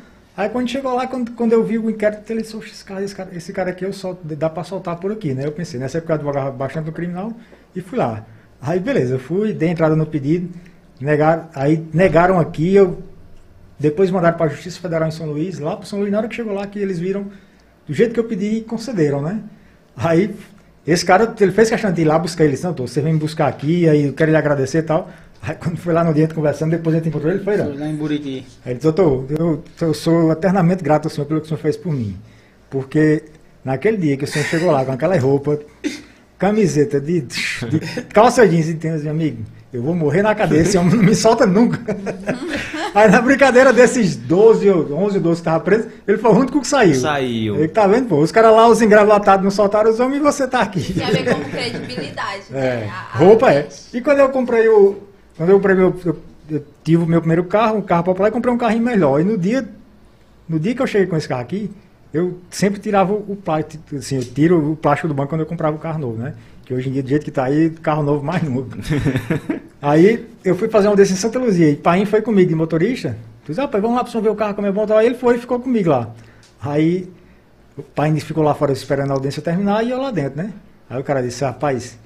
Aí 0.42 0.48
quando 0.48 0.68
chegou 0.68 0.92
lá, 0.92 1.06
quando, 1.06 1.30
quando 1.30 1.52
eu 1.52 1.62
vi 1.62 1.78
o 1.78 1.88
inquérito, 1.88 2.28
ele 2.28 2.42
disse, 2.42 2.56
"Oxe, 2.56 2.70
esse 2.70 2.84
cara, 2.84 3.04
esse 3.32 3.52
cara, 3.52 3.70
aqui 3.70 3.84
eu 3.84 3.92
solto, 3.92 4.22
dá 4.24 4.50
pra 4.50 4.64
soltar 4.64 4.96
por 4.96 5.12
aqui, 5.12 5.32
né? 5.32 5.46
Eu 5.46 5.52
pensei, 5.52 5.78
nessa 5.78 5.98
época 5.98 6.14
eu 6.14 6.16
advogava 6.16 6.50
bastante 6.50 6.86
no 6.86 6.92
criminal 6.92 7.32
e 7.76 7.80
fui 7.80 7.96
lá. 7.96 8.26
Aí 8.60 8.80
beleza, 8.80 9.14
eu 9.14 9.18
fui, 9.20 9.52
dei 9.52 9.68
entrada 9.68 9.94
no 9.94 10.04
pedido, 10.04 10.52
negaram, 11.00 11.48
aí 11.54 11.86
negaram 11.94 12.40
aqui, 12.40 12.74
eu 12.74 13.00
depois 13.78 14.10
mandaram 14.10 14.36
para 14.36 14.46
a 14.46 14.48
Justiça 14.48 14.80
Federal 14.80 15.06
em 15.06 15.12
São 15.12 15.26
Luís, 15.26 15.60
lá 15.60 15.76
para 15.76 15.86
São 15.86 16.00
Luís, 16.00 16.10
na 16.10 16.18
hora 16.18 16.26
que 16.26 16.34
chegou 16.34 16.54
lá, 16.54 16.66
que 16.66 16.80
eles 16.80 16.98
viram 16.98 17.26
do 17.86 17.94
jeito 17.94 18.12
que 18.12 18.18
eu 18.18 18.24
pedi, 18.24 18.62
concederam, 18.62 19.22
né? 19.22 19.44
Aí, 19.96 20.34
esse 20.84 21.06
cara, 21.06 21.32
ele 21.40 21.52
fez 21.52 21.70
questão 21.70 21.92
de 21.92 22.02
ir 22.02 22.04
lá 22.04 22.18
buscar 22.18 22.44
ele, 22.44 22.58
não, 22.64 22.74
tô, 22.74 22.84
você 22.88 23.00
vem 23.00 23.12
me 23.12 23.18
buscar 23.20 23.46
aqui, 23.46 23.88
aí 23.88 24.06
eu 24.06 24.12
quero 24.12 24.32
lhe 24.32 24.36
agradecer 24.36 24.78
e 24.78 24.82
tal. 24.82 25.08
Aí 25.42 25.56
quando 25.56 25.76
foi 25.76 25.92
lá 25.92 26.04
no 26.04 26.14
dia, 26.14 26.28
conversando, 26.28 26.70
depois 26.70 26.94
a 26.94 26.98
gente 26.98 27.08
encontrou 27.08 27.32
ele, 27.32 27.42
foi, 27.42 27.56
não. 27.56 27.66
Foi 27.66 27.76
lá 27.76 27.88
em 27.88 27.96
Buriti. 27.96 28.46
Aí 28.64 28.72
ele 28.72 28.74
disse, 28.78 28.92
doutor, 28.92 29.26
eu, 29.36 29.62
eu 29.80 29.92
sou 29.94 30.30
eternamente 30.30 30.84
grato 30.84 31.06
ao 31.06 31.10
senhor 31.10 31.26
pelo 31.26 31.40
que 31.40 31.46
o 31.46 31.48
senhor 31.48 31.58
fez 31.60 31.76
por 31.76 31.92
mim. 31.92 32.16
Porque 32.70 33.24
naquele 33.64 33.96
dia 33.96 34.16
que 34.16 34.24
o 34.24 34.26
senhor 34.28 34.44
chegou 34.46 34.70
lá 34.70 34.84
com 34.84 34.92
aquela 34.92 35.18
roupa, 35.18 35.58
camiseta 36.38 37.00
de, 37.00 37.22
de 37.22 37.40
calça 38.12 38.46
jeans 38.46 38.68
e 38.68 38.74
tênis, 38.74 39.02
meu 39.02 39.10
amigo, 39.10 39.42
eu 39.72 39.82
vou 39.82 39.94
morrer 39.94 40.22
na 40.22 40.34
cadeia, 40.34 40.60
esse 40.62 40.76
homem 40.78 40.94
não 40.96 41.02
me 41.02 41.14
solta 41.14 41.44
nunca. 41.46 41.80
Aí 42.94 43.10
na 43.10 43.20
brincadeira 43.22 43.72
desses 43.72 44.14
12, 44.16 44.68
ou 44.70 44.92
11 44.92 45.16
ou 45.16 45.22
12 45.22 45.22
que 45.22 45.30
estavam 45.30 45.60
presos, 45.60 45.86
ele 46.06 46.18
foi 46.18 46.30
o 46.30 46.34
único 46.36 46.60
que 46.60 46.66
saiu. 46.68 46.94
Saiu. 46.94 47.56
Ele 47.56 47.68
tá 47.68 47.86
vendo, 47.86 48.06
pô, 48.08 48.18
os 48.18 48.30
caras 48.30 48.52
lá, 48.54 48.68
os 48.68 48.82
engravatados, 48.82 49.42
não 49.42 49.50
soltaram 49.50 49.90
os 49.90 49.98
homens 49.98 50.18
e 50.18 50.22
você 50.22 50.46
tá 50.46 50.60
aqui. 50.60 50.92
Tem 50.92 51.04
a 51.04 51.10
ver 51.10 51.34
com 51.34 51.40
credibilidade, 51.50 52.42
É, 52.52 52.54
né? 52.80 52.90
A- 52.92 53.16
a- 53.16 53.18
roupa 53.18 53.50
é. 53.50 53.66
E 53.94 54.00
quando 54.00 54.18
eu 54.18 54.28
comprei 54.28 54.68
o. 54.68 54.98
Quando 55.42 55.50
eu 55.50 55.56
comprei 55.56 55.74
meu. 55.74 55.94
Eu, 56.04 56.18
eu 56.50 56.64
tive 56.84 57.02
o 57.02 57.06
meu 57.06 57.20
primeiro 57.20 57.42
carro, 57.42 57.78
um 57.78 57.82
carro 57.82 58.04
popular, 58.04 58.28
e 58.28 58.30
comprei 58.30 58.54
um 58.54 58.58
carrinho 58.58 58.84
melhor. 58.84 59.20
E 59.20 59.24
no 59.24 59.36
dia. 59.36 59.68
No 60.48 60.60
dia 60.60 60.72
que 60.72 60.80
eu 60.80 60.86
cheguei 60.86 61.08
com 61.08 61.16
esse 61.16 61.26
carro 61.26 61.40
aqui, 61.40 61.68
eu 62.14 62.38
sempre 62.48 62.78
tirava 62.78 63.12
o 63.12 63.34
plástico. 63.34 63.96
Assim, 63.96 64.16
eu 64.16 64.24
tiro 64.24 64.72
o 64.72 64.76
plástico 64.76 65.08
do 65.08 65.14
banco 65.14 65.30
quando 65.30 65.40
eu 65.40 65.46
comprava 65.46 65.74
o 65.74 65.80
carro 65.80 65.98
novo, 65.98 66.18
né? 66.18 66.34
Que 66.64 66.72
hoje 66.72 66.88
em 66.88 66.92
dia, 66.92 67.02
do 67.02 67.08
jeito 67.08 67.24
que 67.24 67.32
tá 67.32 67.44
aí, 67.44 67.70
carro 67.70 68.04
novo 68.04 68.24
mais 68.24 68.40
novo. 68.44 68.68
aí 69.82 70.24
eu 70.44 70.54
fui 70.54 70.68
fazer 70.68 70.86
uma 70.86 70.94
desse 70.94 71.12
em 71.12 71.16
Santa 71.16 71.40
Luzia. 71.40 71.70
E 71.70 71.76
Paim 71.76 72.04
foi 72.04 72.22
comigo 72.22 72.48
de 72.48 72.54
motorista. 72.54 73.16
Disse, 73.44 73.60
rapaz, 73.60 73.82
vamos 73.82 73.96
lá 73.96 74.04
você 74.04 74.20
ver 74.20 74.28
o 74.28 74.36
carro 74.36 74.54
como 74.54 74.68
é 74.68 74.70
bom. 74.70 74.86
Aí 74.94 75.06
ele 75.06 75.16
foi 75.16 75.36
e 75.36 75.40
ficou 75.40 75.58
comigo 75.58 75.90
lá. 75.90 76.14
Aí 76.60 77.10
o 77.76 77.82
pai 77.82 78.14
ficou 78.20 78.44
lá 78.44 78.54
fora 78.54 78.70
esperando 78.70 79.10
a 79.10 79.14
audiência 79.14 79.42
terminar 79.42 79.84
e 79.84 79.90
eu 79.90 80.00
lá 80.00 80.12
dentro, 80.12 80.40
né? 80.40 80.52
Aí 80.88 81.00
o 81.00 81.04
cara 81.04 81.20
disse, 81.20 81.42
rapaz, 81.42 81.98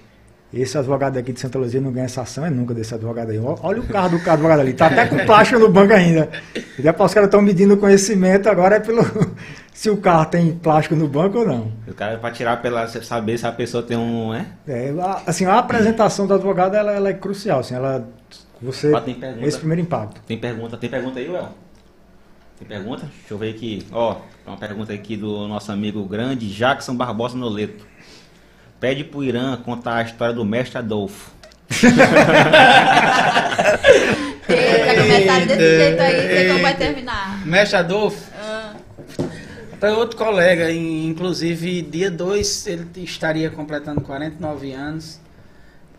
esse 0.62 0.76
advogado 0.78 1.18
aqui 1.18 1.32
de 1.32 1.40
Santa 1.40 1.58
Luzia 1.58 1.80
não 1.80 1.90
ganha 1.92 2.06
essa 2.06 2.22
ação, 2.22 2.44
é 2.46 2.50
nunca 2.50 2.72
desse 2.74 2.94
advogado 2.94 3.30
aí. 3.30 3.38
Olha 3.38 3.80
o 3.80 3.86
carro 3.86 4.18
do 4.18 4.30
advogado 4.30 4.60
ali, 4.60 4.72
tá 4.72 4.86
até 4.86 5.06
com 5.06 5.16
plástico 5.24 5.58
no 5.60 5.68
banco 5.70 5.92
ainda. 5.92 6.28
Depois 6.78 7.10
os 7.10 7.14
caras 7.14 7.28
estão 7.28 7.42
medindo 7.42 7.74
o 7.74 7.76
conhecimento, 7.76 8.48
agora 8.48 8.76
é 8.76 8.80
pelo 8.80 9.02
se 9.72 9.90
o 9.90 9.96
carro 9.96 10.26
tem 10.26 10.52
plástico 10.52 10.94
no 10.94 11.08
banco 11.08 11.38
ou 11.38 11.46
não. 11.46 11.72
o 11.86 11.94
cara 11.94 12.18
pra 12.18 12.30
tirar 12.30 12.60
pela 12.62 12.86
saber 12.88 13.38
se 13.38 13.46
a 13.46 13.52
pessoa 13.52 13.82
tem 13.82 13.96
um, 13.96 14.30
né? 14.32 14.46
É, 14.66 14.90
a- 15.00 15.22
assim, 15.26 15.44
a 15.44 15.58
apresentação 15.58 16.26
do 16.26 16.34
advogado 16.34 16.74
ela, 16.74 16.92
ela 16.92 17.08
é 17.08 17.14
crucial, 17.14 17.60
assim, 17.60 17.74
ela 17.74 18.06
você 18.60 18.90
pergunta. 18.90 19.46
esse 19.46 19.58
primeiro 19.58 19.82
impacto. 19.82 20.20
Tem 20.26 20.38
pergunta, 20.38 20.76
tem 20.76 20.88
pergunta 20.88 21.18
aí, 21.18 21.28
Well? 21.28 21.48
Tem 22.58 22.66
pergunta? 22.66 23.02
Deixa 23.18 23.34
eu 23.34 23.36
ver 23.36 23.50
aqui. 23.50 23.86
Ó, 23.92 24.16
uma 24.46 24.56
pergunta 24.56 24.90
aqui 24.90 25.14
do 25.14 25.46
nosso 25.46 25.70
amigo 25.70 26.02
grande 26.06 26.48
Jackson 26.50 26.94
Barbosa 26.96 27.36
Noleto. 27.36 27.84
Pede 28.80 29.04
pro 29.04 29.24
Irã 29.24 29.56
contar 29.56 29.96
a 29.96 30.02
história 30.02 30.34
do 30.34 30.44
mestre 30.44 30.78
Adolfo. 30.78 31.30
Eita, 34.48 35.02
comentário 35.02 35.46
desse 35.48 35.76
jeito 35.76 36.00
aí, 36.02 36.20
sei 36.28 36.48
como 36.48 36.62
vai 36.62 36.76
terminar. 36.76 37.46
Mestre 37.46 37.76
Adolfo, 37.78 38.30
Ah, 38.38 38.74
Tem 39.80 39.90
outro 39.90 40.16
colega, 40.16 40.70
in- 40.70 41.06
inclusive 41.08 41.82
dia 41.82 42.10
2 42.10 42.66
ele 42.66 42.86
estaria 42.96 43.50
completando 43.50 44.00
49 44.00 44.72
anos. 44.72 45.20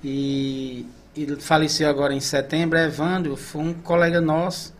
E 0.03 0.85
ele 1.15 1.35
faleceu 1.37 1.89
agora 1.89 2.13
em 2.13 2.19
setembro, 2.19 2.77
Evandro, 2.77 3.35
foi 3.35 3.61
um 3.61 3.73
colega 3.73 4.19
nosso 4.21 4.73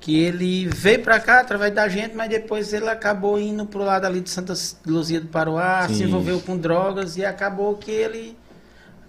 que 0.00 0.18
ele 0.18 0.68
veio 0.68 1.02
para 1.02 1.18
cá 1.18 1.40
através 1.40 1.74
da 1.74 1.88
gente, 1.88 2.14
mas 2.14 2.28
depois 2.28 2.72
ele 2.72 2.88
acabou 2.88 3.40
indo 3.40 3.66
pro 3.66 3.80
lado 3.80 4.04
ali 4.04 4.20
de 4.20 4.30
Santa 4.30 4.54
Luzia 4.86 5.20
do 5.20 5.28
Paruá, 5.28 5.86
Sim. 5.88 5.94
se 5.94 6.02
envolveu 6.04 6.40
com 6.40 6.56
drogas 6.56 7.16
e 7.16 7.24
acabou 7.24 7.74
que 7.76 7.90
ele 7.90 8.36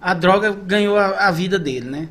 a 0.00 0.14
droga 0.14 0.52
ganhou 0.52 0.96
a, 0.96 1.26
a 1.26 1.30
vida 1.30 1.58
dele, 1.58 1.88
né? 1.88 2.08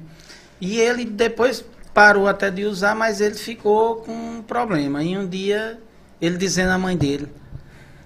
E 0.60 0.80
ele 0.80 1.06
depois 1.06 1.64
parou 1.94 2.28
até 2.28 2.52
de 2.52 2.66
usar, 2.66 2.96
mas 2.96 3.22
ele 3.22 3.36
ficou 3.36 3.98
com 3.98 4.12
um 4.12 4.42
problema. 4.42 5.04
E 5.04 5.18
um 5.18 5.28
dia 5.28 5.80
ele 6.22 6.38
dizendo 6.38 6.72
à 6.72 6.78
mãe 6.78 6.98
dele: 6.98 7.28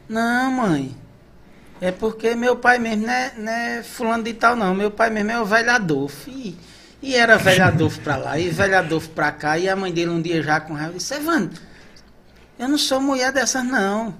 Não, 0.07 0.51
mãe, 0.51 0.95
é 1.79 1.91
porque 1.91 2.35
meu 2.35 2.55
pai 2.55 2.77
mesmo 2.77 3.07
não 3.07 3.13
é, 3.13 3.33
não 3.37 3.51
é 3.51 3.83
fulano 3.83 4.23
de 4.23 4.33
tal, 4.33 4.55
não. 4.55 4.75
Meu 4.75 4.91
pai 4.91 5.09
mesmo 5.09 5.31
é 5.31 5.41
o 5.41 5.45
velho 5.45 5.71
Adolfo. 5.71 6.29
E, 6.29 6.55
e 7.01 7.15
era 7.15 7.37
velho 7.37 7.63
Adolfo 7.63 7.99
pra 8.01 8.15
lá, 8.15 8.39
e 8.39 8.49
velho 8.49 8.77
Adolfo 8.77 9.09
pra 9.09 9.31
cá. 9.31 9.57
E 9.57 9.67
a 9.67 9.75
mãe 9.75 9.91
dele 9.91 10.11
um 10.11 10.21
dia 10.21 10.41
já 10.41 10.59
com 10.59 10.73
raiva 10.73 10.93
disse: 10.93 11.13
Evandro, 11.13 11.59
eu 12.59 12.69
não 12.69 12.77
sou 12.77 13.01
mulher 13.01 13.31
dessas, 13.31 13.63
não. 13.63 14.13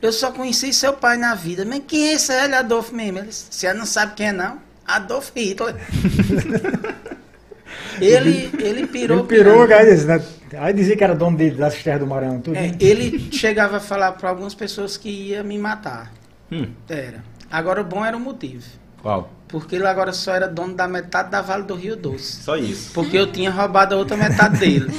Eu 0.00 0.12
só 0.12 0.30
conheci 0.30 0.72
seu 0.72 0.92
pai 0.92 1.16
na 1.16 1.34
vida. 1.34 1.64
Mas 1.64 1.82
quem 1.86 2.08
é 2.08 2.12
esse 2.12 2.32
velho 2.32 2.56
Adolfo 2.56 2.94
mesmo? 2.94 3.18
Ele 3.18 3.28
disse: 3.28 3.46
Você 3.50 3.72
não 3.72 3.86
sabe 3.86 4.14
quem 4.14 4.28
é, 4.28 4.32
não? 4.32 4.68
Adolf 4.88 5.30
Hitler. 5.36 5.76
ele, 8.00 8.50
ele 8.58 8.86
pirou. 8.86 9.18
Ele 9.18 9.28
pirou, 9.28 9.68
né? 9.68 9.76
aí 10.56 10.72
dizia 10.72 10.96
que 10.96 11.04
era 11.04 11.14
dono 11.14 11.36
de, 11.36 11.50
das 11.50 11.82
terras 11.82 12.00
do 12.00 12.06
Maranhão, 12.06 12.40
tudo. 12.40 12.56
É, 12.56 12.74
ele 12.80 13.30
chegava 13.30 13.76
a 13.76 13.80
falar 13.80 14.12
para 14.12 14.30
algumas 14.30 14.54
pessoas 14.54 14.96
que 14.96 15.10
ia 15.10 15.42
me 15.42 15.58
matar. 15.58 16.10
Hum, 16.50 16.68
Era. 16.88 17.22
Agora 17.50 17.82
o 17.82 17.84
bom 17.84 18.02
era 18.04 18.16
o 18.16 18.20
motivo. 18.20 18.64
Qual? 19.02 19.30
Porque 19.48 19.76
ele 19.76 19.86
agora 19.86 20.12
só 20.12 20.34
era 20.34 20.46
dono 20.46 20.74
da 20.74 20.86
metade 20.86 21.30
da 21.30 21.40
Vale 21.40 21.62
do 21.64 21.74
Rio 21.74 21.96
Doce. 21.96 22.42
Só 22.42 22.56
isso. 22.56 22.90
Porque 22.92 23.16
eu 23.16 23.30
tinha 23.32 23.50
roubado 23.50 23.94
a 23.94 23.98
outra 23.98 24.16
metade 24.16 24.58
dele. 24.58 24.92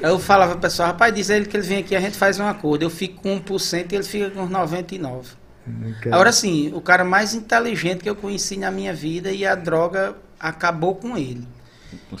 Eu 0.00 0.18
falava 0.18 0.52
pro 0.52 0.60
pessoal, 0.62 0.88
rapaz, 0.88 1.14
diz 1.14 1.30
a 1.30 1.36
ele 1.36 1.46
que 1.46 1.56
ele 1.56 1.66
vem 1.66 1.78
aqui, 1.78 1.94
a 1.96 2.00
gente 2.00 2.16
faz 2.16 2.38
um 2.40 2.46
acordo. 2.46 2.82
Eu 2.84 2.90
fico 2.90 3.20
com 3.22 3.40
1% 3.40 3.92
e 3.92 3.94
ele 3.96 4.04
fica 4.04 4.30
com 4.30 4.48
99%. 4.48 5.24
Não 5.66 5.92
quer- 6.00 6.12
Agora 6.14 6.32
sim, 6.32 6.72
o 6.74 6.80
cara 6.80 7.04
mais 7.04 7.34
inteligente 7.34 8.00
que 8.02 8.08
eu 8.08 8.16
conheci 8.16 8.56
na 8.56 8.70
minha 8.70 8.92
vida 8.94 9.30
e 9.30 9.44
a 9.46 9.54
droga 9.54 10.16
acabou 10.40 10.94
com 10.96 11.16
ele. 11.16 11.46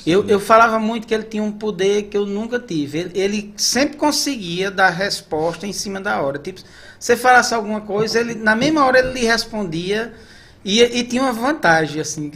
Eu, 0.06 0.26
eu 0.28 0.40
falava 0.40 0.78
muito 0.78 1.06
que 1.06 1.14
ele 1.14 1.24
tinha 1.24 1.42
um 1.42 1.52
poder 1.52 2.04
que 2.04 2.16
eu 2.16 2.24
nunca 2.26 2.58
tive. 2.58 2.98
Ele, 2.98 3.10
ele 3.20 3.54
sempre 3.56 3.96
conseguia 3.96 4.70
dar 4.70 4.90
resposta 4.90 5.66
em 5.66 5.72
cima 5.72 6.00
da 6.00 6.20
hora. 6.20 6.38
Tipo, 6.38 6.60
você 6.98 7.16
falasse 7.16 7.54
alguma 7.54 7.80
coisa, 7.82 8.18
ele, 8.20 8.34
na 8.34 8.54
mesma 8.56 8.84
hora 8.84 8.98
ele 8.98 9.12
lhe 9.20 9.26
respondia 9.26 10.12
E, 10.64 10.82
e 10.82 11.04
tinha 11.04 11.22
uma 11.22 11.32
vantagem, 11.32 12.00
assim, 12.00 12.30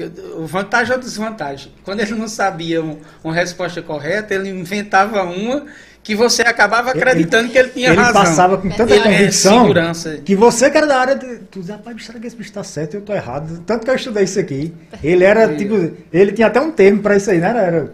vantagem 0.47 0.95
ou 0.95 0.99
desvantagem. 1.01 1.73
Quando 1.85 2.01
ele 2.01 2.15
não 2.15 2.29
sabia 2.29 2.83
um- 2.83 2.99
uma 3.23 3.35
resposta 3.35 3.83
correta, 3.83 4.35
ele 4.35 4.49
inventava 4.49 5.23
uma 5.25 5.65
que 6.03 6.15
você 6.17 6.43
acabava 6.43 6.91
Ele- 6.91 6.99
acreditando 7.01 7.49
que 7.51 7.59
ele 7.59 7.69
tinha 7.69 7.89
Ele 7.91 7.97
razão. 7.97 8.23
passava 8.23 8.59
com 8.59 8.69
tanta 8.71 8.95
É, 8.95 9.01
convicção 9.01 9.61
segurança. 9.63 10.19
que 10.25 10.35
você 10.35 10.71
que 10.71 10.77
era 10.77 10.87
da 10.87 10.99
área, 10.99 11.15
de, 11.15 11.37
tu 11.51 11.61
dizia, 11.61 11.77
rapaz, 11.77 12.05
será 12.05 12.19
que 12.19 12.27
esse 12.27 12.35
bicho 12.37 12.49
está 12.51 12.65
certo? 12.65 12.95
Eu 12.95 13.03
tô 13.03 13.13
errado. 13.13 13.63
Tanto 13.67 13.85
que 13.85 13.91
eu 13.91 13.95
estudei 13.95 14.25
isso 14.25 14.39
aqui. 14.41 14.73
Ele 15.03 15.23
era, 15.25 15.55
tipo, 15.55 15.93
ele 16.13 16.33
tinha 16.33 16.47
até 16.49 16.61
um 16.61 16.71
termo 16.73 17.03
para 17.03 17.17
isso 17.17 17.31
aí, 17.31 17.39
né? 17.39 17.51
Era, 17.51 17.61
era, 17.61 17.93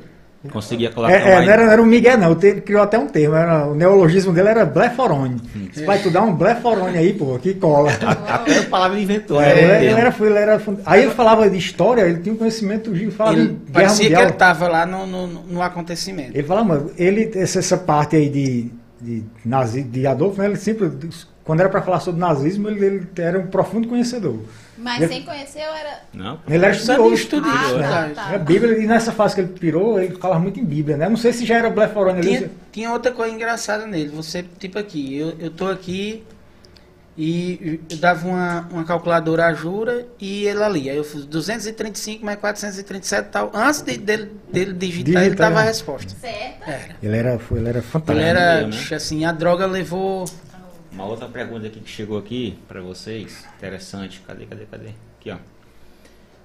Conseguia 0.53 0.91
colocar 0.93 1.13
é, 1.13 1.17
é, 1.17 1.45
não 1.45 1.53
era, 1.53 1.65
não 1.67 1.73
era 1.73 1.83
um 1.83 1.87
Miguel, 1.87 2.17
não. 2.17 2.31
Ele 2.41 2.61
criou 2.61 2.81
até 2.81 2.97
um 2.97 3.09
termo. 3.09 3.35
Era, 3.35 3.67
o 3.67 3.75
neologismo 3.75 4.33
dele 4.33 4.49
era 4.49 4.65
bleforone. 4.65 5.41
Hum. 5.55 5.69
Você 5.73 5.85
vai 5.85 5.99
tu 6.01 6.11
dar 6.11 6.23
um 6.23 6.33
bleforone 6.33 6.97
aí, 6.97 7.13
pô, 7.13 7.37
que 7.41 7.55
cola. 7.55 7.91
Até 8.29 8.59
a 8.59 8.63
palavra 8.65 9.01
inventou. 9.01 9.41
É, 9.41 9.55
né? 9.55 9.85
ele, 9.85 10.01
era, 10.01 10.15
ele 10.21 10.39
era 10.39 10.59
fund- 10.61 10.79
Aí 10.87 11.03
ele 11.03 11.11
falava 11.11 11.51
de 11.51 11.57
história, 11.59 12.03
ele 12.03 12.21
tinha 12.21 12.33
um 12.33 12.39
conhecimento, 12.39 12.91
ele 12.91 13.11
falava 13.11 13.37
Ele, 13.37 13.49
de 13.49 13.53
guerra 13.55 13.71
parecia 13.73 14.05
mundial. 14.05 14.21
que 14.21 14.27
ele 14.27 14.33
estava 14.33 14.69
lá 14.69 14.87
no, 14.87 15.07
no, 15.07 15.27
no 15.27 15.61
acontecimento. 15.63 16.31
Ele 16.33 16.47
fala, 16.47 16.63
mano, 16.63 16.93
ele, 16.97 17.33
essa, 17.35 17.59
essa 17.59 17.77
parte 17.77 18.15
aí 18.15 18.29
de, 18.29 18.71
de, 19.01 19.25
nazi, 19.45 19.83
de 19.83 20.07
Adolfo, 20.07 20.41
né, 20.41 20.47
ele 20.47 20.57
sempre, 20.57 20.89
quando 21.43 21.61
era 21.61 21.69
para 21.69 21.83
falar 21.83 21.99
sobre 21.99 22.21
nazismo, 22.21 22.69
ele, 22.69 22.87
ele 22.87 23.07
era 23.17 23.41
um 23.41 23.49
profundo 23.49 23.89
conhecedor. 23.89 24.39
Mas 24.81 25.03
Ele- 25.03 25.13
sem 25.13 25.23
conhecer, 25.25 25.59
eu 25.61 25.75
era. 25.75 26.01
Não? 26.15 26.41
Ele 26.49 26.65
era 26.65 26.73
estudioso. 26.75 27.15
estudioso, 27.15 27.77
Ah, 27.77 28.07
né? 28.07 28.13
tá. 28.15 28.33
É 28.33 28.37
a 28.37 28.39
Bíblia, 28.39 28.79
e 28.79 28.87
nessa 28.87 29.11
fase 29.11 29.35
que 29.35 29.41
ele 29.41 29.49
pirou, 29.53 30.01
ele 30.01 30.15
falava 30.17 30.41
muito 30.41 30.61
em 30.61 30.65
Bíblia, 30.65 30.97
né? 30.97 31.09
Não 31.09 31.17
sei 31.17 31.33
se 31.33 31.45
já 31.45 31.57
era 31.59 31.69
bleforone 31.69 32.21
ali. 32.21 32.29
Tinha, 32.39 32.51
tinha 32.71 32.93
outra 32.93 33.11
coisa 33.11 33.35
engraçada 33.35 33.87
nele. 33.87 34.09
Você, 34.11 34.45
tipo 34.59 34.79
aqui, 34.79 35.17
eu, 35.19 35.35
eu 35.41 35.51
tô 35.51 35.67
aqui 35.67 36.23
e 37.17 37.81
eu 37.91 37.97
dava 37.97 38.29
uma, 38.29 38.69
uma 38.71 38.85
calculadora 38.85 39.47
à 39.47 39.53
jura 39.55 40.07
e 40.21 40.47
ele 40.47 40.63
ali. 40.63 40.89
Aí 40.89 40.97
eu 40.97 41.03
fiz 41.03 41.25
235 41.25 42.25
mais 42.25 42.39
437 42.39 43.27
e 43.27 43.29
tal. 43.31 43.51
Antes 43.53 43.83
de- 43.83 43.99
dele, 43.99 44.31
dele 44.53 44.73
digitar, 44.75 45.15
ele 45.15 45.25
Digitar, 45.31 45.49
dava 45.49 45.61
a 45.61 45.63
né? 45.65 45.69
resposta. 45.69 46.15
Certa. 46.21 46.71
Era. 46.71 46.97
Ele 47.03 47.17
era, 47.17 47.39
foi- 47.41 47.59
ele 47.59 47.69
era 47.69 47.79
Ele 47.79 47.87
fantástico. 47.87 48.25
era, 48.29 48.67
né? 48.69 48.77
assim, 48.95 49.25
a 49.25 49.33
droga 49.33 49.67
levou. 49.67 50.25
Uma 50.93 51.05
outra 51.05 51.29
pergunta 51.29 51.67
aqui 51.67 51.81
que 51.81 51.91
chegou 51.91 52.19
aqui 52.19 52.59
para 52.67 52.81
vocês, 52.81 53.45
interessante. 53.57 54.21
Cadê, 54.27 54.47
cadê, 54.47 54.65
cadê? 54.65 54.89
Aqui, 55.19 55.31
ó. 55.31 55.37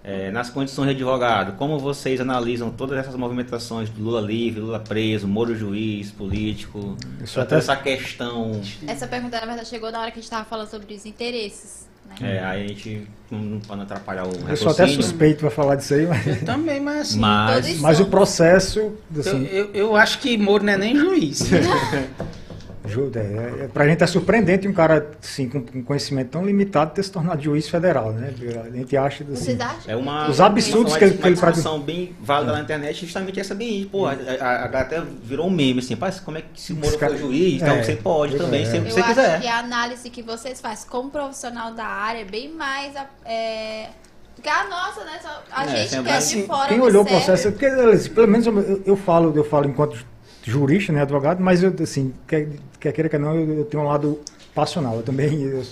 É, 0.06 0.30
nas 0.32 0.50
condições 0.50 0.88
de 0.88 0.96
advogado, 0.96 1.54
como 1.58 1.80
vocês 1.80 2.20
analisam 2.20 2.70
todas 2.70 2.98
essas 3.00 3.16
movimentações 3.16 3.90
do 3.90 4.04
Lula 4.04 4.20
livre, 4.20 4.60
Lula 4.60 4.80
preso, 4.82 5.26
Moro 5.26 5.56
juiz, 5.56 6.12
político, 6.12 6.98
Isso 7.24 7.36
toda 7.36 7.46
até- 7.46 7.56
essa 7.58 7.76
questão. 7.78 8.62
Essa 8.86 9.08
pergunta, 9.08 9.40
na 9.40 9.46
verdade, 9.46 9.70
chegou 9.70 9.90
na 9.90 10.02
hora 10.02 10.12
que 10.12 10.20
a 10.20 10.22
gente 10.22 10.30
tava 10.30 10.44
falando 10.44 10.68
sobre 10.68 10.94
os 10.94 11.06
interesses. 11.06 11.88
Né? 12.06 12.16
É, 12.36 12.44
aí 12.44 12.66
a 12.66 12.68
gente 12.68 13.08
não, 13.32 13.40
não 13.40 13.60
pode 13.62 13.82
atrapalhar 13.82 14.28
o 14.28 14.50
Eu 14.50 14.58
sou 14.58 14.72
até 14.74 14.86
suspeito 14.88 15.40
para 15.40 15.50
falar 15.50 15.76
disso 15.76 15.94
aí, 15.94 16.06
mas, 16.06 16.28
Eu 16.28 16.46
também, 16.46 16.82
mas 16.82 17.00
assim. 17.12 17.20
Mas 17.20 17.80
mas 17.80 18.00
o 18.02 18.06
processo, 18.08 18.80
Eu, 18.80 19.00
assim, 19.22 19.46
eu, 19.46 19.72
eu 19.74 19.96
acho 19.96 20.20
que 20.20 20.38
Moro 20.38 20.66
não 20.66 20.74
é 20.74 20.78
nem 20.78 20.98
juiz. 20.98 21.44
ajuda. 22.84 23.20
É, 23.20 23.64
é, 23.64 23.68
pra 23.68 23.88
gente 23.88 24.04
é 24.04 24.08
surpreendente 24.08 24.68
um 24.68 24.74
cara 24.74 25.12
assim, 25.22 25.48
com, 25.50 25.62
com 25.62 25.84
conhecimento 25.84 26.30
tão 26.32 26.46
limitado 26.46 26.92
ter 26.94 27.04
se 27.04 27.12
tornado 27.12 27.42
juiz 27.42 27.68
federal, 27.70 28.12
né? 28.12 28.34
A 28.66 28.70
gente 28.76 28.98
acha 28.98 29.26
assim? 29.32 29.58
É 29.88 29.96
uma, 29.96 30.30
Os 30.30 30.42
absurdos 30.42 30.92
uma, 30.94 31.00
que 31.00 31.06
ele- 31.06 31.14
uma 31.14 31.22
que 31.22 31.28
ele 31.28 31.36
discussão 31.36 31.80
bem 31.80 32.16
válida 32.22 32.52
na 32.52 32.62
internet, 32.62 33.06
justamente 33.06 33.40
essa 33.40 33.56
bem. 33.56 33.86
Pô, 33.86 34.06
a, 34.06 34.12
a, 34.12 34.14
a 34.14 34.68
galera 34.68 34.80
até 34.82 35.02
virou 35.24 35.48
um 35.48 35.52
meme 35.52 35.80
assim, 35.80 35.96
"Pá, 35.96 36.12
como 36.26 36.38
é 36.38 36.42
que 36.42 36.60
se 36.60 36.74
o 36.74 36.76
Moro 36.76 36.98
cara- 36.98 37.14
for 37.14 37.20
juiz, 37.20 37.62
então 37.62 37.76
é, 37.76 37.84
você 37.84 37.96
pode 37.96 38.38
também, 38.38 38.64
é. 38.64 38.66
se 38.66 38.78
Eu 38.78 38.84
você 38.84 39.00
acho 39.00 39.10
quiser. 39.10 39.42
que 39.42 39.48
a 39.48 39.60
análise 39.60 40.10
que 40.10 40.22
vocês 40.22 40.60
fazem 40.60 40.88
como 40.90 41.10
profissional 41.10 41.74
da 41.74 41.86
área 41.86 42.20
é 42.22 42.26
bem 42.26 42.52
mais 42.54 42.94
é, 43.26 43.90
do 44.36 44.42
que 44.42 44.50
a 44.50 44.68
nossa, 44.68 45.04
né? 45.06 45.20
Só- 45.22 45.44
A 45.52 45.64
É, 45.66 45.68
gente 45.78 45.90
que 45.90 45.96
é 45.96 46.02
de 46.02 46.10
assim, 46.10 46.46
fora 46.46 46.68
Quem 46.70 46.80
olhou 46.82 47.04
o 47.04 47.06
processo, 47.06 47.52
porque 47.52 47.70
pelo 48.14 48.28
menos 48.28 48.46
eu, 48.48 48.60
eu- 48.60 48.82
eu 48.86 48.96
falo, 48.98 49.32
eu 49.36 49.44
falo 49.44 49.68
enquanto 49.70 50.06
jurista, 50.44 50.92
né, 50.92 51.02
advogado, 51.02 51.42
mas 51.42 51.64
eu 51.64 51.74
assim, 51.82 52.14
quer, 52.28 52.50
quer 52.80 52.92
queira 52.92 53.10
que 53.10 53.18
não, 53.18 53.36
eu, 53.36 53.60
eu 53.60 53.66
tenho 53.66 53.84
um 53.84 53.88
lado 53.88 54.20
passional. 54.54 54.98
Eu 54.98 55.04
também 55.04 55.42
eu, 55.42 55.64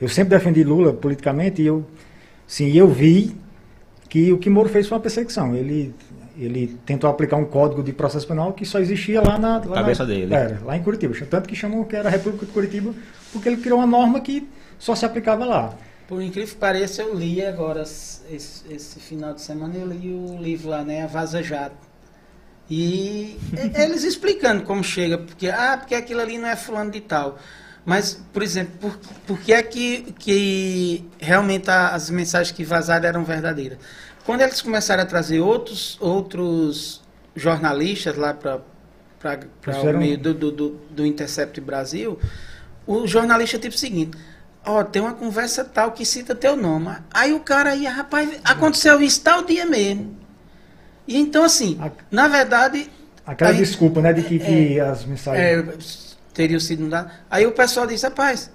eu 0.00 0.08
sempre 0.08 0.36
defendi 0.36 0.62
Lula 0.64 0.92
politicamente 0.92 1.62
e 1.62 1.66
eu 1.66 1.84
sim, 2.46 2.72
eu 2.76 2.88
vi 2.88 3.34
que 4.08 4.32
o 4.32 4.38
que 4.38 4.48
Moro 4.48 4.68
fez 4.68 4.86
foi 4.86 4.96
uma 4.96 5.02
perseguição. 5.02 5.54
Ele 5.54 5.94
ele 6.36 6.76
tentou 6.84 7.08
aplicar 7.08 7.36
um 7.36 7.44
código 7.44 7.82
de 7.82 7.92
processo 7.92 8.26
penal 8.26 8.52
que 8.52 8.64
só 8.64 8.80
existia 8.80 9.20
lá 9.20 9.38
na 9.38 9.58
lá 9.58 9.74
Cabeça 9.74 10.02
na, 10.02 10.08
dele. 10.08 10.34
Era, 10.34 10.60
lá 10.64 10.76
em 10.76 10.82
Curitiba. 10.82 11.14
Tanto 11.30 11.48
que 11.48 11.54
chamam 11.54 11.84
que 11.84 11.94
era 11.94 12.08
a 12.08 12.10
República 12.10 12.44
de 12.44 12.52
Curitiba, 12.52 12.92
porque 13.32 13.48
ele 13.48 13.58
criou 13.58 13.78
uma 13.78 13.86
norma 13.86 14.20
que 14.20 14.48
só 14.78 14.94
se 14.94 15.04
aplicava 15.04 15.44
lá. 15.44 15.76
Por 16.08 16.20
incrível 16.20 16.52
que 16.52 16.60
pareça, 16.60 17.02
eu 17.02 17.14
li 17.14 17.44
agora, 17.44 17.82
esse, 17.82 18.64
esse 18.68 19.00
final 19.00 19.32
de 19.32 19.40
semana, 19.40 19.74
eu 19.76 19.86
li 19.86 20.12
o 20.12 20.36
livro 20.36 20.70
lá, 20.70 20.84
né, 20.84 21.04
A 21.04 21.06
Vaza 21.06 21.42
Jato. 21.42 21.93
E 22.68 23.38
eles 23.74 24.04
explicando 24.04 24.62
como 24.64 24.82
chega, 24.82 25.18
porque, 25.18 25.48
ah, 25.48 25.76
porque 25.78 25.94
aquilo 25.94 26.20
ali 26.20 26.38
não 26.38 26.48
é 26.48 26.56
fulano 26.56 26.90
de 26.90 27.00
tal. 27.00 27.38
Mas, 27.84 28.18
por 28.32 28.42
exemplo, 28.42 28.72
por, 28.80 28.98
por 29.26 29.38
que 29.40 29.52
é 29.52 29.62
que, 29.62 30.14
que 30.18 31.04
realmente 31.18 31.70
as 31.70 32.08
mensagens 32.08 32.56
que 32.56 32.64
vazaram 32.64 33.06
eram 33.06 33.24
verdadeiras? 33.24 33.78
Quando 34.24 34.40
eles 34.40 34.62
começaram 34.62 35.02
a 35.02 35.06
trazer 35.06 35.40
outros, 35.40 35.98
outros 36.00 37.02
jornalistas 37.36 38.16
lá 38.16 38.32
para 38.32 38.62
o 39.66 39.98
meio 39.98 40.16
do, 40.16 40.32
do, 40.32 40.50
do, 40.50 40.68
do 40.90 41.04
Intercept 41.04 41.60
Brasil, 41.60 42.18
o 42.86 43.06
jornalista 43.06 43.58
tipo 43.58 43.74
o 43.74 43.78
seguinte, 43.78 44.16
ó, 44.64 44.82
tem 44.82 45.02
uma 45.02 45.12
conversa 45.12 45.62
tal 45.62 45.92
que 45.92 46.06
cita 46.06 46.34
teu 46.34 46.56
nome. 46.56 46.96
Aí 47.12 47.34
o 47.34 47.40
cara 47.40 47.74
ia, 47.74 47.90
rapaz, 47.90 48.40
aconteceu 48.42 49.02
isso 49.02 49.20
tal 49.20 49.44
dia 49.44 49.66
mesmo. 49.66 50.23
E 51.06 51.18
então, 51.18 51.44
assim, 51.44 51.78
A- 51.80 51.90
na 52.10 52.28
verdade, 52.28 52.90
Aquela 53.26 53.50
Aí- 53.52 53.56
desculpa, 53.56 54.02
né, 54.02 54.12
de 54.12 54.22
que, 54.22 54.38
que 54.38 54.78
as 54.78 55.04
mensagens 55.06 55.42
é, 55.42 55.64
teria 56.34 56.60
sido 56.60 56.82
mudado. 56.82 57.10
Aí 57.30 57.46
o 57.46 57.52
pessoal 57.52 57.86
disse, 57.86 58.04
rapaz, 58.04 58.50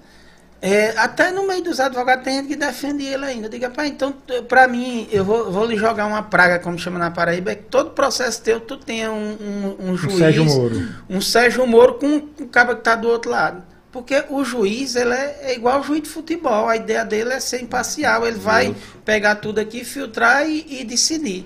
é, 0.62 0.90
até 0.96 1.32
no 1.32 1.44
meio 1.48 1.60
dos 1.62 1.80
advogados 1.80 2.22
tem 2.22 2.36
gente 2.36 2.48
que 2.48 2.56
defende 2.56 3.04
ele 3.04 3.24
ainda. 3.24 3.46
Eu 3.46 3.50
digo, 3.50 3.64
rapaz, 3.64 3.90
então, 3.90 4.14
pra 4.48 4.68
mim, 4.68 5.08
eu 5.10 5.24
vou, 5.24 5.50
vou 5.50 5.64
lhe 5.64 5.76
jogar 5.76 6.06
uma 6.06 6.22
praga, 6.22 6.60
como 6.60 6.78
chama 6.78 7.00
na 7.00 7.10
Paraíba, 7.10 7.50
é 7.50 7.54
que 7.56 7.64
todo 7.64 7.90
processo 7.90 8.42
teu, 8.42 8.60
tu 8.60 8.76
tenha 8.76 9.10
um, 9.10 9.32
um, 9.40 9.76
um 9.88 9.92
o 9.92 9.96
juiz, 9.96 10.18
Sérgio 10.18 10.44
Moro. 10.44 10.88
um 11.08 11.20
Sérgio 11.20 11.66
Moro 11.66 11.94
com 11.94 12.06
um 12.06 12.46
cara 12.46 12.76
que 12.76 12.82
tá 12.82 12.94
do 12.94 13.08
outro 13.08 13.30
lado. 13.30 13.64
Porque 13.90 14.22
o 14.28 14.44
juiz, 14.44 14.94
ele 14.94 15.12
é, 15.12 15.38
é 15.46 15.54
igual 15.56 15.80
o 15.80 15.82
juiz 15.82 16.02
de 16.02 16.08
futebol. 16.08 16.68
A 16.68 16.76
ideia 16.76 17.04
dele 17.04 17.32
é 17.32 17.40
ser 17.40 17.60
imparcial. 17.60 18.24
Ele 18.24 18.38
vai 18.38 18.72
pegar 19.04 19.34
tudo 19.34 19.58
aqui, 19.58 19.84
filtrar 19.84 20.48
e, 20.48 20.64
e 20.80 20.84
decidir. 20.84 21.44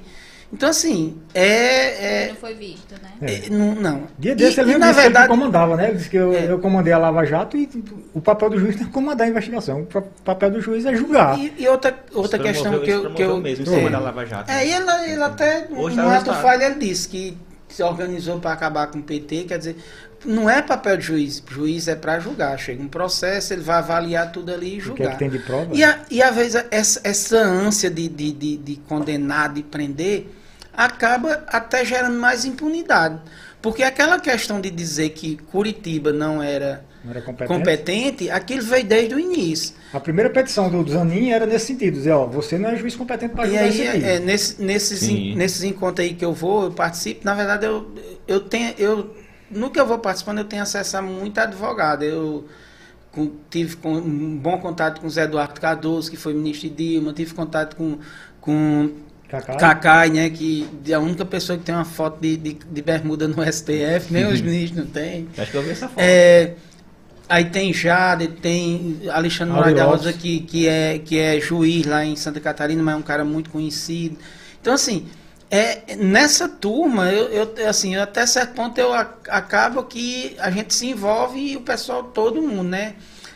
Então, 0.54 0.68
assim, 0.68 1.18
é... 1.34 2.24
é- 2.24 2.28
Não 2.28 2.36
foi 2.36 2.54
visto, 2.54 2.92
né? 3.02 3.10
É. 3.20 3.46
é, 3.46 3.50
não, 3.50 3.74
não. 3.74 4.02
Dia 4.18 4.36
desse 4.36 4.58
E- 4.58 4.62
ele 4.62 4.72
e, 4.74 4.78
na 4.78 4.88
que 4.88 5.00
verdade, 5.00 5.26
ele 5.26 5.36
comandava, 5.36 5.76
né? 5.76 5.88
Ele 5.88 5.96
disse 5.98 6.08
que 6.08 6.16
eu, 6.16 6.32
É. 6.32 6.50
eu 6.50 6.58
comandei 6.60 6.92
a 6.92 6.98
Lava 6.98 7.24
Jato 7.24 7.56
e 7.56 7.68
o 8.14 8.20
papel 8.20 8.50
do 8.50 8.58
juiz 8.58 8.80
é 8.80 8.84
comandar 8.84 9.26
a 9.26 9.30
investigação. 9.30 9.82
O 9.82 10.02
papel 10.24 10.50
do 10.52 10.60
juiz 10.60 10.86
é 10.86 10.94
julgar. 10.94 11.36
E, 11.38 11.52
e 11.58 11.68
outra, 11.68 11.98
outra 12.14 12.38
questão 12.38 12.78
que 12.80 12.90
eu. 12.90 13.12
Que 13.12 13.22
eu 13.22 13.36
mesmo, 13.40 13.66
em 13.66 13.68
É. 13.74 13.76
cima 13.78 13.90
da 13.90 13.98
Lava 13.98 14.24
Jato. 14.24 14.50
é, 14.50 14.66
e 14.66 14.72
ele, 14.72 14.90
ele 15.12 15.22
até, 15.22 15.66
Hoje 15.70 15.96
no 15.96 16.02
tá 16.04 16.08
o 16.08 16.12
ato 16.48 16.62
ele 16.62 16.74
disse 16.76 17.08
que 17.08 17.36
se 17.68 17.82
organizou 17.82 18.38
para 18.38 18.52
acabar 18.52 18.86
com 18.86 19.00
o 19.00 19.02
PT, 19.02 19.44
quer 19.48 19.58
dizer, 19.58 19.76
não 20.24 20.48
é 20.48 20.62
papel 20.62 20.96
de 20.96 21.02
juiz. 21.02 21.42
Juiz 21.50 21.88
é 21.88 21.96
para 21.96 22.20
julgar. 22.20 22.56
Chega 22.58 22.80
um 22.80 22.86
processo, 22.86 23.52
ele 23.52 23.62
vai 23.62 23.78
avaliar 23.78 24.30
tudo 24.30 24.52
ali 24.54 24.76
e 24.76 24.78
O 24.78 24.94
que 24.94 25.02
é 25.02 25.06
julgar. 25.06 25.12
que 25.14 25.18
tem 25.18 25.28
de 25.28 25.40
prova? 25.40 25.66
E, 25.74 25.82
a, 25.82 25.98
e 26.08 26.22
às 26.22 26.34
vezes 26.36 26.64
essa, 26.70 27.00
essa 27.02 27.36
ânsia 27.38 27.90
de, 27.90 28.08
de, 28.08 28.30
de, 28.32 28.56
de 28.56 28.76
condenar, 28.88 29.52
de 29.52 29.64
prender, 29.64 30.28
acaba 30.76 31.44
até 31.48 31.84
gerando 31.84 32.18
mais 32.18 32.44
impunidade. 32.44 33.18
Porque 33.62 33.82
aquela 33.82 34.20
questão 34.20 34.60
de 34.60 34.70
dizer 34.70 35.10
que 35.10 35.36
Curitiba 35.36 36.12
não 36.12 36.42
era 36.42 36.84
Não 37.02 37.10
era 37.12 37.22
competente. 37.22 37.48
competente, 37.58 38.30
aquilo 38.30 38.62
veio 38.62 38.84
desde 38.84 39.14
o 39.14 39.18
início. 39.18 39.74
A 39.92 39.98
primeira 40.00 40.28
petição 40.28 40.68
do 40.70 40.90
Zanin 40.90 41.30
era 41.30 41.46
nesse 41.46 41.66
sentido, 41.68 41.94
dizer, 41.94 42.10
ó, 42.12 42.26
você 42.26 42.58
não 42.58 42.68
é 42.70 42.76
juiz 42.76 42.94
competente 42.94 43.34
para 43.34 43.46
julgar 43.46 43.64
aí, 43.64 43.70
isso 43.70 43.88
aqui. 43.88 44.04
é, 44.04 44.18
nesse- 44.20 44.62
nesses, 44.62 45.02
en- 45.04 45.34
nesses 45.34 45.62
encontros 45.62 46.06
aí 46.06 46.12
que 46.14 46.24
eu 46.24 46.34
vou, 46.34 46.64
eu 46.64 46.72
participo, 46.72 47.24
na 47.24 47.34
verdade, 47.34 47.64
eu, 47.64 47.90
eu 48.28 48.40
tenho. 48.40 48.74
Eu, 48.76 49.16
no 49.50 49.70
que 49.70 49.80
eu 49.80 49.86
vou 49.86 49.98
participando, 49.98 50.38
eu 50.38 50.44
tenho 50.44 50.62
acesso 50.62 50.96
a 50.98 51.02
muito 51.02 51.38
advogado. 51.38 52.02
Eu 52.02 52.46
com- 53.12 53.30
tive 53.48 53.76
com- 53.76 53.94
um 53.96 54.36
bom 54.36 54.58
contato 54.58 55.00
com 55.00 55.06
o 55.06 55.10
Zé 55.10 55.22
Eduardo 55.22 55.58
Cardoso, 55.58 56.10
que 56.10 56.16
foi 56.18 56.34
ministro 56.34 56.68
de 56.68 56.74
Dilma, 56.74 57.12
tive 57.14 57.32
contato 57.32 57.76
com, 57.76 57.98
com 58.40 58.90
Cacai, 59.58 60.10
né? 60.10 60.30
Que 60.30 60.68
é 60.88 60.92
a 60.94 61.00
única 61.00 61.24
pessoa 61.24 61.58
que 61.58 61.64
tem 61.64 61.74
uma 61.74 61.84
foto 61.84 62.20
de, 62.20 62.36
de, 62.36 62.52
de 62.54 62.82
bermuda 62.82 63.26
no 63.26 63.42
STF, 63.52 64.12
nem 64.12 64.26
os 64.26 64.40
ministros 64.40 64.84
não 64.84 64.86
têm. 64.86 65.28
Acho 65.36 65.50
que 65.50 65.56
eu 65.56 65.62
vi 65.62 65.70
essa 65.70 65.88
foto. 65.88 66.00
É, 66.00 66.54
aí 67.28 67.46
tem 67.46 67.72
Jade, 67.72 68.28
tem 68.28 69.00
Alexandre 69.10 69.54
Moraes 69.54 69.76
da. 69.76 69.84
Rosa, 69.84 70.12
que, 70.12 70.40
que, 70.40 70.68
é, 70.68 70.98
que 70.98 71.18
é 71.18 71.40
juiz 71.40 71.86
lá 71.86 72.04
em 72.04 72.16
Santa 72.16 72.38
Catarina, 72.40 72.82
mas 72.82 72.94
é 72.94 72.98
um 72.98 73.02
cara 73.02 73.24
muito 73.24 73.50
conhecido. 73.50 74.16
Então, 74.60 74.74
assim, 74.74 75.06
é, 75.50 75.96
nessa 75.96 76.48
turma, 76.48 77.10
eu, 77.10 77.52
eu, 77.56 77.68
assim, 77.68 77.96
até 77.96 78.26
certo 78.26 78.54
ponto 78.54 78.78
eu 78.78 78.92
a- 78.92 79.14
acabo 79.28 79.82
que 79.84 80.36
a 80.38 80.50
gente 80.50 80.74
se 80.74 80.86
envolve 80.86 81.38
e 81.40 81.56
o 81.56 81.60
pessoal, 81.60 82.04
todo 82.04 82.40
mundo, 82.42 82.64
né? 82.64 82.94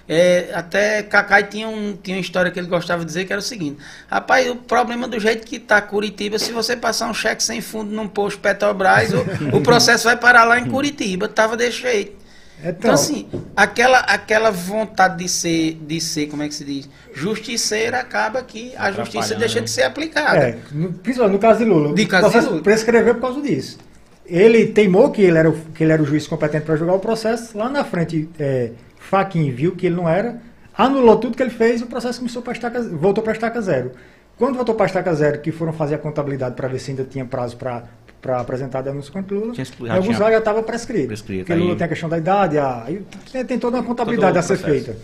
É, 0.09 0.48
até 0.55 1.02
Cacai 1.02 1.44
tinha, 1.44 1.68
um, 1.68 1.94
tinha 1.94 2.16
uma 2.16 2.20
história 2.20 2.51
que 2.51 2.59
ele 2.59 2.66
gostava 2.66 3.01
de 3.01 3.06
dizer 3.06 3.26
que 3.26 3.32
era 3.32 3.40
o 3.40 3.43
seguinte: 3.43 3.78
rapaz, 4.10 4.48
o 4.48 4.56
problema 4.56 5.06
do 5.06 5.20
jeito 5.20 5.47
que 5.47 5.59
tá 5.59 5.82
Curitiba, 5.82 6.39
se 6.39 6.51
você 6.51 6.74
passar 6.74 7.10
um 7.10 7.14
cheque 7.14 7.43
sem 7.43 7.60
fundo 7.60 7.94
num 7.94 8.09
posto 8.09 8.40
Petrobras, 8.40 9.12
o, 9.12 9.18
o 9.59 9.60
processo 9.60 10.05
vai 10.05 10.16
parar 10.16 10.44
lá 10.44 10.59
em 10.59 10.64
Curitiba. 10.64 11.28
Tava 11.28 11.56
desse 11.56 11.82
jeito. 11.82 12.16
Então, 12.60 12.70
então, 12.70 12.93
assim, 12.93 13.28
aquela, 13.55 13.98
aquela 14.01 14.51
vontade 14.51 15.22
de 15.22 15.28
ser, 15.28 15.74
de 15.74 16.01
ser, 16.01 16.26
como 16.26 16.43
é 16.43 16.48
que 16.48 16.55
se 16.55 16.64
diz? 16.64 16.89
Justiceira 17.14 18.01
acaba 18.01 18.43
que 18.43 18.74
a 18.76 18.90
justiça 18.90 19.35
deixa 19.36 19.60
de 19.60 19.70
ser 19.70 19.82
aplicada. 19.82 20.39
É, 20.39 20.59
no, 20.72 20.93
principalmente 20.93 21.35
no 21.35 21.39
caso 21.39 21.59
de 21.60 21.64
Lula. 21.66 21.94
De 21.94 22.06
caso 22.06 22.30
de 22.30 22.47
Lula. 22.47 22.62
prescreveu 22.62 23.14
por 23.14 23.20
causa 23.20 23.40
disso. 23.40 23.78
Ele 24.26 24.66
teimou 24.66 25.10
que 25.10 25.22
ele 25.22 25.39
era 25.39 25.48
o, 25.48 25.52
que 25.72 25.85
ele 25.85 25.93
era 25.93 26.02
o 26.02 26.05
juiz 26.05 26.26
competente 26.26 26.64
para 26.64 26.76
julgar 26.76 26.94
o 26.94 26.98
processo. 26.98 27.56
Lá 27.56 27.68
na 27.68 27.85
frente, 27.85 28.28
é, 28.39 28.72
Faquin 29.09 29.51
viu 29.51 29.74
que 29.74 29.86
ele 29.86 29.97
não 29.97 30.09
era, 30.09 30.39
anulou 30.76 31.16
tudo 31.16 31.35
que 31.35 31.43
ele 31.43 31.51
fez 31.51 31.80
e 31.80 31.85
o 31.85 31.86
processo 31.86 32.18
começou 32.18 32.43
para 32.43 32.52
estaca, 32.52 32.82
voltou 32.82 33.24
para 33.24 33.32
a 33.32 33.35
estaca 33.35 33.60
zero. 33.62 33.93
Quando 34.36 34.55
voltou 34.55 34.74
para 34.74 34.85
a 34.85 34.86
estaca 34.86 35.14
zero, 35.14 35.40
que 35.40 35.51
foram 35.51 35.72
fazer 35.72 35.94
a 35.94 35.98
contabilidade 35.98 36.55
para 36.55 36.68
ver 36.68 36.78
se 36.78 36.90
ainda 36.90 37.05
tinha 37.05 37.24
prazo 37.24 37.56
para 37.56 37.85
para 38.20 38.40
apresentar 38.40 38.80
a 38.80 38.82
denúncia 38.82 39.12
contra 39.12 39.36
Lula. 39.36 39.52
Tinha, 39.52 39.93
alguns 39.93 40.14
lugares 40.14 40.35
já 40.35 40.39
estava 40.40 40.60
prescrito. 40.60 41.06
prescrito. 41.06 41.43
Porque 41.43 41.52
aí... 41.52 41.60
Lula 41.60 41.76
tem 41.76 41.85
a 41.85 41.89
questão 41.89 42.09
da 42.09 42.18
idade, 42.18 42.59
a, 42.59 42.82
aí 42.82 43.05
tem 43.47 43.60
toda 43.60 43.76
uma 43.76 43.85
contabilidade 43.85 44.36
a 44.36 44.43
ser 44.43 44.56
feita. 44.56 44.97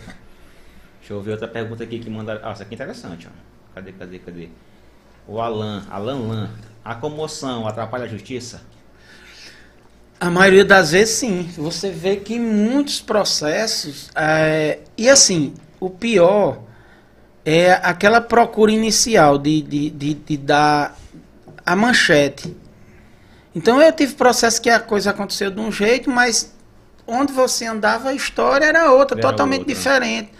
Deixa 0.99 1.13
eu 1.13 1.21
ver 1.21 1.31
outra 1.31 1.47
pergunta 1.47 1.81
aqui 1.81 1.99
que 1.99 2.09
manda. 2.09 2.41
Ah, 2.43 2.51
essa 2.51 2.63
aqui 2.63 2.73
é 2.73 2.75
interessante. 2.75 3.27
Ó. 3.27 3.73
Cadê, 3.73 3.93
cadê, 3.93 4.19
cadê? 4.19 4.49
O 5.25 5.39
Alan, 5.39 5.85
Alan 5.89 6.27
Lan. 6.27 6.49
A 6.83 6.93
comoção 6.95 7.65
atrapalha 7.65 8.03
a 8.03 8.07
justiça? 8.07 8.61
A 10.19 10.29
maioria 10.29 10.63
das 10.63 10.91
vezes 10.91 11.15
sim. 11.15 11.49
Você 11.57 11.89
vê 11.89 12.15
que 12.15 12.39
muitos 12.39 13.01
processos. 13.01 14.09
É... 14.15 14.79
E 14.97 15.09
assim, 15.09 15.53
o 15.79 15.89
pior 15.89 16.59
é 17.45 17.73
aquela 17.83 18.19
procura 18.21 18.71
inicial 18.71 19.37
de, 19.37 19.61
de, 19.61 19.89
de, 19.89 20.13
de 20.13 20.37
dar 20.37 20.97
a 21.65 21.75
manchete. 21.75 22.55
Então 23.53 23.81
eu 23.81 23.91
tive 23.91 24.15
processo 24.15 24.61
que 24.61 24.69
a 24.69 24.79
coisa 24.79 25.11
aconteceu 25.11 25.51
de 25.51 25.59
um 25.59 25.71
jeito, 25.71 26.09
mas 26.09 26.53
onde 27.07 27.31
você 27.31 27.65
andava 27.65 28.09
a 28.09 28.13
história 28.13 28.65
era 28.65 28.91
outra, 28.91 29.17
era 29.17 29.29
totalmente 29.29 29.59
outra. 29.59 29.75
diferente. 29.75 30.31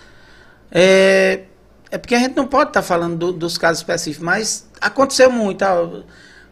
É, 0.71 1.43
é 1.91 1.97
porque 1.97 2.15
a 2.15 2.19
gente 2.19 2.35
não 2.35 2.47
pode 2.47 2.71
estar 2.71 2.81
tá 2.81 2.85
falando 2.85 3.15
do, 3.17 3.31
dos 3.31 3.57
casos 3.57 3.79
específicos, 3.79 4.25
mas 4.25 4.67
aconteceu 4.81 5.31
muito. 5.31 5.63
Ó, 5.63 6.01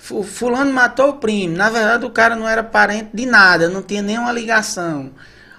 fulano 0.03 0.71
matou 0.73 1.09
o 1.09 1.13
primo. 1.13 1.55
Na 1.55 1.69
verdade, 1.69 2.05
o 2.05 2.09
cara 2.09 2.35
não 2.35 2.47
era 2.47 2.61
parente 2.61 3.09
de 3.13 3.25
nada, 3.25 3.69
não 3.69 3.81
tinha 3.81 4.01
nenhuma 4.01 4.31
ligação. 4.31 5.11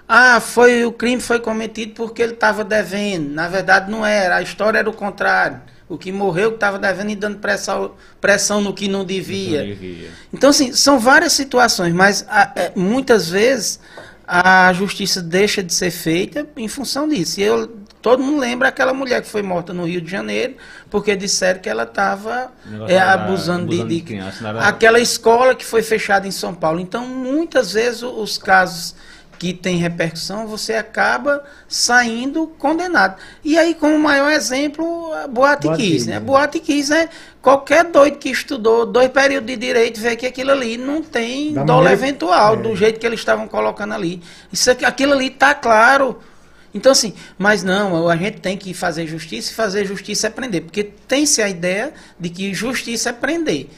Ah, 0.07 0.39
foi 0.39 0.85
o 0.85 0.91
crime 0.91 1.19
foi 1.19 1.39
cometido 1.39 1.93
porque 1.95 2.21
ele 2.21 2.33
estava 2.33 2.63
devendo. 2.63 3.33
Na 3.33 3.47
verdade, 3.47 3.89
não 3.89 4.05
era. 4.05 4.35
A 4.35 4.41
história 4.41 4.77
era 4.77 4.89
o 4.89 4.93
contrário. 4.93 5.59
O 5.89 5.97
que 5.97 6.11
morreu 6.11 6.51
que 6.51 6.57
estava 6.57 6.77
devendo 6.77 7.09
e 7.11 7.15
dando 7.15 7.37
pressão, 7.37 7.93
pressão 8.21 8.61
no 8.61 8.73
que 8.73 8.87
não 8.87 9.03
devia. 9.03 9.59
não 9.59 9.67
devia. 9.67 10.09
Então, 10.31 10.49
assim, 10.51 10.73
são 10.73 10.99
várias 10.99 11.33
situações, 11.33 11.93
mas 11.93 12.25
a, 12.27 12.51
é, 12.55 12.71
muitas 12.75 13.29
vezes 13.29 13.79
a 14.27 14.73
justiça 14.73 15.21
deixa 15.21 15.61
de 15.61 15.73
ser 15.73 15.91
feita 15.91 16.47
em 16.55 16.67
função 16.67 17.07
disso. 17.07 17.39
E 17.39 17.43
eu, 17.43 17.69
todo 18.05 18.21
mundo 18.21 18.39
lembra 18.39 18.67
aquela 18.67 18.93
mulher 18.93 19.19
que 19.19 19.27
foi 19.27 19.41
morta 19.41 19.73
no 19.73 19.83
Rio 19.87 19.99
de 19.99 20.11
Janeiro, 20.11 20.53
porque 20.91 21.15
disseram 21.15 21.59
que 21.59 21.67
ela 21.67 21.85
estava 21.85 22.51
é, 22.87 22.99
abusando, 22.99 23.63
abusando, 23.63 23.69
de, 23.69 23.83
de, 23.83 24.01
criança, 24.01 24.47
aquela 24.59 24.99
escola 24.99 25.55
que 25.55 25.65
foi 25.65 25.81
fechada 25.81 26.27
em 26.27 26.31
São 26.31 26.53
Paulo. 26.53 26.79
Então, 26.79 27.07
muitas 27.07 27.73
vezes 27.73 28.03
os 28.03 28.37
casos 28.37 28.93
que 29.39 29.53
tem 29.53 29.77
repercussão, 29.77 30.45
você 30.45 30.75
acaba 30.75 31.43
saindo 31.67 32.45
condenado. 32.59 33.15
E 33.43 33.57
aí, 33.57 33.73
como 33.73 33.97
maior 33.97 34.31
exemplo, 34.31 35.11
a 35.11 35.27
Boate, 35.27 35.65
Boate 35.65 35.81
Kiss, 35.81 36.07
né? 36.07 36.19
Boate 36.19 36.59
Kiss 36.59 36.93
é 36.93 37.09
qualquer 37.41 37.85
doido 37.85 38.19
que 38.19 38.29
estudou 38.29 38.85
dois 38.85 39.09
períodos 39.09 39.47
de 39.47 39.55
direito 39.57 39.99
vê 39.99 40.15
que 40.15 40.27
aquilo 40.27 40.51
ali 40.51 40.77
não 40.77 41.01
tem 41.01 41.53
dólar 41.65 41.93
eventual, 41.93 42.53
é. 42.53 42.57
do 42.57 42.75
jeito 42.75 42.99
que 42.99 43.05
eles 43.07 43.19
estavam 43.19 43.47
colocando 43.47 43.95
ali. 43.95 44.21
Isso 44.53 44.69
aqui, 44.69 44.85
aquilo 44.85 45.13
ali 45.13 45.29
está 45.29 45.55
claro 45.55 46.19
então, 46.75 46.91
assim, 46.91 47.13
mas 47.37 47.63
não, 47.63 48.09
a 48.09 48.17
gente 48.17 48.41
tem 48.41 48.57
que 48.57 48.73
fazer 48.73 49.07
justiça 49.07 49.49
e 49.49 49.55
fazer 49.55 49.85
justiça 49.85 50.27
é 50.27 50.29
prender. 50.29 50.61
Porque 50.63 50.83
tem-se 50.83 51.41
a 51.41 51.47
ideia 51.47 51.93
de 52.19 52.29
que 52.29 52.53
justiça 52.53 53.11
é 53.11 53.13
prender. 53.13 53.69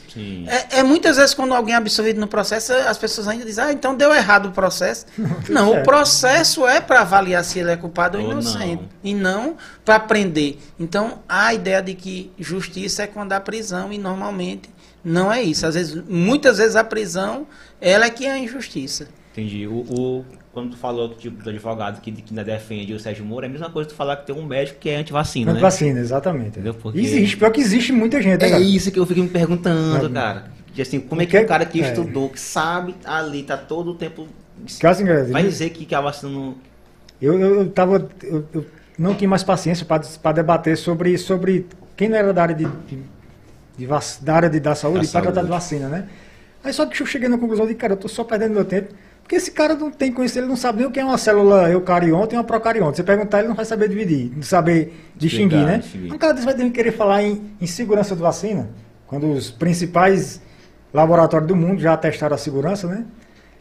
É, 0.48 0.80
é, 0.80 0.82
muitas 0.82 1.16
vezes 1.16 1.32
quando 1.32 1.54
alguém 1.54 1.74
é 1.74 1.76
absolvido 1.76 2.18
no 2.18 2.26
processo, 2.26 2.72
as 2.72 2.98
pessoas 2.98 3.28
ainda 3.28 3.44
dizem, 3.44 3.62
ah, 3.62 3.72
então 3.72 3.94
deu 3.94 4.12
errado 4.12 4.46
o 4.46 4.50
processo. 4.50 5.06
Não, 5.48 5.78
o 5.78 5.84
processo 5.84 6.66
é 6.66 6.80
para 6.80 7.02
avaliar 7.02 7.44
se 7.44 7.60
ele 7.60 7.70
é 7.70 7.76
culpado 7.76 8.18
ou, 8.18 8.24
ou 8.24 8.32
inocente. 8.32 8.82
Não. 8.82 8.88
E 9.04 9.14
não 9.14 9.56
para 9.84 10.00
prender. 10.00 10.58
Então, 10.78 11.20
há 11.28 11.46
a 11.46 11.54
ideia 11.54 11.80
de 11.80 11.94
que 11.94 12.32
justiça 12.36 13.04
é 13.04 13.06
quando 13.06 13.32
há 13.32 13.38
prisão 13.38 13.92
e 13.92 13.98
normalmente 13.98 14.68
não 15.04 15.32
é 15.32 15.40
isso. 15.40 15.64
Às 15.64 15.74
vezes, 15.76 16.02
muitas 16.08 16.58
vezes 16.58 16.74
a 16.74 16.82
prisão, 16.82 17.46
ela 17.80 18.06
é 18.06 18.10
que 18.10 18.26
é 18.26 18.32
a 18.32 18.38
injustiça. 18.38 19.08
Entendi. 19.32 19.68
O, 19.68 19.84
o, 19.88 20.24
quando 20.58 20.72
tu 20.72 20.76
falou 20.76 21.10
tipo, 21.10 21.40
do 21.40 21.50
advogado 21.50 22.00
que, 22.00 22.10
que 22.10 22.24
ainda 22.30 22.42
defende 22.42 22.92
o 22.92 22.98
Sérgio 22.98 23.24
Moro, 23.24 23.46
é 23.46 23.48
a 23.48 23.52
mesma 23.52 23.70
coisa 23.70 23.88
tu 23.88 23.94
falar 23.94 24.16
que 24.16 24.26
tem 24.26 24.34
um 24.34 24.44
médico 24.44 24.80
que 24.80 24.90
é 24.90 24.96
antivacina, 24.96 25.52
né? 25.52 25.52
Antivacina, 25.52 26.00
exatamente. 26.00 26.48
Entendeu? 26.48 26.74
Porque... 26.74 26.98
Existe, 26.98 27.36
pior 27.36 27.52
que 27.52 27.60
existe 27.60 27.92
muita 27.92 28.20
gente. 28.20 28.40
Né, 28.40 28.50
é 28.50 28.60
isso 28.60 28.90
que 28.90 28.98
eu 28.98 29.06
fico 29.06 29.20
me 29.20 29.28
perguntando, 29.28 30.06
é. 30.06 30.10
cara. 30.10 30.50
Assim, 30.80 30.98
como 30.98 31.22
é 31.22 31.26
que 31.26 31.38
o 31.38 31.46
cara 31.46 31.64
que 31.64 31.80
é. 31.80 31.88
estudou, 31.88 32.28
que 32.28 32.40
sabe 32.40 32.96
ali, 33.04 33.44
tá 33.44 33.56
todo 33.56 33.92
o 33.92 33.94
tempo... 33.94 34.26
Assim, 34.82 35.04
vai 35.30 35.44
dizer 35.44 35.70
que, 35.70 35.84
que 35.84 35.94
a 35.94 36.00
vacina 36.00 36.32
não... 36.32 36.56
Eu, 37.22 37.38
eu, 37.38 37.60
eu 37.60 37.70
tava... 37.70 38.08
Eu, 38.22 38.44
eu 38.52 38.66
não 38.98 39.14
tinha 39.14 39.28
mais 39.28 39.44
paciência 39.44 39.86
para 39.86 40.32
debater 40.32 40.76
sobre, 40.76 41.16
sobre 41.18 41.66
quem 41.96 42.08
não 42.08 42.16
era 42.16 42.32
da 42.32 42.42
área 42.42 42.54
de, 42.54 42.64
de, 42.64 42.98
de 43.78 43.88
da 44.22 44.34
área 44.34 44.50
de, 44.50 44.58
da 44.58 44.74
saúde 44.74 45.06
para 45.06 45.22
tratar 45.22 45.42
de 45.42 45.48
vacina, 45.48 45.88
né? 45.88 46.08
Aí 46.64 46.72
só 46.72 46.84
que 46.84 47.00
eu 47.00 47.06
cheguei 47.06 47.28
na 47.28 47.38
conclusão 47.38 47.64
de, 47.64 47.76
cara, 47.76 47.92
eu 47.92 47.96
tô 47.96 48.08
só 48.08 48.24
perdendo 48.24 48.54
meu 48.54 48.64
tempo 48.64 48.92
porque 49.28 49.36
esse 49.36 49.50
cara 49.50 49.74
não 49.74 49.90
tem 49.90 50.10
conhecimento, 50.10 50.44
ele 50.44 50.48
não 50.48 50.56
sabe 50.56 50.78
nem 50.78 50.86
o 50.86 50.90
que 50.90 50.98
é 50.98 51.04
uma 51.04 51.18
célula 51.18 51.68
eucarionte 51.68 52.34
e 52.34 52.38
uma 52.38 52.42
procarionte. 52.42 52.96
Você 52.96 53.02
perguntar, 53.02 53.40
ele 53.40 53.48
não 53.48 53.54
vai 53.54 53.66
saber 53.66 53.86
dividir, 53.86 54.32
não 54.34 54.42
saber 54.42 55.10
distinguir, 55.14 55.66
né? 55.66 55.82
Um 56.10 56.16
cara 56.16 56.32
desse 56.32 56.46
vai 56.46 56.54
ter 56.54 56.64
que 56.64 56.70
querer 56.70 56.92
falar 56.92 57.22
em, 57.22 57.42
em 57.60 57.66
segurança 57.66 58.16
de 58.16 58.22
vacina, 58.22 58.70
quando 59.06 59.30
os 59.30 59.50
principais 59.50 60.40
laboratórios 60.94 61.46
do 61.46 61.54
mundo 61.54 61.78
já 61.78 61.94
testaram 61.94 62.36
a 62.36 62.38
segurança, 62.38 62.88
né? 62.88 63.04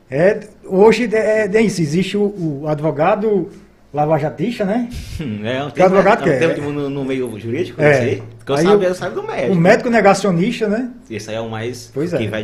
É, 0.10 0.39
hoje 0.64 1.14
é, 1.14 1.49
é 1.53 1.61
isso, 1.61 1.81
existe 1.81 2.15
o, 2.15 2.61
o 2.61 2.68
advogado 2.69 3.49
lavajatista, 3.93 4.65
né? 4.65 4.89
É, 5.43 5.64
um 5.64 5.69
termo, 5.69 5.97
advogado 5.97 6.30
é, 6.30 6.35
um 6.35 6.39
termo 6.39 6.72
no, 6.72 6.89
no, 6.89 7.05
meio 7.05 7.39
jurídico, 7.39 7.81
é. 7.81 7.93
sei, 7.93 8.23
que 8.45 8.51
eu 8.51 8.55
aí 8.55 8.64
sabia, 8.64 8.88
eu 8.89 8.95
sabe 8.95 9.15
do 9.15 9.23
médico. 9.23 9.53
O 9.53 9.55
médico 9.55 9.89
negacionista, 9.89 10.68
né? 10.68 10.91
Esse 11.09 11.30
aí 11.30 11.35
é 11.35 11.41
o 11.41 11.49
mais 11.49 11.89
pois 11.93 12.14
que 12.14 12.26
é. 12.26 12.27
vai 12.27 12.43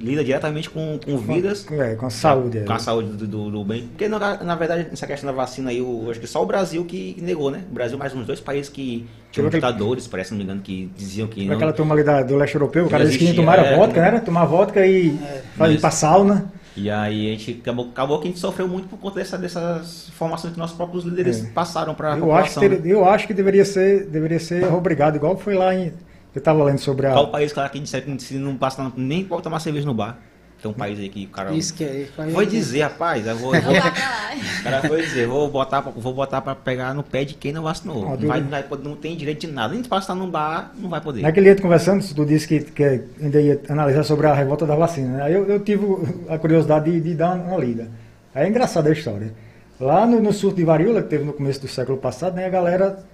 lida 0.00 0.24
diretamente 0.24 0.70
com, 0.70 0.98
com 1.04 1.18
vidas. 1.18 1.66
É, 1.70 1.94
com 1.94 2.06
a 2.06 2.10
saúde. 2.10 2.60
Com 2.60 2.72
a 2.72 2.78
saúde 2.78 3.10
do, 3.10 3.26
do, 3.26 3.50
do, 3.50 3.64
bem. 3.64 3.88
Porque 3.88 4.08
na, 4.08 4.42
na 4.42 4.54
verdade, 4.54 4.88
essa 4.92 5.06
questão 5.06 5.28
da 5.28 5.36
vacina 5.36 5.70
aí, 5.70 5.78
eu 5.78 6.08
acho 6.10 6.20
que 6.20 6.26
só 6.26 6.42
o 6.42 6.46
Brasil 6.46 6.84
que 6.84 7.16
negou, 7.20 7.50
né? 7.50 7.62
O 7.70 7.74
Brasil 7.74 7.98
mais 7.98 8.14
uns 8.14 8.26
dois 8.26 8.40
países 8.40 8.70
que 8.70 9.06
tinham 9.30 9.48
ditadores, 9.48 10.06
parece, 10.06 10.30
não 10.30 10.38
me 10.38 10.44
engano, 10.44 10.60
que 10.60 10.90
diziam 10.96 11.28
que. 11.28 11.44
Não... 11.44 11.54
Aquela 11.54 11.72
turma 11.72 11.94
ali 11.94 12.04
da, 12.04 12.22
do 12.22 12.36
leste 12.36 12.54
europeu, 12.54 12.86
o 12.86 12.90
cara 12.90 13.04
disse 13.04 13.18
que 13.18 13.34
tomar 13.34 13.58
é, 13.58 13.76
vodka, 13.76 14.00
né? 14.00 14.20
Tomar 14.20 14.44
vodka 14.46 14.86
e 14.86 15.10
é, 15.10 15.42
fazer 15.56 15.80
pra 15.80 15.90
sauna. 15.90 16.52
E 16.76 16.90
aí 16.90 17.28
a 17.28 17.30
gente 17.30 17.58
acabou, 17.62 17.88
acabou 17.88 18.18
que 18.18 18.28
a 18.28 18.30
gente 18.30 18.40
sofreu 18.40 18.68
muito 18.68 18.86
por 18.88 18.98
conta 18.98 19.18
dessa, 19.18 19.38
dessas 19.38 20.08
informações 20.08 20.52
que 20.52 20.58
nossos 20.58 20.76
próprios 20.76 21.04
líderes 21.04 21.44
é. 21.44 21.48
passaram 21.48 21.94
para 21.94 22.12
a 22.12 22.16
população. 22.16 22.62
Acho 22.62 22.82
que, 22.82 22.88
eu 22.88 23.04
acho 23.04 23.26
que 23.26 23.34
deveria 23.34 23.64
ser, 23.64 24.06
deveria 24.06 24.38
ser 24.38 24.64
obrigado, 24.72 25.16
igual 25.16 25.36
foi 25.36 25.54
lá 25.54 25.74
em. 25.74 25.92
Eu 26.34 26.38
estava 26.38 26.62
lendo 26.62 26.78
sobre 26.78 27.06
a. 27.06 27.12
Qual 27.12 27.30
país 27.30 27.52
claro, 27.52 27.70
que 27.70 27.80
disseram 27.80 28.16
que 28.16 28.34
não 28.34 28.56
passa 28.56 28.92
nem 28.94 29.24
pode 29.24 29.42
tomar 29.42 29.58
cerveja 29.58 29.86
no 29.86 29.94
bar? 29.94 30.18
Tem 30.60 30.70
um 30.70 30.74
país 30.74 30.98
aí 30.98 31.08
que 31.08 31.24
o 31.24 31.28
cara. 31.28 31.52
Isso 31.52 31.74
que 31.74 31.84
é. 31.84 32.08
Foi 32.32 32.46
dizer, 32.46 32.82
rapaz, 32.82 33.26
eu 33.26 33.36
vou. 33.36 33.52
vou 33.52 33.72
o 33.72 34.62
cara 34.62 34.80
foi 34.86 35.02
dizer, 35.02 35.26
vou 35.26 35.50
botar, 35.50 35.80
vou 35.80 36.14
botar 36.14 36.40
pra 36.40 36.54
pegar 36.54 36.94
no 36.94 37.02
pé 37.02 37.24
de 37.24 37.34
quem 37.34 37.52
não 37.52 37.62
vacinou. 37.62 38.02
Não, 38.02 38.28
vai, 38.28 38.40
não, 38.40 38.48
vai, 38.48 38.64
não 38.82 38.96
tem 38.96 39.16
direito 39.16 39.42
de 39.42 39.48
nada. 39.48 39.74
Nem 39.74 39.82
passar 39.84 40.14
num 40.14 40.30
bar, 40.30 40.72
não 40.78 40.88
vai 40.88 41.00
poder. 41.00 41.20
Naquele 41.20 41.52
dia 41.52 41.62
conversando, 41.62 42.02
tu 42.14 42.24
disse 42.24 42.48
que, 42.48 42.60
que 42.60 43.04
ainda 43.20 43.40
ia 43.40 43.60
analisar 43.68 44.02
sobre 44.02 44.26
a 44.26 44.34
revolta 44.34 44.66
da 44.66 44.74
vacina. 44.74 45.18
Né? 45.18 45.22
Aí 45.24 45.34
eu, 45.34 45.44
eu 45.44 45.60
tive 45.60 45.84
a 46.28 46.38
curiosidade 46.38 46.90
de, 46.90 47.00
de 47.00 47.14
dar 47.14 47.34
uma 47.34 47.58
lida. 47.58 47.90
Aí 48.34 48.46
é 48.46 48.48
engraçada 48.48 48.88
a 48.88 48.92
história. 48.92 49.32
Lá 49.78 50.06
no, 50.06 50.20
no 50.20 50.32
surto 50.32 50.56
de 50.56 50.64
varíola, 50.64 51.02
que 51.02 51.08
teve 51.08 51.24
no 51.24 51.34
começo 51.34 51.60
do 51.60 51.68
século 51.68 51.98
passado, 51.98 52.34
né, 52.34 52.46
a 52.46 52.50
galera 52.50 53.04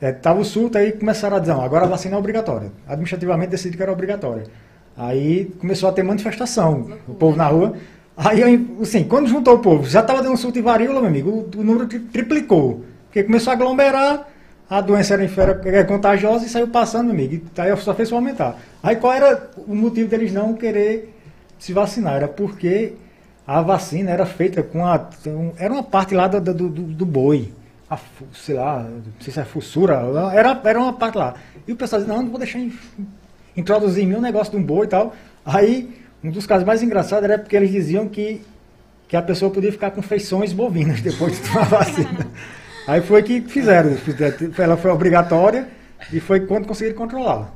é, 0.00 0.12
tava 0.12 0.40
o 0.40 0.44
surto, 0.44 0.76
aí 0.76 0.92
começaram 0.92 1.36
a 1.36 1.40
dizer, 1.40 1.54
não, 1.54 1.62
agora 1.62 1.86
a 1.86 1.88
vacina 1.88 2.16
é 2.16 2.18
obrigatória. 2.18 2.70
Administrativamente 2.86 3.50
decidiram 3.50 3.76
que 3.78 3.82
era 3.82 3.92
obrigatória. 3.92 4.44
Aí 4.96 5.52
começou 5.60 5.88
a 5.88 5.92
ter 5.92 6.02
manifestação, 6.02 6.90
o 7.06 7.14
povo 7.14 7.36
na 7.36 7.46
rua. 7.46 7.74
Aí, 8.16 8.66
assim, 8.80 9.04
quando 9.04 9.28
juntou 9.28 9.56
o 9.56 9.58
povo, 9.58 9.86
já 9.88 10.00
estava 10.00 10.22
dando 10.22 10.36
surto 10.38 10.54
de 10.54 10.62
varíola, 10.62 11.00
meu 11.00 11.08
amigo, 11.08 11.30
o, 11.30 11.60
o 11.60 11.62
número 11.62 11.86
triplicou. 11.86 12.82
Porque 13.04 13.22
começou 13.22 13.50
a 13.50 13.54
aglomerar, 13.54 14.26
a 14.68 14.80
doença 14.80 15.14
era, 15.14 15.60
era 15.64 15.84
contagiosa 15.84 16.46
e 16.46 16.48
saiu 16.48 16.68
passando, 16.68 17.12
meu 17.12 17.14
amigo. 17.14 17.46
Aí 17.58 17.76
só 17.76 17.94
fez 17.94 18.10
aumentar. 18.10 18.58
Aí 18.82 18.96
qual 18.96 19.12
era 19.12 19.50
o 19.56 19.74
motivo 19.74 20.08
deles 20.08 20.32
não 20.32 20.54
querer 20.54 21.14
se 21.58 21.72
vacinar? 21.72 22.16
Era 22.16 22.28
porque 22.28 22.94
a 23.46 23.60
vacina 23.60 24.10
era 24.10 24.26
feita 24.26 24.62
com 24.62 24.84
a. 24.84 25.08
Era 25.58 25.72
uma 25.72 25.82
parte 25.82 26.14
lá 26.14 26.26
do, 26.26 26.40
do, 26.40 26.68
do 26.68 27.06
boi. 27.06 27.52
a 27.88 27.98
sei 28.32 28.56
lá, 28.56 28.82
não 28.82 29.02
sei 29.20 29.32
se 29.32 29.40
é 29.40 29.44
fussura, 29.44 30.02
era, 30.32 30.60
era 30.64 30.80
uma 30.80 30.94
parte 30.94 31.16
lá. 31.16 31.34
E 31.68 31.72
o 31.72 31.76
pessoal 31.76 32.00
dizia, 32.00 32.14
não, 32.14 32.22
não 32.22 32.30
vou 32.30 32.38
deixar 32.38 32.58
introduzir 33.56 34.04
em 34.04 34.06
mim 34.06 34.16
um 34.16 34.20
negócio 34.20 34.52
de 34.52 34.58
um 34.58 34.62
boi 34.62 34.86
e 34.86 34.88
tal. 34.88 35.14
Aí, 35.44 35.94
um 36.22 36.30
dos 36.30 36.46
casos 36.46 36.66
mais 36.66 36.82
engraçados 36.82 37.24
era 37.24 37.38
porque 37.38 37.56
eles 37.56 37.70
diziam 37.70 38.08
que, 38.08 38.40
que 39.08 39.16
a 39.16 39.22
pessoa 39.22 39.50
podia 39.50 39.72
ficar 39.72 39.90
com 39.90 40.02
feições 40.02 40.52
bovinas 40.52 41.00
depois 41.02 41.32
de 41.32 41.48
tomar 41.48 41.62
a 41.62 41.64
vacina. 41.64 42.26
Aí 42.86 43.00
foi 43.00 43.22
que 43.22 43.40
fizeram, 43.40 43.96
ela 44.58 44.76
foi 44.76 44.90
obrigatória 44.92 45.66
e 46.12 46.20
foi 46.20 46.40
quando 46.40 46.66
conseguiram 46.66 46.96
controlar. 46.96 47.52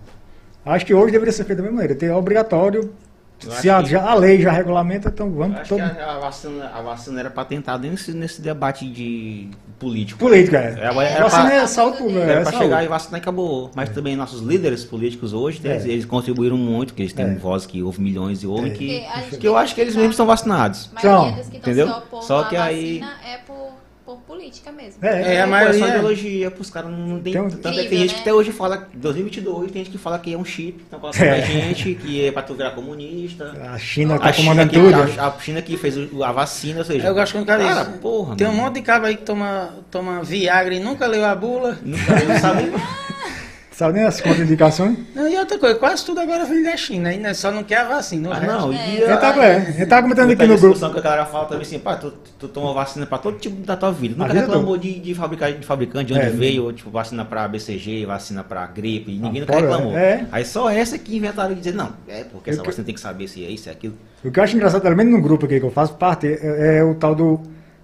Acho 0.65 0.85
que 0.85 0.93
hoje 0.93 1.13
deveria 1.13 1.33
ser 1.33 1.45
feito 1.45 1.59
da 1.59 1.63
mesma 1.63 1.77
maneira, 1.77 1.95
ter 1.95 2.11
obrigatório, 2.11 2.93
se 3.41 3.71
a, 3.71 3.83
que- 3.83 3.91
já 3.91 4.03
a 4.11 4.15
lei 4.15 4.41
já 4.41 4.51
regulamenta, 4.51 5.09
então 5.09 5.27
Eu 5.27 5.33
vamos 5.33 5.57
acho 5.59 5.69
todo... 5.71 5.79
que 5.91 6.01
a, 6.01 6.13
a 6.13 6.19
vacina, 6.19 6.71
a 6.75 6.83
vacina 6.83 7.21
era 7.21 7.31
patentada 7.31 7.87
nesse, 7.89 8.13
nesse 8.13 8.41
debate 8.43 8.87
de 8.87 9.49
político. 9.79 10.19
Política, 10.19 10.59
é. 10.59 10.73
Era, 10.79 11.03
era 11.05 11.25
vacina 11.25 11.45
pra- 11.47 11.55
é 11.55 11.67
saúde 11.67 11.97
pública, 11.99 12.21
Era 12.21 12.41
é 12.41 12.45
saúde. 12.45 12.59
chegar 12.59 12.85
e 12.85 12.89
vacinar 12.89 13.19
e 13.19 13.23
acabou. 13.23 13.71
Mas 13.75 13.89
também 13.89 14.15
nossos 14.17 14.43
líderes 14.43 14.85
políticos 14.85 15.33
hoje, 15.33 15.61
É. 15.65 15.71
eles, 15.73 15.85
eles 15.87 16.05
contribuíram 16.05 16.57
muito, 16.57 16.89
porque 16.89 17.03
eles 17.03 17.13
têm 17.13 17.25
É. 17.27 17.35
voz 17.35 17.65
que 17.65 17.83
houve 17.83 18.01
milhões 18.01 18.43
e 18.43 18.47
houve 18.47 18.69
É. 18.69 18.73
que, 18.73 18.89
gente 19.01 19.39
que 19.39 19.49
eu 19.49 19.57
acho 19.57 19.75
que 19.75 19.81
eles 19.81 19.93
ficar- 19.93 20.01
mesmos 20.01 20.15
estão 20.15 20.27
vacinados. 20.27 20.91
Então, 20.99 21.33
que 21.51 21.57
entendeu? 21.57 21.89
Só 22.23 22.45
que 22.45 22.57
aí- 22.57 23.01
vacina 23.01 23.17
é 23.27 23.39
por, 23.39 23.73
por 24.17 24.19
política 24.23 24.73
mesmo. 24.73 25.05
É, 25.05 25.35
É, 25.35 25.41
a 25.41 25.45
Pô, 25.45 25.51
maioria- 25.51 25.79
só 25.81 25.89
ideologia, 25.89 26.51
pros 26.51 26.71
caras 26.71 26.91
não 26.91 27.21
tem. 27.21 27.39
Um- 27.41 27.49
tanto 27.51 27.79
é 27.79 27.83
que 27.85 27.89
tem 27.89 27.99
gente 27.99 28.09
né? 28.11 28.15
que 28.17 28.21
até 28.23 28.35
hoje 28.35 28.53
fala, 28.53 28.89
2022, 28.95 29.71
tem 29.71 29.85
gente 29.85 29.93
que 29.93 29.99
fala 29.99 30.19
que 30.19 30.33
é 30.35 30.37
um 30.39 30.45
chip, 30.45 30.81
estão 30.83 30.99
colocando 30.99 31.25
É. 31.25 31.39
a 31.39 31.41
gente, 31.41 31.95
que 31.95 32.27
é 32.27 32.33
pra 32.33 32.43
tu 32.43 32.55
virar 32.55 32.71
comunista. 32.73 33.53
A 33.73 33.79
China 33.79 34.19
tá 34.19 34.29
A 34.29 34.33
China, 34.33 34.49
comandando 34.51 34.71
que, 34.71 34.79
tudo. 34.81 35.21
a, 35.21 35.27
a 35.29 35.39
China 35.41 35.63
que 35.63 35.77
fez 35.77 35.97
o- 35.97 36.25
a 36.25 36.33
vacina, 36.33 36.79
ou 36.81 36.85
seja, 36.85 37.07
Eu 37.07 37.15
gosto 37.15 37.33
quando 37.35 37.45
o 37.45 37.47
cara 37.47 37.65
cara, 37.65 37.85
porra, 38.01 38.37
Tem 38.37 38.47
um 38.47 38.53
monte 38.55 38.75
de 38.75 38.83
cabra 38.83 39.09
aí 39.09 39.17
que 39.17 39.25
toma, 39.25 39.71
toma 39.91 40.23
Viagra 40.23 40.75
e 40.75 40.81
nunca 40.81 41.07
leu 41.07 41.25
a 41.25 41.35
bula. 41.35 41.79
Nunca 41.83 42.13
não 42.25 42.39
sabe. 42.39 42.71
Sabe 43.81 43.95
nem 43.95 44.05
as 44.05 44.21
contraindicações? 44.21 44.99
Não, 45.15 45.27
E 45.27 45.39
outra 45.39 45.57
coisa, 45.59 45.75
quase 45.77 46.05
tudo 46.05 46.21
agora 46.21 46.45
vem 46.45 46.63
da 46.63 46.77
China, 46.77 47.09
ainda 47.09 47.33
só 47.33 47.51
não 47.51 47.65
quer 47.65 47.79
a 47.79 47.85
vacina. 47.85 48.29
Ah, 48.31 48.41
não, 48.41 48.71
É. 48.71 48.77
e 48.77 48.97
Ele 48.99 49.17
tá, 49.17 49.35
é, 49.43 49.87
tá 49.87 50.03
comentando 50.03 50.31
aqui 50.33 50.43
no 50.43 50.49
grupo. 50.49 50.61
discussão 50.75 50.93
que 50.93 50.99
a 50.99 51.03
galera 51.03 51.25
fala 51.25 51.47
também 51.47 51.63
assim, 51.63 51.79
pá, 51.79 51.97
tu, 51.97 52.13
tu 52.39 52.47
toma 52.47 52.75
vacina 52.75 53.07
pra 53.07 53.17
todo 53.17 53.39
tipo 53.39 53.57
da 53.65 53.79
tua 53.79 53.91
vida. 53.91 54.23
A 54.23 54.29
Nunca 54.29 54.39
reclamou 54.39 54.77
de, 54.77 55.01
de, 55.01 55.15
fabricar, 55.15 55.51
de 55.51 55.65
fabricante, 55.65 56.09
de 56.09 56.13
onde 56.13 56.27
É. 56.27 56.29
veio, 56.29 56.65
ou, 56.65 56.73
tipo, 56.75 56.91
vacina 56.91 57.25
pra 57.25 57.49
BCG, 57.49 58.05
vacina 58.05 58.45
pra 58.45 58.67
gripe, 58.67 59.13
e 59.13 59.19
ninguém 59.19 59.41
Ah, 59.45 59.47
nunca 59.47 59.61
reclamou. 59.61 59.97
é. 59.97 60.27
Aí 60.31 60.45
só 60.45 60.69
essa 60.69 60.99
que 60.99 61.17
inventaram 61.17 61.55
de 61.55 61.61
dizer, 61.61 61.73
não, 61.73 61.91
é 62.07 62.23
porque 62.25 62.51
essa 62.51 62.59
Eu 62.59 62.63
que- 62.63 62.69
vacina 62.69 62.85
tem 62.85 62.95
que 62.95 63.01
saber 63.01 63.29
se 63.29 63.43
é 63.43 63.49
isso, 63.49 63.71
é 63.71 63.73
aquilo. 63.73 63.95
O 64.23 64.31
que 64.31 64.39
eu 64.39 64.45
acho 64.45 64.55
engraçado, 64.57 64.83
pelo 64.83 64.95
menos 64.95 65.11
no 65.11 65.23
grupo 65.23 65.47
aqui 65.47 65.59
que 65.59 65.65
eu 65.65 65.71
faço 65.71 65.95
parte, 65.95 66.27
é, 66.27 66.81
é 66.81 66.85
o 66.85 66.95
tal 66.97 67.15
do 67.15 67.41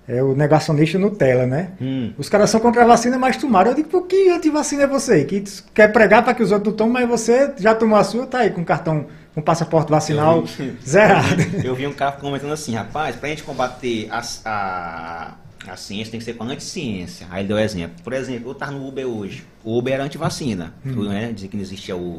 é 0.08 0.22
o 0.22 0.34
negacionista 0.36 0.98
Nutella, 0.98 1.46
né? 1.46 1.72
Hum. 1.80 2.12
Os 2.16 2.28
caras 2.28 2.48
são 2.50 2.60
contra 2.60 2.84
a 2.84 2.86
vacina, 2.86 3.18
mas 3.18 3.36
tomaram. 3.36 3.72
Eu 3.72 3.74
digo, 3.76 3.88
por 3.88 4.06
que 4.06 4.28
antivacina 4.28 4.84
é 4.84 4.86
você? 4.86 5.24
Que 5.24 5.42
quer 5.74 5.88
pregar 5.92 6.22
para 6.24 6.32
que 6.34 6.42
os 6.42 6.52
outros 6.52 6.70
não 6.72 6.76
tomem, 6.76 6.92
mas 6.92 7.08
você 7.08 7.52
já 7.58 7.74
tomou 7.74 7.98
a 7.98 8.04
sua, 8.04 8.26
tá 8.26 8.38
aí 8.38 8.50
com 8.50 8.64
cartão, 8.64 9.06
com 9.34 9.42
passaporte 9.42 9.90
vacinal 9.90 10.38
Eu 10.38 10.44
vi- 10.44 10.76
zerado. 10.86 11.42
Eu 11.64 11.74
vi 11.74 11.86
um 11.88 11.92
cara 11.92 12.12
comentando 12.12 12.52
assim, 12.52 12.74
rapaz, 12.74 13.16
pra 13.16 13.28
gente 13.30 13.42
combater 13.42 14.08
a, 14.10 14.22
a, 14.44 15.34
a 15.72 15.76
ciência 15.76 16.12
tem 16.12 16.18
que 16.20 16.24
ser 16.24 16.34
com 16.34 16.44
a 16.44 16.46
anticiência. 16.46 17.26
Aí 17.28 17.40
ele 17.42 17.48
deu 17.48 17.58
exemplo. 17.58 17.96
Por 18.04 18.12
exemplo, 18.12 18.50
eu 18.50 18.54
tava 18.54 18.72
no 18.72 18.86
Uber 18.86 19.06
hoje. 19.06 19.44
O 19.64 19.76
Uber 19.76 19.92
era 19.94 20.04
antivacina. 20.04 20.72
Hum. 20.84 21.08
Né? 21.08 21.32
Dizia 21.32 21.48
que 21.48 21.56
não 21.56 21.64
existia 21.64 21.96
o, 21.96 22.18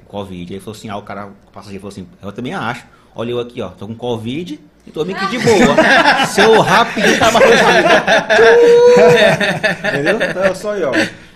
o 0.00 0.04
Covid. 0.06 0.52
Aí 0.52 0.56
ele 0.56 0.60
falou 0.60 0.76
assim, 0.76 0.90
ah, 0.90 0.98
o 0.98 1.02
cara, 1.02 1.28
o 1.28 1.50
passageiro 1.50 1.80
falou 1.80 1.92
assim, 1.92 2.06
eu 2.22 2.30
também 2.30 2.52
acho. 2.52 2.84
Olha 3.14 3.30
eu 3.30 3.40
aqui, 3.40 3.62
ó, 3.62 3.70
tô 3.70 3.86
com 3.86 3.94
Covid 3.94 4.60
e 4.86 4.90
tô 4.90 5.04
meio 5.04 5.18
que 5.18 5.26
de 5.26 5.38
boa. 5.38 5.76
Se 6.26 6.40
eu 6.40 6.60
rapidinho 6.60 7.18
tava 7.18 7.38
Entendeu? 9.88 10.18
Então 10.30 10.44
é 10.44 10.54
só 10.54 10.72
aí, 10.72 10.82
ó. 10.84 10.92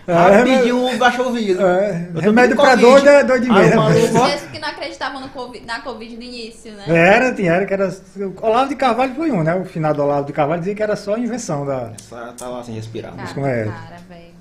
Rapidinho 0.06 0.98
baixou 0.98 1.28
o 1.28 1.32
vidro. 1.32 1.66
É, 1.66 2.08
remédio 2.16 2.56
pra 2.56 2.74
doido 2.74 3.08
é 3.08 3.24
doido 3.24 3.44
de 3.44 3.50
Mesmo 3.50 4.50
que 4.50 4.58
não 4.58 4.68
acreditavam 4.68 5.20
no 5.20 5.28
COVID, 5.28 5.64
na 5.66 5.80
Covid 5.80 6.16
no 6.16 6.22
início, 6.22 6.72
né? 6.72 6.84
Era, 6.88 7.34
tinha, 7.34 7.52
era 7.52 7.66
que 7.66 7.74
era. 7.74 7.88
O 7.88 8.46
Olavo 8.46 8.68
de 8.68 8.76
Carvalho 8.76 9.14
foi 9.14 9.30
um, 9.30 9.42
né? 9.42 9.54
O 9.54 9.64
final 9.64 9.94
do 9.94 10.02
Olavo 10.02 10.26
de 10.26 10.32
Carvalho 10.32 10.60
dizia 10.60 10.74
que 10.74 10.82
era 10.82 10.96
só 10.96 11.16
invenção 11.16 11.66
da. 11.66 11.92
Essa 11.94 12.34
tá 12.36 12.48
lá 12.48 12.62
sem 12.62 12.74
respirar. 12.74 13.14
Cara, 13.14 13.34
como 13.34 13.46
é? 13.46 13.64
cara, 13.64 13.96
velho. 14.08 14.34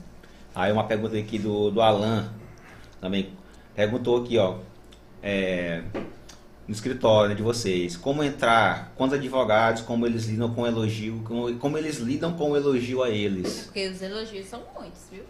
Aí 0.55 0.71
uma 0.71 0.83
pergunta 0.83 1.17
aqui 1.17 1.37
do, 1.37 1.71
do 1.71 1.81
Alan 1.81 2.29
também 2.99 3.29
perguntou 3.75 4.21
aqui, 4.21 4.37
ó. 4.37 4.55
é, 5.23 5.81
no 6.69 6.75
escritório 6.75 7.35
de 7.35 7.41
vocês, 7.41 7.97
como 7.97 8.23
entrar, 8.23 8.93
quantos 8.95 9.17
advogados, 9.17 9.81
como 9.81 10.05
eles 10.05 10.27
lidam 10.27 10.53
com 10.53 10.61
o 10.61 10.67
elogio, 10.67 11.19
como, 11.25 11.55
como 11.55 11.79
eles 11.79 11.97
lidam 11.97 12.31
com 12.33 12.51
o 12.51 12.55
elogio 12.55 13.01
a 13.01 13.09
eles. 13.09 13.63
Porque 13.63 13.87
os 13.87 13.99
elogios 14.03 14.45
são 14.45 14.61
muitos, 14.75 15.01
viu? 15.11 15.23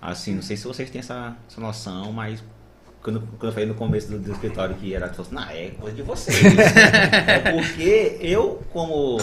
Assim, 0.00 0.36
não 0.36 0.42
sei 0.42 0.56
se 0.56 0.64
vocês 0.68 0.88
têm 0.90 1.00
essa, 1.00 1.36
essa 1.50 1.60
noção, 1.60 2.12
mas 2.12 2.44
quando, 3.02 3.22
quando 3.40 3.46
eu 3.46 3.52
falei 3.52 3.66
no 3.66 3.74
começo 3.74 4.08
do, 4.08 4.20
do 4.20 4.30
escritório 4.30 4.76
que 4.76 4.94
era, 4.94 5.08
falou 5.08 5.26
assim, 5.26 5.34
não, 5.34 5.50
é 5.50 5.70
coisa 5.70 5.96
de 5.96 6.02
vocês. 6.02 6.36
é 7.26 7.40
porque 7.40 8.16
eu, 8.20 8.62
como 8.72 9.16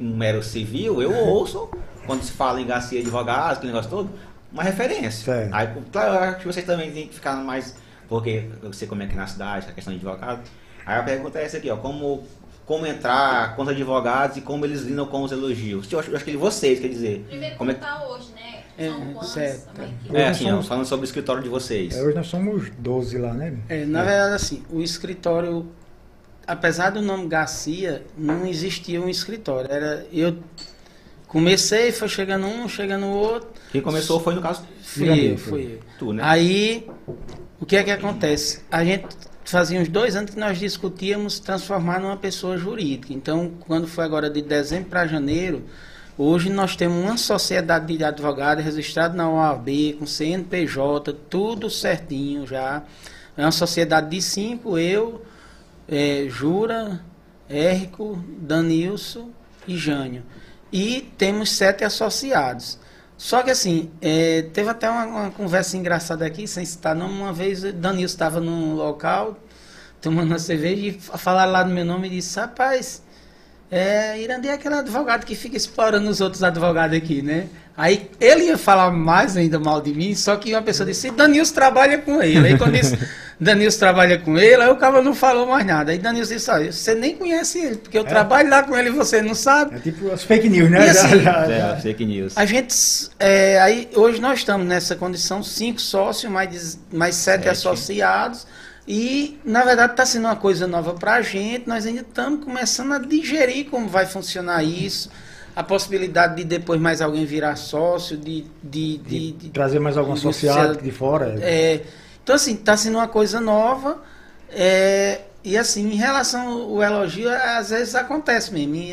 um 0.00 0.16
mero 0.16 0.42
civil, 0.42 1.02
eu 1.02 1.12
ouço, 1.12 1.68
quando 2.06 2.22
se 2.22 2.32
fala 2.32 2.62
em 2.62 2.66
Garcia 2.66 2.98
Advogados, 2.98 3.58
aquele 3.58 3.74
negócio 3.74 3.90
todo, 3.90 4.10
uma 4.50 4.62
referência. 4.62 5.10
Certo. 5.10 5.52
Aí, 5.52 5.68
claro, 5.92 6.14
eu 6.14 6.20
acho 6.20 6.38
que 6.38 6.46
vocês 6.46 6.64
também 6.64 6.90
têm 6.90 7.08
que 7.08 7.14
ficar 7.14 7.36
mais, 7.36 7.76
porque 8.08 8.48
eu 8.62 8.72
sei 8.72 8.88
como 8.88 9.02
é 9.02 9.06
que 9.06 9.12
é 9.12 9.16
na 9.16 9.26
cidade, 9.26 9.66
a 9.68 9.72
questão 9.74 9.92
de 9.92 9.98
advogado. 9.98 10.48
Aí 10.90 10.98
a 10.98 11.02
pergunta 11.02 11.38
é 11.38 11.44
essa 11.44 11.56
aqui, 11.58 11.70
ó, 11.70 11.76
como, 11.76 12.24
como 12.66 12.84
entrar 12.86 13.54
com 13.54 13.62
os 13.62 13.68
advogados 13.68 14.36
e 14.36 14.40
como 14.40 14.64
eles 14.64 14.82
lidam 14.82 15.06
com 15.06 15.22
os 15.22 15.30
elogios. 15.32 15.90
Eu 15.92 15.98
acho, 16.00 16.10
eu 16.10 16.16
acho 16.16 16.24
que 16.24 16.36
vocês, 16.36 16.80
quer 16.80 16.88
dizer, 16.88 17.24
Primeiro 17.28 17.56
como 17.56 17.70
é 17.70 17.74
como 17.74 17.86
tá 17.86 18.06
hoje, 18.08 18.28
né? 18.34 18.62
É, 18.76 18.88
São 18.88 19.12
quantos 19.12 19.28
certo. 19.32 19.72
também 19.74 19.94
que... 20.04 20.16
É, 20.16 20.28
assim, 20.28 20.44
somos- 20.48 20.66
falando 20.66 20.86
sobre 20.86 21.04
o 21.04 21.06
escritório 21.06 21.42
de 21.42 21.48
vocês. 21.48 21.94
É, 21.94 22.02
hoje 22.02 22.14
nós 22.16 22.26
somos 22.26 22.70
12 22.78 23.18
lá, 23.18 23.32
né? 23.34 23.56
É, 23.68 23.84
na 23.84 24.02
verdade, 24.02 24.34
assim, 24.34 24.64
o 24.70 24.80
escritório, 24.80 25.66
apesar 26.46 26.90
do 26.90 27.00
nome 27.02 27.28
Garcia, 27.28 28.02
não 28.16 28.46
existia 28.46 29.00
um 29.00 29.08
escritório. 29.08 29.70
Era 29.70 30.06
eu 30.12 30.38
comecei, 31.28 31.92
foi 31.92 32.08
chegando 32.08 32.46
um, 32.46 32.68
chegando 32.68 33.06
o 33.06 33.10
outro, 33.10 33.48
Quem 33.70 33.80
começou 33.80 34.18
foi, 34.18 34.34
no 34.34 34.40
caso, 34.42 34.64
fui 34.82 35.32
eu, 35.32 35.38
fui 35.38 35.74
eu. 35.74 35.80
tu, 35.98 36.12
né? 36.12 36.22
Aí, 36.24 36.88
o 37.60 37.66
que 37.66 37.76
é 37.76 37.82
que 37.84 37.90
acontece? 37.90 38.62
A 38.70 38.84
gente 38.84 39.06
fazia 39.50 39.80
uns 39.80 39.88
dois 39.88 40.16
anos 40.16 40.30
que 40.30 40.38
nós 40.38 40.58
discutíamos 40.58 41.38
transformar 41.38 42.00
numa 42.00 42.16
pessoa 42.16 42.56
jurídica. 42.56 43.12
Então, 43.12 43.52
quando 43.60 43.86
foi 43.86 44.04
agora 44.04 44.30
de 44.30 44.40
dezembro 44.40 44.88
para 44.88 45.06
janeiro, 45.06 45.64
hoje 46.16 46.48
nós 46.48 46.76
temos 46.76 47.02
uma 47.02 47.16
sociedade 47.16 47.96
de 47.96 48.04
advogados 48.04 48.64
registrada 48.64 49.14
na 49.14 49.28
OAB, 49.28 49.96
com 49.98 50.06
CNPJ, 50.06 51.12
tudo 51.28 51.68
certinho 51.68 52.46
já. 52.46 52.82
É 53.36 53.44
uma 53.44 53.52
sociedade 53.52 54.10
de 54.10 54.22
cinco, 54.22 54.78
eu, 54.78 55.24
eh, 55.88 56.26
Jura, 56.28 57.00
Érico, 57.48 58.24
Danilson 58.38 59.30
e 59.66 59.76
Jânio. 59.76 60.22
E 60.72 61.12
temos 61.18 61.50
sete 61.50 61.84
associados. 61.84 62.78
Só 63.20 63.42
que 63.42 63.50
assim, 63.50 63.90
eh, 64.00 64.42
teve 64.54 64.70
até 64.70 64.88
uma, 64.88 65.04
uma 65.04 65.30
conversa 65.30 65.76
engraçada 65.76 66.24
aqui, 66.24 66.48
sem 66.48 66.64
citar 66.64 66.94
nome, 66.96 67.14
uma 67.14 67.32
vez 67.32 67.62
o 67.64 67.72
Danilson 67.72 68.14
estava 68.14 68.40
num 68.40 68.74
local, 68.74 69.36
tomando 70.00 70.28
uma 70.28 70.38
cerveja, 70.38 70.86
e 70.86 70.92
fa- 71.00 71.18
falaram 71.18 71.52
lá 71.52 71.64
no 71.64 71.74
meu 71.74 71.84
nome 71.84 72.08
e 72.08 72.10
disse, 72.12 72.38
rapaz, 72.40 73.02
é, 73.70 74.20
Irandi 74.20 74.48
é 74.48 74.52
aquele 74.54 74.74
advogado 74.74 75.24
que 75.24 75.34
fica 75.34 75.56
explorando 75.56 76.08
os 76.08 76.20
outros 76.20 76.42
advogados 76.42 76.96
aqui, 76.96 77.22
né? 77.22 77.46
Aí 77.76 78.10
ele 78.20 78.44
ia 78.44 78.58
falar 78.58 78.90
mais 78.90 79.36
ainda 79.36 79.58
mal 79.58 79.80
de 79.80 79.94
mim, 79.94 80.14
só 80.14 80.36
que 80.36 80.52
uma 80.52 80.60
pessoa 80.60 80.86
disse, 80.86 81.10
Danilson 81.10 81.54
trabalha 81.54 81.98
com 81.98 82.20
ele. 82.22 82.48
Aí 82.48 82.58
quando 82.58 82.72
disse, 82.72 82.98
Danilson 83.40 83.78
trabalha 83.78 84.18
com 84.18 84.36
ele, 84.36 84.60
aí 84.62 84.68
o 84.68 84.76
cara 84.76 85.00
não 85.00 85.14
falou 85.14 85.46
mais 85.46 85.64
nada. 85.64 85.92
Aí 85.92 85.96
Danilson 85.98 86.34
disse, 86.34 86.50
olha, 86.50 86.70
você 86.72 86.94
nem 86.94 87.16
conhece 87.16 87.58
ele, 87.58 87.76
porque 87.76 87.96
eu 87.96 88.04
trabalho 88.04 88.50
lá 88.50 88.62
com 88.64 88.76
ele 88.76 88.88
e 88.88 88.92
você 88.92 89.22
não 89.22 89.34
sabe. 89.34 89.76
É 89.76 89.78
tipo 89.78 90.10
as 90.12 90.22
fake 90.24 90.48
news, 90.50 90.68
né? 90.70 90.88
E 90.88 90.92
Já- 90.92 91.04
assim, 91.04 91.20
já- 91.22 91.46
É, 91.50 91.80
fake 91.80 92.04
news. 92.04 92.36
A 92.36 92.44
gente, 92.44 92.74
é, 93.18 93.58
aí, 93.62 93.88
hoje 93.94 94.20
nós 94.20 94.40
estamos 94.40 94.66
nessa 94.66 94.94
condição, 94.94 95.42
cinco 95.42 95.80
sócios, 95.80 96.30
mais, 96.30 96.78
mais 96.92 97.14
sete 97.14 97.44
Sete. 97.44 97.48
associados, 97.48 98.46
e 98.92 99.38
na 99.44 99.62
verdade 99.64 99.92
está 99.92 100.04
sendo 100.04 100.24
uma 100.24 100.34
coisa 100.34 100.66
nova 100.66 100.94
para 100.94 101.14
a 101.14 101.22
gente, 101.22 101.68
nós 101.68 101.86
ainda 101.86 102.00
estamos 102.00 102.44
começando 102.44 102.92
a 102.92 102.98
digerir 102.98 103.66
como 103.70 103.86
vai 103.88 104.04
funcionar 104.04 104.64
isso, 104.64 105.08
a 105.54 105.62
possibilidade 105.62 106.34
de 106.34 106.44
depois 106.44 106.80
mais 106.80 107.00
alguém 107.00 107.24
virar 107.24 107.54
sócio, 107.54 108.16
de... 108.16 108.44
de, 108.60 108.98
de, 108.98 109.30
de- 109.32 109.50
Trazer 109.50 109.78
mais 109.78 109.96
algum 109.96 110.14
associado 110.14 110.82
de 110.82 110.90
fora. 110.90 111.36
é, 111.40 111.82
então, 112.20 112.34
assim, 112.34 112.54
está 112.54 112.76
sendo 112.76 112.96
uma 112.98 113.06
coisa 113.06 113.40
nova. 113.40 114.02
é, 114.50 115.20
e, 115.44 115.56
assim, 115.56 115.88
em 115.92 115.96
relação 115.96 116.48
ao 116.48 116.82
elogio, 116.82 117.30
às 117.30 117.70
vezes 117.70 117.94
acontece 117.94 118.52
mesmo. 118.52 118.74
e, 118.74 118.92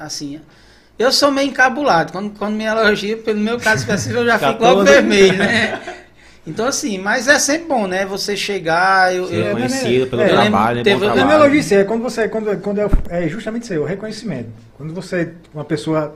assim, 0.00 0.40
eu 0.98 1.12
sou 1.12 1.30
meio 1.30 1.48
encabulado. 1.50 2.10
Quando, 2.10 2.36
quando 2.36 2.54
me 2.56 2.64
elogia, 2.64 3.16
pelo 3.16 3.38
meu 3.38 3.58
caso 3.60 3.82
específico, 3.82 4.20
eu 4.20 4.26
já 4.26 4.38
fico 4.38 4.62
logo 4.62 4.84
14. 4.84 4.90
vermelho, 4.92 5.38
né? 5.38 5.80
Então, 6.46 6.66
assim, 6.66 6.96
mas 6.98 7.26
é 7.26 7.38
sempre 7.40 7.66
bom, 7.66 7.86
né? 7.88 8.06
Você 8.06 8.36
chegar. 8.36 9.12
Eu, 9.14 9.26
Ser 9.26 9.46
eu- 9.46 9.52
conhecido 9.52 10.06
pelo 10.06 10.22
é, 10.22 10.28
trabalho, 10.28 10.76
né? 10.78 10.84
teve- 10.84 11.00
Bom 11.00 11.10
é 11.10 11.14
trabalho. 11.14 11.60
é 11.74 11.84
quando 11.84 12.02
você, 12.02 12.28
quando, 12.28 12.56
quando 12.60 12.80
é, 12.80 12.88
é 13.08 13.28
justamente 13.28 13.64
isso 13.64 13.72
aí, 13.72 13.78
o 13.78 13.84
reconhecimento. 13.84 14.48
Quando 14.76 14.94
você, 14.94 15.32
uma 15.52 15.64
pessoa, 15.64 16.14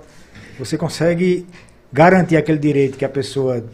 você 0.59 0.79
consegue 0.79 1.47
garantir 1.93 2.37
aquele 2.37 2.59
direito 2.59 2.97
que 2.97 3.05
a 3.05 3.09
pessoa 3.09 3.65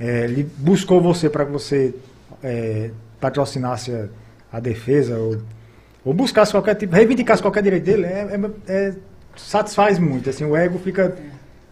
é, 0.00 0.28
buscou 0.56 1.00
você 1.00 1.30
para 1.30 1.44
que 1.46 1.52
você 1.52 1.94
é, 2.42 2.90
patrocinasse 3.20 3.92
a, 3.92 4.08
a 4.52 4.60
defesa 4.60 5.16
ou, 5.16 5.38
ou 6.04 6.12
buscasse 6.12 6.50
qualquer 6.52 6.74
tipo, 6.74 6.94
reivindicasse 6.94 7.40
qualquer 7.42 7.62
direito 7.62 7.84
dele, 7.84 8.04
é, 8.06 8.28
é- 8.68 8.72
é- 8.72 8.94
satisfaz 9.36 9.98
muito. 10.00 10.28
Assim, 10.28 10.44
o 10.44 10.56
ego 10.56 10.78
fica. 10.80 11.16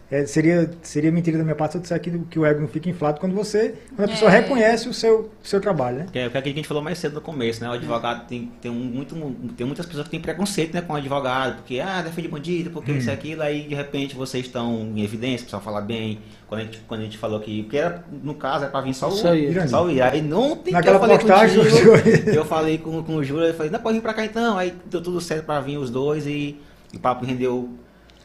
É, 0.09 0.25
seria, 0.25 0.69
seria 0.81 1.11
mentira 1.11 1.37
da 1.37 1.43
minha 1.43 1.55
parte 1.55 1.73
se 1.73 1.77
eu 1.77 1.81
disser 1.81 1.99
que, 1.99 2.11
que 2.29 2.39
o 2.39 2.45
ego 2.45 2.61
não 2.61 2.67
fica 2.67 2.89
inflado 2.89 3.19
quando 3.19 3.35
você. 3.35 3.75
Quando 3.95 4.07
a 4.09 4.11
pessoa 4.13 4.31
É. 4.31 4.39
reconhece 4.39 4.87
o 4.87 4.93
seu, 4.93 5.29
seu 5.43 5.59
trabalho, 5.59 5.97
né? 5.97 6.05
Que 6.11 6.19
é 6.19 6.27
o 6.27 6.31
que 6.31 6.37
a 6.37 6.41
gente 6.41 6.67
falou 6.67 6.81
mais 6.81 6.97
cedo 6.97 7.15
no 7.15 7.21
começo, 7.21 7.61
né? 7.61 7.69
O 7.69 7.73
advogado 7.73 8.25
tem, 8.27 8.51
tem, 8.61 8.71
um, 8.71 8.75
muito, 8.75 9.15
tem 9.57 9.65
muitas 9.67 9.85
pessoas 9.85 10.05
que 10.05 10.11
têm 10.11 10.21
preconceito 10.21 10.73
né, 10.73 10.81
com 10.81 10.93
o 10.93 10.95
advogado, 10.95 11.57
porque, 11.57 11.79
ah, 11.81 12.01
defende 12.01 12.27
bandido, 12.29 12.69
porque 12.69 12.91
isso 12.93 13.09
e 13.09 13.11
aquilo, 13.11 13.41
aí 13.41 13.67
de 13.67 13.75
repente 13.75 14.15
vocês 14.15 14.45
estão 14.45 14.91
em 14.95 15.03
evidência, 15.03 15.41
o 15.41 15.45
pessoal 15.45 15.61
fala 15.61 15.81
bem. 15.81 16.19
Quando 16.47 16.61
a 16.61 16.63
gente, 16.63 16.79
quando 16.87 17.01
a 17.01 17.03
gente 17.03 17.17
falou 17.17 17.41
que, 17.41 17.63
porque 17.63 17.75
era, 17.77 18.05
no 18.23 18.33
caso, 18.33 18.63
era 18.63 18.71
pra 18.71 18.79
vir 18.79 18.93
só 18.93 19.09
o 19.09 19.11
Só 19.11 19.35
ele. 19.35 19.67
Só 19.67 19.85
o 19.85 19.91
Ira. 19.91 20.11
Aí 20.11 20.21
não 20.21 20.55
tem 20.55 20.71
Naquela 20.73 20.95
eu 20.95 20.99
falei 21.01 21.17
postagem, 21.17 21.59
contigo, 21.61 21.91
o- 21.91 22.29
eu 22.33 22.45
falei 22.45 22.77
com, 22.77 23.03
com 23.03 23.15
o 23.17 23.23
Júlio, 23.25 23.47
eu 23.47 23.53
falei, 23.53 23.69
não, 23.69 23.79
pode 23.81 23.97
vir 23.97 24.01
pra 24.01 24.13
cá 24.13 24.23
então. 24.23 24.57
Aí 24.57 24.73
deu 24.85 25.01
tudo 25.01 25.19
certo 25.19 25.43
pra 25.45 25.59
vir 25.59 25.77
os 25.77 25.89
dois 25.89 26.25
e, 26.25 26.55
e 26.93 26.95
o 26.95 26.99
papo 27.01 27.25
rendeu, 27.25 27.69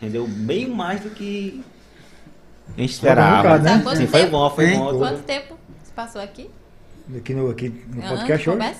rendeu 0.02 0.26
bem 0.26 0.68
mais 0.68 1.00
do 1.00 1.10
que 1.10 1.62
a 2.66 2.70
gente 2.72 2.76
bom 2.76 2.84
esperava. 2.84 3.58
né? 3.58 3.80
Quanto 3.82 3.96
Sim, 3.98 4.06
foi 4.06 4.26
bom, 4.26 4.50
foi 4.50 4.74
bom. 4.76 4.98
Quanto 4.98 5.22
tempo 5.22 5.56
se 5.84 5.92
passou 5.92 6.20
aqui? 6.20 6.50
Aqui 7.16 7.32
no, 7.34 7.48
aqui 7.50 7.68
no 7.94 8.02
podcast 8.02 8.50
hoje. 8.50 8.74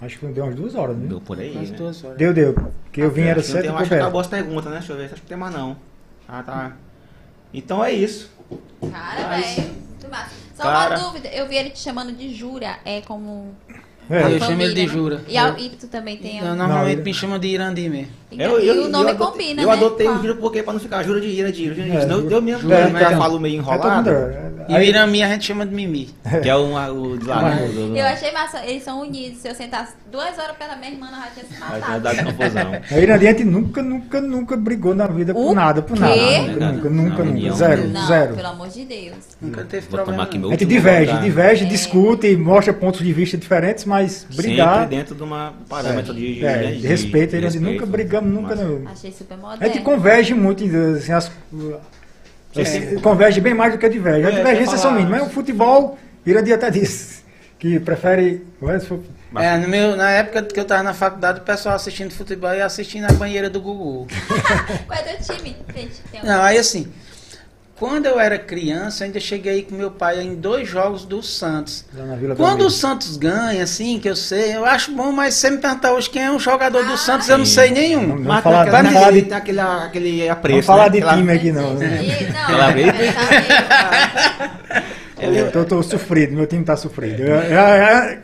Acho 0.00 0.18
que 0.20 0.26
deu 0.28 0.44
umas 0.44 0.54
duas 0.54 0.74
horas, 0.76 0.96
né? 0.96 1.06
Deu 1.08 1.20
por 1.20 1.38
aí, 1.40 1.52
Quase 1.52 1.72
né? 1.72 1.76
duas 1.76 2.04
horas. 2.04 2.16
Deu, 2.16 2.32
deu. 2.32 2.54
Que 2.92 3.00
eu 3.00 3.10
vim 3.10 3.22
era 3.22 3.42
sete 3.42 3.62
tem, 3.62 3.70
e 3.72 3.74
acho 3.74 3.88
que 3.88 3.94
acabou 3.94 4.20
as 4.20 4.28
perguntas, 4.28 4.66
né? 4.70 4.78
Deixa 4.78 4.92
eu 4.92 4.96
ver, 4.96 5.04
acho 5.06 5.14
que 5.16 5.26
tem 5.26 5.36
mais 5.36 5.52
não. 5.52 5.76
Ah, 6.28 6.42
tá. 6.42 6.76
Então 7.52 7.84
é 7.84 7.92
isso. 7.92 8.30
Cara, 8.92 9.28
Mas- 9.28 9.56
velho. 9.56 9.68
muito 9.88 10.08
massa. 10.08 10.30
Só 10.54 10.62
Cara- 10.62 10.98
uma 10.98 11.04
dúvida, 11.08 11.28
eu 11.28 11.48
vi 11.48 11.56
ele 11.56 11.70
te 11.70 11.78
chamando 11.80 12.12
de 12.12 12.32
Jura, 12.34 12.78
é 12.84 13.00
como. 13.00 13.54
É, 14.10 14.22
Eu 14.22 14.22
chamo 14.22 14.30
ele 14.30 14.38
de 14.38 14.46
família, 14.46 14.86
né? 14.86 14.88
Jura. 14.92 15.22
E, 15.28 15.36
a, 15.36 15.58
e 15.58 15.70
tu 15.70 15.86
também 15.88 16.16
tem. 16.16 16.40
Não, 16.40 16.52
um- 16.52 16.56
normalmente 16.56 16.96
Não, 16.98 17.04
me 17.04 17.14
chama 17.14 17.38
de 17.38 17.48
Irandi 17.48 17.88
mesmo. 17.88 18.12
E, 18.30 18.66
e 18.66 18.70
o 18.70 18.88
nome 18.88 19.04
eu 19.04 19.08
adotei, 19.10 19.26
combina, 19.26 19.62
Eu 19.62 19.66
né? 19.68 19.72
adotei 19.72 20.06
Com 20.06 20.12
o 20.14 20.16
Júlio 20.18 20.36
porque 20.36 20.62
pra 20.62 20.72
não 20.72 20.80
ficar 20.80 21.02
Jura 21.02 21.20
de 21.20 21.28
Ira, 21.28 21.50
de 21.52 21.64
Ira, 21.64 21.74
de 21.74 21.80
Ira. 21.82 21.94
É, 21.94 22.00
Senão 22.02 22.20
eu 22.30 22.42
mesmo 22.42 22.62
Jura, 22.62 22.82
já 22.82 22.88
mas 22.90 23.18
falo 23.18 23.40
meio 23.40 23.60
é 23.60 23.64
todo 23.64 23.72
mundo. 23.72 23.80
enrolado. 23.80 24.10
é, 24.10 24.48
E 24.68 24.74
o 24.74 24.82
Irami 24.82 25.22
a 25.22 25.28
gente 25.28 25.46
chama 25.46 25.64
de 25.66 25.74
Mimi. 25.74 26.10
Que 26.42 26.48
é 26.48 26.56
um, 26.56 26.74
o 27.12 27.16
de 27.18 27.24
lá, 27.26 27.42
né? 27.54 27.66
do- 27.68 27.88
do- 27.88 27.96
Eu 27.96 28.04
achei 28.04 28.30
massa, 28.32 28.62
eles 28.66 28.82
são 28.82 29.00
unidos. 29.00 29.38
Se 29.38 29.48
eu 29.48 29.54
sentasse 29.54 29.94
duas 30.12 30.38
horas 30.38 30.56
pela 30.58 30.76
minha 30.76 30.90
irmã, 30.90 31.06
nós 31.10 31.20
já 31.20 31.30
tinha 31.30 31.44
se 31.46 31.58
Vai 31.58 31.80
matado. 31.80 32.00
dado 32.02 32.24
confusão. 32.24 32.72
A 32.90 32.98
Irandi, 33.00 33.26
a 33.26 33.30
gente 33.30 33.44
nunca, 33.44 33.82
nunca, 33.82 34.20
nunca 34.20 34.56
brigou 34.58 34.94
na 34.94 35.06
vida 35.06 35.32
por 35.32 35.54
nada, 35.54 35.80
por 35.80 35.96
quê? 35.96 36.00
nada. 36.02 36.72
Nunca, 36.72 36.90
nunca, 36.90 37.24
nunca. 37.24 37.52
Zero, 37.54 37.88
Não, 37.88 38.06
zero. 38.06 38.34
pelo 38.36 38.48
amor 38.48 38.68
de 38.68 38.84
Deus. 38.84 39.16
Nunca 39.40 39.64
teve 39.64 39.86
problema. 39.86 40.28
não. 40.34 40.48
A 40.48 40.52
gente 40.52 40.64
diverge, 40.66 41.06
lugar. 41.12 41.22
diverge, 41.24 41.64
É. 41.64 41.68
discute, 41.68 42.36
mostra 42.36 42.74
pontos 42.74 43.00
de 43.00 43.12
vista 43.12 43.38
diferentes, 43.38 43.86
mas 43.86 44.26
brigar. 44.34 44.80
Sempre 44.82 44.96
dentro 44.96 45.14
de 45.14 45.22
uma 45.22 45.54
parâmetro 45.68 46.12
de, 46.12 46.40
né, 46.40 46.78
respeito, 46.82 47.34
a 47.36 47.40
gente 47.40 47.58
nunca 47.58 47.86
brigamos, 48.20 48.42
nunca. 48.42 48.56
Mas- 48.56 48.64
Não. 48.84 48.90
Achei 48.90 49.12
super 49.12 49.34
A 49.34 49.36
moderno. 49.36 49.74
gente 49.74 49.82
converge 49.84 50.34
muito, 50.34 50.64
assim, 50.96 51.12
as, 51.12 51.30
assim, 52.58 52.98
converge 53.00 53.40
bem 53.40 53.54
mais 53.54 53.72
do 53.72 53.78
que 53.78 53.88
diverge. 53.88 54.26
A 54.26 54.30
É, 54.30 54.34
divergência 54.36 54.74
é 54.74 54.78
só 54.78 54.84
falar- 54.88 54.96
mínima. 54.96 55.18
Mas 55.18 55.26
o 55.26 55.30
futebol, 55.30 55.98
Irandi 56.26 56.52
até 56.52 56.70
disse 56.70 57.22
que 57.58 57.78
prefere. 57.80 58.46
É, 59.36 59.58
no 59.58 59.68
meu, 59.68 59.94
na 59.96 60.10
época 60.10 60.42
que 60.42 60.58
eu 60.58 60.64
tava 60.64 60.82
na 60.82 60.94
faculdade, 60.94 61.40
o 61.40 61.42
pessoal 61.42 61.74
assistindo 61.74 62.10
futebol 62.10 62.52
e 62.54 62.62
assistindo 62.62 63.04
a 63.04 63.12
banheira 63.12 63.50
do 63.50 63.60
Gugu. 63.60 64.06
Qual 64.86 64.98
é 64.98 65.02
teu 65.02 65.36
time? 65.36 65.54
Gente, 65.74 66.00
tem 66.10 66.20
um... 66.22 66.24
Não, 66.26 66.42
aí 66.42 66.56
assim, 66.58 66.88
quando 67.78 68.06
eu 68.06 68.18
era 68.18 68.38
criança, 68.38 69.04
eu 69.04 69.06
ainda 69.06 69.20
cheguei 69.20 69.62
com 69.62 69.74
meu 69.74 69.90
pai 69.90 70.20
em 70.20 70.34
dois 70.34 70.68
jogos 70.68 71.04
do 71.04 71.22
Santos. 71.22 71.84
lá 71.94 72.04
na 72.06 72.16
Vila 72.16 72.34
Quando 72.34 72.62
o. 72.62 72.70
Santos 72.70 73.16
ganha, 73.16 73.62
assim, 73.62 73.98
que 74.00 74.08
eu 74.08 74.16
sei, 74.16 74.54
eu 74.56 74.64
acho 74.64 74.90
bom, 74.92 75.12
mas 75.12 75.34
se 75.34 75.40
você 75.40 75.50
me 75.50 75.58
perguntar 75.58 75.92
hoje 75.92 76.10
quem 76.10 76.22
é 76.24 76.30
um 76.30 76.38
jogador 76.40 76.84
do 76.84 76.96
Santos, 76.96 77.28
eu 77.28 77.38
não 77.38 77.46
sei 77.46 77.70
nenhum. 77.70 78.08
Vamos 78.08 78.26
Mas 78.26 78.42
falar- 78.42 78.62
tem 78.64 78.72
vamos 78.72 78.86
aquele, 78.88 79.00
falar 79.00 79.10
de- 79.12 79.34
aquele, 79.34 79.60
aquele 79.60 80.28
apreço. 80.28 80.52
Vamos 80.54 80.66
falar 80.66 80.90
né? 80.90 81.00
de 81.00 81.06
time 81.16 81.32
aqui 81.32 81.52
não, 81.52 81.74
né? 81.74 82.00
E- 82.02 82.32
não, 82.32 82.58
Eu 85.20 85.50
tô, 85.50 85.64
tô 85.64 85.82
sofrido, 85.82 86.34
meu 86.36 86.46
time 86.46 86.64
tá 86.64 86.76
sofrido. 86.76 87.24
Já, 87.26 87.42
já- 87.48 88.18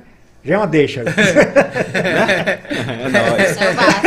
já 0.45 0.55
é 0.55 0.59
uma 0.59 0.67
deixa. 0.67 1.03
É 1.95 3.09
nóis. 3.09 3.57
É 3.57 3.71
o 3.71 3.75
Vasco. 3.75 4.07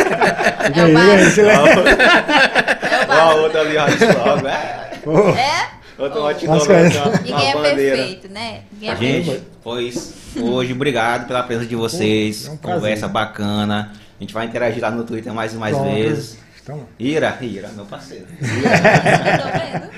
É 0.74 0.86
o 0.86 0.94
Vasco. 0.94 1.42
É 1.42 3.04
o 3.04 3.08
Vasco. 3.08 3.40
outra 3.40 3.62
ali, 3.62 3.78
ó, 3.78 3.86
logo. 4.26 4.48
É. 4.48 5.42
É? 5.42 5.78
Outra 5.98 6.20
ótima 6.22 6.56
Nossa, 6.56 6.74
é. 6.74 6.90
Ninguém 7.24 7.50
é 7.50 7.54
perfeito, 7.54 8.30
né? 8.30 8.60
Ninguém 8.72 8.90
é 8.90 8.96
perfeito. 8.96 9.32
Gente, 9.32 9.44
pois 9.64 10.14
hoje, 10.40 10.74
obrigado 10.74 11.28
pela 11.28 11.42
presença 11.44 11.68
de 11.68 11.76
vocês. 11.76 12.48
É 12.48 12.52
um. 12.52 12.58
Conversa 12.58 13.08
bacana. 13.08 13.92
A 14.20 14.24
gente 14.24 14.34
vai 14.34 14.46
interagir 14.46 14.82
lá 14.82 14.92
no 14.92 15.04
Twitter 15.04 15.34
mais 15.34 15.54
e 15.54 15.58
mais 15.58 15.76
pronto. 15.76 15.92
vezes. 15.92 16.38
Então, 16.62 16.86
Ira, 17.00 17.36
Ira, 17.42 17.70
meu 17.70 17.86
parceiro. 17.86 18.28
Tô 18.28 18.44
vendo. 18.46 19.90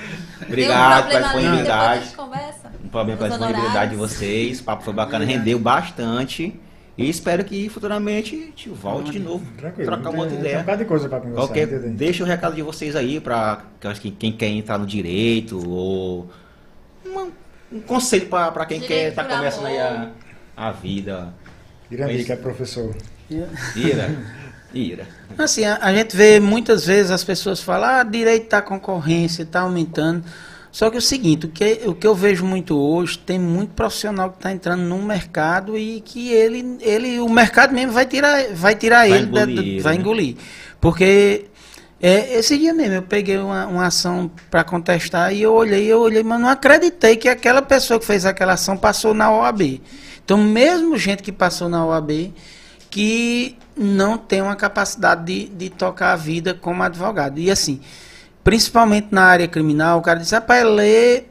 Obrigado 0.46 1.06
um 1.06 1.08
pela 1.08 1.20
disponibilidade. 1.22 2.04
gente 2.04 2.16
conversa. 2.16 2.69
Um 2.84 2.88
problema 2.88 3.18
pela 3.18 3.30
disponibilidade 3.30 3.90
de 3.90 3.96
vocês. 3.96 4.60
O 4.60 4.64
papo 4.64 4.82
foi 4.82 4.92
bacana, 4.94 5.24
rendeu 5.24 5.58
bastante. 5.58 6.58
E 6.98 7.08
espero 7.08 7.44
que 7.44 7.68
futuramente 7.68 8.34
a 8.34 8.38
gente 8.38 8.68
volte 8.68 9.12
de 9.12 9.18
novo. 9.20 9.44
tranquilo. 9.56 9.86
Trocar 9.90 10.10
uma 10.10 10.18
outra 10.22 10.30
Tem- 10.30 10.36
Tem 10.36 10.36
um 10.38 10.40
ideia. 10.40 10.58
bocado 10.60 10.78
de 10.78 10.84
coisa 10.84 11.08
pra 11.08 11.18
conversar. 11.20 11.40
Qualquer, 11.40 11.68
entendeu? 11.68 11.90
deixa 11.92 12.22
o 12.24 12.26
recado 12.26 12.54
de 12.54 12.62
vocês 12.62 12.94
aí 12.96 13.20
para 13.20 13.62
quem 14.18 14.32
quer 14.32 14.48
entrar 14.48 14.76
no 14.78 14.86
direito 14.86 15.66
ou 15.68 16.28
uma- 17.06 17.28
um 17.72 17.80
conselho 17.80 18.26
para 18.26 18.66
quem 18.66 18.80
Direito 18.80 18.88
quer 19.02 19.08
estar 19.10 19.24
por 19.24 19.36
começando 19.36 19.66
aí 19.66 19.78
a, 19.78 20.10
a 20.56 20.72
vida. 20.72 21.32
Irandi, 21.90 22.24
que 22.24 22.32
é 22.32 22.36
professor. 22.36 22.94
Ira, 23.76 24.10
ira. 24.74 25.06
Assim, 25.38 25.64
a, 25.64 25.78
a 25.80 25.94
gente 25.94 26.14
vê 26.16 26.38
muitas 26.40 26.84
vezes 26.86 27.10
as 27.10 27.24
pessoas 27.24 27.62
falar, 27.62 28.00
ah, 28.00 28.02
direito 28.02 28.50
da 28.50 28.60
concorrência 28.60 29.42
está 29.44 29.60
aumentando. 29.60 30.24
Só 30.72 30.88
que 30.88 30.96
é 30.96 30.98
o 30.98 31.02
seguinte, 31.02 31.46
o 31.46 31.48
que, 31.48 31.80
o 31.86 31.94
que 31.94 32.06
eu 32.06 32.14
vejo 32.14 32.44
muito 32.44 32.78
hoje, 32.78 33.18
tem 33.18 33.38
muito 33.38 33.70
profissional 33.74 34.30
que 34.30 34.36
está 34.36 34.52
entrando 34.52 34.82
no 34.82 34.98
mercado 35.02 35.76
e 35.76 36.00
que 36.00 36.30
ele, 36.32 36.76
ele 36.80 37.18
o 37.20 37.28
mercado 37.28 37.74
mesmo 37.74 37.92
vai 37.92 38.06
tirar, 38.06 38.52
vai 38.54 38.74
tirar 38.76 39.08
Vai 39.08 39.18
ele, 39.18 39.26
da- 39.26 39.40
engolir 39.42 39.54
do- 39.56 39.62
ele, 39.62 39.80
vai 39.80 39.94
né? 39.94 40.00
engolir. 40.00 40.36
Porque 40.80 41.46
é, 42.00 42.34
esse 42.38 42.56
dia 42.56 42.72
mesmo 42.72 42.94
eu 42.94 43.02
peguei 43.02 43.36
uma, 43.38 43.66
uma 43.66 43.86
ação 43.86 44.30
para 44.48 44.62
contestar 44.62 45.34
e 45.34 45.42
eu 45.42 45.52
olhei, 45.52 45.86
eu 45.86 46.00
olhei, 46.00 46.22
mas 46.22 46.40
não 46.40 46.48
acreditei 46.48 47.16
que 47.16 47.28
aquela 47.28 47.60
pessoa 47.62 47.98
que 47.98 48.06
fez 48.06 48.24
aquela 48.24 48.52
ação 48.52 48.76
passou 48.76 49.12
na 49.12 49.30
OAB. 49.30 49.80
Então, 50.24 50.38
mesmo 50.38 50.96
gente 50.96 51.20
que 51.22 51.32
passou 51.32 51.68
na 51.68 51.84
OAB, 51.84 52.32
que 52.88 53.56
não 53.76 54.16
tem 54.16 54.40
uma 54.40 54.54
capacidade 54.54 55.24
de, 55.24 55.46
de 55.48 55.68
tocar 55.70 56.12
a 56.12 56.16
vida 56.16 56.54
como 56.54 56.82
advogado. 56.82 57.38
E 57.40 57.50
assim, 57.50 57.80
principalmente 58.42 59.08
na 59.10 59.22
área 59.22 59.48
criminal, 59.48 59.98
o 59.98 60.02
cara 60.02 60.18
diz, 60.18 60.30
rapaz, 60.30 60.64
lê, 60.64 61.24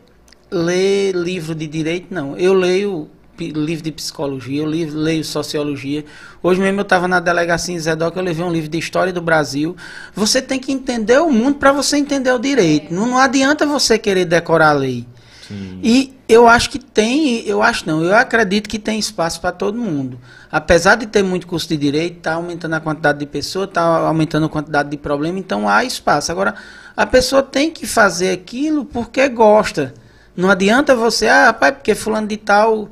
lê 0.52 1.12
livro 1.12 1.56
de 1.56 1.68
direito, 1.68 2.14
não. 2.14 2.38
Eu 2.38 2.54
leio 2.54 3.10
livro 3.40 3.84
de 3.84 3.92
psicologia, 3.92 4.62
eu 4.62 4.70
li- 4.70 4.86
leio 4.86 5.24
sociologia. 5.24 6.04
Hoje 6.44 6.60
mesmo 6.60 6.80
eu 6.80 6.84
estava 6.84 7.08
na 7.08 7.20
delegacia 7.20 7.74
em 7.74 7.80
Zedoc, 7.80 8.16
eu 8.18 8.24
levei 8.24 8.44
um 8.44 8.52
livro 8.52 8.70
de 8.70 8.78
história 8.78 9.14
do 9.14 9.22
Brasil. 9.22 9.76
Você 10.14 10.42
tem 10.42 10.60
que 10.60 10.72
entender 10.72 11.20
o 11.20 11.32
mundo 11.32 11.56
para 11.56 11.72
você 11.72 11.98
entender 11.98 12.32
o 12.34 12.40
direito. 12.40 12.94
Não, 12.94 13.08
não 13.08 13.18
adianta 13.18 13.66
você 13.66 13.98
querer 13.98 14.26
decorar 14.26 14.72
a 14.72 14.74
lei. 14.74 15.08
Sim. 15.48 15.80
E 15.82 16.14
eu 16.28 16.48
acho 16.48 16.70
que 16.70 16.78
tem, 16.78 17.44
eu 17.48 17.64
acho 17.64 17.88
não, 17.88 18.04
eu 18.04 18.16
acredito 18.16 18.70
que 18.70 18.78
tem 18.78 19.00
espaço 19.00 19.42
para 19.42 19.52
todo 19.52 19.80
mundo. 19.80 20.20
Apesar 20.52 20.96
de 20.96 21.08
ter 21.08 21.24
muito 21.24 21.48
custo 21.48 21.70
de 21.70 21.78
direito, 21.78 22.18
está 22.18 22.34
aumentando 22.34 22.76
a 22.76 22.80
quantidade 22.80 23.18
de 23.18 23.26
pessoas, 23.26 23.68
está 23.68 23.82
aumentando 23.82 24.46
a 24.46 24.50
quantidade 24.50 24.90
de 24.90 24.98
problemas, 24.98 25.40
então 25.40 25.68
há 25.68 25.84
espaço. 25.84 26.32
Agora, 26.32 26.54
a 27.00 27.06
pessoa 27.06 27.42
tem 27.42 27.72
que 27.72 27.88
fazer 27.88 28.30
aquilo 28.30 28.84
porque 28.84 29.30
gosta. 29.30 29.94
Não 30.36 30.50
adianta 30.50 30.94
você, 30.94 31.30
ah, 31.30 31.46
rapaz, 31.46 31.76
porque 31.76 31.96
fulano 31.96 32.28
de 32.28 32.36
tal 32.36 32.90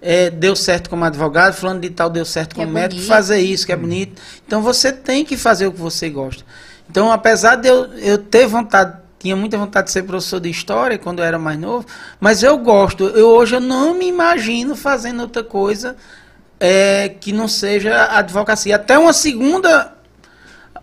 eh, 0.00 0.30
deu 0.30 0.56
certo 0.56 0.88
como 0.88 1.04
advogado, 1.04 1.52
fulano 1.52 1.78
de 1.78 1.90
tal 1.90 2.08
deu 2.08 2.24
certo 2.24 2.54
Que 2.54 2.62
é 2.62 2.64
como 2.64 2.72
médico, 2.72 3.02
fazer 3.02 3.38
isso, 3.38 3.66
que 3.66 3.72
é 3.72 3.76
bonito. 3.76 4.18
Então 4.46 4.62
você 4.62 4.90
tem 4.90 5.26
que 5.26 5.36
fazer 5.36 5.66
o 5.66 5.72
que 5.72 5.78
você 5.78 6.08
gosta. 6.08 6.42
Então, 6.88 7.12
apesar 7.12 7.56
de 7.56 7.68
eu, 7.68 7.84
eu 7.98 8.16
ter 8.16 8.46
vontade, 8.46 8.96
tinha 9.18 9.36
muita 9.36 9.58
vontade 9.58 9.88
de 9.88 9.92
ser 9.92 10.04
professor 10.04 10.40
de 10.40 10.48
história 10.48 10.96
quando 10.96 11.18
eu 11.18 11.26
era 11.26 11.38
mais 11.38 11.58
novo, 11.58 11.84
mas 12.18 12.42
eu 12.42 12.56
gosto. 12.56 13.08
Eu, 13.08 13.28
hoje 13.28 13.56
eu 13.56 13.60
não 13.60 13.92
me 13.92 14.06
imagino 14.08 14.74
fazendo 14.74 15.20
outra 15.20 15.44
coisa 15.44 15.98
eh, 16.58 17.14
que 17.20 17.30
não 17.30 17.46
seja 17.46 18.06
advocacia. 18.06 18.76
Até 18.76 18.98
uma 18.98 19.12
segunda 19.12 19.99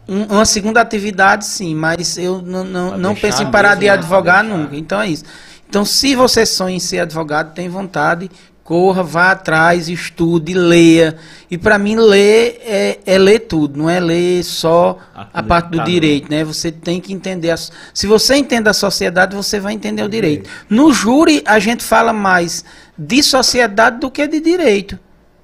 um- 0.07 0.23
uma 0.25 0.45
segunda 0.45 0.81
atividade, 0.81 1.45
sim, 1.45 1.75
mas 1.75 2.17
eu 2.17 2.41
não, 2.41 2.63
não, 2.63 2.89
Vai 2.91 2.99
não 2.99 3.15
penso 3.15 3.43
em 3.43 3.51
parar 3.51 3.75
de 3.75 3.89
advogar 3.89 4.43
Deixar. 4.43 4.57
nunca. 4.57 4.75
Então 4.75 5.01
é 5.01 5.09
isso. 5.09 5.23
Então, 5.69 5.83
se 5.83 6.15
você 6.15 6.45
sonha 6.45 6.75
em 6.75 6.79
ser 6.79 6.99
advogado, 6.99 7.53
tem 7.53 7.67
vontade, 7.67 8.31
corra, 8.63 9.03
vá 9.03 9.31
atrás, 9.31 9.89
estude, 9.89 10.53
leia. 10.53 11.17
E 11.51 11.57
para 11.57 11.77
mim 11.77 11.95
ler 11.97 12.61
é, 12.65 12.99
é 13.05 13.17
ler 13.17 13.39
tudo, 13.39 13.77
não 13.77 13.89
é 13.89 13.99
ler 13.99 14.43
só 14.43 14.97
a 15.33 15.43
parte 15.43 15.69
do 15.71 15.83
direito, 15.83 16.29
né? 16.29 16.43
Você 16.45 16.71
tem 16.71 16.99
que 17.01 17.13
entender. 17.13 17.51
as- 17.51 17.71
se 17.93 18.07
você 18.07 18.35
entende 18.35 18.67
a 18.69 18.73
sociedade, 18.73 19.35
você 19.35 19.59
vai 19.59 19.73
entender 19.73 20.03
o 20.03 20.09
direito. 20.09 20.49
No 20.69 20.91
júri 20.93 21.41
a 21.45 21.59
gente 21.59 21.83
fala 21.83 22.11
mais 22.13 22.63
de 22.97 23.21
sociedade 23.23 23.99
do 23.99 24.09
que 24.11 24.25
de 24.27 24.39
direito. 24.39 24.97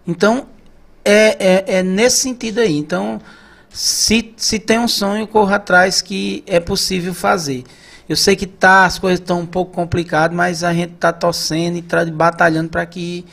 Então 0.07 0.47
é, 1.05 1.63
é, 1.67 1.77
é 1.79 1.83
nesse 1.83 2.17
sentido 2.19 2.59
aí. 2.59 2.77
Então 2.77 3.21
se, 3.73 4.33
se 4.37 4.59
tem 4.59 4.79
um 4.79 4.87
sonho, 4.87 5.27
corra 5.27 5.55
atrás 5.55 6.01
que 6.01 6.43
é 6.47 6.59
possível 6.59 7.13
fazer. 7.13 7.63
Eu 8.07 8.15
sei 8.15 8.35
que 8.35 8.45
tá, 8.45 8.85
as 8.85 8.99
coisas 8.99 9.19
estão 9.19 9.39
um 9.39 9.45
pouco 9.45 9.71
complicadas, 9.71 10.35
mas 10.35 10.63
a 10.63 10.73
gente 10.73 10.93
está 10.93 11.11
torcendo 11.11 11.77
e 11.77 11.81
tá 11.81 12.05
batalhando 12.05 12.69
para 12.69 12.85
que 12.85 13.25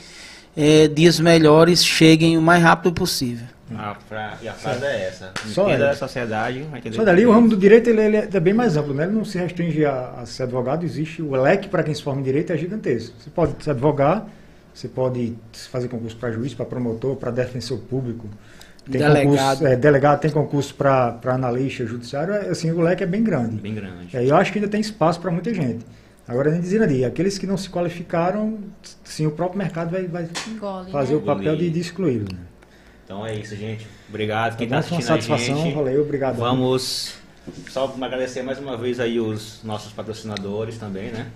eh, 0.57 0.87
dias 0.87 1.19
melhores 1.19 1.83
cheguem 1.85 2.37
o 2.37 2.41
mais 2.41 2.63
rápido 2.63 2.93
possível. 2.93 3.45
A 3.73 3.95
fra- 3.95 4.37
E 4.41 4.47
a 4.49 4.53
frase 4.53 4.83
é 4.85 5.07
essa. 5.07 5.31
Só 5.47 5.63
Entenda 5.67 5.83
ela. 5.85 5.93
a 5.93 5.95
sociedade, 5.95 6.65
Só 6.93 7.05
dali 7.05 7.25
o 7.25 7.31
ramo 7.31 7.47
do 7.47 7.55
direito 7.55 7.89
ele, 7.89 8.01
ele 8.01 8.17
é 8.17 8.39
bem 8.39 8.53
mais 8.53 8.75
amplo, 8.75 8.93
né? 8.93 9.03
Ele 9.03 9.13
não 9.13 9.23
se 9.23 9.37
restringe 9.37 9.85
a, 9.85 10.15
a 10.21 10.25
ser 10.25 10.43
advogado, 10.43 10.83
existe 10.83 11.21
o 11.21 11.31
leque 11.41 11.69
para 11.69 11.81
quem 11.83 11.93
se 11.93 12.01
forma 12.03 12.19
em 12.19 12.23
direito 12.23 12.51
é 12.51 12.57
gigantesco. 12.57 13.13
Você 13.19 13.29
pode 13.29 13.63
se 13.63 13.69
advogar, 13.69 14.25
você 14.73 14.87
pode 14.89 15.35
fazer 15.71 15.87
concurso 15.87 16.17
para 16.17 16.31
juiz, 16.31 16.53
para 16.53 16.65
promotor, 16.65 17.15
para 17.15 17.31
defensor 17.31 17.77
público. 17.79 18.27
Tem 18.91 19.01
Delegado. 19.01 19.37
Concurso, 19.37 19.67
é, 19.67 19.75
delegado 19.75 20.19
tem 20.19 20.31
concurso 20.31 20.75
para 20.75 21.19
analista 21.25 21.85
judiciário, 21.85 22.33
é, 22.33 22.49
assim, 22.49 22.69
o 22.71 22.81
leque 22.81 23.03
é 23.03 23.07
bem 23.07 23.23
grande. 23.23 23.55
Bem 23.57 23.73
grande. 23.73 24.13
E 24.13 24.17
aí 24.17 24.29
eu 24.29 24.35
acho 24.35 24.51
que 24.51 24.59
ainda 24.59 24.69
tem 24.69 24.81
espaço 24.81 25.19
para 25.19 25.31
muita 25.31 25.53
gente. 25.53 25.85
Agora, 26.27 26.51
nem 26.51 26.61
dizendo 26.61 26.83
ali, 26.83 27.03
aqueles 27.03 27.37
que 27.37 27.47
não 27.47 27.57
se 27.57 27.69
qualificaram, 27.69 28.59
sim, 29.03 29.25
o 29.27 29.31
próprio 29.31 29.57
mercado 29.57 29.91
vai, 29.91 30.07
vai 30.07 30.29
Engole, 30.47 30.91
fazer 30.91 31.13
né? 31.13 31.19
o 31.19 31.21
papel 31.21 31.55
de, 31.57 31.69
de 31.69 31.79
excluí-los. 31.79 32.29
Né? 32.31 32.39
Então 33.03 33.25
é 33.25 33.35
isso, 33.35 33.55
gente. 33.55 33.85
Obrigado. 34.07 34.55
Quem 34.55 34.67
Tá 34.67 34.77
tá? 34.77 34.83
Foi 34.83 34.91
uma 34.91 34.97
assistindo 34.97 35.17
a 35.17 35.21
satisfação, 35.21 35.63
gente. 35.63 35.75
valeu, 35.75 36.01
obrigado. 36.01 36.37
Vamos 36.37 37.15
só 37.69 37.93
agradecer 37.99 38.43
mais 38.43 38.59
uma 38.59 38.77
vez 38.77 38.99
aí 38.99 39.19
os 39.19 39.61
nossos 39.63 39.91
patrocinadores 39.91 40.77
também, 40.77 41.11
né? 41.11 41.29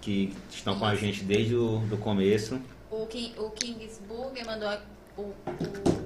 Que 0.00 0.32
estão 0.50 0.78
com 0.78 0.86
a 0.86 0.94
gente 0.94 1.24
desde 1.24 1.54
o 1.54 1.78
do 1.90 1.96
começo. 1.96 2.58
O, 2.90 3.06
King, 3.06 3.34
o 3.38 3.50
Kingsburger 3.50 4.46
mandou 4.46 4.70
o, 5.16 5.22
o 5.22 6.01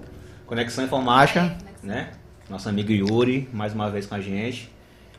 Conexão 0.47 0.85
Informática, 0.85 1.41
É, 1.41 1.43
Conexão. 1.49 1.69
né? 1.83 2.09
Nosso 2.49 2.69
amigo 2.69 2.93
Yuri, 2.93 3.49
mais 3.53 3.73
uma 3.75 3.91
vez 3.91 4.07
com 4.07 4.15
a 4.15 4.21
gente. 4.21 4.71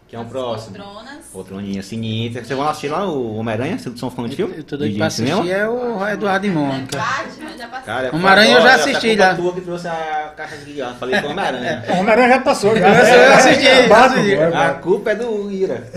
Que 0.07 0.15
é 0.15 0.19
um 0.19 0.21
as 0.21 0.29
próximo. 0.29 0.77
poltronas. 0.77 1.25
Poltroninha 1.33 1.83
seguinte. 1.83 2.35
Vocês 2.35 2.47
vão 2.57 2.65
assistir 2.65 2.87
lá 2.87 3.05
o 3.05 3.35
Homem-Aranha? 3.35 3.77
Vocês 3.77 3.99
são 3.99 4.09
fã 4.09 4.25
de 4.29 4.37
filme? 4.37 4.53
Eu 4.55 4.63
tô 4.63 4.77
De- 4.77 4.83
doido 4.83 4.93
de 4.93 4.97
pra 4.99 5.09
cinema? 5.09 5.41
assistir 5.41 5.53
é 5.53 5.67
o 5.67 6.07
Eduardo 6.07 6.47
e 6.47 6.49
Mônica. 6.49 6.97
Passou. 6.97 7.81
Cara, 7.85 8.07
é 8.07 8.11
Homem-Aranha 8.15 8.55
eu 8.55 8.61
já 8.61 8.75
assisti, 8.75 9.17
já. 9.17 9.35
tua 9.35 9.53
que 9.53 9.59
trouxe 9.59 9.85
a 9.89 10.33
caixa 10.37 10.55
de 10.59 10.71
guião. 10.71 10.95
Falei 10.95 11.19
com 11.21 11.27
o 11.27 11.31
Homem-Aranha. 11.31 11.83
O 11.89 11.91
Homem-Aranha 11.99 12.29
já 12.29 12.39
passou. 12.39 12.73
Já. 12.77 12.87
Eu 12.87 13.33
assisti, 13.33 13.65
eu 13.65 13.89
Batman, 13.89 14.05
assisti. 14.21 14.33
é, 14.35 14.45
A 14.45 14.49
Batman. 14.49 14.73
culpa 14.81 15.11
é 15.11 15.15
do 15.15 15.51
Ira. 15.51 15.91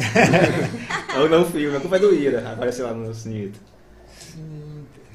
Ou 1.17 1.29
não 1.29 1.45
filme, 1.45 1.77
a 1.77 1.81
culpa 1.81 1.95
é 1.95 1.99
do 2.01 2.13
Ira. 2.13 2.51
Apareceu 2.53 2.87
lá 2.89 2.93
no 2.93 3.15
Sinito. 3.15 3.61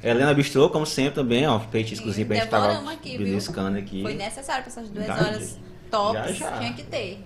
Helena 0.06 0.34
Bistrô, 0.36 0.70
como 0.70 0.86
sempre, 0.86 1.16
também, 1.16 1.48
ó. 1.48 1.58
Peitiscozinho 1.58 2.28
pra 2.28 2.36
gente 2.36 2.48
tava 2.50 2.92
aqui, 2.92 3.18
beliscando 3.18 3.78
aqui. 3.78 4.04
Foi 4.04 4.14
necessário 4.14 4.64
pra 4.64 4.72
essas 4.72 4.90
duas 4.90 5.08
Já, 5.08 5.14
horas 5.16 5.58
tops. 5.90 6.36
já, 6.38 6.52
já. 6.52 6.58
Tinha 6.60 6.74
que 6.74 6.84
ter. 6.84 7.24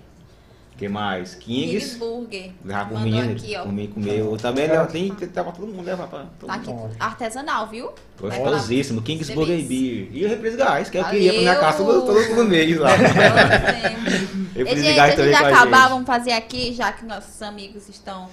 que 0.78 0.88
mais? 0.88 1.34
Kings. 1.34 1.78
Kingsburger. 1.98 2.52
Já 2.64 2.84
mim, 2.86 3.20
aqui, 3.32 3.54
ó. 3.54 3.62
por 3.64 3.72
mim 3.72 3.86
comeu. 3.86 4.36
Também 4.38 4.66
né, 4.66 4.82
tem 4.86 5.14
que 5.14 5.26
tava 5.26 5.52
todo 5.52 5.66
mundo 5.66 5.84
levar 5.84 6.06
pra 6.06 6.24
todo 6.38 6.48
Tá 6.48 6.56
mundo. 6.56 6.86
aqui. 6.86 6.96
Artesanal, 6.98 7.66
viu? 7.66 7.90
Gostosíssimo. 8.18 9.02
Kings. 9.02 9.34
Burger 9.34 9.62
Beer. 9.62 10.08
E 10.10 10.24
o 10.24 10.28
Reprise 10.30 10.56
Gás, 10.56 10.88
que 10.88 10.96
é 10.96 11.02
o 11.02 11.10
que 11.10 11.18
ia 11.18 11.32
pra 11.32 11.40
minha 11.42 11.56
casa 11.56 11.84
todo, 11.84 12.06
todo, 12.06 12.28
todo 12.28 12.44
mês 12.48 12.78
lá. 12.78 12.90
E, 14.52 14.58
Reprise 14.58 14.82
gente, 14.82 14.96
Gás 14.96 15.12
antes 15.12 15.16
também 15.16 15.32
de 15.32 15.38
com 15.38 15.44
a 15.44 15.48
acabar, 15.48 15.80
gente. 15.82 15.88
vamos 15.90 16.06
fazer 16.06 16.32
aqui, 16.32 16.72
já 16.74 16.92
que 16.92 17.04
nossos 17.04 17.40
amigos 17.40 17.88
estão 17.88 18.28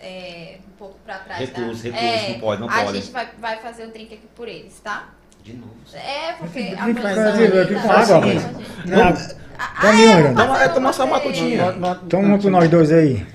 é, 0.00 0.56
um 0.66 0.76
pouco 0.78 0.96
pra 1.04 1.18
trás. 1.18 1.40
Recurso, 1.40 1.82
da... 1.84 1.90
recurso, 1.90 2.04
é, 2.26 2.28
não 2.32 2.40
pode, 2.40 2.60
não 2.60 2.68
a 2.70 2.84
pode. 2.84 2.98
gente 2.98 3.10
vai, 3.12 3.28
vai 3.38 3.56
fazer 3.58 3.86
um 3.86 3.90
drink 3.90 4.14
aqui 4.14 4.26
por 4.34 4.48
eles, 4.48 4.80
tá? 4.80 5.08
De 5.44 5.54
novo. 5.54 5.72
É, 5.94 6.32
porque 6.34 6.74
a 6.78 6.84
produção 6.84 7.14
tá- 7.24 8.06
com 8.06 8.20
tá- 8.20 8.26
gente. 8.28 8.56
Não, 8.86 9.40
Tome 9.80 10.06
um, 10.06 10.18
Irã. 10.18 10.34
Toma, 10.34 10.62
é, 10.62 10.68
toma 10.68 10.92
só 10.92 11.04
uma 11.04 11.18
Botei. 11.18 11.32
tutinha. 11.32 11.72
Toma 12.08 12.26
uma 12.28 12.38
pro 12.38 12.50
nós 12.50 12.68
dois 12.70 12.90
aí. 12.90 13.26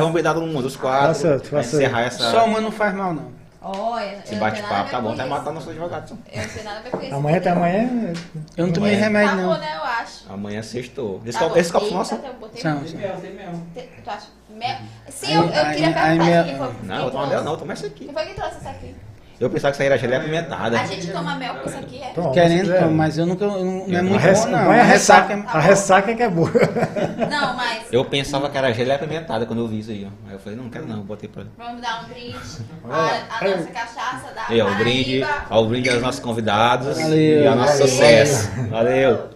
Vamos 0.00 0.22
dar 0.22 0.34
todo 0.34 0.46
mundo, 0.46 0.66
os 0.66 0.76
quatro. 0.76 1.20
Pra 1.20 1.38
faça- 1.38 1.76
encerrar 1.76 2.02
essa, 2.02 2.30
Só 2.30 2.44
uma 2.44 2.60
não 2.60 2.72
faz 2.72 2.94
mal, 2.94 3.14
não. 3.14 3.43
Olha. 3.64 4.18
esse 4.18 4.28
eu 4.28 4.32
não 4.32 4.40
bate-papo. 4.40 4.90
Tá 4.90 5.00
bom, 5.00 5.14
isso. 5.14 5.26
matar 5.26 5.52
nosso 5.52 5.70
advogado. 5.70 6.18
Eu 6.32 6.42
não 6.42 6.48
tenho 6.48 6.64
nada 6.64 6.78
a 6.78 6.82
ver 6.82 6.90
com 6.90 7.00
isso. 7.02 7.14
Amanhã 7.14 7.36
até 7.38 7.50
amanhã. 7.50 8.12
Eu 8.56 8.66
não 8.66 8.72
tomei 8.72 8.94
remédio, 8.94 9.32
Acabou, 9.32 9.52
não. 9.54 9.60
né, 9.60 9.76
eu 9.76 9.84
acho. 9.84 10.32
Amanhã 10.32 10.62
sextou. 10.62 11.22
Esse, 11.24 11.32
Tá 11.38 11.44
copo, 11.44 11.54
bom. 11.54 11.60
esse 11.60 11.72
copo 11.72 11.90
nosso. 11.90 12.14
eu 12.14 12.34
botei 12.34 12.62
São, 12.62 12.76
muito. 12.76 12.90
são. 12.90 13.00
Te- 13.74 13.88
Tu 14.02 14.10
acha? 14.10 14.26
Mel? 14.50 14.76
Sim, 15.08 15.26
Aí- 15.26 15.34
eu, 15.34 15.42
eu 15.44 15.48
aí- 15.64 15.76
queria 15.76 15.92
perguntar 15.92 16.24
mel-. 16.24 16.74
Não, 16.84 16.94
eu 16.96 17.10
tomo 17.10 17.10
trouxe. 17.10 17.28
mel 17.30 17.44
não, 17.44 17.56
toma 17.56 17.72
essa 17.72 17.86
aqui. 17.86 18.04
Quem 18.04 18.14
foi 18.14 18.26
que 18.26 18.34
trouxe 18.34 18.56
essa 18.58 18.70
aqui? 18.70 18.94
Eu 19.40 19.50
pensava 19.50 19.72
que 19.72 19.76
isso 19.76 19.82
aí 19.82 19.86
era 19.88 19.98
gelé 19.98 20.16
apimentada. 20.16 20.80
A 20.80 20.86
gente 20.86 21.10
toma 21.10 21.34
mel 21.34 21.54
com 21.56 21.68
isso 21.68 21.76
aqui, 21.78 22.00
é? 22.00 22.10
Toma, 22.10 22.32
Querendo, 22.32 22.72
toma, 22.72 22.90
mas 22.92 23.18
eu 23.18 23.26
nunca. 23.26 23.44
eu 23.44 23.50
não, 23.64 23.88
não 23.88 23.98
é 23.98 24.02
muito 24.02 24.20
res... 24.20 24.40
bom, 24.44 24.50
não. 24.50 24.70
a 24.70 24.74
A 24.74 24.82
ressaca, 24.84 25.44
a 25.48 25.60
ressaca 25.60 26.10
é 26.12 26.14
que 26.14 26.22
é 26.22 26.30
boa. 26.30 26.50
Não, 27.28 27.56
mas 27.56 27.84
Eu 27.92 28.04
pensava 28.04 28.48
que 28.48 28.56
era 28.56 28.72
gelé 28.72 28.94
apimentada 28.94 29.44
quando 29.44 29.58
eu 29.60 29.66
vi 29.68 29.80
isso 29.80 29.90
aí, 29.90 30.06
ó. 30.08 30.28
Aí 30.28 30.34
eu 30.34 30.38
falei, 30.38 30.56
não, 30.56 30.64
não 30.64 30.70
quero 30.70 30.86
não, 30.86 31.00
botei 31.02 31.28
pra. 31.28 31.42
vamos 31.58 31.80
dar 31.82 32.04
um 32.04 32.08
brinde. 32.08 32.36
A 32.88 33.48
nossa 33.48 33.70
cachaça 33.72 34.32
da 34.34 34.44
Aí, 34.48 34.60
ó, 34.60 34.70
o 34.70 34.74
brinde, 34.76 35.20
Paraíba. 35.20 35.46
ó, 35.50 35.62
o 35.62 35.66
brinde 35.68 35.90
aos 35.90 36.02
nossos 36.02 36.20
convidados 36.20 36.96
Valeu. 37.00 37.16
e 37.42 37.46
ao 37.46 37.56
nosso 37.56 37.72
Valeu. 37.72 37.88
sucesso. 37.88 38.50
Valeu. 38.70 39.30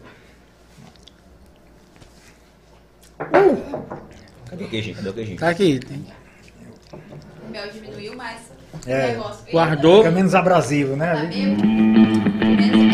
Cadê 4.48 4.64
o 4.64 4.68
queijinho? 4.68 4.96
Cadê 4.96 5.08
o 5.08 5.14
queijinho? 5.14 5.38
Tá 5.38 5.48
aqui. 5.48 5.80
Tem. 5.80 6.06
O 7.46 7.50
mel 7.50 7.68
diminuiu, 7.70 8.16
mas 8.16 8.47
é, 8.86 9.08
negócio. 9.08 9.44
guardou. 9.50 9.98
Fica 9.98 10.10
menos 10.10 10.34
abrasivo, 10.34 10.96
né? 10.96 11.14
Tá 11.14 11.22
hum. 11.22 11.28
menos... 11.28 12.87